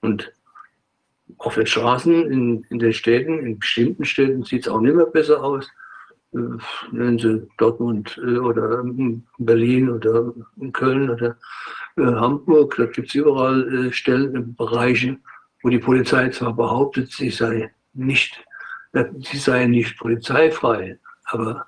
Und 0.00 0.32
auf 1.36 1.56
den 1.56 1.66
Straßen 1.66 2.32
in, 2.32 2.64
in 2.70 2.78
den 2.78 2.94
Städten, 2.94 3.40
in 3.40 3.58
bestimmten 3.58 4.06
Städten 4.06 4.42
sieht 4.42 4.62
es 4.62 4.72
auch 4.72 4.80
nicht 4.80 4.96
mehr 4.96 5.04
besser 5.04 5.44
aus. 5.44 5.68
Äh, 6.34 6.58
nennen 6.92 7.18
Sie 7.18 7.48
Dortmund 7.58 8.20
äh, 8.24 8.38
oder 8.38 8.84
Berlin 9.38 9.88
oder 9.90 10.32
Köln 10.72 11.10
oder 11.10 11.36
äh, 11.96 12.02
Hamburg, 12.02 12.74
da 12.76 12.86
gibt 12.86 13.08
es 13.08 13.14
überall 13.14 13.92
Stellen, 13.92 14.54
Bereiche, 14.56 15.16
wo 15.62 15.68
die 15.68 15.78
Polizei 15.78 16.28
zwar 16.30 16.54
behauptet, 16.54 17.10
sie 17.12 17.30
sei 17.30 17.72
nicht, 17.92 18.44
sie 18.92 19.38
sei 19.38 19.66
nicht 19.66 19.96
polizeifrei, 19.98 20.98
aber 21.26 21.66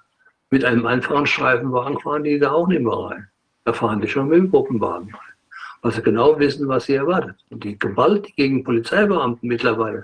mit 0.50 0.64
einem 0.64 0.86
einfachen 0.86 1.26
Streifenwagen 1.26 1.98
fahren 2.00 2.24
die 2.24 2.38
da 2.38 2.52
auch 2.52 2.66
nicht 2.66 2.82
mehr 2.82 2.92
rein. 2.92 3.28
Da 3.64 3.72
fahren 3.72 4.00
die 4.00 4.08
schon 4.08 4.28
mit 4.28 4.38
dem 4.38 4.50
Gruppenwagen 4.50 5.14
rein 5.14 5.36
weil 5.82 5.92
sie 5.92 6.02
genau 6.02 6.36
wissen, 6.38 6.66
was 6.66 6.86
sie 6.86 6.94
erwartet. 6.94 7.36
Und 7.50 7.62
die 7.62 7.78
Gewalt, 7.78 8.26
die 8.26 8.34
gegen 8.34 8.64
Polizeibeamten 8.64 9.48
mittlerweile 9.48 10.02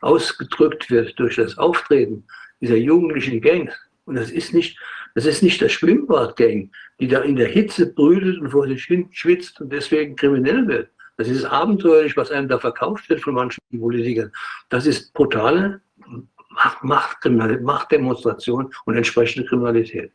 ausgedrückt 0.00 0.88
wird 0.88 1.18
durch 1.18 1.34
das 1.34 1.58
Auftreten 1.58 2.24
dieser 2.60 2.76
jugendlichen 2.76 3.40
Gangs, 3.40 3.74
und 4.06 4.14
das 4.14 4.30
ist 4.30 4.54
nicht, 4.54 4.78
das 5.14 5.26
ist 5.26 5.42
nicht 5.42 5.60
der 5.60 5.68
Schwimmbadgang, 5.68 6.70
die 7.00 7.08
da 7.08 7.20
in 7.20 7.36
der 7.36 7.48
Hitze 7.48 7.92
brütet 7.92 8.38
und 8.38 8.50
vor 8.50 8.66
sich 8.66 8.84
hin 8.84 9.08
schwitzt 9.10 9.60
und 9.60 9.72
deswegen 9.72 10.16
kriminell 10.16 10.66
wird. 10.66 10.90
Das 11.16 11.28
ist 11.28 11.44
abenteuerlich, 11.44 12.16
was 12.16 12.30
einem 12.30 12.48
da 12.48 12.58
verkauft 12.58 13.08
wird 13.08 13.20
von 13.20 13.34
manchen 13.34 13.60
Politikern. 13.78 14.32
Das 14.68 14.86
ist 14.86 15.12
brutale 15.12 15.80
Macht, 16.50 16.84
Macht, 16.84 17.24
Machtdemonstration 17.24 18.72
und 18.84 18.96
entsprechende 18.96 19.46
Kriminalität, 19.46 20.12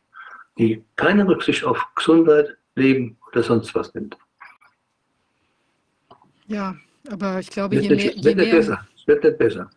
die 0.58 0.82
keine 0.96 1.26
Rücksicht 1.26 1.64
auf 1.64 1.84
Gesundheit, 1.94 2.56
Leben 2.74 3.18
oder 3.30 3.42
sonst 3.42 3.74
was 3.74 3.92
nimmt. 3.94 4.16
Ja, 6.46 6.74
aber 7.10 7.38
ich 7.40 7.50
glaube, 7.50 7.76
je 7.76 7.88
mehr, 7.88 8.14
je 8.14 8.34
mehr, 8.34 8.50
besser. 8.50 8.86
Es 8.96 9.06
wird 9.06 9.22
nicht 9.22 9.38
besser. 9.38 9.70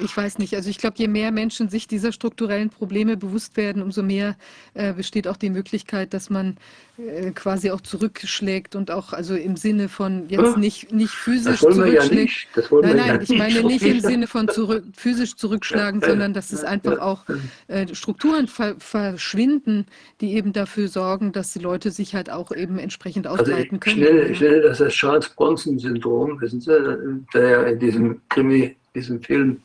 Ich 0.00 0.16
weiß 0.16 0.38
nicht. 0.38 0.54
Also 0.54 0.68
ich 0.68 0.78
glaube, 0.78 0.96
je 0.98 1.08
mehr 1.08 1.32
Menschen 1.32 1.68
sich 1.68 1.86
dieser 1.86 2.12
strukturellen 2.12 2.70
Probleme 2.70 3.16
bewusst 3.16 3.56
werden, 3.56 3.82
umso 3.82 4.02
mehr 4.02 4.36
äh, 4.74 4.92
besteht 4.92 5.26
auch 5.26 5.36
die 5.36 5.50
Möglichkeit, 5.50 6.12
dass 6.12 6.30
man 6.30 6.56
äh, 6.98 7.30
quasi 7.32 7.70
auch 7.70 7.80
zurückschlägt 7.80 8.74
und 8.74 8.90
auch 8.90 9.12
also 9.12 9.34
im 9.34 9.56
Sinne 9.56 9.88
von 9.88 10.28
jetzt 10.28 10.54
hm? 10.54 10.60
nicht, 10.60 10.92
nicht 10.92 11.12
physisch 11.12 11.60
zurückschlägt. 11.60 12.10
Ja 12.10 12.14
nicht. 12.14 12.48
nein, 12.70 12.96
nein, 12.96 13.06
ja 13.06 13.20
ich 13.20 13.28
meine 13.30 13.62
nicht 13.64 13.84
im 13.84 14.00
Sinne 14.00 14.26
von 14.26 14.48
zurück, 14.48 14.84
physisch 14.96 15.36
zurückschlagen, 15.36 16.00
ja, 16.00 16.08
sondern 16.08 16.32
dass 16.32 16.52
es 16.52 16.64
einfach 16.64 16.98
auch 16.98 17.24
äh, 17.68 17.86
Strukturen 17.94 18.48
ver 18.48 18.76
verschwinden, 18.78 19.86
die 20.20 20.34
eben 20.34 20.52
dafür 20.52 20.88
sorgen, 20.88 21.32
dass 21.32 21.52
die 21.52 21.58
Leute 21.58 21.90
sich 21.90 22.14
halt 22.14 22.30
auch 22.30 22.50
eben 22.52 22.78
entsprechend 22.78 23.26
ausbreiten 23.26 23.76
also 23.76 23.96
können. 23.96 24.02
Ich 24.02 24.12
nenne, 24.12 24.28
ich 24.28 24.40
nenne 24.40 24.60
das 24.60 24.78
das 24.78 24.92
Charles-Bronson-Syndrom, 24.94 26.40
wissen 26.40 26.60
Sie, 26.60 27.26
der 27.34 27.66
in 27.66 27.78
diesem 27.78 28.20
Krimi, 28.28 28.76
diesem 28.96 29.22
Film 29.22 29.62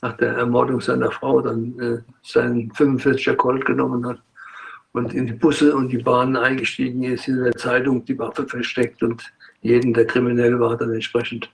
nach 0.00 0.16
der 0.16 0.34
Ermordung 0.34 0.80
seiner 0.80 1.10
Frau 1.10 1.40
dann 1.40 1.78
äh, 1.78 1.98
seinen 2.22 2.70
45er 2.72 3.34
Colt 3.34 3.66
genommen 3.66 4.06
hat 4.06 4.20
und 4.92 5.12
in 5.14 5.26
die 5.26 5.32
Busse 5.32 5.74
und 5.74 5.90
die 5.90 5.98
Bahnen 5.98 6.36
eingestiegen 6.36 7.02
ist, 7.02 7.28
in 7.28 7.42
der 7.42 7.56
Zeitung 7.56 8.04
die 8.04 8.18
Waffe 8.18 8.46
versteckt 8.46 9.02
und 9.02 9.22
jeden, 9.60 9.92
der 9.92 10.06
kriminell 10.06 10.58
war, 10.60 10.76
dann 10.76 10.92
entsprechend 10.92 11.50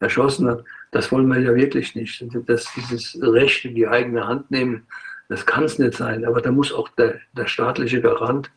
erschossen 0.00 0.48
hat. 0.48 0.64
Das 0.90 1.10
wollen 1.10 1.28
wir 1.28 1.40
ja 1.40 1.54
wirklich 1.54 1.94
nicht. 1.94 2.24
Dass 2.46 2.66
dieses 2.74 3.18
Recht 3.22 3.64
in 3.64 3.74
die 3.74 3.86
eigene 3.86 4.26
Hand 4.26 4.50
nehmen, 4.50 4.82
das 5.28 5.46
kann 5.46 5.64
es 5.64 5.78
nicht 5.78 5.94
sein. 5.94 6.24
Aber 6.24 6.40
da 6.40 6.50
muss 6.50 6.72
auch 6.72 6.88
der, 6.90 7.20
der 7.32 7.46
staatliche 7.46 8.00
Garant 8.00 8.50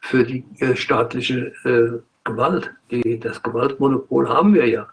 für 0.00 0.24
die 0.24 0.44
äh, 0.60 0.76
staatliche 0.76 1.52
äh, 1.64 1.98
Gewalt, 2.24 2.72
die, 2.90 3.18
das 3.18 3.42
Gewaltmonopol 3.42 4.28
haben 4.28 4.54
wir 4.54 4.68
ja 4.68 4.88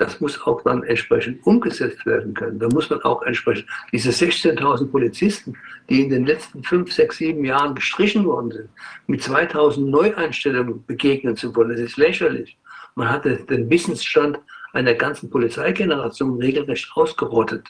das 0.00 0.18
muss 0.18 0.40
auch 0.46 0.62
dann 0.62 0.82
entsprechend 0.84 1.46
umgesetzt 1.46 2.06
werden 2.06 2.32
können. 2.32 2.58
Da 2.58 2.68
muss 2.68 2.88
man 2.88 3.02
auch 3.02 3.20
entsprechend 3.22 3.66
diese 3.92 4.08
16.000 4.08 4.90
Polizisten, 4.90 5.52
die 5.90 6.00
in 6.00 6.08
den 6.08 6.24
letzten 6.24 6.64
fünf, 6.64 6.90
sechs, 6.90 7.18
sieben 7.18 7.44
Jahren 7.44 7.74
gestrichen 7.74 8.24
worden 8.24 8.50
sind, 8.50 8.70
mit 9.08 9.20
2.000 9.20 9.90
Neueinstellungen 9.90 10.82
begegnen 10.86 11.36
zu 11.36 11.54
wollen, 11.54 11.68
das 11.68 11.80
ist 11.80 11.98
lächerlich. 11.98 12.56
Man 12.94 13.10
hatte 13.10 13.36
den 13.44 13.68
Wissensstand 13.68 14.38
einer 14.72 14.94
ganzen 14.94 15.28
Polizeigeneration 15.28 16.40
regelrecht 16.40 16.90
ausgerottet. 16.94 17.68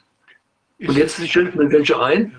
Und 0.78 0.96
jetzt 0.96 1.20
stellt 1.26 1.56
man 1.56 1.72
welche 1.72 2.00
ein 2.00 2.32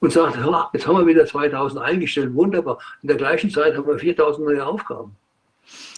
und 0.00 0.12
sagt, 0.12 0.38
jetzt 0.72 0.86
haben 0.88 0.98
wir 0.98 1.06
wieder 1.06 1.24
2000 1.24 1.80
eingestellt, 1.80 2.34
wunderbar. 2.34 2.80
In 3.02 3.08
der 3.08 3.16
gleichen 3.16 3.50
Zeit 3.50 3.76
haben 3.76 3.86
wir 3.86 3.96
4000 3.96 4.44
neue 4.44 4.66
Aufgaben. 4.66 5.16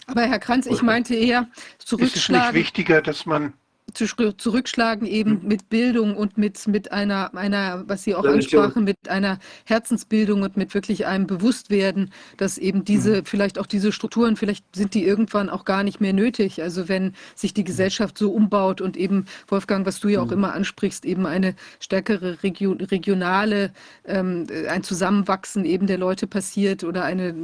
Aber 0.09 0.23
Herr 0.23 0.39
Kranz, 0.39 0.67
ich 0.67 0.83
meinte 0.83 1.15
eher 1.15 1.49
zurückschlagen. 1.79 2.15
Ist 2.17 2.49
es 2.49 2.55
nicht 2.55 2.55
wichtiger, 2.55 3.03
dass 3.03 3.27
man 3.27 3.53
zu, 3.95 4.33
zurückschlagen 4.33 5.07
eben 5.07 5.41
mhm. 5.43 5.49
mit 5.49 5.69
Bildung 5.69 6.17
und 6.17 6.39
mit, 6.39 6.67
mit 6.67 6.93
einer, 6.93 7.35
einer, 7.35 7.85
was 7.87 8.05
Sie 8.05 8.15
auch 8.15 8.25
ansprachen, 8.25 8.85
mit 8.85 9.09
einer 9.09 9.39
Herzensbildung 9.65 10.43
und 10.43 10.57
mit 10.57 10.75
wirklich 10.75 11.07
einem 11.07 11.27
Bewusstwerden, 11.27 12.13
dass 12.37 12.59
eben 12.59 12.85
diese, 12.85 13.19
mhm. 13.19 13.25
vielleicht 13.25 13.59
auch 13.59 13.67
diese 13.67 13.93
Strukturen, 13.93 14.37
vielleicht 14.37 14.65
sind 14.75 14.95
die 14.95 15.05
irgendwann 15.05 15.49
auch 15.49 15.65
gar 15.65 15.83
nicht 15.83 16.01
mehr 16.01 16.13
nötig. 16.13 16.63
Also 16.63 16.89
wenn 16.89 17.15
sich 17.35 17.55
die 17.55 17.65
Gesellschaft 17.65 18.19
so 18.19 18.31
umbaut 18.31 18.81
und 18.81 18.97
eben, 18.97 19.27
Wolfgang, 19.49 19.87
was 19.87 20.01
du 20.01 20.09
ja 20.09 20.21
auch 20.21 20.27
mhm. 20.27 20.33
immer 20.33 20.53
ansprichst, 20.55 21.05
eben 21.05 21.27
eine 21.27 21.55
stärkere 21.81 22.43
Region, 22.43 22.81
regionale, 22.81 23.73
ähm, 24.05 24.47
ein 24.69 24.83
Zusammenwachsen 24.83 25.65
eben 25.65 25.87
der 25.87 25.99
Leute 25.99 26.27
passiert 26.27 26.85
oder 26.85 27.05
eine 27.05 27.35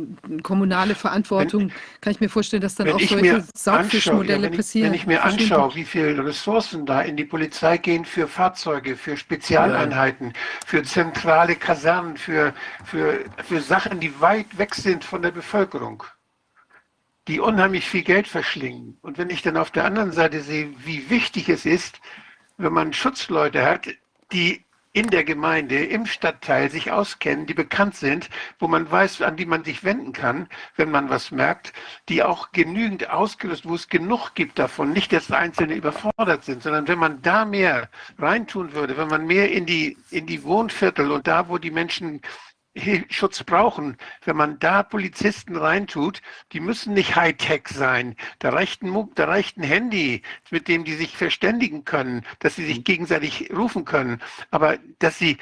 kommunale 0.43 0.95
Verantwortung, 0.95 1.63
wenn, 1.63 1.73
kann 2.01 2.13
ich 2.13 2.21
mir 2.21 2.29
vorstellen, 2.29 2.63
dass 2.63 2.75
dann 2.75 2.91
auch 2.91 3.01
solche 3.01 3.45
Saugfischmodelle 3.55 4.51
ja, 4.51 4.57
passieren. 4.57 4.89
Wenn 4.89 4.95
ich 4.95 5.07
mir 5.07 5.25
anschaue, 5.25 5.75
wie 5.75 5.85
viel 5.85 6.15
Ressourcen 6.35 6.85
da 6.85 7.01
in 7.01 7.17
die 7.17 7.25
Polizei 7.25 7.79
gehen 7.79 8.05
für 8.05 8.27
Fahrzeuge, 8.27 8.97
für 8.97 9.17
Spezialeinheiten, 9.17 10.33
für 10.67 10.83
zentrale 10.83 11.55
Kasernen, 11.55 12.17
für, 12.17 12.53
für, 12.85 13.25
für 13.45 13.61
Sachen, 13.61 14.01
die 14.01 14.21
weit 14.21 14.59
weg 14.59 14.75
sind 14.75 15.05
von 15.05 15.23
der 15.23 15.31
Bevölkerung, 15.31 16.03
die 17.29 17.39
unheimlich 17.39 17.89
viel 17.89 18.03
Geld 18.03 18.27
verschlingen. 18.27 18.99
Und 19.01 19.17
wenn 19.17 19.31
ich 19.31 19.43
dann 19.43 19.57
auf 19.57 19.71
der 19.71 19.85
anderen 19.85 20.11
Seite 20.11 20.41
sehe, 20.41 20.75
wie 20.85 21.09
wichtig 21.09 21.49
es 21.49 21.65
ist, 21.65 22.01
wenn 22.57 22.73
man 22.73 22.93
Schutzleute 22.93 23.65
hat, 23.65 23.87
die 24.33 24.65
in 24.95 25.11
der 25.11 25.25
Gemeinde, 25.25 25.85
im 25.85 26.07
Stadtteil 26.07 26.71
sich 26.71 26.93
auskennen, 26.93 27.47
die 27.47 27.55
bekannt 27.55 27.97
sind, 27.97 28.31
wo 28.61 28.69
man 28.69 28.89
weiß, 28.89 29.23
an 29.23 29.37
die 29.37 29.45
man 29.45 29.65
sich 29.65 29.83
wenden 29.83 30.13
kann, 30.13 30.49
wenn 30.77 30.91
man 30.91 31.11
was 31.11 31.33
merkt, 31.33 31.73
die 32.09 32.23
auch 32.23 32.53
genügend 32.53 33.11
ausgelöst, 33.11 33.69
wo 33.69 33.75
es 33.75 33.89
genug 33.89 34.35
gibt 34.37 34.57
davon, 34.57 34.93
nicht 34.93 35.11
jetzt 35.11 35.33
Einzelne 35.33 35.75
überfordert 35.75 36.45
sind, 36.45 36.63
sondern 36.63 36.87
wenn 36.87 37.01
man 37.01 37.21
da 37.23 37.45
mehr 37.45 37.91
reintun 38.19 38.73
würde, 38.73 38.97
wenn 38.97 39.09
man 39.09 39.27
mehr 39.27 39.51
in 39.51 39.67
die, 39.67 39.99
in 40.11 40.27
die 40.27 40.45
Wohnviertel 40.45 41.11
und 41.11 41.27
da, 41.27 41.49
wo 41.49 41.59
die 41.59 41.73
Menschen 41.73 42.23
Schutz 43.09 43.45
brauchen, 43.45 43.97
wenn 44.25 44.37
man 44.37 44.59
da 44.59 44.83
Polizisten 44.83 45.57
reintut, 45.57 46.23
die 46.53 46.61
müssen 46.61 46.95
nicht 46.95 47.15
Hightech 47.15 47.69
sein. 47.69 48.17
Da 48.41 48.51
reicht, 48.51 48.83
ein, 48.83 49.11
da 49.15 49.27
reicht 49.27 49.57
ein 49.57 49.63
Handy, 49.63 50.23
mit 50.51 50.67
dem 50.67 50.85
die 50.85 50.95
sich 50.95 51.17
verständigen 51.17 51.85
können, 51.85 52.27
dass 52.41 52.57
sie 52.57 52.67
sich 52.67 52.79
mhm. 52.79 52.85
gegenseitig 52.85 53.51
rufen 53.55 53.85
können. 53.85 54.21
Aber 54.51 54.79
dass 54.99 55.19
sie 55.19 55.39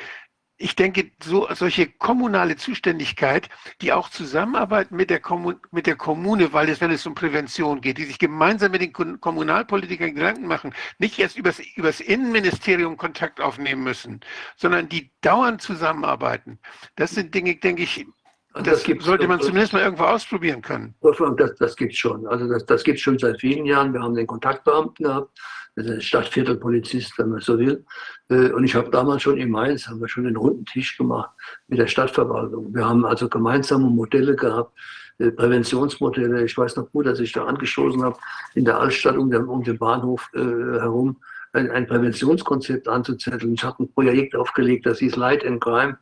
ich 0.57 0.77
denke, 0.77 1.11
so, 1.23 1.49
solche 1.55 1.89
kommunale 1.89 2.57
Zuständigkeit, 2.57 3.49
die 3.81 3.93
auch 3.93 4.11
zusammenarbeiten 4.11 4.95
mit 4.95 5.11
der, 5.11 5.21
Kommun 5.21 5.57
mit 5.71 5.87
der 5.87 5.97
Kommune, 5.97 6.53
weil 6.53 6.69
es, 6.69 6.81
wenn 6.81 6.91
es 6.91 7.07
um 7.07 7.15
Prävention 7.15 7.81
geht, 7.81 7.99
die 7.99 8.05
sich 8.05 8.19
gemeinsam 8.19 8.71
mit 8.71 8.81
den 8.81 8.93
Kommunalpolitikern 8.93 10.15
Gedanken 10.15 10.47
machen, 10.47 10.75
nicht 10.99 11.19
erst 11.19 11.37
übers, 11.37 11.59
übers 11.75 12.01
Innenministerium 12.01 12.97
Kontakt 12.97 13.41
aufnehmen 13.41 13.83
müssen, 13.83 14.21
sondern 14.57 14.89
die 14.89 15.11
dauernd 15.21 15.63
zusammenarbeiten. 15.63 16.59
Das 16.97 17.11
sind 17.11 17.35
Dinge, 17.35 17.57
denke 17.57 17.83
ich, 17.83 18.07
also 18.55 18.71
das, 18.71 18.83
das 18.83 19.05
sollte 19.05 19.27
man 19.27 19.41
zumindest 19.41 19.73
mal 19.73 19.83
irgendwo 19.83 20.05
ausprobieren 20.05 20.61
können. 20.61 20.95
Das, 21.01 21.55
das 21.57 21.75
gibt 21.75 21.93
es 21.93 21.99
schon. 21.99 22.27
Also 22.27 22.47
das, 22.47 22.67
das 22.67 22.85
gibt 22.85 22.99
es 22.99 23.03
schon 23.03 23.19
seit 23.19 23.41
vielen 23.41 23.65
Jahren. 23.65 23.95
Wir 23.95 24.03
haben 24.03 24.15
den 24.15 24.27
Kontaktbeamten 24.27 25.07
gehabt, 25.07 25.39
Stadtviertelpolizist, 25.76 27.18
wenn 27.18 27.31
man 27.31 27.41
so 27.41 27.59
will. 27.59 27.84
Äh, 28.28 28.51
und 28.51 28.65
ich 28.65 28.75
habe 28.75 28.91
damals 28.91 29.23
schon 29.23 29.39
in 29.39 29.51
Mainz, 29.51 29.89
haben 29.89 30.01
wir 30.01 30.09
schon 30.09 30.26
einen 30.26 30.36
runden 30.36 30.65
Tisch 30.67 30.97
gemacht 30.97 31.31
mit 31.68 31.78
der 31.78 31.86
Stadtverwaltung. 31.86 32.75
Wir 32.75 32.86
haben 32.86 33.05
also 33.07 33.28
gemeinsame 33.28 33.89
Modelle 33.89 34.36
gehabt, 34.36 34.78
äh, 35.18 35.31
Präventionsmodelle. 35.31 36.44
Ich 36.44 36.57
weiß 36.57 36.76
noch 36.76 36.91
gut, 36.91 37.07
dass 37.07 37.20
ich 37.20 37.33
da 37.33 37.44
angestoßen 37.44 38.02
habe, 38.02 38.18
in 38.55 38.65
der 38.65 38.78
Altstadt 38.78 39.17
um 39.17 39.31
den, 39.31 39.44
um 39.44 39.62
den 39.62 39.78
Bahnhof 39.78 40.28
äh, 40.34 40.41
herum 40.41 41.17
ein, 41.52 41.70
ein 41.70 41.86
Präventionskonzept 41.86 42.89
anzuzetteln. 42.89 43.55
Ich 43.55 43.65
habe 43.65 43.83
ein 43.83 43.92
Projekt 43.92 44.34
aufgelegt, 44.34 44.86
das 44.86 44.99
hieß 44.99 45.17
Light 45.17 45.44
and 45.44 45.60
Crime. 45.60 45.99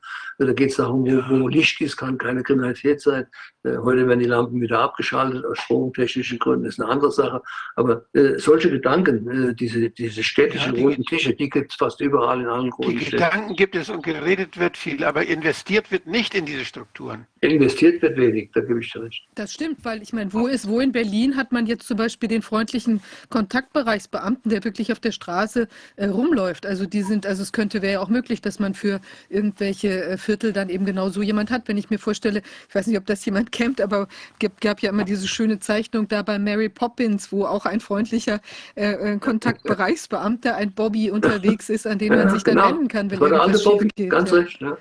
Da 0.47 0.55
geht 0.55 0.71
es 0.71 0.77
darum, 0.77 1.05
wo, 1.05 1.43
wo, 1.43 1.49
Licht 1.49 1.83
ist, 1.83 1.99
kann 1.99 2.17
keine 2.17 2.43
Kriminalität 2.43 3.03
sein. 3.03 3.27
Äh, 3.63 3.77
heute 3.77 4.09
werden 4.09 4.21
die 4.21 4.27
Lampen 4.27 4.59
wieder 4.59 4.79
abgeschaltet 4.79 5.45
aus 5.45 5.59
stromtechnischen 5.59 6.39
Gründen, 6.39 6.65
das 6.65 6.75
ist 6.75 6.81
eine 6.81 6.91
andere 6.91 7.13
Sache. 7.13 7.43
Aber 7.77 8.07
äh, 8.15 8.39
solche 8.39 8.71
Gedanken, 8.71 9.51
äh, 9.51 9.55
diese, 9.55 9.91
diese 9.91 10.23
städtischen 10.23 10.77
ja, 10.77 10.83
roten 10.83 11.05
Tische, 11.05 11.35
die 11.35 11.51
gibt 11.51 11.73
es 11.73 11.77
fast 11.77 12.01
überall 12.01 12.41
in 12.41 12.47
allen 12.47 12.71
großen 12.71 12.99
Die 12.99 13.05
Gedanken 13.05 13.55
gibt 13.55 13.77
es 13.77 13.91
und 13.91 14.03
geredet 14.03 14.59
wird 14.59 14.79
viel, 14.79 15.05
aber 15.05 15.27
investiert 15.27 15.93
wird 15.93 16.07
nicht 16.07 16.35
in 16.35 16.47
diese 16.47 16.65
Strukturen. 16.65 17.27
Investiert 17.43 18.01
wird 18.01 18.17
wenig, 18.17 18.51
da 18.55 18.61
gebe 18.61 18.81
ich 18.81 18.91
dir 18.91 19.03
recht. 19.03 19.23
Das 19.35 19.53
stimmt, 19.53 19.85
weil 19.85 20.01
ich 20.01 20.15
meine, 20.15 20.33
wo 20.33 20.47
ist, 20.47 20.67
wo 20.67 20.81
in 20.81 20.93
Berlin 20.93 21.37
hat 21.37 21.53
man 21.53 21.67
jetzt 21.67 21.87
zum 21.87 21.99
Beispiel 21.99 22.31
den 22.31 22.41
freundlichen 22.41 23.03
Kontaktbereichsbeamten, 23.29 24.51
der 24.51 24.65
wirklich 24.65 24.91
auf 24.91 25.01
der 25.01 25.13
Straße 25.13 25.69
äh, 25.97 26.07
rumläuft? 26.07 26.65
Also 26.65 26.87
die 26.87 27.03
sind, 27.03 27.27
also 27.27 27.43
es 27.43 27.53
könnte, 27.53 27.83
wäre 27.83 27.95
ja 27.95 28.01
auch 28.01 28.09
möglich, 28.09 28.41
dass 28.41 28.59
man 28.59 28.73
für 28.73 29.01
irgendwelche 29.29 30.05
äh, 30.05 30.17
Viertel 30.31 30.53
dann 30.53 30.69
eben 30.69 30.85
genau 30.85 31.09
so 31.09 31.23
jemand 31.23 31.51
hat. 31.51 31.67
Wenn 31.67 31.77
ich 31.77 31.91
mir 31.91 31.99
vorstelle, 31.99 32.43
ich 32.69 32.75
weiß 32.75 32.87
nicht, 32.87 32.97
ob 32.97 33.07
das 33.07 33.25
jemand 33.25 33.51
kennt, 33.59 33.81
aber 33.81 34.07
es 34.41 34.49
gab 34.61 34.81
ja 34.81 34.91
immer 34.91 35.03
diese 35.03 35.27
schöne 35.27 35.59
Zeichnung 35.59 36.07
da 36.07 36.23
bei 36.23 36.39
Mary 36.39 36.69
Poppins, 36.69 37.33
wo 37.33 37.47
auch 37.47 37.67
ein 37.67 37.81
freundlicher 37.81 38.41
äh, 38.77 39.15
äh 39.15 39.19
Kontaktbereichsbeamter, 39.19 40.55
ein 40.55 40.73
Bobby 40.73 41.11
unterwegs 41.11 41.69
ist, 41.69 41.85
an 41.85 41.99
den 41.99 42.15
man 42.15 42.31
sich 42.31 42.45
dann 42.45 42.55
genau. 42.55 42.69
wenden 42.69 42.87
kann, 42.87 43.11
wenn 43.11 43.21
irgendwas 43.21 43.63
schief 43.63 43.89
geht. 43.97 44.11
Ganz 44.11 44.33
recht, 44.33 44.61
ja. 44.61 44.77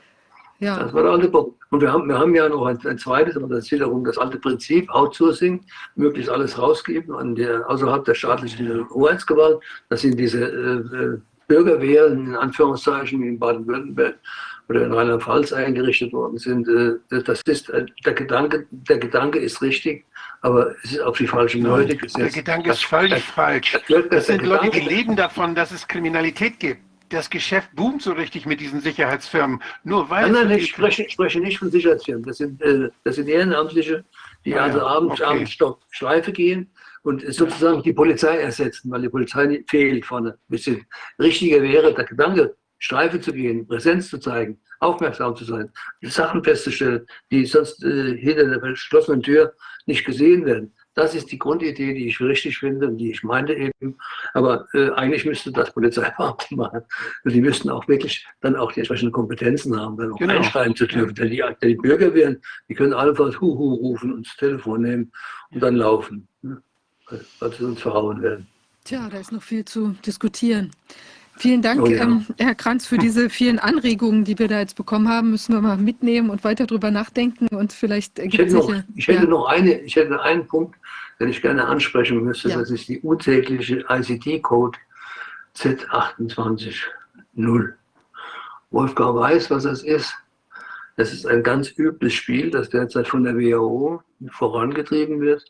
Ja. 0.60 0.78
Das 0.84 0.94
war 0.94 1.04
der 1.04 1.14
alte 1.14 1.30
Bobby. 1.30 1.54
Und 1.72 1.82
wir 1.82 1.92
haben, 1.92 2.08
wir 2.08 2.20
haben 2.20 2.36
ja 2.36 2.48
noch 2.48 2.66
ein, 2.66 2.78
ein 2.86 2.98
zweites, 2.98 3.36
aber 3.38 3.48
das 3.48 3.66
ist 3.66 3.72
wiederum 3.72 4.04
das 4.04 4.18
alte 4.18 4.38
Prinzip, 4.38 4.90
Outsourcing, 4.92 5.62
möglichst 5.96 6.30
alles 6.30 6.60
rausgeben 6.60 7.16
an 7.16 7.34
der, 7.34 7.68
außerhalb 7.70 8.04
der 8.06 8.14
staatlichen 8.14 8.88
Hoheitsgewalt. 8.90 9.60
Das 9.88 10.02
sind 10.02 10.20
diese 10.20 10.44
äh, 10.44 11.16
äh 11.16 11.22
Bürgerwehren, 11.50 12.28
in 12.28 12.36
Anführungszeichen, 12.36 13.24
in 13.24 13.40
Baden-Württemberg, 13.40 14.20
oder 14.70 14.86
in 14.86 14.94
Rheinland-Pfalz 14.94 15.52
eingerichtet 15.52 16.14
worden 16.14 16.38
sind. 16.38 16.68
Äh, 16.68 17.24
das 17.24 17.42
ist, 17.42 17.70
äh, 17.70 17.86
der, 18.06 18.14
Gedanke, 18.14 18.68
der 18.70 19.00
Gedanke 19.00 19.40
ist 19.40 19.62
richtig, 19.62 20.06
aber 20.42 20.76
es 20.84 20.94
ist 20.94 21.02
auf 21.02 21.18
die 21.18 21.28
falschen 21.28 21.64
Leute 21.64 21.96
gesetzt. 21.96 22.18
Der 22.18 22.30
Gedanke 22.30 22.70
ist 22.70 22.86
völlig 22.86 23.14
das, 23.14 23.24
falsch. 23.24 23.78
Das, 23.90 24.04
das 24.10 24.28
sind 24.28 24.46
Leute, 24.46 24.70
die 24.70 24.88
leben 24.88 25.16
davon, 25.16 25.56
dass 25.56 25.72
es 25.72 25.88
Kriminalität 25.88 26.60
gibt. 26.60 26.82
Das 27.10 27.32
Geschäft 27.32 27.70
boomt 27.76 28.04
so 28.04 28.12
richtig 28.12 28.46
mit 28.46 28.60
diesen 28.60 28.82
Sicherheitsfirmen. 28.82 29.60
Nur 29.84 30.12
weil. 30.12 30.30
Nein, 30.30 30.48
nein, 30.48 30.60
ich 30.60 30.70
spreche, 30.70 31.04
ich 31.04 31.14
spreche 31.14 31.40
nicht 31.40 31.58
von 31.58 31.72
Sicherheitsfirmen. 31.72 32.24
Das 32.24 32.38
sind, 32.38 32.62
äh, 32.62 32.90
das 33.04 33.16
sind 33.16 33.28
Ehrenamtliche, 33.28 34.06
die 34.46 34.54
ah, 34.54 34.66
also 34.66 34.78
ja. 34.78 34.86
abends, 34.86 35.20
okay. 35.20 35.24
abends 35.24 35.58
Schleife 35.90 36.32
gehen 36.32 36.70
und 37.02 37.24
sozusagen 37.34 37.82
die 37.82 37.94
Polizei 37.94 38.38
ersetzen, 38.38 38.92
weil 38.92 39.02
die 39.02 39.10
Polizei 39.10 39.64
fehlt 39.68 40.06
vorne. 40.06 40.32
Ein 40.32 40.38
bisschen 40.50 40.86
richtiger 41.18 41.64
wäre 41.64 41.94
der 41.94 42.04
Gedanke, 42.04 42.56
Streife 42.80 43.20
zu 43.20 43.34
gehen, 43.34 43.68
Präsenz 43.68 44.10
zu 44.10 44.18
zeigen, 44.18 44.60
aufmerksam 44.80 45.36
zu 45.36 45.46
sein, 45.46 45.72
Sachen 46.02 46.44
festzustellen, 46.44 47.06
die 47.32 47.46
sonst 47.46 47.84
äh, 47.84 48.18
hinter 48.18 48.48
der 48.48 48.60
verschlossenen 48.60 49.22
Tür 49.22 49.54
nicht 49.86 50.06
gesehen 50.06 50.46
werden. 50.46 50.74
Das 50.96 51.16
ist 51.16 51.32
die 51.32 51.40
Grundidee, 51.40 51.94
die 51.94 52.08
ich 52.08 52.20
richtig 52.20 52.58
finde 52.58 52.88
und 52.88 52.98
die 52.98 53.12
ich 53.12 53.24
meinte 53.24 53.54
eben. 53.54 53.98
Aber 54.34 54.68
äh, 54.74 54.90
eigentlich 54.92 55.24
müsste 55.26 55.52
das 55.52 55.72
Polizeibeamte 55.72 56.48
machen. 56.56 56.82
Und 57.24 57.34
die 57.34 57.42
müssten 57.42 57.70
auch 57.70 57.88
wirklich 57.88 58.26
dann 58.42 58.56
auch 58.56 58.72
die 58.72 58.82
entsprechenden 58.82 59.14
Kompetenzen 59.14 59.80
haben, 59.80 59.96
dann 59.98 60.12
auch 60.12 60.18
genau. 60.18 60.36
einschreiben 60.36 60.76
zu 60.76 60.88
dürfen. 60.88 61.16
Denn 61.16 61.30
die, 61.30 61.44
die 61.64 61.76
Bürger 61.76 62.14
werden, 62.14 62.42
die 62.68 62.74
können 62.74 62.94
allenfalls 62.94 63.40
Huhu 63.40 63.76
rufen 63.76 64.14
und 64.14 64.28
das 64.28 64.36
Telefon 64.38 64.82
nehmen 64.82 65.12
und 65.52 65.62
dann 65.62 65.76
laufen, 65.76 66.28
ne? 66.42 66.62
weil 67.40 67.54
sie 67.54 67.64
uns 67.64 67.82
verhauen 67.82 68.22
werden. 68.22 68.48
Tja, 68.84 69.08
da 69.10 69.20
ist 69.20 69.32
noch 69.32 69.44
viel 69.44 69.64
zu 69.66 69.96
diskutieren. 70.06 70.72
Vielen 71.40 71.62
Dank, 71.62 71.82
oh 71.82 71.88
ja. 71.88 72.04
ähm, 72.04 72.26
Herr 72.38 72.54
Kranz, 72.54 72.86
für 72.86 72.98
diese 73.00 73.30
vielen 73.30 73.60
Anregungen, 73.60 74.26
die 74.26 74.38
wir 74.38 74.50
da 74.50 74.60
jetzt 74.60 74.76
bekommen 74.76 75.08
haben. 75.08 75.32
Müssen 75.32 75.54
wir 75.54 75.62
mal 75.62 75.78
mitnehmen 75.78 76.30
und 76.30 76.44
weiter 76.44 76.68
drüber 76.68 76.92
nachdenken 76.92 77.48
und 77.56 77.72
vielleicht 77.72 78.20
ich 78.20 78.38
hätte, 78.38 78.54
noch, 78.54 78.74
ich 78.96 79.08
hätte 79.08 79.24
ja. 79.24 79.30
noch 79.30 79.46
eine, 79.46 79.80
ich 79.80 79.96
hätte 79.96 80.22
einen 80.22 80.46
Punkt, 80.46 80.76
den 81.20 81.30
ich 81.30 81.42
gerne 81.42 81.66
ansprechen 81.66 82.22
müsste. 82.24 82.50
Ja. 82.50 82.58
Das 82.58 82.70
ist 82.70 82.90
die 82.90 83.00
untägliche 83.00 83.86
ICT-Code 83.90 84.78
Z280. 85.56 86.76
Wolfgang 88.72 89.16
weiß, 89.16 89.50
was 89.50 89.64
das 89.64 89.84
ist. 89.84 90.14
Das 90.98 91.14
ist 91.14 91.26
ein 91.26 91.42
ganz 91.42 91.72
übles 91.78 92.14
Spiel, 92.14 92.52
das 92.52 92.70
derzeit 92.70 93.08
von 93.08 93.24
der 93.24 93.38
WHO 93.38 94.02
vorangetrieben 94.32 95.22
wird. 95.22 95.46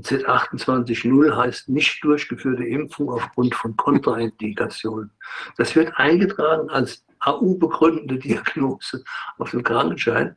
Z28.0 0.00 1.36
heißt 1.36 1.68
nicht 1.68 2.02
durchgeführte 2.02 2.64
Impfung 2.64 3.10
aufgrund 3.10 3.54
von 3.54 3.76
Kontraindikationen. 3.76 5.10
Das 5.58 5.76
wird 5.76 5.92
eingetragen 5.96 6.70
als 6.70 7.04
AU-begründete 7.20 8.18
Diagnose 8.18 9.04
auf 9.38 9.50
dem 9.50 9.62
Krankenschein. 9.62 10.36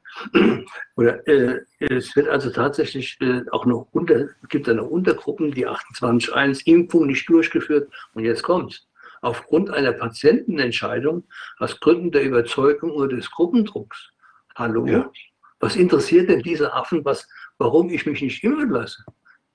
Oder, 0.95 1.27
äh, 1.27 1.61
es 1.79 2.15
wird 2.15 2.27
also 2.27 2.51
tatsächlich 2.51 3.17
äh, 3.21 3.41
auch 3.51 3.65
noch 3.65 3.87
unter, 3.91 4.27
gibt 4.49 4.67
es 4.67 4.75
noch 4.75 4.87
Untergruppen, 4.87 5.51
die 5.51 5.67
28.1 5.67 6.65
Impfung 6.65 7.07
nicht 7.07 7.27
durchgeführt. 7.27 7.91
Und 8.13 8.23
jetzt 8.23 8.43
kommt 8.43 8.85
aufgrund 9.21 9.71
einer 9.71 9.93
Patientenentscheidung 9.93 11.23
aus 11.57 11.79
Gründen 11.79 12.11
der 12.11 12.23
Überzeugung 12.23 12.91
oder 12.91 13.15
des 13.15 13.31
Gruppendrucks. 13.31 14.11
Hallo? 14.55 14.85
Ja. 14.85 15.11
Was 15.59 15.75
interessiert 15.75 16.29
denn 16.29 16.43
diese 16.43 16.73
Affen, 16.73 17.03
was, 17.05 17.27
warum 17.57 17.89
ich 17.89 18.05
mich 18.05 18.21
nicht 18.21 18.43
impfen 18.43 18.69
lasse? 18.69 19.03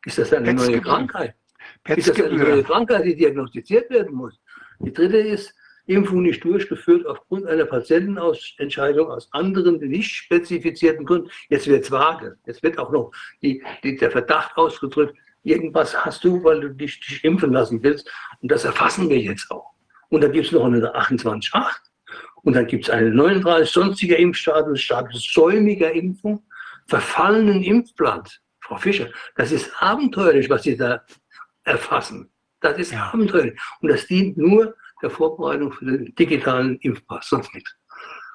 Ist 0.04 0.18
das 0.18 0.32
eine 0.32 0.54
neue 0.54 0.80
Krankheit? 0.80 1.34
Ist 1.88 2.08
das 2.08 2.20
eine 2.20 2.36
neue 2.36 2.62
Krankheit, 2.62 3.04
die 3.04 3.16
diagnostiziert 3.16 3.90
werden 3.90 4.14
muss? 4.14 4.40
Die 4.80 4.92
dritte 4.92 5.18
ist, 5.18 5.54
Impfung 5.86 6.22
nicht 6.22 6.44
durchgeführt 6.44 7.06
aufgrund 7.06 7.46
einer 7.46 7.64
Patientenentscheidung 7.64 9.10
aus 9.10 9.28
anderen 9.32 9.78
nicht 9.78 10.10
spezifizierten 10.10 11.04
Gründen. 11.04 11.30
Jetzt 11.48 11.66
wird 11.66 11.84
es 11.84 11.90
vage. 11.90 12.36
Jetzt 12.46 12.62
wird 12.62 12.78
auch 12.78 12.92
noch 12.92 13.10
die, 13.42 13.62
die, 13.82 13.96
der 13.96 14.10
Verdacht 14.10 14.56
ausgedrückt, 14.56 15.16
irgendwas 15.42 15.96
hast 16.04 16.22
du, 16.24 16.42
weil 16.44 16.60
du 16.60 16.68
dich, 16.70 17.00
dich 17.00 17.24
impfen 17.24 17.52
lassen 17.52 17.82
willst. 17.82 18.10
Und 18.40 18.52
das 18.52 18.64
erfassen 18.64 19.08
wir 19.08 19.18
jetzt 19.18 19.50
auch. 19.50 19.72
Und 20.10 20.22
dann 20.22 20.32
gibt 20.32 20.46
es 20.46 20.52
noch 20.52 20.64
eine 20.64 20.94
28.8. 20.94 21.64
Und 22.42 22.54
dann 22.54 22.66
gibt 22.66 22.84
es 22.84 22.90
eine 22.90 23.10
39 23.10 23.70
sonstiger 23.70 24.16
Impfstatus, 24.16 24.80
Status 24.80 25.30
säumiger 25.32 25.92
Impfung, 25.92 26.42
verfallenen 26.86 27.62
Impfplatz. 27.62 28.40
Frau 28.70 28.76
Fischer, 28.76 29.08
das 29.34 29.50
ist 29.50 29.73
abenteuerlich, 29.81 30.49
was 30.49 30.62
Sie 30.62 30.76
da 30.76 31.02
erfassen. 31.65 32.31
Das 32.60 32.78
ist 32.78 32.92
ja. 32.92 33.10
abenteuerlich. 33.12 33.58
Und 33.81 33.89
das 33.89 34.07
dient 34.07 34.39
nur 34.39 34.76
der 35.02 35.10
Vorbereitung 35.10 35.73
für 35.73 35.86
den 35.86 36.15
digitalen 36.15 36.78
Impfpass, 36.78 37.31
sonst 37.31 37.52
nichts. 37.52 37.74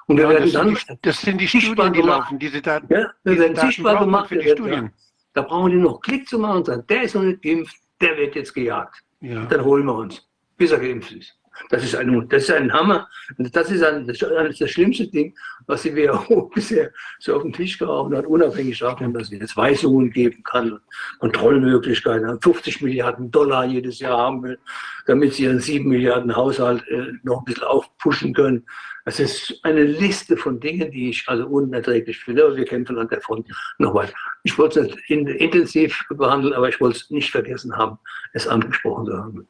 Und 0.06 0.18
wir 0.18 0.24
ja, 0.24 0.30
werden 0.30 0.52
dann 0.52 0.74
die, 0.74 0.98
das 1.00 1.22
sind 1.22 1.40
die 1.40 1.48
Studien, 1.48 1.90
die 1.90 2.02
laufen, 2.02 2.38
diese 2.38 2.60
Daten. 2.60 2.86
Ja, 2.92 3.10
wir 3.24 3.38
werden 3.38 3.56
sichtbar 3.56 3.98
gemacht. 3.98 4.28
Für 4.28 4.36
die 4.36 4.50
Studien. 4.50 4.92
Da 5.32 5.40
brauchen 5.40 5.70
die 5.70 5.78
noch 5.78 6.00
Klick 6.02 6.28
zu 6.28 6.38
machen 6.38 6.58
und 6.58 6.66
sagen, 6.66 6.84
der 6.86 7.02
ist 7.04 7.14
noch 7.14 7.22
nicht 7.22 7.40
geimpft, 7.40 7.76
der 8.02 8.14
wird 8.18 8.34
jetzt 8.34 8.52
gejagt. 8.52 9.02
Ja. 9.20 9.46
Dann 9.46 9.64
holen 9.64 9.86
wir 9.86 9.94
uns, 9.94 10.28
bis 10.58 10.70
er 10.70 10.80
geimpft 10.80 11.12
ist. 11.12 11.34
Das 11.70 11.82
ist 11.82 11.94
ein, 11.94 12.28
das 12.28 12.44
ist 12.44 12.50
ein 12.50 12.72
Hammer. 12.72 13.08
Das 13.38 13.70
ist 13.70 13.82
ein, 13.82 14.06
das, 14.06 14.22
ist 14.22 14.60
das 14.60 14.70
schlimmste 14.70 15.08
Ding, 15.08 15.34
was 15.66 15.82
die 15.82 15.94
WHO 15.96 16.50
bisher 16.54 16.90
so 17.18 17.34
auf 17.36 17.42
den 17.42 17.52
Tisch 17.52 17.78
gehauen 17.78 18.16
hat, 18.16 18.26
unabhängig 18.26 18.78
davon, 18.78 19.12
dass 19.12 19.28
sie 19.28 19.38
jetzt 19.38 19.56
Weisungen 19.56 20.10
geben 20.10 20.42
kann, 20.44 20.78
Kontrollmöglichkeiten, 21.18 22.40
50 22.40 22.82
Milliarden 22.82 23.30
Dollar 23.30 23.64
jedes 23.64 23.98
Jahr 23.98 24.18
haben 24.18 24.42
will, 24.42 24.58
damit 25.06 25.34
sie 25.34 25.44
ihren 25.44 25.60
7 25.60 25.88
Milliarden 25.88 26.34
Haushalt 26.34 26.86
äh, 26.88 27.12
noch 27.22 27.38
ein 27.38 27.44
bisschen 27.44 27.64
aufpushen 27.64 28.34
können. 28.34 28.64
Das 29.04 29.20
ist 29.20 29.60
eine 29.62 29.84
Liste 29.84 30.36
von 30.36 30.58
Dingen, 30.58 30.90
die 30.90 31.10
ich 31.10 31.28
also 31.28 31.46
unerträglich 31.46 32.18
finde, 32.18 32.44
aber 32.44 32.56
wir 32.56 32.64
kämpfen 32.64 32.98
an 32.98 33.08
der 33.08 33.20
Front 33.20 33.48
noch 33.78 33.94
weiter. 33.94 34.14
Ich 34.42 34.58
wollte 34.58 34.80
es 34.80 34.88
nicht 34.88 35.10
intensiv 35.10 36.04
behandeln, 36.08 36.54
aber 36.54 36.68
ich 36.68 36.80
wollte 36.80 36.98
es 36.98 37.10
nicht 37.10 37.30
vergessen 37.30 37.76
haben, 37.76 37.98
es 38.32 38.48
angesprochen 38.48 39.06
zu 39.06 39.16
haben. 39.16 39.48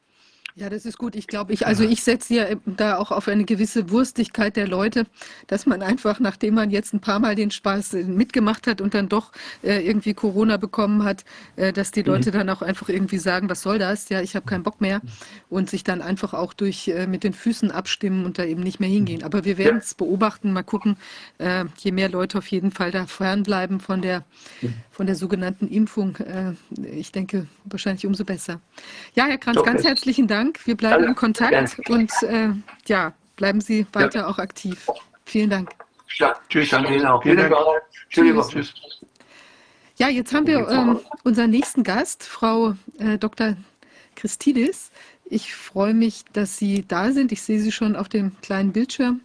Ja, 0.58 0.70
das 0.70 0.86
ist 0.86 0.96
gut. 0.96 1.16
Ich 1.16 1.26
glaube, 1.26 1.52
ich, 1.52 1.66
also 1.66 1.84
ich 1.84 2.02
setze 2.02 2.32
ja 2.32 2.46
da 2.64 2.96
auch 2.96 3.10
auf 3.10 3.28
eine 3.28 3.44
gewisse 3.44 3.90
Wurstigkeit 3.90 4.56
der 4.56 4.66
Leute, 4.66 5.04
dass 5.48 5.66
man 5.66 5.82
einfach, 5.82 6.18
nachdem 6.18 6.54
man 6.54 6.70
jetzt 6.70 6.94
ein 6.94 7.00
paar 7.00 7.18
Mal 7.18 7.34
den 7.34 7.50
Spaß 7.50 7.92
äh, 7.92 8.04
mitgemacht 8.04 8.66
hat 8.66 8.80
und 8.80 8.94
dann 8.94 9.10
doch 9.10 9.32
äh, 9.62 9.86
irgendwie 9.86 10.14
Corona 10.14 10.56
bekommen 10.56 11.04
hat, 11.04 11.26
äh, 11.56 11.74
dass 11.74 11.90
die 11.90 12.00
Leute 12.00 12.30
mhm. 12.30 12.38
dann 12.38 12.48
auch 12.48 12.62
einfach 12.62 12.88
irgendwie 12.88 13.18
sagen, 13.18 13.50
was 13.50 13.60
soll 13.60 13.78
das? 13.78 14.08
Ja, 14.08 14.22
ich 14.22 14.34
habe 14.34 14.46
keinen 14.46 14.62
Bock 14.62 14.80
mehr 14.80 15.02
und 15.50 15.68
sich 15.68 15.84
dann 15.84 16.00
einfach 16.00 16.32
auch 16.32 16.54
durch 16.54 16.88
äh, 16.88 17.06
mit 17.06 17.22
den 17.22 17.34
Füßen 17.34 17.70
abstimmen 17.70 18.24
und 18.24 18.38
da 18.38 18.44
eben 18.44 18.62
nicht 18.62 18.80
mehr 18.80 18.88
hingehen. 18.88 19.24
Aber 19.24 19.44
wir 19.44 19.58
werden 19.58 19.80
es 19.80 19.92
beobachten, 19.92 20.54
mal 20.54 20.62
gucken, 20.62 20.96
äh, 21.36 21.66
je 21.76 21.92
mehr 21.92 22.08
Leute 22.08 22.38
auf 22.38 22.46
jeden 22.46 22.72
Fall 22.72 22.90
da 22.92 23.06
fernbleiben 23.06 23.78
von 23.78 24.00
der, 24.00 24.24
mhm. 24.62 24.72
von 24.90 25.04
der 25.04 25.16
sogenannten 25.16 25.68
Impfung. 25.68 26.16
Äh, 26.16 26.54
ich 26.94 27.12
denke, 27.12 27.46
wahrscheinlich 27.66 28.06
umso 28.06 28.24
besser. 28.24 28.62
Ja, 29.12 29.26
Herr 29.26 29.36
Kranz, 29.36 29.62
ganz 29.62 29.84
herzlichen 29.84 30.26
Dank. 30.28 30.45
Dank. 30.46 30.66
Wir 30.66 30.76
bleiben 30.76 30.94
Alle. 30.96 31.06
in 31.08 31.14
Kontakt 31.14 31.78
und 31.88 32.10
äh, 32.22 32.48
ja, 32.86 33.12
bleiben 33.36 33.60
Sie 33.60 33.86
weiter 33.92 34.20
ja. 34.20 34.26
auch 34.26 34.38
aktiv. 34.38 34.86
Vielen 35.24 35.50
Dank. 35.50 35.70
Ja, 36.16 36.36
tschüss. 36.48 36.70
Danke 36.70 36.94
Ihnen 36.94 37.06
auch. 37.06 37.22
Vielen 37.22 37.36
Dank. 37.36 37.54
Tschüss. 38.10 38.48
tschüss. 38.48 38.74
Ja, 39.96 40.08
jetzt 40.08 40.32
haben 40.34 40.46
wir 40.46 40.68
ähm, 40.68 41.00
unseren 41.24 41.50
nächsten 41.50 41.82
Gast, 41.82 42.22
Frau 42.22 42.74
äh, 42.98 43.18
Dr. 43.18 43.56
Christidis. 44.14 44.90
Ich 45.24 45.54
freue 45.54 45.94
mich, 45.94 46.24
dass 46.32 46.58
Sie 46.58 46.86
da 46.86 47.10
sind. 47.10 47.32
Ich 47.32 47.42
sehe 47.42 47.58
Sie 47.58 47.72
schon 47.72 47.96
auf 47.96 48.08
dem 48.08 48.38
kleinen 48.42 48.72
Bildschirm. 48.72 49.22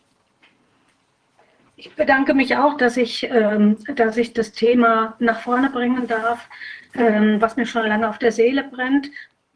Ich 1.75 1.93
bedanke 1.95 2.33
mich 2.33 2.55
auch, 2.55 2.77
dass 2.77 2.95
ich, 2.95 3.23
ähm, 3.23 3.77
dass 3.95 4.17
ich 4.17 4.33
das 4.33 4.53
Thema 4.53 5.15
nach 5.19 5.41
vorne 5.41 5.69
bringen 5.69 6.07
darf, 6.07 6.47
ähm, 6.93 7.41
was 7.41 7.57
mir 7.57 7.65
schon 7.65 7.85
lange 7.85 8.07
auf 8.07 8.17
der 8.17 8.31
Seele 8.31 8.63
brennt 8.63 9.09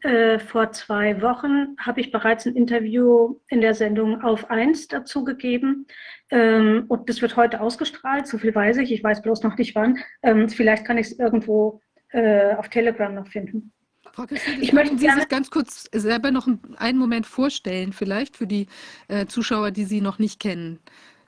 äh, 0.05 0.39
vor 0.39 0.71
zwei 0.71 1.21
Wochen 1.21 1.75
habe 1.79 1.99
ich 1.99 2.11
bereits 2.11 2.45
ein 2.45 2.55
Interview 2.55 3.39
in 3.49 3.59
der 3.59 3.73
Sendung 3.73 4.21
auf 4.21 4.49
1 4.51 4.87
dazu 4.87 5.23
gegeben. 5.23 5.87
Ähm, 6.29 6.85
und 6.87 7.09
das 7.09 7.21
wird 7.21 7.35
heute 7.35 7.59
ausgestrahlt, 7.59 8.27
so 8.27 8.37
viel 8.37 8.53
weiß 8.53 8.77
ich. 8.77 8.91
Ich 8.91 9.03
weiß 9.03 9.21
bloß 9.21 9.43
noch 9.43 9.57
nicht 9.57 9.75
wann. 9.75 9.97
Ähm, 10.21 10.47
vielleicht 10.49 10.85
kann 10.85 10.97
ich 10.97 11.07
es 11.07 11.19
irgendwo 11.19 11.81
äh, 12.09 12.53
auf 12.55 12.69
Telegram 12.69 13.13
noch 13.13 13.27
finden. 13.27 13.71
Frau 14.13 14.27
Christine, 14.27 14.61
ich 14.61 14.71
möchte 14.71 14.97
Sie 14.97 15.09
sich 15.09 15.27
ganz 15.27 15.49
kurz 15.49 15.89
selber 15.91 16.31
noch 16.31 16.47
einen 16.77 16.97
Moment 16.97 17.25
vorstellen, 17.25 17.91
vielleicht 17.91 18.37
für 18.37 18.47
die 18.47 18.67
äh, 19.07 19.25
Zuschauer, 19.25 19.71
die 19.71 19.83
Sie 19.83 20.01
noch 20.01 20.19
nicht 20.19 20.39
kennen, 20.39 20.79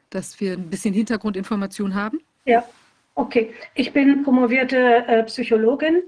dass 0.09 0.39
wir 0.39 0.53
ein 0.53 0.69
bisschen 0.69 0.93
Hintergrundinformation 0.93 1.95
haben. 1.95 2.19
Ja, 2.45 2.63
okay. 3.15 3.53
Ich 3.75 3.91
bin 3.91 4.23
promovierte 4.23 5.03
äh, 5.07 5.23
Psychologin 5.23 6.03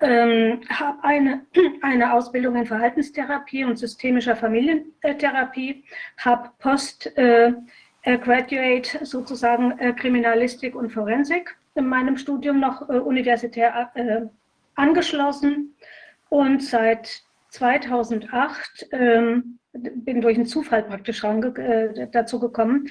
ähm, 0.00 0.60
habe 0.68 1.02
eine, 1.02 1.46
eine 1.82 2.12
Ausbildung 2.12 2.56
in 2.56 2.66
Verhaltenstherapie 2.66 3.64
und 3.64 3.78
systemischer 3.78 4.36
Familientherapie, 4.36 5.84
habe 6.18 6.50
Postgraduate 6.58 7.54
äh, 8.04 9.04
sozusagen 9.04 9.78
äh, 9.78 9.92
Kriminalistik 9.92 10.74
und 10.74 10.90
Forensik 10.90 11.56
in 11.74 11.86
meinem 11.86 12.16
Studium 12.16 12.60
noch 12.60 12.88
äh, 12.88 12.98
universitär 12.98 13.90
äh, 13.94 14.22
angeschlossen. 14.74 15.74
Und 16.28 16.62
seit 16.62 17.22
2008 17.50 18.88
ähm, 18.92 19.58
bin 19.72 20.20
durch 20.20 20.36
einen 20.36 20.46
Zufall 20.46 20.82
praktisch 20.84 21.22
äh, 21.24 22.08
dazu 22.10 22.40
gekommen, 22.40 22.88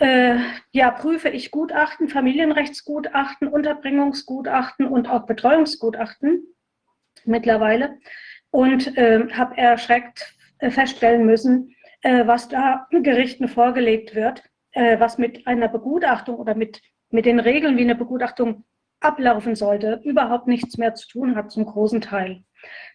äh, 0.00 0.38
ja, 0.72 0.90
prüfe 0.90 1.28
ich 1.28 1.50
Gutachten, 1.50 2.08
Familienrechtsgutachten, 2.08 3.48
Unterbringungsgutachten 3.48 4.86
und 4.86 5.08
auch 5.08 5.26
Betreuungsgutachten 5.26 6.42
mittlerweile 7.24 7.98
und 8.50 8.96
äh, 8.96 9.28
habe 9.32 9.56
erschreckt 9.56 10.34
feststellen 10.68 11.24
müssen, 11.24 11.74
äh, 12.02 12.26
was 12.26 12.48
da 12.48 12.86
Gerichten 12.90 13.48
vorgelegt 13.48 14.14
wird, 14.14 14.42
äh, 14.72 14.98
was 14.98 15.18
mit 15.18 15.46
einer 15.46 15.68
Begutachtung 15.68 16.36
oder 16.36 16.54
mit, 16.54 16.80
mit 17.10 17.26
den 17.26 17.40
Regeln, 17.40 17.76
wie 17.76 17.82
eine 17.82 17.94
Begutachtung 17.94 18.64
ablaufen 19.00 19.54
sollte, 19.54 20.00
überhaupt 20.04 20.46
nichts 20.46 20.76
mehr 20.76 20.94
zu 20.94 21.08
tun 21.08 21.34
hat 21.34 21.50
zum 21.50 21.64
großen 21.64 22.02
Teil. 22.02 22.44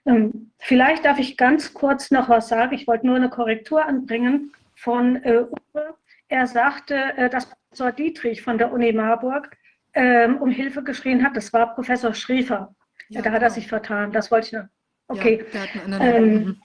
Ähm, 0.06 0.52
vielleicht 0.60 1.06
darf 1.06 1.18
ich 1.18 1.38
ganz 1.38 1.74
kurz 1.74 2.12
noch 2.12 2.30
was 2.30 2.48
sagen. 2.48 2.76
Ich 2.76 2.86
wollte 2.86 3.08
nur 3.08 3.16
eine 3.16 3.30
Korrektur 3.30 3.84
anbringen 3.84 4.54
von 4.76 5.16
äh, 5.24 5.46
Uwe 5.74 5.96
er 6.28 6.48
sagte, 6.48 6.96
äh, 7.18 7.30
dass 7.30 7.50
Professor 7.50 7.92
Dietrich 7.92 8.42
von 8.42 8.58
der 8.58 8.72
Uni 8.72 8.94
Marburg 8.94 9.56
ähm, 9.94 10.38
um 10.38 10.50
Hilfe 10.50 10.84
geschrien 10.84 11.24
hat. 11.24 11.36
Das 11.36 11.54
war 11.54 11.74
Professor 11.74 12.14
Schriefer. 12.14 12.74
Ja, 13.10 13.22
da 13.22 13.32
hat 13.32 13.42
er 13.42 13.50
genau. 13.50 13.54
sich 13.54 13.68
vertan. 13.68 14.12
Das 14.12 14.32
wollte 14.32 14.48
ich 14.48 14.54
noch. 14.54 14.66
Okay. 15.08 15.46
Ja, 15.88 16.00
ähm, 16.02 16.62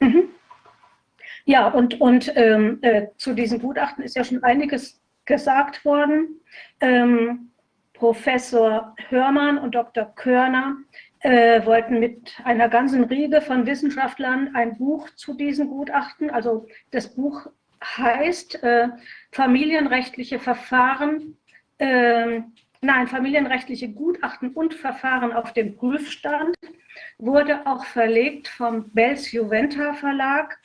mhm. 0.00 0.24
ja 1.44 1.68
und, 1.68 2.00
und 2.00 2.32
ähm, 2.36 2.78
äh, 2.82 3.06
zu 3.16 3.34
diesem 3.34 3.60
Gutachten 3.60 4.04
ist 4.04 4.16
ja 4.16 4.24
schon 4.24 4.42
einiges 4.42 5.00
gesagt 5.24 5.84
worden. 5.84 6.40
Ähm, 6.80 7.50
Professor 7.94 8.94
Hörmann 9.08 9.56
und 9.56 9.74
Dr. 9.74 10.04
Körner 10.14 10.76
äh, 11.20 11.64
wollten 11.64 12.00
mit 12.00 12.36
einer 12.44 12.68
ganzen 12.68 13.04
Riege 13.04 13.40
von 13.40 13.64
Wissenschaftlern 13.66 14.50
ein 14.54 14.76
Buch 14.76 15.08
zu 15.14 15.32
diesem 15.34 15.68
Gutachten, 15.68 16.28
also 16.28 16.66
das 16.90 17.14
Buch 17.14 17.46
heißt 17.84 18.62
äh, 18.62 18.88
familienrechtliche 19.32 20.38
Verfahren, 20.38 21.36
äh, 21.78 22.40
nein, 22.80 23.08
familienrechtliche 23.08 23.88
Gutachten 23.92 24.52
und 24.52 24.74
Verfahren 24.74 25.32
auf 25.32 25.52
dem 25.52 25.76
Prüfstand, 25.76 26.56
wurde 27.18 27.66
auch 27.66 27.84
verlegt 27.84 28.48
vom 28.48 28.90
Bells 28.90 29.32
Juventa 29.32 29.94
Verlag, 29.94 30.58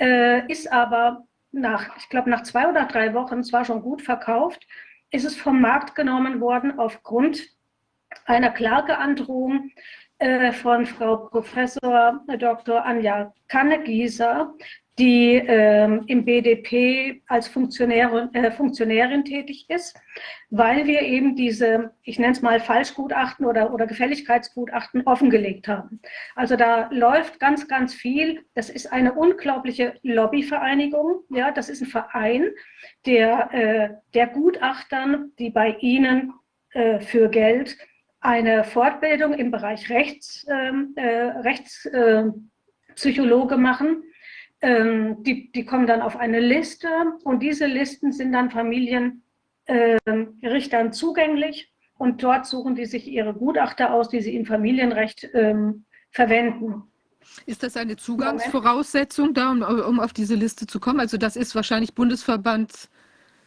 äh, 0.00 0.50
ist 0.50 0.70
aber 0.72 1.26
nach, 1.52 1.96
ich 1.96 2.08
glaube, 2.08 2.30
nach 2.30 2.42
zwei 2.42 2.68
oder 2.68 2.84
drei 2.84 3.14
Wochen 3.14 3.42
zwar 3.42 3.64
schon 3.64 3.82
gut 3.82 4.02
verkauft, 4.02 4.66
ist 5.10 5.24
es 5.24 5.36
vom 5.36 5.60
Markt 5.60 5.94
genommen 5.94 6.40
worden 6.40 6.78
aufgrund 6.78 7.42
einer 8.24 8.50
Klageandrohung 8.50 9.70
äh, 10.18 10.52
von 10.52 10.86
Frau 10.86 11.16
Professor 11.16 12.24
Dr. 12.38 12.84
Anja 12.84 13.32
Kannegieser, 13.48 14.54
die 14.98 15.34
ähm, 15.34 16.04
im 16.06 16.24
BDP 16.24 17.20
als 17.26 17.48
Funktionärin, 17.48 18.34
äh, 18.34 18.50
Funktionärin 18.50 19.26
tätig 19.26 19.66
ist, 19.68 19.94
weil 20.48 20.86
wir 20.86 21.02
eben 21.02 21.36
diese, 21.36 21.92
ich 22.02 22.18
nenne 22.18 22.32
es 22.32 22.40
mal 22.40 22.60
Falschgutachten 22.60 23.44
oder, 23.44 23.74
oder 23.74 23.86
Gefälligkeitsgutachten 23.86 25.06
offengelegt 25.06 25.68
haben. 25.68 26.00
Also 26.34 26.56
da 26.56 26.88
läuft 26.90 27.38
ganz, 27.40 27.68
ganz 27.68 27.92
viel. 27.92 28.46
Das 28.54 28.70
ist 28.70 28.90
eine 28.90 29.12
unglaubliche 29.12 29.96
Lobbyvereinigung. 30.02 31.24
Ja, 31.28 31.50
das 31.50 31.68
ist 31.68 31.82
ein 31.82 31.88
Verein, 31.88 32.46
der, 33.04 33.52
äh, 33.52 33.90
der 34.14 34.28
Gutachtern, 34.28 35.32
die 35.38 35.50
bei 35.50 35.76
Ihnen 35.80 36.32
äh, 36.70 37.00
für 37.00 37.28
Geld 37.28 37.76
eine 38.20 38.64
Fortbildung 38.64 39.34
im 39.34 39.50
Bereich 39.50 39.90
Rechts, 39.90 40.46
ähm, 40.50 40.94
äh, 40.96 41.32
Rechtspsychologe 41.42 43.58
machen 43.58 44.02
ähm, 44.60 45.22
die, 45.22 45.52
die 45.52 45.64
kommen 45.64 45.86
dann 45.86 46.02
auf 46.02 46.16
eine 46.16 46.40
Liste 46.40 46.88
und 47.24 47.42
diese 47.42 47.66
Listen 47.66 48.12
sind 48.12 48.32
dann 48.32 48.50
Familienrichtern 48.50 49.20
ähm, 49.66 50.92
zugänglich 50.92 51.72
und 51.98 52.22
dort 52.22 52.46
suchen 52.46 52.74
die 52.74 52.86
sich 52.86 53.06
ihre 53.06 53.34
Gutachter 53.34 53.92
aus, 53.92 54.08
die 54.08 54.20
sie 54.20 54.34
im 54.34 54.46
Familienrecht 54.46 55.28
ähm, 55.34 55.84
verwenden. 56.10 56.84
Ist 57.44 57.62
das 57.62 57.76
eine 57.76 57.96
Zugangsvoraussetzung 57.96 59.34
da, 59.34 59.50
um, 59.50 59.62
um, 59.62 60.00
auf 60.00 60.12
diese 60.12 60.34
Liste 60.34 60.66
zu 60.66 60.80
kommen? 60.80 61.00
Also 61.00 61.16
das 61.16 61.36
ist 61.36 61.54
wahrscheinlich 61.54 61.94
Bundesverband, 61.94 62.88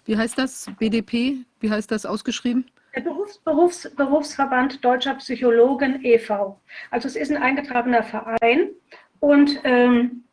wie 0.05 0.17
heißt 0.17 0.37
das? 0.37 0.67
BDP? 0.79 1.37
Wie 1.59 1.69
heißt 1.69 1.91
das 1.91 2.05
ausgeschrieben? 2.05 2.65
Der 2.95 3.01
Berufs, 3.01 3.37
Berufs, 3.39 3.89
Berufsverband 3.95 4.83
Deutscher 4.83 5.15
Psychologen 5.15 6.03
e.V. 6.03 6.59
Also 6.91 7.07
es 7.07 7.15
ist 7.15 7.31
ein 7.31 7.41
eingetragener 7.41 8.03
Verein 8.03 8.71
und 9.19 9.59
ähm, 9.63 10.23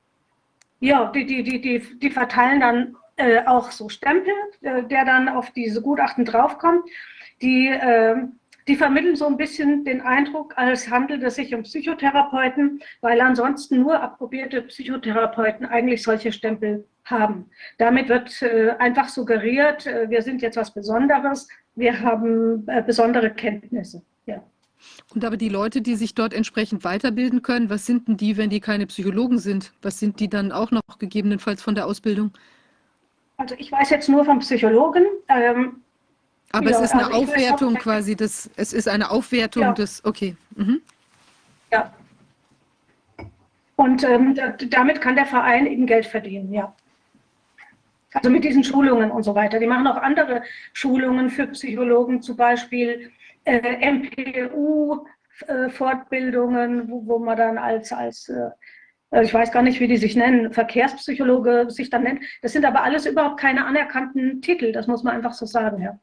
ja, 0.80 1.10
die, 1.12 1.26
die, 1.26 1.42
die, 1.42 1.60
die, 1.60 1.98
die 1.98 2.10
verteilen 2.10 2.60
dann 2.60 2.96
äh, 3.16 3.44
auch 3.46 3.70
so 3.70 3.88
Stempel, 3.88 4.32
äh, 4.60 4.82
der 4.84 5.04
dann 5.04 5.28
auf 5.28 5.50
diese 5.50 5.82
Gutachten 5.82 6.24
draufkommt. 6.24 6.88
Die 7.42 7.68
äh, 7.68 8.16
die 8.68 8.76
vermitteln 8.76 9.14
so 9.14 9.26
ein 9.26 9.36
bisschen 9.36 9.84
den 9.84 10.00
Eindruck, 10.00 10.54
als 10.56 10.90
handelt 10.90 11.22
es 11.22 11.36
sich 11.36 11.54
um 11.54 11.62
Psychotherapeuten, 11.62 12.82
weil 13.00 13.20
ansonsten 13.20 13.80
nur 13.80 14.00
approbierte 14.02 14.62
Psychotherapeuten 14.62 15.66
eigentlich 15.66 16.02
solche 16.02 16.32
Stempel 16.32 16.84
haben. 17.04 17.48
Damit 17.78 18.08
wird 18.08 18.42
äh, 18.42 18.70
einfach 18.78 19.08
suggeriert, 19.08 19.86
äh, 19.86 20.10
wir 20.10 20.22
sind 20.22 20.42
jetzt 20.42 20.56
was 20.56 20.74
Besonderes, 20.74 21.46
wir 21.76 22.00
haben 22.00 22.66
äh, 22.66 22.82
besondere 22.82 23.30
Kenntnisse. 23.30 24.02
Ja. 24.26 24.42
Und 25.14 25.24
aber 25.24 25.36
die 25.36 25.48
Leute, 25.48 25.82
die 25.82 25.96
sich 25.96 26.14
dort 26.14 26.34
entsprechend 26.34 26.84
weiterbilden 26.84 27.42
können, 27.42 27.70
was 27.70 27.86
sind 27.86 28.08
denn 28.08 28.16
die, 28.16 28.36
wenn 28.36 28.50
die 28.50 28.60
keine 28.60 28.86
Psychologen 28.86 29.38
sind? 29.38 29.72
Was 29.82 29.98
sind 29.98 30.20
die 30.20 30.28
dann 30.28 30.52
auch 30.52 30.70
noch 30.70 30.82
gegebenenfalls 30.98 31.62
von 31.62 31.74
der 31.74 31.86
Ausbildung? 31.86 32.32
Also 33.36 33.54
ich 33.58 33.70
weiß 33.70 33.90
jetzt 33.90 34.08
nur 34.08 34.24
vom 34.24 34.38
Psychologen. 34.40 35.04
Ähm, 35.28 35.82
aber 36.52 36.70
ja, 36.70 36.76
es 36.76 36.84
ist 36.84 36.92
eine 36.92 37.06
also 37.06 37.18
Aufwertung 37.18 37.74
quasi 37.74 38.16
des, 38.16 38.50
es 38.56 38.72
ist 38.72 38.88
eine 38.88 39.10
Aufwertung 39.10 39.62
ja. 39.62 39.72
des, 39.72 40.04
okay. 40.04 40.36
Mhm. 40.54 40.80
Ja. 41.70 41.92
Und 43.76 44.04
ähm, 44.04 44.34
damit 44.70 45.00
kann 45.00 45.16
der 45.16 45.26
Verein 45.26 45.66
eben 45.66 45.86
Geld 45.86 46.06
verdienen, 46.06 46.52
ja. 46.52 46.74
Also 48.14 48.30
mit 48.30 48.44
diesen 48.44 48.64
Schulungen 48.64 49.10
und 49.10 49.24
so 49.24 49.34
weiter. 49.34 49.58
Die 49.58 49.66
machen 49.66 49.86
auch 49.86 49.96
andere 49.96 50.42
Schulungen 50.72 51.28
für 51.28 51.46
Psychologen, 51.48 52.22
zum 52.22 52.36
Beispiel 52.36 53.12
äh, 53.46 53.90
MPU-Fortbildungen, 53.90 56.80
äh, 56.80 56.88
wo, 56.88 57.06
wo, 57.06 57.18
man 57.18 57.36
dann 57.36 57.58
als, 57.58 57.92
als 57.92 58.28
äh, 58.28 58.50
ich 59.22 59.32
weiß 59.32 59.52
gar 59.52 59.62
nicht, 59.62 59.78
wie 59.80 59.86
die 59.86 59.96
sich 59.96 60.16
nennen, 60.16 60.52
Verkehrspsychologe 60.52 61.70
sich 61.70 61.90
dann 61.90 62.02
nennt. 62.02 62.24
Das 62.42 62.52
sind 62.52 62.64
aber 62.64 62.82
alles 62.82 63.06
überhaupt 63.06 63.38
keine 63.40 63.64
anerkannten 63.64 64.42
Titel, 64.42 64.72
das 64.72 64.88
muss 64.88 65.04
man 65.04 65.14
einfach 65.14 65.32
so 65.32 65.46
sagen, 65.46 65.80
ja. 65.80 65.96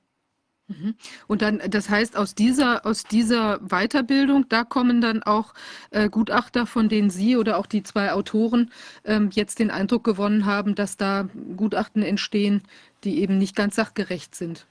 Mhm. 0.67 0.95
Und 1.27 1.41
dann, 1.41 1.61
das 1.67 1.89
heißt, 1.89 2.15
aus 2.15 2.35
dieser, 2.35 2.85
aus 2.85 3.03
dieser 3.03 3.59
Weiterbildung, 3.59 4.47
da 4.47 4.63
kommen 4.63 5.01
dann 5.01 5.21
auch 5.21 5.53
äh, 5.91 6.07
Gutachter, 6.09 6.65
von 6.65 6.87
denen 6.87 7.09
Sie 7.09 7.35
oder 7.35 7.57
auch 7.57 7.65
die 7.65 7.83
zwei 7.83 8.13
Autoren 8.13 8.71
ähm, 9.03 9.29
jetzt 9.33 9.59
den 9.59 9.69
Eindruck 9.69 10.05
gewonnen 10.05 10.45
haben, 10.45 10.75
dass 10.75 10.95
da 10.95 11.27
Gutachten 11.57 12.01
entstehen, 12.01 12.63
die 13.03 13.21
eben 13.21 13.37
nicht 13.37 13.57
ganz 13.57 13.75
sachgerecht 13.75 14.35
sind. 14.35 14.65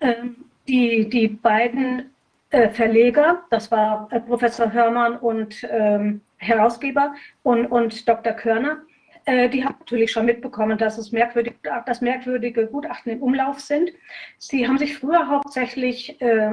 Ähm, 0.00 0.46
die, 0.68 1.08
die 1.08 1.28
beiden 1.28 2.14
äh, 2.50 2.70
Verleger, 2.70 3.44
das 3.50 3.70
war 3.70 4.08
äh, 4.10 4.20
Professor 4.20 4.72
Hörmann 4.72 5.16
und 5.16 5.66
ähm, 5.70 6.20
Herausgeber 6.38 7.14
und, 7.42 7.66
und 7.66 8.08
Dr. 8.08 8.32
Körner, 8.32 8.78
äh, 9.26 9.48
die 9.48 9.64
haben 9.64 9.76
natürlich 9.78 10.12
schon 10.12 10.26
mitbekommen, 10.26 10.78
dass 10.78 10.98
es 10.98 11.12
merkwürdig, 11.12 11.54
dass 11.86 12.00
merkwürdige 12.00 12.66
Gutachten 12.66 13.12
im 13.12 13.22
Umlauf 13.22 13.60
sind. 13.60 13.90
Sie 14.38 14.66
haben 14.68 14.78
sich 14.78 14.98
früher 14.98 15.28
hauptsächlich 15.28 16.20
äh, 16.20 16.52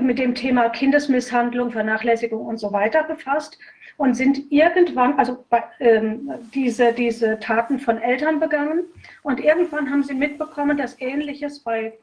mit 0.00 0.18
dem 0.18 0.34
Thema 0.34 0.68
Kindesmisshandlung, 0.68 1.72
Vernachlässigung 1.72 2.46
und 2.46 2.58
so 2.58 2.72
weiter 2.72 3.04
befasst 3.04 3.58
und 3.96 4.14
sind 4.14 4.50
irgendwann, 4.50 5.18
also 5.18 5.44
ähm, 5.80 6.30
diese, 6.54 6.92
diese 6.92 7.40
Taten 7.40 7.80
von 7.80 7.98
Eltern 7.98 8.38
begangen 8.38 8.84
und 9.22 9.40
irgendwann 9.40 9.90
haben 9.90 10.04
sie 10.04 10.14
mitbekommen, 10.14 10.76
dass 10.76 11.00
Ähnliches 11.00 11.60
bei 11.60 11.94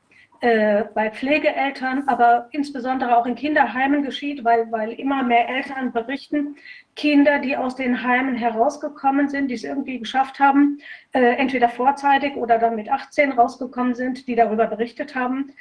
bei 0.42 1.12
Pflegeeltern, 1.12 2.04
aber 2.08 2.50
insbesondere 2.52 3.18
auch 3.18 3.26
in 3.26 3.36
Kinderheimen 3.36 4.04
geschieht, 4.04 4.44
weil, 4.44 4.72
weil 4.72 4.92
immer 4.94 5.24
mehr 5.24 5.50
Eltern 5.50 5.92
berichten, 5.92 6.58
Kinder, 6.96 7.40
die 7.40 7.58
aus 7.58 7.76
den 7.76 8.04
Heimen 8.04 8.36
herausgekommen 8.36 9.30
sind, 9.30 9.50
die 9.50 9.56
es 9.56 9.64
irgendwie 9.64 10.00
geschafft 10.00 10.40
haben, 10.40 10.80
äh, 11.14 11.36
entweder 11.36 11.70
vorzeitig 11.70 12.36
oder 12.36 12.58
dann 12.58 12.76
mit 12.76 12.90
18 12.90 13.34
rausgekommen 13.34 13.96
sind, 13.96 14.28
die 14.28 14.36
darüber 14.36 14.68
berichtet 14.68 15.16
haben, 15.16 15.52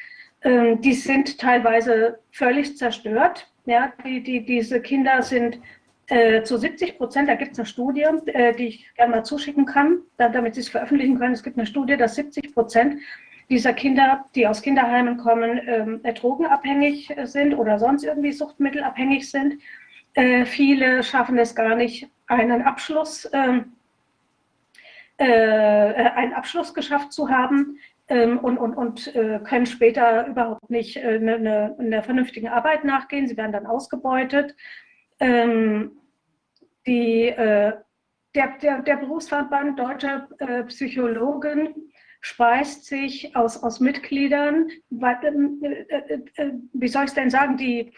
äh, 0.41 0.77
die 0.77 0.93
sind 0.93 1.39
teilweise 1.39 2.21
völlig 2.31 2.77
zerstört. 2.77 3.51
Ja, 3.67 3.93
die, 4.05 4.23
die, 4.23 4.45
diese 4.45 4.81
Kinder 4.81 5.23
sind 5.23 5.59
äh, 6.07 6.43
zu 6.43 6.59
70 6.59 6.99
Prozent, 6.99 7.29
da 7.29 7.35
gibt 7.35 7.53
es 7.53 7.59
eine 7.59 7.67
Studie, 7.67 8.07
äh, 8.27 8.55
die 8.55 8.67
ich 8.67 8.95
gerne 8.95 9.17
mal 9.17 9.25
zuschicken 9.25 9.65
kann, 9.65 10.01
damit 10.19 10.55
Sie 10.55 10.61
es 10.61 10.69
veröffentlichen 10.69 11.19
können. 11.19 11.33
Es 11.33 11.43
gibt 11.43 11.57
eine 11.57 11.67
Studie, 11.67 11.97
dass 11.97 12.15
70 12.15 12.55
Prozent 12.55 13.01
dieser 13.51 13.73
Kinder, 13.73 14.25
die 14.35 14.47
aus 14.47 14.63
Kinderheimen 14.63 15.19
kommen, 15.19 15.61
ähm, 15.67 16.03
drogenabhängig 16.03 17.15
sind 17.25 17.55
oder 17.55 17.79
sonst 17.79 18.05
irgendwie 18.05 18.33
suchtmittelabhängig 18.33 19.31
sind. 19.31 19.61
Äh, 20.15 20.45
viele 20.45 21.03
schaffen 21.03 21.39
es 21.39 21.55
gar 21.55 21.77
nicht, 21.77 22.09
einen 22.27 22.63
Abschluss, 22.63 23.29
ähm, 23.33 23.75
äh, 25.19 25.25
einen 25.25 26.33
Abschluss 26.33 26.73
geschafft 26.73 27.13
zu 27.13 27.29
haben 27.29 27.79
ähm, 28.09 28.39
und, 28.39 28.59
und, 28.59 28.75
und 28.75 29.15
äh, 29.15 29.41
können 29.45 29.67
später 29.67 30.27
überhaupt 30.27 30.71
nicht 30.71 30.97
äh, 30.97 31.17
eine, 31.17 31.35
eine, 31.35 31.77
eine 31.79 32.03
vernünftige 32.03 32.53
Arbeit 32.53 32.85
nachgehen. 32.85 33.27
Sie 33.27 33.37
werden 33.37 33.53
dann 33.53 33.67
ausgebeutet. 33.67 34.55
Ähm, 35.21 35.93
die, 36.87 37.29
äh, 37.29 37.73
der, 38.35 38.59
der, 38.61 38.83
der 38.83 38.97
Berufsverband 38.97 39.79
Deutscher 39.79 40.29
äh, 40.39 40.65
Psychologen 40.65 41.93
speist 42.25 42.87
sich 42.87 43.37
aus, 43.37 43.63
aus 43.63 43.81
Mitgliedern, 43.81 44.71
äh, 44.91 45.85
äh, 45.89 46.21
äh, 46.37 46.53
wie 46.73 46.89
soll 46.89 47.05
ich 47.05 47.11
es 47.11 47.15
denn 47.15 47.29
sagen, 47.29 47.59
die, 47.59 47.93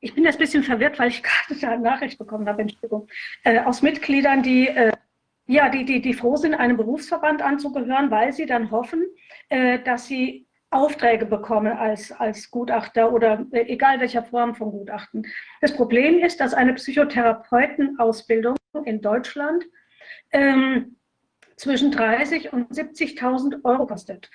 ich 0.00 0.16
bin 0.16 0.24
jetzt 0.24 0.34
ein 0.34 0.40
bisschen 0.40 0.64
verwirrt, 0.64 0.98
weil 0.98 1.10
ich 1.10 1.22
gerade 1.58 1.74
eine 1.74 1.82
Nachricht 1.82 2.18
bekommen 2.18 2.48
habe, 2.48 2.62
Entschuldigung, 2.62 3.06
äh, 3.44 3.60
aus 3.60 3.80
Mitgliedern, 3.80 4.42
die, 4.42 4.66
äh, 4.66 4.92
ja, 5.46 5.68
die, 5.68 5.84
die, 5.84 6.02
die 6.02 6.12
froh 6.12 6.34
sind, 6.34 6.54
einem 6.54 6.76
Berufsverband 6.76 7.40
anzugehören, 7.40 8.10
weil 8.10 8.32
sie 8.32 8.46
dann 8.46 8.72
hoffen, 8.72 9.06
äh, 9.48 9.78
dass 9.78 10.08
sie 10.08 10.48
Aufträge 10.70 11.24
bekommen 11.24 11.72
als, 11.72 12.10
als 12.10 12.50
Gutachter 12.50 13.12
oder 13.12 13.46
egal 13.52 14.00
welcher 14.00 14.24
Form 14.24 14.56
von 14.56 14.72
Gutachten. 14.72 15.24
Das 15.60 15.72
Problem 15.72 16.18
ist, 16.18 16.40
dass 16.40 16.52
eine 16.52 16.74
Psychotherapeutenausbildung 16.74 18.56
in 18.84 19.00
Deutschland 19.00 19.64
ähm, 20.32 20.97
zwischen 21.58 21.90
30 21.90 22.52
und 22.52 22.70
70.000 22.72 23.64
Euro 23.64 23.86
kostet. 23.86 24.30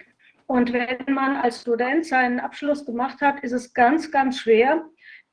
Und 0.45 0.73
wenn 0.73 1.13
man 1.13 1.37
als 1.37 1.61
Student 1.61 2.05
seinen 2.05 2.39
Abschluss 2.39 2.85
gemacht 2.85 3.21
hat, 3.21 3.39
ist 3.43 3.53
es 3.53 3.73
ganz, 3.73 4.11
ganz 4.11 4.39
schwer, 4.39 4.83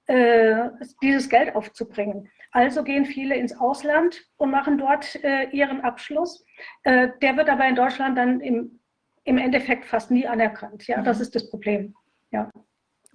äh, 0.07 0.70
dieses 1.02 1.28
Geld 1.28 1.55
aufzubringen. 1.55 2.31
Also 2.52 2.83
gehen 2.83 3.05
viele 3.05 3.36
ins 3.36 3.57
Ausland 3.57 4.25
und 4.36 4.51
machen 4.51 4.78
dort 4.78 5.23
äh, 5.23 5.49
ihren 5.51 5.83
Abschluss. 5.83 6.44
Äh, 6.83 7.10
der 7.23 7.36
wird 7.36 7.49
aber 7.49 7.69
in 7.69 7.77
Deutschland 7.77 8.19
dann 8.19 8.41
im, 8.41 8.81
im 9.25 9.39
Endeffekt 9.39 9.85
fast 9.85 10.10
nie 10.10 10.27
anerkannt. 10.27 10.86
Ja, 10.86 11.02
das 11.02 11.19
mhm. 11.19 11.23
ist 11.23 11.35
das 11.35 11.51
Problem. 11.51 11.94
Ja. 12.31 12.51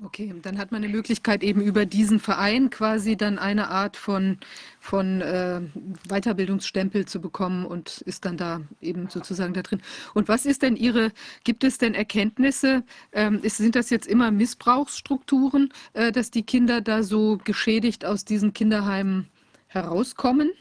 Okay, 0.03 0.33
dann 0.41 0.57
hat 0.57 0.74
man 0.74 0.83
eine 0.83 0.91
Möglichkeit, 0.91 1.41
eben 1.41 1.61
über 1.61 1.85
diesen 1.85 2.19
Verein 2.19 2.69
quasi 2.69 3.15
dann 3.15 3.40
eine 3.40 3.69
Art 3.69 3.95
von, 3.95 4.40
von 4.82 5.22
äh, 5.22 5.61
Weiterbildungsstempel 6.09 7.06
zu 7.06 7.22
bekommen 7.22 7.65
und 7.65 8.01
ist 8.01 8.25
dann 8.25 8.35
da 8.35 8.59
eben 8.82 9.07
sozusagen 9.07 9.53
da 9.53 9.61
drin. 9.61 9.82
Und 10.14 10.27
was 10.27 10.45
ist 10.45 10.64
denn 10.64 10.75
Ihre, 10.75 11.14
gibt 11.45 11.64
es 11.64 11.77
denn 11.77 11.93
Erkenntnisse, 11.93 12.83
ähm, 13.14 13.40
ist, 13.41 13.56
sind 13.56 13.77
das 13.77 13.90
jetzt 13.90 14.06
immer 14.06 14.32
Missbrauchsstrukturen, 14.32 15.72
äh, 15.93 16.11
dass 16.11 16.30
die 16.30 16.43
Kinder 16.43 16.82
da 16.82 17.01
so 17.01 17.38
geschädigt 17.45 18.03
aus 18.03 18.25
diesen 18.25 18.51
Kinderheimen 18.51 19.30
herauskommen? 19.67 20.51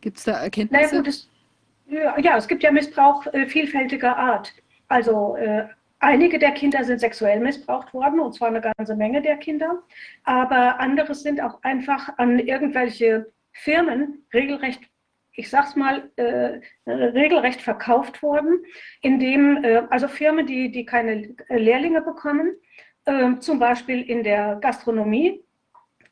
Gibt 0.00 0.18
es 0.18 0.24
da 0.24 0.32
Erkenntnisse? 0.32 0.88
Na 0.92 0.98
gut, 0.98 1.06
es, 1.06 1.28
ja, 1.86 2.36
es 2.36 2.48
gibt 2.48 2.64
ja 2.64 2.72
Missbrauch 2.72 3.26
äh, 3.32 3.46
vielfältiger 3.46 4.16
Art. 4.16 4.52
Also 4.88 5.36
äh, 5.36 5.68
Einige 6.04 6.38
der 6.38 6.52
Kinder 6.52 6.84
sind 6.84 7.00
sexuell 7.00 7.40
missbraucht 7.40 7.94
worden, 7.94 8.20
und 8.20 8.34
zwar 8.34 8.48
eine 8.48 8.60
ganze 8.60 8.94
Menge 8.94 9.22
der 9.22 9.38
Kinder. 9.38 9.82
Aber 10.24 10.78
andere 10.78 11.14
sind 11.14 11.40
auch 11.40 11.62
einfach 11.62 12.18
an 12.18 12.38
irgendwelche 12.38 13.32
Firmen 13.52 14.26
regelrecht, 14.34 14.82
ich 15.32 15.48
sag's 15.48 15.76
mal, 15.76 16.10
äh, 16.16 16.60
regelrecht 16.84 17.62
verkauft 17.62 18.22
worden, 18.22 18.62
indem, 19.00 19.64
äh, 19.64 19.84
also 19.88 20.06
Firmen, 20.06 20.46
die, 20.46 20.70
die 20.70 20.84
keine 20.84 21.34
Lehrlinge 21.48 22.02
bekommen, 22.02 22.52
äh, 23.06 23.38
zum 23.38 23.58
Beispiel 23.58 24.02
in 24.02 24.24
der 24.24 24.56
Gastronomie 24.56 25.42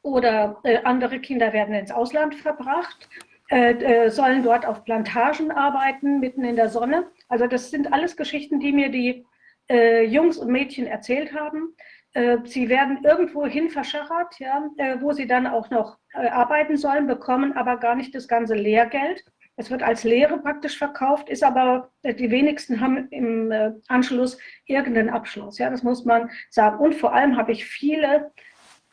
oder 0.00 0.58
äh, 0.64 0.78
andere 0.84 1.18
Kinder 1.18 1.52
werden 1.52 1.74
ins 1.74 1.92
Ausland 1.92 2.34
verbracht, 2.34 3.10
äh, 3.50 3.72
äh, 3.72 4.08
sollen 4.08 4.42
dort 4.42 4.64
auf 4.64 4.86
Plantagen 4.86 5.50
arbeiten, 5.50 6.18
mitten 6.18 6.44
in 6.44 6.56
der 6.56 6.70
Sonne. 6.70 7.08
Also 7.28 7.46
das 7.46 7.70
sind 7.70 7.92
alles 7.92 8.16
Geschichten, 8.16 8.58
die 8.58 8.72
mir 8.72 8.88
die 8.88 9.26
äh, 9.70 10.04
Jungs 10.04 10.38
und 10.38 10.50
Mädchen 10.50 10.86
erzählt 10.86 11.34
haben. 11.34 11.74
Äh, 12.14 12.38
sie 12.44 12.68
werden 12.68 13.04
irgendwo 13.04 13.46
hin 13.46 13.70
verschachert, 13.70 14.38
ja, 14.38 14.68
äh, 14.76 15.00
wo 15.00 15.12
sie 15.12 15.26
dann 15.26 15.46
auch 15.46 15.70
noch 15.70 15.98
äh, 16.12 16.28
arbeiten 16.28 16.76
sollen, 16.76 17.06
bekommen 17.06 17.54
aber 17.54 17.78
gar 17.78 17.94
nicht 17.94 18.14
das 18.14 18.28
ganze 18.28 18.54
Lehrgeld. 18.54 19.24
Es 19.56 19.70
wird 19.70 19.82
als 19.82 20.04
Lehre 20.04 20.38
praktisch 20.38 20.78
verkauft, 20.78 21.28
ist 21.28 21.42
aber, 21.42 21.90
die 22.04 22.30
wenigsten 22.30 22.80
haben 22.80 23.08
im 23.10 23.52
Anschluss 23.86 24.38
irgendeinen 24.64 25.10
Abschluss. 25.10 25.58
Ja, 25.58 25.68
das 25.68 25.82
muss 25.82 26.06
man 26.06 26.30
sagen. 26.48 26.78
Und 26.78 26.94
vor 26.94 27.12
allem 27.12 27.36
habe 27.36 27.52
ich 27.52 27.66
viele, 27.66 28.32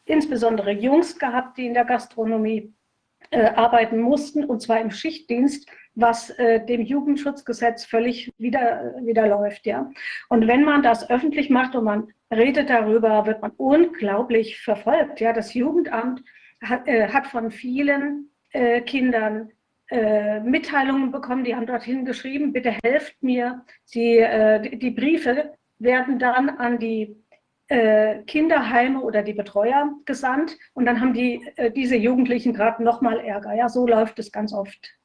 insbesondere 0.03 0.71
Jungs 0.71 1.17
gehabt, 1.17 1.57
die 1.57 1.65
in 1.65 1.73
der 1.73 1.85
Gastronomie 1.85 2.73
arbeiten 3.31 3.99
mussten, 4.01 4.43
und 4.43 4.61
zwar 4.61 4.81
im 4.81 4.91
Schichtdienst, 4.91 5.69
was 5.99 6.29
äh, 6.31 6.65
dem 6.65 6.81
Jugendschutzgesetz 6.81 7.85
völlig 7.85 8.31
wieder, 8.37 8.95
wieder 9.01 9.27
läuft. 9.27 9.65
Ja? 9.65 9.91
Und 10.29 10.47
wenn 10.47 10.63
man 10.63 10.83
das 10.83 11.09
öffentlich 11.09 11.49
macht 11.49 11.75
und 11.75 11.85
man 11.85 12.07
redet 12.31 12.69
darüber, 12.69 13.25
wird 13.25 13.41
man 13.41 13.51
unglaublich 13.57 14.61
verfolgt. 14.61 15.19
Ja? 15.19 15.33
Das 15.33 15.53
Jugendamt 15.53 16.23
hat, 16.61 16.87
äh, 16.87 17.07
hat 17.07 17.27
von 17.27 17.51
vielen 17.51 18.29
äh, 18.51 18.81
Kindern 18.81 19.51
äh, 19.89 20.39
Mitteilungen 20.41 21.11
bekommen, 21.11 21.43
die 21.43 21.55
haben 21.55 21.65
dorthin 21.65 22.05
geschrieben, 22.05 22.53
bitte 22.53 22.75
helft 22.83 23.21
mir. 23.23 23.65
Äh, 23.95 24.77
die 24.77 24.91
Briefe 24.91 25.53
werden 25.79 26.19
dann 26.19 26.49
an 26.49 26.77
die 26.77 27.15
äh, 27.69 28.21
Kinderheime 28.23 29.01
oder 29.01 29.23
die 29.23 29.33
Betreuer 29.33 29.91
gesandt 30.05 30.57
und 30.73 30.85
dann 30.85 31.01
haben 31.01 31.13
die, 31.13 31.41
diese 31.75 31.95
Jugendlichen 31.95 32.53
gerade 32.53 32.83
noch 32.83 33.01
mal 33.01 33.19
Ärger. 33.19 33.53
Ja, 33.55 33.67
so 33.69 33.87
läuft 33.87 34.19
es 34.19 34.31
ganz 34.31 34.53
oft. 34.53 34.98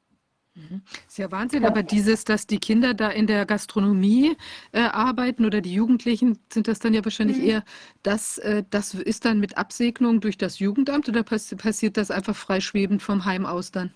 Mhm. 0.55 0.81
Ist 1.07 1.17
ja 1.17 1.29
Wahnsinn, 1.31 1.65
aber 1.65 1.83
dieses, 1.83 2.23
dass 2.23 2.47
die 2.47 2.59
Kinder 2.59 2.93
da 2.93 3.09
in 3.09 3.27
der 3.27 3.45
Gastronomie 3.45 4.37
äh, 4.71 4.79
arbeiten 4.79 5.43
oder 5.45 5.59
die 5.59 5.73
Jugendlichen, 5.73 6.39
sind 6.51 6.69
das 6.69 6.79
dann 6.79 6.93
ja 6.93 7.03
wahrscheinlich 7.03 7.37
mhm. 7.37 7.43
eher, 7.43 7.63
das, 8.03 8.37
äh, 8.37 8.63
das 8.69 8.93
ist 8.93 9.25
dann 9.25 9.39
mit 9.41 9.57
Absegnung 9.57 10.21
durch 10.21 10.37
das 10.37 10.59
Jugendamt 10.59 11.09
oder 11.09 11.23
pass 11.23 11.53
passiert 11.57 11.97
das 11.97 12.09
einfach 12.09 12.35
freischwebend 12.35 13.03
vom 13.03 13.25
Heim 13.25 13.45
aus 13.45 13.71
dann? 13.71 13.93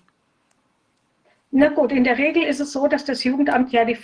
Na 1.50 1.68
gut, 1.68 1.92
in 1.92 2.04
der 2.04 2.18
Regel 2.18 2.42
ist 2.42 2.60
es 2.60 2.72
so, 2.72 2.86
dass 2.86 3.06
das 3.06 3.24
Jugendamt 3.24 3.72
ja 3.72 3.86
die, 3.86 3.98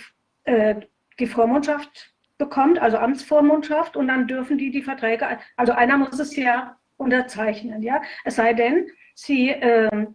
äh, 0.45 0.75
die 1.19 1.27
Vormundschaft 1.27 2.11
bekommt, 2.39 2.79
also 2.79 2.97
Amtsvormundschaft, 2.97 3.95
und 3.95 4.07
dann 4.07 4.27
dürfen 4.27 4.57
die 4.57 4.71
die 4.71 4.81
Verträge, 4.81 5.39
also 5.55 5.73
einer 5.73 5.97
muss 5.97 6.19
es 6.19 6.35
ja 6.35 6.75
unterzeichnen, 6.97 7.83
ja. 7.83 8.01
Es 8.25 8.35
sei 8.35 8.53
denn, 8.53 8.87
sie, 9.13 9.49
äh, 9.49 10.07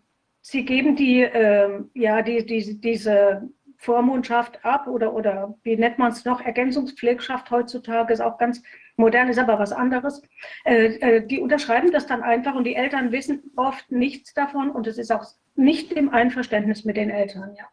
sie 0.42 0.64
geben 0.64 0.96
die, 0.96 1.22
äh, 1.22 1.82
ja, 1.94 2.20
die, 2.20 2.44
die, 2.44 2.80
diese 2.80 3.48
Vormundschaft 3.78 4.64
ab 4.64 4.86
oder, 4.86 5.14
oder 5.14 5.56
wie 5.62 5.76
nennt 5.76 5.98
man 5.98 6.12
es 6.12 6.24
noch, 6.24 6.40
Ergänzungspflegschaft 6.40 7.50
heutzutage 7.50 8.12
ist 8.12 8.20
auch 8.20 8.38
ganz 8.38 8.62
modern, 8.96 9.28
ist 9.28 9.38
aber 9.38 9.58
was 9.58 9.72
anderes. 9.72 10.22
Äh, 10.64 10.96
äh, 10.96 11.26
die 11.26 11.40
unterschreiben 11.40 11.90
das 11.90 12.06
dann 12.06 12.22
einfach 12.22 12.54
und 12.54 12.64
die 12.64 12.76
Eltern 12.76 13.12
wissen 13.12 13.42
oft 13.56 13.90
nichts 13.90 14.34
davon 14.34 14.70
und 14.70 14.86
es 14.86 14.98
ist 14.98 15.10
auch 15.10 15.24
nicht 15.54 15.92
im 15.92 16.10
Einverständnis 16.10 16.84
mit 16.84 16.96
den 16.96 17.10
Eltern. 17.10 17.54
Ja. 17.56 17.64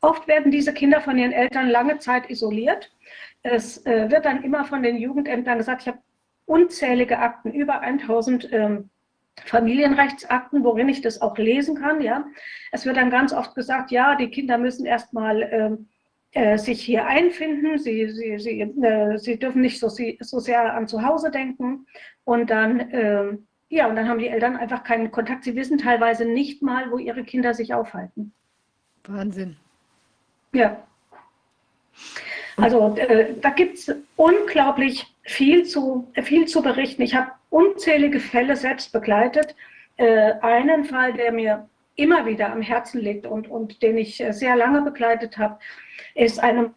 Oft 0.00 0.26
werden 0.28 0.50
diese 0.50 0.72
Kinder 0.72 1.00
von 1.00 1.18
ihren 1.18 1.32
Eltern 1.32 1.68
lange 1.68 1.98
Zeit 1.98 2.30
isoliert. 2.30 2.90
Es 3.42 3.84
äh, 3.86 4.10
wird 4.10 4.24
dann 4.24 4.44
immer 4.44 4.64
von 4.64 4.82
den 4.82 4.96
Jugendämtern 4.96 5.58
gesagt, 5.58 5.82
ich 5.82 5.88
habe 5.88 5.98
unzählige 6.44 7.18
Akten, 7.18 7.52
über 7.52 7.80
1000 7.80 8.52
ähm, 8.52 8.90
Familienrechtsakten, 9.46 10.64
worin 10.64 10.88
ich 10.88 11.00
das 11.00 11.20
auch 11.20 11.36
lesen 11.38 11.76
kann. 11.76 12.00
Ja. 12.00 12.24
Es 12.70 12.86
wird 12.86 12.96
dann 12.96 13.10
ganz 13.10 13.32
oft 13.32 13.54
gesagt, 13.54 13.90
ja, 13.90 14.14
die 14.14 14.30
Kinder 14.30 14.58
müssen 14.58 14.86
erstmal 14.86 15.42
ähm, 15.42 15.88
äh, 16.32 16.58
sich 16.58 16.82
hier 16.82 17.06
einfinden, 17.06 17.78
sie, 17.78 18.10
sie, 18.10 18.38
sie, 18.38 18.60
äh, 18.60 19.18
sie 19.18 19.38
dürfen 19.38 19.60
nicht 19.60 19.78
so, 19.78 19.88
so 19.88 20.38
sehr 20.38 20.74
an 20.74 20.88
zu 20.88 21.02
Hause 21.02 21.30
denken 21.30 21.86
und 22.24 22.50
dann, 22.50 22.80
äh, 22.80 23.36
ja, 23.68 23.86
und 23.86 23.96
dann 23.96 24.08
haben 24.08 24.18
die 24.18 24.28
Eltern 24.28 24.56
einfach 24.56 24.84
keinen 24.84 25.10
Kontakt. 25.10 25.44
Sie 25.44 25.56
wissen 25.56 25.78
teilweise 25.78 26.24
nicht 26.24 26.62
mal, 26.62 26.90
wo 26.90 26.98
ihre 26.98 27.24
Kinder 27.24 27.54
sich 27.54 27.74
aufhalten. 27.74 28.32
Wahnsinn. 29.04 29.56
Ja. 30.52 30.82
Also 32.56 32.94
äh, 32.96 33.34
da 33.40 33.50
gibt 33.50 33.78
es 33.78 33.94
unglaublich 34.16 35.06
viel 35.22 35.64
zu, 35.64 36.10
viel 36.22 36.46
zu 36.46 36.62
berichten. 36.62 37.02
Ich 37.02 37.14
habe 37.14 37.32
unzählige 37.52 38.18
Fälle 38.18 38.56
selbst 38.56 38.92
begleitet. 38.92 39.54
Äh, 39.96 40.32
einen 40.40 40.84
Fall, 40.84 41.12
der 41.12 41.32
mir 41.32 41.68
immer 41.96 42.24
wieder 42.24 42.50
am 42.50 42.62
Herzen 42.62 43.00
liegt 43.00 43.26
und, 43.26 43.48
und 43.48 43.82
den 43.82 43.98
ich 43.98 44.20
äh, 44.20 44.32
sehr 44.32 44.56
lange 44.56 44.82
begleitet 44.82 45.36
habe, 45.36 45.58
ist 46.14 46.40
eine 46.40 46.72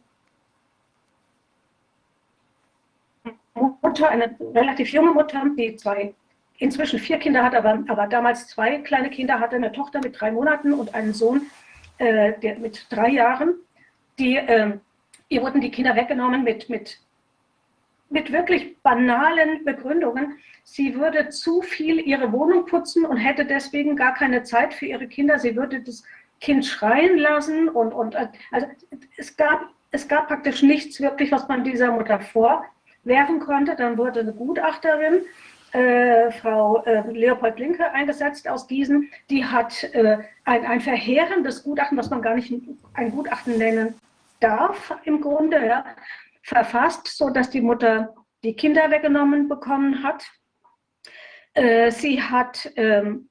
Mutter, 3.54 4.10
eine 4.10 4.36
relativ 4.54 4.90
junge 4.92 5.12
Mutter, 5.12 5.44
die 5.58 5.78
zwei, 5.78 6.14
inzwischen 6.58 7.00
vier 7.00 7.18
Kinder 7.20 7.44
hat, 7.44 7.56
aber, 7.56 7.84
aber 7.88 8.08
damals 8.08 8.48
zwei 8.48 8.80
kleine 8.80 9.10
Kinder 9.10 9.40
hatte, 9.40 9.56
eine 9.56 9.72
Tochter 9.72 10.02
mit 10.04 10.20
drei 10.20 10.32
Monaten 10.32 10.74
und 10.74 10.94
einen 10.94 11.14
Sohn 11.14 11.44
äh, 12.00 12.34
der, 12.40 12.60
mit 12.60 12.88
drei 12.90 13.10
Jahren. 13.10 13.56
Die, 14.20 14.36
äh, 14.36 14.78
ihr 15.30 15.42
wurden 15.42 15.62
die 15.62 15.72
Kinder 15.72 15.96
weggenommen 15.96 16.44
mit, 16.44 16.70
mit 16.70 17.00
mit 18.16 18.32
wirklich 18.32 18.82
banalen 18.82 19.66
Begründungen. 19.66 20.38
Sie 20.64 20.96
würde 20.96 21.28
zu 21.30 21.62
viel 21.62 22.00
ihre 22.00 22.32
Wohnung 22.32 22.66
putzen 22.66 23.06
und 23.06 23.18
hätte 23.18 23.44
deswegen 23.46 23.98
gar 23.98 24.14
keine 24.14 24.44
Zeit 24.44 24.74
für 24.74 24.86
ihre 24.86 25.06
Kinder. 25.06 25.38
Sie 25.38 25.58
würde 25.58 25.82
das 25.82 26.02
Kind 26.40 26.66
schreien 26.66 27.18
lassen 27.18 27.68
und, 27.68 27.94
und 27.94 28.16
also 28.16 28.68
es 29.18 29.36
gab, 29.36 29.66
es 29.92 30.08
gab 30.08 30.30
praktisch 30.30 30.64
nichts 30.64 31.02
wirklich, 31.02 31.30
was 31.34 31.50
man 31.50 31.66
dieser 31.66 31.92
Mutter 31.92 32.22
vorwerfen 32.22 33.42
konnte. 33.42 33.76
Dann 33.76 33.98
wurde 33.98 34.22
eine 34.22 34.34
Gutachterin, 34.34 35.16
äh, 35.74 36.32
Frau 36.32 36.84
äh, 36.86 37.02
Leopold 37.12 37.60
Linke, 37.60 37.92
eingesetzt 37.92 38.48
aus 38.48 38.66
Gießen. 38.66 39.12
Die 39.30 39.44
hat 39.44 39.84
äh, 39.92 40.20
ein, 40.46 40.66
ein 40.66 40.80
verheerendes 40.80 41.64
Gutachten, 41.64 41.98
was 41.98 42.10
man 42.10 42.22
gar 42.22 42.36
nicht 42.36 42.54
ein 42.94 43.12
Gutachten 43.12 43.58
nennen 43.58 43.94
darf 44.40 44.96
im 45.04 45.20
Grunde, 45.20 45.66
ja, 45.66 45.86
verfasst, 46.46 47.08
sodass 47.08 47.50
die 47.50 47.62
Mutter 47.62 48.14
die 48.44 48.56
Kinder 48.56 48.92
weggenommen 48.92 49.50
bekommen 49.50 50.04
hat. 50.04 50.24
Äh, 51.56 51.92
sie 51.92 52.22
hat, 52.22 52.72
ähm, 52.76 53.30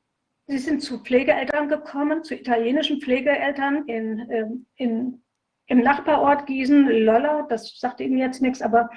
sie 0.48 0.58
sind 0.58 0.82
zu 0.82 0.98
Pflegeeltern 0.98 1.68
gekommen, 1.68 2.24
zu 2.24 2.34
italienischen 2.34 3.00
Pflegeeltern 3.00 3.86
in, 3.86 4.28
ähm, 4.30 4.66
in, 4.76 5.22
im 5.66 5.80
Nachbarort 5.80 6.46
Gießen, 6.46 6.88
Lolla, 6.88 7.46
das 7.48 7.78
sagt 7.78 8.00
Ihnen 8.00 8.18
jetzt 8.18 8.42
nichts, 8.42 8.60
aber 8.60 8.90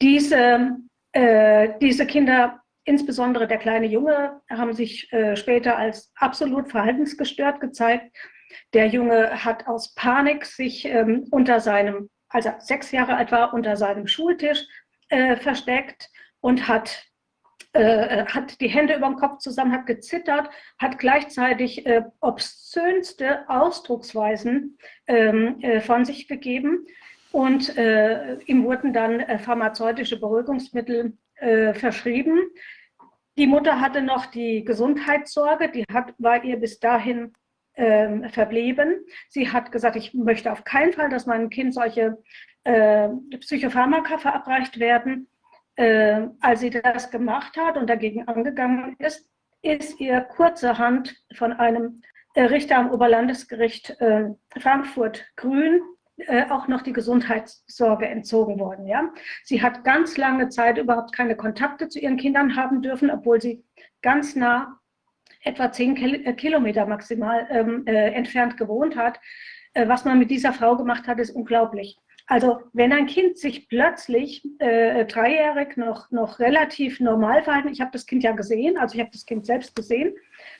diese, 0.00 0.78
äh, 1.12 1.74
diese 1.80 2.06
Kinder, 2.06 2.62
insbesondere 2.84 3.46
der 3.46 3.58
kleine 3.58 3.86
Junge, 3.86 4.40
haben 4.48 4.72
sich 4.72 5.12
äh, 5.12 5.36
später 5.36 5.76
als 5.76 6.10
absolut 6.16 6.70
verhaltensgestört 6.70 7.60
gezeigt. 7.60 8.16
Der 8.72 8.86
Junge 8.86 9.44
hat 9.44 9.66
aus 9.66 9.94
Panik 9.94 10.46
sich 10.46 10.86
ähm, 10.86 11.26
unter 11.30 11.60
seinem 11.60 12.08
als 12.28 12.46
er 12.46 12.60
sechs 12.60 12.92
Jahre 12.92 13.16
alt 13.16 13.32
war, 13.32 13.54
unter 13.54 13.76
seinem 13.76 14.06
Schultisch 14.06 14.66
äh, 15.08 15.36
versteckt 15.36 16.10
und 16.40 16.68
hat, 16.68 17.04
äh, 17.72 18.24
hat 18.26 18.60
die 18.60 18.68
Hände 18.68 18.96
über 18.96 19.06
dem 19.06 19.16
Kopf 19.16 19.38
zusammen, 19.38 19.72
hat 19.72 19.86
gezittert, 19.86 20.50
hat 20.78 20.98
gleichzeitig 20.98 21.86
äh, 21.86 22.02
obszönste 22.20 23.48
Ausdrucksweisen 23.48 24.78
ähm, 25.06 25.60
äh, 25.60 25.80
von 25.80 26.04
sich 26.04 26.28
gegeben. 26.28 26.86
Und 27.30 27.76
äh, 27.76 28.38
ihm 28.44 28.64
wurden 28.64 28.92
dann 28.92 29.20
äh, 29.20 29.38
pharmazeutische 29.38 30.18
Beruhigungsmittel 30.18 31.16
verschrieben. 31.40 32.40
Die 33.36 33.46
Mutter 33.46 33.80
hatte 33.80 34.02
noch 34.02 34.26
die 34.26 34.64
Gesundheitssorge, 34.64 35.68
die 35.68 35.84
hat, 35.84 36.12
war 36.18 36.42
ihr 36.42 36.56
bis 36.56 36.80
dahin 36.80 37.32
ähm, 37.78 38.28
verblieben. 38.30 39.06
Sie 39.28 39.50
hat 39.50 39.72
gesagt, 39.72 39.96
ich 39.96 40.12
möchte 40.12 40.52
auf 40.52 40.64
keinen 40.64 40.92
Fall, 40.92 41.08
dass 41.08 41.26
meinem 41.26 41.48
Kind 41.48 41.72
solche 41.72 42.18
äh, 42.64 43.08
Psychopharmaka 43.40 44.18
verabreicht 44.18 44.78
werden. 44.78 45.28
Äh, 45.76 46.26
als 46.40 46.60
sie 46.60 46.70
das 46.70 47.10
gemacht 47.10 47.56
hat 47.56 47.76
und 47.76 47.88
dagegen 47.88 48.26
angegangen 48.26 48.96
ist, 48.98 49.30
ist 49.62 50.00
ihr 50.00 50.20
kurzerhand 50.20 51.14
von 51.34 51.52
einem 51.52 52.02
äh, 52.34 52.42
Richter 52.42 52.78
am 52.78 52.90
Oberlandesgericht 52.90 53.90
äh, 54.00 54.30
Frankfurt-Grün 54.58 55.80
äh, 56.16 56.46
auch 56.50 56.66
noch 56.66 56.82
die 56.82 56.92
Gesundheitssorge 56.92 58.08
entzogen 58.08 58.58
worden. 58.58 58.88
Ja? 58.88 59.12
Sie 59.44 59.62
hat 59.62 59.84
ganz 59.84 60.16
lange 60.16 60.48
Zeit 60.48 60.78
überhaupt 60.78 61.12
keine 61.12 61.36
Kontakte 61.36 61.88
zu 61.88 62.00
ihren 62.00 62.16
Kindern 62.16 62.56
haben 62.56 62.82
dürfen, 62.82 63.08
obwohl 63.08 63.40
sie 63.40 63.64
ganz 64.02 64.34
nah 64.34 64.80
etwa 65.42 65.72
zehn 65.72 65.96
äh, 65.96 66.32
Kilometer 66.34 66.86
maximal 66.86 67.46
ähm, 67.50 67.86
äh, 67.86 68.12
entfernt 68.12 68.56
gewohnt 68.56 68.96
hat. 68.96 69.20
Äh, 69.74 69.88
was 69.88 70.04
man 70.04 70.18
mit 70.18 70.30
dieser 70.30 70.52
Frau 70.52 70.76
gemacht 70.76 71.06
hat, 71.06 71.18
ist 71.18 71.30
unglaublich. 71.30 71.98
Also 72.26 72.60
wenn 72.74 72.92
ein 72.92 73.06
Kind 73.06 73.38
sich 73.38 73.68
plötzlich 73.68 74.44
äh, 74.58 75.06
dreijährig 75.06 75.78
noch, 75.78 76.10
noch 76.10 76.38
relativ 76.40 77.00
normal 77.00 77.42
verhalten, 77.42 77.68
ich 77.68 77.80
habe 77.80 77.90
das 77.92 78.04
Kind 78.04 78.22
ja 78.22 78.32
gesehen, 78.32 78.76
also 78.76 78.94
ich 78.94 79.00
habe 79.00 79.10
das 79.10 79.24
Kind 79.24 79.46
selbst 79.46 79.74
gesehen, 79.74 80.14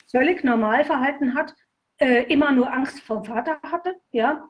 völlig 0.09 0.43
normal 0.43 0.83
verhalten 0.83 1.35
hat, 1.35 1.53
äh, 1.99 2.23
immer 2.23 2.51
nur 2.51 2.73
Angst 2.73 3.01
vom 3.01 3.23
Vater 3.23 3.59
hatte, 3.61 3.93
ja, 4.11 4.49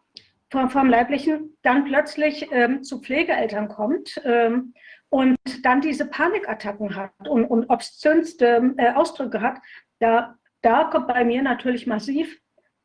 vom, 0.49 0.69
vom 0.69 0.87
Leiblichen, 0.87 1.57
dann 1.61 1.83
plötzlich 1.83 2.47
ähm, 2.51 2.83
zu 2.83 3.01
Pflegeeltern 3.01 3.67
kommt 3.67 4.21
ähm, 4.23 4.73
und 5.09 5.37
dann 5.63 5.81
diese 5.81 6.05
Panikattacken 6.05 6.95
hat 6.95 7.27
und, 7.27 7.43
und 7.45 7.69
obszönste 7.69 8.75
äh, 8.77 8.93
Ausdrücke 8.93 9.41
hat, 9.41 9.59
da, 9.99 10.35
da 10.61 10.85
kommt 10.85 11.07
bei 11.07 11.23
mir 11.23 11.41
natürlich 11.41 11.87
massiv 11.87 12.39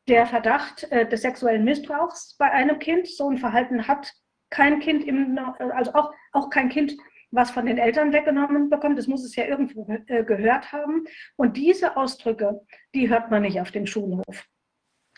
der 0.07 0.27
Verdacht 0.27 0.83
äh, 0.91 1.07
des 1.07 1.21
sexuellen 1.21 1.63
Missbrauchs 1.63 2.35
bei 2.37 2.51
einem 2.51 2.79
Kind. 2.79 3.07
So 3.07 3.29
ein 3.29 3.37
Verhalten 3.37 3.87
hat 3.87 4.13
kein 4.49 4.79
Kind, 4.79 5.03
im, 5.03 5.39
also 5.59 5.93
auch, 5.93 6.11
auch 6.31 6.49
kein 6.49 6.69
Kind 6.69 6.95
was 7.31 7.51
von 7.51 7.65
den 7.65 7.77
Eltern 7.77 8.13
weggenommen 8.13 8.69
bekommt. 8.69 8.97
Das 8.97 9.07
muss 9.07 9.23
es 9.23 9.35
ja 9.35 9.45
irgendwo 9.45 9.87
äh, 10.07 10.23
gehört 10.23 10.71
haben. 10.71 11.05
Und 11.35 11.57
diese 11.57 11.97
Ausdrücke, 11.97 12.61
die 12.93 13.09
hört 13.09 13.29
man 13.31 13.41
nicht 13.41 13.59
auf 13.59 13.71
dem 13.71 13.85
Schulhof. 13.85 14.47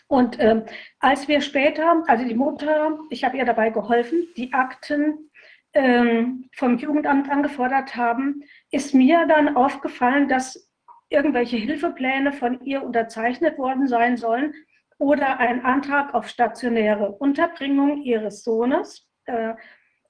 Und 0.08 0.40
ähm, 0.40 0.64
als 1.00 1.28
wir 1.28 1.40
später, 1.42 2.02
also 2.06 2.24
die 2.24 2.34
Mutter, 2.34 2.98
ich 3.10 3.24
habe 3.24 3.36
ihr 3.36 3.44
dabei 3.44 3.70
geholfen, 3.70 4.26
die 4.36 4.52
Akten 4.54 5.30
ähm, 5.74 6.48
vom 6.54 6.78
Jugendamt 6.78 7.30
angefordert 7.30 7.94
haben, 7.94 8.42
ist 8.70 8.94
mir 8.94 9.26
dann 9.26 9.54
aufgefallen, 9.54 10.28
dass 10.28 10.67
irgendwelche 11.10 11.56
Hilfepläne 11.56 12.32
von 12.32 12.64
ihr 12.64 12.82
unterzeichnet 12.82 13.58
worden 13.58 13.88
sein 13.88 14.16
sollen 14.16 14.54
oder 14.98 15.38
ein 15.38 15.64
Antrag 15.64 16.14
auf 16.14 16.28
stationäre 16.28 17.12
Unterbringung 17.12 18.02
ihres 18.02 18.42
Sohnes. 18.42 19.08
Äh, 19.26 19.54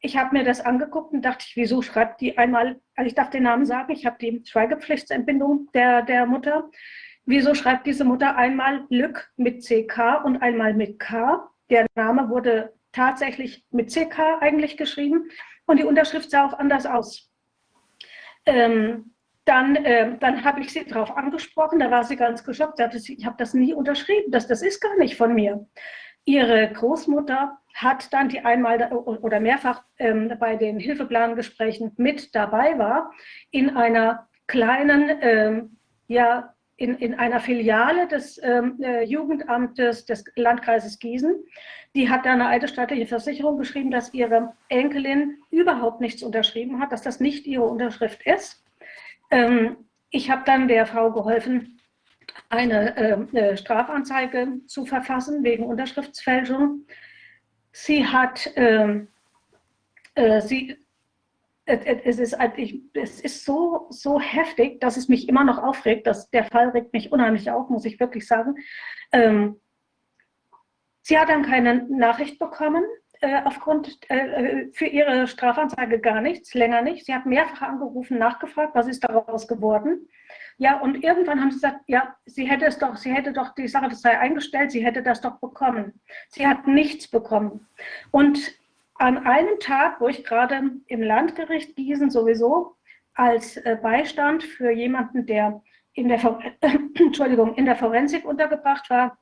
ich 0.00 0.16
habe 0.16 0.36
mir 0.36 0.44
das 0.44 0.60
angeguckt 0.60 1.12
und 1.12 1.22
dachte, 1.22 1.44
wieso 1.54 1.82
schreibt 1.82 2.20
die 2.20 2.38
einmal, 2.38 2.80
also 2.94 3.08
ich 3.08 3.14
darf 3.14 3.30
den 3.30 3.42
Namen 3.42 3.66
sagen, 3.66 3.92
ich 3.92 4.06
habe 4.06 4.16
die 4.20 4.42
Schweigepflichtsentbindung 4.46 5.68
der, 5.74 6.02
der 6.02 6.24
Mutter. 6.26 6.70
Wieso 7.24 7.54
schreibt 7.54 7.86
diese 7.86 8.04
Mutter 8.04 8.36
einmal 8.36 8.86
Lück 8.88 9.30
mit 9.36 9.64
CK 9.64 10.24
und 10.24 10.40
einmal 10.40 10.72
mit 10.72 10.98
K? 10.98 11.50
Der 11.68 11.86
Name 11.94 12.30
wurde 12.30 12.72
tatsächlich 12.92 13.64
mit 13.70 13.90
CK 13.90 14.38
eigentlich 14.40 14.76
geschrieben 14.76 15.28
und 15.66 15.78
die 15.78 15.84
Unterschrift 15.84 16.30
sah 16.30 16.46
auch 16.46 16.54
anders 16.54 16.86
aus. 16.86 17.30
Ähm, 18.46 19.14
dann, 19.48 19.76
äh, 19.76 20.18
dann 20.20 20.44
habe 20.44 20.60
ich 20.60 20.72
sie 20.72 20.84
darauf 20.84 21.16
angesprochen, 21.16 21.78
da 21.78 21.90
war 21.90 22.04
sie 22.04 22.16
ganz 22.16 22.44
geschockt, 22.44 22.76
sagte 22.76 22.98
sie, 22.98 23.14
ich 23.14 23.24
habe 23.24 23.36
das 23.38 23.54
nie 23.54 23.72
unterschrieben, 23.72 24.30
das, 24.30 24.46
das 24.46 24.62
ist 24.62 24.80
gar 24.80 24.96
nicht 24.98 25.16
von 25.16 25.34
mir. 25.34 25.66
Ihre 26.24 26.70
Großmutter 26.70 27.58
hat 27.74 28.12
dann, 28.12 28.28
die 28.28 28.40
einmal 28.40 28.92
oder 28.92 29.40
mehrfach 29.40 29.84
ähm, 29.98 30.34
bei 30.38 30.56
den 30.56 30.78
Hilfeplangesprächen 30.78 31.92
mit 31.96 32.34
dabei 32.34 32.78
war, 32.78 33.12
in 33.50 33.76
einer 33.76 34.28
kleinen, 34.46 35.10
ähm, 35.22 35.76
ja, 36.08 36.54
in, 36.76 36.96
in 36.96 37.14
einer 37.14 37.40
Filiale 37.40 38.06
des 38.06 38.40
ähm, 38.42 38.78
äh, 38.82 39.02
Jugendamtes 39.04 40.04
des 40.04 40.24
Landkreises 40.36 40.98
Gießen. 40.98 41.34
Die 41.96 42.10
hat 42.10 42.26
da 42.26 42.32
eine 42.32 42.46
eidesstattliche 42.46 43.06
Versicherung 43.06 43.58
geschrieben, 43.58 43.90
dass 43.90 44.12
ihre 44.12 44.52
Enkelin 44.68 45.38
überhaupt 45.50 46.00
nichts 46.00 46.22
unterschrieben 46.22 46.80
hat, 46.80 46.92
dass 46.92 47.02
das 47.02 47.18
nicht 47.18 47.46
ihre 47.46 47.64
Unterschrift 47.64 48.24
ist. 48.26 48.62
Ähm, 49.30 49.76
ich 50.10 50.30
habe 50.30 50.42
dann 50.44 50.68
der 50.68 50.86
Frau 50.86 51.12
geholfen, 51.12 51.80
eine 52.48 52.96
äh, 52.96 53.56
Strafanzeige 53.56 54.60
zu 54.66 54.86
verfassen 54.86 55.42
wegen 55.44 55.64
Unterschriftsfälschung. 55.64 56.86
Sie 57.72 58.06
hat, 58.06 58.50
ähm, 58.56 59.08
äh, 60.14 60.40
sie, 60.40 60.76
es 61.66 62.18
ist, 62.18 62.36
es 62.94 63.20
ist 63.20 63.44
so, 63.44 63.86
so 63.90 64.18
heftig, 64.18 64.80
dass 64.80 64.96
es 64.96 65.08
mich 65.08 65.28
immer 65.28 65.44
noch 65.44 65.62
aufregt. 65.62 66.06
Dass 66.06 66.30
der 66.30 66.44
Fall 66.44 66.70
regt 66.70 66.94
mich 66.94 67.12
unheimlich 67.12 67.50
auf, 67.50 67.68
muss 67.68 67.84
ich 67.84 68.00
wirklich 68.00 68.26
sagen. 68.26 68.54
Ähm, 69.12 69.60
sie 71.02 71.18
hat 71.18 71.28
dann 71.28 71.42
keine 71.42 71.86
Nachricht 71.90 72.38
bekommen 72.38 72.84
äh, 73.20 73.42
aufgrund 73.44 73.98
äh, 74.10 74.68
für 74.72 74.86
ihre 74.86 75.26
Strafanzeige 75.26 76.00
gar 76.00 76.20
nichts, 76.20 76.54
länger 76.54 76.82
nicht. 76.82 77.06
Sie 77.06 77.14
hat 77.14 77.26
mehrfach 77.26 77.62
angerufen, 77.62 78.18
nachgefragt, 78.18 78.74
was 78.74 78.86
ist 78.86 79.04
daraus 79.04 79.48
geworden. 79.48 80.08
Ja, 80.56 80.80
und 80.80 81.04
irgendwann 81.04 81.40
haben 81.40 81.50
sie 81.50 81.56
gesagt, 81.56 81.80
ja, 81.86 82.16
sie 82.26 82.48
hätte 82.48 82.66
es 82.66 82.78
doch, 82.78 82.96
sie 82.96 83.12
hätte 83.12 83.32
doch 83.32 83.54
die 83.54 83.68
Sache, 83.68 83.88
das 83.88 84.02
sei 84.02 84.18
eingestellt, 84.18 84.72
sie 84.72 84.84
hätte 84.84 85.02
das 85.02 85.20
doch 85.20 85.38
bekommen. 85.38 86.00
Sie 86.28 86.46
hat 86.46 86.66
nichts 86.66 87.08
bekommen. 87.08 87.66
Und 88.10 88.58
an 88.94 89.26
einem 89.26 89.60
Tag, 89.60 90.00
wo 90.00 90.08
ich 90.08 90.24
gerade 90.24 90.60
im 90.86 91.02
Landgericht 91.02 91.76
Gießen 91.76 92.10
sowieso 92.10 92.76
als 93.14 93.56
äh, 93.58 93.78
Beistand 93.80 94.42
für 94.42 94.70
jemanden, 94.70 95.26
der 95.26 95.62
in 95.92 96.08
der, 96.08 96.20
Entschuldigung, 96.94 97.54
in 97.54 97.64
der 97.64 97.76
Forensik 97.76 98.24
untergebracht 98.24 98.90
war, 98.90 99.18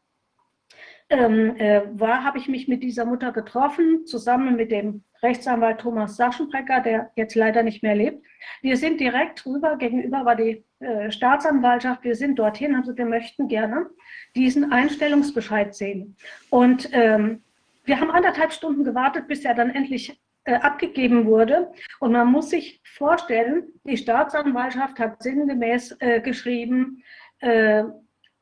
ähm, 1.09 1.57
äh, 1.57 1.83
war, 1.93 2.25
habe 2.25 2.39
ich 2.39 2.49
mich 2.49 2.69
mit 2.69 2.83
dieser 2.83 3.05
Mutter 3.05 3.33
getroffen, 3.33 4.07
zusammen 4.07 4.57
mit 4.57 4.73
dem 4.73 5.05
Rechtsanwalt 5.23 5.81
Thomas 5.81 6.17
Saschenbrecker, 6.17 6.81
der 6.81 7.11
jetzt 7.17 7.35
leider 7.35 7.63
nicht 7.63 7.83
mehr 7.83 7.95
lebt. 7.95 8.25
Wir 8.61 8.77
sind 8.77 9.01
direkt 9.01 9.45
drüber, 9.45 9.77
gegenüber 9.77 10.25
war 10.25 10.37
die 10.37 10.65
äh, 10.81 11.11
Staatsanwaltschaft, 11.11 12.05
wir 12.05 12.17
sind 12.17 12.39
dorthin, 12.39 12.75
also 12.75 12.97
wir 12.97 13.07
möchten 13.07 13.49
gerne 13.49 13.87
diesen 14.35 14.73
Einstellungsbescheid 14.73 15.75
sehen. 15.75 16.17
Und 16.51 16.89
ähm, 16.93 17.43
wir 17.85 18.01
haben 18.01 18.11
anderthalb 18.11 18.53
Stunden 18.53 18.85
gewartet, 18.85 19.29
bis 19.29 19.45
er 19.45 19.55
dann 19.55 19.71
endlich 19.71 20.21
äh, 20.45 20.55
abgegeben 20.55 21.27
wurde. 21.27 21.73
Und 22.01 22.13
man 22.13 22.31
muss 22.31 22.51
sich 22.51 22.81
vorstellen, 22.85 23.65
die 23.85 23.97
Staatsanwaltschaft 23.97 24.99
hat 24.99 25.23
sinngemäß 25.23 25.97
äh, 26.01 26.21
geschrieben, 26.21 27.03
äh, 27.41 27.85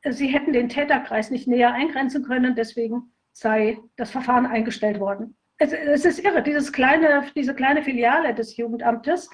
sie 0.09 0.27
hätten 0.27 0.53
den 0.53 0.69
Täterkreis 0.69 1.31
nicht 1.31 1.47
näher 1.47 1.73
eingrenzen 1.73 2.23
können, 2.23 2.55
deswegen 2.55 3.13
sei 3.31 3.77
das 3.97 4.11
Verfahren 4.11 4.45
eingestellt 4.45 4.99
worden. 4.99 5.35
Es, 5.57 5.71
es 5.71 6.05
ist 6.05 6.19
irre, 6.19 6.43
dieses 6.43 6.71
kleine, 6.71 7.23
diese 7.35 7.55
kleine 7.55 7.83
Filiale 7.83 8.33
des 8.33 8.57
Jugendamtes 8.57 9.29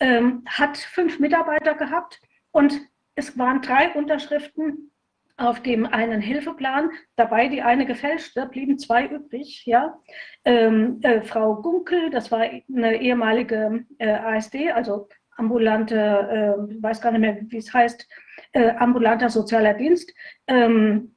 ähm, 0.00 0.42
hat 0.46 0.76
fünf 0.76 1.18
Mitarbeiter 1.18 1.74
gehabt 1.74 2.20
und 2.50 2.80
es 3.14 3.38
waren 3.38 3.62
drei 3.62 3.90
Unterschriften 3.92 4.90
auf 5.36 5.60
dem 5.62 5.86
einen 5.86 6.20
Hilfeplan, 6.20 6.90
dabei 7.16 7.48
die 7.48 7.62
eine 7.62 7.86
gefälschte, 7.86 8.46
blieben 8.46 8.78
zwei 8.78 9.06
übrig. 9.06 9.64
Ja? 9.66 9.98
Ähm, 10.44 11.00
äh, 11.02 11.22
Frau 11.22 11.56
Gunkel, 11.56 12.10
das 12.10 12.30
war 12.30 12.40
eine 12.40 13.00
ehemalige 13.00 13.84
äh, 13.98 14.12
ASD, 14.12 14.70
also 14.70 15.08
ambulante, 15.36 15.96
äh, 15.96 16.82
weiß 16.82 17.00
gar 17.00 17.12
nicht 17.12 17.20
mehr, 17.20 17.38
wie 17.42 17.56
es 17.56 17.72
heißt, 17.72 18.08
äh, 18.52 18.70
ambulanter 18.76 19.30
sozialer 19.30 19.74
Dienst. 19.74 20.12
Ähm, 20.46 21.16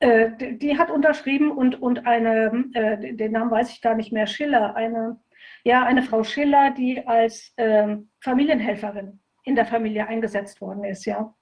äh, 0.00 0.56
die, 0.56 0.78
hat 0.78 0.90
unterschrieben 0.90 1.50
und, 1.50 1.80
und 1.80 2.06
eine, 2.06 2.64
äh, 2.74 3.14
den 3.14 3.32
Namen 3.32 3.50
weiß 3.50 3.70
ich 3.70 3.82
gar 3.82 3.94
nicht 3.94 4.12
mehr, 4.12 4.26
Schiller, 4.26 4.74
eine, 4.74 5.20
ja, 5.64 5.84
eine 5.84 6.02
Frau 6.02 6.24
Schiller, 6.24 6.70
die 6.70 7.06
als 7.06 7.52
ähm, 7.56 8.10
Familienhelferin 8.20 9.20
in 9.44 9.56
der 9.56 9.66
Familie 9.66 10.06
eingesetzt 10.06 10.60
worden 10.60 10.84
ist. 10.84 11.04
Ja 11.04 11.34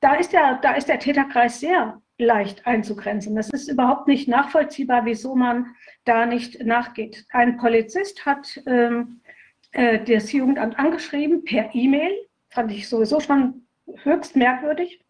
da 0.00 0.14
ist, 0.14 0.32
der, 0.32 0.58
da 0.62 0.72
ist 0.74 0.88
der 0.88 0.98
Täterkreis 0.98 1.60
sehr 1.60 2.00
leicht 2.18 2.66
einzugrenzen. 2.66 3.36
Das 3.36 3.50
ist 3.50 3.68
überhaupt 3.68 4.08
nicht 4.08 4.28
nachvollziehbar, 4.28 5.04
wieso 5.04 5.34
man 5.34 5.74
da 6.04 6.26
nicht 6.26 6.64
nachgeht. 6.64 7.26
Ein 7.30 7.56
Polizist 7.56 8.26
hat 8.26 8.60
ähm, 8.66 9.20
äh, 9.72 9.98
das 10.04 10.32
Jugendamt 10.32 10.78
angeschrieben 10.78 11.44
per 11.44 11.74
E-Mail, 11.74 12.12
fand 12.50 12.72
ich 12.72 12.88
sowieso 12.88 13.20
schon 13.20 13.66
höchst 14.04 14.36
merkwürdig, 14.36 15.04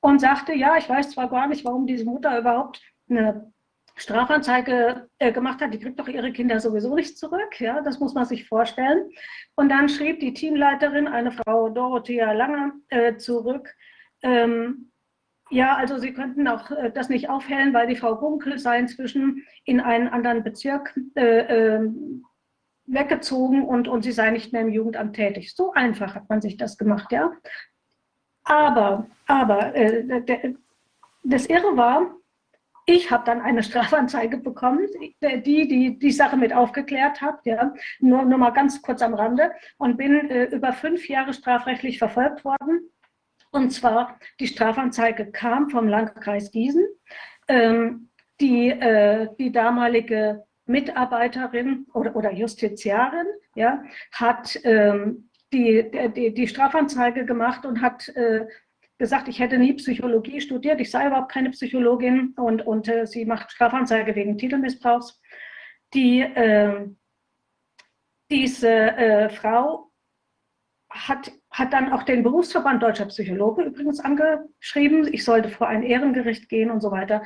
und 0.00 0.20
sagte, 0.20 0.52
ja, 0.52 0.76
ich 0.76 0.88
weiß 0.88 1.10
zwar 1.10 1.28
gar 1.28 1.46
nicht, 1.46 1.64
warum 1.64 1.86
diese 1.86 2.04
Mutter 2.04 2.36
überhaupt 2.38 2.82
eine 3.08 3.52
Strafanzeige 3.94 5.08
äh, 5.18 5.32
gemacht 5.32 5.60
hat, 5.60 5.72
die 5.72 5.78
kriegt 5.78 6.00
doch 6.00 6.08
ihre 6.08 6.32
Kinder 6.32 6.58
sowieso 6.58 6.94
nicht 6.94 7.18
zurück, 7.18 7.60
ja, 7.60 7.80
das 7.82 8.00
muss 8.00 8.14
man 8.14 8.24
sich 8.24 8.48
vorstellen. 8.48 9.10
Und 9.54 9.68
dann 9.68 9.88
schrieb 9.88 10.18
die 10.20 10.34
Teamleiterin, 10.34 11.06
eine 11.06 11.30
Frau 11.30 11.68
Dorothea 11.68 12.32
Lange, 12.32 12.72
äh, 12.88 13.16
zurück, 13.16 13.72
ähm, 14.22 14.92
ja, 15.52 15.76
also 15.76 15.98
Sie 15.98 16.14
könnten 16.14 16.48
auch 16.48 16.70
äh, 16.70 16.90
das 16.90 17.10
nicht 17.10 17.28
aufhellen, 17.28 17.74
weil 17.74 17.86
die 17.86 17.96
Frau 17.96 18.14
Bunkel 18.14 18.58
sei 18.58 18.78
inzwischen 18.78 19.44
in 19.64 19.80
einen 19.80 20.08
anderen 20.08 20.42
Bezirk 20.42 20.98
äh, 21.14 21.74
äh, 21.74 21.90
weggezogen 22.86 23.64
und, 23.64 23.88
und 23.88 24.02
sie 24.02 24.12
sei 24.12 24.30
nicht 24.30 24.52
mehr 24.52 24.62
im 24.62 24.70
Jugendamt 24.70 25.16
tätig. 25.16 25.54
So 25.54 25.72
einfach 25.72 26.14
hat 26.14 26.28
man 26.28 26.40
sich 26.40 26.56
das 26.56 26.78
gemacht, 26.78 27.12
ja. 27.12 27.32
Aber, 28.44 29.06
aber 29.26 29.74
äh, 29.74 30.22
der, 30.22 30.54
das 31.22 31.46
Irre 31.46 31.76
war, 31.76 32.16
ich 32.86 33.10
habe 33.10 33.24
dann 33.24 33.40
eine 33.40 33.62
Strafanzeige 33.62 34.38
bekommen, 34.38 34.86
die 35.22 35.68
die, 35.68 35.98
die 35.98 36.12
Sache 36.12 36.36
mit 36.36 36.52
aufgeklärt 36.52 37.20
hat, 37.20 37.44
ja, 37.44 37.72
nur, 38.00 38.24
nur 38.24 38.38
mal 38.38 38.50
ganz 38.50 38.82
kurz 38.82 39.02
am 39.02 39.14
Rande 39.14 39.52
und 39.78 39.96
bin 39.96 40.30
äh, 40.30 40.44
über 40.46 40.72
fünf 40.72 41.08
Jahre 41.08 41.32
strafrechtlich 41.32 41.98
verfolgt 41.98 42.44
worden 42.44 42.90
und 43.52 43.70
zwar, 43.70 44.18
die 44.40 44.46
Strafanzeige 44.46 45.30
kam 45.30 45.68
vom 45.68 45.86
Landkreis 45.86 46.50
Gießen. 46.50 46.86
Ähm, 47.48 48.08
die, 48.40 48.70
äh, 48.70 49.28
die 49.38 49.52
damalige 49.52 50.44
Mitarbeiterin 50.66 51.86
oder, 51.92 52.14
oder 52.16 52.32
Justiziarin 52.32 53.26
ja, 53.54 53.82
hat 54.12 54.58
ähm, 54.64 55.28
die, 55.52 55.90
die, 56.14 56.32
die 56.32 56.48
Strafanzeige 56.48 57.24
gemacht 57.24 57.66
und 57.66 57.82
hat 57.82 58.08
äh, 58.10 58.46
gesagt, 58.98 59.28
ich 59.28 59.40
hätte 59.40 59.58
nie 59.58 59.74
Psychologie 59.74 60.40
studiert, 60.40 60.80
ich 60.80 60.90
sei 60.90 61.06
überhaupt 61.06 61.32
keine 61.32 61.50
Psychologin 61.50 62.34
und, 62.36 62.66
und 62.66 62.88
äh, 62.88 63.06
sie 63.06 63.24
macht 63.24 63.50
Strafanzeige 63.50 64.14
wegen 64.14 64.38
Titelmissbrauchs. 64.38 65.20
Die, 65.94 66.20
äh, 66.20 66.86
diese 68.30 69.28
Frau 69.30 69.90
hat 70.88 71.32
hat 71.52 71.72
dann 71.72 71.92
auch 71.92 72.02
den 72.02 72.22
Berufsverband 72.22 72.82
Deutscher 72.82 73.06
Psychologen 73.06 73.66
übrigens 73.66 74.00
angeschrieben, 74.00 75.12
ich 75.12 75.24
sollte 75.24 75.50
vor 75.50 75.68
ein 75.68 75.82
Ehrengericht 75.82 76.48
gehen 76.48 76.70
und 76.70 76.80
so 76.80 76.90
weiter. 76.90 77.22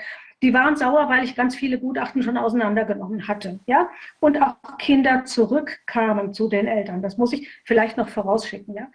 Die 0.46 0.54
waren 0.54 0.76
sauer, 0.76 1.08
weil 1.08 1.24
ich 1.24 1.34
ganz 1.34 1.56
viele 1.56 1.76
Gutachten 1.76 2.22
schon 2.22 2.36
auseinandergenommen 2.36 3.26
hatte. 3.26 3.58
Ja? 3.66 3.90
Und 4.20 4.40
auch 4.40 4.54
Kinder 4.78 5.24
zurückkamen 5.24 6.32
zu 6.32 6.48
den 6.48 6.68
Eltern. 6.68 7.02
Das 7.02 7.18
muss 7.18 7.32
ich 7.32 7.50
vielleicht 7.64 7.96
noch 7.96 8.08
vorausschicken. 8.08 8.72
Ja? 8.72 8.86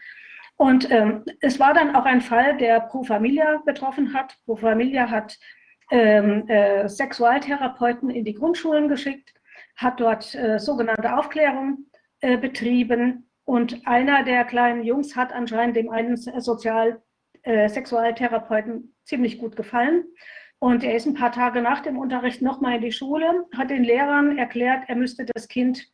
Und 0.55 0.89
ähm, 0.89 1.25
es 1.41 1.59
war 1.59 1.73
dann 1.73 1.93
auch 1.93 2.05
ein 2.05 2.21
Fall, 2.21 2.55
der 2.55 2.80
Pro 2.80 3.03
Familia 3.03 3.61
betroffen 3.65 4.13
hat. 4.13 4.38
Pro 4.45 4.55
Familia 4.55 5.09
hat 5.09 5.38
ähm, 5.91 6.47
äh, 6.47 6.88
Sexualtherapeuten 6.88 8.09
in 8.09 8.23
die 8.23 8.35
Grundschulen 8.35 8.88
geschickt, 8.88 9.33
hat 9.75 9.99
dort 9.99 10.33
äh, 10.33 10.57
sogenannte 10.57 11.17
Aufklärung 11.17 11.80
äh, 12.21 12.38
betrieben. 12.38 13.30
Und 13.43 13.85
einer 13.85 14.23
der 14.23 14.45
kleinen 14.45 14.85
Jungs 14.85 15.17
hat 15.17 15.33
anscheinend 15.33 15.75
dem 15.75 15.89
einen 15.89 16.15
Sozial, 16.15 17.01
äh, 17.43 17.67
Sexualtherapeuten 17.67 18.95
ziemlich 19.03 19.38
gut 19.38 19.57
gefallen 19.57 20.05
und 20.61 20.83
er 20.83 20.95
ist 20.95 21.07
ein 21.07 21.15
paar 21.15 21.31
Tage 21.31 21.59
nach 21.59 21.80
dem 21.80 21.98
Unterricht 21.98 22.43
nochmal 22.43 22.75
in 22.75 22.81
die 22.81 22.91
Schule, 22.91 23.48
hat 23.57 23.72
den 23.72 23.83
Lehrern 23.83 24.38
erklärt, 24.38 24.83
er 24.88 24.95
müsste 24.95 25.25
das 25.25 25.48
Kind 25.48 25.88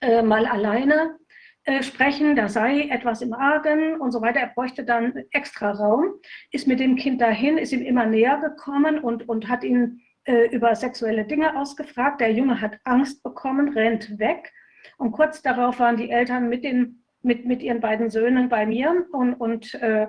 äh, 0.00 0.22
mal 0.22 0.46
alleine 0.46 1.18
äh, 1.64 1.82
sprechen, 1.82 2.36
da 2.36 2.48
sei 2.48 2.82
etwas 2.90 3.22
im 3.22 3.32
Argen 3.32 4.00
und 4.00 4.12
so 4.12 4.22
weiter. 4.22 4.38
Er 4.38 4.52
bräuchte 4.54 4.84
dann 4.84 5.24
extra 5.32 5.72
Raum, 5.72 6.12
ist 6.52 6.68
mit 6.68 6.78
dem 6.78 6.94
Kind 6.94 7.20
dahin, 7.20 7.58
ist 7.58 7.72
ihm 7.72 7.82
immer 7.82 8.06
näher 8.06 8.38
gekommen 8.38 9.00
und, 9.00 9.28
und 9.28 9.48
hat 9.48 9.64
ihn 9.64 10.00
äh, 10.26 10.46
über 10.54 10.76
sexuelle 10.76 11.24
Dinge 11.24 11.58
ausgefragt. 11.58 12.20
Der 12.20 12.32
Junge 12.32 12.60
hat 12.60 12.78
Angst 12.84 13.24
bekommen, 13.24 13.70
rennt 13.70 14.16
weg. 14.20 14.52
Und 14.98 15.10
kurz 15.10 15.42
darauf 15.42 15.80
waren 15.80 15.96
die 15.96 16.10
Eltern 16.10 16.48
mit, 16.48 16.62
den, 16.62 17.02
mit, 17.22 17.46
mit 17.46 17.64
ihren 17.64 17.80
beiden 17.80 18.10
Söhnen 18.10 18.48
bei 18.48 18.64
mir 18.64 19.06
und, 19.10 19.34
und 19.34 19.74
äh, 19.74 20.06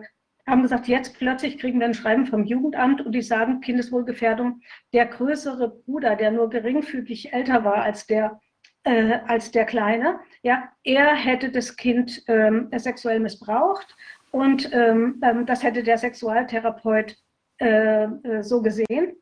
haben 0.50 0.64
gesagt, 0.64 0.88
jetzt 0.88 1.18
plötzlich 1.18 1.58
kriegen 1.58 1.80
wir 1.80 1.88
ein 1.88 1.94
Schreiben 1.94 2.26
vom 2.26 2.46
Jugendamt 2.46 3.06
und 3.06 3.14
die 3.14 3.22
sagen, 3.22 3.62
Kindeswohlgefährdung, 3.62 4.62
der 4.94 5.06
größere 5.06 5.70
Bruder, 5.70 6.16
der 6.16 6.32
nur 6.32 6.50
geringfügig 6.50 7.34
älter 7.34 7.64
war 7.64 7.84
als 7.84 8.08
der, 8.08 8.40
äh, 8.84 9.20
als 9.28 9.52
der 9.52 9.66
Kleine, 9.66 10.20
ja, 10.42 10.70
er 10.84 11.16
hätte 11.16 11.52
das 11.52 11.76
Kind 11.76 12.24
ähm, 12.28 12.70
sexuell 12.76 13.20
missbraucht 13.20 13.96
und 14.32 14.72
ähm, 14.74 15.22
ähm 15.24 15.46
das 15.46 15.64
hätte 15.64 15.84
der 15.84 15.98
Sexualtherapeut 15.98 17.16
äh, 17.60 18.04
äh, 18.04 18.44
so 18.44 18.62
gesehen. 18.62 19.16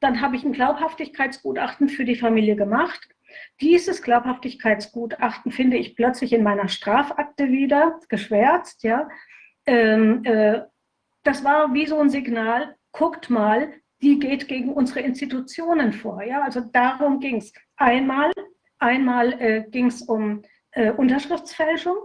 Dann 0.00 0.20
habe 0.20 0.36
ich 0.36 0.44
ein 0.44 0.52
Glaubhaftigkeitsgutachten 0.52 1.88
für 1.88 2.04
die 2.04 2.16
Familie 2.16 2.56
gemacht. 2.56 3.08
Dieses 3.60 4.02
Glaubhaftigkeitsgutachten 4.02 5.50
finde 5.50 5.76
ich 5.76 5.96
plötzlich 5.96 6.32
in 6.32 6.42
meiner 6.42 6.68
Strafakte 6.68 7.48
wieder, 7.48 7.98
geschwärzt, 8.08 8.82
ja 8.84 9.08
ähm, 9.66 10.24
äh, 10.24 10.62
das 11.22 11.44
war 11.44 11.74
wie 11.74 11.86
so 11.86 11.98
ein 11.98 12.08
Signal, 12.10 12.76
guckt 12.92 13.30
mal, 13.30 13.72
die 14.02 14.18
geht 14.18 14.48
gegen 14.48 14.72
unsere 14.72 15.00
Institutionen 15.00 15.92
vor. 15.92 16.22
Ja? 16.22 16.42
Also 16.42 16.60
darum 16.60 17.20
ging 17.20 17.36
es. 17.36 17.52
Einmal, 17.76 18.32
einmal 18.78 19.32
äh, 19.40 19.64
ging 19.70 19.86
es 19.86 20.02
um 20.02 20.42
äh, 20.72 20.92
Unterschriftsfälschung, 20.92 21.96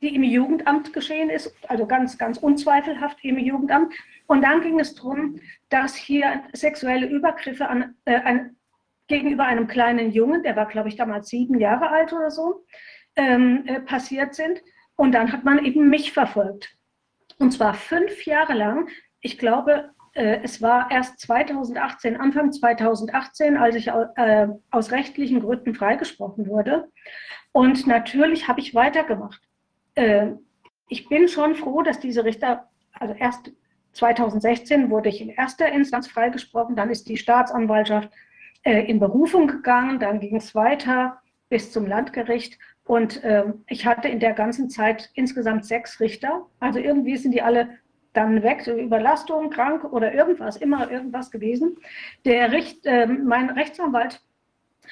die 0.00 0.14
im 0.14 0.22
Jugendamt 0.22 0.92
geschehen 0.92 1.28
ist, 1.28 1.54
also 1.68 1.86
ganz, 1.86 2.16
ganz 2.16 2.38
unzweifelhaft 2.38 3.18
im 3.22 3.38
Jugendamt. 3.38 3.92
Und 4.26 4.42
dann 4.42 4.62
ging 4.62 4.80
es 4.80 4.94
darum, 4.94 5.38
dass 5.68 5.94
hier 5.94 6.44
sexuelle 6.52 7.06
Übergriffe 7.06 7.68
an, 7.68 7.96
äh, 8.06 8.14
ein, 8.20 8.56
gegenüber 9.08 9.44
einem 9.44 9.66
kleinen 9.66 10.12
Jungen, 10.12 10.42
der 10.42 10.56
war, 10.56 10.66
glaube 10.66 10.88
ich, 10.88 10.96
damals 10.96 11.28
sieben 11.28 11.58
Jahre 11.58 11.90
alt 11.90 12.12
oder 12.12 12.30
so, 12.30 12.64
ähm, 13.16 13.64
äh, 13.66 13.80
passiert 13.80 14.34
sind. 14.34 14.62
Und 14.96 15.12
dann 15.12 15.32
hat 15.32 15.44
man 15.44 15.64
eben 15.64 15.88
mich 15.88 16.12
verfolgt. 16.12 16.76
Und 17.40 17.52
zwar 17.52 17.72
fünf 17.72 18.26
Jahre 18.26 18.52
lang. 18.52 18.88
Ich 19.22 19.38
glaube, 19.38 19.90
äh, 20.12 20.40
es 20.42 20.60
war 20.60 20.90
erst 20.90 21.18
2018, 21.20 22.16
Anfang 22.16 22.52
2018, 22.52 23.56
als 23.56 23.76
ich 23.76 23.88
äh, 23.88 24.48
aus 24.70 24.92
rechtlichen 24.92 25.40
Gründen 25.40 25.74
freigesprochen 25.74 26.46
wurde. 26.46 26.90
Und 27.52 27.86
natürlich 27.86 28.46
habe 28.46 28.60
ich 28.60 28.74
weitergemacht. 28.74 29.40
Äh, 29.94 30.32
ich 30.88 31.08
bin 31.08 31.28
schon 31.28 31.54
froh, 31.54 31.80
dass 31.82 31.98
diese 31.98 32.24
Richter, 32.24 32.68
also 32.92 33.14
erst 33.14 33.52
2016 33.92 34.90
wurde 34.90 35.08
ich 35.08 35.22
in 35.22 35.30
erster 35.30 35.72
Instanz 35.72 36.08
freigesprochen, 36.08 36.76
dann 36.76 36.90
ist 36.90 37.08
die 37.08 37.16
Staatsanwaltschaft 37.16 38.10
in 38.62 39.00
Berufung 39.00 39.46
gegangen, 39.46 39.98
dann 39.98 40.20
ging 40.20 40.36
es 40.36 40.54
weiter 40.54 41.22
bis 41.48 41.72
zum 41.72 41.86
Landgericht. 41.86 42.58
Und 42.84 43.22
äh, 43.22 43.44
ich 43.66 43.86
hatte 43.86 44.08
in 44.08 44.20
der 44.20 44.32
ganzen 44.32 44.68
Zeit 44.68 45.10
insgesamt 45.14 45.64
sechs 45.64 46.00
Richter. 46.00 46.46
Also 46.58 46.78
irgendwie 46.78 47.16
sind 47.16 47.32
die 47.32 47.42
alle 47.42 47.78
dann 48.12 48.42
weg, 48.42 48.62
so 48.62 48.72
Überlastung, 48.76 49.50
krank 49.50 49.84
oder 49.84 50.12
irgendwas, 50.12 50.56
immer 50.56 50.90
irgendwas 50.90 51.30
gewesen. 51.30 51.76
Der 52.24 52.50
Richt, 52.50 52.84
äh, 52.86 53.06
mein 53.06 53.50
Rechtsanwalt 53.50 54.20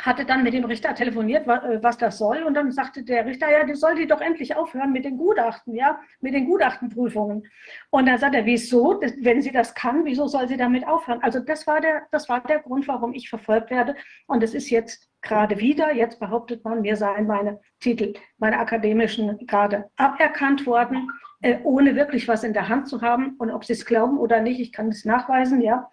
hatte 0.00 0.24
dann 0.24 0.42
mit 0.42 0.54
dem 0.54 0.64
Richter 0.64 0.94
telefoniert, 0.94 1.46
äh, 1.46 1.82
was 1.82 1.98
das 1.98 2.18
soll. 2.18 2.42
Und 2.42 2.54
dann 2.54 2.70
sagte 2.72 3.02
der 3.02 3.26
Richter, 3.26 3.50
ja, 3.50 3.64
die 3.64 3.74
soll 3.74 3.96
die 3.96 4.06
doch 4.06 4.20
endlich 4.20 4.56
aufhören 4.56 4.92
mit 4.92 5.04
den 5.04 5.16
Gutachten, 5.16 5.74
ja, 5.74 6.00
mit 6.20 6.34
den 6.34 6.46
Gutachtenprüfungen. 6.46 7.46
Und 7.90 8.06
dann 8.06 8.18
sagt 8.18 8.34
er, 8.34 8.46
wieso, 8.46 9.00
wenn 9.20 9.42
sie 9.42 9.52
das 9.52 9.74
kann, 9.74 10.04
wieso 10.04 10.26
soll 10.26 10.48
sie 10.48 10.56
damit 10.56 10.86
aufhören? 10.86 11.22
Also 11.22 11.40
das 11.40 11.66
war 11.66 11.80
der, 11.80 12.02
das 12.10 12.28
war 12.28 12.40
der 12.40 12.60
Grund, 12.60 12.86
warum 12.88 13.12
ich 13.12 13.28
verfolgt 13.28 13.70
werde. 13.70 13.96
Und 14.26 14.42
es 14.42 14.54
ist 14.54 14.70
jetzt 14.70 15.08
gerade 15.20 15.58
wieder, 15.58 15.92
jetzt 15.94 16.20
behauptet 16.20 16.64
man, 16.64 16.82
mir 16.82 16.96
seien 16.96 17.26
meine 17.26 17.60
Titel, 17.80 18.14
meine 18.38 18.58
akademischen 18.58 19.46
Grade 19.46 19.90
aberkannt 19.96 20.64
worden, 20.66 21.10
äh, 21.42 21.58
ohne 21.64 21.96
wirklich 21.96 22.28
was 22.28 22.44
in 22.44 22.52
der 22.52 22.68
Hand 22.68 22.88
zu 22.88 23.00
haben. 23.00 23.34
Und 23.38 23.50
ob 23.50 23.64
sie 23.64 23.72
es 23.72 23.84
glauben 23.84 24.18
oder 24.18 24.40
nicht, 24.40 24.60
ich 24.60 24.72
kann 24.72 24.88
es 24.88 25.04
nachweisen, 25.04 25.60
ja. 25.60 25.90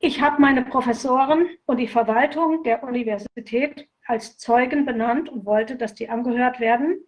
Ich 0.00 0.20
habe 0.20 0.40
meine 0.40 0.64
Professoren 0.64 1.48
und 1.66 1.78
die 1.78 1.88
Verwaltung 1.88 2.62
der 2.62 2.84
Universität 2.84 3.88
als 4.06 4.38
Zeugen 4.38 4.86
benannt 4.86 5.28
und 5.28 5.44
wollte, 5.44 5.76
dass 5.76 5.94
die 5.94 6.08
angehört 6.08 6.60
werden. 6.60 6.98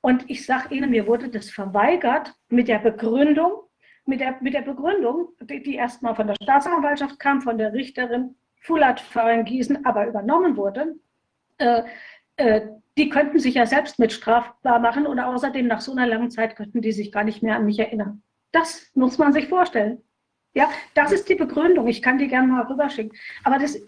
Und 0.00 0.28
ich 0.30 0.46
sage 0.46 0.74
Ihnen, 0.74 0.90
mir 0.90 1.06
wurde 1.06 1.28
das 1.28 1.50
verweigert 1.50 2.34
mit 2.48 2.68
der 2.68 2.78
Begründung, 2.78 3.64
mit 4.06 4.20
der, 4.20 4.38
mit 4.40 4.54
der 4.54 4.62
Begründung, 4.62 5.28
die, 5.42 5.62
die 5.62 5.74
erstmal 5.74 6.14
von 6.14 6.28
der 6.28 6.36
Staatsanwaltschaft 6.42 7.18
kam, 7.18 7.42
von 7.42 7.58
der 7.58 7.74
Richterin 7.74 8.34
Fulat 8.62 9.02
Gießen 9.44 9.84
aber 9.84 10.06
übernommen 10.06 10.56
wurde. 10.56 10.94
Äh, 11.58 11.82
äh, 12.36 12.68
die 12.96 13.10
könnten 13.10 13.38
sich 13.38 13.54
ja 13.54 13.66
selbst 13.66 13.98
mit 13.98 14.12
strafbar 14.12 14.78
machen 14.78 15.06
und 15.06 15.20
außerdem 15.20 15.66
nach 15.66 15.82
so 15.82 15.92
einer 15.92 16.06
langen 16.06 16.30
Zeit 16.30 16.56
könnten 16.56 16.80
die 16.80 16.92
sich 16.92 17.12
gar 17.12 17.24
nicht 17.24 17.42
mehr 17.42 17.56
an 17.56 17.66
mich 17.66 17.78
erinnern. 17.78 18.22
Das 18.50 18.90
muss 18.94 19.18
man 19.18 19.32
sich 19.34 19.48
vorstellen. 19.48 20.02
Ja, 20.54 20.68
das 20.94 21.12
ist 21.12 21.28
die 21.28 21.36
Begründung. 21.36 21.86
Ich 21.86 22.02
kann 22.02 22.18
die 22.18 22.28
gerne 22.28 22.48
mal 22.48 22.62
rüberschicken. 22.62 23.16
Aber 23.44 23.58
das, 23.58 23.78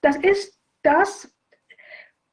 das 0.00 0.16
ist 0.16 0.58
das, 0.82 1.34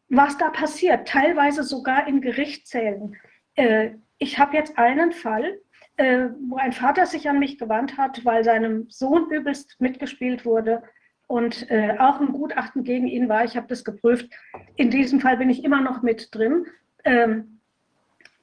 was 0.10 0.38
da 0.38 0.50
passiert, 0.50 1.08
teilweise 1.08 1.64
sogar 1.64 2.08
in 2.08 2.22
Gerichtssälen. 2.22 3.16
Äh, 3.56 3.92
ich 4.18 4.38
habe 4.38 4.56
jetzt 4.56 4.78
einen 4.78 5.14
Fall, 5.14 5.60
äh, 5.98 6.28
wo 6.48 6.58
ein 6.58 6.74
Vater 6.74 7.06
sich 7.06 7.28
an 7.30 7.40
mich 7.40 7.58
gewandt 7.58 7.98
hat, 7.98 8.24
weil 8.24 8.44
seinem 8.44 8.90
Sohn 8.90 9.32
übelst 9.32 9.80
mitgespielt 9.80 10.46
wurde 10.46 10.84
und 11.28 11.72
äh, 11.72 11.96
auch 11.98 12.20
ein 12.20 12.34
Gutachten 12.34 12.84
gegen 12.84 13.08
ihn 13.08 13.30
war. 13.30 13.46
Ich 13.46 13.56
habe 13.56 13.68
das 13.68 13.84
geprüft. 13.84 14.30
In 14.76 14.90
diesem 14.90 15.22
Fall 15.22 15.38
bin 15.38 15.50
ich 15.50 15.64
immer 15.64 15.80
noch 15.80 16.02
mit 16.02 16.36
drin. 16.36 16.66
Ähm, 17.06 17.62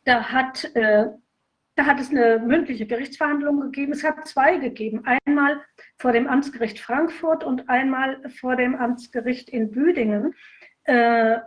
da 0.04 0.32
hat 0.32 0.74
äh, 0.74 1.08
da 1.78 1.86
hat 1.86 2.00
es 2.00 2.10
eine 2.10 2.40
mündliche 2.40 2.86
Gerichtsverhandlung 2.86 3.60
gegeben. 3.60 3.92
Es 3.92 4.02
hat 4.02 4.26
zwei 4.26 4.56
gegeben. 4.56 5.04
Einmal 5.24 5.62
vor 5.96 6.10
dem 6.10 6.26
Amtsgericht 6.26 6.80
Frankfurt 6.80 7.44
und 7.44 7.68
einmal 7.68 8.28
vor 8.30 8.56
dem 8.56 8.74
Amtsgericht 8.74 9.48
in 9.48 9.70
Büdingen. 9.70 10.34
Äh, 10.82 11.38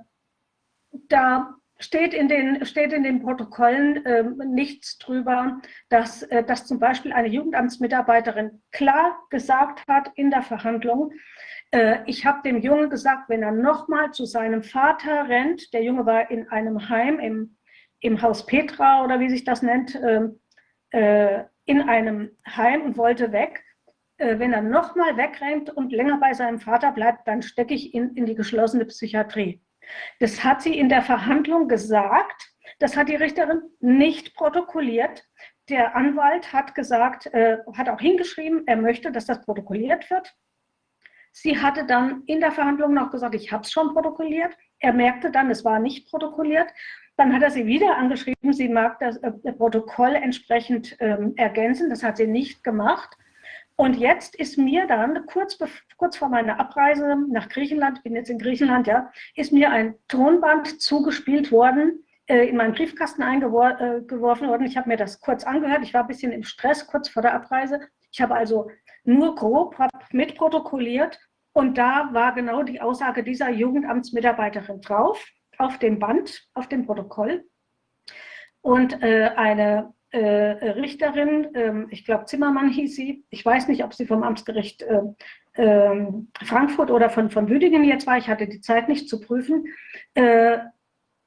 da 1.10 1.56
steht 1.80 2.14
in 2.14 2.30
den, 2.30 2.66
steht 2.66 2.94
in 2.94 3.04
den 3.04 3.22
Protokollen 3.22 4.06
äh, 4.06 4.24
nichts 4.46 4.98
drüber, 5.00 5.60
dass, 5.90 6.24
äh, 6.24 6.46
dass 6.46 6.66
zum 6.66 6.80
Beispiel 6.80 7.12
eine 7.12 7.28
Jugendamtsmitarbeiterin 7.28 8.62
klar 8.72 9.18
gesagt 9.32 9.84
hat 9.90 10.12
in 10.16 10.32
der 10.32 10.44
Verhandlung, 10.44 11.12
äh, 11.72 12.00
ich 12.06 12.26
habe 12.26 12.42
dem 12.44 12.62
Jungen 12.62 12.90
gesagt, 12.90 13.28
wenn 13.28 13.44
er 13.44 13.52
nochmal 13.52 14.12
zu 14.12 14.26
seinem 14.26 14.64
Vater 14.64 15.28
rennt, 15.28 15.74
der 15.74 15.84
Junge 15.84 16.06
war 16.06 16.32
in 16.32 16.48
einem 16.48 16.88
Heim 16.88 17.20
im 17.20 17.58
im 18.02 18.22
Haus 18.22 18.46
Petra 18.46 19.04
oder 19.04 19.20
wie 19.20 19.30
sich 19.30 19.44
das 19.44 19.62
nennt, 19.62 19.96
ähm, 19.96 20.40
äh, 20.90 21.44
in 21.66 21.82
einem 21.82 22.32
Heim 22.46 22.82
und 22.82 22.98
wollte 22.98 23.32
weg. 23.32 23.64
Äh, 24.18 24.40
wenn 24.40 24.54
er 24.54 24.62
nochmal 24.62 25.16
wegrennt 25.18 25.70
und 25.70 25.92
länger 25.92 26.20
bei 26.20 26.34
seinem 26.34 26.60
Vater 26.60 26.92
bleibt, 26.92 27.28
dann 27.28 27.42
stecke 27.42 27.74
ich 27.74 27.94
ihn 27.94 28.10
in 28.16 28.26
die 28.26 28.36
geschlossene 28.36 28.86
Psychiatrie. 28.86 29.64
Das 30.20 30.44
hat 30.44 30.62
sie 30.62 30.78
in 30.78 30.90
der 30.90 31.02
Verhandlung 31.02 31.68
gesagt. 31.68 32.52
Das 32.80 32.98
hat 32.98 33.10
die 33.10 33.16
Richterin 33.16 33.62
nicht 33.80 34.36
protokolliert. 34.36 35.24
Der 35.70 35.96
Anwalt 35.96 36.52
hat 36.52 36.76
gesagt, 36.76 37.28
äh, 37.28 37.60
hat 37.76 37.90
auch 37.90 38.00
hingeschrieben, 38.00 38.64
er 38.68 38.78
möchte, 38.78 39.12
dass 39.12 39.26
das 39.26 39.42
protokolliert 39.46 40.10
wird. 40.10 40.36
Sie 41.32 41.60
hatte 41.60 41.86
dann 41.86 42.24
in 42.26 42.42
der 42.42 42.52
Verhandlung 42.52 42.94
noch 42.94 43.10
gesagt, 43.10 43.36
ich 43.36 43.52
habe 43.52 43.64
es 43.64 43.72
schon 43.72 43.94
protokolliert. 43.94 44.56
Er 44.80 44.94
merkte 44.94 45.32
dann, 45.32 45.50
es 45.50 45.64
war 45.64 45.80
nicht 45.80 46.10
protokolliert. 46.10 46.70
Dann 47.18 47.34
hat 47.34 47.44
er 47.44 47.52
sie 47.52 47.66
wieder 47.66 47.98
angeschrieben, 47.98 48.54
sie 48.54 48.70
mag 48.70 49.00
das 49.00 49.18
äh, 49.18 49.32
Protokoll 49.54 50.16
entsprechend 50.16 50.96
ähm, 51.00 51.34
ergänzen. 51.36 51.90
Das 51.90 52.04
hat 52.04 52.18
sie 52.18 52.28
nicht 52.28 52.64
gemacht. 52.64 53.18
Und 53.76 53.96
jetzt 53.98 54.36
ist 54.36 54.58
mir 54.58 54.86
dann, 54.86 55.26
kurz, 55.26 55.58
kurz 55.98 56.18
vor 56.18 56.30
meiner 56.30 56.60
Abreise 56.60 57.16
nach 57.30 57.50
Griechenland, 57.50 57.98
ich 57.98 58.04
bin 58.04 58.16
jetzt 58.16 58.30
in 58.30 58.38
Griechenland, 58.38 58.86
ja, 58.88 59.12
ist 59.36 59.52
mir 59.52 59.72
ein 59.72 59.96
Tonband 60.08 60.82
zugespielt 60.82 61.52
worden, 61.52 62.04
äh, 62.28 62.48
in 62.48 62.58
meinen 62.58 62.74
Briefkasten 62.74 63.24
eingeworfen 63.24 64.08
äh, 64.08 64.22
worden. 64.22 64.66
Ich 64.66 64.78
habe 64.78 64.88
mir 64.88 64.98
das 64.98 65.20
kurz 65.20 65.44
angehört. 65.44 65.84
Ich 65.84 65.94
war 65.94 66.02
ein 66.02 66.08
bisschen 66.08 66.32
im 66.32 66.44
Stress 66.44 66.86
kurz 66.88 67.10
vor 67.10 67.22
der 67.22 67.34
Abreise. 67.34 67.80
Ich 68.12 68.22
habe 68.22 68.36
also 68.36 68.70
nur 69.04 69.36
grob 69.36 69.76
mitprotokolliert 70.12 71.20
und 71.54 71.78
da 71.78 72.10
war 72.14 72.34
genau 72.34 72.64
die 72.64 72.82
Aussage 72.82 73.24
dieser 73.24 73.50
Jugendamtsmitarbeiterin 73.50 74.82
drauf, 74.82 75.26
auf 75.62 75.80
dem 75.80 76.00
Band, 76.00 76.48
auf 76.54 76.68
dem 76.68 76.86
Protokoll. 76.86 77.46
Und 78.62 79.02
äh, 79.02 79.32
eine 79.36 79.94
äh, 80.12 80.20
Richterin, 80.20 81.56
äh, 81.56 81.86
ich 81.90 82.06
glaube 82.06 82.26
Zimmermann 82.26 82.70
hieß 82.70 82.96
sie, 82.96 83.26
ich 83.30 83.46
weiß 83.46 83.68
nicht, 83.68 83.84
ob 83.84 83.94
sie 83.94 84.06
vom 84.06 84.24
Amtsgericht 84.24 84.84
äh, 84.84 85.02
ähm, 85.56 86.32
Frankfurt 86.44 86.92
oder 86.92 87.10
von, 87.10 87.30
von 87.30 87.50
Würdingen 87.50 87.84
jetzt 87.84 88.08
war, 88.08 88.18
ich 88.18 88.28
hatte 88.28 88.48
die 88.48 88.62
Zeit 88.62 88.90
nicht 88.90 89.10
zu 89.10 89.20
prüfen, 89.20 89.66
äh, 90.14 90.60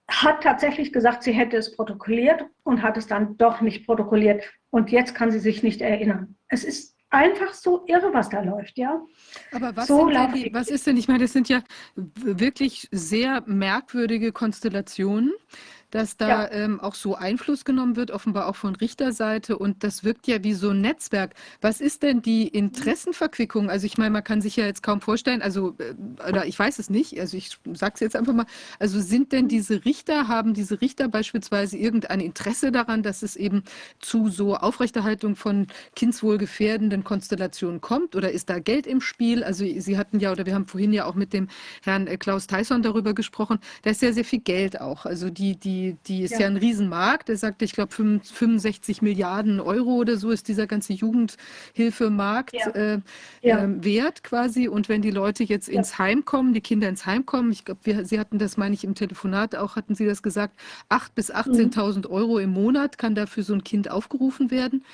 hat 0.09 0.43
tatsächlich 0.43 0.93
gesagt, 0.93 1.23
sie 1.23 1.33
hätte 1.33 1.57
es 1.57 1.75
protokolliert 1.75 2.45
und 2.63 2.83
hat 2.83 2.97
es 2.97 3.07
dann 3.07 3.37
doch 3.39 3.63
nicht 3.63 3.87
protokolliert. 3.87 4.45
Und 4.71 4.91
jetzt 4.91 5.15
kann 5.15 5.31
sie 5.31 5.39
sich 5.39 5.63
nicht 5.63 5.81
erinnern. 5.81 6.37
Es 6.49 6.63
ist 6.63 6.93
einfach 7.15 7.55
so 7.55 7.84
irre, 7.86 8.12
was 8.12 8.28
da 8.28 8.41
läuft, 8.43 8.76
ja. 8.76 9.01
Aber 9.52 9.75
was, 9.76 9.86
so 9.86 10.09
die, 10.09 10.51
was 10.52 10.68
ist 10.68 10.86
denn, 10.86 10.97
ich 10.97 11.09
meine, 11.09 11.20
das 11.20 11.33
sind 11.33 11.49
ja 11.49 11.62
wirklich 11.97 12.89
sehr 12.91 13.43
merkwürdige 13.47 14.33
Konstellationen 14.33 15.33
dass 15.94 16.16
da 16.16 16.28
ja. 16.28 16.50
ähm, 16.50 16.81
auch 16.81 16.97
so 16.97 17.14
Einfluss 17.14 17.64
genommen 17.64 17.94
wird, 17.94 18.10
offenbar 18.10 18.48
auch 18.48 18.56
von 18.56 18.74
Richterseite. 18.74 19.56
Und 19.56 19.84
das 19.84 20.02
wirkt 20.02 20.26
ja 20.26 20.42
wie 20.42 20.52
so 20.52 20.70
ein 20.70 20.81
Netzwerk. 20.81 21.34
Was 21.60 21.81
ist 21.81 22.02
denn 22.02 22.20
die 22.20 22.48
Interessenverquickung? 22.48 23.70
Also 23.70 23.86
ich 23.86 23.97
meine, 23.97 24.10
man 24.10 24.24
kann 24.24 24.42
sich 24.42 24.56
ja 24.56 24.64
jetzt 24.66 24.82
kaum 24.82 25.00
vorstellen, 25.00 25.40
also, 25.40 25.76
äh, 25.78 25.94
oder 26.28 26.47
ich 26.47 26.58
weiß 26.58 26.81
es 26.81 26.90
nicht, 26.90 27.20
also 27.20 27.36
ich 27.36 27.58
sage 27.74 27.92
es 27.94 28.00
jetzt 28.00 28.16
einfach 28.16 28.32
mal, 28.32 28.47
also 28.81 29.00
sind 29.00 29.31
denn 29.31 29.47
diese 29.47 29.84
Richter, 29.84 30.26
haben 30.26 30.52
diese 30.52 30.81
Richter 30.81 31.06
beispielsweise 31.06 31.76
irgendein 31.76 32.18
Interesse 32.18 32.73
daran, 32.73 33.05
dass 33.05 33.23
es 33.23 33.36
eben 33.36 33.62
zu 34.00 34.31
so 34.31 34.56
Aufrechterhaltung 34.56 35.36
von 35.36 35.68
kindswohlgefährdenden 35.94 37.05
Konstellationen 37.05 37.81
kommt? 37.81 38.16
Oder 38.16 38.32
ist 38.32 38.50
da 38.50 38.58
Geld 38.58 38.89
im 38.89 39.00
Spiel? 39.00 39.44
Also 39.44 39.64
Sie 39.64 39.97
hatten 39.97 40.18
ja, 40.18 40.32
oder 40.32 40.44
wir 40.44 40.56
haben 40.56 40.66
vorhin 40.66 40.92
ja 40.92 41.05
auch 41.05 41.14
mit 41.14 41.32
dem 41.32 41.47
Herrn 41.84 42.08
äh, 42.08 42.16
Klaus 42.16 42.48
Tyson 42.48 42.82
darüber 42.82 43.14
gesprochen, 43.14 43.60
da 43.82 43.90
ist 43.90 44.02
ja 44.02 44.12
sehr 44.12 44.24
viel 44.24 44.40
Geld 44.40 44.81
auch. 44.81 45.06
Also 45.06 45.31
die, 45.31 45.55
die 45.55 45.84
die, 45.93 46.23
ist 46.23 46.33
ja. 46.33 46.41
ja 46.41 46.47
ein 46.47 46.57
Riesenmarkt. 46.57 47.29
Er 47.29 47.37
sagte, 47.37 47.65
ich 47.65 47.73
glaube, 47.73 47.93
65 47.93 49.03
Milliarden 49.03 49.61
Euro 49.61 49.97
oder 49.97 50.17
so 50.17 50.31
ist 50.31 50.49
dieser 50.49 50.67
ganze 50.67 50.95
Jugendhilfemarkt 50.95 52.55
ja. 52.55 52.69
Äh, 52.71 53.01
ja. 53.43 53.65
Äh, 53.65 53.85
wert 53.85 54.25
quasi. 54.25 54.67
Und 54.69 54.89
wenn 54.89 55.03
die 55.03 55.11
Leute 55.11 55.45
jetzt 55.45 55.69
ins 55.69 55.99
Heim 55.99 56.25
kommen, 56.25 56.55
die 56.55 56.61
Kinder 56.61 56.89
ins 56.89 57.07
Heim 57.07 57.27
kommen, 57.27 57.53
ich 57.53 57.65
glaube, 57.65 58.05
Sie 58.05 58.19
hatten 58.19 58.39
das, 58.39 58.57
meine 58.57 58.75
ich, 58.75 58.85
im 58.85 58.95
Telefonat 58.95 59.55
auch, 59.55 59.77
hatten 59.77 59.95
Sie 59.95 60.07
das 60.07 60.23
gesagt, 60.23 60.59
8.000 60.91 61.09
bis 61.15 61.33
18.000 61.33 61.97
mhm. 61.97 62.13
Euro 62.13 62.39
im 62.39 62.51
Monat 62.51 62.99
kann 62.99 63.15
dafür 63.15 63.43
so 63.43 63.55
ein 63.55 63.63
Kind 63.63 63.91
aufgerufen 63.91 64.51
werden. 64.51 64.85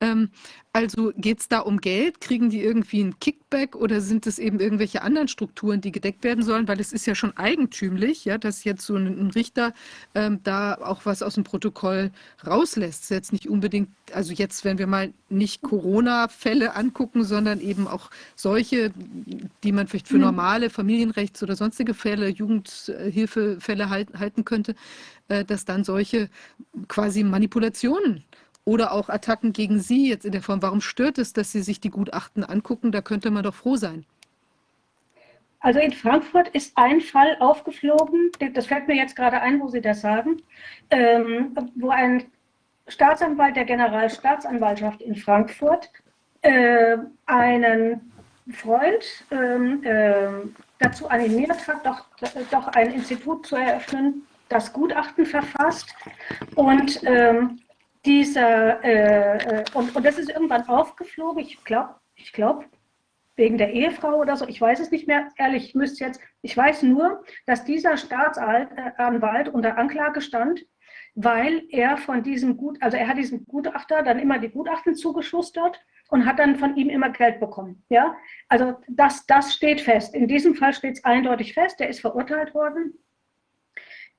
Ähm, 0.00 0.30
also 0.72 1.12
geht 1.16 1.40
es 1.40 1.48
da 1.48 1.60
um 1.60 1.78
Geld? 1.78 2.20
Kriegen 2.20 2.48
die 2.48 2.62
irgendwie 2.62 3.02
ein 3.02 3.18
Kickback 3.18 3.74
oder 3.74 4.00
sind 4.00 4.26
es 4.26 4.38
eben 4.38 4.60
irgendwelche 4.60 5.02
anderen 5.02 5.26
Strukturen, 5.26 5.80
die 5.80 5.90
gedeckt 5.90 6.22
werden 6.22 6.44
sollen? 6.44 6.68
Weil 6.68 6.78
es 6.78 6.92
ist 6.92 7.06
ja 7.06 7.16
schon 7.16 7.36
eigentümlich, 7.36 8.24
ja, 8.24 8.38
dass 8.38 8.62
jetzt 8.64 8.86
so 8.86 8.96
ein, 8.96 9.30
Richter 9.30 9.74
ähm, 10.14 10.40
da 10.44 10.74
auch 10.74 11.06
was 11.06 11.22
aus 11.22 11.34
dem 11.34 11.44
Protokoll 11.44 12.12
rauslässt. 12.46 13.02
Das 13.02 13.10
ist 13.10 13.10
jetzt 13.10 13.32
nicht 13.32 13.48
unbedingt, 13.48 13.90
also 14.12 14.32
jetzt, 14.32 14.64
wenn 14.64 14.78
wir 14.78 14.86
mal 14.86 15.12
nicht 15.28 15.62
Corona-Fälle 15.62 16.76
angucken, 16.76 17.24
sondern 17.24 17.60
eben 17.60 17.88
auch 17.88 18.10
solche, 18.36 18.92
die 19.64 19.72
man 19.72 19.88
vielleicht 19.88 20.08
für 20.08 20.14
mhm. 20.14 20.22
normale 20.22 20.68
Familienrechts- 20.68 21.42
oder 21.42 21.56
sonstige 21.56 21.94
Fälle, 21.94 22.28
Jugendhilfefälle 22.28 23.90
halten, 23.90 24.18
halten 24.20 24.44
könnte, 24.44 24.76
äh, 25.28 25.44
dass 25.44 25.64
dann 25.64 25.82
solche 25.84 26.30
quasi 26.88 27.24
Manipulationen 27.24 28.24
oder 28.70 28.92
auch 28.92 29.08
Attacken 29.08 29.52
gegen 29.52 29.80
Sie 29.80 30.08
jetzt 30.08 30.24
in 30.24 30.30
der 30.30 30.42
Form. 30.42 30.62
Warum 30.62 30.80
stört 30.80 31.18
es, 31.18 31.32
dass 31.32 31.50
Sie 31.50 31.60
sich 31.60 31.80
die 31.80 31.90
Gutachten 31.90 32.44
angucken? 32.44 32.92
Da 32.92 33.00
könnte 33.00 33.32
man 33.32 33.42
doch 33.42 33.54
froh 33.54 33.74
sein. 33.74 34.06
Also 35.58 35.80
in 35.80 35.92
Frankfurt 35.92 36.48
ist 36.50 36.72
ein 36.76 37.00
Fall 37.00 37.36
aufgeflogen, 37.40 38.30
das 38.54 38.66
fällt 38.66 38.86
mir 38.86 38.94
jetzt 38.94 39.16
gerade 39.16 39.40
ein, 39.40 39.60
wo 39.60 39.68
Sie 39.68 39.80
das 39.80 40.00
sagen, 40.00 40.40
ähm, 40.90 41.54
wo 41.74 41.90
ein 41.90 42.24
Staatsanwalt 42.86 43.56
der 43.56 43.64
Generalstaatsanwaltschaft 43.64 45.02
in 45.02 45.16
Frankfurt 45.16 45.90
äh, 46.42 46.96
einen 47.26 48.12
Freund 48.52 49.04
ähm, 49.32 49.82
äh, 49.84 50.28
dazu 50.78 51.08
animiert 51.08 51.66
hat, 51.66 51.84
doch, 51.84 52.06
doch 52.52 52.68
ein 52.68 52.92
Institut 52.92 53.46
zu 53.46 53.56
eröffnen, 53.56 54.22
das 54.48 54.72
Gutachten 54.72 55.26
verfasst 55.26 55.92
und 56.54 57.00
ähm, 57.04 57.60
dieser, 58.04 58.82
äh, 58.84 59.60
äh, 59.60 59.64
und, 59.74 59.94
und 59.94 60.04
das 60.04 60.18
ist 60.18 60.30
irgendwann 60.30 60.68
aufgeflogen, 60.68 61.42
ich 61.42 61.62
glaube, 61.64 61.96
ich 62.14 62.32
glaube, 62.32 62.64
wegen 63.36 63.58
der 63.58 63.72
Ehefrau 63.72 64.16
oder 64.16 64.36
so, 64.36 64.46
ich 64.46 64.60
weiß 64.60 64.80
es 64.80 64.90
nicht 64.90 65.06
mehr, 65.06 65.28
ehrlich, 65.36 65.68
ich 65.68 65.74
müsste 65.74 66.04
jetzt, 66.04 66.20
ich 66.42 66.56
weiß 66.56 66.82
nur, 66.82 67.24
dass 67.46 67.64
dieser 67.64 67.96
Staatsanwalt 67.96 69.48
unter 69.48 69.78
Anklage 69.78 70.20
stand, 70.20 70.64
weil 71.14 71.62
er 71.70 71.96
von 71.96 72.22
diesem 72.22 72.56
Gut, 72.56 72.80
also 72.82 72.96
er 72.96 73.08
hat 73.08 73.16
diesem 73.16 73.46
Gutachter 73.46 74.02
dann 74.02 74.18
immer 74.18 74.38
die 74.38 74.50
Gutachten 74.50 74.94
zugeschustert 74.94 75.80
und 76.10 76.26
hat 76.26 76.38
dann 76.38 76.56
von 76.56 76.76
ihm 76.76 76.88
immer 76.90 77.10
Geld 77.10 77.40
bekommen. 77.40 77.84
Ja, 77.88 78.16
also 78.48 78.76
das, 78.88 79.26
das 79.26 79.54
steht 79.54 79.80
fest. 79.80 80.14
In 80.14 80.28
diesem 80.28 80.54
Fall 80.54 80.72
steht 80.72 80.98
es 80.98 81.04
eindeutig 81.04 81.54
fest, 81.54 81.80
der 81.80 81.88
ist 81.88 82.00
verurteilt 82.00 82.54
worden. 82.54 82.94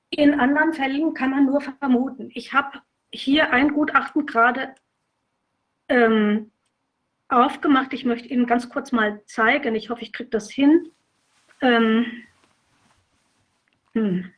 In 0.09 0.39
anderen 0.39 0.73
Fällen 0.73 1.13
kann 1.13 1.31
man 1.31 1.45
nur 1.45 1.61
vermuten. 1.61 2.29
Ich 2.33 2.53
habe 2.53 2.81
hier 3.13 3.51
ein 3.51 3.73
Gutachten 3.73 4.25
gerade 4.25 4.75
ähm, 5.89 6.51
aufgemacht. 7.27 7.93
Ich 7.93 8.05
möchte 8.05 8.27
Ihnen 8.29 8.45
ganz 8.45 8.69
kurz 8.69 8.91
mal 8.91 9.23
zeigen. 9.25 9.75
Ich 9.75 9.89
hoffe, 9.89 10.01
ich 10.01 10.13
kriege 10.13 10.29
das 10.29 10.49
hin. 10.49 10.91
Ähm, 11.61 12.05
hm. 13.93 14.31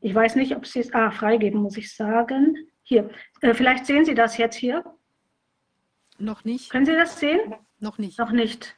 Ich 0.00 0.14
weiß 0.14 0.36
nicht, 0.36 0.56
ob 0.56 0.66
Sie 0.66 0.80
es 0.80 0.92
ah, 0.94 1.10
freigeben, 1.10 1.60
muss 1.60 1.76
ich 1.76 1.94
sagen. 1.94 2.56
Hier, 2.82 3.10
äh, 3.40 3.54
vielleicht 3.54 3.86
sehen 3.86 4.04
Sie 4.04 4.14
das 4.14 4.36
jetzt 4.36 4.56
hier. 4.56 4.84
Noch 6.18 6.44
nicht. 6.44 6.70
Können 6.70 6.86
Sie 6.86 6.94
das 6.94 7.18
sehen? 7.18 7.54
Noch 7.80 7.98
nicht. 7.98 8.18
Noch 8.18 8.30
nicht. 8.30 8.76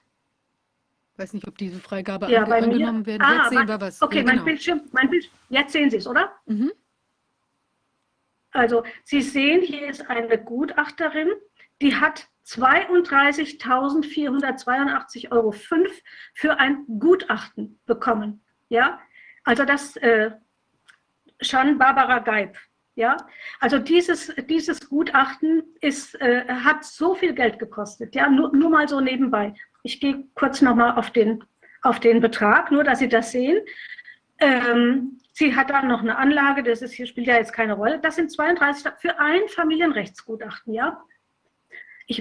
Ich 1.13 1.19
weiß 1.19 1.33
nicht, 1.35 1.47
ob 1.47 1.59
diese 1.59 1.81
Freigabe 1.81 2.31
ja, 2.31 2.45
angenommen 2.45 3.05
wird. 3.05 3.21
Ah, 3.21 3.43
jetzt 3.43 3.51
sehen 3.51 3.69
wir 3.69 3.81
was. 3.81 4.01
Okay, 4.01 4.19
ja, 4.19 4.23
genau. 4.23 4.37
mein, 4.37 4.45
Bildschirm, 4.45 4.81
mein 4.93 5.11
Bildschirm. 5.11 5.35
Jetzt 5.49 5.73
sehen 5.73 5.91
Sie 5.91 5.97
es, 5.97 6.07
oder? 6.07 6.33
Mhm. 6.47 6.73
Also 8.53 8.85
Sie 9.05 9.23
sehen, 9.23 9.63
hier 9.63 9.89
ist 9.89 10.09
eine 10.09 10.39
Gutachterin, 10.39 11.31
die 11.81 11.97
hat 11.97 12.29
32.482,05 12.47 15.31
Euro 15.31 15.55
für 16.35 16.59
ein 16.59 16.85
Gutachten 16.99 17.79
bekommen. 17.85 18.43
Ja, 18.69 19.01
also 19.45 19.65
das 19.65 19.97
äh, 19.97 20.33
Shan 21.41 21.79
Barbara 21.79 22.19
Geib. 22.21 22.57
Ja, 22.95 23.17
also 23.61 23.79
dieses, 23.79 24.35
dieses 24.49 24.89
Gutachten 24.89 25.63
ist, 25.81 26.21
äh, 26.21 26.45
hat 26.49 26.85
so 26.85 27.15
viel 27.15 27.33
Geld 27.33 27.61
gekostet. 27.61 28.17
Ja, 28.17 28.29
nur, 28.29 28.53
nur 28.57 28.71
mal 28.71 28.89
so 28.89 29.01
nebenbei. 29.01 29.55
Ich 29.85 30.01
gehe 30.01 30.25
kurz 30.35 30.63
nochmal 30.63 30.99
auf 30.99 31.13
den, 31.13 31.45
auf 31.83 32.01
den 32.01 32.21
Betrag, 32.21 32.73
nur 32.73 32.83
dass 32.83 32.99
Sie 32.99 33.09
das 33.09 33.31
sehen. 33.31 33.61
Ähm, 34.41 35.21
Sie 35.39 35.55
hat 35.55 35.71
dann 35.71 35.87
noch 35.87 36.01
eine 36.01 36.19
Anlage, 36.19 36.65
das 36.65 36.83
ist 36.83 36.95
hier 36.95 37.07
spielt 37.07 37.29
ja 37.29 37.37
jetzt 37.37 37.53
keine 37.53 37.75
Rolle. 37.75 38.01
Das 38.01 38.17
sind 38.17 38.29
32 38.29 38.91
für 38.99 39.21
ein 39.21 39.43
Familienrechtsgutachten, 39.47 40.75
ja. 40.75 41.01
Ich, 42.09 42.21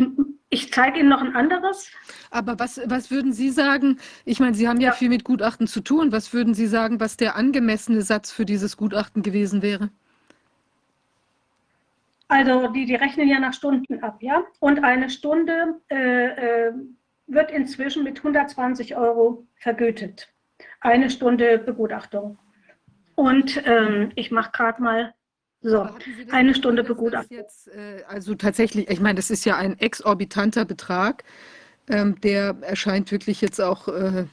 ich 0.52 0.72
zeige 0.72 1.00
Ihnen 1.00 1.10
noch 1.10 1.22
ein 1.22 1.36
anderes. 1.36 1.90
Aber 2.30 2.60
was, 2.60 2.80
was 2.86 3.10
würden 3.10 3.34
Sie 3.34 3.50
sagen? 3.50 3.98
Ich 4.24 4.40
meine, 4.40 4.54
Sie 4.54 4.68
haben 4.68 4.80
ja, 4.80 4.90
ja 4.90 4.94
viel 4.94 5.10
mit 5.10 5.24
Gutachten 5.24 5.66
zu 5.66 5.82
tun. 5.82 6.12
Was 6.12 6.32
würden 6.32 6.54
Sie 6.54 6.68
sagen, 6.68 7.00
was 7.00 7.18
der 7.18 7.36
angemessene 7.36 8.04
Satz 8.04 8.32
für 8.32 8.46
dieses 8.46 8.78
Gutachten 8.78 9.24
gewesen 9.24 9.64
wäre? 9.64 9.90
Also 12.28 12.68
die, 12.68 12.86
die 12.86 12.94
rechnen 12.94 13.28
ja 13.28 13.40
nach 13.40 13.54
Stunden 13.54 14.04
ab, 14.04 14.18
ja. 14.20 14.44
Und 14.60 14.84
eine 14.84 15.10
Stunde 15.10 15.82
äh, 15.90 16.68
äh, 16.68 16.72
wird 17.26 17.50
inzwischen 17.50 18.04
mit 18.04 18.20
120 18.20 18.96
Euro 18.96 19.48
vergütet. 19.56 20.32
Eine 20.82 21.10
Stunde 21.10 21.58
Begutachtung. 21.58 22.38
Und 23.18 23.62
ähm, 23.66 24.12
ich 24.16 24.32
mache 24.32 24.52
gerade 24.52 24.82
mal 24.82 25.14
so 25.62 25.88
eine 26.30 26.54
Stunde 26.54 26.84
Begutachtung. 26.84 27.38
Jetzt, 27.38 27.68
äh, 27.70 28.04
also 28.08 28.36
tatsächlich, 28.36 28.90
ich 28.90 29.00
meine, 29.00 29.16
das 29.16 29.32
ist 29.32 29.44
ja 29.44 29.58
ein 29.58 29.78
exorbitanter 29.80 30.66
Betrag. 30.66 31.24
Ähm, 31.90 32.20
der 32.22 32.58
erscheint 32.62 33.12
wirklich 33.12 33.42
jetzt 33.42 33.62
auch 33.62 33.88
äh, 33.88 34.26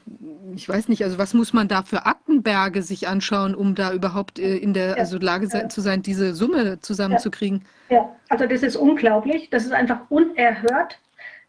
ich 0.57 0.69
weiß 0.69 0.89
nicht, 0.89 1.03
also 1.05 1.19
was 1.19 1.35
muss 1.35 1.53
man 1.53 1.69
da 1.69 1.83
für 1.83 2.07
Aktenberge 2.07 2.83
sich 2.83 3.09
anschauen, 3.09 3.55
um 3.55 3.75
da 3.75 3.93
überhaupt 3.93 4.39
äh, 4.39 4.57
in 4.57 4.75
der 4.75 4.97
also 4.97 5.19
Lage 5.19 5.49
ja. 5.53 5.69
zu 5.69 5.81
sein, 5.81 6.03
diese 6.03 6.35
Summe 6.35 6.81
zusammenzukriegen? 6.81 7.65
Ja. 7.89 7.97
ja, 7.97 8.17
also 8.29 8.47
das 8.47 8.63
ist 8.63 8.77
unglaublich, 8.77 9.51
das 9.51 9.65
ist 9.65 9.73
einfach 9.73 10.01
unerhört. 10.11 10.99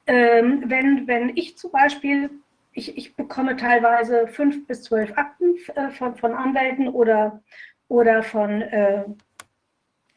Ähm, 0.07 0.63
wenn, 0.67 1.07
wenn 1.07 1.35
ich 1.35 1.57
zum 1.57 1.71
Beispiel, 1.71 2.29
ich, 2.75 2.97
ich 2.97 3.15
bekomme 3.15 3.55
teilweise 3.55 4.27
fünf 4.27 4.67
bis 4.67 4.83
zwölf 4.83 5.17
Akten 5.17 5.55
äh, 5.75 5.89
von, 5.91 6.15
von 6.15 6.33
Anwälten 6.33 6.89
oder, 6.89 7.41
oder 7.87 8.21
von, 8.21 8.61
äh, 8.61 9.05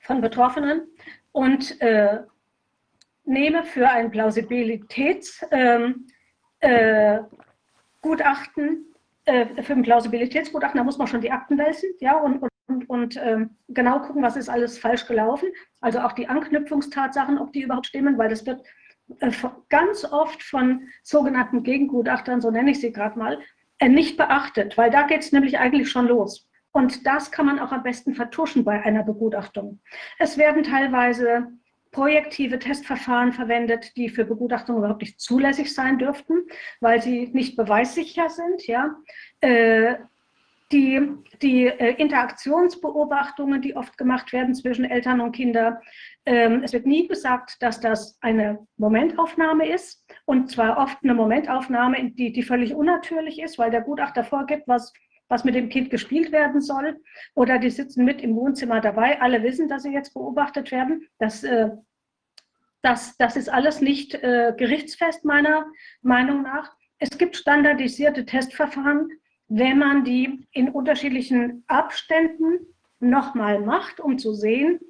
von 0.00 0.20
Betroffenen 0.20 0.88
und 1.32 1.80
äh, 1.80 2.18
nehme 3.24 3.64
für 3.64 3.88
ein 3.88 4.10
Plausibilitätsgutachten, 4.10 5.48
ähm, 5.52 6.06
äh, 9.24 9.42
äh, 9.42 9.62
für 9.62 9.72
ein 9.74 9.82
Plausibilitätsgutachten, 9.82 10.78
da 10.78 10.84
muss 10.84 10.98
man 10.98 11.06
schon 11.06 11.20
die 11.20 11.30
Akten 11.30 11.58
wälzen, 11.58 11.90
ja, 12.00 12.16
und, 12.16 12.42
und, 12.66 12.90
und 12.90 13.16
ähm, 13.22 13.56
genau 13.68 14.00
gucken, 14.00 14.22
was 14.22 14.36
ist 14.36 14.48
alles 14.48 14.78
falsch 14.78 15.06
gelaufen. 15.06 15.48
Also 15.80 16.00
auch 16.00 16.12
die 16.12 16.28
Anknüpfungstatsachen, 16.28 17.38
ob 17.38 17.52
die 17.52 17.62
überhaupt 17.62 17.86
stimmen, 17.86 18.18
weil 18.18 18.30
das 18.30 18.44
wird 18.46 18.62
äh, 18.62 18.64
ganz 19.68 20.04
oft 20.04 20.42
von 20.42 20.88
sogenannten 21.02 21.62
Gegengutachtern, 21.62 22.40
so 22.40 22.50
nenne 22.50 22.70
ich 22.70 22.80
sie 22.80 22.92
gerade 22.92 23.18
mal, 23.18 23.38
äh, 23.78 23.88
nicht 23.88 24.16
beachtet, 24.16 24.76
weil 24.76 24.90
da 24.90 25.02
geht 25.02 25.20
es 25.20 25.32
nämlich 25.32 25.58
eigentlich 25.58 25.90
schon 25.90 26.06
los. 26.06 26.48
Und 26.72 27.06
das 27.06 27.30
kann 27.30 27.46
man 27.46 27.58
auch 27.58 27.72
am 27.72 27.82
besten 27.82 28.14
vertuschen 28.14 28.64
bei 28.64 28.82
einer 28.82 29.02
Begutachtung. 29.02 29.80
Es 30.18 30.36
werden 30.36 30.62
teilweise 30.62 31.48
projektive 31.90 32.58
Testverfahren 32.58 33.32
verwendet, 33.32 33.96
die 33.96 34.10
für 34.10 34.24
Begutachtungen 34.24 34.80
überhaupt 34.80 35.00
nicht 35.00 35.20
zulässig 35.20 35.74
sein 35.74 35.98
dürften, 35.98 36.46
weil 36.80 37.00
sie 37.00 37.28
nicht 37.32 37.56
beweissicher 37.56 38.28
sind. 38.28 38.66
Ja. 38.66 38.94
Die, 40.70 41.00
die 41.40 41.66
äh, 41.66 41.94
Interaktionsbeobachtungen, 41.94 43.62
die 43.62 43.74
oft 43.74 43.96
gemacht 43.96 44.32
werden 44.34 44.54
zwischen 44.54 44.84
Eltern 44.84 45.20
und 45.22 45.32
Kindern, 45.32 45.78
ähm, 46.26 46.62
es 46.62 46.74
wird 46.74 46.84
nie 46.84 47.08
gesagt, 47.08 47.62
dass 47.62 47.80
das 47.80 48.18
eine 48.20 48.66
Momentaufnahme 48.76 49.66
ist 49.66 50.04
und 50.26 50.50
zwar 50.50 50.76
oft 50.76 50.98
eine 51.02 51.14
Momentaufnahme, 51.14 52.10
die, 52.10 52.32
die 52.32 52.42
völlig 52.42 52.74
unnatürlich 52.74 53.40
ist, 53.40 53.58
weil 53.58 53.70
der 53.70 53.80
Gutachter 53.80 54.24
vorgibt, 54.24 54.68
was 54.68 54.92
was 55.28 55.44
mit 55.44 55.54
dem 55.54 55.68
Kind 55.68 55.90
gespielt 55.90 56.32
werden 56.32 56.60
soll. 56.60 57.00
Oder 57.34 57.58
die 57.58 57.70
sitzen 57.70 58.04
mit 58.04 58.22
im 58.22 58.34
Wohnzimmer 58.34 58.80
dabei. 58.80 59.20
Alle 59.20 59.42
wissen, 59.42 59.68
dass 59.68 59.82
sie 59.82 59.92
jetzt 59.92 60.14
beobachtet 60.14 60.72
werden. 60.72 61.06
Das, 61.18 61.44
äh, 61.44 61.68
das, 62.82 63.16
das 63.18 63.36
ist 63.36 63.48
alles 63.48 63.80
nicht 63.80 64.14
äh, 64.14 64.54
gerichtsfest, 64.56 65.24
meiner 65.24 65.66
Meinung 66.02 66.42
nach. 66.42 66.74
Es 66.98 67.16
gibt 67.16 67.36
standardisierte 67.36 68.24
Testverfahren, 68.24 69.10
wenn 69.48 69.78
man 69.78 70.04
die 70.04 70.46
in 70.52 70.68
unterschiedlichen 70.68 71.64
Abständen 71.66 72.66
nochmal 73.00 73.60
macht, 73.60 74.00
um 74.00 74.18
zu 74.18 74.34
sehen, 74.34 74.80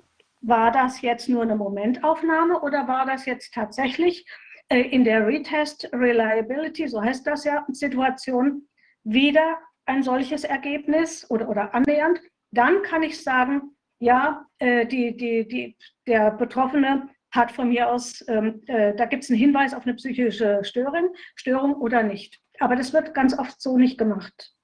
war 0.41 0.71
das 0.71 1.01
jetzt 1.01 1.29
nur 1.29 1.43
eine 1.43 1.57
Momentaufnahme 1.57 2.61
oder 2.61 2.87
war 2.89 3.07
das 3.07 3.27
jetzt 3.27 3.55
tatsächlich 3.55 4.27
äh, 4.69 4.81
in 4.81 5.05
der 5.05 5.27
Retest 5.27 5.89
Reliability, 5.93 6.89
so 6.89 7.03
heißt 7.03 7.27
das 7.27 7.45
ja, 7.45 7.65
Situation, 7.69 8.69
wieder 9.05 9.59
ein 9.87 10.03
solches 10.03 10.45
Ergebnis 10.45 11.29
oder, 11.31 11.49
oder 11.49 11.75
annähernd, 11.75 12.21
dann 12.51 12.83
kann 12.83 13.03
ich 13.03 13.23
sagen, 13.23 13.77
ja, 14.01 14.47
äh, 14.59 14.87
die, 14.87 15.17
die, 15.17 15.47
die, 15.49 15.77
der 16.07 16.31
Betroffene 16.31 17.09
hat 17.31 17.53
von 17.53 17.69
mir 17.69 17.91
aus, 17.91 18.25
ähm, 18.29 18.63
äh, 18.67 18.95
da 18.95 19.05
gibt 19.07 19.25
es 19.25 19.31
einen 19.31 19.39
Hinweis 19.39 19.75
auf 19.75 19.85
eine 19.85 19.95
psychische 19.95 20.61
Störung, 20.63 21.15
Störung 21.35 21.75
oder 21.75 22.03
nicht. 22.03 22.41
Aber 22.61 22.77
das 22.77 22.93
wird 22.93 23.15
ganz 23.15 23.39
oft 23.39 23.61
so 23.61 23.79
nicht 23.79 23.99
gemacht. 23.99 24.55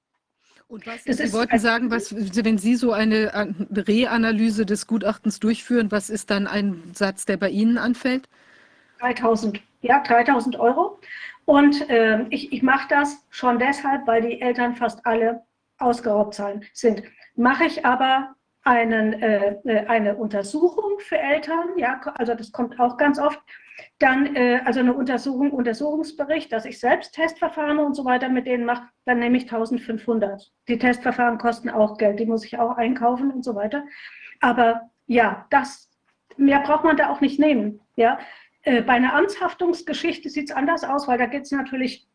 Und 0.66 0.86
was, 0.86 1.04
das 1.04 1.18
Sie 1.18 1.32
wollten 1.32 1.58
sagen, 1.58 1.90
was, 1.90 2.14
wenn 2.14 2.58
Sie 2.58 2.74
so 2.74 2.92
eine 2.92 3.30
Reanalyse 3.70 4.66
des 4.66 4.86
Gutachtens 4.86 5.38
durchführen, 5.38 5.90
was 5.92 6.10
ist 6.10 6.30
dann 6.30 6.46
ein 6.46 6.82
Satz, 6.94 7.26
der 7.26 7.36
bei 7.36 7.50
Ihnen 7.50 7.78
anfällt? 7.78 8.28
3000, 9.00 9.60
ja, 9.82 10.02
3000 10.02 10.58
Euro. 10.58 10.98
Und 11.44 11.88
äh, 11.90 12.24
ich, 12.30 12.52
ich 12.52 12.62
mache 12.62 12.88
das 12.88 13.18
schon 13.30 13.58
deshalb, 13.58 14.06
weil 14.06 14.22
die 14.22 14.40
Eltern 14.40 14.74
fast 14.74 15.04
alle 15.04 15.42
ausgeraubt 15.78 16.40
sind. 16.72 17.02
Mache 17.36 17.64
ich 17.64 17.84
aber 17.84 18.34
einen, 18.62 19.12
äh, 19.22 19.56
äh, 19.64 19.86
eine 19.86 20.16
Untersuchung 20.16 20.98
für 20.98 21.18
Eltern, 21.18 21.76
ja, 21.76 22.00
also 22.14 22.34
das 22.34 22.50
kommt 22.50 22.80
auch 22.80 22.96
ganz 22.96 23.18
oft, 23.18 23.40
dann 23.98 24.36
äh, 24.36 24.60
also 24.64 24.80
eine 24.80 24.94
Untersuchung, 24.94 25.50
Untersuchungsbericht, 25.52 26.52
dass 26.52 26.64
ich 26.64 26.78
selbst 26.78 27.14
Testverfahren 27.14 27.78
und 27.78 27.94
so 27.94 28.04
weiter 28.04 28.28
mit 28.28 28.46
denen 28.46 28.64
mache, 28.64 28.88
dann 29.04 29.18
nehme 29.18 29.36
ich 29.36 29.44
1500. 29.44 30.52
Die 30.68 30.78
Testverfahren 30.78 31.38
kosten 31.38 31.70
auch 31.70 31.98
Geld, 31.98 32.20
die 32.20 32.26
muss 32.26 32.44
ich 32.44 32.58
auch 32.58 32.76
einkaufen 32.76 33.30
und 33.30 33.44
so 33.44 33.54
weiter. 33.54 33.84
Aber 34.40 34.90
ja, 35.06 35.46
das, 35.50 35.90
mehr 36.36 36.60
braucht 36.60 36.84
man 36.84 36.96
da 36.96 37.10
auch 37.10 37.20
nicht 37.20 37.38
nehmen. 37.38 37.80
Ja, 37.96 38.18
äh, 38.62 38.82
bei 38.82 38.94
einer 38.94 39.14
Amtshaftungsgeschichte 39.14 40.30
sieht 40.30 40.50
es 40.50 40.56
anders 40.56 40.84
aus, 40.84 41.06
weil 41.06 41.18
da 41.18 41.26
geht 41.26 41.42
es 41.42 41.52
natürlich 41.52 42.06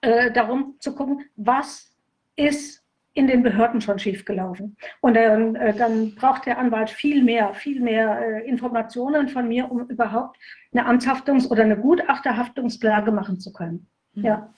äh, 0.00 0.30
darum 0.30 0.76
zu 0.80 0.94
gucken, 0.94 1.24
was 1.36 1.96
ist 2.36 2.85
in 3.16 3.26
den 3.26 3.42
Behörden 3.42 3.80
schon 3.80 3.98
schiefgelaufen. 3.98 4.76
Und 5.00 5.14
dann, 5.14 5.56
äh, 5.56 5.74
dann 5.74 6.14
braucht 6.14 6.44
der 6.44 6.58
Anwalt 6.58 6.90
viel 6.90 7.24
mehr, 7.24 7.54
viel 7.54 7.80
mehr 7.80 8.20
äh, 8.20 8.48
Informationen 8.48 9.28
von 9.28 9.48
mir, 9.48 9.70
um 9.70 9.88
überhaupt 9.88 10.38
eine 10.72 10.86
Amtshaftungs- 10.86 11.48
oder 11.48 11.62
eine 11.62 11.78
Gutachterhaftungsklage 11.78 13.10
machen 13.10 13.40
zu 13.40 13.52
können. 13.52 13.86
Mhm. 14.14 14.24
Ja. 14.24 14.54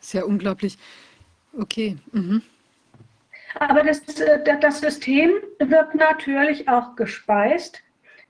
Sehr 0.00 0.26
unglaublich. 0.26 0.78
Okay. 1.58 1.98
Mhm. 2.12 2.42
Aber 3.56 3.82
das, 3.82 4.00
äh, 4.18 4.58
das 4.60 4.80
System 4.80 5.30
wird 5.58 5.94
natürlich 5.94 6.68
auch 6.68 6.96
gespeist 6.96 7.82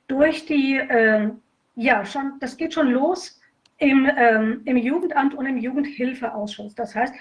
durch 0.08 0.46
die 0.46 0.78
äh, 0.78 1.30
ja, 1.76 2.04
schon, 2.04 2.34
das 2.40 2.56
geht 2.56 2.74
schon 2.74 2.90
los 2.90 3.40
im, 3.78 4.10
ähm, 4.16 4.62
im 4.64 4.76
Jugendamt 4.76 5.34
und 5.34 5.46
im 5.46 5.58
Jugendhilfeausschuss. 5.58 6.74
Das 6.74 6.94
heißt, 6.94 7.14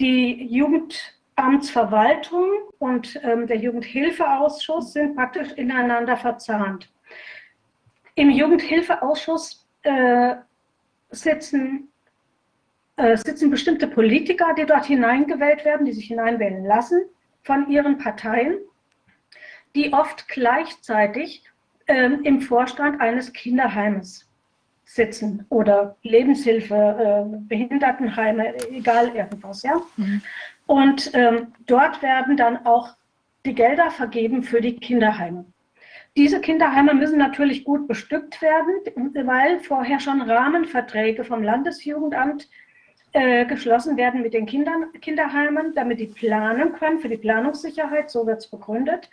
die 0.00 0.46
Jugendamtsverwaltung 1.36 2.50
und 2.78 3.20
ähm, 3.22 3.46
der 3.46 3.58
Jugendhilfeausschuss 3.58 4.92
sind 4.94 5.16
praktisch 5.16 5.52
ineinander 5.52 6.16
verzahnt. 6.16 6.90
Im 8.14 8.30
Jugendhilfeausschuss 8.30 9.66
äh, 9.82 10.36
sitzen, 11.10 11.88
äh, 12.96 13.16
sitzen 13.16 13.50
bestimmte 13.50 13.86
Politiker, 13.86 14.54
die 14.54 14.64
dort 14.64 14.86
hineingewählt 14.86 15.64
werden, 15.64 15.84
die 15.84 15.92
sich 15.92 16.06
hineinwählen 16.08 16.64
lassen 16.64 17.02
von 17.42 17.68
ihren 17.70 17.98
Parteien, 17.98 18.56
die 19.74 19.92
oft 19.92 20.28
gleichzeitig 20.28 21.44
ähm, 21.86 22.22
im 22.24 22.40
Vorstand 22.40 23.00
eines 23.00 23.32
Kinderheimes 23.32 24.26
sitzen 24.84 25.44
oder 25.50 25.96
Lebenshilfe, 26.02 26.74
äh, 26.74 27.38
Behindertenheime, 27.48 28.54
egal 28.70 29.14
irgendwas, 29.14 29.62
ja. 29.62 29.82
Mhm. 29.96 30.22
Und 30.66 31.10
ähm, 31.14 31.52
dort 31.66 32.02
werden 32.02 32.36
dann 32.36 32.66
auch 32.66 32.96
die 33.44 33.54
Gelder 33.54 33.90
vergeben 33.90 34.42
für 34.42 34.60
die 34.60 34.76
Kinderheime. 34.76 35.46
Diese 36.16 36.40
Kinderheime 36.40 36.94
müssen 36.94 37.18
natürlich 37.18 37.62
gut 37.64 37.86
bestückt 37.86 38.40
werden, 38.40 38.72
weil 39.26 39.60
vorher 39.60 40.00
schon 40.00 40.22
Rahmenverträge 40.22 41.24
vom 41.24 41.42
Landesjugendamt 41.42 42.48
äh, 43.12 43.44
geschlossen 43.44 43.96
werden 43.96 44.22
mit 44.22 44.34
den 44.34 44.46
Kindern, 44.46 44.92
Kinderheimen, 45.00 45.74
damit 45.74 46.00
die 46.00 46.06
planen 46.06 46.72
können 46.72 46.98
für 46.98 47.08
die 47.08 47.18
Planungssicherheit, 47.18 48.10
so 48.10 48.26
wird 48.26 48.38
es 48.38 48.50
begründet. 48.50 49.10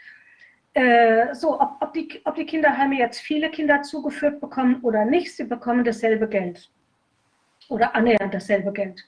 Äh, 0.74 1.36
so, 1.36 1.60
ob, 1.60 1.78
ob, 1.82 1.94
die, 1.94 2.22
ob 2.26 2.36
die 2.36 2.46
Kinderheime 2.46 2.98
jetzt 2.98 3.20
viele 3.20 3.52
Kinder 3.52 3.82
zugeführt 3.82 4.42
bekommen 4.42 4.80
oder 4.82 5.06
nicht, 5.06 5.36
sie 5.36 5.44
bekommen 5.44 5.84
dasselbe 5.84 6.28
Geld 6.28 6.72
oder 7.70 7.96
annähernd 7.96 8.34
dasselbe 8.34 8.72
Geld. 8.72 9.04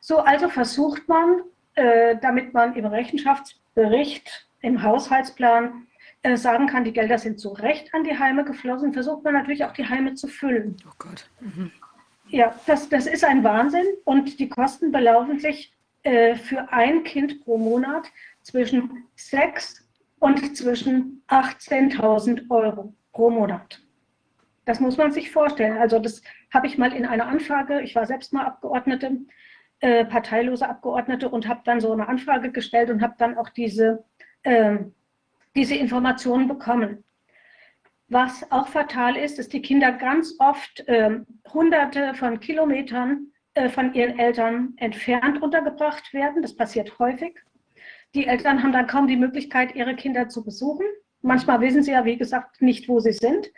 So, 0.00 0.18
also 0.18 0.48
versucht 0.48 1.08
man, 1.08 1.42
äh, 1.74 2.16
damit 2.20 2.52
man 2.54 2.74
im 2.76 2.86
Rechenschaftsbericht, 2.86 4.46
im 4.60 4.82
Haushaltsplan 4.82 5.86
äh, 6.22 6.36
sagen 6.36 6.66
kann, 6.66 6.84
die 6.84 6.92
Gelder 6.92 7.18
sind 7.18 7.40
zu 7.40 7.50
Recht 7.50 7.92
an 7.94 8.04
die 8.04 8.18
Heime 8.18 8.44
geflossen, 8.44 8.92
versucht 8.92 9.24
man 9.24 9.34
natürlich 9.34 9.64
auch 9.64 9.72
die 9.72 9.88
Heime 9.88 10.14
zu 10.14 10.28
füllen. 10.28 10.76
Oh 10.86 10.94
Gott. 10.98 11.28
Mhm. 11.40 11.72
Ja, 12.28 12.54
das, 12.66 12.88
das 12.88 13.06
ist 13.06 13.24
ein 13.24 13.44
Wahnsinn 13.44 13.86
und 14.04 14.38
die 14.38 14.48
Kosten 14.48 14.92
belaufen 14.92 15.38
sich 15.38 15.72
äh, 16.02 16.36
für 16.36 16.72
ein 16.72 17.04
Kind 17.04 17.44
pro 17.44 17.58
Monat 17.58 18.10
zwischen 18.42 19.04
6 19.16 19.86
und 20.18 20.56
zwischen 20.56 21.22
18.000 21.28 22.48
Euro 22.50 22.94
pro 23.12 23.30
Monat. 23.30 23.80
Das 24.64 24.78
muss 24.78 24.96
man 24.96 25.12
sich 25.12 25.30
vorstellen. 25.30 25.76
Also 25.76 25.98
das 25.98 26.22
habe 26.52 26.66
ich 26.68 26.78
mal 26.78 26.92
in 26.92 27.04
einer 27.04 27.26
Anfrage, 27.26 27.80
ich 27.82 27.94
war 27.94 28.06
selbst 28.06 28.32
mal 28.32 28.46
Abgeordnete, 28.46 29.18
äh, 29.82 30.04
parteilose 30.04 30.68
Abgeordnete 30.68 31.28
und 31.28 31.48
habe 31.48 31.60
dann 31.64 31.80
so 31.80 31.92
eine 31.92 32.08
Anfrage 32.08 32.52
gestellt 32.52 32.88
und 32.88 33.02
habe 33.02 33.14
dann 33.18 33.36
auch 33.36 33.48
diese, 33.48 34.04
äh, 34.44 34.78
diese 35.56 35.74
Informationen 35.74 36.48
bekommen. 36.48 37.04
Was 38.08 38.50
auch 38.52 38.68
fatal 38.68 39.16
ist, 39.16 39.38
dass 39.38 39.48
die 39.48 39.60
Kinder 39.60 39.90
ganz 39.90 40.36
oft 40.38 40.86
äh, 40.86 41.18
hunderte 41.52 42.14
von 42.14 42.38
Kilometern 42.40 43.32
äh, 43.54 43.68
von 43.68 43.92
ihren 43.92 44.18
Eltern 44.18 44.74
entfernt 44.76 45.42
untergebracht 45.42 46.14
werden. 46.14 46.42
Das 46.42 46.54
passiert 46.54 46.98
häufig. 46.98 47.34
Die 48.14 48.26
Eltern 48.26 48.62
haben 48.62 48.72
dann 48.72 48.86
kaum 48.86 49.08
die 49.08 49.16
Möglichkeit, 49.16 49.74
ihre 49.74 49.96
Kinder 49.96 50.28
zu 50.28 50.44
besuchen. 50.44 50.86
Manchmal 51.22 51.60
wissen 51.60 51.82
sie 51.82 51.90
ja, 51.92 52.04
wie 52.04 52.16
gesagt, 52.16 52.62
nicht, 52.62 52.88
wo 52.88 53.00
sie 53.00 53.12
sind. 53.12 53.50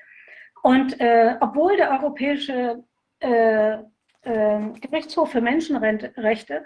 Und 0.63 0.99
äh, 1.01 1.37
obwohl 1.41 1.77
der 1.77 1.91
Europäische 1.91 2.83
äh, 3.21 3.79
Gerichtshof 4.25 5.31
für 5.31 5.41
Menschenrechte 5.41 6.65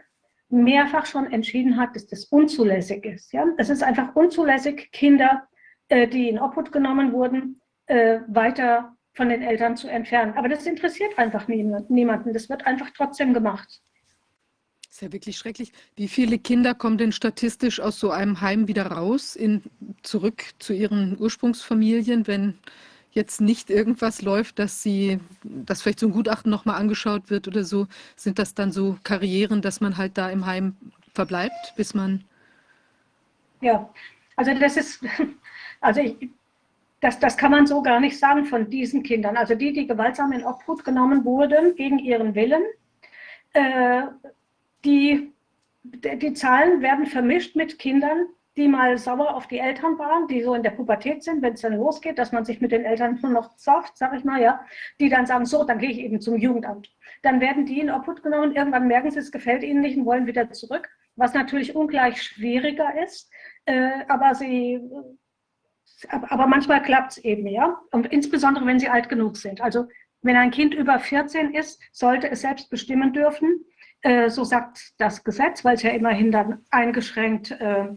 mehrfach 0.51 1.07
schon 1.07 1.31
entschieden 1.31 1.77
hat, 1.77 1.95
dass 1.95 2.07
das 2.07 2.25
unzulässig 2.27 3.05
ist. 3.05 3.33
Ja? 3.33 3.47
Es 3.59 3.69
ist 3.69 3.83
einfach 3.83 4.15
unzulässig, 4.17 4.91
Kinder, 4.93 5.47
äh, 5.89 6.09
die 6.09 6.29
in 6.29 6.39
Obhut 6.39 6.73
genommen 6.73 7.13
wurden, 7.13 7.61
äh, 7.87 8.21
weiter 8.29 8.97
von 9.15 9.29
den 9.29 9.43
Eltern 9.43 9.77
zu 9.77 9.89
entfernen. 9.89 10.35
Aber 10.37 10.49
das 10.49 10.67
interessiert 10.67 11.19
einfach 11.19 11.49
niemanden. 11.49 12.33
Das 12.33 12.49
wird 12.49 12.67
einfach 12.67 12.91
trotzdem 12.97 13.35
gemacht. 13.35 13.83
Das 14.87 14.95
ist 14.97 15.03
ja 15.03 15.13
wirklich 15.13 15.37
schrecklich. 15.37 15.73
Wie 15.97 16.09
viele 16.09 16.39
Kinder 16.39 16.75
kommen 16.75 16.99
denn 16.99 17.13
statistisch 17.13 17.81
aus 17.81 18.01
so 18.01 18.11
einem 18.11 18.41
Heim 18.41 18.69
wieder 18.69 18.87
raus, 18.87 19.37
in, 19.37 19.63
zurück 20.03 20.45
zu 20.59 20.73
ihren 20.73 21.19
Ursprungsfamilien, 21.19 22.27
wenn 22.27 22.59
jetzt 23.13 23.41
nicht 23.41 23.71
irgendwas 23.71 24.23
läuft, 24.23 24.59
dass 24.59 24.83
sie, 24.83 25.21
dass 25.43 25.83
vielleicht 25.83 26.01
so 26.01 26.07
ein 26.07 26.13
Gutachten 26.13 26.51
nochmal 26.51 26.81
angeschaut 26.81 27.31
wird 27.31 27.49
oder 27.49 27.65
so, 27.65 27.87
sind 28.17 28.39
das 28.39 28.55
dann 28.55 28.73
so 28.73 28.99
Karrieren, 29.03 29.63
dass 29.63 29.81
man 29.81 29.97
halt 29.97 30.19
da 30.19 30.31
im 30.31 30.47
Heim 30.47 30.77
verbleibt, 31.15 31.75
bis 31.77 31.95
man. 31.95 32.25
Ja, 33.61 33.89
also 34.37 34.55
das 34.55 34.77
ist, 34.77 35.05
also 35.81 36.01
ich, 36.01 36.31
das, 37.01 37.19
das 37.19 37.37
kann 37.37 37.51
man 37.51 37.67
so 37.67 37.83
gar 37.83 38.01
nicht 38.01 38.19
sagen 38.19 38.45
von 38.45 38.71
diesen 38.71 39.03
Kindern. 39.03 39.37
Also 39.37 39.55
die, 39.55 39.73
die 39.73 39.87
gewaltsam 39.87 40.33
in 40.33 40.45
Obhut 40.45 40.85
genommen 40.85 41.25
wurden 41.25 41.77
gegen 41.77 41.99
ihren 41.99 42.35
Willen, 42.35 42.63
äh, 43.53 44.03
die, 44.85 45.33
die 45.83 46.33
Zahlen 46.35 46.83
werden 46.83 47.07
vermischt 47.07 47.57
mit 47.57 47.79
Kindern, 47.79 48.27
die 48.59 48.69
mal 48.69 48.99
sauer 48.99 49.35
auf 49.35 49.47
die 49.47 49.59
Eltern 49.59 49.99
waren, 49.99 50.27
die 50.27 50.43
so 50.43 50.55
in 50.55 50.63
der 50.63 50.73
Pubertät 50.73 51.23
sind, 51.23 51.41
wenn 51.43 51.55
es 51.55 51.63
dann 51.63 51.77
losgeht, 51.77 52.19
dass 52.19 52.33
man 52.33 52.45
sich 52.45 52.61
mit 52.61 52.73
den 52.73 52.85
Eltern 52.85 53.19
nur 53.23 53.31
noch 53.31 53.57
zofft, 53.57 53.97
sag 53.97 54.13
ich 54.15 54.25
mal, 54.25 54.43
ja, 54.43 54.61
die 55.01 55.09
dann 55.09 55.27
sagen, 55.27 55.47
so, 55.47 55.65
dann 55.65 55.79
gehe 55.79 55.91
ich 55.91 55.99
eben 55.99 56.21
zum 56.21 56.37
Jugendamt. 56.37 56.91
Dann 57.23 57.41
werden 57.41 57.65
die 57.65 57.81
in 57.81 57.91
Obhut 57.91 58.23
genommen, 58.23 58.55
irgendwann 58.55 58.89
merken 58.89 59.11
sie, 59.11 59.21
es 59.21 59.33
gefällt 59.33 59.63
ihnen 59.63 59.81
nicht 59.81 59.97
und 59.97 60.07
wollen 60.07 60.27
wieder 60.27 60.51
zurück, 60.51 60.89
was 61.17 61.35
natürlich 61.35 61.75
ungleich 61.75 62.23
schwieriger 62.23 63.01
ist, 63.03 63.31
äh, 63.65 64.05
aber 64.09 64.35
sie 64.35 64.81
aber 66.09 66.47
manchmal 66.47 66.83
klappt 66.83 67.13
es 67.13 67.19
eben, 67.19 67.47
ja. 67.47 67.81
Und 67.91 68.07
insbesondere, 68.07 68.67
wenn 68.67 68.79
sie 68.79 68.89
alt 68.89 69.09
genug 69.09 69.37
sind. 69.37 69.61
Also 69.61 69.89
wenn 70.23 70.37
ein 70.37 70.51
Kind 70.51 70.75
über 70.75 70.99
14 70.99 71.55
ist, 71.55 71.81
sollte 71.93 72.31
es 72.31 72.43
selbst 72.43 72.71
bestimmen 72.71 73.13
dürfen. 73.13 73.65
Äh, 74.03 74.31
so 74.31 74.45
sagt 74.45 74.93
das 74.99 75.25
Gesetz, 75.25 75.65
weil 75.65 75.75
es 75.75 75.83
ja 75.83 75.91
immerhin 75.91 76.31
dann 76.31 76.65
eingeschränkt 76.71 77.51
äh, 77.51 77.89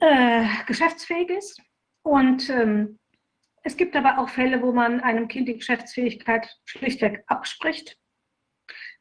äh, 0.00 0.44
geschäftsfähig 0.66 1.30
ist. 1.30 1.60
Und 2.02 2.48
ähm, 2.50 2.98
es 3.62 3.76
gibt 3.76 3.96
aber 3.96 4.18
auch 4.18 4.28
Fälle, 4.28 4.62
wo 4.62 4.72
man 4.72 5.00
einem 5.00 5.28
Kind 5.28 5.48
die 5.48 5.56
Geschäftsfähigkeit 5.56 6.48
schlichtweg 6.64 7.24
abspricht. 7.26 7.98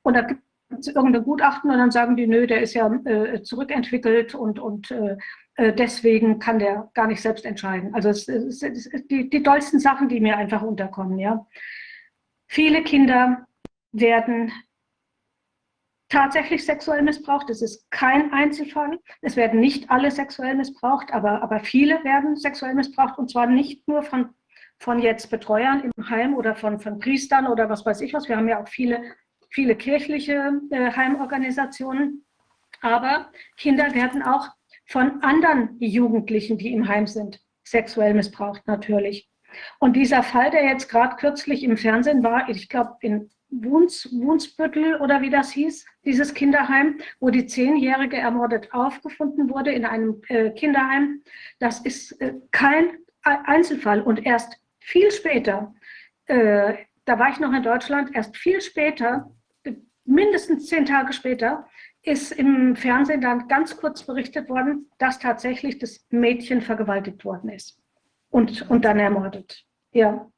Und 0.02 0.16
da 0.16 0.22
gibt 0.22 0.42
es 0.72 0.88
irgendein 0.88 1.24
Gutachten 1.24 1.70
und 1.70 1.78
dann 1.78 1.92
sagen 1.92 2.16
die, 2.16 2.26
nö, 2.26 2.48
der 2.48 2.62
ist 2.62 2.74
ja 2.74 2.92
äh, 3.06 3.44
zurückentwickelt 3.44 4.34
und, 4.34 4.58
und 4.60 4.90
äh, 4.90 5.18
äh 5.56 5.74
deswegen 5.74 6.40
kann 6.40 6.58
der 6.60 6.90
gar 6.96 7.06
nicht 7.08 7.22
selbst 7.22 7.46
entscheiden. 7.46 7.94
Also 7.94 8.10
es, 8.10 8.28
es, 8.28 8.64
es, 8.64 8.90
die, 9.08 9.30
die 9.30 9.44
dollsten 9.44 9.80
Sachen, 9.80 10.10
die 10.10 10.20
mir 10.20 10.38
einfach 10.38 10.64
unterkommen. 10.64 11.20
Ja. 11.20 11.46
Viele 12.48 12.84
Kinder 12.84 13.46
werden 13.92 14.52
tatsächlich 16.10 16.66
sexuell 16.66 17.02
missbraucht. 17.02 17.50
Das 17.50 17.62
ist 17.62 17.90
kein 17.92 18.32
Einzelfall. 18.34 19.00
Es 19.22 19.36
werden 19.36 19.60
nicht 19.60 19.90
alle 19.90 20.12
sexuell 20.12 20.56
missbraucht, 20.56 21.12
aber, 21.12 21.42
aber 21.42 21.60
viele 21.60 22.04
werden 22.04 22.36
sexuell 22.36 22.76
missbraucht 22.76 23.18
und 23.18 23.30
zwar 23.30 23.48
nicht 23.48 23.88
nur 23.88 24.04
von, 24.04 24.30
von 24.78 25.00
jetzt 25.00 25.30
Betreuern 25.30 25.92
im 25.96 26.10
Heim 26.10 26.36
oder 26.36 26.56
von, 26.56 26.80
von 26.80 27.00
Priestern 27.00 27.48
oder 27.48 27.70
was 27.70 27.86
weiß 27.86 28.02
ich 28.02 28.14
was. 28.14 28.30
Wir 28.30 28.38
haben 28.38 28.48
ja 28.48 28.62
auch 28.62 28.68
viele, 28.68 29.02
viele 29.50 29.76
kirchliche 29.76 30.62
äh, 30.70 30.92
Heimorganisationen. 30.92 32.26
Aber 32.82 33.32
Kinder 33.58 33.96
werden 33.96 34.22
auch 34.22 34.50
von 34.86 35.24
anderen 35.24 35.78
Jugendlichen, 35.80 36.58
die 36.58 36.72
im 36.72 36.88
Heim 36.88 37.08
sind, 37.08 37.42
sexuell 37.64 38.14
missbraucht 38.14 38.68
natürlich. 38.68 39.28
Und 39.80 39.96
dieser 39.96 40.22
Fall, 40.22 40.52
der 40.52 40.66
jetzt 40.66 40.90
gerade 40.90 41.16
kürzlich 41.16 41.64
im 41.64 41.78
Fernsehen 41.78 42.24
war, 42.24 42.50
ich 42.50 42.70
glaube 42.70 42.96
in 43.02 43.32
Wuns, 43.64 44.10
Wunsbüttel 44.12 44.96
oder 44.98 45.22
wie 45.22 45.30
das 45.30 45.52
hieß, 45.52 45.86
dieses 46.04 46.34
Kinderheim, 46.34 47.00
wo 47.20 47.30
die 47.30 47.46
Zehnjährige 47.46 48.18
ermordet 48.18 48.74
aufgefunden 48.74 49.50
wurde 49.50 49.72
in 49.72 49.86
einem 49.86 50.22
äh, 50.28 50.52
Kinderheim. 50.52 51.22
Das 51.60 51.80
ist 51.82 52.20
äh, 52.22 52.34
kein 52.52 52.98
Einzelfall 53.22 54.02
und 54.02 54.26
erst 54.26 54.60
viel 54.80 55.12
später, 55.12 55.74
äh, 56.28 56.76
da 57.06 57.20
war 57.20 57.30
ich 57.30 57.40
noch 57.40 57.54
in 57.54 57.64
Deutschland, 57.64 58.16
erst 58.16 58.36
viel 58.38 58.62
später, 58.62 59.32
mindestens 60.06 60.68
zehn 60.68 60.86
Tage 60.86 61.14
später, 61.14 61.68
ist 62.04 62.32
im 62.32 62.76
Fernsehen 62.76 63.22
dann 63.22 63.48
ganz 63.48 63.78
kurz 63.78 64.04
berichtet 64.04 64.48
worden, 64.50 64.92
dass 65.00 65.20
tatsächlich 65.20 65.80
das 65.80 66.06
Mädchen 66.10 66.62
vergewaltigt 66.62 67.26
worden 67.26 67.50
ist 67.50 67.80
und, 68.30 68.70
und 68.70 68.86
dann 68.86 69.00
ermordet. 69.00 69.66
Ja. 69.92 70.30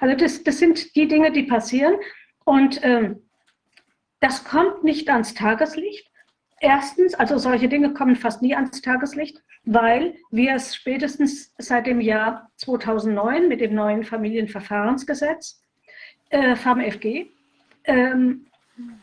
Also 0.00 0.16
das, 0.16 0.42
das 0.44 0.58
sind 0.58 0.94
die 0.94 1.08
Dinge, 1.08 1.32
die 1.32 1.42
passieren. 1.42 1.94
Und 2.48 2.80
ähm, 2.82 3.28
das 4.20 4.42
kommt 4.42 4.82
nicht 4.82 5.10
ans 5.10 5.34
Tageslicht. 5.34 6.10
Erstens, 6.60 7.12
also 7.12 7.36
solche 7.36 7.68
Dinge 7.68 7.92
kommen 7.92 8.16
fast 8.16 8.40
nie 8.40 8.54
ans 8.54 8.80
Tageslicht, 8.80 9.42
weil 9.66 10.14
wir 10.30 10.54
es 10.54 10.74
spätestens 10.74 11.52
seit 11.58 11.86
dem 11.86 12.00
Jahr 12.00 12.50
2009 12.56 13.48
mit 13.48 13.60
dem 13.60 13.74
neuen 13.74 14.02
Familienverfahrensgesetz, 14.02 15.62
äh, 16.30 16.56
FAMFG, 16.56 17.26
ähm, 17.84 18.46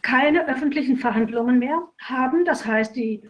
keine 0.02 0.48
öffentlichen 0.48 0.98
Verhandlungen 0.98 1.60
mehr 1.60 1.88
haben. 2.02 2.46
Das 2.46 2.66
heißt, 2.66 2.96
die, 2.96 3.30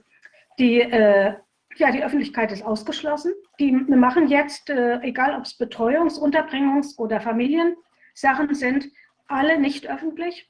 die, 0.57 0.79
äh, 0.79 1.33
ja, 1.75 1.91
die 1.91 2.05
Öffentlichkeit 2.05 2.53
ist 2.53 2.63
ausgeschlossen. 2.63 3.33
Die 3.59 3.73
machen 3.73 4.29
jetzt, 4.29 4.69
äh, 4.69 4.97
egal 5.01 5.35
ob 5.35 5.43
es 5.43 5.59
Betreuungs-, 5.59 6.17
Unterbringungs- 6.17 6.97
oder 6.97 7.19
Familiensachen 7.19 8.53
sind, 8.53 8.87
alle 9.27 9.59
nicht 9.59 9.87
öffentlich. 9.87 10.49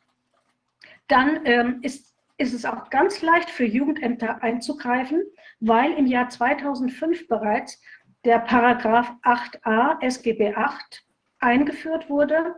Dann 1.08 1.46
ähm, 1.46 1.80
ist, 1.82 2.16
ist 2.38 2.54
es 2.54 2.66
auch 2.66 2.90
ganz 2.90 3.22
leicht 3.22 3.50
für 3.50 3.66
Jugendämter 3.66 4.44
einzugreifen, 4.44 5.24
weil 5.60 5.94
im 5.94 6.08
Jahr 6.08 6.30
2005 6.30 7.28
bereits 7.28 7.82
der 8.24 8.40
Paragraph 8.40 9.12
8a 9.24 10.02
SGB 10.02 10.56
8 10.56 11.06
eingeführt 11.40 12.10
wurde. 12.10 12.56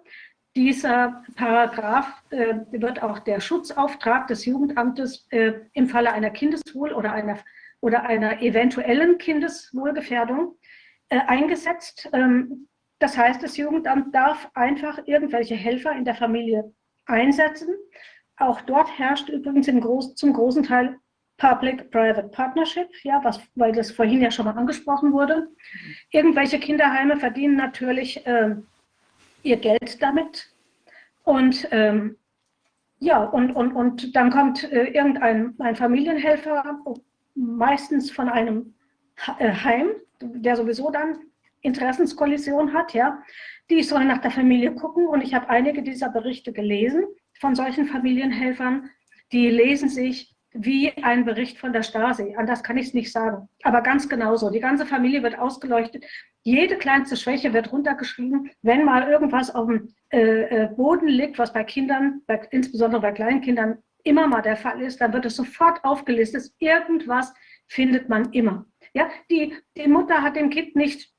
Dieser 0.55 1.23
Paragraph 1.35 2.23
äh, 2.31 2.55
wird 2.71 3.03
auch 3.03 3.19
der 3.19 3.39
Schutzauftrag 3.41 4.27
des 4.27 4.45
Jugendamtes 4.45 5.27
äh, 5.29 5.53
im 5.73 5.87
Falle 5.87 6.11
einer 6.13 6.31
Kindeswohl- 6.31 6.93
oder 6.93 7.11
einer, 7.11 7.37
oder 7.79 8.03
einer 8.03 8.41
eventuellen 8.41 9.17
Kindeswohlgefährdung 9.19 10.55
äh, 11.09 11.19
eingesetzt. 11.19 12.09
Ähm, 12.13 12.67
das 12.99 13.17
heißt, 13.17 13.43
das 13.43 13.57
Jugendamt 13.57 14.13
darf 14.13 14.49
einfach 14.53 14.99
irgendwelche 15.05 15.55
Helfer 15.55 15.91
in 15.91 16.05
der 16.05 16.15
Familie 16.15 16.73
einsetzen. 17.05 17.69
Auch 18.37 18.61
dort 18.61 18.97
herrscht 18.97 19.29
übrigens 19.29 19.67
Groß, 19.67 20.15
zum 20.15 20.33
großen 20.33 20.63
Teil 20.63 20.97
Public-Private 21.37 22.29
Partnership, 22.29 22.89
ja, 23.03 23.23
was, 23.23 23.39
weil 23.55 23.71
das 23.71 23.91
vorhin 23.91 24.21
ja 24.21 24.31
schon 24.31 24.45
mal 24.45 24.57
angesprochen 24.57 25.13
wurde. 25.13 25.47
Irgendwelche 26.11 26.59
Kinderheime 26.59 27.17
verdienen 27.17 27.55
natürlich 27.55 28.25
äh, 28.25 28.55
ihr 29.43 29.57
Geld 29.57 30.01
damit. 30.01 30.51
Und 31.23 31.67
ähm, 31.71 32.17
ja, 32.99 33.23
und, 33.23 33.51
und, 33.51 33.73
und 33.73 34.15
dann 34.15 34.31
kommt 34.31 34.63
äh, 34.71 34.85
irgendein 34.85 35.53
ein 35.59 35.75
Familienhelfer, 35.75 36.79
meistens 37.35 38.09
von 38.09 38.29
einem 38.29 38.73
äh, 39.37 39.51
Heim, 39.51 39.89
der 40.19 40.55
sowieso 40.55 40.89
dann 40.89 41.19
Interessenskollision 41.61 42.73
hat, 42.73 42.93
ja, 42.93 43.21
die 43.69 43.83
soll 43.83 44.05
nach 44.05 44.19
der 44.19 44.31
Familie 44.31 44.73
gucken. 44.73 45.07
Und 45.07 45.21
ich 45.23 45.33
habe 45.33 45.49
einige 45.49 45.83
dieser 45.83 46.09
Berichte 46.09 46.53
gelesen 46.53 47.05
von 47.39 47.55
solchen 47.55 47.87
Familienhelfern, 47.87 48.89
die 49.31 49.49
lesen 49.49 49.89
sich 49.89 50.33
wie 50.53 50.91
ein 51.03 51.25
Bericht 51.25 51.59
von 51.59 51.73
der 51.73 51.83
Stasi. 51.83 52.35
Anders 52.35 52.63
kann 52.63 52.77
ich 52.77 52.87
es 52.87 52.93
nicht 52.93 53.11
sagen. 53.11 53.47
Aber 53.63 53.81
ganz 53.81 54.09
genauso. 54.09 54.49
Die 54.49 54.59
ganze 54.59 54.85
Familie 54.85 55.21
wird 55.21 55.37
ausgeleuchtet. 55.37 56.05
Jede 56.43 56.77
kleinste 56.77 57.17
Schwäche 57.17 57.53
wird 57.53 57.71
runtergeschrieben. 57.71 58.49
Wenn 58.61 58.85
mal 58.85 59.09
irgendwas 59.09 59.53
auf 59.53 59.67
dem 59.67 59.93
äh, 60.11 60.63
äh 60.63 60.67
Boden 60.75 61.07
liegt, 61.07 61.37
was 61.37 61.53
bei 61.53 61.63
Kindern, 61.63 62.21
bei, 62.25 62.41
insbesondere 62.51 63.01
bei 63.01 63.11
Kleinkindern, 63.11 63.79
immer 64.03 64.27
mal 64.27 64.41
der 64.41 64.55
Fall 64.55 64.81
ist, 64.81 65.01
dann 65.01 65.13
wird 65.13 65.25
es 65.25 65.35
sofort 65.35 65.83
aufgelistet. 65.83 66.49
Irgendwas 66.59 67.33
findet 67.67 68.09
man 68.09 68.31
immer. 68.31 68.65
Ja, 68.93 69.09
die, 69.29 69.53
die 69.75 69.87
Mutter 69.87 70.21
hat 70.21 70.37
dem 70.37 70.49
Kind 70.49 70.75
nicht 70.75 71.11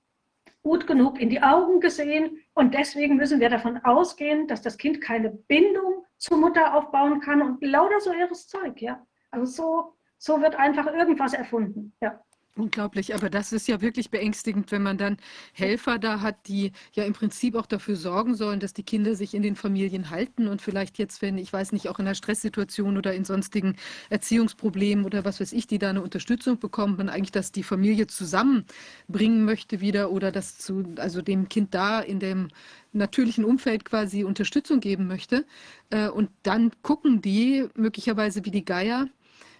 gut 0.63 0.87
genug 0.87 1.21
in 1.21 1.31
die 1.31 1.43
Augen 1.43 1.81
gesehen 1.81 2.39
und 2.55 2.75
deswegen 2.75 3.17
müssen 3.17 3.41
wir 3.41 3.49
davon 3.49 3.79
ausgehen, 3.85 4.47
dass 4.49 4.63
das 4.63 4.77
Kind 4.77 5.01
keine 5.01 5.31
Bindung 5.31 6.05
zur 6.19 6.39
Mutter 6.39 6.75
aufbauen 6.75 7.21
kann 7.21 7.43
und 7.43 7.63
lauter 7.63 8.01
so 8.01 8.13
ihres 8.13 8.49
Zeug, 8.49 8.81
ja. 8.83 9.07
Also 9.31 9.45
so, 9.47 9.95
so 10.19 10.41
wird 10.41 10.57
einfach 10.57 10.87
irgendwas 10.87 11.33
erfunden, 11.33 11.95
ja. 12.01 12.21
Unglaublich, 12.59 13.15
aber 13.15 13.31
das 13.31 13.53
ist 13.53 13.69
ja 13.69 13.81
wirklich 13.81 14.11
beängstigend, 14.11 14.73
wenn 14.73 14.83
man 14.83 14.99
dann 14.99 15.19
Helfer 15.53 15.97
da 16.01 16.23
hat, 16.23 16.49
die 16.49 16.73
ja 16.93 17.05
im 17.05 17.13
Prinzip 17.13 17.55
auch 17.55 17.67
dafür 17.67 17.95
sorgen 17.95 18.35
sollen, 18.35 18.59
dass 18.59 18.73
die 18.73 18.83
Kinder 18.83 19.15
sich 19.15 19.33
in 19.35 19.43
den 19.43 19.55
Familien 19.55 20.11
halten 20.11 20.49
und 20.49 20.61
vielleicht 20.61 20.99
jetzt, 20.99 21.23
wenn, 21.23 21.39
ich 21.39 21.53
weiß 21.53 21.71
nicht, 21.71 21.89
auch 21.89 22.01
in 22.01 22.07
einer 22.07 22.17
Stresssituation 22.17 22.97
oder 22.99 23.15
in 23.15 23.25
sonstigen 23.25 23.77
Erziehungsproblemen 24.11 25.05
oder 25.05 25.25
was 25.25 25.39
weiß 25.39 25.53
ich, 25.53 25.69
die 25.69 25.79
da 25.79 25.91
eine 25.91 26.03
Unterstützung 26.03 26.59
bekommen, 26.59 26.97
man 26.97 27.09
eigentlich 27.09 27.31
das 27.31 27.53
die 27.53 27.63
Familie 27.63 28.09
zusammenbringen 28.09 29.45
möchte 29.45 29.81
wieder 29.81 30.11
oder 30.11 30.33
das 30.33 30.59
zu, 30.59 30.83
also 30.97 31.23
dem 31.23 31.49
Kind 31.49 31.75
da 31.75 32.01
in 32.01 32.19
dem 32.19 32.49
natürlichen 32.93 33.45
Umfeld 33.45 33.85
quasi 33.85 34.25
Unterstützung 34.25 34.81
geben 34.81 35.07
möchte. 35.07 35.47
Äh, 35.91 36.09
und 36.09 36.31
dann 36.43 36.73
gucken 36.83 37.23
die 37.23 37.69
möglicherweise 37.77 38.45
wie 38.45 38.51
die 38.51 38.65
Geier, 38.65 39.07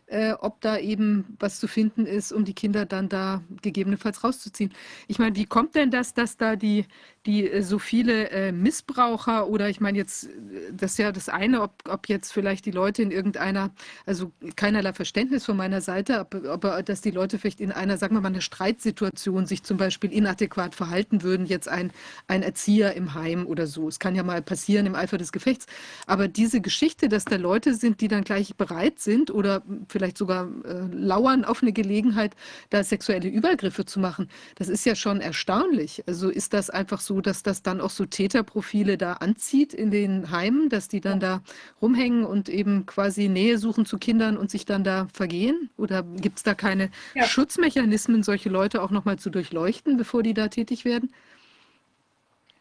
äh, 0.09 0.33
ob 0.33 0.61
da 0.61 0.79
eben 0.79 1.37
was 1.39 1.61
zu 1.61 1.69
finden 1.69 2.07
ist, 2.07 2.33
um 2.33 2.45
die 2.45 2.55
Kinder 2.55 2.87
dann 2.87 3.09
da 3.09 3.43
gegebenenfalls 3.63 4.25
rauszuziehen. 4.25 4.73
Ich 5.07 5.19
meine, 5.19 5.37
wie 5.37 5.47
kommt 5.47 5.75
denn 5.75 5.91
das, 5.91 6.15
dass 6.15 6.37
da 6.37 6.57
die, 6.57 6.87
die 7.27 7.51
äh, 7.51 7.63
so 7.63 7.79
viele 7.79 8.31
äh, 8.31 8.53
Missbraucher 8.53 9.49
oder 9.49 9.69
ich 9.69 9.81
meine 9.81 9.99
jetzt, 9.99 10.25
äh, 10.25 10.73
das 10.73 10.93
ist 10.93 10.99
ja 10.99 11.13
das 11.13 11.29
eine, 11.29 11.63
ob, 11.63 11.73
ob 11.89 12.09
jetzt 12.09 12.33
vielleicht 12.33 12.67
die 12.67 12.71
Leute 12.71 13.03
in 13.03 13.11
irgendeiner, 13.11 13.71
also 14.07 14.33
keinerlei 14.57 14.93
Verständnis 14.93 15.45
von 15.45 15.57
meiner 15.57 15.81
Seite, 15.81 16.21
aber, 16.21 16.51
aber 16.51 16.83
dass 16.83 17.01
die 17.01 17.11
Leute 17.11 17.39
vielleicht 17.39 17.61
in 17.61 17.73
einer, 17.73 17.99
sagen 17.99 18.15
wir 18.15 18.21
mal, 18.21 18.29
eine 18.29 18.41
Streitsituation 18.41 19.47
sich 19.47 19.63
zum 19.63 19.77
Beispiel 19.77 20.13
inadäquat 20.13 20.75
verhalten 20.75 21.23
würden, 21.23 21.47
jetzt 21.47 21.69
ein, 21.69 21.93
ein 22.29 22.43
Erzieher 22.43 22.95
im 22.95 23.15
Heim 23.15 23.47
oder 23.47 23.67
so. 23.67 23.89
Es 23.89 23.99
kann 23.99 24.15
ja 24.15 24.23
mal 24.23 24.43
passieren 24.43 24.87
im 24.87 24.95
Eifer 24.95 25.19
des 25.19 25.33
Gefechts. 25.33 25.67
Aber 26.07 26.29
diese 26.29 26.61
Geschichte, 26.61 27.09
dass 27.09 27.25
da 27.25 27.37
Leute 27.37 27.75
sind, 27.75 28.01
die 28.01 28.09
dann 28.09 28.25
gleich 28.25 28.57
bereit 28.57 29.01
sind 29.01 29.31
oder 29.31 29.63
vielleicht 29.89 30.19
sogar 30.19 30.49
äh, 30.65 30.87
lauern 30.93 31.45
auf 31.45 31.63
eine 31.63 31.73
Gelegenheit, 31.73 32.35
da 32.71 32.83
sexuelle 32.85 33.29
Übergriffe 33.29 33.85
zu 33.85 34.01
machen, 34.01 34.29
das 34.57 34.69
ist 34.69 34.87
ja 34.87 34.95
schon 34.95 35.21
erstaunlich. 35.21 36.03
Also 36.07 36.31
ist 36.31 36.53
das 36.55 36.71
einfach 36.71 37.01
so, 37.01 37.18
dass 37.21 37.43
das 37.43 37.63
dann 37.63 37.81
auch 37.81 37.91
so 37.91 38.07
Täterprofile 38.07 38.99
da 38.99 39.15
anzieht 39.15 39.75
in 39.75 39.91
den 39.91 40.31
Heimen, 40.31 40.69
dass 40.69 40.89
die 40.89 41.01
dann 41.01 41.21
da 41.21 41.43
rumhängen 41.81 42.25
und 42.25 42.49
eben 42.49 42.87
quasi 42.87 43.29
Nähe 43.29 43.59
suchen 43.59 43.87
zu 43.87 43.99
Kindern 43.99 44.37
und 44.37 44.51
sich 44.51 44.65
dann 44.65 44.85
da 44.85 45.09
vergehen? 45.13 45.71
Oder 45.77 46.03
gibt 46.03 46.39
es 46.39 46.43
da 46.43 46.55
keine 46.55 46.91
ja. 47.15 47.25
Schutzmechanismen, 47.25 48.23
solche 48.23 48.49
Leute 48.49 48.83
auch 48.83 48.91
nochmal 48.91 49.19
zu 49.19 49.31
durchleuchten, 49.31 49.97
bevor 49.97 50.23
die 50.23 50.35
da 50.35 50.49
tätig 50.49 50.85
werden? 50.85 51.13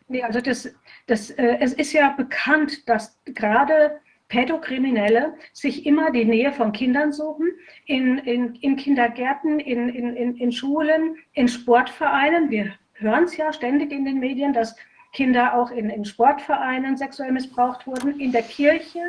Nee, 0.09 0.23
also 0.23 0.39
das, 0.39 0.69
das, 1.07 1.31
äh, 1.31 1.57
es 1.59 1.73
ist 1.73 1.91
ja 1.91 2.11
bekannt, 2.11 2.87
dass 2.87 3.17
gerade 3.25 3.99
Pädokriminelle 4.29 5.35
sich 5.53 5.85
immer 5.85 6.11
die 6.11 6.25
Nähe 6.25 6.51
von 6.51 6.71
Kindern 6.71 7.13
suchen, 7.13 7.47
in, 7.85 8.17
in, 8.19 8.55
in 8.55 8.75
Kindergärten, 8.75 9.59
in, 9.59 9.89
in, 9.89 10.35
in 10.35 10.51
Schulen, 10.51 11.15
in 11.33 11.47
Sportvereinen. 11.47 12.49
Wir 12.49 12.73
hören 12.99 13.25
es 13.25 13.37
ja 13.37 13.53
ständig 13.53 13.91
in 13.91 14.05
den 14.05 14.19
Medien, 14.19 14.53
dass 14.53 14.75
Kinder 15.13 15.53
auch 15.55 15.71
in, 15.71 15.89
in 15.89 16.05
Sportvereinen 16.05 16.97
sexuell 16.97 17.31
missbraucht 17.31 17.87
wurden, 17.87 18.19
in 18.19 18.31
der 18.31 18.43
Kirche, 18.43 18.99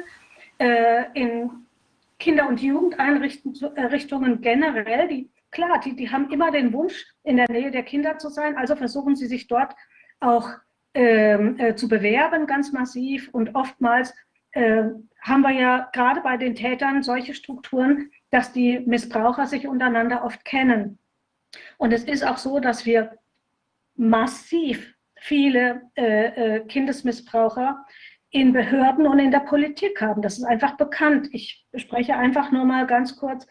äh, 0.58 1.04
in 1.14 1.50
Kinder- 2.18 2.48
und 2.48 2.60
Jugendeinrichtungen 2.60 4.40
generell. 4.40 5.08
Die, 5.08 5.30
klar, 5.50 5.80
die, 5.84 5.94
die 5.94 6.10
haben 6.10 6.30
immer 6.30 6.50
den 6.50 6.72
Wunsch, 6.72 7.06
in 7.24 7.36
der 7.36 7.50
Nähe 7.50 7.70
der 7.70 7.82
Kinder 7.82 8.18
zu 8.18 8.28
sein, 8.28 8.56
also 8.56 8.76
versuchen 8.76 9.16
sie 9.16 9.26
sich 9.26 9.46
dort 9.48 9.74
auch 10.20 10.50
ähm, 10.94 11.58
äh, 11.58 11.74
zu 11.74 11.88
bewerben, 11.88 12.46
ganz 12.46 12.72
massiv. 12.72 13.28
Und 13.32 13.54
oftmals 13.54 14.14
äh, 14.52 14.84
haben 15.20 15.42
wir 15.42 15.52
ja 15.52 15.88
gerade 15.92 16.20
bei 16.20 16.36
den 16.36 16.54
Tätern 16.54 17.02
solche 17.02 17.34
Strukturen, 17.34 18.10
dass 18.30 18.52
die 18.52 18.80
Missbraucher 18.80 19.46
sich 19.46 19.68
untereinander 19.68 20.24
oft 20.24 20.44
kennen. 20.44 20.98
Und 21.76 21.92
es 21.92 22.04
ist 22.04 22.26
auch 22.26 22.38
so, 22.38 22.60
dass 22.60 22.84
wir 22.86 23.18
massiv 23.98 24.94
viele 25.20 25.82
äh, 25.96 26.56
äh, 26.56 26.60
Kindesmissbraucher 26.66 27.84
in 28.30 28.52
Behörden 28.52 29.06
und 29.06 29.18
in 29.18 29.30
der 29.30 29.40
Politik 29.40 30.00
haben. 30.00 30.22
Das 30.22 30.38
ist 30.38 30.44
einfach 30.44 30.76
bekannt. 30.76 31.28
Ich 31.32 31.66
spreche 31.74 32.16
einfach 32.16 32.52
nur 32.52 32.64
mal 32.64 32.86
ganz 32.86 33.16
kurz 33.16 33.46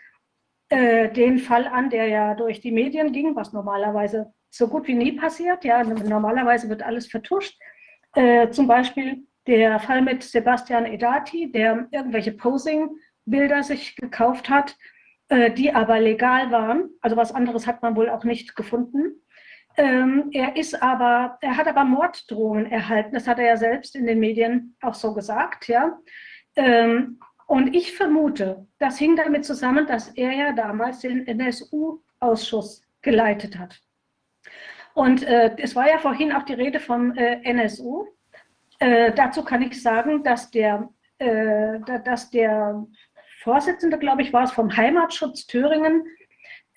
äh, 0.69 1.09
den 1.09 1.39
Fall 1.39 1.67
an, 1.67 1.89
der 1.89 2.07
ja 2.07 2.35
durch 2.35 2.61
die 2.61 2.71
Medien 2.71 3.11
ging, 3.11 3.35
was 3.35 3.53
normalerweise 3.53 4.33
so 4.49 4.67
gut 4.67 4.87
wie 4.87 4.93
nie 4.93 5.13
passiert. 5.13 5.63
Ja, 5.63 5.83
normalerweise 5.83 6.69
wird 6.69 6.83
alles 6.83 7.07
vertuscht. 7.07 7.57
Äh, 8.15 8.49
zum 8.49 8.67
Beispiel 8.67 9.27
der 9.47 9.79
Fall 9.79 10.01
mit 10.01 10.23
Sebastian 10.23 10.85
Edati, 10.85 11.51
der 11.51 11.87
irgendwelche 11.91 12.33
Posing-Bilder 12.33 13.63
sich 13.63 13.95
gekauft 13.95 14.49
hat, 14.49 14.75
äh, 15.29 15.51
die 15.51 15.73
aber 15.73 15.99
legal 15.99 16.51
waren. 16.51 16.89
Also 17.01 17.15
was 17.17 17.33
anderes 17.33 17.65
hat 17.65 17.81
man 17.81 17.95
wohl 17.95 18.09
auch 18.09 18.23
nicht 18.23 18.55
gefunden. 18.55 19.21
Ähm, 19.77 20.29
er 20.33 20.55
ist 20.55 20.81
aber, 20.81 21.37
er 21.41 21.55
hat 21.55 21.67
aber 21.67 21.83
Morddrohungen 21.83 22.65
erhalten. 22.71 23.13
Das 23.13 23.27
hat 23.27 23.37
er 23.37 23.45
ja 23.45 23.57
selbst 23.57 23.95
in 23.95 24.07
den 24.07 24.19
Medien 24.19 24.75
auch 24.81 24.95
so 24.95 25.13
gesagt, 25.13 25.67
ja. 25.67 25.99
Ähm, 26.55 27.19
und 27.45 27.75
ich 27.75 27.95
vermute, 27.95 28.67
das 28.79 28.97
hing 28.97 29.15
damit 29.15 29.45
zusammen, 29.45 29.85
dass 29.85 30.09
er 30.09 30.31
ja 30.31 30.51
damals 30.51 30.99
den 30.99 31.25
NSU-Ausschuss 31.27 32.81
geleitet 33.01 33.57
hat. 33.57 33.79
Und 34.95 35.23
äh, 35.23 35.55
es 35.59 35.75
war 35.75 35.87
ja 35.87 35.99
vorhin 35.99 36.31
auch 36.33 36.43
die 36.43 36.55
Rede 36.55 36.79
vom 36.79 37.15
äh, 37.15 37.39
NSU. 37.43 38.07
Äh, 38.79 39.13
dazu 39.13 39.43
kann 39.43 39.61
ich 39.61 39.81
sagen, 39.81 40.23
dass 40.23 40.49
der, 40.49 40.89
äh, 41.19 41.79
dass 42.03 42.31
der 42.31 42.83
Vorsitzende, 43.41 43.99
glaube 43.99 44.23
ich, 44.23 44.33
war 44.33 44.43
es 44.43 44.51
vom 44.51 44.75
Heimatschutz 44.75 45.45
Thüringen, 45.45 46.03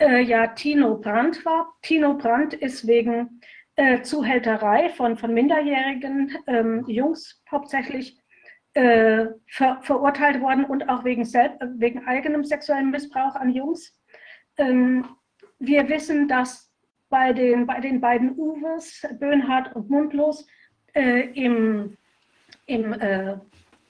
äh, 0.01 0.21
ja 0.21 0.49
Tino 0.49 0.97
Brandt 0.97 1.45
war. 1.45 1.75
Tino 1.83 2.15
Brandt 2.15 2.55
ist 2.55 2.87
wegen 2.87 3.41
äh, 3.77 4.03
Zuhälterei 4.03 4.89
von, 4.91 5.17
von 5.17 5.33
minderjährigen 5.33 6.37
ähm, 6.47 6.85
Jungs 6.89 7.43
hauptsächlich 7.51 8.19
äh, 8.75 9.27
ver, 9.47 9.79
verurteilt 9.83 10.41
worden 10.41 10.65
und 10.65 10.89
auch 10.89 11.05
wegen, 11.05 11.25
wegen 11.25 12.07
eigenem 12.07 12.45
sexuellen 12.45 12.91
Missbrauch 12.91 13.35
an 13.35 13.51
Jungs. 13.51 13.99
Ähm, 14.57 15.05
wir 15.59 15.89
wissen, 15.89 16.29
dass 16.29 16.71
bei 17.09 17.33
den, 17.33 17.67
bei 17.67 17.81
den 17.81 18.01
beiden 18.01 18.37
Uwes, 18.37 19.07
Böhnhardt 19.19 19.75
und 19.75 19.91
Mundlos, 19.91 20.47
äh, 20.95 21.29
im, 21.33 21.97
im 22.67 22.93
äh, 22.93 23.37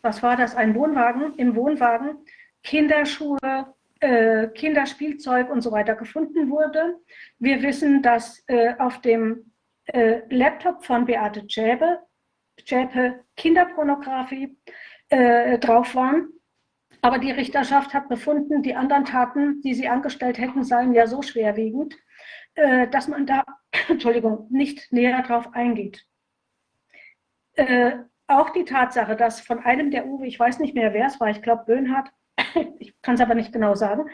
was 0.02 0.22
war 0.22 0.36
das, 0.36 0.56
ein 0.56 0.74
Wohnwagen, 0.74 1.34
im 1.36 1.55
Wohnwagen 1.55 2.16
Kinderschuhe, 2.62 3.74
äh, 4.01 4.49
Kinderspielzeug 4.49 5.51
und 5.51 5.61
so 5.61 5.73
weiter 5.73 5.95
gefunden 5.95 6.51
wurde. 6.51 6.97
Wir 7.39 7.62
wissen, 7.62 8.03
dass 8.03 8.43
äh, 8.47 8.75
auf 8.79 9.01
dem 9.01 9.53
äh, 9.85 10.23
Laptop 10.31 10.85
von 10.85 11.05
Beate 11.05 11.47
Zschäpe, 11.47 12.01
Zschäpe 12.65 13.25
Kinderpornografie 13.37 14.57
äh, 15.09 15.59
drauf 15.59 15.95
waren. 15.95 16.29
Aber 17.03 17.19
die 17.19 17.31
Richterschaft 17.31 17.95
hat 17.95 18.09
befunden, 18.09 18.62
die 18.62 18.75
anderen 18.75 19.05
Taten, 19.05 19.61
die 19.62 19.75
sie 19.75 19.89
angestellt 19.89 20.39
hätten, 20.39 20.65
seien 20.65 20.93
ja 20.93 21.07
so 21.07 21.23
schwerwiegend, 21.23 21.97
äh, 22.55 22.89
dass 22.89 23.09
man 23.09 23.27
da, 23.27 23.45
Entschuldigung, 23.89 24.47
nicht 24.51 24.93
näher 24.93 25.23
drauf 25.23 25.55
eingeht. 25.55 26.07
Äh, 27.55 27.99
auch 28.27 28.51
die 28.51 28.65
Tatsache, 28.65 29.17
dass 29.17 29.41
von 29.41 29.59
einem 29.61 29.91
der 29.91 30.07
Uwe, 30.07 30.27
ich 30.27 30.39
weiß 30.39 30.61
nicht 30.61 30.75
mehr, 30.75 30.95
wer 30.95 31.07
es 31.07 31.19
war, 31.19 31.31
ich 31.31 31.43
glaube 31.43 31.65
Böhnhardt, 31.65 32.12
ich 32.79 32.95
kann 33.03 33.15
es 33.15 33.20
aber 33.20 33.35
nicht 33.35 33.53
genau 33.53 33.75
sagen, 33.75 34.09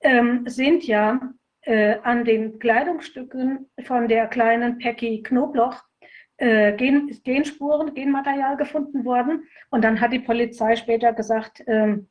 ähm, 0.00 0.44
sind 0.46 0.84
ja 0.84 1.20
äh, 1.62 1.96
an 2.02 2.24
den 2.24 2.58
Kleidungsstücken 2.58 3.70
von 3.84 4.08
der 4.08 4.26
kleinen 4.26 4.78
Peggy 4.78 5.22
Knobloch 5.22 5.82
äh, 6.36 6.72
Gen, 6.74 7.18
Genspuren, 7.24 7.94
Genmaterial 7.94 8.56
gefunden 8.56 9.04
worden. 9.04 9.44
Und 9.70 9.82
dann 9.82 10.00
hat 10.00 10.12
die 10.12 10.18
Polizei 10.18 10.76
später 10.76 11.12
gesagt, 11.12 11.62
ähm, 11.66 12.08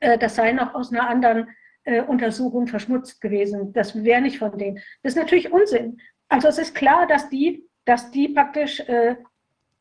äh, 0.00 0.18
das 0.18 0.36
sei 0.36 0.52
noch 0.52 0.74
aus 0.74 0.92
einer 0.92 1.08
anderen 1.08 1.48
äh, 1.84 2.02
Untersuchung 2.02 2.66
verschmutzt 2.66 3.20
gewesen. 3.20 3.72
Das 3.72 4.04
wäre 4.04 4.20
nicht 4.20 4.38
von 4.38 4.56
denen. 4.56 4.76
Das 5.02 5.14
ist 5.14 5.18
natürlich 5.18 5.52
Unsinn. 5.52 6.00
Also 6.28 6.48
es 6.48 6.58
ist 6.58 6.74
klar, 6.74 7.06
dass 7.06 7.28
die, 7.28 7.66
dass 7.84 8.10
die 8.10 8.28
praktisch 8.28 8.80
äh, 8.80 9.16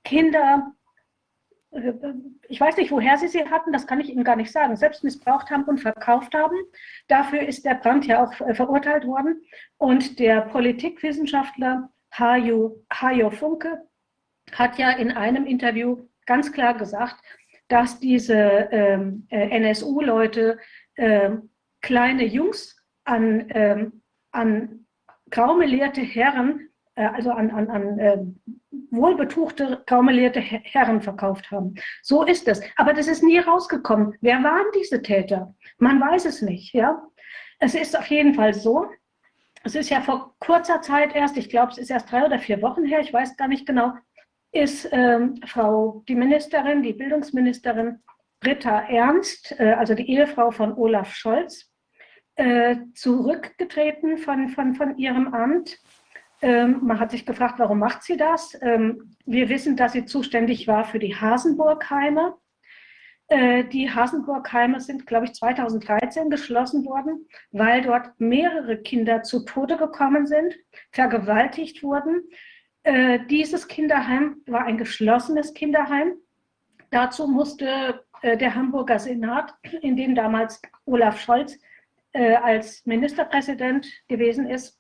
Kinder 0.04 0.74
ich 2.48 2.60
weiß 2.60 2.78
nicht, 2.78 2.92
woher 2.92 3.18
sie 3.18 3.28
sie 3.28 3.48
hatten, 3.48 3.72
das 3.72 3.86
kann 3.86 4.00
ich 4.00 4.10
Ihnen 4.10 4.24
gar 4.24 4.36
nicht 4.36 4.52
sagen, 4.52 4.76
selbst 4.76 5.04
missbraucht 5.04 5.52
haben 5.52 5.64
und 5.66 5.80
verkauft 5.80 6.34
haben. 6.34 6.56
Dafür 7.08 7.42
ist 7.42 7.64
der 7.64 7.76
Brand 7.76 8.08
ja 8.08 8.24
auch 8.24 8.42
äh, 8.42 8.54
verurteilt 8.54 9.06
worden. 9.06 9.42
Und 9.78 10.20
der 10.20 10.42
Politikwissenschaftler 10.42 11.92
Hajo, 12.12 12.84
Hajo 12.92 13.30
Funke 13.30 13.84
hat 14.52 14.80
ja 14.80 14.92
in 14.92 15.12
einem 15.12 15.46
Interview 15.46 16.08
ganz 16.26 16.52
klar 16.52 16.76
gesagt, 16.76 17.18
dass 17.68 18.00
diese 18.00 18.34
ähm, 18.72 19.28
äh, 19.30 19.50
NSU-Leute 19.60 20.58
äh, 20.96 21.32
kleine 21.82 22.26
Jungs 22.26 22.84
an, 23.04 23.46
ähm, 23.50 24.02
an 24.32 24.86
graumelierte 25.30 26.02
Herren 26.02 26.62
äh, 26.62 26.69
also 27.06 27.32
an, 27.32 27.52
an, 27.52 27.70
an 27.70 28.00
äh, 28.00 28.18
wohlbetuchte, 28.92 29.84
graumelierte 29.86 30.40
Herren 30.40 31.02
verkauft 31.02 31.52
haben. 31.52 31.76
So 32.02 32.24
ist 32.24 32.48
es. 32.48 32.62
Aber 32.76 32.94
das 32.94 33.08
ist 33.08 33.24
nie 33.24 33.40
rausgekommen. 33.40 34.16
Wer 34.22 34.44
waren 34.44 34.66
diese 34.76 35.02
Täter? 35.02 35.54
Man 35.78 36.00
weiß 36.00 36.26
es 36.26 36.42
nicht. 36.42 36.74
Ja? 36.74 37.02
Es 37.60 37.76
ist 37.76 37.98
auf 37.98 38.08
jeden 38.08 38.34
Fall 38.34 38.54
so. 38.54 38.88
Es 39.64 39.76
ist 39.76 39.90
ja 39.90 40.02
vor 40.02 40.36
kurzer 40.40 40.82
Zeit 40.82 41.16
erst, 41.16 41.38
ich 41.38 41.50
glaube, 41.50 41.72
es 41.72 41.78
ist 41.78 41.92
erst 41.92 42.12
drei 42.12 42.26
oder 42.26 42.40
vier 42.40 42.62
Wochen 42.62 42.86
her, 42.86 43.02
ich 43.02 43.14
weiß 43.14 43.36
gar 43.36 43.50
nicht 43.50 43.66
genau, 43.66 43.92
ist 44.52 44.88
ähm, 44.92 45.40
Frau, 45.46 46.04
die 46.08 46.16
Ministerin, 46.16 46.82
die 46.82 46.94
Bildungsministerin 46.94 48.00
Britta 48.40 48.82
Ernst, 48.88 49.54
äh, 49.60 49.74
also 49.74 49.94
die 49.96 50.10
Ehefrau 50.10 50.52
von 50.52 50.74
Olaf 50.74 51.14
Scholz, 51.14 51.70
äh, 52.36 52.78
zurückgetreten 52.96 54.18
von, 54.18 54.50
von, 54.50 54.74
von 54.74 54.98
ihrem 54.98 55.34
Amt. 55.34 55.78
Ähm, 56.42 56.80
man 56.84 57.00
hat 57.00 57.12
sich 57.12 57.26
gefragt, 57.26 57.56
warum 57.58 57.80
macht 57.80 58.04
sie 58.04 58.18
das? 58.18 58.58
Ähm, 58.62 59.16
wir 59.26 59.50
wissen, 59.50 59.76
dass 59.76 59.92
sie 59.92 60.06
zuständig 60.06 60.68
war 60.68 60.86
für 60.86 61.00
die 61.00 61.16
Hasenburgheime. 61.16 62.36
Äh, 63.30 63.66
die 63.66 63.92
Hasenburgheime 63.92 64.80
sind, 64.80 65.06
glaube 65.06 65.26
ich, 65.26 65.34
2013 65.34 66.32
geschlossen 66.32 66.84
worden, 66.86 67.28
weil 67.52 67.84
dort 67.84 68.20
mehrere 68.20 68.78
Kinder 68.78 69.22
zu 69.22 69.46
Tode 69.46 69.78
gekommen 69.78 70.26
sind, 70.26 70.56
vergewaltigt 70.92 71.84
wurden. 71.84 72.24
Äh, 72.84 73.20
dieses 73.30 73.68
Kinderheim 73.68 74.38
war 74.48 74.66
ein 74.66 74.80
geschlossenes 74.80 75.54
Kinderheim. 75.54 76.14
Dazu 76.90 77.28
musste 77.28 78.04
äh, 78.24 78.36
der 78.36 78.56
Hamburger 78.56 78.98
Senat, 78.98 79.54
in 79.82 79.96
dem 79.96 80.16
damals 80.16 80.62
Olaf 80.86 81.22
Scholz 81.22 81.58
als 82.12 82.84
Ministerpräsident 82.88 83.86
gewesen 84.08 84.50
ist, 84.50 84.79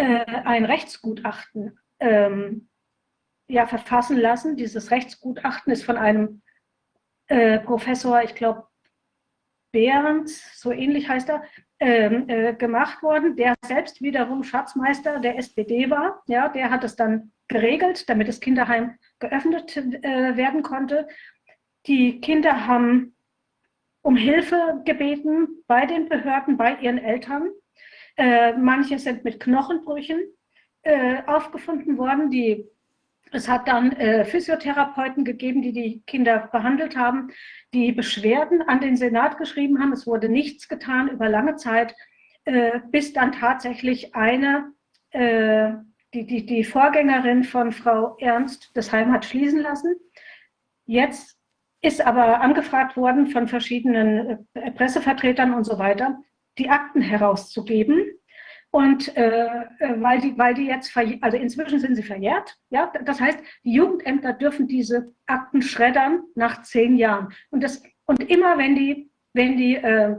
äh, 0.00 0.24
ein 0.44 0.64
Rechtsgutachten 0.64 1.78
ähm, 2.00 2.68
ja, 3.48 3.66
verfassen 3.66 4.18
lassen. 4.18 4.56
Dieses 4.56 4.90
Rechtsgutachten 4.90 5.72
ist 5.72 5.84
von 5.84 5.98
einem 5.98 6.42
äh, 7.26 7.58
Professor, 7.60 8.22
ich 8.22 8.34
glaube, 8.34 8.66
Behrens, 9.72 10.58
so 10.58 10.72
ähnlich 10.72 11.08
heißt 11.08 11.28
er, 11.28 11.44
ähm, 11.78 12.28
äh, 12.28 12.54
gemacht 12.54 13.02
worden, 13.02 13.36
der 13.36 13.54
selbst 13.64 14.02
wiederum 14.02 14.42
Schatzmeister 14.42 15.20
der 15.20 15.38
SPD 15.38 15.90
war. 15.90 16.22
Ja, 16.26 16.48
der 16.48 16.70
hat 16.70 16.82
es 16.82 16.96
dann 16.96 17.32
geregelt, 17.46 18.08
damit 18.08 18.26
das 18.26 18.40
Kinderheim 18.40 18.96
geöffnet 19.18 19.76
äh, 19.76 20.36
werden 20.36 20.62
konnte. 20.62 21.06
Die 21.86 22.20
Kinder 22.20 22.66
haben 22.66 23.14
um 24.02 24.16
Hilfe 24.16 24.80
gebeten 24.84 25.62
bei 25.66 25.86
den 25.86 26.08
Behörden, 26.08 26.56
bei 26.56 26.76
ihren 26.76 26.98
Eltern. 26.98 27.50
Äh, 28.16 28.52
manche 28.54 28.98
sind 28.98 29.24
mit 29.24 29.40
Knochenbrüchen 29.40 30.20
äh, 30.82 31.22
aufgefunden 31.26 31.98
worden. 31.98 32.30
Die, 32.30 32.66
es 33.32 33.48
hat 33.48 33.68
dann 33.68 33.92
äh, 33.92 34.24
Physiotherapeuten 34.24 35.24
gegeben, 35.24 35.62
die 35.62 35.72
die 35.72 36.02
Kinder 36.06 36.48
behandelt 36.52 36.96
haben, 36.96 37.30
die 37.72 37.92
Beschwerden 37.92 38.62
an 38.62 38.80
den 38.80 38.96
Senat 38.96 39.38
geschrieben 39.38 39.80
haben. 39.80 39.92
Es 39.92 40.06
wurde 40.06 40.28
nichts 40.28 40.68
getan 40.68 41.08
über 41.08 41.28
lange 41.28 41.56
Zeit, 41.56 41.94
äh, 42.44 42.80
bis 42.90 43.12
dann 43.12 43.32
tatsächlich 43.32 44.14
eine, 44.14 44.72
äh, 45.10 45.72
die, 46.12 46.26
die, 46.26 46.44
die 46.44 46.64
Vorgängerin 46.64 47.44
von 47.44 47.72
Frau 47.72 48.16
Ernst, 48.18 48.70
das 48.74 48.92
Heim 48.92 49.12
hat 49.12 49.24
schließen 49.24 49.60
lassen. 49.60 49.94
Jetzt 50.86 51.36
ist 51.82 52.04
aber 52.04 52.40
angefragt 52.40 52.96
worden 52.96 53.28
von 53.28 53.46
verschiedenen 53.48 54.48
Pressevertretern 54.74 55.54
und 55.54 55.64
so 55.64 55.78
weiter, 55.78 56.18
die 56.60 56.70
Akten 56.70 57.00
herauszugeben. 57.00 58.06
Und 58.72 59.16
äh, 59.16 59.46
äh 59.80 60.00
weil, 60.00 60.20
die, 60.20 60.38
weil 60.38 60.54
die 60.54 60.66
jetzt, 60.66 60.96
also 61.20 61.36
inzwischen 61.36 61.80
sind 61.80 61.96
sie 61.96 62.04
verjährt, 62.04 62.56
ja, 62.68 62.92
das 63.04 63.20
heißt, 63.20 63.38
die 63.64 63.72
Jugendämter 63.72 64.32
dürfen 64.32 64.68
diese 64.68 65.12
Akten 65.26 65.60
schreddern 65.62 66.22
nach 66.36 66.62
zehn 66.62 66.96
Jahren. 66.96 67.32
Und, 67.50 67.64
das, 67.64 67.82
und 68.06 68.22
immer 68.30 68.58
wenn 68.58 68.76
die, 68.76 69.10
wenn 69.32 69.56
die 69.56 69.74
äh, 69.74 70.16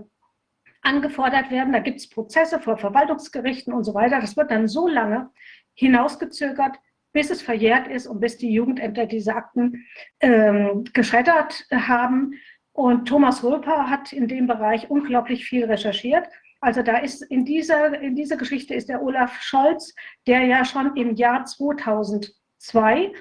angefordert 0.82 1.52
werden, 1.52 1.74
da 1.74 1.80
gibt 1.80 2.00
es 2.00 2.10
Prozesse 2.10 2.60
vor 2.60 2.78
Verwaltungsgerichten 2.78 3.74
und 3.74 3.84
so 3.84 3.94
weiter, 3.94 4.20
das 4.20 4.36
wird 4.36 4.52
dann 4.52 4.68
so 4.68 4.88
lange 4.88 5.30
hinausgezögert, 5.76 6.78
bis 7.14 7.30
es 7.30 7.42
verjährt 7.42 7.88
ist 7.88 8.08
und 8.08 8.20
bis 8.20 8.38
die 8.38 8.54
Jugendämter 8.54 9.06
diese 9.06 9.36
Akten 9.36 9.86
ähm, 10.20 10.86
geschreddert 10.94 11.66
haben. 11.72 12.34
Und 12.74 13.08
Thomas 13.08 13.44
Röper 13.44 13.90
hat 13.90 14.14
in 14.14 14.28
dem 14.28 14.48
Bereich 14.48 14.90
unglaublich 14.90 15.46
viel 15.46 15.66
recherchiert. 15.66 16.28
Also 16.62 16.84
da 16.84 16.98
ist 16.98 17.24
in 17.24 17.44
dieser, 17.44 18.00
in 18.00 18.16
dieser 18.16 18.38
Geschichte 18.38 18.74
ist 18.74 18.88
der 18.88 19.02
Olaf 19.02 19.42
Scholz, 19.42 19.94
der 20.28 20.46
ja 20.46 20.64
schon 20.64 20.96
im 20.96 21.16
Jahr 21.16 21.44
2002 21.46 23.12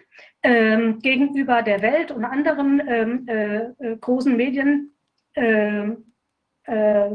ähm, 0.42 0.98
gegenüber 1.00 1.62
der 1.62 1.82
Welt 1.82 2.10
und 2.10 2.24
anderen 2.24 2.82
ähm, 2.86 3.28
äh, 3.28 3.56
äh 3.78 3.96
großen 3.98 4.36
Medien 4.36 4.94
äh, 5.34 5.88
äh, 6.64 7.10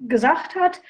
gesagt 0.00 0.56
hat, 0.56 0.80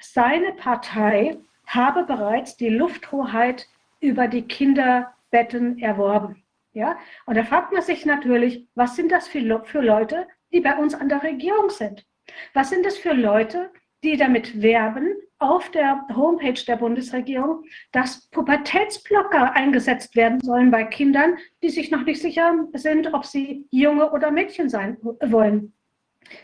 seine 0.00 0.52
Partei 0.52 1.38
habe 1.66 2.04
bereits 2.04 2.56
die 2.56 2.68
Lufthoheit 2.68 3.66
über 4.00 4.28
die 4.28 4.42
Kinderbetten 4.42 5.78
erworben. 5.78 6.44
Ja? 6.72 6.98
Und 7.26 7.36
da 7.36 7.44
fragt 7.44 7.72
man 7.72 7.82
sich 7.82 8.04
natürlich, 8.04 8.68
was 8.74 8.96
sind 8.96 9.10
das 9.10 9.28
für, 9.28 9.64
für 9.64 9.80
Leute, 9.80 10.26
die 10.54 10.60
bei 10.60 10.76
uns 10.76 10.94
an 10.94 11.08
der 11.10 11.22
Regierung 11.22 11.68
sind? 11.68 12.06
Was 12.54 12.70
sind 12.70 12.86
das 12.86 12.96
für 12.96 13.12
Leute, 13.12 13.70
die 14.02 14.16
damit 14.16 14.62
werben, 14.62 15.14
auf 15.38 15.70
der 15.70 16.06
Homepage 16.14 16.62
der 16.66 16.76
Bundesregierung, 16.76 17.64
dass 17.92 18.28
Pubertätsblocker 18.30 19.52
eingesetzt 19.54 20.16
werden 20.16 20.40
sollen 20.40 20.70
bei 20.70 20.84
Kindern, 20.84 21.36
die 21.62 21.70
sich 21.70 21.90
noch 21.90 22.04
nicht 22.04 22.22
sicher 22.22 22.66
sind, 22.74 23.12
ob 23.12 23.26
sie 23.26 23.66
Junge 23.70 24.10
oder 24.10 24.30
Mädchen 24.30 24.70
sein 24.70 24.96
wollen. 25.02 25.74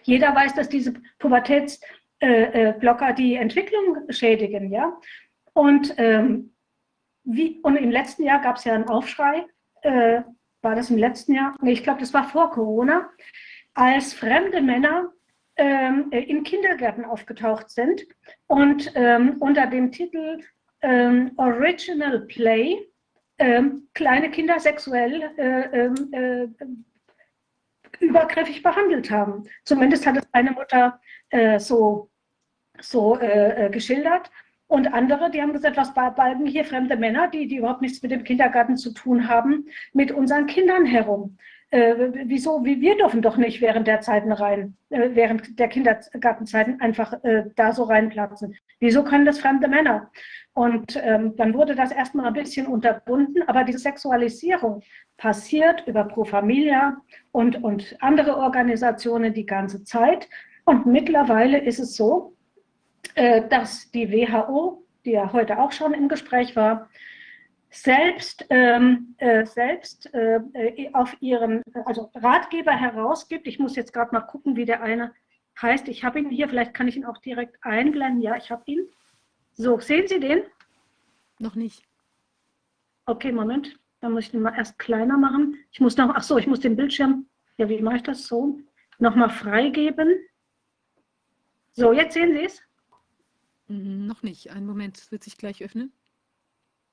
Jeder 0.02 0.34
weiß, 0.34 0.54
dass 0.54 0.68
diese 0.68 0.94
Pubertätsblocker 1.18 3.12
die 3.14 3.36
Entwicklung 3.36 3.98
schädigen, 4.10 4.70
ja. 4.70 4.98
Und 5.54 5.94
ähm, 5.96 6.52
wie, 7.24 7.60
und 7.62 7.76
im 7.76 7.90
letzten 7.90 8.24
Jahr 8.24 8.40
gab 8.40 8.56
es 8.56 8.64
ja 8.64 8.74
einen 8.74 8.88
Aufschrei, 8.88 9.46
äh, 9.82 10.22
war 10.62 10.74
das 10.74 10.90
im 10.90 10.98
letzten 10.98 11.34
Jahr? 11.34 11.54
Ich 11.64 11.82
glaube, 11.82 12.00
das 12.00 12.12
war 12.12 12.28
vor 12.28 12.50
Corona, 12.50 13.08
als 13.74 14.12
fremde 14.12 14.60
Männer 14.60 15.12
ähm, 15.56 16.10
in 16.10 16.42
Kindergärten 16.42 17.04
aufgetaucht 17.04 17.70
sind 17.70 18.02
und 18.46 18.92
ähm, 18.94 19.36
unter 19.40 19.66
dem 19.66 19.92
Titel 19.92 20.40
ähm, 20.82 21.32
Original 21.36 22.20
Play 22.20 22.78
ähm, 23.38 23.88
kleine 23.94 24.30
Kinder 24.30 24.60
sexuell 24.60 25.30
äh, 25.36 25.86
ähm, 25.86 26.12
äh, 26.12 26.46
übergriffig 28.00 28.62
behandelt 28.62 29.10
haben. 29.10 29.44
Zumindest 29.64 30.06
hat 30.06 30.16
es 30.16 30.28
eine 30.32 30.52
Mutter 30.52 31.00
äh, 31.30 31.58
so, 31.58 32.10
so 32.80 33.18
äh, 33.18 33.66
äh, 33.66 33.70
geschildert. 33.70 34.30
Und 34.66 34.92
andere, 34.92 35.30
die 35.30 35.42
haben 35.42 35.52
gesagt, 35.52 35.76
was 35.76 35.94
balgen 35.94 36.46
hier 36.46 36.64
fremde 36.64 36.96
Männer, 36.96 37.28
die, 37.28 37.48
die 37.48 37.56
überhaupt 37.56 37.82
nichts 37.82 38.02
mit 38.02 38.12
dem 38.12 38.22
Kindergarten 38.22 38.76
zu 38.76 38.92
tun 38.92 39.26
haben, 39.26 39.66
mit 39.92 40.12
unseren 40.12 40.46
Kindern 40.46 40.84
herum. 40.84 41.36
Äh, 41.72 41.94
wieso, 42.26 42.64
wie, 42.64 42.80
wir 42.80 42.96
dürfen 42.96 43.22
doch 43.22 43.36
nicht 43.36 43.60
während 43.60 43.86
der 43.86 44.00
Zeiten 44.00 44.32
rein, 44.32 44.76
äh, 44.90 45.10
während 45.12 45.56
der 45.58 45.68
Kindergartenzeiten 45.68 46.80
einfach 46.80 47.22
äh, 47.22 47.44
da 47.54 47.72
so 47.72 47.84
reinplatzen. 47.84 48.56
Wieso 48.80 49.04
können 49.04 49.24
das 49.24 49.38
fremde 49.38 49.68
Männer? 49.68 50.10
Und 50.52 51.00
ähm, 51.00 51.36
dann 51.36 51.54
wurde 51.54 51.76
das 51.76 51.92
erstmal 51.92 52.26
ein 52.26 52.32
bisschen 52.32 52.66
unterbunden, 52.66 53.44
aber 53.46 53.62
diese 53.62 53.78
Sexualisierung 53.78 54.82
passiert 55.16 55.86
über 55.86 56.04
Pro 56.04 56.24
Familia 56.24 56.96
und, 57.30 57.62
und 57.62 57.96
andere 58.00 58.36
Organisationen 58.36 59.32
die 59.32 59.46
ganze 59.46 59.84
Zeit. 59.84 60.28
Und 60.64 60.86
mittlerweile 60.86 61.58
ist 61.58 61.78
es 61.78 61.94
so, 61.94 62.34
äh, 63.14 63.46
dass 63.48 63.92
die 63.92 64.10
WHO, 64.10 64.82
die 65.04 65.12
ja 65.12 65.32
heute 65.32 65.60
auch 65.60 65.70
schon 65.70 65.94
im 65.94 66.08
Gespräch 66.08 66.56
war, 66.56 66.88
selbst, 67.70 68.44
ähm, 68.50 69.14
äh, 69.18 69.46
selbst 69.46 70.12
äh, 70.12 70.40
äh 70.54 70.90
auf 70.92 71.16
ihren 71.20 71.62
also 71.84 72.10
Ratgeber 72.14 72.72
herausgibt. 72.72 73.46
Ich 73.46 73.58
muss 73.58 73.76
jetzt 73.76 73.92
gerade 73.92 74.12
mal 74.12 74.22
gucken, 74.22 74.56
wie 74.56 74.64
der 74.64 74.82
eine 74.82 75.14
heißt. 75.60 75.88
Ich 75.88 76.04
habe 76.04 76.18
ihn 76.18 76.30
hier, 76.30 76.48
vielleicht 76.48 76.74
kann 76.74 76.88
ich 76.88 76.96
ihn 76.96 77.04
auch 77.04 77.18
direkt 77.18 77.56
einblenden. 77.62 78.22
Ja, 78.22 78.36
ich 78.36 78.50
habe 78.50 78.62
ihn. 78.66 78.88
So, 79.52 79.78
sehen 79.78 80.08
Sie 80.08 80.20
den? 80.20 80.42
Noch 81.38 81.54
nicht. 81.54 81.82
Okay, 83.06 83.32
Moment. 83.32 83.78
Dann 84.00 84.12
muss 84.12 84.24
ich 84.24 84.30
den 84.30 84.42
mal 84.42 84.56
erst 84.56 84.78
kleiner 84.78 85.16
machen. 85.16 85.56
Ich 85.70 85.80
muss 85.80 85.96
noch, 85.96 86.10
ach 86.14 86.22
so, 86.22 86.38
ich 86.38 86.46
muss 86.46 86.60
den 86.60 86.76
Bildschirm, 86.76 87.26
ja, 87.58 87.68
wie 87.68 87.82
mache 87.82 87.96
ich 87.96 88.02
das 88.02 88.26
so? 88.26 88.58
Nochmal 88.98 89.30
freigeben. 89.30 90.18
So, 91.72 91.92
jetzt 91.92 92.14
sehen 92.14 92.32
Sie 92.32 92.44
es. 92.44 92.62
Mhm, 93.68 94.06
noch 94.06 94.22
nicht. 94.22 94.50
Einen 94.50 94.66
Moment, 94.66 94.98
es 94.98 95.12
wird 95.12 95.22
sich 95.22 95.36
gleich 95.36 95.62
öffnen. 95.62 95.92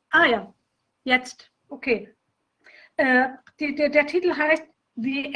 Ah 0.09 0.25
ja, 0.25 0.53
jetzt. 1.07 1.49
Okay. 1.69 2.09
Äh, 2.97 3.29
die, 3.59 3.75
der, 3.75 3.89
der 3.89 4.05
Titel 4.05 4.35
heißt 4.35 4.63
The 4.95 5.33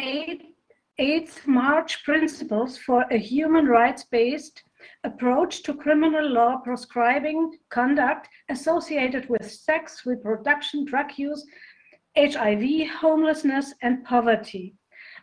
Eighth 0.98 1.48
March 1.48 2.04
Principles 2.04 2.78
for 2.78 3.06
a 3.12 3.18
Human 3.18 3.68
Rights-Based 3.68 4.64
approach 5.04 5.64
to 5.64 5.74
criminal 5.74 6.28
law 6.28 6.58
prescribing 6.64 7.58
conduct 7.70 8.28
associated 8.50 9.30
with 9.30 9.50
sex, 9.50 10.06
reproduction, 10.06 10.86
drug 10.86 11.18
use, 11.18 11.46
HIV, 12.18 12.90
homelessness 13.00 13.74
and 13.82 14.04
poverty. 14.04 14.76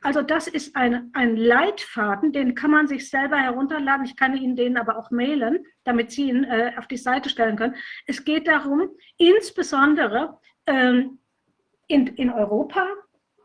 Also 0.02 0.22
das 0.22 0.46
ist 0.46 0.76
ein, 0.76 1.10
ein 1.12 1.36
Leitfaden, 1.36 2.32
den 2.32 2.54
kann 2.54 2.70
man 2.70 2.86
sich 2.86 3.10
selber 3.10 3.36
herunterladen. 3.36 4.04
Ich 4.04 4.16
kann 4.16 4.36
Ihnen 4.36 4.56
den 4.56 4.76
aber 4.76 4.96
auch 4.96 5.10
mailen, 5.10 5.64
damit 5.84 6.10
Sie 6.12 6.28
ihn 6.28 6.44
äh, 6.44 6.72
auf 6.76 6.86
die 6.86 6.96
Seite 6.96 7.28
stellen 7.28 7.56
können. 7.56 7.76
Es 8.06 8.24
geht 8.24 8.46
darum, 8.46 8.90
insbesondere 9.16 10.38
ähm, 10.66 11.18
in, 11.86 12.06
in 12.06 12.30
Europa 12.30 12.86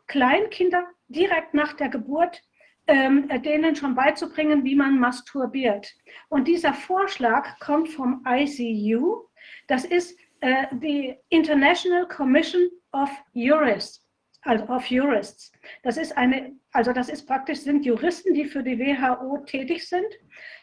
Kleinkinder 0.06 0.86
direkt 1.08 1.54
nach 1.54 1.72
der 1.72 1.88
Geburt 1.88 2.42
ähm, 2.86 3.28
denen 3.42 3.74
schon 3.74 3.94
beizubringen, 3.94 4.64
wie 4.64 4.74
man 4.74 4.98
masturbiert. 4.98 5.92
Und 6.28 6.46
dieser 6.46 6.74
Vorschlag 6.74 7.58
kommt 7.58 7.88
vom 7.88 8.24
ICU. 8.26 9.26
Das 9.68 9.84
ist 9.84 10.18
äh, 10.40 10.66
die 10.72 11.16
International 11.30 12.06
Commission 12.08 12.68
of 12.92 13.10
Jurists 13.32 14.03
also 14.44 14.64
of 14.68 14.86
Jurists. 14.86 15.52
Das 15.82 15.96
ist 15.96 16.16
eine, 16.16 16.52
also 16.72 16.92
das 16.92 17.08
ist 17.08 17.26
praktisch 17.26 17.60
sind 17.60 17.84
Juristen, 17.84 18.34
die 18.34 18.44
für 18.44 18.62
die 18.62 18.78
WHO 18.78 19.38
tätig 19.38 19.88
sind, 19.88 20.06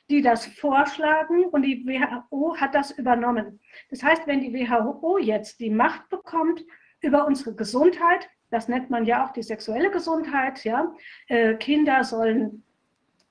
die 0.10 0.22
das 0.22 0.46
vorschlagen 0.46 1.46
und 1.46 1.64
die 1.64 1.86
WHO 1.86 2.56
hat 2.58 2.76
das 2.76 2.92
übernommen. 2.92 3.60
Das 3.90 4.04
heißt, 4.04 4.28
wenn 4.28 4.42
die 4.42 4.54
WHO 4.54 5.18
jetzt 5.18 5.60
die 5.60 5.70
Macht 5.70 6.10
bekommt 6.10 6.64
über 7.02 7.26
unsere 7.26 7.56
Gesundheit, 7.56 8.30
das 8.52 8.68
nennt 8.68 8.90
man 8.90 9.06
ja 9.06 9.26
auch 9.26 9.32
die 9.32 9.44
sexuelle 9.44 9.90
Gesundheit, 9.90 10.64
ja, 10.64 10.94
äh, 11.28 11.56
Kinder 11.56 12.04
sollen, 12.04 12.64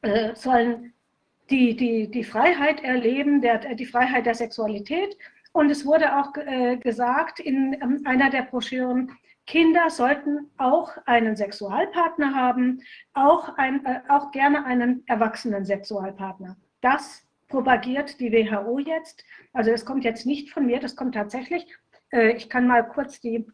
äh, 0.03 0.35
sollen 0.35 0.95
die, 1.51 1.77
die, 1.77 2.11
die 2.11 2.25
Freiheit 2.25 2.83
erleben, 2.83 3.41
der, 3.43 3.75
die 3.75 3.87
Freiheit 3.87 4.27
der 4.27 4.35
Sexualität. 4.35 5.17
Und 5.53 5.69
es 5.69 5.85
wurde 5.85 6.17
auch 6.17 6.35
äh, 6.37 6.77
gesagt 6.77 7.41
in 7.41 7.75
ähm, 7.75 8.03
einer 8.05 8.31
der 8.31 8.43
Broschüren, 8.43 9.11
Kinder 9.51 9.91
sollten 9.91 10.49
auch 10.59 10.97
einen 11.07 11.35
Sexualpartner 11.35 12.37
haben, 12.37 12.85
auch, 13.15 13.57
ein, 13.57 13.85
äh, 13.85 14.01
auch 14.09 14.31
gerne 14.31 14.65
einen 14.65 15.03
erwachsenen 15.09 15.65
Sexualpartner. 15.65 16.57
Das 16.83 17.27
propagiert 17.49 18.21
die 18.21 18.31
WHO 18.31 18.79
jetzt. 18.79 19.25
Also 19.53 19.73
das 19.73 19.85
kommt 19.85 20.05
jetzt 20.05 20.25
nicht 20.25 20.53
von 20.53 20.67
mir, 20.67 20.79
das 20.79 20.95
kommt 20.95 21.17
tatsächlich. 21.17 21.67
Äh, 22.13 22.37
ich 22.37 22.49
kann 22.49 22.69
mal 22.69 22.87
kurz 22.87 23.21
die, 23.21 23.45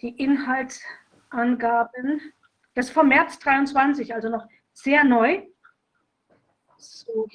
die 0.00 0.16
Inhaltsangaben. 0.16 2.22
Das 2.72 2.86
ist 2.86 2.92
vom 2.92 3.08
März 3.08 3.38
23, 3.40 4.14
also 4.14 4.30
noch 4.30 4.46
sehr 4.72 5.04
neu. 5.04 5.42
So, 6.78 7.28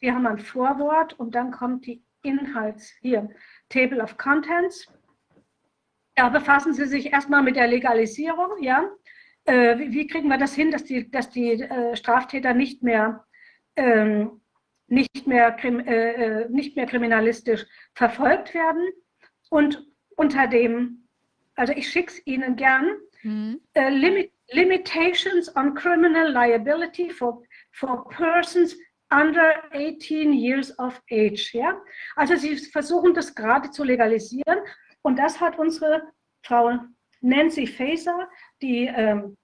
hier 0.00 0.14
haben 0.14 0.22
wir 0.22 0.30
ein 0.30 0.38
Vorwort 0.38 1.12
und 1.20 1.34
dann 1.34 1.50
kommt 1.50 1.84
die 1.84 2.02
Inhalts 2.22 2.94
hier. 3.02 3.28
Table 3.68 4.02
of 4.02 4.16
Contents. 4.16 4.88
Da 6.14 6.28
befassen 6.28 6.72
Sie 6.72 6.86
sich 6.86 7.12
erstmal 7.12 7.42
mit 7.42 7.56
der 7.56 7.66
Legalisierung, 7.66 8.62
ja. 8.62 8.88
Äh, 9.44 9.78
wie, 9.78 9.92
wie, 9.92 10.06
kriegen 10.06 10.28
wir 10.28 10.38
das 10.38 10.54
hin, 10.54 10.70
dass 10.70 10.84
die, 10.84 11.10
dass 11.10 11.28
die 11.28 11.52
äh, 11.52 11.96
Straftäter 11.96 12.54
nicht 12.54 12.82
mehr, 12.82 13.24
ähm, 13.76 14.40
nicht, 14.86 15.26
mehr 15.26 15.56
äh, 15.62 16.44
äh, 16.44 16.48
nicht 16.48 16.76
mehr 16.76 16.86
kriminalistisch 16.86 17.66
verfolgt 17.94 18.54
werden? 18.54 18.88
Und 19.50 19.86
unter 20.16 20.46
dem, 20.46 21.08
also 21.56 21.72
ich 21.72 21.90
schicke 21.90 22.12
es 22.12 22.26
Ihnen 22.26 22.56
gern, 22.56 22.96
mhm. 23.22 23.60
Äh, 23.74 23.90
limit, 23.90 24.32
Limitations 24.50 25.54
on 25.56 25.74
criminal 25.74 26.30
liability 26.30 27.10
for, 27.10 27.42
for 27.72 28.08
persons 28.10 28.76
under 29.10 29.54
18 29.72 30.32
years 30.32 30.76
of 30.78 31.00
age. 31.10 31.54
Ja? 31.54 31.80
Also 32.16 32.36
sie 32.36 32.56
versuchen 32.56 33.14
das 33.14 33.34
gerade 33.34 33.70
zu 33.70 33.84
legalisieren 33.84 34.58
und 35.04 35.18
das 35.18 35.40
hat 35.40 35.58
unsere 35.58 36.02
Frau 36.42 36.78
Nancy 37.20 37.66
Faeser, 37.66 38.28
die 38.62 38.86
ähm, 38.86 39.36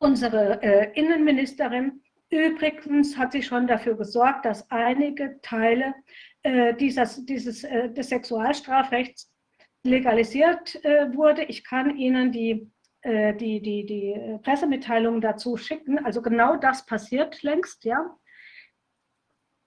unsere 0.00 0.60
äh, 0.62 0.92
Innenministerin, 0.94 2.02
übrigens 2.30 3.16
hat 3.16 3.32
sie 3.32 3.42
schon 3.42 3.66
dafür 3.66 3.96
gesorgt, 3.96 4.44
dass 4.44 4.68
einige 4.70 5.40
Teile 5.40 5.94
äh, 6.42 6.74
dieses, 6.74 7.24
dieses, 7.24 7.64
äh, 7.64 7.90
des 7.90 8.08
Sexualstrafrechts 8.08 9.32
legalisiert 9.84 10.84
äh, 10.84 11.14
wurde. 11.14 11.44
Ich 11.44 11.64
kann 11.64 11.96
Ihnen 11.96 12.32
die, 12.32 12.70
äh, 13.02 13.34
die, 13.34 13.62
die, 13.62 13.86
die 13.86 14.38
Pressemitteilung 14.42 15.20
dazu 15.20 15.56
schicken. 15.56 16.04
Also 16.04 16.22
genau 16.22 16.56
das 16.56 16.84
passiert 16.84 17.42
längst, 17.42 17.84
ja. 17.84 18.16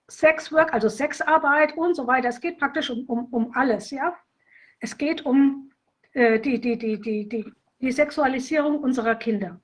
Sexwork, 0.10 0.74
also 0.74 0.90
Sexarbeit 0.90 1.78
und 1.78 1.96
so 1.96 2.06
weiter. 2.06 2.28
Es 2.28 2.42
geht 2.42 2.60
praktisch 2.60 2.90
um, 2.90 3.06
um, 3.06 3.26
um 3.34 3.56
alles, 3.56 3.92
ja. 3.92 4.18
Es 4.82 4.98
geht 4.98 5.26
um 5.26 5.72
äh, 6.14 6.40
die, 6.40 6.60
die, 6.60 6.78
die, 6.78 7.00
die, 7.00 7.30
die, 7.30 7.46
die 7.80 7.92
Sexualisierung 7.92 8.80
unserer 8.80 9.16
Kinder. 9.16 9.62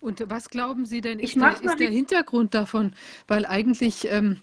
Und 0.00 0.22
was 0.28 0.50
glauben 0.50 0.84
Sie 0.84 1.00
denn, 1.00 1.18
ist, 1.18 1.34
der, 1.34 1.62
ist 1.62 1.80
der 1.80 1.90
Hintergrund 1.90 2.54
davon? 2.54 2.94
Weil 3.26 3.46
eigentlich, 3.46 4.06
ähm, 4.10 4.40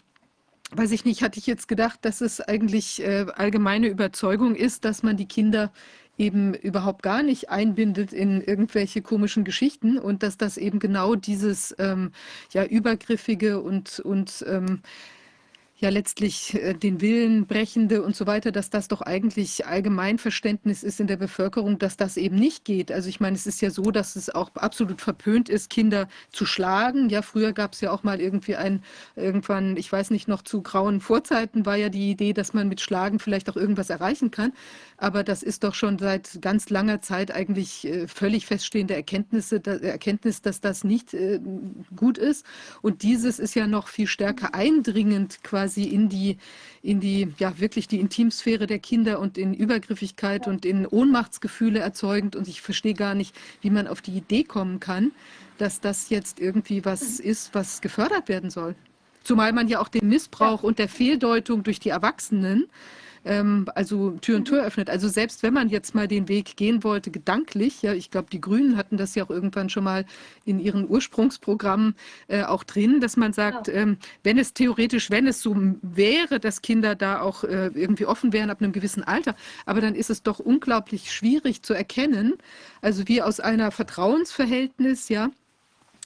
weiß 0.71 0.91
ich 0.91 1.05
nicht, 1.05 1.21
hatte 1.21 1.37
ich 1.37 1.45
jetzt 1.45 1.67
gedacht, 1.67 1.99
dass 2.01 2.21
es 2.21 2.41
eigentlich 2.41 3.01
äh, 3.01 3.27
allgemeine 3.35 3.87
Überzeugung 3.87 4.55
ist, 4.55 4.85
dass 4.85 5.03
man 5.03 5.17
die 5.17 5.27
Kinder 5.27 5.71
eben 6.17 6.55
überhaupt 6.55 7.03
gar 7.03 7.21
nicht 7.21 7.49
einbindet 7.49 8.11
in 8.11 8.41
irgendwelche 8.41 9.01
komischen 9.01 9.43
Geschichten 9.43 9.97
und 9.99 10.23
dass 10.23 10.37
das 10.37 10.57
eben 10.57 10.79
genau 10.79 11.15
dieses 11.15 11.75
ähm, 11.77 12.11
ja 12.51 12.65
übergriffige 12.65 13.61
und, 13.61 13.99
und 13.99 14.43
ähm, 14.47 14.81
ja 15.81 15.89
letztlich 15.89 16.53
äh, 16.53 16.73
den 16.73 17.01
Willen 17.01 17.47
brechende 17.47 18.03
und 18.03 18.15
so 18.15 18.27
weiter, 18.27 18.51
dass 18.51 18.69
das 18.69 18.87
doch 18.87 19.01
eigentlich 19.01 19.65
Allgemeinverständnis 19.65 20.83
ist 20.83 20.99
in 20.99 21.07
der 21.07 21.17
Bevölkerung, 21.17 21.79
dass 21.79 21.97
das 21.97 22.17
eben 22.17 22.35
nicht 22.35 22.65
geht. 22.65 22.91
Also 22.91 23.09
ich 23.09 23.19
meine, 23.19 23.35
es 23.35 23.47
ist 23.47 23.61
ja 23.61 23.71
so, 23.71 23.89
dass 23.89 24.15
es 24.15 24.29
auch 24.29 24.55
absolut 24.55 25.01
verpönt 25.01 25.49
ist, 25.49 25.69
Kinder 25.71 26.07
zu 26.31 26.45
schlagen. 26.45 27.09
Ja, 27.09 27.23
früher 27.23 27.51
gab 27.51 27.73
es 27.73 27.81
ja 27.81 27.91
auch 27.91 28.03
mal 28.03 28.21
irgendwie 28.21 28.55
ein, 28.55 28.83
irgendwann, 29.15 29.75
ich 29.75 29.91
weiß 29.91 30.11
nicht, 30.11 30.27
noch 30.27 30.43
zu 30.43 30.61
grauen 30.61 31.01
Vorzeiten 31.01 31.65
war 31.65 31.75
ja 31.75 31.89
die 31.89 32.11
Idee, 32.11 32.33
dass 32.33 32.53
man 32.53 32.67
mit 32.67 32.79
Schlagen 32.79 33.17
vielleicht 33.17 33.49
auch 33.49 33.57
irgendwas 33.57 33.89
erreichen 33.89 34.29
kann. 34.29 34.53
Aber 34.97 35.23
das 35.23 35.41
ist 35.41 35.63
doch 35.63 35.73
schon 35.73 35.97
seit 35.97 36.41
ganz 36.41 36.69
langer 36.69 37.01
Zeit 37.01 37.33
eigentlich 37.33 37.87
äh, 37.87 38.07
völlig 38.07 38.45
feststehende 38.45 38.93
Erkenntnisse, 38.93 39.61
Erkenntnis, 39.65 40.43
dass 40.43 40.61
das 40.61 40.83
nicht 40.83 41.15
äh, 41.15 41.39
gut 41.95 42.19
ist. 42.19 42.45
Und 42.83 43.01
dieses 43.01 43.39
ist 43.39 43.55
ja 43.55 43.65
noch 43.65 43.87
viel 43.87 44.05
stärker 44.05 44.53
eindringend 44.53 45.43
quasi 45.43 45.70
quasi 45.71 45.83
in 45.83 46.09
die, 46.09 46.37
in 46.81 46.99
die, 46.99 47.29
ja, 47.37 47.59
wirklich 47.59 47.87
die 47.87 47.99
Intimsphäre 47.99 48.67
der 48.67 48.79
Kinder 48.79 49.19
und 49.19 49.37
in 49.37 49.53
Übergriffigkeit 49.53 50.47
und 50.47 50.65
in 50.65 50.85
Ohnmachtsgefühle 50.85 51.79
erzeugend. 51.79 52.35
Und 52.35 52.47
ich 52.47 52.61
verstehe 52.61 52.93
gar 52.93 53.15
nicht, 53.15 53.35
wie 53.61 53.69
man 53.69 53.87
auf 53.87 54.01
die 54.01 54.11
Idee 54.11 54.43
kommen 54.43 54.79
kann, 54.79 55.11
dass 55.57 55.79
das 55.79 56.09
jetzt 56.09 56.39
irgendwie 56.39 56.83
was 56.85 57.19
ist, 57.19 57.53
was 57.53 57.81
gefördert 57.81 58.27
werden 58.27 58.49
soll. 58.49 58.75
Zumal 59.23 59.53
man 59.53 59.67
ja 59.67 59.79
auch 59.79 59.87
den 59.87 60.07
Missbrauch 60.07 60.63
und 60.63 60.79
der 60.79 60.89
Fehldeutung 60.89 61.63
durch 61.63 61.79
die 61.79 61.89
Erwachsenen 61.89 62.67
ähm, 63.25 63.67
also 63.75 64.11
Tür 64.21 64.37
und 64.37 64.45
Tür 64.45 64.63
öffnet. 64.63 64.89
Also 64.89 65.07
selbst 65.07 65.43
wenn 65.43 65.53
man 65.53 65.69
jetzt 65.69 65.95
mal 65.95 66.07
den 66.07 66.27
Weg 66.27 66.57
gehen 66.57 66.83
wollte, 66.83 67.11
gedanklich, 67.11 67.81
ja, 67.81 67.93
ich 67.93 68.11
glaube, 68.11 68.29
die 68.31 68.41
Grünen 68.41 68.77
hatten 68.77 68.97
das 68.97 69.15
ja 69.15 69.23
auch 69.23 69.29
irgendwann 69.29 69.69
schon 69.69 69.83
mal 69.83 70.05
in 70.45 70.59
ihren 70.59 70.89
Ursprungsprogrammen 70.89 71.95
äh, 72.27 72.43
auch 72.43 72.63
drin, 72.63 72.99
dass 72.99 73.17
man 73.17 73.33
sagt, 73.33 73.67
ja. 73.67 73.73
ähm, 73.75 73.97
wenn 74.23 74.37
es 74.37 74.53
theoretisch, 74.53 75.09
wenn 75.11 75.27
es 75.27 75.41
so 75.41 75.55
wäre, 75.81 76.39
dass 76.39 76.61
Kinder 76.61 76.95
da 76.95 77.21
auch 77.21 77.43
äh, 77.43 77.67
irgendwie 77.73 78.05
offen 78.05 78.33
wären 78.33 78.49
ab 78.49 78.61
einem 78.61 78.71
gewissen 78.71 79.03
Alter, 79.03 79.35
aber 79.65 79.81
dann 79.81 79.95
ist 79.95 80.09
es 80.09 80.23
doch 80.23 80.39
unglaublich 80.39 81.11
schwierig 81.11 81.63
zu 81.63 81.73
erkennen, 81.73 82.33
also 82.81 83.07
wie 83.07 83.21
aus 83.21 83.39
einer 83.39 83.71
Vertrauensverhältnis, 83.71 85.09
ja, 85.09 85.29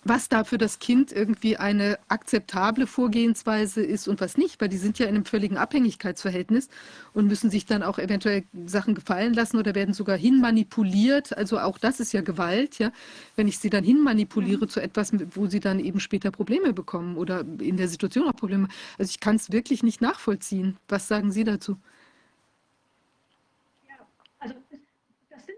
was 0.07 0.29
da 0.29 0.43
für 0.43 0.59
das 0.59 0.77
Kind 0.77 1.11
irgendwie 1.11 1.57
eine 1.57 1.97
akzeptable 2.09 2.85
Vorgehensweise 2.85 3.83
ist 3.83 4.07
und 4.07 4.21
was 4.21 4.37
nicht, 4.37 4.61
weil 4.61 4.69
die 4.69 4.77
sind 4.77 4.99
ja 4.99 5.07
in 5.07 5.15
einem 5.15 5.25
völligen 5.25 5.57
Abhängigkeitsverhältnis 5.57 6.69
und 7.13 7.25
müssen 7.25 7.49
sich 7.49 7.65
dann 7.65 7.81
auch 7.81 7.97
eventuell 7.97 8.43
Sachen 8.67 8.93
gefallen 8.93 9.33
lassen 9.33 9.57
oder 9.57 9.73
werden 9.73 9.95
sogar 9.95 10.15
hinmanipuliert. 10.15 11.35
Also 11.35 11.59
auch 11.59 11.79
das 11.79 11.99
ist 11.99 12.13
ja 12.13 12.21
Gewalt, 12.21 12.77
ja. 12.77 12.91
Wenn 13.35 13.47
ich 13.47 13.57
sie 13.57 13.71
dann 13.71 13.83
hinmanipuliere 13.83 14.65
mhm. 14.65 14.69
zu 14.69 14.79
etwas, 14.79 15.11
wo 15.31 15.47
sie 15.47 15.59
dann 15.59 15.79
eben 15.79 15.99
später 15.99 16.29
Probleme 16.29 16.71
bekommen 16.71 17.17
oder 17.17 17.43
in 17.59 17.75
der 17.75 17.87
Situation 17.87 18.27
auch 18.27 18.35
Probleme. 18.35 18.67
Also 18.99 19.09
ich 19.09 19.19
kann 19.19 19.37
es 19.37 19.51
wirklich 19.51 19.81
nicht 19.81 20.01
nachvollziehen. 20.01 20.77
Was 20.87 21.07
sagen 21.07 21.31
Sie 21.31 21.43
dazu? 21.43 21.77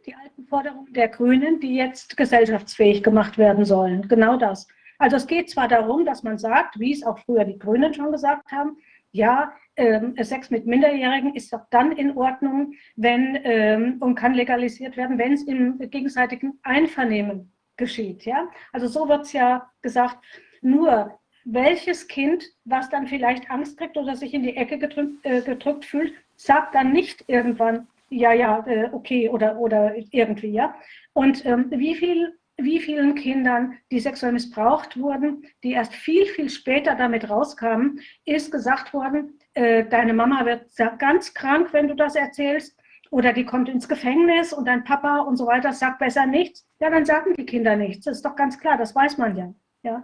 die 0.07 0.15
alten 0.15 0.36
Forderungen 0.49 0.91
der 0.93 1.09
Grünen, 1.09 1.59
die 1.59 1.75
jetzt 1.75 2.17
gesellschaftsfähig 2.17 3.03
gemacht 3.03 3.37
werden 3.37 3.65
sollen. 3.65 4.07
Genau 4.07 4.37
das. 4.37 4.67
Also 4.97 5.17
es 5.17 5.27
geht 5.27 5.49
zwar 5.49 5.67
darum, 5.67 6.05
dass 6.05 6.23
man 6.23 6.37
sagt, 6.37 6.79
wie 6.79 6.93
es 6.93 7.03
auch 7.03 7.19
früher 7.19 7.45
die 7.45 7.59
Grünen 7.59 7.93
schon 7.93 8.11
gesagt 8.11 8.51
haben, 8.51 8.77
ja, 9.11 9.53
ähm, 9.77 10.15
Sex 10.19 10.49
mit 10.49 10.65
Minderjährigen 10.65 11.35
ist 11.35 11.53
doch 11.53 11.61
dann 11.69 11.91
in 11.91 12.17
Ordnung, 12.17 12.73
wenn 12.95 13.39
ähm, 13.43 13.97
und 13.99 14.15
kann 14.15 14.33
legalisiert 14.33 14.97
werden, 14.97 15.17
wenn 15.17 15.33
es 15.33 15.43
im 15.43 15.77
gegenseitigen 15.79 16.59
Einvernehmen 16.63 17.51
geschieht. 17.77 18.25
Ja? 18.25 18.49
Also 18.73 18.87
so 18.87 19.07
wird 19.07 19.25
es 19.25 19.33
ja 19.33 19.69
gesagt. 19.81 20.17
Nur 20.61 21.19
welches 21.45 22.07
Kind, 22.07 22.43
was 22.65 22.89
dann 22.89 23.07
vielleicht 23.07 23.49
Angst 23.49 23.77
kriegt 23.77 23.95
oder 23.97 24.15
sich 24.15 24.33
in 24.33 24.43
die 24.43 24.57
Ecke 24.57 24.77
gedrückt, 24.77 25.23
äh, 25.23 25.41
gedrückt 25.41 25.85
fühlt, 25.85 26.13
sagt 26.35 26.75
dann 26.75 26.91
nicht 26.91 27.23
irgendwann, 27.27 27.87
ja, 28.09 28.33
ja, 28.33 28.65
äh, 28.67 28.89
okay 28.91 29.29
oder, 29.29 29.57
oder 29.57 29.95
irgendwie, 30.11 30.51
ja. 30.51 30.75
Und 31.13 31.45
ähm, 31.45 31.67
wie, 31.71 31.95
viel, 31.95 32.37
wie 32.57 32.79
vielen 32.79 33.15
Kindern, 33.15 33.77
die 33.91 33.99
sexuell 33.99 34.31
missbraucht 34.31 34.99
wurden, 34.99 35.43
die 35.63 35.73
erst 35.73 35.93
viel, 35.93 36.25
viel 36.25 36.49
später 36.49 36.95
damit 36.95 37.29
rauskamen, 37.29 37.99
ist 38.25 38.51
gesagt 38.51 38.93
worden, 38.93 39.39
äh, 39.53 39.85
deine 39.85 40.13
Mama 40.13 40.45
wird 40.45 40.65
ganz 40.99 41.33
krank, 41.33 41.73
wenn 41.73 41.87
du 41.87 41.95
das 41.95 42.15
erzählst, 42.15 42.77
oder 43.09 43.33
die 43.33 43.45
kommt 43.45 43.69
ins 43.69 43.87
Gefängnis 43.87 44.53
und 44.53 44.67
dein 44.67 44.83
Papa 44.83 45.19
und 45.19 45.37
so 45.37 45.47
weiter 45.47 45.71
sagt 45.73 45.99
besser 45.99 46.25
nichts. 46.25 46.67
Ja, 46.79 46.89
dann 46.89 47.05
sagen 47.05 47.33
die 47.35 47.45
Kinder 47.45 47.75
nichts. 47.75 48.05
Das 48.05 48.17
ist 48.17 48.25
doch 48.25 48.35
ganz 48.35 48.59
klar, 48.59 48.77
das 48.77 48.95
weiß 48.95 49.17
man 49.17 49.35
ja. 49.37 49.53
ja. 49.83 50.03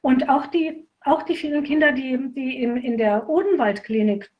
Und 0.00 0.28
auch 0.28 0.46
die, 0.46 0.88
auch 1.02 1.22
die 1.22 1.36
vielen 1.36 1.64
Kinder, 1.64 1.92
die, 1.92 2.18
die 2.32 2.62
in, 2.62 2.76
in 2.76 2.96
der 2.96 3.28
Odenwaldklinik 3.28 4.30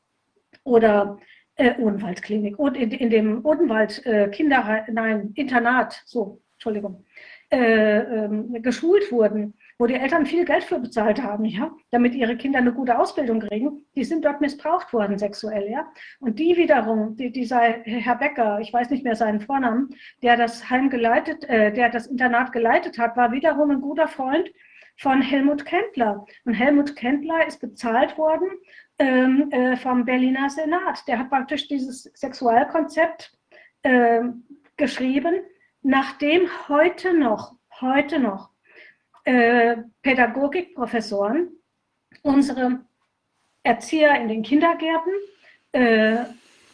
oder 0.64 1.18
äh, 1.58 1.74
Odenwaldklinik 1.78 2.58
und 2.58 2.76
in, 2.76 2.90
in 2.92 3.10
dem 3.10 3.44
Odenwald 3.44 4.04
äh, 4.06 4.28
Kinder, 4.28 4.86
nein, 4.90 5.32
Internat, 5.34 6.02
so, 6.06 6.40
Entschuldigung, 6.54 7.04
äh, 7.50 7.98
ähm, 7.98 8.62
geschult 8.62 9.10
wurden, 9.10 9.54
wo 9.78 9.86
die 9.86 9.94
Eltern 9.94 10.26
viel 10.26 10.44
Geld 10.44 10.64
für 10.64 10.80
bezahlt 10.80 11.22
haben, 11.22 11.44
ja, 11.44 11.70
damit 11.90 12.14
ihre 12.14 12.36
Kinder 12.36 12.58
eine 12.58 12.72
gute 12.72 12.98
Ausbildung 12.98 13.40
kriegen, 13.40 13.86
die 13.94 14.04
sind 14.04 14.24
dort 14.24 14.40
missbraucht 14.40 14.92
worden 14.92 15.18
sexuell, 15.18 15.70
ja. 15.70 15.86
Und 16.20 16.38
die 16.38 16.56
wiederum, 16.56 17.16
die, 17.16 17.30
dieser 17.30 17.60
Herr 17.84 18.16
Becker, 18.16 18.60
ich 18.60 18.72
weiß 18.72 18.90
nicht 18.90 19.04
mehr 19.04 19.16
seinen 19.16 19.40
Vornamen, 19.40 19.94
der 20.22 20.36
das 20.36 20.68
Heim 20.68 20.90
geleitet, 20.90 21.44
äh, 21.44 21.72
der 21.72 21.90
das 21.90 22.06
Internat 22.06 22.52
geleitet 22.52 22.98
hat, 22.98 23.16
war 23.16 23.32
wiederum 23.32 23.70
ein 23.70 23.80
guter 23.80 24.08
Freund 24.08 24.50
von 24.98 25.22
Helmut 25.22 25.64
Kendler. 25.64 26.26
Und 26.44 26.54
Helmut 26.54 26.96
Kendler 26.96 27.46
ist 27.46 27.60
bezahlt 27.60 28.18
worden 28.18 28.48
ähm, 28.98 29.50
äh, 29.50 29.76
vom 29.76 30.04
Berliner 30.04 30.50
Senat. 30.50 31.06
Der 31.06 31.20
hat 31.20 31.30
praktisch 31.30 31.68
dieses 31.68 32.04
Sexualkonzept 32.14 33.32
äh, 33.82 34.20
geschrieben, 34.76 35.36
nachdem 35.82 36.48
heute 36.68 37.14
noch, 37.14 37.54
heute 37.80 38.18
noch 38.18 38.50
äh, 39.24 39.76
Pädagogikprofessoren 40.02 41.52
unsere 42.22 42.80
Erzieher 43.62 44.20
in 44.20 44.28
den 44.28 44.42
Kindergärten, 44.42 45.12
äh, 45.72 46.24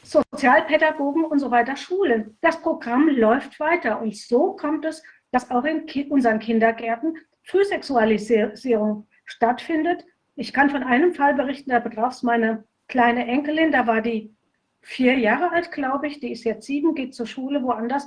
Sozialpädagogen 0.02 1.24
und 1.24 1.38
so 1.38 1.50
weiter 1.50 1.76
schulen. 1.76 2.36
Das 2.40 2.60
Programm 2.60 3.08
läuft 3.08 3.58
weiter 3.58 4.00
und 4.00 4.16
so 4.16 4.52
kommt 4.52 4.84
es, 4.84 5.02
dass 5.32 5.50
auch 5.50 5.64
in 5.64 5.86
ki 5.86 6.06
unseren 6.08 6.38
Kindergärten 6.38 7.18
Frühsexualisierung 7.44 9.06
stattfindet. 9.24 10.04
Ich 10.34 10.52
kann 10.52 10.70
von 10.70 10.82
einem 10.82 11.14
Fall 11.14 11.34
berichten, 11.34 11.70
da 11.70 11.78
betraf 11.78 12.14
es 12.14 12.22
meine 12.22 12.64
kleine 12.88 13.26
Enkelin, 13.26 13.72
da 13.72 13.86
war 13.86 14.00
die 14.00 14.34
vier 14.82 15.18
Jahre 15.18 15.50
alt, 15.52 15.72
glaube 15.72 16.06
ich, 16.06 16.20
die 16.20 16.32
ist 16.32 16.44
jetzt 16.44 16.66
sieben, 16.66 16.94
geht 16.94 17.14
zur 17.14 17.26
Schule 17.26 17.62
woanders. 17.62 18.06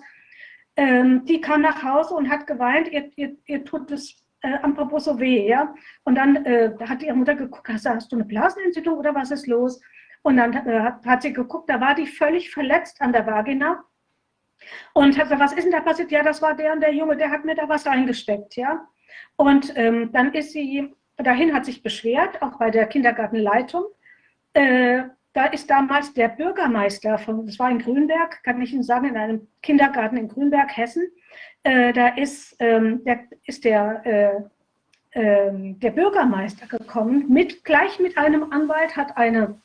Ähm, 0.75 1.25
die 1.25 1.41
kam 1.41 1.61
nach 1.61 1.81
Hause 1.83 2.13
und 2.13 2.29
hat 2.29 2.45
geweint, 2.45 2.91
ihr, 2.91 3.09
ihr, 3.15 3.35
ihr 3.45 3.65
tut 3.65 3.89
es 3.91 4.23
äh, 4.41 4.57
am 4.61 4.75
Popo 4.75 4.99
so 4.99 5.19
weh, 5.19 5.47
ja. 5.47 5.73
Und 6.03 6.15
dann 6.15 6.45
äh, 6.45 6.71
hat 6.87 7.01
ihre 7.01 7.15
Mutter 7.15 7.35
geguckt, 7.35 7.67
hast, 7.69 7.87
hast, 7.87 8.11
du 8.11 8.17
eine 8.17 8.25
Blasenentzündung 8.25 8.97
oder 8.97 9.15
was 9.15 9.31
ist 9.31 9.47
los? 9.47 9.81
Und 10.21 10.37
dann 10.37 10.53
äh, 10.53 10.91
hat 11.05 11.21
sie 11.23 11.33
geguckt, 11.33 11.69
da 11.69 11.81
war 11.81 11.95
die 11.95 12.05
völlig 12.05 12.51
verletzt 12.51 13.01
an 13.01 13.13
der 13.13 13.25
Vagina 13.25 13.83
und 14.93 15.17
hat 15.17 15.25
gesagt, 15.25 15.41
was 15.41 15.53
ist 15.53 15.63
denn 15.63 15.71
da 15.71 15.79
passiert? 15.81 16.11
Ja, 16.11 16.23
das 16.23 16.41
war 16.41 16.55
der 16.55 16.73
und 16.73 16.81
der 16.81 16.93
Junge, 16.93 17.17
der 17.17 17.31
hat 17.31 17.45
mir 17.45 17.55
da 17.55 17.67
was 17.67 17.87
reingesteckt, 17.87 18.55
ja. 18.55 18.87
Und 19.35 19.73
ähm, 19.75 20.11
dann 20.11 20.33
ist 20.33 20.51
sie 20.51 20.93
dahin, 21.17 21.53
hat 21.53 21.65
sich 21.65 21.83
beschwert, 21.83 22.41
auch 22.41 22.57
bei 22.57 22.69
der 22.69 22.87
Kindergartenleitung. 22.87 23.85
Äh, 24.53 25.03
da 25.33 25.45
ist 25.45 25.69
damals 25.69 26.13
der 26.13 26.29
Bürgermeister 26.29 27.17
von, 27.19 27.45
das 27.45 27.59
war 27.59 27.69
in 27.69 27.79
Grünberg, 27.79 28.41
kann 28.43 28.61
ich 28.61 28.73
Ihnen 28.73 28.83
sagen, 28.83 29.09
in 29.09 29.17
einem 29.17 29.47
Kindergarten 29.61 30.17
in 30.17 30.27
Grünberg, 30.27 30.75
Hessen. 30.75 31.11
Äh, 31.63 31.93
da 31.93 32.07
ist, 32.07 32.55
ähm, 32.59 33.03
der, 33.03 33.19
ist 33.45 33.63
der, 33.63 34.05
äh, 34.05 35.19
ähm, 35.19 35.79
der 35.79 35.91
Bürgermeister 35.91 36.65
gekommen, 36.65 37.25
mit, 37.29 37.63
gleich 37.63 37.99
mit 37.99 38.17
einem 38.17 38.51
Anwalt, 38.51 38.95
hat 38.95 39.15
eine 39.17 39.61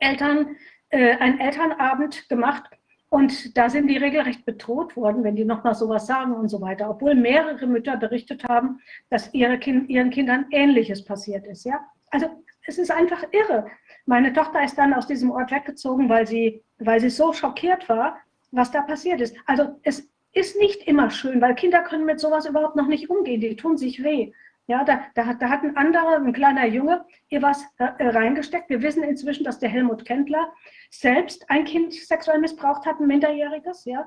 Eltern, 0.00 0.56
äh, 0.90 1.16
einen 1.18 1.38
Elternabend 1.40 2.28
gemacht 2.28 2.64
und 3.08 3.56
da 3.56 3.70
sind 3.70 3.88
die 3.88 3.96
regelrecht 3.96 4.44
bedroht 4.44 4.96
worden, 4.96 5.22
wenn 5.22 5.36
die 5.36 5.44
nochmal 5.44 5.74
sowas 5.74 6.06
sagen 6.06 6.32
und 6.32 6.48
so 6.48 6.60
weiter, 6.60 6.90
obwohl 6.90 7.14
mehrere 7.14 7.66
Mütter 7.66 7.96
berichtet 7.96 8.44
haben, 8.44 8.80
dass 9.10 9.32
ihre 9.32 9.58
kind, 9.58 9.88
ihren 9.88 10.10
Kindern 10.10 10.46
Ähnliches 10.50 11.04
passiert 11.04 11.46
ist. 11.46 11.64
Ja? 11.64 11.80
Also 12.10 12.26
es 12.66 12.78
ist 12.78 12.90
einfach 12.90 13.22
irre. 13.30 13.66
Meine 14.06 14.32
Tochter 14.32 14.64
ist 14.64 14.76
dann 14.76 14.92
aus 14.92 15.06
diesem 15.06 15.30
Ort 15.30 15.52
weggezogen, 15.52 16.08
weil 16.08 16.26
sie, 16.26 16.64
weil 16.78 17.00
sie 17.00 17.10
so 17.10 17.32
schockiert 17.32 17.88
war, 17.88 18.18
was 18.50 18.70
da 18.72 18.82
passiert 18.82 19.20
ist. 19.20 19.36
Also 19.46 19.78
es 19.82 20.08
ist 20.32 20.58
nicht 20.58 20.82
immer 20.86 21.10
schön, 21.10 21.40
weil 21.40 21.54
Kinder 21.54 21.82
können 21.82 22.04
mit 22.04 22.20
sowas 22.20 22.46
überhaupt 22.46 22.76
noch 22.76 22.88
nicht 22.88 23.08
umgehen. 23.08 23.40
Die 23.40 23.56
tun 23.56 23.76
sich 23.76 24.02
weh. 24.02 24.32
Ja, 24.68 24.82
da, 24.82 25.06
da, 25.14 25.34
da 25.34 25.48
hat 25.48 25.62
ein 25.62 25.76
anderer, 25.76 26.16
ein 26.16 26.32
kleiner 26.32 26.66
Junge, 26.66 27.04
ihr 27.28 27.40
was 27.40 27.64
äh, 27.78 27.84
reingesteckt. 28.00 28.68
Wir 28.68 28.82
wissen 28.82 29.04
inzwischen, 29.04 29.44
dass 29.44 29.60
der 29.60 29.68
Helmut 29.68 30.04
Kendler 30.04 30.52
selbst 30.90 31.48
ein 31.48 31.64
Kind 31.64 31.94
sexuell 31.94 32.40
missbraucht 32.40 32.84
hat, 32.84 32.98
ein 32.98 33.06
Minderjähriges. 33.06 33.84
Ja. 33.84 34.06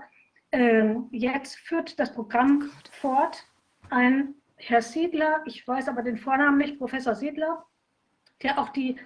Ähm, 0.52 1.08
jetzt 1.12 1.58
führt 1.60 1.98
das 2.00 2.14
Programm 2.14 2.70
fort 2.92 3.46
ein 3.90 4.36
Herr 4.58 4.82
Siedler, 4.82 5.42
ich 5.46 5.66
weiß 5.66 5.88
aber 5.88 6.02
den 6.02 6.18
Vornamen 6.18 6.58
nicht, 6.58 6.78
Professor 6.78 7.16
Siedler, 7.16 7.66
der 8.44 8.60
auch 8.60 8.70
die 8.70 8.98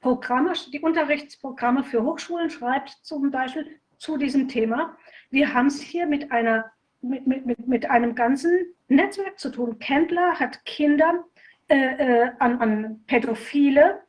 Programme, 0.00 0.54
die 0.72 0.80
Unterrichtsprogramme 0.80 1.84
für 1.84 2.02
Hochschulen 2.02 2.48
schreibt, 2.48 2.90
zum 3.02 3.30
Beispiel 3.30 3.78
zu 3.98 4.16
diesem 4.16 4.48
Thema. 4.48 4.96
Wir 5.30 5.52
haben 5.52 5.66
es 5.66 5.80
hier 5.80 6.06
mit 6.06 6.32
einer 6.32 6.72
mit, 7.02 7.26
mit, 7.26 7.66
mit 7.66 7.90
einem 7.90 8.14
ganzen 8.14 8.66
Netzwerk 8.88 9.38
zu 9.38 9.50
tun. 9.50 9.78
Kendler 9.78 10.38
hat 10.38 10.64
Kinder 10.64 11.24
äh, 11.68 11.76
äh, 11.76 12.30
an, 12.38 12.58
an 12.60 13.04
Pädophile 13.06 14.00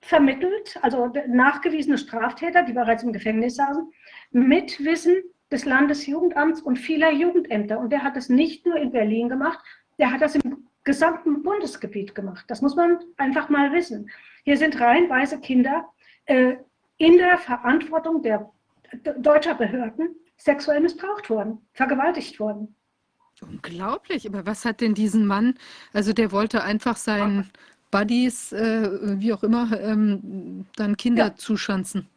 vermittelt, 0.00 0.78
also 0.82 1.10
nachgewiesene 1.26 1.96
Straftäter, 1.96 2.62
die 2.62 2.74
bereits 2.74 3.02
im 3.02 3.12
Gefängnis 3.12 3.56
saßen, 3.56 3.90
mit 4.32 4.84
Wissen 4.84 5.16
des 5.50 5.64
Landesjugendamts 5.64 6.60
und 6.60 6.76
vieler 6.76 7.10
Jugendämter. 7.10 7.78
Und 7.78 7.90
der 7.90 8.02
hat 8.02 8.16
das 8.16 8.28
nicht 8.28 8.66
nur 8.66 8.76
in 8.76 8.92
Berlin 8.92 9.28
gemacht, 9.28 9.58
der 9.98 10.10
hat 10.10 10.20
das 10.20 10.34
im 10.34 10.68
gesamten 10.84 11.42
Bundesgebiet 11.42 12.14
gemacht. 12.14 12.44
Das 12.48 12.60
muss 12.60 12.76
man 12.76 12.98
einfach 13.16 13.48
mal 13.48 13.72
wissen. 13.72 14.10
Hier 14.44 14.58
sind 14.58 14.78
reihenweise 14.78 15.40
Kinder 15.40 15.88
äh, 16.26 16.56
in 16.98 17.16
der 17.16 17.38
Verantwortung 17.38 18.22
der 18.22 18.50
deutscher 19.18 19.54
Behörden 19.54 20.14
sexuell 20.36 20.80
missbraucht 20.80 21.30
worden, 21.30 21.58
vergewaltigt 21.72 22.38
worden. 22.40 22.74
Unglaublich, 23.42 24.26
aber 24.26 24.46
was 24.46 24.64
hat 24.64 24.80
denn 24.80 24.94
diesen 24.94 25.26
Mann, 25.26 25.54
also 25.92 26.12
der 26.12 26.32
wollte 26.32 26.62
einfach 26.62 26.96
seinen 26.96 27.50
Buddies, 27.90 28.52
äh, 28.52 29.20
wie 29.20 29.32
auch 29.32 29.42
immer, 29.42 29.68
ähm, 29.80 30.66
dann 30.76 30.96
Kinder 30.96 31.26
ja. 31.26 31.34
zuschanzen. 31.34 32.08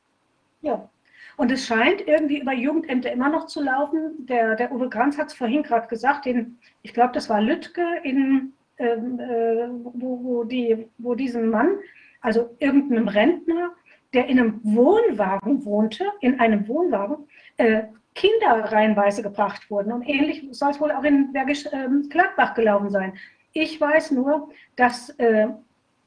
Ja, 0.62 0.90
und 1.38 1.52
es 1.52 1.68
scheint 1.68 2.08
irgendwie 2.08 2.40
über 2.40 2.54
Jugendämter 2.54 3.12
immer 3.12 3.30
noch 3.30 3.46
zu 3.46 3.62
laufen. 3.62 4.26
Der, 4.26 4.56
der 4.56 4.72
Uwe 4.72 4.90
Kranz 4.90 5.18
hat 5.18 5.28
es 5.28 5.34
vorhin 5.36 5.62
gerade 5.62 5.88
gesagt, 5.88 6.26
in, 6.26 6.58
ich 6.82 6.94
glaube, 6.94 7.14
das 7.14 7.30
war 7.30 7.42
Lüttke, 7.42 7.86
in, 8.04 8.54
ähm, 8.80 9.20
äh, 9.20 9.68
wo, 9.94 10.24
wo, 10.24 10.44
die, 10.44 10.88
wo 10.98 11.14
diesen 11.14 11.50
Mann, 11.50 11.78
also 12.22 12.56
irgendeinem 12.58 13.08
Rentner, 13.08 13.72
der 14.14 14.26
in 14.28 14.40
einem 14.40 14.60
Wohnwagen 14.64 15.64
wohnte, 15.64 16.06
in 16.22 16.40
einem 16.40 16.68
Wohnwagen, 16.68 17.28
äh, 17.58 17.84
Kinder 18.18 18.72
reihenweise 18.72 19.22
gebracht 19.22 19.70
wurden. 19.70 19.92
Und 19.92 20.02
ähnlich 20.02 20.44
soll 20.52 20.72
es 20.72 20.80
wohl 20.82 20.92
auch 20.92 21.04
in 21.04 21.32
Bergisch 21.32 21.68
äh, 21.68 21.88
Gladbach 22.10 22.56
gelaufen 22.56 22.90
sein. 22.90 23.14
Ich 23.54 23.80
weiß 23.80 24.12
nur, 24.12 24.50
dass 24.76 25.10
äh, 25.20 25.48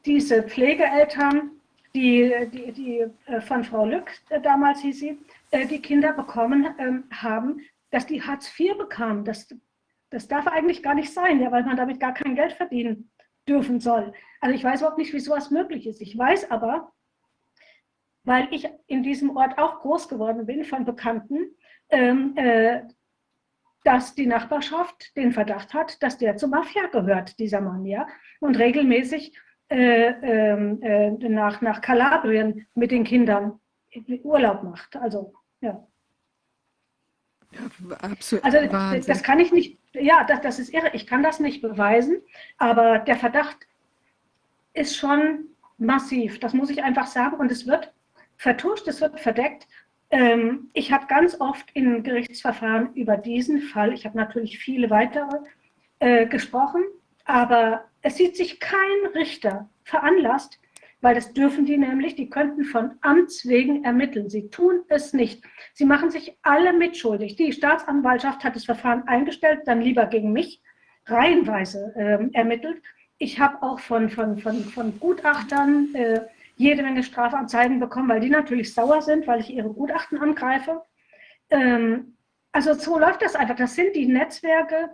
diese 0.05 0.42
Pflegeeltern, 0.42 1.52
die, 1.94 2.34
die, 2.52 2.72
die 2.72 3.06
äh, 3.26 3.40
von 3.40 3.62
Frau 3.62 3.86
Lück, 3.86 4.10
äh, 4.28 4.40
damals 4.40 4.80
hieß 4.80 4.98
sie, 4.98 5.18
äh, 5.52 5.66
die 5.66 5.80
Kinder 5.80 6.12
bekommen 6.12 6.66
ähm, 6.78 7.05
haben, 7.12 7.60
dass 7.92 8.06
die 8.06 8.20
Hartz 8.20 8.52
IV 8.58 8.76
bekamen. 8.76 9.24
Das, 9.24 9.48
das 10.10 10.26
darf 10.26 10.48
eigentlich 10.48 10.82
gar 10.82 10.94
nicht 10.94 11.12
sein, 11.12 11.40
ja, 11.40 11.52
weil 11.52 11.64
man 11.64 11.76
damit 11.76 12.00
gar 12.00 12.12
kein 12.12 12.34
Geld 12.34 12.55
verdienen 12.55 13.10
dürfen 13.48 13.78
soll. 13.78 14.12
Also 14.40 14.55
ich 14.55 14.64
weiß 14.64 14.80
überhaupt 14.80 14.98
nicht, 14.98 15.12
wie 15.12 15.20
sowas 15.20 15.52
möglich 15.52 15.86
ist. 15.86 16.00
Ich 16.00 16.18
weiß 16.18 16.50
aber, 16.50 16.92
weil 18.24 18.48
ich 18.50 18.68
in 18.89 19.05
diesem 19.05 19.36
Ort 19.36 19.58
auch 19.58 19.80
groß 19.80 20.08
geworden 20.08 20.47
bin 20.47 20.64
von 20.64 20.84
Bekannten, 20.84 21.55
ähm, 21.91 22.36
äh, 22.36 22.83
dass 23.85 24.15
die 24.15 24.27
Nachbarschaft 24.27 25.17
den 25.17 25.33
Verdacht 25.33 25.73
hat, 25.73 26.02
dass 26.02 26.19
der 26.19 26.36
zur 26.36 26.51
Mafia 26.51 26.86
gehört, 26.86 27.39
dieser 27.39 27.60
Mann, 27.60 27.85
ja, 27.86 28.07
und 28.41 28.59
regelmäßig 28.59 29.39
äh, 29.69 30.09
ähm, 30.23 30.83
äh, 30.83 31.10
nach, 31.28 31.60
nach 31.60 31.81
Kalabrien 31.81 32.67
mit 32.75 32.91
den 32.91 33.05
Kindern 33.05 33.60
Urlaub 34.23 34.62
macht. 34.62 34.97
Also, 34.97 35.33
ja. 35.60 35.86
ja 37.52 37.60
absolut. 38.02 38.44
Also, 38.44 38.73
Wahnsinn. 38.73 39.05
das 39.07 39.23
kann 39.23 39.39
ich 39.41 39.52
nicht, 39.52 39.78
ja, 39.93 40.25
das, 40.25 40.41
das 40.41 40.59
ist 40.59 40.75
irre. 40.75 40.91
Ich 40.93 41.07
kann 41.07 41.23
das 41.23 41.41
nicht 41.41 41.62
beweisen, 41.62 42.20
aber 42.59 42.99
der 42.99 43.17
Verdacht 43.17 43.59
ist 44.75 44.97
schon 44.97 45.47
massiv. 45.78 46.39
Das 46.41 46.52
muss 46.52 46.70
ich 46.70 46.83
einfach 46.83 47.07
sagen. 47.07 47.36
Und 47.36 47.51
es 47.51 47.67
wird 47.67 47.93
vertuscht, 48.36 48.86
es 48.89 49.01
wird 49.01 49.19
verdeckt. 49.20 49.67
Ähm, 50.10 50.70
ich 50.72 50.92
habe 50.92 51.06
ganz 51.06 51.40
oft 51.40 51.70
in 51.74 52.02
Gerichtsverfahren 52.02 52.94
über 52.94 53.16
diesen 53.16 53.60
Fall, 53.62 53.92
ich 53.92 54.05
habe 54.05 54.16
natürlich 54.16 54.58
viele 54.58 54.90
weitere 54.90 55.39
äh, 56.00 56.26
gesprochen, 56.26 56.82
aber 57.24 57.84
es 58.02 58.16
sieht 58.16 58.36
sich 58.36 58.58
kein 58.58 59.06
Richter 59.14 59.68
veranlasst, 59.84 60.58
weil 61.00 61.14
das 61.14 61.32
dürfen 61.32 61.64
die 61.64 61.78
nämlich, 61.78 62.14
die 62.14 62.28
könnten 62.28 62.64
von 62.64 62.92
Amts 63.00 63.47
wegen 63.47 63.84
ermitteln. 63.84 64.28
Sie 64.28 64.50
tun 64.50 64.82
es 64.89 65.12
nicht. 65.12 65.42
Sie 65.72 65.86
machen 65.86 66.10
sich 66.10 66.36
alle 66.42 66.72
mitschuldig. 66.72 67.36
Die 67.36 67.52
Staatsanwaltschaft 67.52 68.44
hat 68.44 68.56
das 68.56 68.64
Verfahren 68.64 69.06
eingestellt, 69.08 69.60
dann 69.64 69.80
lieber 69.80 70.06
gegen 70.06 70.32
mich 70.32 70.60
reihenweise 71.06 71.92
äh, 71.97 72.36
ermittelt. 72.36 72.82
Ich 73.18 73.39
habe 73.39 73.62
auch 73.62 73.80
von, 73.80 74.10
von, 74.10 74.39
von, 74.39 74.64
von 74.64 74.98
Gutachtern 74.98 75.94
äh, 75.94 76.20
jede 76.60 76.82
Menge 76.82 77.02
Strafanzeigen 77.02 77.80
bekommen, 77.80 78.08
weil 78.08 78.20
die 78.20 78.28
natürlich 78.28 78.74
sauer 78.74 79.00
sind, 79.00 79.26
weil 79.26 79.40
ich 79.40 79.50
ihre 79.50 79.70
Gutachten 79.70 80.18
angreife. 80.18 80.82
Ähm, 81.48 82.18
also 82.52 82.74
so 82.74 82.98
läuft 82.98 83.22
das 83.22 83.34
einfach. 83.34 83.56
Das 83.56 83.74
sind 83.74 83.97
die 83.97 84.06
Netzwerke, 84.06 84.90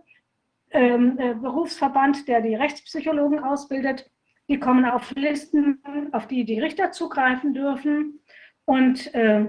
ähm, 0.71 1.19
äh, 1.19 1.35
Berufsverband, 1.35 2.29
der 2.29 2.41
die 2.41 2.55
Rechtspsychologen 2.55 3.41
ausbildet, 3.41 4.09
die 4.49 4.61
kommen 4.61 4.85
auf 4.85 5.13
Listen, 5.17 5.83
auf 6.13 6.29
die 6.29 6.45
die 6.45 6.61
Richter 6.61 6.93
zugreifen 6.93 7.53
dürfen. 7.53 8.21
Und 8.65 9.13
äh, 9.15 9.47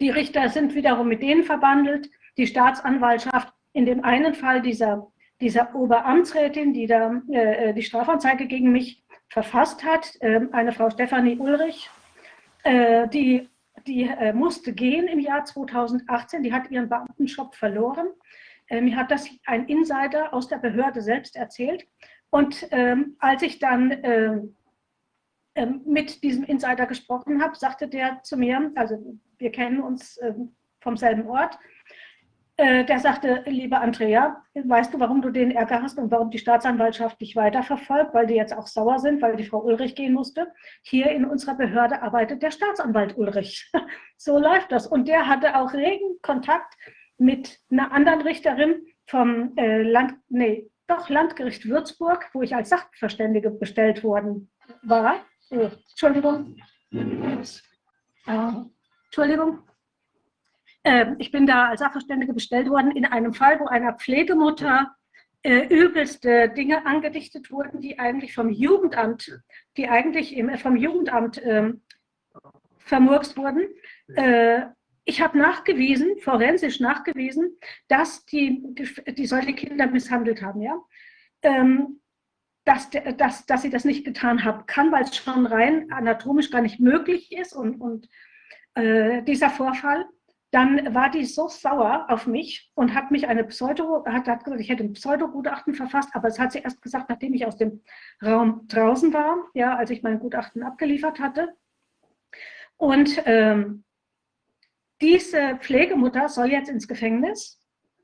die 0.00 0.10
Richter 0.10 0.48
sind 0.50 0.74
wiederum 0.76 1.08
mit 1.08 1.20
denen 1.20 1.42
verbandelt. 1.42 2.10
Die 2.36 2.46
Staatsanwaltschaft, 2.46 3.52
in 3.72 3.86
dem 3.86 4.04
einen 4.04 4.34
Fall 4.34 4.62
dieser, 4.62 5.10
dieser 5.40 5.74
Oberamtsrätin, 5.74 6.72
die 6.72 6.86
da 6.86 7.20
äh, 7.28 7.74
die 7.74 7.82
Strafanzeige 7.82 8.46
gegen 8.46 8.70
mich 8.70 9.03
verfasst 9.34 9.82
hat, 9.84 10.16
äh, 10.20 10.40
eine 10.52 10.70
Frau 10.70 10.88
Stefanie 10.90 11.36
Ulrich, 11.36 11.90
äh, 12.62 13.08
die, 13.08 13.48
die 13.84 14.04
äh, 14.04 14.32
musste 14.32 14.72
gehen 14.72 15.08
im 15.08 15.18
Jahr 15.18 15.44
2018. 15.44 16.44
Die 16.44 16.52
hat 16.52 16.70
ihren 16.70 16.88
Beamtenjob 16.88 17.56
verloren. 17.56 18.06
Äh, 18.68 18.80
mir 18.80 18.96
hat 18.96 19.10
das 19.10 19.28
ein 19.44 19.66
Insider 19.66 20.32
aus 20.32 20.46
der 20.46 20.58
Behörde 20.58 21.02
selbst 21.02 21.34
erzählt. 21.34 21.84
Und 22.30 22.68
ähm, 22.70 23.16
als 23.18 23.42
ich 23.42 23.60
dann 23.60 24.52
mit 25.84 26.24
diesem 26.24 26.42
Insider 26.42 26.86
gesprochen 26.86 27.40
habe, 27.40 27.54
sagte 27.54 27.86
der 27.86 28.20
zu 28.24 28.36
mir, 28.36 28.72
also 28.74 29.20
wir 29.38 29.52
kennen 29.52 29.80
uns 29.80 30.18
vom 30.80 30.96
selben 30.96 31.28
Ort, 31.28 31.56
äh, 32.56 32.84
der 32.84 33.00
sagte, 33.00 33.42
liebe 33.46 33.78
Andrea, 33.80 34.42
weißt 34.54 34.94
du, 34.94 35.00
warum 35.00 35.22
du 35.22 35.30
den 35.30 35.50
Ärger 35.50 35.82
hast 35.82 35.98
und 35.98 36.10
warum 36.10 36.30
die 36.30 36.38
Staatsanwaltschaft 36.38 37.20
dich 37.20 37.34
weiterverfolgt, 37.34 38.14
weil 38.14 38.26
die 38.26 38.34
jetzt 38.34 38.56
auch 38.56 38.68
sauer 38.68 39.00
sind, 39.00 39.20
weil 39.22 39.34
die 39.36 39.44
Frau 39.44 39.60
Ulrich 39.60 39.96
gehen 39.96 40.12
musste. 40.12 40.52
Hier 40.82 41.10
in 41.10 41.24
unserer 41.24 41.54
Behörde 41.54 42.02
arbeitet 42.02 42.42
der 42.42 42.52
Staatsanwalt 42.52 43.16
Ulrich. 43.16 43.72
so 44.16 44.38
läuft 44.38 44.70
das. 44.70 44.86
Und 44.86 45.08
der 45.08 45.26
hatte 45.26 45.56
auch 45.56 45.72
regen 45.72 46.18
Kontakt 46.22 46.74
mit 47.18 47.58
einer 47.70 47.90
anderen 47.92 48.22
Richterin 48.22 48.86
vom 49.06 49.56
äh, 49.56 49.82
Land, 49.82 50.14
nee, 50.28 50.70
doch 50.86 51.08
Landgericht 51.08 51.68
Würzburg, 51.68 52.30
wo 52.34 52.42
ich 52.42 52.54
als 52.54 52.68
Sachverständige 52.68 53.50
bestellt 53.50 54.04
worden 54.04 54.50
war. 54.82 55.16
Oh, 55.50 55.70
Entschuldigung. 55.90 56.56
Äh, 58.26 58.50
Entschuldigung. 59.06 59.58
Äh, 60.84 61.06
ich 61.18 61.30
bin 61.30 61.46
da 61.46 61.70
als 61.70 61.80
Sachverständige 61.80 62.32
bestellt 62.32 62.68
worden 62.68 62.92
in 62.92 63.04
einem 63.04 63.34
Fall, 63.34 63.58
wo 63.58 63.66
einer 63.66 63.94
Pflegemutter 63.94 64.94
äh, 65.42 65.66
übelste 65.66 66.48
Dinge 66.50 66.86
angedichtet 66.86 67.50
wurden, 67.50 67.80
die 67.80 67.98
eigentlich 67.98 68.34
vom 68.34 68.48
Jugendamt, 68.50 69.40
die 69.76 69.88
eigentlich 69.88 70.36
im, 70.36 70.56
vom 70.58 70.76
Jugendamt 70.76 71.40
ähm, 71.44 71.82
vermurkst 72.78 73.36
wurden. 73.36 73.66
Äh, 74.14 74.66
ich 75.04 75.20
habe 75.20 75.36
nachgewiesen, 75.36 76.18
forensisch 76.20 76.80
nachgewiesen, 76.80 77.58
dass 77.88 78.24
die, 78.24 78.62
die, 78.74 79.14
die 79.14 79.26
solche 79.26 79.52
Kinder 79.52 79.86
misshandelt 79.86 80.40
haben. 80.40 80.62
Ja? 80.62 80.78
Ähm, 81.42 82.00
dass, 82.64 82.88
dass, 82.90 83.44
dass 83.44 83.62
sie 83.62 83.70
das 83.70 83.84
nicht 83.84 84.06
getan 84.06 84.44
haben 84.44 84.64
kann, 84.66 84.90
weil 84.90 85.02
es 85.02 85.14
schon 85.14 85.46
rein 85.46 85.92
anatomisch 85.92 86.50
gar 86.50 86.62
nicht 86.62 86.80
möglich 86.80 87.30
ist 87.32 87.52
und, 87.52 87.78
und 87.80 88.08
äh, 88.74 89.22
dieser 89.22 89.50
Vorfall. 89.50 90.06
Dann 90.54 90.94
war 90.94 91.10
die 91.10 91.24
so 91.24 91.48
sauer 91.48 92.06
auf 92.08 92.28
mich 92.28 92.70
und 92.76 92.94
hat 92.94 93.10
mich 93.10 93.26
eine 93.26 93.42
Pseudo, 93.42 94.04
hat, 94.06 94.28
hat 94.28 94.44
gesagt, 94.44 94.60
ich 94.60 94.68
hätte 94.68 94.84
ein 94.84 94.92
Pseudogutachten 94.92 95.74
verfasst, 95.74 96.10
aber 96.12 96.28
es 96.28 96.38
hat 96.38 96.52
sie 96.52 96.60
erst 96.60 96.80
gesagt, 96.80 97.08
nachdem 97.08 97.34
ich 97.34 97.44
aus 97.44 97.56
dem 97.56 97.82
Raum 98.24 98.64
draußen 98.68 99.12
war, 99.12 99.36
ja, 99.54 99.74
als 99.74 99.90
ich 99.90 100.04
mein 100.04 100.20
Gutachten 100.20 100.62
abgeliefert 100.62 101.18
hatte. 101.18 101.56
Und 102.76 103.20
ähm, 103.24 103.82
diese 105.00 105.56
Pflegemutter 105.56 106.28
soll 106.28 106.52
jetzt 106.52 106.68
ins 106.68 106.86
Gefängnis, 106.86 107.60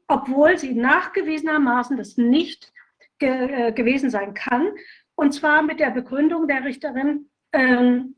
obwohl 0.09 0.59
sie 0.59 0.75
nachgewiesenermaßen 0.75 1.97
das 1.97 2.17
nicht 2.17 2.73
ge 3.21 3.69
äh, 3.69 3.73
gewesen 3.73 4.11
sein 4.11 4.35
kann. 4.35 4.73
Und 5.15 5.35
zwar 5.35 5.63
mit 5.63 5.79
der 5.79 5.93
Begründung 5.93 6.49
der 6.49 6.65
Richterin, 6.65 7.31
ähm, 7.53 8.17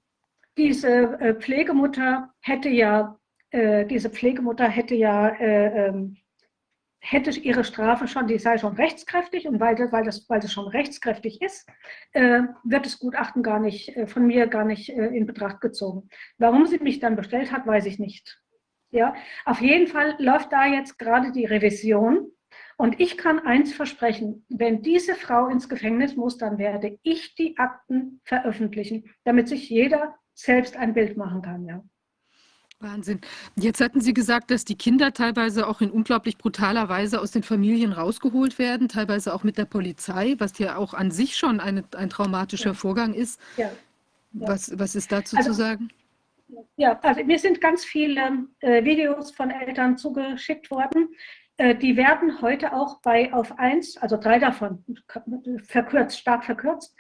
diese 0.57 1.21
äh, 1.21 1.35
Pflegemutter 1.35 2.33
hätte 2.41 2.71
ja, 2.71 3.19
äh, 3.53 3.87
diese 3.87 4.11
Pflegemutter 4.11 4.67
hätte 4.67 4.95
ja, 4.95 5.29
äh, 5.29 5.89
ähm, 5.89 6.17
hätte 7.01 7.31
ihre 7.31 7.65
Strafe 7.65 8.09
schon, 8.09 8.27
die 8.27 8.39
sei 8.39 8.59
schon 8.59 8.75
rechtskräftig 8.75 9.47
und 9.47 9.61
weil, 9.61 9.77
weil, 9.93 10.05
das, 10.05 10.29
weil 10.29 10.41
das 10.41 10.53
schon 10.53 10.69
rechtskräftig 10.69 11.43
ist, 11.43 11.69
äh, 12.13 12.43
wird 12.65 12.87
das 12.87 12.99
Gutachten 12.99 13.43
gar 13.43 13.61
nicht, 13.61 13.97
äh, 13.97 14.07
von 14.07 14.27
mir 14.27 14.47
gar 14.47 14.65
nicht 14.65 14.89
in 14.89 15.27
Betracht 15.27 15.61
gezogen. 15.61 16.09
Warum 16.39 16.67
sie 16.67 16.79
mich 16.79 17.01
dann 17.01 17.17
bestellt 17.17 17.53
hat, 17.53 17.67
weiß 17.67 17.87
ich 17.87 17.99
nicht. 17.99 18.41
Ja, 18.91 19.15
auf 19.45 19.61
jeden 19.61 19.87
Fall 19.87 20.15
läuft 20.19 20.53
da 20.53 20.67
jetzt 20.67 20.99
gerade 20.99 21.33
die 21.33 21.47
Revision. 21.47 22.31
Und 22.77 23.01
ich 23.01 23.17
kann 23.17 23.39
eins 23.39 23.73
versprechen, 23.73 24.47
wenn 24.49 24.83
diese 24.83 25.15
Frau 25.15 25.49
ins 25.49 25.69
Gefängnis 25.69 26.17
muss, 26.17 26.37
dann 26.39 26.59
werde 26.59 26.99
ich 27.03 27.35
die 27.35 27.57
Akten 27.59 28.21
veröffentlichen, 28.25 29.11
damit 29.25 29.49
sich 29.49 29.69
jeder 29.69 30.15
selbst 30.35 30.77
ein 30.77 30.95
Bild 30.95 31.17
machen 31.17 31.43
kann. 31.43 31.67
Ja. 31.67 31.83
Wahnsinn. 32.83 33.21
Jetzt 33.57 33.81
hatten 33.81 34.01
Sie 34.01 34.15
gesagt, 34.15 34.51
dass 34.51 34.65
die 34.65 34.77
Kinder 34.77 35.13
teilweise 35.13 35.67
auch 35.67 35.81
in 35.81 35.91
unglaublich 35.91 36.39
brutaler 36.39 36.89
Weise 36.89 37.21
aus 37.21 37.31
den 37.31 37.43
Familien 37.43 37.93
rausgeholt 37.93 38.59
werden, 38.59 38.89
teilweise 38.89 39.35
auch 39.35 39.45
mit 39.45 39.59
der 39.59 39.65
Polizei, 39.65 40.35
was 40.39 40.59
ja 40.59 40.77
auch 40.77 40.95
an 40.95 41.11
sich 41.11 41.37
schon 41.37 41.61
eine, 41.61 41.85
ein 41.97 42.11
traumatischer 42.11 42.71
ja. 42.71 42.75
Vorgang 42.75 43.15
ist. 43.15 43.41
Ja. 43.57 43.71
Ja. 44.35 44.49
Was, 44.49 44.79
was 44.79 44.95
ist 44.95 45.13
dazu 45.13 45.37
also, 45.37 45.51
zu 45.51 45.55
sagen? 45.55 45.91
Ja, 46.77 46.99
also 47.01 47.25
mir 47.25 47.39
sind 47.39 47.61
ganz 47.61 47.85
viele 47.85 48.47
äh, 48.61 48.85
Videos 48.85 49.31
von 49.31 49.51
Eltern 49.51 49.97
zugeschickt 49.99 50.71
worden. 50.71 51.09
Äh, 51.57 51.75
die 51.77 51.97
werden 51.97 52.41
heute 52.41 52.73
auch 52.73 53.01
bei 53.03 53.33
auf 53.33 53.59
1, 53.59 53.99
also 53.99 54.17
drei 54.17 54.39
davon, 54.39 54.85
verkürzt, 55.67 56.19
stark 56.19 56.45
verkürzt, 56.45 56.95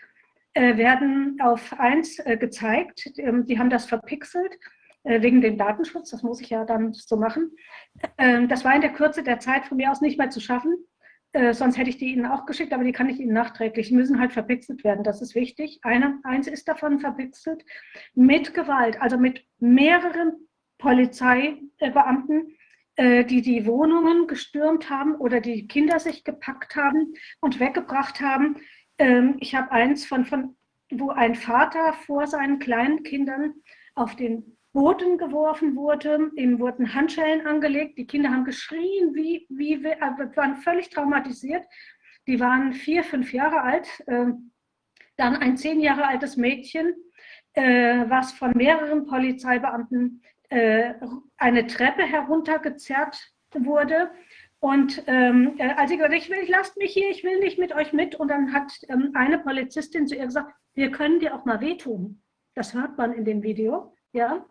äh, 0.54 0.76
werden 0.76 1.38
auf 1.40 1.72
1 1.78 2.18
äh, 2.20 2.36
gezeigt. 2.36 3.10
Ähm, 3.16 3.46
die 3.46 3.58
haben 3.58 3.70
das 3.70 3.86
verpixelt 3.86 4.58
wegen 5.04 5.40
dem 5.40 5.58
Datenschutz. 5.58 6.10
Das 6.10 6.22
muss 6.22 6.40
ich 6.40 6.50
ja 6.50 6.64
dann 6.64 6.92
so 6.92 7.16
machen. 7.16 7.50
Ähm, 8.18 8.48
das 8.48 8.64
war 8.64 8.74
in 8.74 8.80
der 8.80 8.92
Kürze 8.92 9.22
der 9.22 9.38
Zeit 9.40 9.64
von 9.64 9.76
mir 9.76 9.90
aus 9.90 10.00
nicht 10.00 10.18
mehr 10.18 10.30
zu 10.30 10.40
schaffen. 10.40 10.76
Äh, 11.32 11.54
sonst 11.54 11.78
hätte 11.78 11.88
ich 11.88 11.96
die 11.96 12.12
Ihnen 12.12 12.26
auch 12.26 12.44
geschickt, 12.44 12.72
aber 12.72 12.84
die 12.84 12.92
kann 12.92 13.08
ich 13.08 13.18
Ihnen 13.18 13.32
nachträglich. 13.32 13.88
Die 13.88 13.94
müssen 13.94 14.20
halt 14.20 14.32
verpixelt 14.32 14.84
werden, 14.84 15.02
das 15.02 15.22
ist 15.22 15.34
wichtig. 15.34 15.80
Eine, 15.82 16.20
eins 16.24 16.46
ist 16.46 16.68
davon 16.68 17.00
verpixelt 17.00 17.64
mit 18.14 18.52
Gewalt, 18.52 19.00
also 19.00 19.16
mit 19.16 19.44
mehreren 19.58 20.48
Polizeibeamten, 20.78 22.56
äh, 22.96 23.24
die 23.24 23.40
die 23.40 23.66
Wohnungen 23.66 24.26
gestürmt 24.26 24.90
haben 24.90 25.14
oder 25.14 25.40
die 25.40 25.66
Kinder 25.66 25.98
sich 26.00 26.22
gepackt 26.22 26.76
haben 26.76 27.14
und 27.40 27.60
weggebracht 27.60 28.20
haben. 28.20 28.56
Ähm, 28.98 29.36
ich 29.40 29.54
habe 29.54 29.72
eins 29.72 30.04
von, 30.04 30.26
von, 30.26 30.56
wo 30.90 31.10
ein 31.10 31.34
Vater 31.34 31.94
vor 31.94 32.26
seinen 32.26 32.58
kleinen 32.58 33.04
Kindern 33.04 33.54
auf 33.94 34.16
den 34.16 34.58
Boden 34.72 35.18
geworfen 35.18 35.76
wurde. 35.76 36.30
Ihm 36.36 36.58
wurden 36.58 36.94
Handschellen 36.94 37.46
angelegt. 37.46 37.98
Die 37.98 38.06
Kinder 38.06 38.30
haben 38.30 38.44
geschrien, 38.44 39.14
wie, 39.14 39.46
wie, 39.50 39.86
also 40.00 40.24
waren 40.36 40.56
völlig 40.56 40.90
traumatisiert. 40.90 41.64
Die 42.26 42.40
waren 42.40 42.72
vier, 42.72 43.04
fünf 43.04 43.32
Jahre 43.32 43.62
alt. 43.62 43.88
Ähm, 44.06 44.52
dann 45.16 45.36
ein 45.36 45.56
zehn 45.56 45.80
Jahre 45.80 46.06
altes 46.06 46.36
Mädchen, 46.36 46.94
äh, 47.52 48.04
was 48.08 48.32
von 48.32 48.52
mehreren 48.52 49.06
Polizeibeamten 49.06 50.22
äh, 50.48 50.94
eine 51.36 51.66
Treppe 51.66 52.02
heruntergezerrt 52.02 53.18
wurde. 53.54 54.10
Und 54.58 55.02
ähm, 55.06 55.54
äh, 55.58 55.74
als 55.74 55.90
ich 55.90 55.98
gesagt 55.98 56.14
ich 56.14 56.30
will, 56.30 56.44
lasst 56.48 56.76
mich 56.76 56.92
hier, 56.92 57.10
ich 57.10 57.24
will 57.24 57.40
nicht 57.40 57.58
mit 57.58 57.74
euch 57.74 57.92
mit. 57.92 58.14
Und 58.14 58.28
dann 58.28 58.52
hat 58.52 58.72
ähm, 58.88 59.10
eine 59.14 59.38
Polizistin 59.38 60.06
zu 60.06 60.14
ihr 60.14 60.26
gesagt, 60.26 60.54
wir 60.74 60.90
können 60.90 61.20
dir 61.20 61.34
auch 61.34 61.44
mal 61.44 61.60
wehtun. 61.60 62.22
Das 62.54 62.72
hört 62.72 62.96
man 62.96 63.12
in 63.12 63.24
dem 63.24 63.42
Video. 63.42 63.94
Ja? 64.12 64.46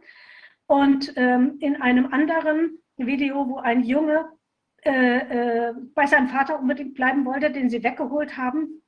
Und 0.67 1.14
ähm, 1.15 1.57
in 1.59 1.81
einem 1.81 2.14
anderen 2.14 2.80
Video, 2.98 3.48
wo 3.48 3.57
ein 3.57 3.83
Junge 3.83 4.30
äh, 4.83 5.69
äh, 5.69 5.73
bei 5.95 6.07
seinem 6.07 6.30
Vater 6.30 6.59
unbedingt 6.59 6.95
bleiben 6.95 7.25
wollte, 7.25 7.51
den 7.51 7.69
sie 7.69 7.83
weggeholt 7.83 8.38
haben, 8.38 8.81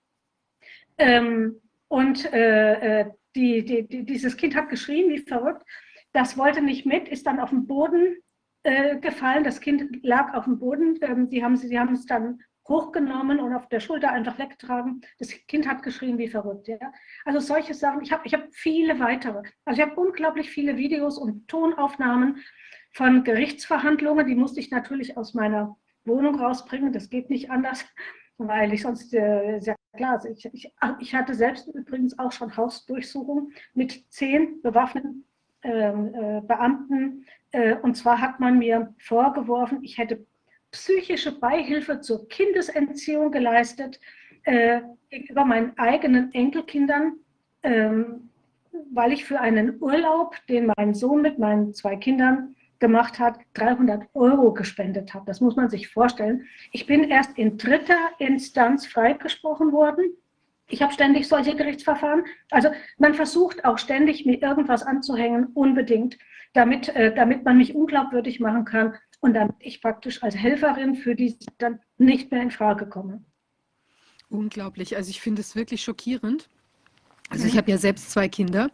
ähm, 0.97 1.59
Und 1.87 2.31
äh, 2.33 3.01
äh, 3.01 3.11
die, 3.35 3.63
die, 3.65 3.87
die, 3.87 4.05
dieses 4.05 4.37
Kind 4.37 4.55
hat 4.55 4.69
geschrien 4.69 5.09
wie 5.09 5.19
verrückt. 5.19 5.63
Das 6.13 6.37
wollte 6.37 6.61
nicht 6.61 6.85
mit, 6.85 7.07
ist 7.07 7.25
dann 7.27 7.39
auf 7.39 7.49
den 7.49 7.67
Boden 7.67 8.17
äh, 8.63 8.97
gefallen. 8.99 9.43
Das 9.43 9.59
Kind 9.59 10.03
lag 10.03 10.33
auf 10.33 10.45
dem 10.45 10.59
Boden. 10.59 10.97
Ähm, 11.01 11.29
die 11.29 11.43
haben, 11.43 11.57
sie 11.57 11.79
haben 11.79 11.93
es 11.93 12.05
dann 12.05 12.41
hochgenommen 12.67 13.39
und 13.39 13.53
auf 13.53 13.67
der 13.67 13.79
Schulter 13.79 14.11
einfach 14.11 14.39
weggetragen. 14.39 15.01
Das 15.19 15.29
Kind 15.47 15.67
hat 15.67 15.83
geschrien 15.83 16.17
wie 16.17 16.27
verrückt. 16.27 16.67
Ja? 16.67 16.77
Also 17.25 17.39
solche 17.39 17.73
Sachen. 17.73 18.01
Ich 18.01 18.11
habe 18.11 18.23
ich 18.25 18.33
hab 18.33 18.53
viele 18.53 18.99
weitere. 18.99 19.43
Also 19.65 19.81
ich 19.81 19.87
habe 19.87 19.99
unglaublich 19.99 20.49
viele 20.49 20.77
Videos 20.77 21.17
und 21.17 21.47
Tonaufnahmen 21.47 22.43
von 22.93 23.23
Gerichtsverhandlungen. 23.23 24.27
Die 24.27 24.35
musste 24.35 24.59
ich 24.59 24.71
natürlich 24.71 25.17
aus 25.17 25.33
meiner 25.33 25.77
Wohnung 26.05 26.39
rausbringen. 26.39 26.93
Das 26.93 27.09
geht 27.09 27.29
nicht 27.29 27.51
anders, 27.51 27.85
weil 28.37 28.73
ich 28.73 28.81
sonst, 28.81 29.13
äh, 29.13 29.59
sehr 29.59 29.75
klar, 29.95 30.13
also 30.13 30.29
ich, 30.29 30.45
ich, 30.53 30.71
ich, 30.99 31.15
hatte 31.15 31.33
selbst 31.33 31.67
übrigens 31.67 32.17
auch 32.17 32.31
schon 32.31 32.55
Hausdurchsuchung 32.55 33.51
mit 33.73 34.11
zehn 34.11 34.61
bewaffneten 34.61 35.25
ähm, 35.63 36.13
äh, 36.13 36.41
Beamten. 36.41 37.25
Äh, 37.51 37.75
und 37.75 37.95
zwar 37.95 38.19
hat 38.21 38.39
man 38.39 38.57
mir 38.57 38.93
vorgeworfen, 38.99 39.83
ich 39.83 39.97
hätte 39.97 40.25
psychische 40.73 41.31
Beihilfe 41.31 42.01
zur 42.01 42.27
Kindesentziehung 42.27 43.31
geleistet 43.31 44.01
äh, 44.43 44.81
gegenüber 45.09 45.45
meinen 45.45 45.77
eigenen 45.77 46.33
Enkelkindern, 46.33 47.13
ähm, 47.61 48.29
weil 48.91 49.13
ich 49.13 49.23
für 49.23 49.39
einen 49.39 49.81
Urlaub, 49.81 50.35
den 50.49 50.71
mein 50.75 50.93
Sohn 50.93 51.21
mit 51.21 51.39
meinen 51.39 51.73
zwei 51.73 51.95
Kindern 51.95 52.55
gemacht 52.79 53.19
hat, 53.19 53.39
300 53.53 54.09
Euro 54.13 54.51
gespendet 54.51 55.13
habe. 55.13 55.25
Das 55.27 55.39
muss 55.39 55.55
man 55.55 55.69
sich 55.69 55.87
vorstellen. 55.87 56.47
Ich 56.71 56.85
bin 56.87 57.03
erst 57.05 57.37
in 57.37 57.57
dritter 57.57 58.09
Instanz 58.17 58.85
freigesprochen 58.87 59.71
worden. 59.71 60.05
Ich 60.67 60.81
habe 60.81 60.91
ständig 60.91 61.27
solche 61.27 61.55
Gerichtsverfahren. 61.55 62.25
Also 62.49 62.69
man 62.97 63.13
versucht 63.13 63.63
auch 63.63 63.77
ständig, 63.77 64.25
mir 64.25 64.41
irgendwas 64.41 64.81
anzuhängen, 64.81 65.47
unbedingt, 65.53 66.17
damit, 66.53 66.89
äh, 66.89 67.13
damit 67.13 67.45
man 67.45 67.57
mich 67.57 67.75
unglaubwürdig 67.75 68.39
machen 68.39 68.65
kann 68.65 68.95
und 69.23 69.33
damit 69.33 69.55
ich 69.59 69.81
praktisch 69.81 70.21
als 70.21 70.35
Helferin 70.35 70.95
für 70.95 71.15
die 71.15 71.37
dann 71.57 71.79
nicht 71.97 72.29
mehr 72.29 72.41
in 72.41 72.51
Frage 72.51 72.89
komme. 72.89 73.23
Unglaublich. 74.27 74.97
Also 74.97 75.09
ich 75.11 75.21
finde 75.21 75.41
es 75.41 75.55
wirklich 75.55 75.81
schockierend. 75.81 76.49
Also 77.33 77.47
ich 77.47 77.57
habe 77.57 77.71
ja 77.71 77.77
selbst 77.79 78.11
zwei 78.11 78.29
Kinder 78.29 78.69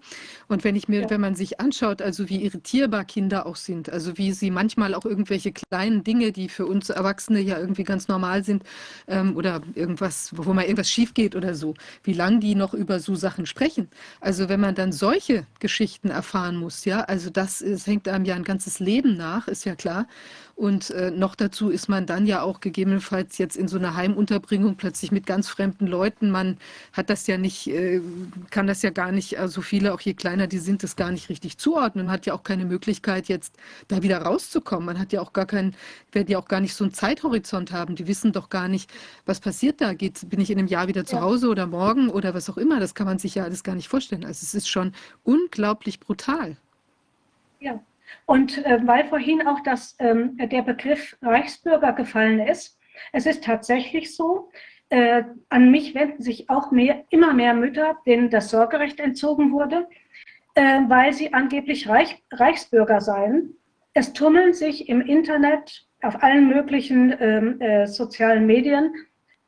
und 0.50 0.66
wenn 0.66 0.76
ich 0.76 0.90
mir, 0.90 1.02
ja. 1.02 1.10
wenn 1.10 1.22
man 1.22 1.36
sich 1.36 1.62
anschaut, 1.62 2.02
also 2.02 2.28
wie 2.28 2.44
irritierbar 2.44 3.06
Kinder 3.06 3.46
auch 3.46 3.56
sind, 3.56 3.90
also 3.90 4.18
wie 4.18 4.34
sie 4.34 4.52
manchmal 4.52 4.94
auch 4.94 5.06
irgendwelche 5.06 5.54
kleinen 5.54 6.04
Dinge, 6.04 6.34
die 6.34 6.50
für 6.50 6.66
uns 6.66 6.90
Erwachsene 6.90 7.40
ja 7.40 7.58
irgendwie 7.58 7.86
ganz 7.86 8.10
normal 8.10 8.44
sind 8.44 8.64
ähm, 9.08 9.38
oder 9.38 9.62
irgendwas, 9.76 10.32
wo 10.36 10.52
mal 10.54 10.64
irgendwas 10.64 10.90
schief 10.90 11.14
geht 11.14 11.38
oder 11.38 11.56
so, 11.56 11.74
wie 12.04 12.14
lange 12.14 12.40
die 12.40 12.56
noch 12.56 12.74
über 12.74 13.00
so 13.00 13.16
Sachen 13.16 13.46
sprechen. 13.46 13.88
Also 14.20 14.50
wenn 14.50 14.60
man 14.60 14.76
dann 14.76 14.92
solche 14.92 15.46
Geschichten 15.60 16.10
erfahren 16.10 16.58
muss, 16.58 16.84
ja, 16.84 17.02
also 17.02 17.30
das 17.30 17.62
ist, 17.62 17.88
hängt 17.88 18.10
einem 18.10 18.26
ja 18.26 18.36
ein 18.36 18.44
ganzes 18.44 18.80
Leben 18.80 19.16
nach, 19.16 19.48
ist 19.48 19.66
ja 19.66 19.76
klar. 19.76 20.06
Und 20.60 20.90
äh, 20.90 21.10
noch 21.10 21.36
dazu 21.36 21.70
ist 21.70 21.88
man 21.88 22.06
dann 22.06 22.26
ja 22.26 22.42
auch 22.42 22.60
gegebenenfalls 22.60 23.38
jetzt 23.38 23.56
in 23.56 23.70
so 23.70 23.78
einer 23.78 23.96
Heimunterbringung 23.96 24.76
plötzlich 24.76 25.10
mit 25.10 25.26
ganz 25.26 25.48
fremden 25.48 25.88
Leuten. 25.88 26.32
Man 26.32 26.58
hat 26.92 27.10
das 27.10 27.28
ja 27.28 27.38
nicht, 27.38 27.68
äh, 27.68 28.02
kann 28.50 28.68
das 28.68 28.82
ja 28.82 28.90
gar 28.90 29.14
nicht, 29.14 29.40
also 29.40 29.62
viele, 29.62 29.94
auch 29.94 30.02
je 30.02 30.16
kleiner 30.16 30.48
die 30.48 30.58
sind, 30.58 30.84
das 30.84 30.98
gar 30.98 31.12
nicht 31.12 31.30
richtig 31.30 31.58
zuordnen. 31.60 32.08
Man 32.08 32.14
hat 32.14 32.26
ja 32.26 32.34
auch 32.34 32.44
keine 32.44 32.66
Möglichkeit, 32.66 33.30
jetzt 33.30 33.56
da 33.88 34.04
wieder 34.04 34.22
rauszukommen. 34.22 34.86
Man 34.86 35.00
hat 35.00 35.14
ja 35.14 35.22
auch 35.22 35.32
gar 35.32 35.46
keinen, 35.46 35.78
werden 36.12 36.28
ja 36.28 36.38
auch 36.38 36.50
gar 36.50 36.60
nicht 36.60 36.74
so 36.74 36.84
einen 36.84 36.94
Zeithorizont 36.94 37.72
haben. 37.72 37.96
Die 37.96 38.08
wissen 38.08 38.34
doch 38.34 38.50
gar 38.50 38.68
nicht, 38.68 38.92
was 39.26 39.40
passiert 39.40 39.80
da. 39.80 39.94
Geht, 39.94 40.30
bin 40.30 40.42
ich 40.42 40.52
in 40.52 40.60
einem 40.60 40.68
Jahr 40.68 40.90
wieder 40.90 41.06
zu 41.06 41.16
ja. 41.16 41.22
Hause 41.22 41.48
oder 41.48 41.68
morgen 41.68 42.10
oder 42.10 42.34
was 42.34 42.50
auch 42.50 42.58
immer? 42.58 42.82
Das 42.82 42.96
kann 42.96 43.08
man 43.08 43.18
sich 43.18 43.36
ja 43.36 43.46
alles 43.46 43.64
gar 43.64 43.76
nicht 43.76 43.88
vorstellen. 43.88 44.26
Also 44.26 44.44
es 44.44 44.54
ist 44.54 44.68
schon 44.68 44.92
unglaublich 45.24 46.02
brutal. 46.02 46.58
Ja, 47.62 47.82
und 48.26 48.64
äh, 48.66 48.80
weil 48.86 49.06
vorhin 49.08 49.46
auch 49.48 49.62
das, 49.62 49.96
ähm, 50.00 50.38
der 50.38 50.62
Begriff 50.62 51.18
Reichsbürger 51.22 51.94
gefallen 51.94 52.40
ist, 52.40 52.78
es 53.12 53.26
ist 53.26 53.44
tatsächlich 53.44 54.16
so, 54.16 54.50
äh, 54.90 55.24
an 55.50 55.72
mich 55.72 55.96
wenden 55.96 56.22
sich 56.22 56.50
auch 56.50 56.72
mehr, 56.72 57.06
immer 57.10 57.34
mehr 57.34 57.54
Mütter, 57.54 57.98
denen 58.06 58.30
das 58.30 58.50
Sorgerecht 58.50 59.00
entzogen 59.00 59.52
wurde, 59.52 59.88
äh, 60.56 60.82
weil 60.88 61.14
sie 61.14 61.34
angeblich 61.34 61.88
Reich, 61.88 62.24
Reichsbürger 62.32 63.02
seien. 63.02 63.56
Es 63.94 64.14
tummeln 64.14 64.54
sich 64.54 64.90
im 64.90 65.02
Internet, 65.02 65.86
auf 66.02 66.24
allen 66.24 66.48
möglichen 66.48 67.16
ähm, 67.20 67.62
äh, 67.62 67.86
sozialen 67.86 68.46
Medien, 68.46 68.94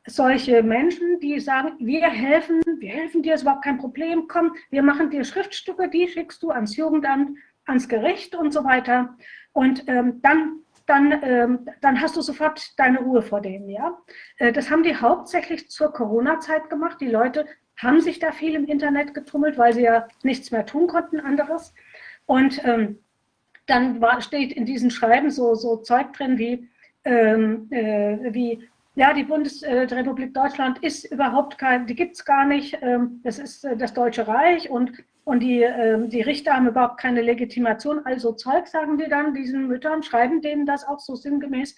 solche 0.06 0.62
Menschen, 0.62 1.20
die 1.20 1.38
sagen, 1.40 1.74
wir 1.78 2.02
helfen, 2.08 2.60
wir 2.78 2.90
helfen 2.90 3.22
dir, 3.22 3.34
ist 3.34 3.42
überhaupt 3.42 3.64
kein 3.64 3.78
Problem, 3.78 4.26
komm, 4.28 4.52
wir 4.70 4.82
machen 4.82 5.10
dir 5.10 5.24
Schriftstücke, 5.24 5.88
die 5.88 6.08
schickst 6.08 6.42
du 6.42 6.50
ans 6.50 6.76
Jugendamt 6.76 7.38
ans 7.66 7.88
Gericht 7.88 8.34
und 8.34 8.52
so 8.52 8.64
weiter. 8.64 9.16
Und 9.52 9.84
ähm, 9.88 10.20
dann, 10.22 10.60
dann, 10.86 11.20
ähm, 11.22 11.68
dann 11.80 12.00
hast 12.00 12.16
du 12.16 12.22
sofort 12.22 12.78
deine 12.78 13.00
Ruhe 13.00 13.22
vor 13.22 13.40
denen. 13.40 13.68
Ja? 13.68 13.98
Äh, 14.38 14.52
das 14.52 14.70
haben 14.70 14.82
die 14.82 14.96
hauptsächlich 14.96 15.70
zur 15.70 15.92
Corona-Zeit 15.92 16.70
gemacht. 16.70 17.00
Die 17.00 17.08
Leute 17.10 17.46
haben 17.76 18.00
sich 18.00 18.18
da 18.18 18.32
viel 18.32 18.54
im 18.54 18.66
Internet 18.66 19.14
getummelt, 19.14 19.58
weil 19.58 19.72
sie 19.72 19.82
ja 19.82 20.08
nichts 20.22 20.50
mehr 20.50 20.66
tun 20.66 20.86
konnten 20.86 21.20
anderes. 21.20 21.74
Und 22.26 22.64
ähm, 22.64 22.98
dann 23.66 24.00
war, 24.00 24.20
steht 24.20 24.52
in 24.52 24.66
diesen 24.66 24.90
Schreiben 24.90 25.30
so, 25.30 25.54
so 25.54 25.76
Zeug 25.76 26.12
drin 26.12 26.38
wie, 26.38 26.68
ähm, 27.04 27.68
äh, 27.70 28.32
wie 28.32 28.68
ja, 28.94 29.14
die 29.14 29.24
Bundesrepublik 29.24 30.34
Deutschland 30.34 30.78
ist 30.80 31.04
überhaupt 31.10 31.58
kein, 31.58 31.86
die 31.86 31.94
gibt 31.94 32.16
es 32.16 32.24
gar 32.24 32.44
nicht. 32.44 32.78
Ähm, 32.82 33.20
das 33.24 33.38
ist 33.38 33.64
äh, 33.64 33.76
das 33.76 33.94
Deutsche 33.94 34.28
Reich 34.28 34.70
und 34.70 34.92
und 35.24 35.40
die, 35.40 35.62
äh, 35.62 36.08
die 36.08 36.20
Richter 36.20 36.54
haben 36.54 36.66
überhaupt 36.66 36.98
keine 36.98 37.22
Legitimation. 37.22 38.04
Also 38.04 38.32
Zeug 38.32 38.66
sagen 38.66 38.98
die 38.98 39.08
dann 39.08 39.34
diesen 39.34 39.68
Müttern, 39.68 40.02
schreiben 40.02 40.40
denen 40.40 40.66
das 40.66 40.84
auch 40.86 40.98
so 40.98 41.14
sinngemäß. 41.14 41.76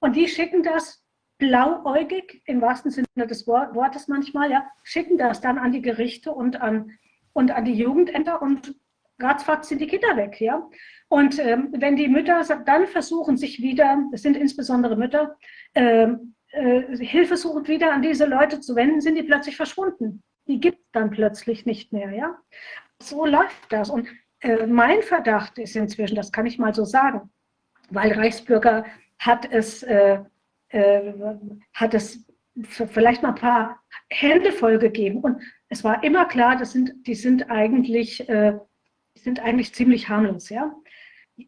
Und 0.00 0.16
die 0.16 0.28
schicken 0.28 0.62
das 0.62 1.04
blauäugig, 1.38 2.42
im 2.46 2.60
wahrsten 2.60 2.90
Sinne 2.90 3.06
des 3.16 3.46
Wortes 3.46 4.08
manchmal, 4.08 4.50
ja, 4.50 4.66
schicken 4.82 5.18
das 5.18 5.40
dann 5.40 5.58
an 5.58 5.72
die 5.72 5.82
Gerichte 5.82 6.32
und 6.32 6.60
an, 6.60 6.92
und 7.32 7.50
an 7.50 7.64
die 7.64 7.74
Jugendämter 7.74 8.42
und 8.42 8.74
ratzfatz 9.20 9.68
sind 9.68 9.80
die 9.80 9.86
Kinder 9.86 10.16
weg. 10.16 10.40
Ja? 10.40 10.68
Und 11.08 11.38
ähm, 11.38 11.68
wenn 11.72 11.96
die 11.96 12.08
Mütter 12.08 12.42
dann 12.64 12.86
versuchen, 12.86 13.36
sich 13.36 13.60
wieder, 13.60 14.02
es 14.12 14.22
sind 14.22 14.36
insbesondere 14.36 14.96
Mütter, 14.96 15.36
ähm, 15.74 16.34
äh, 16.52 16.96
Hilfe 16.98 17.36
suchend 17.36 17.68
wieder 17.68 17.92
an 17.92 18.02
diese 18.02 18.26
Leute 18.26 18.60
zu 18.60 18.74
wenden, 18.74 19.00
sind 19.00 19.16
die 19.16 19.22
plötzlich 19.22 19.56
verschwunden 19.56 20.22
die 20.48 20.58
gibt 20.58 20.78
es 20.78 20.90
dann 20.92 21.10
plötzlich 21.10 21.66
nicht 21.66 21.92
mehr. 21.92 22.10
Ja? 22.10 22.38
So 23.00 23.26
läuft 23.26 23.54
das. 23.70 23.90
Und 23.90 24.08
äh, 24.40 24.66
mein 24.66 25.02
Verdacht 25.02 25.58
ist 25.58 25.76
inzwischen, 25.76 26.16
das 26.16 26.32
kann 26.32 26.46
ich 26.46 26.58
mal 26.58 26.74
so 26.74 26.84
sagen, 26.84 27.30
weil 27.90 28.12
Reichsbürger 28.12 28.84
hat 29.18 29.50
es, 29.50 29.82
äh, 29.82 30.18
äh, 30.70 31.12
hat 31.74 31.94
es 31.94 32.24
vielleicht 32.62 33.22
mal 33.22 33.30
ein 33.30 33.34
paar 33.36 33.80
Hände 34.10 34.52
voll 34.52 34.78
gegeben. 34.78 35.20
Und 35.20 35.42
es 35.68 35.84
war 35.84 36.02
immer 36.02 36.24
klar, 36.24 36.56
das 36.56 36.72
sind, 36.72 37.06
die 37.06 37.14
sind 37.14 37.50
eigentlich, 37.50 38.28
äh, 38.28 38.58
sind 39.14 39.40
eigentlich 39.40 39.74
ziemlich 39.74 40.08
harmlos. 40.08 40.48
Ja? 40.48 40.74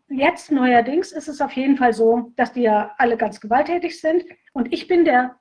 Jetzt 0.09 0.53
neuerdings 0.53 1.11
ist 1.11 1.29
es 1.29 1.41
auf 1.41 1.53
jeden 1.53 1.77
Fall 1.77 1.93
so, 1.93 2.33
dass 2.37 2.53
die 2.53 2.63
ja 2.63 2.95
alle 2.99 3.17
ganz 3.17 3.41
gewalttätig 3.41 4.01
sind. 4.01 4.25
Und 4.53 4.73
ich 4.73 4.87
bin 4.87 5.05
der 5.05 5.41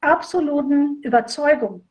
absoluten 0.00 1.00
Überzeugung, 1.02 1.88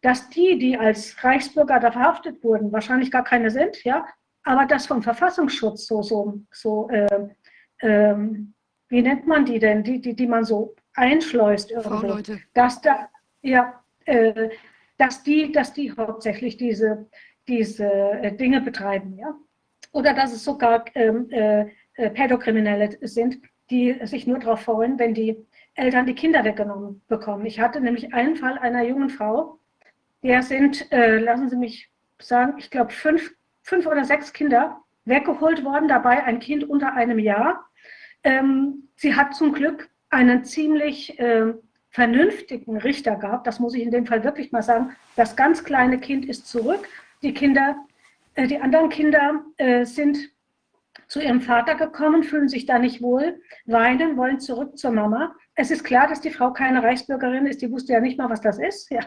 dass 0.00 0.30
die, 0.30 0.58
die 0.58 0.78
als 0.78 1.22
Reichsbürger 1.22 1.80
da 1.80 1.92
verhaftet 1.92 2.42
wurden, 2.42 2.72
wahrscheinlich 2.72 3.10
gar 3.10 3.24
keine 3.24 3.50
sind, 3.50 3.84
ja, 3.84 4.06
aber 4.42 4.64
das 4.64 4.86
vom 4.86 5.02
Verfassungsschutz 5.02 5.86
so, 5.86 6.02
so, 6.02 6.40
so 6.50 6.88
äh, 6.88 7.28
äh, 7.78 8.16
wie 8.88 9.02
nennt 9.02 9.26
man 9.26 9.44
die 9.44 9.58
denn, 9.58 9.84
die, 9.84 10.00
die, 10.00 10.14
die 10.16 10.26
man 10.26 10.44
so 10.44 10.74
einschleust 10.94 11.70
irgendwo, 11.70 12.18
dass 12.54 12.80
da, 12.80 13.10
ja, 13.42 13.82
äh, 14.06 14.48
dass 14.96 15.22
die, 15.22 15.52
dass 15.52 15.72
die 15.74 15.92
hauptsächlich 15.92 16.56
diese, 16.56 17.08
diese 17.46 17.84
äh, 17.84 18.34
Dinge 18.34 18.62
betreiben, 18.62 19.16
ja, 19.18 19.34
oder 19.92 20.14
dass 20.14 20.32
es 20.32 20.44
sogar 20.44 20.84
ähm, 20.94 21.28
äh, 21.30 21.66
äh, 21.94 22.10
Pädokriminelle 22.10 22.98
sind, 23.02 23.40
die 23.70 23.98
sich 24.04 24.26
nur 24.26 24.38
darauf 24.38 24.62
freuen, 24.62 24.98
wenn 24.98 25.14
die 25.14 25.36
Eltern 25.74 26.06
die 26.06 26.14
Kinder 26.14 26.44
weggenommen 26.44 27.02
bekommen. 27.08 27.46
Ich 27.46 27.60
hatte 27.60 27.80
nämlich 27.80 28.12
einen 28.12 28.36
Fall 28.36 28.58
einer 28.58 28.82
jungen 28.82 29.10
Frau, 29.10 29.58
der 30.22 30.42
sind, 30.42 30.90
äh, 30.92 31.18
lassen 31.18 31.48
Sie 31.48 31.56
mich 31.56 31.90
sagen, 32.20 32.54
ich 32.58 32.70
glaube 32.70 32.92
fünf, 32.92 33.32
fünf 33.62 33.86
oder 33.86 34.04
sechs 34.04 34.32
Kinder 34.32 34.80
weggeholt 35.04 35.64
worden, 35.64 35.88
dabei 35.88 36.24
ein 36.24 36.40
Kind 36.40 36.68
unter 36.68 36.94
einem 36.94 37.18
Jahr. 37.18 37.66
Ähm, 38.22 38.88
sie 38.96 39.14
hat 39.14 39.34
zum 39.34 39.52
Glück 39.52 39.88
einen 40.10 40.44
ziemlich 40.44 41.18
äh, 41.18 41.54
vernünftigen 41.90 42.76
Richter 42.76 43.16
gehabt, 43.16 43.46
das 43.46 43.58
muss 43.60 43.74
ich 43.74 43.82
in 43.82 43.90
dem 43.90 44.06
Fall 44.06 44.22
wirklich 44.22 44.52
mal 44.52 44.62
sagen. 44.62 44.96
Das 45.16 45.36
ganz 45.36 45.64
kleine 45.64 45.98
Kind 45.98 46.26
ist 46.26 46.46
zurück. 46.46 46.86
Die 47.22 47.34
Kinder, 47.34 47.76
die 48.36 48.60
anderen 48.60 48.88
Kinder 48.88 49.44
äh, 49.56 49.84
sind 49.84 50.30
zu 51.06 51.20
ihrem 51.20 51.40
Vater 51.40 51.74
gekommen, 51.74 52.22
fühlen 52.22 52.48
sich 52.48 52.66
da 52.66 52.78
nicht 52.78 53.02
wohl, 53.02 53.40
weinen, 53.66 54.16
wollen 54.16 54.38
zurück 54.38 54.78
zur 54.78 54.92
Mama. 54.92 55.34
Es 55.54 55.70
ist 55.70 55.84
klar, 55.84 56.06
dass 56.08 56.20
die 56.20 56.30
Frau 56.30 56.52
keine 56.52 56.82
Reichsbürgerin 56.82 57.46
ist, 57.46 57.62
die 57.62 57.70
wusste 57.70 57.92
ja 57.92 58.00
nicht 58.00 58.18
mal, 58.18 58.30
was 58.30 58.40
das 58.40 58.58
ist. 58.58 58.90
Ja. 58.90 59.00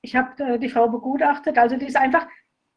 Ich 0.00 0.14
habe 0.16 0.42
äh, 0.42 0.58
die 0.58 0.68
Frau 0.68 0.88
begutachtet, 0.88 1.58
also 1.58 1.76
die 1.76 1.86
ist 1.86 1.96
einfach 1.96 2.26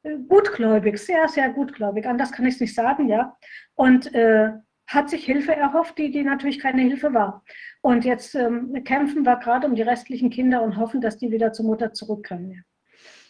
äh, 0.04 0.18
gutgläubig, 0.28 0.98
sehr, 0.98 1.28
sehr 1.28 1.50
gutgläubig. 1.50 2.06
Anders 2.06 2.32
kann 2.32 2.46
ich 2.46 2.56
es 2.56 2.62
nicht 2.62 2.76
sagen, 2.76 3.08
ja. 3.08 3.38
Und 3.76 4.14
äh, 4.14 4.52
hat 4.88 5.10
sich 5.10 5.26
Hilfe 5.26 5.56
erhofft, 5.56 5.98
die, 5.98 6.12
die 6.12 6.24
natürlich 6.24 6.60
keine 6.60 6.82
Hilfe 6.82 7.14
war. 7.14 7.44
Und 7.82 8.06
jetzt 8.06 8.36
ähm, 8.36 8.84
kämpfen 8.84 9.24
wir 9.24 9.38
gerade 9.38 9.68
um 9.68 9.76
die 9.76 9.82
restlichen 9.82 10.30
Kinder 10.30 10.62
und 10.62 10.78
hoffen, 10.78 11.00
dass 11.00 11.18
die 11.18 11.32
wieder 11.32 11.54
zur 11.54 11.66
Mutter 11.66 11.94
zurückkommen. 11.94 12.52
Ja. 12.52 12.62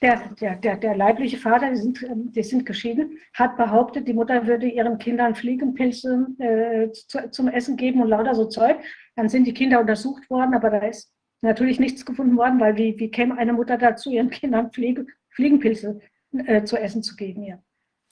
Der, 0.03 0.17
der, 0.41 0.57
der, 0.57 0.75
der 0.75 0.97
leibliche 0.97 1.37
Vater, 1.37 1.69
die 1.69 1.77
sind, 1.77 2.03
ähm, 2.03 2.29
die 2.33 2.43
sind 2.43 2.65
geschieden, 2.65 3.19
hat 3.33 3.55
behauptet, 3.55 4.05
die 4.05 4.13
Mutter 4.13 4.45
würde 4.45 4.67
ihren 4.67 4.97
Kindern 4.97 5.33
Fliegenpilze 5.33 6.27
äh, 6.39 6.91
zu, 6.91 7.31
zum 7.31 7.47
Essen 7.47 7.77
geben 7.77 8.01
und 8.01 8.09
lauter 8.09 8.35
so 8.35 8.43
Zeug. 8.45 8.75
Dann 9.15 9.29
sind 9.29 9.47
die 9.47 9.53
Kinder 9.53 9.79
untersucht 9.79 10.29
worden, 10.29 10.55
aber 10.55 10.71
da 10.71 10.79
ist 10.79 11.13
natürlich 11.41 11.79
nichts 11.79 12.05
gefunden 12.05 12.35
worden, 12.35 12.59
weil 12.59 12.75
wie, 12.75 12.99
wie 12.99 13.11
käme 13.11 13.37
eine 13.37 13.53
Mutter 13.53 13.77
dazu, 13.77 14.11
ihren 14.11 14.29
Kindern 14.29 14.73
Fliege, 14.73 15.05
Fliegenpilze 15.29 16.01
äh, 16.33 16.65
zu 16.65 16.75
essen 16.75 17.01
zu 17.01 17.15
geben? 17.15 17.43
Ja. 17.43 17.63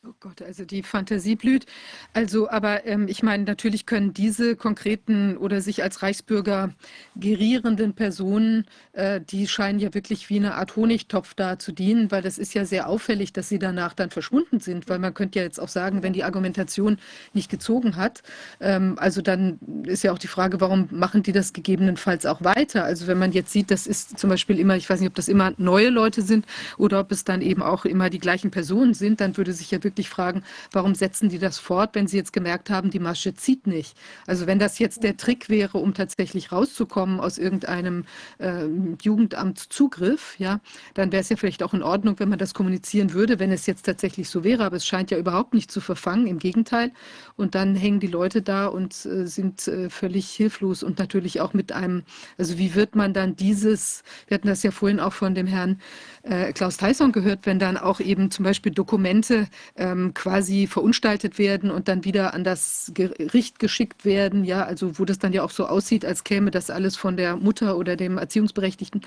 Oh 0.03 0.13
Gott, 0.19 0.41
also 0.41 0.65
die 0.65 0.81
Fantasie 0.81 1.35
blüht. 1.35 1.67
Also, 2.13 2.49
aber 2.49 2.87
ähm, 2.87 3.07
ich 3.07 3.21
meine, 3.21 3.43
natürlich 3.43 3.85
können 3.85 4.13
diese 4.13 4.55
konkreten 4.55 5.37
oder 5.37 5.61
sich 5.61 5.83
als 5.83 6.01
Reichsbürger 6.01 6.73
gerierenden 7.15 7.93
Personen, 7.93 8.65
äh, 8.93 9.21
die 9.21 9.47
scheinen 9.47 9.77
ja 9.77 9.93
wirklich 9.93 10.27
wie 10.31 10.37
eine 10.37 10.55
Art 10.55 10.75
Honigtopf 10.75 11.35
da 11.35 11.59
zu 11.59 11.71
dienen, 11.71 12.09
weil 12.09 12.23
das 12.23 12.39
ist 12.39 12.55
ja 12.55 12.65
sehr 12.65 12.89
auffällig, 12.89 13.31
dass 13.31 13.47
sie 13.47 13.59
danach 13.59 13.93
dann 13.93 14.09
verschwunden 14.09 14.59
sind, 14.59 14.89
weil 14.89 14.97
man 14.97 15.13
könnte 15.13 15.37
ja 15.37 15.45
jetzt 15.45 15.59
auch 15.59 15.67
sagen, 15.67 16.01
wenn 16.01 16.13
die 16.13 16.23
Argumentation 16.23 16.97
nicht 17.33 17.51
gezogen 17.51 17.95
hat, 17.95 18.23
ähm, 18.59 18.95
also 18.97 19.21
dann 19.21 19.59
ist 19.85 20.03
ja 20.03 20.13
auch 20.13 20.19
die 20.19 20.27
Frage, 20.27 20.59
warum 20.61 20.87
machen 20.89 21.21
die 21.21 21.31
das 21.31 21.53
gegebenenfalls 21.53 22.25
auch 22.25 22.43
weiter? 22.43 22.85
Also 22.85 23.05
wenn 23.05 23.19
man 23.19 23.33
jetzt 23.33 23.51
sieht, 23.51 23.69
das 23.69 23.85
ist 23.85 24.17
zum 24.17 24.31
Beispiel 24.31 24.57
immer, 24.57 24.75
ich 24.77 24.89
weiß 24.89 24.99
nicht, 24.99 25.09
ob 25.09 25.15
das 25.15 25.27
immer 25.27 25.53
neue 25.57 25.89
Leute 25.89 26.23
sind 26.23 26.47
oder 26.79 27.01
ob 27.01 27.11
es 27.11 27.23
dann 27.23 27.43
eben 27.43 27.61
auch 27.61 27.85
immer 27.85 28.09
die 28.09 28.17
gleichen 28.17 28.49
Personen 28.49 28.95
sind, 28.95 29.21
dann 29.21 29.37
würde 29.37 29.53
sich 29.53 29.69
ja 29.69 29.83
wirklich 29.83 29.90
wirklich 29.91 30.09
fragen, 30.09 30.43
warum 30.71 30.95
setzen 30.95 31.29
die 31.29 31.37
das 31.37 31.59
fort, 31.59 31.95
wenn 31.95 32.07
sie 32.07 32.17
jetzt 32.17 32.31
gemerkt 32.31 32.69
haben, 32.69 32.89
die 32.89 32.99
Masche 32.99 33.35
zieht 33.35 33.67
nicht. 33.67 33.97
Also 34.25 34.47
wenn 34.47 34.57
das 34.57 34.79
jetzt 34.79 35.03
der 35.03 35.17
Trick 35.17 35.49
wäre, 35.49 35.77
um 35.77 35.93
tatsächlich 35.93 36.51
rauszukommen 36.51 37.19
aus 37.19 37.37
irgendeinem 37.37 38.05
äh, 38.39 38.65
Jugendamtszugriff, 39.01 40.39
ja, 40.39 40.61
dann 40.93 41.11
wäre 41.11 41.21
es 41.21 41.29
ja 41.29 41.35
vielleicht 41.35 41.61
auch 41.61 41.73
in 41.73 41.83
Ordnung, 41.83 42.19
wenn 42.19 42.29
man 42.29 42.39
das 42.39 42.53
kommunizieren 42.53 43.11
würde, 43.13 43.39
wenn 43.39 43.51
es 43.51 43.65
jetzt 43.65 43.85
tatsächlich 43.85 44.29
so 44.29 44.43
wäre. 44.45 44.63
Aber 44.63 44.77
es 44.77 44.85
scheint 44.85 45.11
ja 45.11 45.17
überhaupt 45.17 45.53
nicht 45.53 45.69
zu 45.69 45.81
verfangen, 45.81 46.25
im 46.27 46.39
Gegenteil. 46.39 46.91
Und 47.35 47.53
dann 47.53 47.75
hängen 47.75 47.99
die 47.99 48.07
Leute 48.07 48.41
da 48.41 48.67
und 48.67 49.05
äh, 49.05 49.27
sind 49.27 49.67
äh, 49.67 49.89
völlig 49.89 50.29
hilflos 50.29 50.83
und 50.83 50.99
natürlich 50.99 51.41
auch 51.41 51.53
mit 51.53 51.73
einem, 51.73 52.03
also 52.37 52.57
wie 52.57 52.75
wird 52.75 52.95
man 52.95 53.13
dann 53.13 53.35
dieses, 53.35 54.03
wir 54.27 54.35
hatten 54.35 54.47
das 54.47 54.63
ja 54.63 54.71
vorhin 54.71 55.01
auch 55.01 55.13
von 55.13 55.35
dem 55.35 55.47
Herrn 55.47 55.81
äh, 56.23 56.53
Klaus 56.53 56.77
Tyson 56.77 57.11
gehört, 57.11 57.45
wenn 57.45 57.59
dann 57.59 57.77
auch 57.77 57.99
eben 57.99 58.31
zum 58.31 58.45
Beispiel 58.45 58.71
Dokumente 58.71 59.47
ähm, 59.81 60.13
quasi 60.13 60.67
verunstaltet 60.67 61.39
werden 61.39 61.71
und 61.71 61.87
dann 61.87 62.05
wieder 62.05 62.35
an 62.35 62.43
das 62.43 62.91
Gericht 62.93 63.57
geschickt 63.57 64.05
werden, 64.05 64.43
ja, 64.43 64.63
also 64.63 64.99
wo 64.99 65.05
das 65.05 65.17
dann 65.17 65.33
ja 65.33 65.43
auch 65.43 65.49
so 65.49 65.65
aussieht, 65.65 66.05
als 66.05 66.23
käme 66.23 66.51
das 66.51 66.69
alles 66.69 66.95
von 66.95 67.17
der 67.17 67.35
Mutter 67.35 67.77
oder 67.77 67.95
dem 67.95 68.19
Erziehungsberechtigten, 68.19 69.01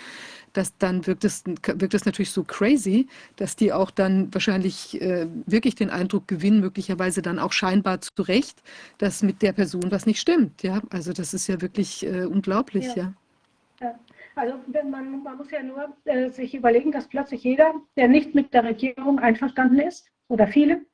das 0.52 0.76
dann 0.78 1.06
wirkt 1.06 1.24
es, 1.24 1.44
wirkt 1.46 1.94
es 1.94 2.04
natürlich 2.04 2.32
so 2.32 2.42
crazy, 2.42 3.06
dass 3.36 3.54
die 3.54 3.72
auch 3.72 3.92
dann 3.92 4.34
wahrscheinlich 4.34 5.00
äh, 5.00 5.28
wirklich 5.46 5.76
den 5.76 5.90
Eindruck 5.90 6.26
gewinnen, 6.26 6.60
möglicherweise 6.60 7.22
dann 7.22 7.38
auch 7.38 7.52
scheinbar 7.52 8.00
zu 8.00 8.10
Recht, 8.18 8.60
dass 8.98 9.22
mit 9.22 9.42
der 9.42 9.52
Person 9.52 9.92
was 9.92 10.06
nicht 10.06 10.20
stimmt, 10.20 10.62
ja, 10.64 10.82
also 10.90 11.12
das 11.12 11.34
ist 11.34 11.46
ja 11.46 11.60
wirklich 11.60 12.04
äh, 12.04 12.24
unglaublich, 12.24 12.86
ja. 12.96 13.14
ja. 13.80 13.86
ja. 13.86 13.98
Also 14.36 14.56
man, 14.90 15.22
man, 15.22 15.36
muss 15.36 15.52
ja 15.52 15.62
nur 15.62 15.94
äh, 16.06 16.28
sich 16.30 16.56
überlegen, 16.56 16.90
dass 16.90 17.06
plötzlich 17.06 17.44
jeder, 17.44 17.72
der 17.96 18.08
nicht 18.08 18.34
mit 18.34 18.52
der 18.52 18.64
Regierung 18.64 19.20
einverstanden 19.20 19.78
ist, 19.78 20.10
oder 20.28 20.46
viele, 20.46 20.84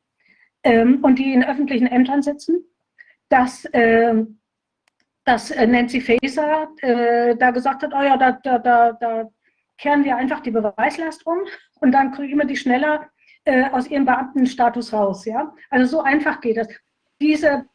ähm, 0.63 1.03
und 1.03 1.19
die 1.19 1.33
in 1.33 1.45
öffentlichen 1.45 1.87
Ämtern 1.87 2.23
sitzen, 2.23 2.65
dass, 3.29 3.65
äh, 3.67 4.25
dass 5.25 5.51
Nancy 5.55 6.01
Faeser 6.01 6.69
äh, 6.83 7.37
da 7.37 7.51
gesagt 7.51 7.83
hat, 7.83 7.93
oh 7.95 8.03
ja, 8.03 8.17
da, 8.17 8.33
da, 8.33 8.59
da, 8.59 8.93
da 8.93 9.31
kehren 9.79 10.05
wir 10.05 10.17
einfach 10.17 10.41
die 10.41 10.51
Beweislast 10.51 11.27
um 11.27 11.39
und 11.81 11.93
dann 11.93 12.13
kriegen 12.13 12.39
wir 12.39 12.47
die 12.47 12.57
schneller 12.57 13.09
äh, 13.45 13.71
aus 13.71 13.89
ihrem 13.89 14.05
Beamtenstatus 14.05 14.93
raus. 14.93 15.25
Ja? 15.25 15.55
Also 15.71 15.99
so 15.99 16.03
einfach 16.03 16.41
geht 16.41 16.59
das. 16.59 16.69
Diese 17.21 17.67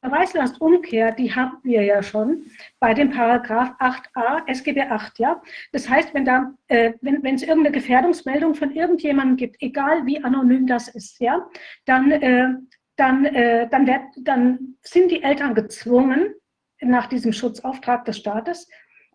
Beweislastumkehr, 0.00 1.12
die 1.12 1.34
haben 1.34 1.58
wir 1.62 1.82
ja 1.82 2.02
schon 2.02 2.46
bei 2.78 2.94
dem 2.94 3.10
Paragraph 3.10 3.70
8a 3.78 4.48
SGB 4.48 4.82
8. 4.82 5.18
Ja? 5.18 5.42
Das 5.72 5.88
heißt, 5.88 6.14
wenn, 6.14 6.24
da, 6.24 6.54
äh, 6.68 6.94
wenn, 7.02 7.34
es 7.34 7.42
irgendeine 7.42 7.74
Gefährdungsmeldung 7.74 8.54
von 8.54 8.70
irgendjemandem 8.72 9.36
gibt, 9.36 9.56
egal 9.60 10.06
wie 10.06 10.22
anonym 10.22 10.66
das 10.66 10.88
ist, 10.88 11.20
ja, 11.20 11.46
dann, 11.84 12.10
äh, 12.10 12.48
dann, 12.96 13.24
äh, 13.26 13.68
dann, 13.68 13.86
werd, 13.86 14.02
dann 14.22 14.76
sind 14.82 15.10
die 15.10 15.22
Eltern 15.22 15.54
gezwungen, 15.54 16.34
nach 16.80 17.06
diesem 17.06 17.32
Schutzauftrag 17.32 18.06
des 18.06 18.16
Staates, 18.16 18.68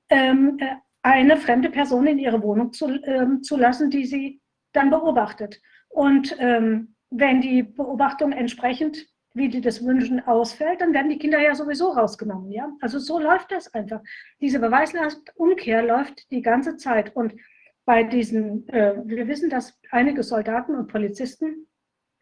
ähm, 0.09 0.57
äh, 0.59 0.75
eine 1.01 1.38
fremde 1.38 1.69
Person 1.69 2.07
in 2.07 2.19
ihre 2.19 2.41
Wohnung 2.41 2.73
zu, 2.73 2.89
ähm, 3.03 3.41
zu 3.43 3.57
lassen, 3.57 3.89
die 3.89 4.05
sie 4.05 4.41
dann 4.73 4.89
beobachtet. 4.89 5.61
Und 5.89 6.35
ähm, 6.39 6.95
wenn 7.09 7.41
die 7.41 7.64
Beobachtung 7.64 8.31
entsprechend 8.31 9.07
wie 9.35 9.49
die 9.49 9.61
das 9.61 9.85
wünschen, 9.85 10.25
ausfällt, 10.25 10.80
dann 10.80 10.93
werden 10.93 11.09
die 11.09 11.19
Kinder 11.19 11.39
ja 11.39 11.53
sowieso 11.53 11.89
rausgenommen. 11.91 12.51
Ja? 12.51 12.72
Also 12.80 12.99
so 12.99 13.19
läuft 13.19 13.51
das 13.51 13.72
einfach. 13.73 14.01
Diese 14.39 14.59
Beweislastumkehr 14.59 15.83
läuft 15.83 16.31
die 16.31 16.41
ganze 16.41 16.77
Zeit. 16.77 17.14
Und 17.15 17.35
bei 17.83 18.03
diesen, 18.03 18.67
äh, 18.69 18.95
wir 19.03 19.27
wissen, 19.27 19.49
dass 19.49 19.77
einige 19.91 20.23
Soldaten 20.23 20.73
und 20.73 20.88
Polizisten, 20.88 21.67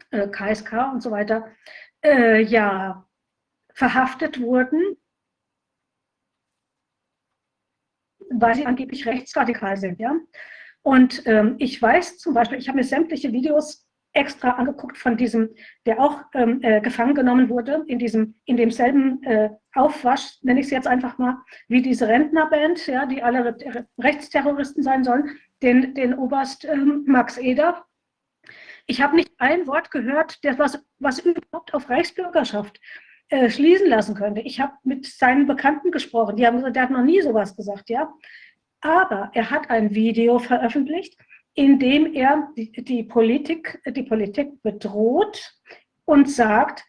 äh, 0.09 0.27
KSK 0.27 0.91
und 0.91 1.03
so 1.03 1.11
weiter, 1.11 1.47
äh, 2.03 2.41
ja 2.41 3.07
verhaftet 3.75 4.41
wurden, 4.41 4.97
weil 8.31 8.55
sie 8.55 8.65
angeblich 8.65 9.05
rechtsradikal 9.05 9.77
sind. 9.77 9.99
Ja? 9.99 10.15
Und 10.81 11.27
ähm, 11.27 11.55
ich 11.59 11.79
weiß 11.79 12.17
zum 12.17 12.33
Beispiel, 12.33 12.57
ich 12.57 12.67
habe 12.67 12.77
mir 12.77 12.83
sämtliche 12.83 13.31
Videos 13.31 13.82
extra 14.13 14.51
angeguckt 14.51 14.97
von 14.97 15.17
diesem, 15.17 15.49
der 15.85 15.99
auch 15.99 16.23
ähm, 16.33 16.59
äh, 16.61 16.81
gefangen 16.81 17.15
genommen 17.15 17.49
wurde, 17.49 17.83
in 17.87 17.99
diesem, 17.99 18.35
in 18.45 18.57
demselben 18.57 19.23
äh, 19.23 19.49
Aufwasch, 19.73 20.37
nenne 20.43 20.59
ich 20.59 20.67
es 20.67 20.71
jetzt 20.71 20.87
einfach 20.87 21.17
mal, 21.17 21.37
wie 21.67 21.81
diese 21.81 22.07
Rentnerband, 22.07 22.85
ja, 22.87 23.05
die 23.05 23.23
alle 23.23 23.57
Rechtsterroristen 23.99 24.83
sein 24.83 25.03
sollen, 25.03 25.37
den, 25.61 25.95
den 25.95 26.13
Oberst 26.13 26.65
ähm, 26.65 27.03
Max 27.07 27.37
Eder. 27.37 27.85
Ich 28.85 29.01
habe 29.01 29.15
nicht 29.15 29.31
ein 29.37 29.65
Wort 29.65 29.91
gehört, 29.91 30.43
der 30.43 30.59
was, 30.59 30.83
was 30.99 31.19
überhaupt 31.19 31.73
auf 31.73 31.89
Reichsbürgerschaft 31.89 32.79
äh, 33.29 33.49
schließen 33.49 33.87
lassen 33.87 34.15
könnte. 34.15 34.41
Ich 34.41 34.59
habe 34.59 34.73
mit 34.83 35.05
seinen 35.05 35.47
Bekannten 35.47 35.91
gesprochen, 35.91 36.35
die 36.35 36.45
haben 36.45 36.57
gesagt, 36.57 36.75
der 36.75 36.83
hat 36.83 36.91
noch 36.91 37.03
nie 37.03 37.21
sowas 37.21 37.55
gesagt, 37.55 37.89
ja. 37.89 38.13
Aber 38.81 39.31
er 39.33 39.49
hat 39.49 39.69
ein 39.69 39.95
Video 39.95 40.39
veröffentlicht, 40.39 41.17
indem 41.55 42.13
er 42.13 42.49
die, 42.55 43.03
Politik, 43.03 43.81
die 43.85 44.03
Politik 44.03 44.61
bedroht 44.63 45.53
und 46.05 46.29
sagt, 46.29 46.83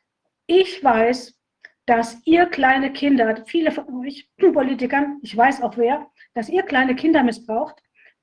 ich 0.46 0.82
weiß, 0.82 1.38
dass 1.86 2.18
ihr 2.24 2.46
kleine 2.46 2.92
Kinder, 2.92 3.44
viele 3.46 3.70
von 3.70 4.04
euch 4.04 4.30
Politikern, 4.38 5.18
ich 5.22 5.36
weiß 5.36 5.62
auch 5.62 5.76
wer, 5.76 6.06
dass 6.34 6.48
ihr 6.48 6.62
kleine 6.62 6.96
Kinder 6.96 7.22
missbraucht 7.22 7.76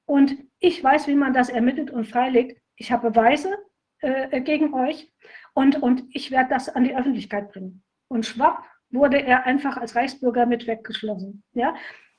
und 0.06 0.36
ich 0.60 0.84
weiß, 0.84 1.08
wie 1.08 1.16
man 1.16 1.34
das 1.34 1.50
ermittelt 1.50 1.92
und 1.92 2.06
freilegt. 2.06 2.60
Ich 2.76 2.92
habe 2.92 3.12
Beweise 3.12 3.56
äh, 4.00 4.42
gegen 4.42 4.74
euch 4.74 5.12
und, 5.54 5.82
und 5.82 6.04
ich 6.12 6.32
werde 6.32 6.50
das 6.50 6.70
an 6.70 6.84
die 6.84 6.96
Öffentlichkeit 6.96 7.52
bringen. 7.52 7.84
Und 8.08 8.26
schwapp 8.26 8.64
wurde 8.90 9.22
er 9.22 9.46
einfach 9.46 9.78
als 9.78 9.96
Reichsbürger 9.96 10.46
mit 10.46 10.68
weggeschlossen. 10.68 11.44
Ja? 11.54 11.76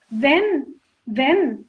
Wenn, 0.08 0.80
wenn 1.04 1.66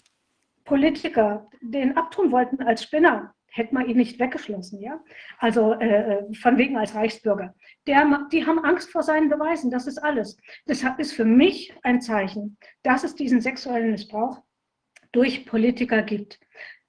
Politiker 0.65 1.49
den 1.61 1.97
abtun 1.97 2.31
wollten 2.31 2.63
als 2.63 2.83
Spinner, 2.83 3.33
hätte 3.51 3.73
man 3.73 3.87
ihn 3.87 3.97
nicht 3.97 4.19
weggeschlossen, 4.19 4.81
ja? 4.81 4.99
Also 5.37 5.73
äh, 5.73 6.33
von 6.33 6.57
wegen 6.57 6.77
als 6.77 6.95
Reichsbürger. 6.95 7.53
Der, 7.85 8.27
die 8.31 8.45
haben 8.45 8.63
Angst 8.63 8.91
vor 8.91 9.03
seinen 9.03 9.29
Beweisen, 9.29 9.69
das 9.69 9.85
ist 9.85 9.99
alles. 9.99 10.37
Deshalb 10.67 10.99
ist 10.99 11.13
für 11.13 11.25
mich 11.25 11.73
ein 11.83 12.01
Zeichen, 12.01 12.57
dass 12.81 13.03
es 13.03 13.15
diesen 13.15 13.41
sexuellen 13.41 13.91
Missbrauch 13.91 14.41
durch 15.11 15.45
Politiker 15.45 16.01
gibt. 16.01 16.39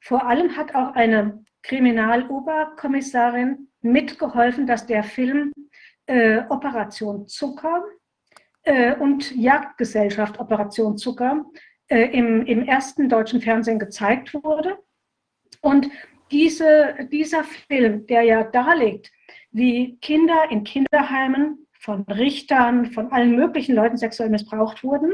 Vor 0.00 0.26
allem 0.26 0.56
hat 0.56 0.74
auch 0.74 0.94
eine 0.94 1.44
Kriminaloberkommissarin 1.62 3.68
mitgeholfen, 3.82 4.66
dass 4.66 4.86
der 4.86 5.02
Film 5.02 5.52
äh, 6.06 6.42
Operation 6.48 7.26
Zucker 7.26 7.84
äh, 8.62 8.96
und 8.96 9.34
Jagdgesellschaft 9.34 10.40
Operation 10.40 10.96
Zucker 10.96 11.44
äh, 11.88 12.16
im, 12.16 12.46
im 12.46 12.64
ersten 12.64 13.08
deutschen 13.08 13.40
Fernsehen 13.40 13.78
gezeigt 13.78 14.34
wurde. 14.34 14.78
Und 15.60 15.90
diese, 16.30 16.94
dieser 17.12 17.44
Film, 17.44 18.06
der 18.06 18.22
ja 18.22 18.44
darlegt, 18.44 19.12
wie 19.50 19.98
Kinder 20.00 20.50
in 20.50 20.64
Kinderheimen 20.64 21.66
von 21.78 22.02
Richtern, 22.04 22.86
von 22.92 23.12
allen 23.12 23.36
möglichen 23.36 23.74
Leuten 23.74 23.96
sexuell 23.96 24.30
missbraucht 24.30 24.82
wurden, 24.82 25.12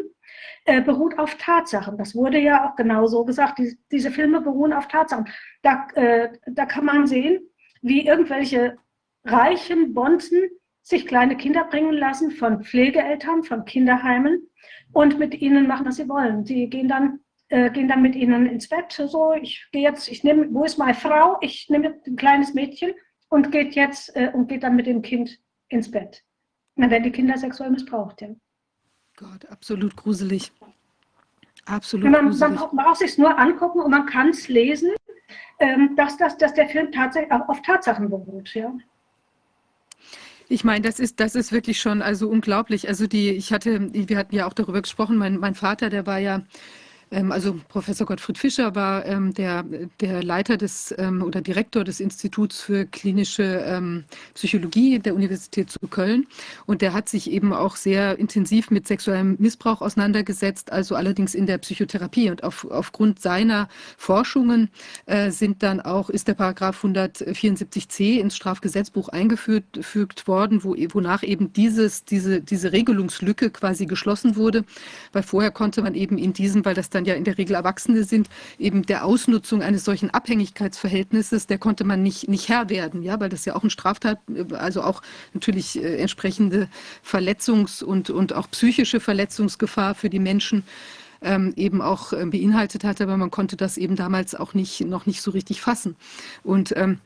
äh, 0.64 0.80
beruht 0.80 1.18
auf 1.18 1.36
Tatsachen. 1.36 1.98
Das 1.98 2.14
wurde 2.14 2.38
ja 2.38 2.68
auch 2.68 2.76
genau 2.76 3.06
so 3.06 3.24
gesagt. 3.24 3.58
Die, 3.58 3.76
diese 3.90 4.10
Filme 4.10 4.40
beruhen 4.40 4.72
auf 4.72 4.88
Tatsachen. 4.88 5.28
Da, 5.62 5.88
äh, 5.94 6.30
da 6.46 6.66
kann 6.66 6.84
man 6.84 7.06
sehen, 7.06 7.40
wie 7.82 8.06
irgendwelche 8.06 8.76
reichen 9.24 9.94
Bonzen 9.94 10.48
sich 10.82 11.06
kleine 11.06 11.36
Kinder 11.36 11.64
bringen 11.64 11.92
lassen 11.92 12.30
von 12.30 12.62
Pflegeeltern, 12.62 13.42
von 13.42 13.64
Kinderheimen 13.64 14.49
und 14.92 15.18
mit 15.18 15.40
ihnen 15.40 15.66
machen, 15.66 15.86
was 15.86 15.96
sie 15.96 16.08
wollen. 16.08 16.44
Sie 16.44 16.68
gehen 16.68 16.88
dann, 16.88 17.20
äh, 17.48 17.70
gehen 17.70 17.88
dann 17.88 18.02
mit 18.02 18.14
ihnen 18.14 18.46
ins 18.46 18.68
Bett. 18.68 18.92
So, 18.92 19.32
ich 19.32 19.66
gehe 19.72 19.82
jetzt, 19.82 20.08
ich 20.08 20.24
nehme, 20.24 20.48
wo 20.52 20.64
ist 20.64 20.78
meine 20.78 20.94
Frau? 20.94 21.36
Ich 21.40 21.68
nehme 21.68 22.00
ein 22.06 22.16
kleines 22.16 22.54
Mädchen 22.54 22.92
und 23.28 23.52
geht 23.52 23.74
jetzt 23.74 24.14
äh, 24.16 24.30
und 24.32 24.48
geht 24.48 24.62
dann 24.62 24.76
mit 24.76 24.86
dem 24.86 25.02
Kind 25.02 25.38
ins 25.68 25.90
Bett. 25.90 26.22
Dann 26.76 26.90
werden 26.90 27.04
die 27.04 27.12
Kinder 27.12 27.36
sexuell 27.36 27.70
missbraucht, 27.70 28.22
ja. 28.22 28.28
Gott, 29.16 29.44
absolut 29.46 29.96
gruselig. 29.96 30.50
Absolut 31.66 32.10
man, 32.10 32.26
gruselig. 32.26 32.58
Man 32.58 32.76
braucht 32.76 32.98
sich 32.98 33.18
nur 33.18 33.38
angucken 33.38 33.80
und 33.80 33.90
man 33.90 34.06
kann 34.06 34.30
es 34.30 34.48
lesen, 34.48 34.90
ähm, 35.58 35.94
dass, 35.96 36.16
dass, 36.16 36.36
dass 36.38 36.54
der 36.54 36.68
Film 36.68 36.90
tatsächlich 36.90 37.32
auf 37.32 37.60
Tatsachen 37.62 38.08
beruht, 38.08 38.54
ja. 38.54 38.72
Ich 40.52 40.64
meine, 40.64 40.82
das 40.82 40.98
ist, 40.98 41.20
das 41.20 41.36
ist 41.36 41.52
wirklich 41.52 41.80
schon 41.80 42.02
also 42.02 42.28
unglaublich. 42.28 42.88
Also 42.88 43.06
die, 43.06 43.30
ich 43.30 43.52
hatte, 43.52 43.88
wir 43.92 44.18
hatten 44.18 44.34
ja 44.34 44.48
auch 44.48 44.52
darüber 44.52 44.82
gesprochen, 44.82 45.16
mein, 45.16 45.38
mein 45.38 45.54
Vater, 45.54 45.90
der 45.90 46.06
war 46.06 46.18
ja 46.18 46.42
also 47.10 47.58
Professor 47.68 48.06
Gottfried 48.06 48.38
Fischer 48.38 48.74
war 48.74 49.04
ähm, 49.06 49.34
der, 49.34 49.64
der 50.00 50.22
Leiter 50.22 50.56
des 50.56 50.94
ähm, 50.98 51.22
oder 51.22 51.40
Direktor 51.40 51.84
des 51.84 52.00
Instituts 52.00 52.60
für 52.60 52.86
klinische 52.86 54.02
Psychologie 54.34 54.98
der 54.98 55.14
Universität 55.14 55.70
zu 55.70 55.78
Köln. 55.88 56.26
Und 56.66 56.82
der 56.82 56.92
hat 56.92 57.08
sich 57.08 57.30
eben 57.30 57.52
auch 57.52 57.76
sehr 57.76 58.18
intensiv 58.18 58.70
mit 58.70 58.86
sexuellem 58.86 59.36
Missbrauch 59.38 59.80
auseinandergesetzt, 59.80 60.72
also 60.72 60.94
allerdings 60.94 61.34
in 61.34 61.46
der 61.46 61.58
Psychotherapie. 61.58 62.30
Und 62.30 62.44
auf, 62.44 62.66
aufgrund 62.70 63.20
seiner 63.20 63.68
Forschungen 63.96 64.70
äh, 65.06 65.30
sind 65.30 65.62
dann 65.62 65.80
auch, 65.80 66.10
ist 66.10 66.28
der 66.28 66.34
Paragraph 66.34 66.84
174c 66.84 68.20
ins 68.20 68.36
Strafgesetzbuch 68.36 69.08
eingefügt 69.08 70.28
worden, 70.28 70.64
wo, 70.64 70.74
wonach 70.92 71.22
eben 71.22 71.52
dieses, 71.52 72.04
diese, 72.04 72.40
diese 72.40 72.72
Regelungslücke 72.72 73.50
quasi 73.50 73.86
geschlossen 73.86 74.36
wurde, 74.36 74.64
weil 75.12 75.22
vorher 75.22 75.50
konnte 75.50 75.82
man 75.82 75.94
eben 75.94 76.18
in 76.18 76.32
diesem, 76.32 76.64
weil 76.64 76.74
das 76.74 76.90
dann 76.90 76.99
dann 77.00 77.06
ja 77.06 77.14
in 77.14 77.24
der 77.24 77.38
Regel 77.38 77.56
Erwachsene 77.56 78.04
sind, 78.04 78.28
eben 78.58 78.84
der 78.84 79.04
Ausnutzung 79.04 79.62
eines 79.62 79.84
solchen 79.84 80.10
Abhängigkeitsverhältnisses, 80.10 81.46
der 81.46 81.58
konnte 81.58 81.84
man 81.84 82.02
nicht, 82.02 82.28
nicht 82.28 82.48
Herr 82.48 82.68
werden, 82.68 83.02
ja, 83.02 83.18
weil 83.18 83.30
das 83.30 83.44
ja 83.46 83.56
auch 83.56 83.64
ein 83.64 83.70
Straftat, 83.70 84.18
also 84.52 84.82
auch 84.82 85.02
natürlich 85.32 85.82
äh, 85.82 85.96
entsprechende 85.96 86.68
Verletzungs- 87.04 87.82
und, 87.82 88.10
und 88.10 88.34
auch 88.34 88.50
psychische 88.50 89.00
Verletzungsgefahr 89.00 89.94
für 89.94 90.10
die 90.10 90.18
Menschen 90.18 90.64
ähm, 91.22 91.52
eben 91.56 91.80
auch 91.80 92.12
äh, 92.12 92.26
beinhaltet 92.26 92.84
hat, 92.84 93.00
aber 93.00 93.16
man 93.16 93.30
konnte 93.30 93.56
das 93.56 93.78
eben 93.78 93.96
damals 93.96 94.34
auch 94.34 94.54
nicht, 94.54 94.82
noch 94.82 95.06
nicht 95.06 95.22
so 95.22 95.30
richtig 95.30 95.60
fassen. 95.60 95.96
Und 96.42 96.74
ähm, 96.76 96.98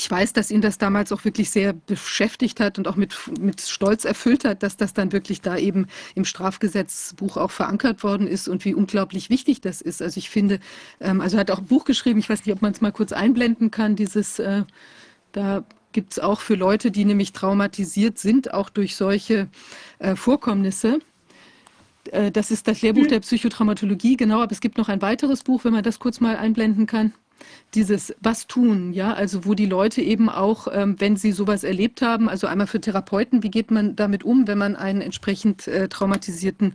ich 0.00 0.10
weiß, 0.10 0.32
dass 0.32 0.50
ihn 0.50 0.62
das 0.62 0.78
damals 0.78 1.12
auch 1.12 1.26
wirklich 1.26 1.50
sehr 1.50 1.74
beschäftigt 1.74 2.58
hat 2.58 2.78
und 2.78 2.88
auch 2.88 2.96
mit, 2.96 3.14
mit 3.38 3.60
Stolz 3.60 4.06
erfüllt 4.06 4.46
hat, 4.46 4.62
dass 4.62 4.78
das 4.78 4.94
dann 4.94 5.12
wirklich 5.12 5.42
da 5.42 5.58
eben 5.58 5.88
im 6.14 6.24
Strafgesetzbuch 6.24 7.36
auch 7.36 7.50
verankert 7.50 8.02
worden 8.02 8.26
ist 8.26 8.48
und 8.48 8.64
wie 8.64 8.72
unglaublich 8.72 9.28
wichtig 9.28 9.60
das 9.60 9.82
ist. 9.82 10.00
Also 10.00 10.16
ich 10.16 10.30
finde, 10.30 10.58
ähm, 11.00 11.20
also 11.20 11.36
er 11.36 11.40
hat 11.40 11.50
auch 11.50 11.58
ein 11.58 11.66
Buch 11.66 11.84
geschrieben, 11.84 12.18
ich 12.18 12.30
weiß 12.30 12.46
nicht, 12.46 12.54
ob 12.54 12.62
man 12.62 12.72
es 12.72 12.80
mal 12.80 12.92
kurz 12.92 13.12
einblenden 13.12 13.70
kann, 13.70 13.94
dieses, 13.94 14.38
äh, 14.38 14.64
da 15.32 15.64
gibt 15.92 16.12
es 16.12 16.18
auch 16.18 16.40
für 16.40 16.54
Leute, 16.54 16.90
die 16.90 17.04
nämlich 17.04 17.32
traumatisiert 17.32 18.18
sind, 18.18 18.54
auch 18.54 18.70
durch 18.70 18.96
solche 18.96 19.48
äh, 19.98 20.16
Vorkommnisse. 20.16 21.00
Äh, 22.10 22.30
das 22.30 22.50
ist 22.50 22.68
das 22.68 22.80
Lehrbuch 22.80 23.02
mhm. 23.02 23.08
der 23.08 23.20
Psychotraumatologie, 23.20 24.16
genau, 24.16 24.40
aber 24.40 24.52
es 24.52 24.62
gibt 24.62 24.78
noch 24.78 24.88
ein 24.88 25.02
weiteres 25.02 25.44
Buch, 25.44 25.64
wenn 25.64 25.74
man 25.74 25.84
das 25.84 25.98
kurz 25.98 26.20
mal 26.20 26.36
einblenden 26.36 26.86
kann 26.86 27.12
dieses 27.74 28.14
Was 28.20 28.46
tun, 28.46 28.92
ja, 28.92 29.12
also 29.12 29.44
wo 29.44 29.54
die 29.54 29.66
Leute 29.66 30.00
eben 30.02 30.28
auch, 30.28 30.68
ähm, 30.72 30.96
wenn 30.98 31.16
sie 31.16 31.32
sowas 31.32 31.64
erlebt 31.64 32.02
haben, 32.02 32.28
also 32.28 32.46
einmal 32.46 32.66
für 32.66 32.80
Therapeuten, 32.80 33.42
wie 33.42 33.50
geht 33.50 33.70
man 33.70 33.96
damit 33.96 34.24
um, 34.24 34.46
wenn 34.46 34.58
man 34.58 34.76
einen 34.76 35.00
entsprechend 35.00 35.68
äh, 35.68 35.88
traumatisierten 35.88 36.74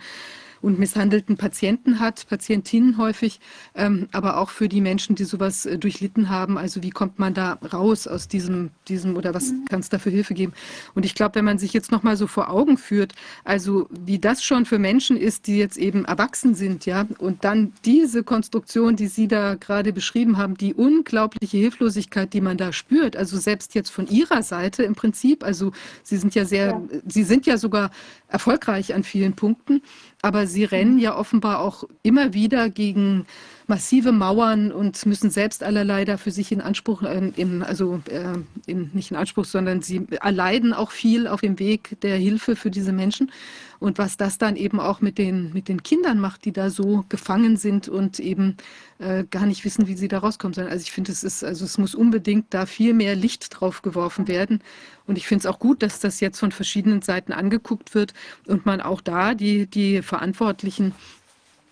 und 0.66 0.80
misshandelten 0.80 1.38
Patienten 1.38 2.00
hat, 2.00 2.26
Patientinnen 2.28 2.98
häufig, 2.98 3.40
ähm, 3.76 4.08
aber 4.12 4.38
auch 4.38 4.50
für 4.50 4.68
die 4.68 4.82
Menschen, 4.82 5.16
die 5.16 5.24
sowas 5.24 5.68
äh, 5.68 5.78
durchlitten 5.78 6.30
haben. 6.30 6.58
Also 6.58 6.82
wie 6.82 6.90
kommt 6.90 7.20
man 7.20 7.36
da 7.36 7.60
raus 7.72 8.08
aus 8.08 8.28
diesem, 8.28 8.72
diesem 8.88 9.16
oder 9.16 9.36
was 9.36 9.52
mhm. 9.52 9.66
kann 9.66 9.82
es 9.82 9.90
da 9.90 10.00
für 10.00 10.10
Hilfe 10.10 10.34
geben? 10.34 10.54
Und 10.96 11.06
ich 11.06 11.14
glaube, 11.14 11.36
wenn 11.36 11.46
man 11.46 11.60
sich 11.60 11.72
jetzt 11.72 11.92
nochmal 11.92 12.18
so 12.18 12.26
vor 12.26 12.50
Augen 12.50 12.80
führt, 12.80 13.14
also 13.44 13.88
wie 13.92 14.18
das 14.18 14.44
schon 14.44 14.66
für 14.66 14.80
Menschen 14.80 15.18
ist, 15.18 15.46
die 15.46 15.58
jetzt 15.58 15.78
eben 15.78 16.04
erwachsen 16.06 16.56
sind, 16.56 16.88
ja, 16.88 17.06
und 17.20 17.44
dann 17.44 17.74
diese 17.86 18.24
Konstruktion, 18.24 18.96
die 18.96 19.08
Sie 19.08 19.28
da 19.28 19.54
gerade 19.54 19.94
beschrieben 19.94 20.38
haben, 20.38 20.58
die 20.58 20.74
unglaubliche 20.74 21.58
Hilflosigkeit, 21.58 22.34
die 22.34 22.42
man 22.42 22.58
da 22.58 22.74
spürt, 22.74 23.16
also 23.16 23.38
selbst 23.38 23.76
jetzt 23.76 23.92
von 23.92 24.08
Ihrer 24.08 24.42
Seite 24.42 24.82
im 24.82 24.96
Prinzip, 24.96 25.44
also 25.44 25.74
Sie 26.02 26.18
sind 26.18 26.34
ja 26.34 26.44
sehr, 26.44 26.68
ja. 26.70 26.82
Sie 27.08 27.24
sind 27.24 27.46
ja 27.46 27.60
sogar 27.60 27.92
erfolgreich 28.30 28.96
an 28.96 29.04
vielen 29.04 29.34
Punkten, 29.34 29.84
aber 30.26 30.48
sie 30.48 30.64
rennen 30.64 30.98
ja 30.98 31.16
offenbar 31.16 31.60
auch 31.60 31.84
immer 32.02 32.34
wieder 32.34 32.72
gegen 32.72 33.28
massive 33.68 34.12
Mauern 34.12 34.72
und 34.72 35.06
müssen 35.06 35.30
selbst 35.30 35.64
allerlei 35.64 36.06
da 36.06 36.18
für 36.18 36.32
sich 36.32 36.52
in 36.52 36.62
Anspruch, 36.62 37.04
äh, 37.04 37.32
in, 37.36 37.64
also 37.64 38.02
äh, 38.10 38.38
in, 38.66 38.92
nicht 38.94 39.12
in 39.12 39.18
Anspruch, 39.18 39.46
sondern 39.46 39.82
sie 39.82 40.06
erleiden 40.22 40.74
auch 40.74 40.92
viel 40.92 41.28
auf 41.28 41.42
dem 41.42 41.60
Weg 41.60 42.00
der 42.02 42.18
Hilfe 42.18 42.56
für 42.56 42.70
diese 42.70 42.92
Menschen. 42.92 43.32
Und 43.80 43.98
was 43.98 44.18
das 44.18 44.38
dann 44.38 44.56
eben 44.56 44.80
auch 44.80 45.02
mit 45.02 45.18
den, 45.18 45.52
mit 45.54 45.68
den 45.68 45.84
Kindern 45.84 46.20
macht, 46.20 46.46
die 46.46 46.54
da 46.54 46.70
so 46.70 47.06
gefangen 47.10 47.58
sind 47.58 47.90
und 47.90 48.20
eben 48.20 48.56
äh, 49.00 49.26
gar 49.30 49.46
nicht 49.46 49.66
wissen, 49.66 49.88
wie 49.88 49.96
sie 49.96 50.08
da 50.08 50.20
rauskommen 50.20 50.54
sollen. 50.54 50.70
Also 50.70 50.84
ich 50.84 50.92
finde, 50.92 51.12
es 51.12 51.44
also 51.44 51.66
es 51.66 51.78
muss 51.78 51.94
unbedingt 51.94 52.54
da 52.54 52.66
viel 52.66 52.94
mehr 52.94 53.16
Licht 53.16 53.48
drauf 53.50 53.82
geworfen 53.82 54.28
werden. 54.28 54.62
Und 55.08 55.18
ich 55.18 55.28
finde 55.28 55.42
es 55.42 55.46
auch 55.46 55.60
gut, 55.60 55.84
dass 55.84 56.00
das 56.00 56.20
jetzt 56.20 56.40
von 56.40 56.52
verschiedenen 56.52 57.02
Seiten 57.02 57.34
angeguckt 57.34 57.94
wird 57.94 58.14
und 58.48 58.66
man 58.66 58.82
auch 58.82 59.02
da 59.02 59.34
die, 59.34 59.68
die 59.68 60.02
Verantwortlichen 60.02 60.94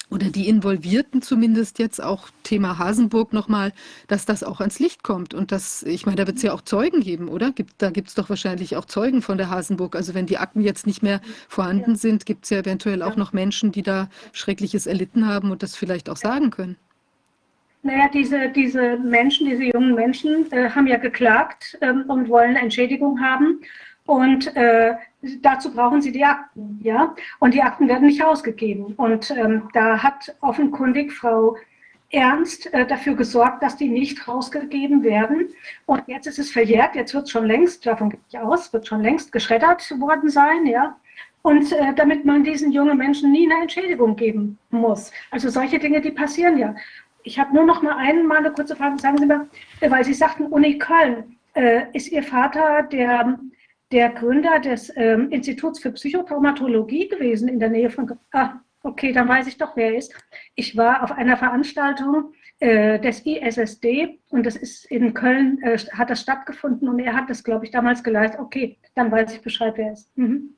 oder 0.10 0.30
die 0.30 0.48
Involvierten 0.48 1.22
zumindest 1.22 1.80
jetzt 1.80 2.02
auch 2.02 2.30
Thema 2.44 2.78
Hasenburg 2.78 3.34
nochmal, 3.34 3.74
dass 4.08 4.26
das 4.26 4.44
auch 4.44 4.60
ans 4.60 4.80
Licht 4.80 5.04
kommt. 5.04 5.34
Und 5.34 5.52
das, 5.52 5.84
ich 5.84 6.06
meine, 6.06 6.18
da 6.18 6.28
wird 6.28 6.38
es 6.38 6.44
ja 6.44 6.54
auch 6.54 6.62
Zeugen 6.62 7.02
geben, 7.02 7.28
oder? 7.28 7.52
Gibt, 7.52 7.82
da 7.82 7.90
gibt 7.90 8.10
es 8.10 8.16
doch 8.16 8.30
wahrscheinlich 8.30 8.76
auch 8.76 8.86
Zeugen 8.86 9.22
von 9.22 9.38
der 9.38 9.50
Hasenburg. 9.50 9.96
Also 9.96 10.14
wenn 10.14 10.26
die 10.26 10.38
Akten 10.38 10.62
jetzt 10.62 10.86
nicht 10.86 11.04
mehr 11.04 11.22
vorhanden 11.48 11.92
ja. 11.92 11.98
sind, 11.98 12.26
gibt 12.26 12.44
es 12.44 12.52
ja 12.52 12.60
eventuell 12.60 13.02
auch 13.02 13.16
noch 13.16 13.34
Menschen, 13.34 13.72
die 13.72 13.84
da 13.84 14.10
Schreckliches 14.32 14.86
erlitten 14.86 15.28
haben 15.28 15.52
und 15.52 15.64
das 15.64 15.76
vielleicht 15.76 16.10
auch 16.10 16.18
sagen 16.18 16.52
können. 16.52 16.78
Naja, 17.82 18.10
diese, 18.14 18.50
diese 18.50 18.98
Menschen, 18.98 19.46
diese 19.48 19.64
jungen 19.64 19.94
Menschen 19.94 20.50
äh, 20.52 20.70
haben 20.70 20.88
ja 20.88 20.98
geklagt 20.98 21.78
ähm, 21.82 22.06
und 22.08 22.30
wollen 22.30 22.56
Entschädigung 22.56 23.20
haben. 23.20 23.60
Und 24.06 24.56
äh, 24.56 24.94
dazu 25.42 25.74
brauchen 25.74 26.02
sie 26.02 26.12
die 26.12 26.24
Akten, 26.24 26.80
ja. 26.82 27.16
Und 27.40 27.54
die 27.54 27.62
Akten 27.62 27.88
werden 27.88 28.08
nicht 28.08 28.24
ausgegeben. 28.24 28.94
Und 28.96 29.32
ähm, 29.32 29.70
da 29.74 30.02
hat 30.02 30.36
offenkundig 30.42 31.12
Frau 31.14 31.58
Ernst 32.10 32.72
äh, 32.74 32.86
dafür 32.86 33.16
gesorgt, 33.16 33.64
dass 33.64 33.76
die 33.76 33.90
nicht 33.90 34.28
rausgegeben 34.28 35.04
werden. 35.04 35.50
Und 35.88 36.04
jetzt 36.08 36.28
ist 36.28 36.40
es 36.40 36.52
verjährt, 36.52 36.96
jetzt 36.96 37.14
wird 37.14 37.26
es 37.26 37.32
schon 37.32 37.46
längst, 37.46 37.86
davon 37.86 38.12
gehe 38.12 38.20
ich 38.30 38.38
aus, 38.38 38.72
wird 38.72 38.88
schon 38.88 39.02
längst 39.02 39.32
geschreddert 39.32 39.90
worden 40.00 40.30
sein, 40.30 40.68
ja. 40.68 40.96
Und 41.42 41.72
äh, 41.74 41.94
damit 41.96 42.24
man 42.24 42.44
diesen 42.44 42.72
jungen 42.72 42.98
Menschen 42.98 43.32
nie 43.32 43.52
eine 43.52 43.64
Entschädigung 43.64 44.16
geben 44.16 44.58
muss. 44.70 45.12
Also 45.32 45.50
solche 45.50 45.80
Dinge, 45.80 46.02
die 46.02 46.12
passieren 46.12 46.58
ja. 46.58 46.76
Ich 47.24 47.40
habe 47.40 47.54
nur 47.54 47.66
noch 47.66 47.82
mal 47.82 47.96
einmal 47.98 48.38
eine 48.38 48.52
kurze 48.52 48.76
Frage. 48.76 49.00
Sagen 49.00 49.18
Sie 49.18 49.26
mal, 49.26 49.48
weil 49.82 50.04
Sie 50.04 50.14
sagten, 50.14 50.46
Uni 50.48 50.78
Köln, 50.78 51.38
äh, 51.56 51.84
ist 51.94 52.12
Ihr 52.12 52.24
Vater 52.24 52.84
der 52.84 53.40
der 53.94 54.10
Gründer 54.10 54.60
des 54.60 54.92
ähm, 54.98 55.30
Instituts 55.30 55.80
für 55.80 55.92
Psychotraumatologie 55.92 57.08
gewesen 57.08 57.48
in 57.48 57.60
der 57.60 57.70
Nähe 57.70 57.92
von. 57.92 58.12
Ah, 58.32 58.56
okay, 58.82 59.14
dann 59.14 59.30
weiß 59.30 59.48
ich 59.48 59.58
doch, 59.58 59.76
wer 59.76 59.92
er 59.92 59.98
ist. 59.98 60.14
Ich 60.56 60.76
war 60.76 61.04
auf 61.04 61.12
einer 61.12 61.38
Veranstaltung 61.38 62.34
äh, 62.60 63.00
des 63.00 63.24
ISSD 63.26 64.20
und 64.30 64.46
das 64.46 64.56
ist 64.56 64.86
in 64.86 65.14
Köln, 65.14 65.62
äh, 65.62 65.78
hat 65.78 66.10
das 66.10 66.22
stattgefunden 66.22 66.90
und 66.90 67.00
er 67.00 67.14
hat 67.14 67.30
das, 67.30 67.44
glaube 67.44 67.66
ich, 67.66 67.72
damals 67.72 68.04
geleistet. 68.04 68.40
Okay, 68.40 68.80
dann 68.96 69.12
weiß 69.12 69.36
ich 69.36 69.42
Bescheid, 69.42 69.74
wer 69.78 69.86
er 69.86 69.94
ist. 69.94 70.18
Mhm. 70.18 70.56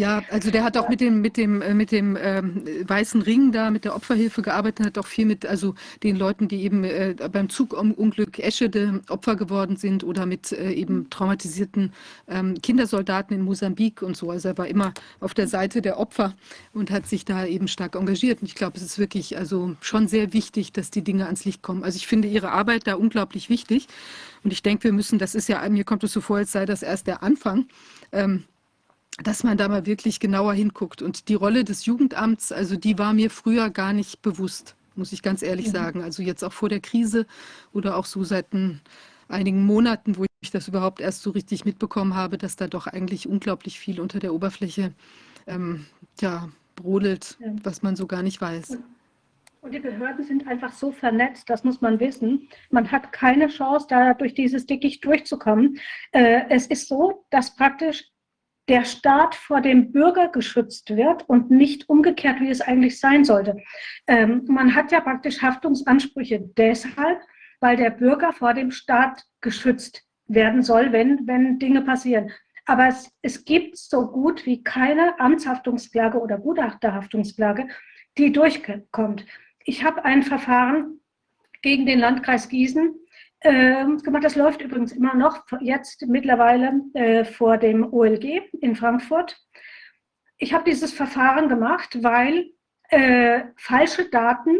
Ja, 0.00 0.22
also 0.30 0.50
der 0.50 0.64
hat 0.64 0.78
auch 0.78 0.88
mit 0.88 1.02
dem, 1.02 1.20
mit 1.20 1.36
dem, 1.36 1.60
äh, 1.60 1.74
mit 1.74 1.92
dem 1.92 2.16
ähm, 2.18 2.64
weißen 2.86 3.20
Ring 3.20 3.52
da, 3.52 3.70
mit 3.70 3.84
der 3.84 3.94
Opferhilfe 3.94 4.40
gearbeitet, 4.40 4.86
hat 4.86 4.96
auch 4.96 5.06
viel 5.06 5.26
mit 5.26 5.44
also 5.44 5.74
den 6.02 6.16
Leuten, 6.16 6.48
die 6.48 6.62
eben 6.62 6.84
äh, 6.84 7.14
beim 7.30 7.50
Zugunglück 7.50 8.38
Eschede 8.38 9.02
Opfer 9.10 9.36
geworden 9.36 9.76
sind 9.76 10.02
oder 10.02 10.24
mit 10.24 10.52
äh, 10.52 10.72
eben 10.72 11.10
traumatisierten 11.10 11.92
ähm, 12.28 12.54
Kindersoldaten 12.62 13.36
in 13.36 13.42
Mosambik 13.42 14.00
und 14.00 14.16
so. 14.16 14.30
Also 14.30 14.48
er 14.48 14.56
war 14.56 14.68
immer 14.68 14.94
auf 15.20 15.34
der 15.34 15.46
Seite 15.46 15.82
der 15.82 15.98
Opfer 15.98 16.34
und 16.72 16.90
hat 16.90 17.06
sich 17.06 17.26
da 17.26 17.44
eben 17.44 17.68
stark 17.68 17.94
engagiert. 17.94 18.40
Und 18.40 18.46
ich 18.46 18.54
glaube, 18.54 18.78
es 18.78 18.82
ist 18.82 18.98
wirklich 18.98 19.36
also 19.36 19.76
schon 19.82 20.08
sehr 20.08 20.32
wichtig, 20.32 20.72
dass 20.72 20.90
die 20.90 21.04
Dinge 21.04 21.26
ans 21.26 21.44
Licht 21.44 21.60
kommen. 21.60 21.84
Also 21.84 21.96
ich 21.96 22.06
finde 22.06 22.26
ihre 22.26 22.52
Arbeit 22.52 22.86
da 22.86 22.94
unglaublich 22.94 23.50
wichtig. 23.50 23.86
Und 24.44 24.50
ich 24.54 24.62
denke, 24.62 24.84
wir 24.84 24.92
müssen, 24.92 25.18
das 25.18 25.34
ist 25.34 25.50
ja, 25.50 25.68
mir 25.68 25.84
kommt 25.84 26.04
es 26.04 26.12
so 26.14 26.22
vor, 26.22 26.38
als 26.38 26.52
sei 26.52 26.64
das 26.64 26.82
erst 26.82 27.06
der 27.06 27.22
Anfang. 27.22 27.66
Ähm, 28.12 28.44
dass 29.22 29.44
man 29.44 29.56
da 29.56 29.68
mal 29.68 29.86
wirklich 29.86 30.20
genauer 30.20 30.54
hinguckt. 30.54 31.02
Und 31.02 31.28
die 31.28 31.34
Rolle 31.34 31.64
des 31.64 31.86
Jugendamts, 31.86 32.52
also 32.52 32.76
die 32.76 32.98
war 32.98 33.12
mir 33.12 33.30
früher 33.30 33.70
gar 33.70 33.92
nicht 33.92 34.22
bewusst, 34.22 34.76
muss 34.94 35.12
ich 35.12 35.22
ganz 35.22 35.42
ehrlich 35.42 35.68
mhm. 35.68 35.72
sagen. 35.72 36.02
Also 36.02 36.22
jetzt 36.22 36.42
auch 36.42 36.52
vor 36.52 36.68
der 36.68 36.80
Krise 36.80 37.26
oder 37.72 37.96
auch 37.96 38.06
so 38.06 38.24
seit 38.24 38.52
ein, 38.52 38.80
einigen 39.28 39.64
Monaten, 39.64 40.16
wo 40.16 40.24
ich 40.40 40.50
das 40.50 40.68
überhaupt 40.68 41.00
erst 41.00 41.22
so 41.22 41.30
richtig 41.30 41.64
mitbekommen 41.64 42.14
habe, 42.14 42.38
dass 42.38 42.56
da 42.56 42.66
doch 42.66 42.86
eigentlich 42.86 43.28
unglaublich 43.28 43.78
viel 43.78 44.00
unter 44.00 44.18
der 44.18 44.34
Oberfläche 44.34 44.92
ähm, 45.46 45.86
ja, 46.20 46.48
brodelt, 46.76 47.36
ja. 47.40 47.52
was 47.62 47.82
man 47.82 47.96
so 47.96 48.06
gar 48.06 48.22
nicht 48.22 48.40
weiß. 48.40 48.78
Und 49.62 49.74
die 49.74 49.78
Behörden 49.80 50.24
sind 50.24 50.46
einfach 50.46 50.72
so 50.72 50.90
vernetzt, 50.90 51.50
das 51.50 51.64
muss 51.64 51.82
man 51.82 52.00
wissen. 52.00 52.48
Man 52.70 52.90
hat 52.90 53.12
keine 53.12 53.48
Chance, 53.48 53.86
da 53.90 54.14
durch 54.14 54.32
dieses 54.32 54.64
Dickicht 54.64 55.04
durchzukommen. 55.04 55.78
Äh, 56.12 56.44
es 56.48 56.66
ist 56.66 56.88
so, 56.88 57.26
dass 57.28 57.54
praktisch 57.54 58.09
der 58.70 58.84
Staat 58.84 59.34
vor 59.34 59.60
dem 59.60 59.90
Bürger 59.90 60.28
geschützt 60.28 60.96
wird 60.96 61.28
und 61.28 61.50
nicht 61.50 61.88
umgekehrt, 61.88 62.40
wie 62.40 62.50
es 62.50 62.60
eigentlich 62.60 63.00
sein 63.00 63.24
sollte. 63.24 63.56
Ähm, 64.06 64.44
man 64.46 64.76
hat 64.76 64.92
ja 64.92 65.00
praktisch 65.00 65.42
Haftungsansprüche 65.42 66.40
deshalb, 66.56 67.20
weil 67.58 67.76
der 67.76 67.90
Bürger 67.90 68.32
vor 68.32 68.54
dem 68.54 68.70
Staat 68.70 69.24
geschützt 69.40 70.04
werden 70.28 70.62
soll, 70.62 70.92
wenn, 70.92 71.26
wenn 71.26 71.58
Dinge 71.58 71.82
passieren. 71.82 72.30
Aber 72.64 72.86
es, 72.86 73.10
es 73.22 73.44
gibt 73.44 73.76
so 73.76 74.06
gut 74.06 74.46
wie 74.46 74.62
keine 74.62 75.18
Amtshaftungsklage 75.18 76.20
oder 76.20 76.38
Gutachterhaftungsklage, 76.38 77.66
die 78.16 78.30
durchkommt. 78.30 79.26
Ich 79.64 79.82
habe 79.82 80.04
ein 80.04 80.22
Verfahren 80.22 81.00
gegen 81.60 81.86
den 81.86 81.98
Landkreis 81.98 82.48
Gießen 82.48 82.94
äh, 83.40 83.84
gemacht. 83.84 84.24
Das 84.24 84.36
läuft 84.36 84.62
übrigens 84.62 84.92
immer 84.92 85.14
noch, 85.14 85.44
jetzt 85.60 86.06
mittlerweile 86.06 86.82
äh, 86.94 87.24
vor 87.24 87.58
dem 87.58 87.92
OLG 87.92 88.42
in 88.60 88.76
Frankfurt. 88.76 89.38
Ich 90.38 90.52
habe 90.52 90.64
dieses 90.64 90.92
Verfahren 90.92 91.48
gemacht, 91.48 92.02
weil 92.02 92.50
äh, 92.88 93.42
falsche 93.56 94.08
Daten 94.10 94.56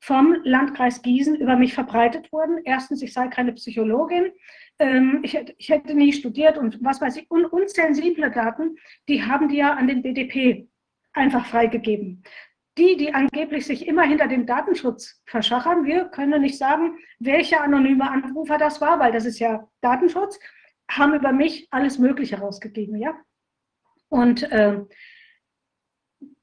vom 0.00 0.36
Landkreis 0.44 1.02
Gießen 1.02 1.36
über 1.36 1.56
mich 1.56 1.74
verbreitet 1.74 2.30
wurden. 2.32 2.58
Erstens, 2.64 3.02
ich 3.02 3.12
sei 3.12 3.28
keine 3.28 3.52
Psychologin, 3.52 4.32
ähm, 4.78 5.20
ich, 5.22 5.34
hätte, 5.34 5.54
ich, 5.56 5.68
hätte, 5.70 5.94
nie 5.94 6.12
studiert 6.12 6.58
und 6.58 6.82
was 6.82 7.00
weiß 7.00 7.16
ich, 7.16 7.30
un, 7.30 7.46
unsensible 7.46 8.30
Daten, 8.30 8.76
die 9.08 9.22
haben 9.24 9.48
die 9.48 9.56
ja 9.56 9.74
an 9.74 9.88
den 9.88 10.02
BDP 10.02 10.68
einfach 11.12 11.46
freigegeben 11.46 12.22
die, 12.76 12.96
die 12.96 13.14
angeblich 13.14 13.66
sich 13.66 13.86
immer 13.86 14.02
hinter 14.02 14.26
dem 14.26 14.46
Datenschutz 14.46 15.22
verschachern, 15.26 15.84
wir 15.84 16.06
können 16.06 16.42
nicht 16.42 16.58
sagen, 16.58 16.98
welcher 17.18 17.62
anonyme 17.62 18.10
Anrufer 18.10 18.58
das 18.58 18.80
war, 18.80 18.98
weil 18.98 19.12
das 19.12 19.24
ist 19.24 19.38
ja 19.38 19.68
Datenschutz, 19.80 20.38
haben 20.90 21.14
über 21.14 21.32
mich 21.32 21.68
alles 21.70 21.98
Mögliche 21.98 22.38
rausgegeben, 22.38 22.96
ja. 22.96 23.14
Und 24.08 24.42
äh, 24.52 24.80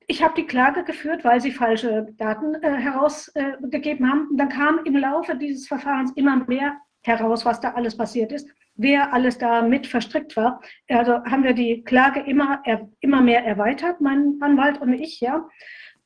ich 0.07 0.21
habe 0.21 0.33
die 0.35 0.45
Klage 0.45 0.83
geführt, 0.83 1.23
weil 1.23 1.39
sie 1.39 1.51
falsche 1.51 2.07
Daten 2.17 2.55
äh, 2.55 2.73
herausgegeben 2.73 4.05
äh, 4.05 4.09
haben. 4.09 4.27
Und 4.29 4.37
dann 4.37 4.49
kam 4.49 4.81
im 4.83 4.97
Laufe 4.97 5.37
dieses 5.37 5.67
Verfahrens 5.67 6.11
immer 6.15 6.35
mehr 6.47 6.77
heraus, 7.03 7.45
was 7.45 7.61
da 7.61 7.71
alles 7.71 7.95
passiert 7.95 8.31
ist, 8.31 8.49
wer 8.75 9.13
alles 9.13 9.37
da 9.37 9.61
mit 9.61 9.87
verstrickt 9.87 10.35
war. 10.35 10.61
Also 10.89 11.23
haben 11.23 11.43
wir 11.43 11.53
die 11.53 11.83
Klage 11.83 12.19
immer, 12.21 12.61
er, 12.65 12.89
immer 12.99 13.21
mehr 13.21 13.45
erweitert, 13.45 14.01
mein 14.01 14.37
Anwalt 14.41 14.81
und 14.81 14.93
ich, 14.93 15.21
ja. 15.21 15.47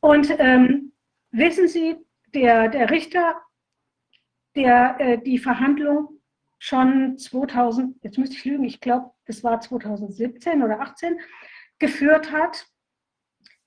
Und 0.05 0.29
ähm, 0.37 0.93
wissen 1.31 1.67
Sie, 1.67 1.95
der, 2.27 2.69
der 2.69 2.91
Richter, 2.91 3.41
der 4.55 4.97
äh, 4.99 5.17
die 5.17 5.39
Verhandlung 5.39 6.21
schon 6.59 7.17
2000, 7.17 8.03
jetzt 8.03 8.19
müsste 8.19 8.35
ich 8.35 8.45
lügen, 8.45 8.65
ich 8.65 8.79
glaube, 8.79 9.15
das 9.25 9.43
war 9.43 9.59
2017 9.59 10.61
oder 10.61 10.79
18, 10.79 11.19
geführt 11.79 12.31
hat, 12.31 12.67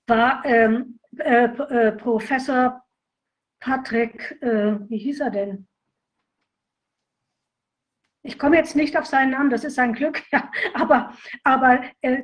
war 0.07 0.45
ähm, 0.45 1.01
äh, 1.17 1.43
äh, 1.43 1.91
Professor 1.91 2.85
Patrick, 3.59 4.41
äh, 4.41 4.79
wie 4.89 4.97
hieß 4.97 5.19
er 5.19 5.31
denn? 5.31 5.67
Ich 8.23 8.39
komme 8.39 8.55
jetzt 8.55 8.77
nicht 8.77 8.95
auf 8.95 9.07
seinen 9.07 9.31
Namen, 9.31 9.49
das 9.49 9.65
ist 9.65 9.75
sein 9.75 9.91
Glück, 9.91 10.23
ja, 10.31 10.49
aber, 10.73 11.13
aber 11.43 11.83
äh, 11.99 12.23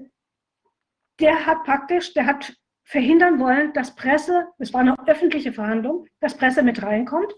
der 1.20 1.46
hat 1.46 1.66
praktisch, 1.66 2.14
der 2.14 2.28
hat 2.28 2.56
verhindern 2.86 3.40
wollen, 3.40 3.74
dass 3.74 3.96
Presse, 3.96 4.48
es 4.60 4.74
war 4.74 4.82
eine 4.82 4.96
öffentliche 5.08 5.52
Verhandlung, 5.52 6.08
dass 6.22 6.38
Presse 6.38 6.64
mit 6.64 6.82
reinkommt 6.82 7.34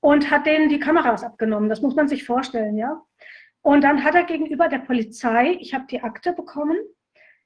und 0.00 0.30
hat 0.30 0.46
denen 0.46 0.68
die 0.68 0.80
Kameras 0.80 1.22
abgenommen. 1.22 1.68
Das 1.68 1.82
muss 1.82 1.94
man 1.94 2.08
sich 2.08 2.24
vorstellen, 2.24 2.76
ja. 2.76 3.00
Und 3.60 3.82
dann 3.82 4.04
hat 4.04 4.14
er 4.14 4.24
gegenüber 4.24 4.68
der 4.68 4.78
Polizei, 4.78 5.58
ich 5.60 5.74
habe 5.74 5.86
die 5.90 6.02
Akte 6.02 6.32
bekommen, 6.32 6.78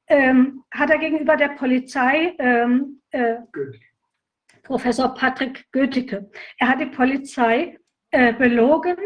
ähm, 0.06 0.64
hat 0.70 0.90
er 0.90 0.98
gegenüber 0.98 1.36
der 1.36 1.48
Polizei 1.50 2.34
ähm, 2.38 3.00
äh, 3.10 3.36
Professor 4.62 5.14
Patrick 5.14 5.66
Goetheke, 5.72 6.30
er 6.58 6.68
hat 6.68 6.80
die 6.80 6.86
Polizei 6.86 7.78
äh, 8.10 8.32
belogen 8.32 8.96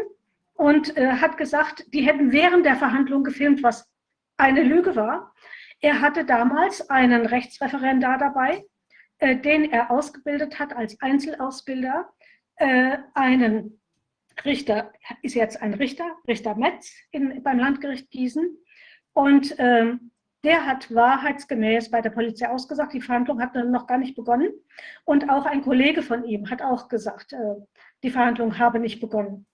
und 0.53 0.95
äh, 0.97 1.13
hat 1.13 1.37
gesagt, 1.37 1.85
die 1.93 2.01
hätten 2.01 2.31
während 2.31 2.65
der 2.65 2.75
Verhandlung 2.75 3.23
gefilmt, 3.23 3.63
was 3.63 3.89
eine 4.37 4.63
Lüge 4.63 4.95
war. 4.95 5.33
Er 5.81 6.01
hatte 6.01 6.25
damals 6.25 6.89
einen 6.89 7.25
Rechtsreferendar 7.25 8.17
dabei, 8.17 8.65
äh, 9.19 9.37
den 9.37 9.71
er 9.71 9.91
ausgebildet 9.91 10.59
hat 10.59 10.75
als 10.75 10.99
Einzelausbilder, 11.01 12.09
äh, 12.57 12.97
einen 13.13 13.81
Richter, 14.43 14.91
ist 15.21 15.35
jetzt 15.35 15.61
ein 15.61 15.73
Richter, 15.73 16.05
Richter 16.27 16.55
Metz 16.55 16.93
in, 17.11 17.41
beim 17.43 17.59
Landgericht 17.59 18.09
Gießen. 18.09 18.57
Und 19.13 19.55
ähm, 19.59 20.11
der 20.43 20.65
hat 20.65 20.93
wahrheitsgemäß 20.93 21.89
bei 21.89 22.01
der 22.01 22.11
Polizei 22.11 22.47
ausgesagt, 22.47 22.93
die 22.93 23.01
Verhandlung 23.01 23.41
hat 23.41 23.55
noch 23.55 23.87
gar 23.87 23.97
nicht 23.97 24.15
begonnen. 24.15 24.51
Und 25.03 25.29
auch 25.29 25.45
ein 25.45 25.61
Kollege 25.61 26.03
von 26.03 26.23
ihm 26.25 26.49
hat 26.49 26.61
auch 26.61 26.87
gesagt, 26.87 27.33
äh, 27.33 27.55
die 28.03 28.11
Verhandlung 28.11 28.59
habe 28.59 28.79
nicht 28.79 28.99
begonnen. 28.99 29.47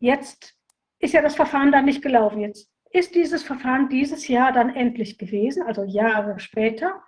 Jetzt 0.00 0.54
ist 0.98 1.14
ja 1.14 1.22
das 1.22 1.36
Verfahren 1.36 1.72
dann 1.72 1.86
nicht 1.86 2.02
gelaufen. 2.02 2.40
Jetzt 2.40 2.70
ist 2.94 3.14
dieses 3.16 3.42
Verfahren 3.42 3.88
dieses 3.88 4.28
Jahr 4.28 4.52
dann 4.52 4.74
endlich 4.74 5.18
gewesen, 5.18 5.64
also 5.64 5.82
Jahre 5.82 6.38
später. 6.38 7.02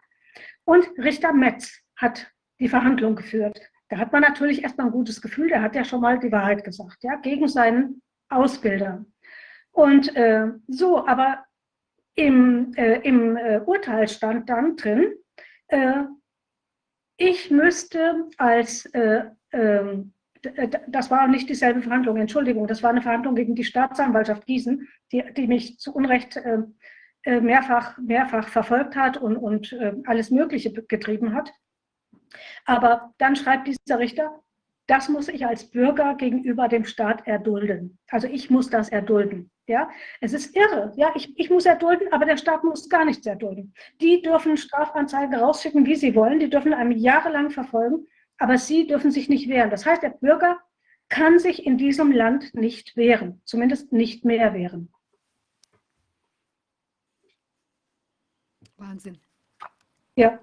Und 0.65 0.85
Richter 0.99 1.33
Metz 1.33 1.81
hat 1.95 2.27
die 2.59 2.69
Verhandlung 2.69 3.15
geführt. 3.15 3.61
Da 3.89 3.99
hat 3.99 4.13
man 4.13 4.23
natürlich 4.23 4.65
erstmal 4.65 4.89
ein 4.89 4.93
gutes 4.93 5.23
Gefühl, 5.23 5.49
der 5.49 5.63
hat 5.63 5.77
ja 5.77 5.85
schon 5.85 6.01
mal 6.01 6.19
die 6.19 6.33
Wahrheit 6.33 6.65
gesagt, 6.65 7.05
ja, 7.05 7.15
gegen 7.17 7.47
seinen 7.47 8.03
Ausbilder. 8.29 9.07
Und 9.71 10.15
äh, 10.17 10.49
so, 10.67 11.07
aber 11.07 11.45
im, 12.17 12.75
äh, 12.75 12.99
im 13.03 13.37
äh, 13.37 13.61
Urteil 13.65 14.09
stand 14.09 14.49
dann 14.49 14.77
drin, 14.77 15.15
äh, 15.69 16.03
ich 17.17 17.53
müsste 17.53 18.29
als 18.39 18.87
äh, 18.87 19.27
ähm, 19.53 20.13
äh, 20.13 20.16
das 20.89 21.11
war 21.11 21.29
nicht 21.29 21.49
dieselbe 21.49 21.83
Verhandlung, 21.83 22.17
Entschuldigung, 22.17 22.67
das 22.67 22.83
war 22.83 22.91
eine 22.91 23.03
Verhandlung 23.03 23.35
gegen 23.35 23.55
die 23.55 23.65
Staatsanwaltschaft 23.65 24.47
Gießen, 24.47 24.89
die, 25.13 25.25
die 25.37 25.47
mich 25.47 25.79
zu 25.79 25.95
Unrecht 25.95 26.37
äh, 26.37 26.59
äh 27.25 27.41
mehrfach, 27.41 27.99
mehrfach 27.99 28.49
verfolgt 28.49 28.97
hat 28.97 29.17
und, 29.17 29.37
und 29.37 29.73
äh, 29.73 29.95
alles 30.07 30.31
Mögliche 30.31 30.73
getrieben 30.73 31.35
hat. 31.35 31.53
Aber 32.65 33.15
dann 33.19 33.37
schreibt 33.37 33.69
dieser 33.69 33.99
Richter, 33.99 34.43
das 34.87 35.09
muss 35.09 35.29
ich 35.29 35.45
als 35.47 35.71
Bürger 35.71 36.15
gegenüber 36.15 36.69
dem 36.69 36.85
Staat 36.85 37.27
erdulden. 37.27 37.99
Also 38.09 38.29
ich 38.29 38.51
muss 38.51 38.71
das 38.71 38.89
erdulden. 38.89 39.51
Ja, 39.69 39.91
es 40.21 40.33
ist 40.33 40.55
irre. 40.55 40.93
Ja, 40.97 41.11
ich, 41.17 41.37
ich 41.37 41.51
muss 41.51 41.67
erdulden, 41.67 42.13
aber 42.13 42.25
der 42.25 42.37
Staat 42.37 42.63
muss 42.63 42.89
gar 42.89 43.05
nichts 43.05 43.27
erdulden. 43.27 43.75
Die 44.01 44.23
dürfen 44.23 44.57
Strafanzeigen 44.57 45.35
rausschicken, 45.35 45.87
wie 45.87 45.97
sie 45.97 46.15
wollen. 46.15 46.39
Die 46.39 46.49
dürfen 46.49 46.73
einem 46.73 46.93
jahrelang 46.93 47.51
verfolgen 47.51 48.07
aber 48.39 48.59
sie 48.59 48.87
dürfen 48.87 49.11
sich 49.11 49.29
nicht 49.29 49.49
wehren. 49.49 49.71
Das 49.71 49.87
heißt, 49.87 50.03
der 50.03 50.11
Bürger 50.11 50.61
kann 51.09 51.39
sich 51.39 51.65
in 51.65 51.79
diesem 51.79 52.13
Land 52.13 52.55
nicht 52.55 52.97
wehren, 52.97 53.41
zumindest 53.45 53.93
nicht 53.93 54.25
mehr 54.25 54.55
wehren. 54.55 54.93
Wahnsinn. 58.77 59.19
Ja. 60.17 60.41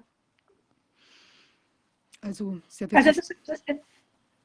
Also, 2.20 2.60
ja 2.78 2.88
also 2.92 3.08
das 3.08 3.18
ist, 3.18 3.34
das 3.46 3.60
ist, 3.60 3.80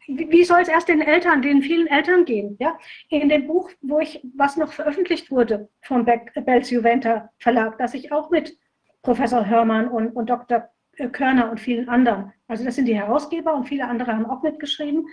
wie 0.08 0.44
soll 0.44 0.62
es 0.62 0.68
erst 0.68 0.88
den 0.88 1.02
Eltern, 1.02 1.42
den 1.42 1.62
vielen 1.62 1.88
Eltern 1.88 2.26
gehen? 2.26 2.58
Ja? 2.60 2.78
In 3.10 3.30
dem 3.30 3.48
Buch, 3.48 3.72
wo 3.82 4.00
ich, 4.00 4.20
was 4.36 4.58
noch 4.58 4.74
veröffentlicht 4.74 5.32
wurde 5.32 5.70
vom 5.82 6.06
Bells 6.06 6.70
Juventa 6.70 7.30
Verlag, 7.38 7.78
das 7.78 7.94
ich 7.94 8.12
auch 8.12 8.30
mit 8.30 8.58
Professor 9.02 9.46
Hörmann 9.46 9.88
und, 9.88 10.10
und 10.10 10.30
Dr. 10.30 10.70
Körner 11.08 11.50
und 11.50 11.60
vielen 11.60 11.88
anderen. 11.88 12.34
Also 12.48 12.66
das 12.66 12.76
sind 12.76 12.86
die 12.86 12.96
Herausgeber 12.96 13.54
und 13.54 13.68
viele 13.68 13.88
andere 13.88 14.14
haben 14.14 14.26
auch 14.26 14.42
mitgeschrieben. 14.44 15.08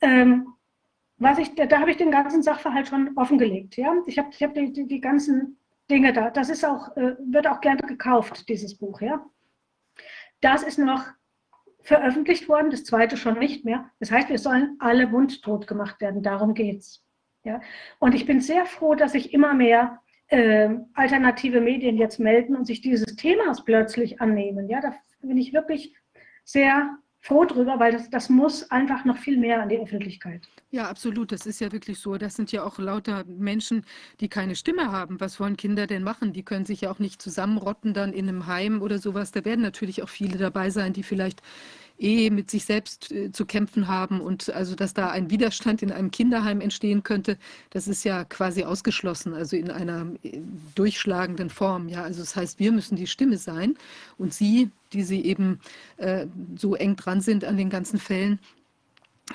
Ähm, 0.00 0.54
was 1.18 1.38
ich, 1.38 1.54
da, 1.54 1.80
habe 1.80 1.90
ich 1.90 1.96
den 1.96 2.12
ganzen 2.12 2.42
Sachverhalt 2.42 2.88
schon 2.88 3.10
offengelegt. 3.16 3.76
Ja? 3.76 3.92
Ich 4.06 4.18
habe 4.18 4.28
ich 4.30 4.42
hab 4.42 4.54
die, 4.54 4.72
die, 4.72 4.86
die, 4.86 5.00
ganzen 5.00 5.58
Dinge 5.90 6.12
da. 6.12 6.30
Das 6.30 6.48
ist 6.48 6.64
auch, 6.64 6.96
äh, 6.96 7.16
wird 7.18 7.48
auch 7.48 7.60
gerne 7.60 7.82
gekauft, 7.82 8.48
dieses 8.48 8.78
Buch. 8.78 9.00
Ja? 9.00 9.24
Das 10.40 10.62
ist 10.62 10.78
noch 10.78 11.04
veröffentlicht 11.82 12.48
worden, 12.48 12.70
das 12.70 12.84
zweite 12.84 13.16
schon 13.16 13.38
nicht 13.38 13.64
mehr. 13.64 13.90
Das 13.98 14.10
heißt, 14.10 14.28
wir 14.28 14.38
sollen 14.38 14.76
alle 14.78 15.06
mundtot 15.06 15.66
gemacht 15.66 16.00
werden. 16.00 16.22
Darum 16.22 16.54
geht 16.54 16.80
es. 16.80 17.04
Ja? 17.44 17.60
Und 17.98 18.14
ich 18.14 18.26
bin 18.26 18.40
sehr 18.40 18.66
froh, 18.66 18.94
dass 18.94 19.12
sich 19.12 19.32
immer 19.32 19.54
mehr 19.54 20.00
äh, 20.28 20.68
alternative 20.94 21.60
Medien 21.60 21.96
jetzt 21.96 22.20
melden 22.20 22.54
und 22.54 22.66
sich 22.66 22.80
dieses 22.80 23.16
Themas 23.16 23.64
plötzlich 23.64 24.20
annehmen. 24.20 24.68
Ja, 24.68 24.80
da 24.80 24.94
bin 25.20 25.36
ich 25.36 25.52
wirklich 25.52 25.94
sehr 26.44 26.98
froh 27.20 27.44
drüber, 27.44 27.78
weil 27.78 27.92
das, 27.92 28.10
das 28.10 28.28
muss 28.28 28.70
einfach 28.70 29.04
noch 29.04 29.18
viel 29.18 29.38
mehr 29.38 29.60
an 29.60 29.68
die 29.68 29.78
Öffentlichkeit. 29.78 30.48
Ja, 30.70 30.88
absolut. 30.88 31.32
Das 31.32 31.46
ist 31.46 31.60
ja 31.60 31.72
wirklich 31.72 31.98
so. 31.98 32.16
Das 32.16 32.36
sind 32.36 32.52
ja 32.52 32.62
auch 32.62 32.78
lauter 32.78 33.24
Menschen, 33.24 33.84
die 34.20 34.28
keine 34.28 34.54
Stimme 34.54 34.92
haben. 34.92 35.20
Was 35.20 35.40
wollen 35.40 35.56
Kinder 35.56 35.86
denn 35.86 36.02
machen? 36.02 36.32
Die 36.32 36.44
können 36.44 36.64
sich 36.64 36.82
ja 36.82 36.90
auch 36.90 36.98
nicht 36.98 37.20
zusammenrotten 37.20 37.92
dann 37.92 38.12
in 38.12 38.28
einem 38.28 38.46
Heim 38.46 38.82
oder 38.82 38.98
sowas. 38.98 39.32
Da 39.32 39.44
werden 39.44 39.62
natürlich 39.62 40.02
auch 40.02 40.08
viele 40.08 40.38
dabei 40.38 40.70
sein, 40.70 40.92
die 40.92 41.02
vielleicht 41.02 41.42
eh 41.98 42.30
mit 42.30 42.50
sich 42.50 42.64
selbst 42.64 43.10
äh, 43.10 43.32
zu 43.32 43.44
kämpfen 43.44 43.88
haben 43.88 44.20
und 44.20 44.50
also 44.50 44.74
dass 44.74 44.94
da 44.94 45.10
ein 45.10 45.30
Widerstand 45.30 45.82
in 45.82 45.92
einem 45.92 46.10
Kinderheim 46.10 46.60
entstehen 46.60 47.02
könnte, 47.02 47.38
das 47.70 47.88
ist 47.88 48.04
ja 48.04 48.24
quasi 48.24 48.64
ausgeschlossen, 48.64 49.34
also 49.34 49.56
in 49.56 49.70
einer 49.70 50.06
äh, 50.22 50.40
durchschlagenden 50.74 51.50
Form. 51.50 51.88
Ja, 51.88 52.02
also 52.02 52.20
das 52.20 52.36
heißt, 52.36 52.58
wir 52.58 52.72
müssen 52.72 52.96
die 52.96 53.06
Stimme 53.06 53.38
sein 53.38 53.76
und 54.16 54.32
Sie, 54.32 54.70
die 54.92 55.02
Sie 55.02 55.24
eben 55.24 55.60
äh, 55.96 56.26
so 56.56 56.74
eng 56.74 56.96
dran 56.96 57.20
sind 57.20 57.44
an 57.44 57.56
den 57.56 57.70
ganzen 57.70 57.98
Fällen, 57.98 58.38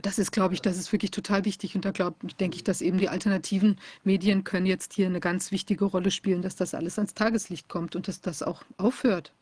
das 0.01 0.17
ist, 0.17 0.31
glaube 0.31 0.55
ich, 0.55 0.61
das 0.61 0.77
ist 0.77 0.91
wirklich 0.91 1.11
total 1.11 1.45
wichtig. 1.45 1.75
Und 1.75 1.85
da 1.85 1.91
glaube 1.91 2.15
denke 2.39 2.55
ich, 2.55 2.63
dass 2.63 2.81
eben 2.81 2.97
die 2.97 3.09
alternativen 3.09 3.77
Medien 4.03 4.43
können 4.43 4.65
jetzt 4.65 4.93
hier 4.93 5.05
eine 5.05 5.19
ganz 5.19 5.51
wichtige 5.51 5.85
Rolle 5.85 6.09
spielen, 6.09 6.41
dass 6.41 6.55
das 6.55 6.73
alles 6.73 6.97
ans 6.97 7.13
Tageslicht 7.13 7.69
kommt 7.69 7.95
und 7.95 8.07
dass 8.07 8.21
das 8.21 8.41
auch 8.41 8.63
aufhört. 8.77 9.33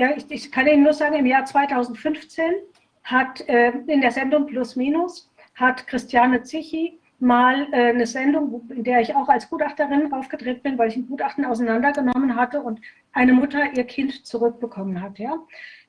Ja, 0.00 0.16
ich, 0.16 0.24
ich, 0.30 0.50
kann 0.50 0.66
Ihnen 0.66 0.82
nur 0.82 0.94
sagen, 0.94 1.14
im 1.16 1.26
Jahr 1.26 1.44
2015 1.44 2.54
hat 3.04 3.46
äh, 3.50 3.70
in 3.86 4.00
der 4.00 4.10
Sendung 4.10 4.46
Plus 4.46 4.74
Minus 4.74 5.30
hat 5.56 5.86
Christiane 5.86 6.42
Zichi 6.42 6.98
mal 7.18 7.68
äh, 7.70 7.90
eine 7.90 8.06
Sendung, 8.06 8.66
in 8.70 8.82
der 8.82 9.02
ich 9.02 9.14
auch 9.14 9.28
als 9.28 9.50
Gutachterin 9.50 10.10
aufgetreten 10.10 10.62
bin, 10.62 10.78
weil 10.78 10.88
ich 10.88 10.96
ein 10.96 11.06
Gutachten 11.06 11.44
auseinandergenommen 11.44 12.34
hatte 12.34 12.62
und 12.62 12.80
eine 13.12 13.34
Mutter 13.34 13.74
ihr 13.74 13.84
Kind 13.84 14.24
zurückbekommen 14.24 15.02
hat. 15.02 15.18
Ja? 15.18 15.36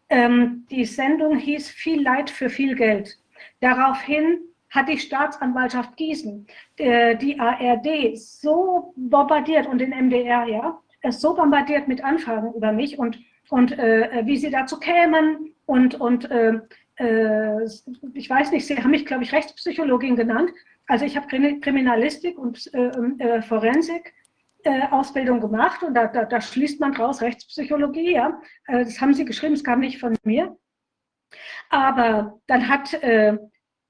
Ähm, 0.09 0.67
die 0.69 0.83
Sendung 0.83 1.38
hieß 1.38 1.69
Viel 1.69 2.03
Leid 2.03 2.30
für 2.30 2.49
viel 2.49 2.75
Geld. 2.75 3.17
Daraufhin 3.61 4.41
hat 4.72 4.90
die 4.90 4.99
Staatsanwaltschaft 4.99 5.95
Gießen 5.95 6.48
äh, 6.75 7.15
die 7.15 7.40
ARD 7.40 8.17
so 8.17 8.93
bombardiert 8.98 9.67
und 9.67 9.77
den 9.77 9.91
MDR, 9.91 10.48
ja, 10.48 10.81
so 11.11 11.33
bombardiert 11.33 11.88
mit 11.88 12.03
Anfragen 12.03 12.53
über 12.53 12.73
mich 12.73 12.99
und 12.99 13.17
und 13.51 13.77
äh, 13.77 14.21
wie 14.23 14.38
sie 14.38 14.49
dazu 14.49 14.80
kämen. 14.80 15.53
Und, 15.65 15.99
und 15.99 16.31
äh, 16.31 16.53
äh, 16.95 17.65
ich 18.13 18.30
weiß 18.30 18.51
nicht, 18.51 18.65
Sie 18.65 18.77
haben 18.77 18.91
mich, 18.91 19.05
glaube 19.05 19.23
ich, 19.23 19.33
Rechtspsychologin 19.33 20.15
genannt. 20.15 20.51
Also 20.88 21.05
ich 21.05 21.17
habe 21.17 21.27
Kriminalistik 21.27 22.38
und 22.39 22.73
äh, 22.73 22.88
äh, 23.19 23.41
Forensik. 23.41 24.13
Äh, 24.63 24.89
Ausbildung 24.91 25.41
gemacht 25.41 25.81
und 25.81 25.95
da, 25.95 26.05
da, 26.05 26.23
da, 26.23 26.39
schließt 26.39 26.80
man 26.80 26.93
draus 26.93 27.23
Rechtspsychologie, 27.23 28.11
ja. 28.11 28.39
das 28.67 29.01
haben 29.01 29.15
sie 29.15 29.25
geschrieben, 29.25 29.55
es 29.55 29.63
kam 29.63 29.80
nicht 29.80 29.99
von 29.99 30.15
mir. 30.23 30.55
Aber 31.71 32.39
dann 32.45 32.67
hat 32.67 32.93
äh, 32.93 33.39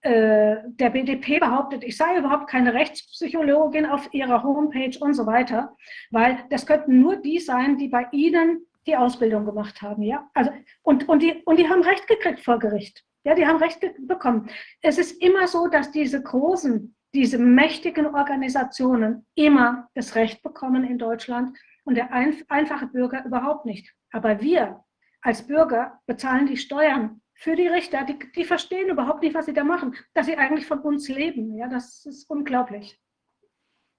der 0.02 0.90
BDP 0.90 1.40
behauptet, 1.40 1.84
ich 1.84 1.98
sei 1.98 2.18
überhaupt 2.18 2.50
keine 2.50 2.74
Rechtspsychologin 2.74 3.86
auf 3.86 4.14
ihrer 4.14 4.44
Homepage 4.44 4.98
und 4.98 5.14
so 5.14 5.26
weiter, 5.26 5.76
weil 6.10 6.38
das 6.50 6.66
könnten 6.66 7.02
nur 7.02 7.18
die 7.18 7.40
sein, 7.40 7.78
die 7.78 7.90
bei 7.90 8.08
Ihnen 8.14 8.66
die 8.88 8.96
Ausbildung 8.96 9.46
gemacht 9.46 9.82
haben, 9.82 10.04
ja. 10.04 10.30
Also, 10.34 10.52
und, 10.82 11.08
und, 11.08 11.22
die, 11.22 11.42
und 11.46 11.58
die 11.58 11.70
haben 11.70 11.82
Recht 11.84 12.08
gekriegt 12.08 12.40
vor 12.40 12.60
Gericht. 12.60 13.04
Ja, 13.24 13.36
die 13.36 13.46
haben 13.46 13.58
Recht 13.58 13.80
bekommen. 14.08 14.50
Es 14.82 14.98
ist 14.98 15.22
immer 15.22 15.48
so, 15.48 15.68
dass 15.68 15.92
diese 15.92 16.22
großen, 16.24 16.96
diese 17.14 17.38
mächtigen 17.38 18.08
Organisationen 18.08 19.28
immer 19.36 19.90
das 19.94 20.16
Recht 20.16 20.42
bekommen 20.42 20.84
in 20.86 20.98
Deutschland 20.98 21.56
und 21.84 21.96
der 21.96 22.12
ein, 22.12 22.36
einfache 22.48 22.88
Bürger 22.88 23.24
überhaupt 23.26 23.66
nicht. 23.66 23.94
Aber 24.12 24.42
wir 24.42 24.84
als 25.22 25.46
Bürger 25.46 26.00
bezahlen 26.08 26.48
die 26.48 26.58
Steuern 26.58 27.22
für 27.36 27.56
die 27.56 27.68
Richter. 27.68 28.06
Die, 28.06 28.18
die 28.36 28.44
verstehen 28.44 28.90
überhaupt 28.90 29.22
nicht, 29.22 29.36
was 29.36 29.46
sie 29.46 29.54
da 29.54 29.64
machen, 29.64 29.96
dass 30.14 30.26
sie 30.26 30.38
eigentlich 30.38 30.66
von 30.66 30.80
uns 30.80 31.08
leben. 31.08 31.56
Ja, 31.58 31.68
das 31.68 32.06
ist 32.06 32.30
unglaublich. 32.30 33.00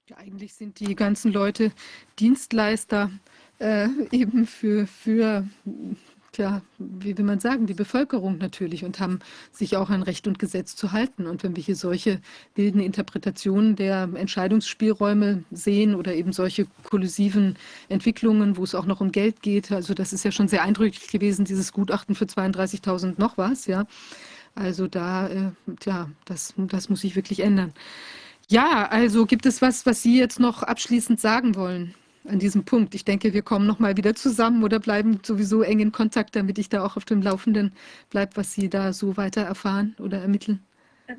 Ja, 0.09 0.17
eigentlich 0.17 0.55
sind 0.55 0.81
die 0.81 0.97
ganzen 0.97 1.33
Leute 1.33 1.73
Dienstleister 2.19 3.11
äh, 3.62 3.89
eben 4.10 4.47
für, 4.47 4.86
für 4.86 5.47
tja, 6.32 6.62
wie 6.78 7.16
will 7.16 7.24
man 7.24 7.41
sagen, 7.41 7.66
die 7.66 7.74
Bevölkerung 7.74 8.39
natürlich 8.39 8.84
und 8.84 8.99
haben 8.99 9.20
sich 9.52 9.76
auch 9.76 9.91
an 9.91 10.02
Recht 10.02 10.26
und 10.26 10.39
Gesetz 10.39 10.74
zu 10.74 10.92
halten. 10.92 11.26
Und 11.26 11.42
wenn 11.42 11.55
wir 11.55 11.62
hier 11.62 11.76
solche 11.76 12.20
wilden 12.55 12.81
Interpretationen 12.81 13.76
der 13.76 14.08
Entscheidungsspielräume 14.15 15.44
sehen 15.50 15.94
oder 15.94 16.15
eben 16.15 16.32
solche 16.32 16.66
kollusiven 16.84 17.57
Entwicklungen, 17.89 18.57
wo 18.57 18.65
es 18.65 18.74
auch 18.74 18.86
noch 18.86 19.00
um 19.00 19.12
Geld 19.12 19.42
geht, 19.42 19.70
also 19.70 19.94
das 19.94 20.12
ist 20.12 20.24
ja 20.24 20.32
schon 20.32 20.49
sehr 20.49 20.62
eindrücklich 20.62 21.08
gewesen, 21.08 21.44
dieses 21.44 21.73
Gutachten 21.73 22.15
für 22.15 22.24
32.000 22.24 23.15
noch 23.18 23.39
was, 23.39 23.66
ja. 23.66 23.84
Also 24.55 24.86
da, 24.86 25.28
äh, 25.28 25.50
tja, 25.81 26.10
das, 26.24 26.55
das 26.57 26.89
muss 26.89 27.02
sich 27.02 27.16
wirklich 27.16 27.41
ändern. 27.41 27.73
Ja, 28.49 28.86
also 28.89 29.24
gibt 29.24 29.47
es 29.47 29.62
was, 29.62 29.86
was 29.86 30.02
Sie 30.02 30.18
jetzt 30.18 30.41
noch 30.41 30.62
abschließend 30.62 31.20
sagen 31.20 31.55
wollen? 31.55 31.94
An 32.28 32.39
diesem 32.39 32.65
Punkt. 32.65 32.94
Ich 32.94 33.05
denke, 33.05 33.33
wir 33.33 33.42
kommen 33.42 33.67
noch 33.67 33.78
mal 33.78 33.97
wieder 33.97 34.15
zusammen 34.15 34.62
oder 34.62 34.78
bleiben 34.78 35.20
sowieso 35.23 35.62
eng 35.62 35.81
in 35.81 35.92
Kontakt, 35.92 36.36
damit 36.36 36.59
ich 36.59 36.68
da 36.68 36.84
auch 36.84 36.97
auf 36.97 37.05
dem 37.05 37.23
Laufenden 37.23 37.73
bleibe, 38.10 38.36
was 38.36 38.52
Sie 38.52 38.68
da 38.68 38.92
so 38.92 39.17
weiter 39.17 39.42
erfahren 39.42 39.97
oder 39.99 40.18
ermitteln. 40.18 40.60
Äh, 41.07 41.15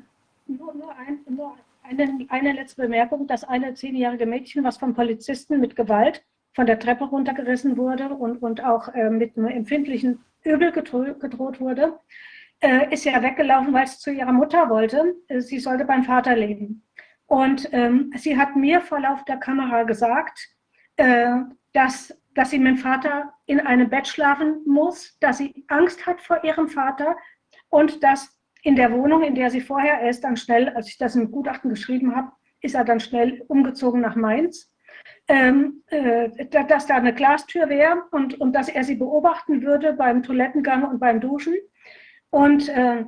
nur, 0.46 0.74
nur, 0.74 0.96
ein, 0.96 1.18
nur 1.28 1.56
eine, 1.82 2.26
eine, 2.28 2.52
letzte 2.52 2.82
Bemerkung, 2.82 3.26
dass 3.26 3.44
eine 3.44 3.74
zehnjährige 3.74 4.26
Mädchen, 4.26 4.64
was 4.64 4.78
vom 4.78 4.94
Polizisten 4.94 5.60
mit 5.60 5.76
Gewalt 5.76 6.24
von 6.54 6.66
der 6.66 6.78
Treppe 6.78 7.04
runtergerissen 7.04 7.76
wurde 7.76 8.08
und, 8.08 8.38
und 8.38 8.64
auch 8.64 8.88
äh, 8.94 9.10
mit 9.10 9.36
einem 9.36 9.48
empfindlichen 9.48 10.20
Übel 10.42 10.72
gedroht, 10.72 11.20
gedroht 11.20 11.60
wurde, 11.60 11.98
äh, 12.60 12.92
ist 12.92 13.04
ja 13.04 13.22
weggelaufen, 13.22 13.72
weil 13.72 13.84
es 13.84 13.98
zu 13.98 14.10
ihrer 14.10 14.32
Mutter 14.32 14.70
wollte. 14.70 15.16
Äh, 15.28 15.40
sie 15.40 15.58
sollte 15.58 15.84
beim 15.84 16.04
Vater 16.04 16.36
leben. 16.36 16.82
Und 17.26 17.68
ähm, 17.72 18.12
sie 18.16 18.36
hat 18.36 18.54
mir 18.54 18.80
vor 18.80 19.00
Lauf 19.00 19.24
der 19.24 19.38
Kamera 19.38 19.82
gesagt, 19.82 20.53
äh, 20.96 21.36
dass, 21.72 22.16
dass 22.34 22.50
sie 22.50 22.58
mit 22.58 22.76
dem 22.76 22.78
Vater 22.78 23.32
in 23.46 23.60
einem 23.60 23.90
Bett 23.90 24.06
schlafen 24.06 24.62
muss, 24.66 25.16
dass 25.20 25.38
sie 25.38 25.64
Angst 25.68 26.06
hat 26.06 26.20
vor 26.20 26.42
ihrem 26.44 26.68
Vater 26.68 27.16
und 27.68 28.02
dass 28.02 28.38
in 28.62 28.76
der 28.76 28.92
Wohnung, 28.92 29.22
in 29.22 29.34
der 29.34 29.50
sie 29.50 29.60
vorher 29.60 30.08
ist, 30.08 30.24
dann 30.24 30.36
schnell, 30.36 30.70
als 30.70 30.88
ich 30.88 30.96
das 30.96 31.16
im 31.16 31.30
Gutachten 31.30 31.68
geschrieben 31.70 32.16
habe, 32.16 32.32
ist 32.60 32.74
er 32.74 32.84
dann 32.84 33.00
schnell 33.00 33.44
umgezogen 33.48 34.00
nach 34.00 34.16
Mainz. 34.16 34.70
Ähm, 35.26 35.82
äh, 35.88 36.46
dass 36.48 36.86
da 36.86 36.96
eine 36.96 37.14
Glastür 37.14 37.68
wäre 37.68 38.04
und, 38.10 38.40
und 38.40 38.52
dass 38.52 38.68
er 38.68 38.84
sie 38.84 38.94
beobachten 38.94 39.62
würde 39.62 39.94
beim 39.94 40.22
Toilettengang 40.22 40.84
und 40.84 40.98
beim 40.98 41.20
Duschen. 41.20 41.54
Und 42.30 42.68
äh, 42.68 43.04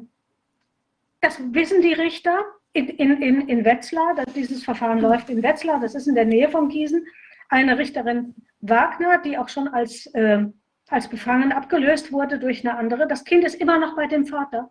das 1.21 1.41
wissen 1.53 1.83
die 1.83 1.93
Richter 1.93 2.45
in, 2.73 2.89
in, 2.89 3.49
in, 3.49 3.65
Wetzlar, 3.65 4.15
dass 4.15 4.33
dieses 4.35 4.65
Verfahren 4.65 5.01
läuft 5.01 5.31
in 5.31 5.43
Wetzlar, 5.43 5.81
das 5.81 5.95
ist 5.95 6.07
in 6.07 6.15
der 6.15 6.27
Nähe 6.27 6.49
von 6.49 6.69
Gießen 6.69 7.05
eine 7.49 7.79
Richterin 7.79 8.35
Wagner, 8.61 9.19
die 9.19 9.39
auch 9.39 9.49
schon 9.49 9.69
als, 9.69 10.07
äh, 10.15 10.45
als 10.89 11.09
befangen 11.09 11.53
abgelöst 11.53 12.13
wurde 12.13 12.39
durch 12.39 12.67
eine 12.67 12.79
andere. 12.79 13.07
Das 13.07 13.25
Kind 13.25 13.45
ist 13.45 13.55
immer 13.55 13.79
noch 13.79 13.97
bei 13.97 14.07
dem 14.07 14.27
Vater. 14.27 14.71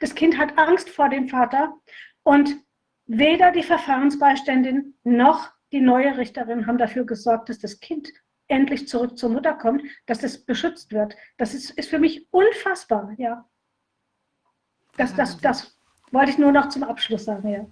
Das 0.00 0.14
Kind 0.14 0.38
hat 0.38 0.58
Angst 0.58 0.90
vor 0.90 1.08
dem 1.08 1.28
Vater 1.28 1.74
und 2.22 2.56
weder 3.06 3.52
die 3.52 3.62
Verfahrensbeiständin 3.62 4.94
noch 5.04 5.50
die 5.72 5.80
neue 5.80 6.16
Richterin 6.16 6.66
haben 6.66 6.78
dafür 6.78 7.04
gesorgt, 7.04 7.48
dass 7.48 7.58
das 7.58 7.80
Kind 7.80 8.10
endlich 8.48 8.88
zurück 8.88 9.18
zur 9.18 9.30
Mutter 9.30 9.54
kommt, 9.54 9.82
dass 10.06 10.22
es 10.22 10.44
beschützt 10.44 10.92
wird. 10.92 11.14
Das 11.36 11.54
ist, 11.54 11.70
ist 11.70 11.90
für 11.90 11.98
mich 11.98 12.26
unfassbar, 12.30 13.14
ja. 13.18 13.48
Das, 14.96 15.14
das, 15.14 15.38
das 15.38 15.78
wollte 16.10 16.30
ich 16.30 16.38
nur 16.38 16.52
noch 16.52 16.70
zum 16.70 16.82
Abschluss 16.82 17.24
sagen, 17.24 17.48
ja. 17.48 17.66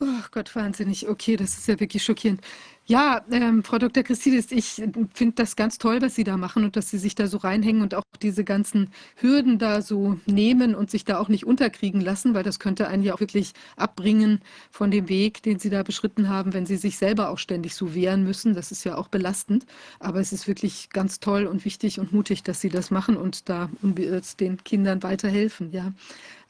Oh 0.00 0.26
Gott, 0.30 0.54
wahnsinnig. 0.56 1.08
Okay, 1.08 1.36
das 1.36 1.56
ist 1.56 1.68
ja 1.68 1.78
wirklich 1.78 2.02
schockierend. 2.02 2.40
Ja, 2.86 3.24
ähm, 3.30 3.64
Frau 3.64 3.78
Dr. 3.78 4.02
Christidis, 4.02 4.52
ich 4.52 4.82
finde 5.14 5.34
das 5.36 5.56
ganz 5.56 5.78
toll, 5.78 6.02
was 6.02 6.14
Sie 6.14 6.24
da 6.24 6.36
machen 6.36 6.64
und 6.64 6.76
dass 6.76 6.90
Sie 6.90 6.98
sich 6.98 7.14
da 7.14 7.28
so 7.28 7.38
reinhängen 7.38 7.80
und 7.80 7.94
auch 7.94 8.02
diese 8.20 8.44
ganzen 8.44 8.90
Hürden 9.16 9.58
da 9.58 9.80
so 9.80 10.18
nehmen 10.26 10.74
und 10.74 10.90
sich 10.90 11.06
da 11.06 11.18
auch 11.18 11.28
nicht 11.28 11.46
unterkriegen 11.46 12.02
lassen, 12.02 12.34
weil 12.34 12.42
das 12.42 12.58
könnte 12.58 12.86
einen 12.88 13.02
ja 13.02 13.14
auch 13.14 13.20
wirklich 13.20 13.52
abbringen 13.76 14.42
von 14.70 14.90
dem 14.90 15.08
Weg, 15.08 15.42
den 15.42 15.58
Sie 15.58 15.70
da 15.70 15.82
beschritten 15.82 16.28
haben, 16.28 16.52
wenn 16.52 16.66
Sie 16.66 16.76
sich 16.76 16.98
selber 16.98 17.30
auch 17.30 17.38
ständig 17.38 17.74
so 17.74 17.94
wehren 17.94 18.22
müssen. 18.22 18.54
Das 18.54 18.70
ist 18.70 18.84
ja 18.84 18.96
auch 18.98 19.08
belastend. 19.08 19.64
Aber 19.98 20.20
es 20.20 20.34
ist 20.34 20.46
wirklich 20.46 20.90
ganz 20.90 21.20
toll 21.20 21.46
und 21.46 21.64
wichtig 21.64 21.98
und 21.98 22.12
mutig, 22.12 22.42
dass 22.42 22.60
Sie 22.60 22.68
das 22.68 22.90
machen 22.90 23.16
und 23.16 23.48
da 23.48 23.70
unbeirrt 23.80 24.40
den 24.40 24.62
Kindern 24.62 25.02
weiterhelfen. 25.02 25.72
Ja. 25.72 25.94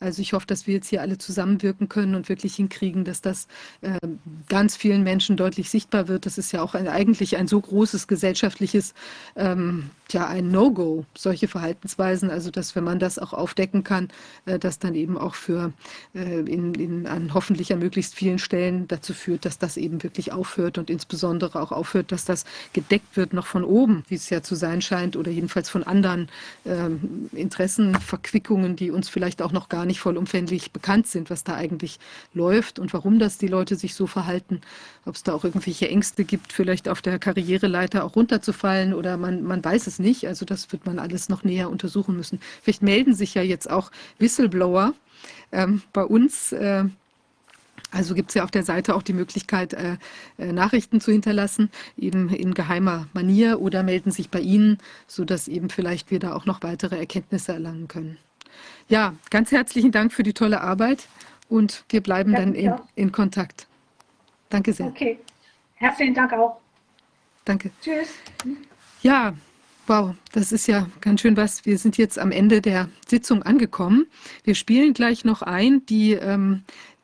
Also 0.01 0.21
ich 0.21 0.33
hoffe, 0.33 0.47
dass 0.47 0.67
wir 0.67 0.75
jetzt 0.75 0.89
hier 0.89 1.01
alle 1.01 1.19
zusammenwirken 1.19 1.89
können 1.89 2.15
und 2.15 2.29
wirklich 2.29 2.57
hinkriegen, 2.57 3.05
dass 3.05 3.21
das 3.21 3.47
äh, 3.81 3.99
ganz 4.49 4.77
vielen 4.77 5.03
Menschen 5.03 5.37
deutlich 5.37 5.71
sichtbar 5.71 6.09
wird. 6.09 6.24
Das 6.27 6.39
ist 6.39 6.53
ja 6.53 6.62
auch 6.62 6.75
ein, 6.75 6.89
eigentlich 6.89 7.36
ein 7.36 7.49
so 7.49 7.61
großes 7.61 8.07
gesellschaftliches 8.07 8.94
ähm, 9.36 9.91
tja, 10.08 10.26
ein 10.26 10.50
No-Go, 10.50 11.05
solche 11.16 11.49
Verhaltensweisen. 11.49 12.31
Also, 12.31 12.50
dass 12.50 12.76
wenn 12.76 12.84
man 12.84 12.99
das 12.99 13.18
auch 13.18 13.33
aufdecken 13.33 13.84
kann, 13.84 14.08
äh, 14.47 14.58
das 14.58 14.78
dann 14.78 14.94
eben 14.94 15.18
auch 15.18 15.34
für 15.34 15.73
äh, 16.15 16.41
in, 16.41 16.74
in, 16.74 17.07
an 17.07 17.34
hoffentlich 17.34 17.73
an 17.73 17.78
möglichst 17.78 18.15
vielen 18.15 18.39
Stellen 18.39 18.86
dazu 18.89 19.15
führt, 19.15 19.44
dass 19.44 19.58
das 19.58 19.76
eben 19.76 20.02
wirklich 20.02 20.33
aufhört 20.33 20.78
und 20.78 20.91
insbesondere 20.91 21.60
auch 21.60 21.73
aufhört, 21.73 22.12
dass 22.12 22.24
das 22.24 22.44
gedeckt 22.73 23.16
wird 23.16 23.33
noch 23.33 23.47
von 23.47 23.65
oben, 23.65 24.05
wie 24.08 24.15
es 24.16 24.31
ja 24.31 24.42
zu 24.42 24.55
sein 24.55 24.83
scheint, 24.83 25.16
oder 25.16 25.31
jedenfalls 25.31 25.68
von 25.70 25.83
anderen 25.83 26.28
ähm, 26.66 27.31
Interessenverquickungen, 27.33 28.76
die 28.76 28.91
uns 28.91 29.08
vielleicht 29.08 29.42
auch 29.42 29.52
noch 29.52 29.68
gar 29.68 29.86
nicht 29.86 30.00
vollumfänglich 30.00 30.73
bekannt 30.73 31.07
sind, 31.07 31.31
was 31.31 31.44
da 31.44 31.55
eigentlich 31.55 31.99
läuft 32.34 32.78
und 32.78 32.92
warum 32.92 33.18
das 33.18 33.39
die 33.39 33.49
Leute 33.49 33.76
sich 33.76 33.94
so 33.94 34.07
verhalten, 34.07 34.60
ob 35.07 35.15
es 35.15 35.23
da 35.23 35.34
auch 35.34 35.44
irgendwelche 35.44 35.89
Ängste 35.89 36.24
gibt, 36.24 36.52
vielleicht 36.52 36.89
auf 36.89 37.02
der 37.02 37.18
Karriereleiter 37.18 38.05
auch 38.05 38.16
runterzufallen 38.16 38.94
oder 38.94 39.16
man, 39.16 39.42
man 39.42 39.65
weiß 39.65 39.86
es 39.86 39.93
nicht. 39.98 40.26
Also 40.26 40.44
das 40.44 40.70
wird 40.73 40.86
man 40.86 40.98
alles 40.98 41.28
noch 41.28 41.44
näher 41.44 41.70
untersuchen 41.70 42.16
müssen. 42.16 42.40
Vielleicht 42.62 42.82
melden 42.82 43.14
sich 43.14 43.34
ja 43.34 43.42
jetzt 43.42 43.70
auch 43.70 43.90
Whistleblower 44.18 44.94
ähm, 45.52 45.82
bei 45.92 46.05
uns. 46.05 46.52
Äh, 46.52 46.84
also 47.90 48.14
gibt 48.14 48.31
es 48.31 48.34
ja 48.34 48.44
auf 48.44 48.50
der 48.50 48.64
Seite 48.64 48.94
auch 48.94 49.02
die 49.02 49.12
Möglichkeit, 49.12 49.73
äh, 49.73 49.97
äh, 50.39 50.52
Nachrichten 50.52 51.00
zu 51.00 51.12
hinterlassen, 51.12 51.70
eben 51.97 52.28
in 52.28 52.52
geheimer 52.52 53.06
Manier 53.12 53.60
oder 53.60 53.84
melden 53.84 54.10
sich 54.10 54.31
bei 54.31 54.40
Ihnen, 54.40 54.78
sodass 55.06 55.47
eben 55.47 55.70
vielleicht 55.70 56.10
wir 56.10 56.18
da 56.18 56.34
auch 56.34 56.44
noch 56.44 56.62
weitere 56.62 56.98
Erkenntnisse 56.98 57.52
erlangen 57.52 57.86
können. 57.86 58.18
Ja, 58.89 59.14
ganz 59.31 59.52
herzlichen 59.52 59.92
Dank 59.92 60.12
für 60.12 60.24
die 60.24 60.32
tolle 60.32 60.60
Arbeit 60.60 61.06
und 61.48 61.84
wir 61.89 62.00
bleiben 62.00 62.32
ja, 62.32 62.40
dann 62.40 62.55
in, 62.55 62.74
in 62.97 63.12
Kontakt. 63.12 63.68
Danke 64.50 64.73
sehr. 64.73 64.86
Okay, 64.86 65.18
herzlichen 65.76 66.14
Dank 66.14 66.32
auch. 66.32 66.60
Danke. 67.44 67.70
Tschüss. 67.81 68.08
Ja, 69.02 69.34
wow, 69.87 70.15
das 70.33 70.53
ist 70.53 70.67
ja 70.67 70.89
ganz 71.01 71.21
schön 71.21 71.37
was. 71.37 71.65
Wir 71.67 71.79
sind 71.79 71.97
jetzt 71.99 72.19
am 72.19 72.33
Ende 72.33 72.61
der 72.61 72.89
Sitzung 73.07 73.43
angekommen. 73.43 74.07
Wir 74.45 74.55
spielen 74.55 74.95
gleich 74.95 75.25
noch 75.25 75.43
ein 75.43 75.85
die, 75.87 76.13
ähm, 76.13 76.63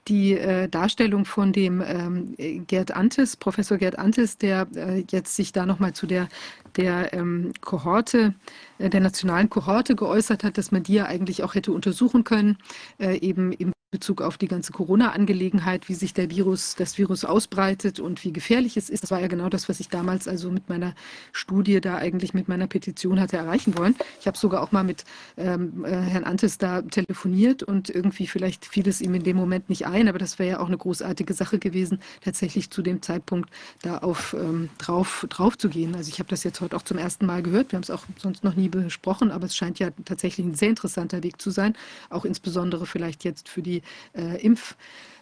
die 0.08 0.32
äh, 0.32 0.68
Darstellung 0.68 1.24
von 1.24 1.52
dem 1.52 1.82
ähm, 1.82 2.64
Gerd 2.66 2.92
Antes, 2.92 3.36
Professor 3.36 3.78
Gerd 3.78 3.98
Antes, 3.98 4.38
der 4.38 4.66
äh, 4.74 5.04
jetzt 5.10 5.36
sich 5.36 5.52
da 5.52 5.66
nochmal 5.66 5.92
zu 5.92 6.06
der, 6.06 6.28
der 6.76 7.12
ähm, 7.12 7.52
Kohorte, 7.60 8.34
äh, 8.78 8.90
der 8.90 9.00
nationalen 9.00 9.50
Kohorte 9.50 9.96
geäußert 9.96 10.44
hat, 10.44 10.58
dass 10.58 10.72
man 10.72 10.82
die 10.82 10.94
ja 10.94 11.06
eigentlich 11.06 11.42
auch 11.42 11.54
hätte 11.54 11.72
untersuchen 11.72 12.24
können, 12.24 12.58
äh, 12.98 13.18
eben 13.18 13.52
im 13.52 13.72
Bezug 13.92 14.22
auf 14.22 14.38
die 14.38 14.46
ganze 14.46 14.70
Corona-Angelegenheit, 14.70 15.88
wie 15.88 15.94
sich 15.94 16.14
der 16.14 16.30
Virus, 16.30 16.76
das 16.76 16.96
Virus 16.96 17.24
ausbreitet 17.24 17.98
und 17.98 18.22
wie 18.22 18.32
gefährlich 18.32 18.76
es 18.76 18.88
ist. 18.88 19.02
Das 19.02 19.10
war 19.10 19.20
ja 19.20 19.26
genau 19.26 19.48
das, 19.48 19.68
was 19.68 19.80
ich 19.80 19.88
damals 19.88 20.28
also 20.28 20.48
mit 20.52 20.68
meiner 20.68 20.94
Studie 21.32 21.80
da 21.80 21.96
eigentlich 21.96 22.32
mit 22.32 22.46
meiner 22.46 22.68
Petition 22.68 23.18
hatte 23.18 23.36
erreichen 23.36 23.76
wollen. 23.76 23.96
Ich 24.20 24.28
habe 24.28 24.38
sogar 24.38 24.62
auch 24.62 24.70
mal 24.70 24.84
mit 24.84 25.04
ähm, 25.36 25.84
äh, 25.84 25.90
Herrn 25.90 26.22
Antes 26.22 26.56
da 26.56 26.82
telefoniert 26.82 27.64
und 27.64 27.90
irgendwie 27.90 28.28
vielleicht 28.28 28.64
fiel 28.64 28.86
es 28.86 29.00
ihm 29.00 29.12
in 29.14 29.24
dem 29.24 29.36
Moment 29.36 29.68
nicht 29.68 29.88
ein, 29.88 30.06
aber 30.06 30.20
das 30.20 30.38
wäre 30.38 30.50
ja 30.50 30.60
auch 30.60 30.68
eine 30.68 30.78
großartige 30.78 31.34
Sache 31.34 31.58
gewesen, 31.58 31.98
tatsächlich 32.20 32.70
zu 32.70 32.82
dem 32.82 33.02
Zeitpunkt 33.02 33.50
da 33.82 33.98
auf 33.98 34.36
ähm, 34.38 34.68
drauf, 34.78 35.26
drauf 35.30 35.58
zu 35.58 35.68
gehen. 35.68 35.96
Also 35.96 36.10
ich 36.10 36.20
habe 36.20 36.28
das 36.28 36.44
jetzt 36.44 36.59
heute 36.60 36.76
auch 36.76 36.82
zum 36.82 36.98
ersten 36.98 37.26
Mal 37.26 37.42
gehört. 37.42 37.72
Wir 37.72 37.76
haben 37.76 37.82
es 37.82 37.90
auch 37.90 38.04
sonst 38.18 38.44
noch 38.44 38.54
nie 38.54 38.68
besprochen, 38.68 39.30
aber 39.30 39.46
es 39.46 39.56
scheint 39.56 39.78
ja 39.78 39.90
tatsächlich 40.04 40.46
ein 40.46 40.54
sehr 40.54 40.70
interessanter 40.70 41.22
Weg 41.22 41.40
zu 41.40 41.50
sein, 41.50 41.76
auch 42.08 42.24
insbesondere 42.24 42.86
vielleicht 42.86 43.24
jetzt 43.24 43.48
für 43.48 43.62
die 43.62 43.82
äh, 44.14 44.40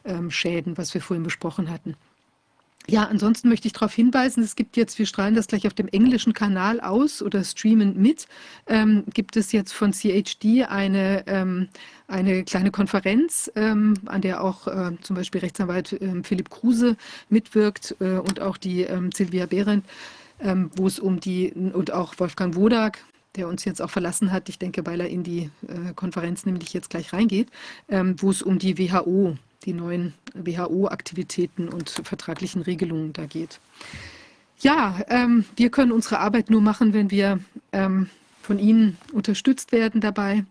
Impfschäden, 0.05 0.79
was 0.79 0.95
wir 0.95 1.03
vorhin 1.03 1.25
besprochen 1.25 1.71
hatten. 1.71 1.97
Ja, 2.91 3.05
ansonsten 3.05 3.51
möchte 3.51 3.67
ich 3.67 3.75
darauf 3.75 3.93
hinweisen, 3.93 4.43
es 4.43 4.57
gibt 4.57 4.79
jetzt, 4.79 4.99
wir 4.99 5.05
strahlen 5.05 5.35
das 5.35 5.47
gleich 5.47 5.67
auf 5.67 5.75
dem 5.75 5.89
englischen 5.89 6.33
Kanal 6.33 6.81
aus 6.81 7.21
oder 7.21 7.45
streamen 7.45 8.01
mit, 8.01 8.27
ähm, 8.67 9.05
gibt 9.13 9.37
es 9.37 9.53
jetzt 9.53 9.75
von 9.75 9.93
CHD 9.93 10.65
eine, 10.67 11.23
ähm, 11.27 11.69
eine 12.07 12.45
kleine 12.45 12.71
Konferenz, 12.71 13.53
ähm, 13.57 13.93
an 14.07 14.23
der 14.23 14.43
auch 14.43 14.69
äh, 14.69 14.93
zum 15.03 15.17
Beispiel 15.17 15.43
Rechtsanwalt 15.43 15.99
ähm, 16.01 16.25
Philipp 16.25 16.49
Kruse 16.49 16.97
mitwirkt 17.29 17.95
äh, 18.01 18.13
und 18.13 18.41
auch 18.41 18.57
die 18.57 18.85
ähm, 18.85 19.13
Silvia 19.13 19.45
Behrendt, 19.45 19.85
ähm, 20.41 20.71
wo 20.77 20.87
es 20.87 20.99
um 20.99 21.21
die, 21.21 21.53
und 21.53 21.93
auch 21.93 22.15
Wolfgang 22.19 22.55
Wodak, 22.55 23.05
der 23.37 23.49
uns 23.49 23.65
jetzt 23.65 23.81
auch 23.81 23.91
verlassen 23.91 24.33
hat, 24.33 24.49
ich 24.49 24.59
denke, 24.59 24.85
weil 24.87 25.01
er 25.01 25.09
in 25.09 25.23
die 25.23 25.51
äh, 25.67 25.93
Konferenz 25.95 26.47
nämlich 26.47 26.73
jetzt 26.73 26.91
gleich 26.91 27.13
reingeht, 27.13 27.49
ähm, 27.89 28.17
wo 28.19 28.31
es 28.31 28.43
um 28.43 28.59
die 28.59 28.79
WHO, 28.79 29.37
die 29.65 29.73
neuen 29.73 30.15
WHO-Aktivitäten 30.35 31.69
und 31.69 31.91
vertraglichen 31.91 32.63
Regelungen 32.63 33.13
da 33.13 33.27
geht. 33.27 33.61
Ja, 34.61 35.01
ähm, 35.09 35.45
wir 35.57 35.71
können 35.71 35.93
unsere 35.93 36.19
Arbeit 36.19 36.51
nur 36.51 36.61
machen, 36.61 36.93
wenn 36.93 37.11
wir 37.11 37.39
ähm, 37.73 38.09
von 38.43 38.59
Ihnen 38.59 38.97
unterstützt 39.13 39.73
werden 39.73 40.01
dabei. 40.01 40.45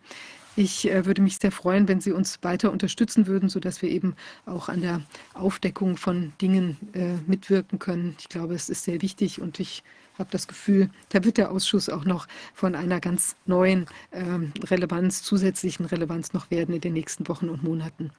Ich 0.60 0.90
äh, 0.90 1.06
würde 1.06 1.22
mich 1.22 1.38
sehr 1.38 1.52
freuen, 1.52 1.88
wenn 1.88 2.02
Sie 2.02 2.12
uns 2.12 2.40
weiter 2.42 2.72
unterstützen 2.72 3.28
würden, 3.28 3.48
sodass 3.48 3.84
wir 3.84 3.92
eben 3.92 4.16
auch 4.48 4.70
an 4.70 4.82
der 4.82 5.04
Aufdeckung 5.36 5.98
von 5.98 6.34
Dingen 6.42 6.78
äh, 6.94 7.14
mitwirken 7.28 7.78
können. 7.78 8.16
Ich 8.18 8.28
glaube, 8.28 8.56
es 8.56 8.68
ist 8.68 8.84
sehr 8.84 9.04
wichtig 9.04 9.40
und 9.40 9.60
ich 9.60 9.84
habe 10.18 10.30
das 10.32 10.48
Gefühl, 10.48 10.90
da 11.10 11.24
wird 11.24 11.38
der 11.38 11.52
Ausschuss 11.52 11.90
auch 11.90 12.06
noch 12.06 12.28
von 12.56 12.74
einer 12.74 13.00
ganz 13.00 13.36
neuen 13.46 13.86
ähm, 14.12 14.52
Relevanz, 14.64 15.22
zusätzlichen 15.22 15.86
Relevanz 15.86 16.34
noch 16.34 16.50
werden 16.50 16.74
in 16.74 16.82
den 16.82 16.94
nächsten 16.94 17.28
Wochen 17.28 17.50
und 17.50 17.62
Monaten. 17.62 18.10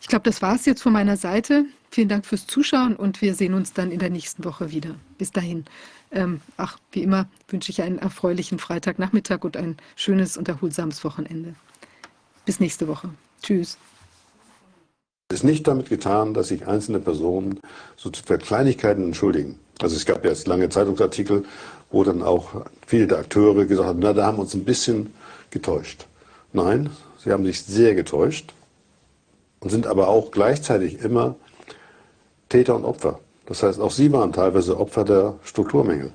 Ich 0.00 0.08
glaube, 0.08 0.22
das 0.22 0.40
war 0.40 0.54
es 0.54 0.64
jetzt 0.64 0.82
von 0.82 0.94
meiner 0.94 1.18
Seite. 1.18 1.66
Vielen 1.90 2.08
Dank 2.08 2.24
fürs 2.24 2.46
Zuschauen 2.46 2.96
und 2.96 3.20
wir 3.20 3.34
sehen 3.34 3.52
uns 3.52 3.74
dann 3.74 3.90
in 3.90 3.98
der 3.98 4.08
nächsten 4.10 4.44
Woche 4.44 4.70
wieder. 4.70 4.94
Bis 5.18 5.30
dahin. 5.30 5.66
Ähm, 6.12 6.40
ach, 6.56 6.78
wie 6.92 7.02
immer 7.02 7.28
wünsche 7.48 7.70
ich 7.70 7.82
einen 7.82 7.98
erfreulichen 7.98 8.58
Freitagnachmittag 8.58 9.42
und 9.42 9.56
ein 9.56 9.76
schönes 9.96 10.36
und 10.36 10.48
erholsames 10.48 11.02
Wochenende. 11.04 11.54
Bis 12.44 12.60
nächste 12.60 12.88
Woche. 12.88 13.10
Tschüss. 13.42 13.76
Es 15.28 15.38
ist 15.38 15.44
nicht 15.44 15.66
damit 15.66 15.88
getan, 15.88 16.34
dass 16.34 16.48
sich 16.48 16.68
einzelne 16.68 17.00
Personen 17.00 17.60
so 17.96 18.10
für 18.24 18.38
Kleinigkeiten 18.38 19.02
entschuldigen. 19.02 19.58
Also 19.80 19.96
es 19.96 20.06
gab 20.06 20.24
jetzt 20.24 20.46
lange 20.46 20.68
Zeitungsartikel, 20.68 21.44
wo 21.90 22.04
dann 22.04 22.22
auch 22.22 22.64
viele 22.86 23.08
der 23.08 23.18
Akteure 23.18 23.64
gesagt 23.66 23.88
haben, 23.88 23.98
na, 23.98 24.12
da 24.12 24.26
haben 24.26 24.38
wir 24.38 24.42
uns 24.42 24.54
ein 24.54 24.64
bisschen 24.64 25.12
getäuscht. 25.50 26.06
Nein, 26.52 26.90
sie 27.18 27.32
haben 27.32 27.44
sich 27.44 27.62
sehr 27.62 27.94
getäuscht 27.96 28.54
und 29.60 29.70
sind 29.70 29.86
aber 29.86 30.08
auch 30.08 30.30
gleichzeitig 30.30 31.00
immer 31.00 31.34
Täter 32.48 32.76
und 32.76 32.84
Opfer. 32.84 33.18
Das 33.46 33.62
heißt, 33.62 33.80
auch 33.80 33.90
sie 33.90 34.12
waren 34.12 34.32
teilweise 34.32 34.78
Opfer 34.78 35.04
der 35.04 35.34
Strukturmängel. 35.44 36.12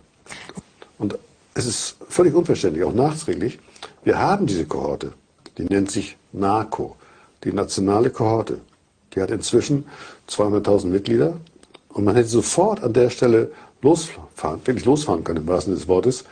Und 0.98 1.18
es 1.54 1.66
ist 1.66 1.98
völlig 2.10 2.34
unverständlich, 2.34 2.84
auch 2.84 2.94
nachträglich, 2.94 3.60
wir 4.04 4.20
haben 4.20 4.46
diese 4.46 4.66
Kohorte, 4.66 5.14
die 5.58 5.64
nennt 5.64 5.92
sich 5.92 6.18
NACO, 6.32 6.96
die 7.44 7.54
nationale 7.54 8.10
Kohorte. 8.10 8.60
Die 9.14 9.22
hat 9.22 9.32
inzwischen 9.32 9.86
200.000 10.30 10.88
Mitglieder 10.88 11.38
und 11.90 12.06
man 12.06 12.16
hätte 12.16 12.30
sofort 12.30 12.84
an 12.84 12.94
der 12.94 13.10
Stelle 13.10 13.52
losfahren, 13.82 14.62
wirklich 14.66 14.86
losfahren 14.86 15.24
können, 15.24 15.42
im 15.42 15.48
wahrsten 15.48 15.74
Sinne 15.74 15.82
des 15.82 15.88
Wortes, 15.88 16.24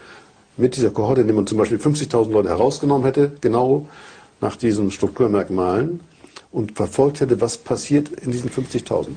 mit 0.58 0.76
dieser 0.76 0.90
Kohorte, 0.90 1.22
indem 1.22 1.38
man 1.38 1.48
zum 1.48 1.58
Beispiel 1.58 1.78
50.000 1.78 2.32
Leute 2.32 2.50
herausgenommen 2.50 3.06
hätte, 3.06 3.32
genau 3.42 3.88
nach 4.42 4.56
diesen 4.56 4.92
Strukturmerkmalen 4.92 6.00
und 6.52 6.76
verfolgt 6.76 7.20
hätte, 7.20 7.40
was 7.42 7.58
passiert 7.58 8.10
in 8.10 8.32
diesen 8.32 8.50
50.000. 8.50 9.10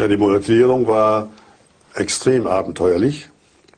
Ja, 0.00 0.08
die 0.08 0.16
Modellierung 0.16 0.86
war 0.86 1.28
extrem 1.92 2.46
abenteuerlich, 2.46 3.28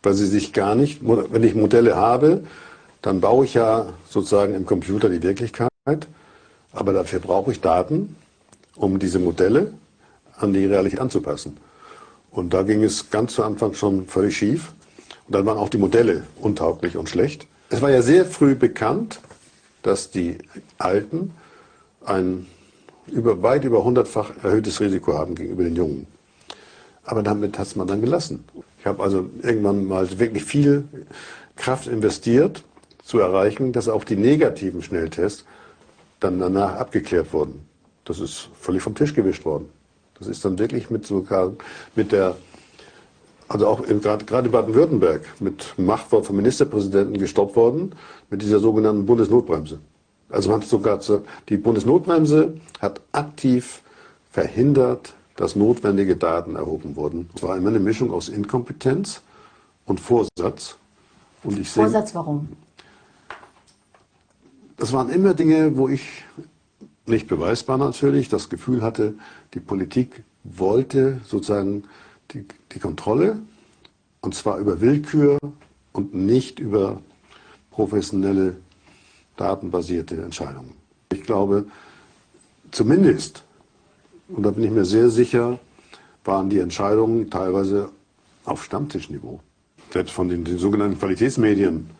weil 0.04 0.14
sie 0.14 0.28
sich 0.28 0.52
gar 0.52 0.76
nicht, 0.76 1.00
wenn 1.02 1.42
ich 1.42 1.56
Modelle 1.56 1.96
habe, 1.96 2.44
dann 3.00 3.20
baue 3.20 3.44
ich 3.44 3.54
ja 3.54 3.86
sozusagen 4.08 4.54
im 4.54 4.64
Computer 4.64 5.08
die 5.08 5.20
Wirklichkeit, 5.20 5.68
aber 6.72 6.92
dafür 6.92 7.18
brauche 7.18 7.50
ich 7.50 7.60
Daten, 7.60 8.14
um 8.76 9.00
diese 9.00 9.18
Modelle 9.18 9.74
an 10.36 10.52
die 10.52 10.64
Realität 10.64 11.00
anzupassen. 11.00 11.56
Und 12.30 12.54
da 12.54 12.62
ging 12.62 12.84
es 12.84 13.10
ganz 13.10 13.34
zu 13.34 13.42
Anfang 13.42 13.74
schon 13.74 14.06
völlig 14.06 14.36
schief. 14.36 14.74
Und 15.26 15.34
dann 15.34 15.44
waren 15.44 15.58
auch 15.58 15.70
die 15.70 15.78
Modelle 15.78 16.22
untauglich 16.40 16.96
und 16.96 17.08
schlecht. 17.08 17.48
Es 17.68 17.82
war 17.82 17.90
ja 17.90 18.00
sehr 18.00 18.26
früh 18.26 18.54
bekannt, 18.54 19.18
dass 19.82 20.12
die 20.12 20.38
Alten 20.78 21.34
ein 22.04 22.46
über, 23.08 23.42
weit 23.42 23.64
über 23.64 23.82
hundertfach 23.82 24.30
erhöhtes 24.44 24.80
Risiko 24.80 25.14
haben 25.14 25.34
gegenüber 25.34 25.64
den 25.64 25.74
Jungen. 25.74 26.11
Aber 27.04 27.22
damit 27.22 27.58
hat 27.58 27.66
es 27.66 27.76
man 27.76 27.86
dann 27.86 28.00
gelassen. 28.00 28.44
Ich 28.78 28.86
habe 28.86 29.02
also 29.02 29.28
irgendwann 29.42 29.84
mal 29.84 30.18
wirklich 30.18 30.44
viel 30.44 30.84
Kraft 31.56 31.86
investiert, 31.86 32.62
zu 33.02 33.18
erreichen, 33.18 33.72
dass 33.72 33.88
auch 33.88 34.04
die 34.04 34.16
negativen 34.16 34.82
Schnelltests 34.82 35.44
dann 36.20 36.38
danach 36.38 36.76
abgeklärt 36.76 37.32
wurden. 37.32 37.66
Das 38.04 38.20
ist 38.20 38.48
völlig 38.60 38.82
vom 38.82 38.94
Tisch 38.94 39.14
gewischt 39.14 39.44
worden. 39.44 39.68
Das 40.18 40.28
ist 40.28 40.44
dann 40.44 40.58
wirklich 40.58 40.90
mit 40.90 41.06
sogar 41.06 41.52
mit 41.96 42.12
der, 42.12 42.36
also 43.48 43.66
auch 43.66 43.82
gerade 43.84 44.48
Baden-Württemberg 44.48 45.22
mit 45.40 45.74
Machtwort 45.76 46.26
vom 46.26 46.36
Ministerpräsidenten 46.36 47.18
gestoppt 47.18 47.56
worden, 47.56 47.94
mit 48.30 48.40
dieser 48.42 48.60
sogenannten 48.60 49.04
Bundesnotbremse. 49.04 49.80
Also 50.28 50.50
man 50.50 50.60
hat 50.60 50.68
sogar 50.68 51.00
die 51.48 51.56
Bundesnotbremse 51.56 52.54
hat 52.80 53.00
aktiv 53.12 53.82
verhindert, 54.30 55.14
dass 55.42 55.56
notwendige 55.56 56.14
Daten 56.14 56.54
erhoben 56.54 56.94
wurden. 56.94 57.28
Es 57.34 57.42
war 57.42 57.56
immer 57.56 57.70
eine 57.70 57.80
Mischung 57.80 58.12
aus 58.12 58.28
Inkompetenz 58.28 59.22
und 59.86 59.98
Vorsatz. 59.98 60.76
Und 61.42 61.58
ich 61.58 61.68
sehe, 61.68 61.82
Vorsatz, 61.82 62.14
warum? 62.14 62.48
das 64.76 64.92
waren 64.92 65.08
immer 65.10 65.34
Dinge, 65.34 65.76
wo 65.76 65.88
ich 65.88 66.22
nicht 67.06 67.26
beweisbar 67.26 67.76
natürlich 67.76 68.28
das 68.28 68.50
Gefühl 68.50 68.82
hatte, 68.82 69.14
die 69.52 69.58
Politik 69.58 70.22
wollte 70.44 71.20
sozusagen 71.26 71.88
die, 72.30 72.46
die 72.70 72.78
Kontrolle 72.78 73.40
und 74.20 74.36
zwar 74.36 74.58
über 74.58 74.80
Willkür 74.80 75.38
und 75.90 76.14
nicht 76.14 76.60
über 76.60 77.02
professionelle, 77.72 78.58
datenbasierte 79.36 80.22
Entscheidungen. 80.22 80.74
Ich 81.12 81.24
glaube, 81.24 81.66
zumindest, 82.70 83.42
und 84.28 84.42
da 84.42 84.50
bin 84.50 84.64
ich 84.64 84.70
mir 84.70 84.84
sehr 84.84 85.10
sicher, 85.10 85.58
waren 86.24 86.48
die 86.50 86.58
Entscheidungen 86.58 87.30
teilweise 87.30 87.90
auf 88.44 88.64
Stammtischniveau. 88.64 89.40
Selbst 89.92 90.12
von 90.12 90.28
den, 90.28 90.44
den 90.44 90.58
sogenannten 90.58 90.98
Qualitätsmedien, 90.98 91.90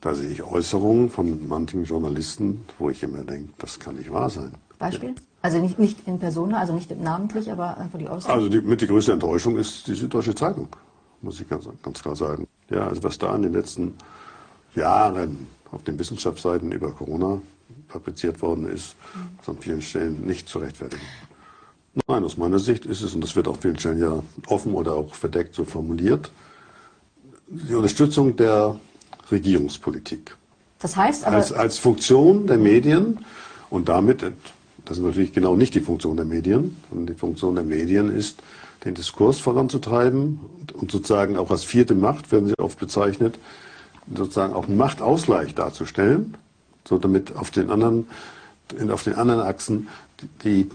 da 0.00 0.14
sehe 0.14 0.30
ich 0.30 0.42
Äußerungen 0.42 1.10
von 1.10 1.46
manchen 1.48 1.84
Journalisten, 1.84 2.64
wo 2.78 2.90
ich 2.90 3.02
immer 3.02 3.22
denke, 3.22 3.52
das 3.58 3.78
kann 3.78 3.96
nicht 3.96 4.12
wahr 4.12 4.30
sein. 4.30 4.52
Beispiel? 4.78 5.14
Also 5.42 5.58
nicht, 5.58 5.78
nicht 5.78 6.06
in 6.06 6.18
Persona, 6.18 6.58
also 6.58 6.72
nicht 6.72 6.90
namentlich, 7.00 7.50
aber 7.50 7.76
einfach 7.76 7.98
die 7.98 8.08
Äußerung. 8.08 8.36
Also 8.36 8.48
die, 8.48 8.60
mit 8.60 8.80
die 8.80 8.86
größte 8.86 9.12
Enttäuschung 9.12 9.56
ist 9.56 9.86
die 9.86 9.94
Süddeutsche 9.94 10.34
Zeitung, 10.34 10.68
muss 11.20 11.40
ich 11.40 11.48
ganz, 11.48 11.66
ganz 11.82 12.02
klar 12.02 12.14
sagen. 12.14 12.46
Ja, 12.70 12.86
also 12.86 13.02
was 13.02 13.18
da 13.18 13.34
in 13.34 13.42
den 13.42 13.52
letzten 13.52 13.94
Jahren 14.74 15.46
auf 15.72 15.82
den 15.82 15.98
Wissenschaftsseiten 15.98 16.70
über 16.70 16.92
Corona 16.92 17.40
fabriziert 17.88 18.40
worden 18.40 18.68
ist, 18.68 18.96
ist 19.40 19.48
an 19.48 19.58
vielen 19.58 19.82
Stellen 19.82 20.24
nicht 20.24 20.48
zu 20.48 20.58
rechtfertigen. 20.58 21.02
Nein, 22.08 22.24
aus 22.24 22.38
meiner 22.38 22.58
Sicht 22.58 22.86
ist 22.86 23.02
es, 23.02 23.14
und 23.14 23.22
das 23.22 23.36
wird 23.36 23.48
auf 23.48 23.60
vielen 23.60 23.78
Stellen 23.78 24.00
ja 24.00 24.22
offen 24.46 24.72
oder 24.74 24.94
auch 24.94 25.14
verdeckt 25.14 25.54
so 25.54 25.64
formuliert, 25.64 26.32
die 27.48 27.74
Unterstützung 27.74 28.34
der 28.36 28.80
Regierungspolitik. 29.30 30.34
das 30.78 30.96
heißt 30.96 31.26
aber, 31.26 31.36
Als, 31.36 31.52
als 31.52 31.78
Funktion 31.78 32.46
der 32.46 32.56
Medien 32.56 33.24
und 33.68 33.90
damit, 33.90 34.22
das 34.84 34.96
ist 34.96 35.02
natürlich 35.02 35.34
genau 35.34 35.54
nicht 35.54 35.74
die 35.74 35.80
Funktion 35.80 36.16
der 36.16 36.24
Medien, 36.24 36.76
sondern 36.88 37.06
die 37.06 37.18
Funktion 37.18 37.54
der 37.54 37.64
Medien 37.64 38.14
ist, 38.14 38.42
den 38.86 38.94
Diskurs 38.94 39.38
voranzutreiben 39.38 40.40
und, 40.60 40.72
und 40.72 40.90
sozusagen 40.90 41.36
auch 41.36 41.50
als 41.50 41.62
vierte 41.62 41.94
Macht, 41.94 42.32
werden 42.32 42.48
sie 42.48 42.58
oft 42.58 42.78
bezeichnet, 42.78 43.38
sozusagen 44.14 44.54
auch 44.54 44.66
einen 44.66 44.78
Machtausgleich 44.78 45.54
darzustellen, 45.54 46.36
so 46.88 46.98
damit 46.98 47.36
auf 47.36 47.50
den 47.50 47.70
anderen, 47.70 48.08
auf 48.90 49.04
den 49.04 49.14
anderen 49.14 49.42
Achsen 49.42 49.88
die, 50.42 50.64
die 50.64 50.70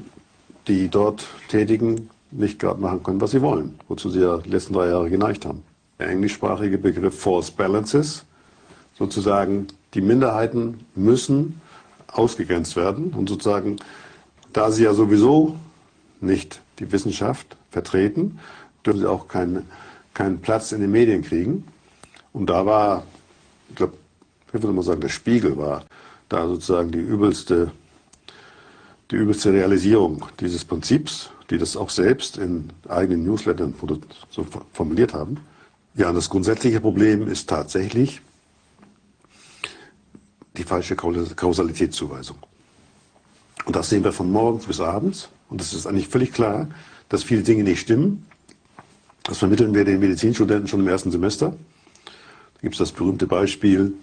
dort 0.90 1.26
Tätigen 1.48 2.10
nicht 2.32 2.60
gerade 2.60 2.82
machen 2.82 3.04
können, 3.04 3.22
was 3.22 3.32
sie 3.32 3.42
wollen, 3.42 3.80
wozu 3.88 4.10
sie 4.10 4.22
ja 4.22 4.38
die 4.38 4.50
letzten 4.50 4.74
drei 4.74 4.90
Jahre 4.90 5.10
geneigt 5.10 5.46
haben. 5.46 5.64
Der 6.00 6.10
englischsprachige 6.10 6.78
Begriff 6.78 7.20
False 7.20 7.52
Balances, 7.52 8.26
sozusagen 8.98 9.68
die 9.94 10.02
Minderheiten 10.02 10.86
müssen 10.96 11.62
ausgegrenzt 12.08 12.76
werden 12.76 13.14
und 13.14 13.30
sozusagen, 13.30 13.78
da 14.54 14.72
sie 14.72 14.84
ja 14.84 14.94
sowieso 14.94 15.56
nicht 16.20 16.62
die 16.80 16.92
Wissenschaft 16.92 17.56
vertreten, 17.72 18.40
dürfen 18.86 19.00
sie 19.00 19.10
auch 19.10 19.28
keinen, 19.28 19.68
keinen 20.14 20.40
Platz 20.40 20.72
in 20.72 20.82
den 20.82 20.92
Medien 20.92 21.22
kriegen. 21.24 21.66
Und 22.34 22.50
da 22.50 22.66
war, 22.66 23.04
ich 23.70 23.76
glaube, 23.76 23.94
ich 24.48 24.54
würde 24.54 24.74
mal 24.74 24.84
sagen, 24.84 25.02
der 25.02 25.10
Spiegel 25.10 25.58
war 25.58 25.84
da 26.30 26.48
sozusagen 26.48 26.92
die 26.92 27.00
übelste, 27.00 27.72
die 29.12 29.16
übelste 29.16 29.54
Realisierung 29.54 30.26
dieses 30.40 30.66
Prinzips, 30.66 31.30
die 31.50 31.58
das 31.58 31.78
auch 31.78 31.90
selbst 31.90 32.38
in 32.38 32.70
eigenen 32.88 33.24
Newslettern 33.24 33.74
so 34.30 34.46
formuliert 34.74 35.14
haben. 35.14 35.38
Ja, 35.96 36.10
und 36.10 36.16
das 36.16 36.30
grundsätzliche 36.30 36.82
Problem 36.82 37.28
ist 37.28 37.50
tatsächlich 37.50 38.22
die 40.58 40.64
falsche 40.64 40.96
Kausalitätszuweisung. 40.96 42.38
Und 43.66 43.76
das 43.76 43.90
sehen 43.90 44.04
wir 44.04 44.12
von 44.12 44.32
morgens 44.32 44.66
bis 44.66 44.80
abends. 44.80 45.30
Und 45.50 45.62
es 45.62 45.74
ist 45.74 45.88
eigentlich 45.88 46.08
völlig 46.08 46.34
klar, 46.34 46.68
dass 47.10 47.24
viele 47.24 47.44
Dinge 47.44 47.64
nicht 47.64 47.80
stimmen. 47.80 48.26
Das 49.24 49.38
vermitteln 49.38 49.74
wir 49.74 49.86
den 49.86 50.00
Medizinstudenten 50.00 50.68
schon 50.68 50.82
im 50.82 50.88
ersten 50.88 51.12
Semester. 51.12 51.50
Da 52.06 52.62
gibt 52.62 52.76
es 52.76 52.80
das 52.80 52.92
berühmte 52.92 53.28
Beispiel, 53.28 53.94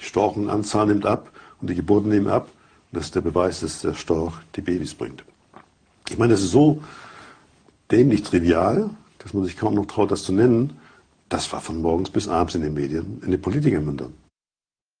die 0.00 0.04
Storchenanzahl 0.04 0.86
nimmt 0.86 1.06
ab 1.06 1.30
und 1.60 1.70
die 1.70 1.74
Geburten 1.74 2.08
nehmen 2.08 2.26
ab. 2.26 2.48
Das 2.92 3.06
ist 3.06 3.14
der 3.14 3.22
Beweis, 3.22 3.60
dass 3.60 3.80
der 3.80 3.94
Storch 3.94 4.34
die 4.54 4.60
Babys 4.60 4.94
bringt. 4.94 5.24
Ich 6.08 6.18
meine, 6.18 6.34
das 6.34 6.42
ist 6.42 6.50
so 6.50 6.82
dämlich 7.90 8.22
trivial, 8.22 8.90
dass 9.18 9.32
man 9.32 9.44
sich 9.44 9.56
kaum 9.56 9.74
noch 9.74 9.86
traut, 9.86 10.10
das 10.10 10.24
zu 10.24 10.32
nennen. 10.32 10.78
Das 11.28 11.50
war 11.52 11.62
von 11.62 11.80
morgens 11.80 12.10
bis 12.10 12.28
abends 12.28 12.54
in 12.54 12.62
den 12.62 12.74
Medien, 12.74 13.20
in 13.24 13.30
den 13.30 13.40
Politikermündern. 13.40 14.12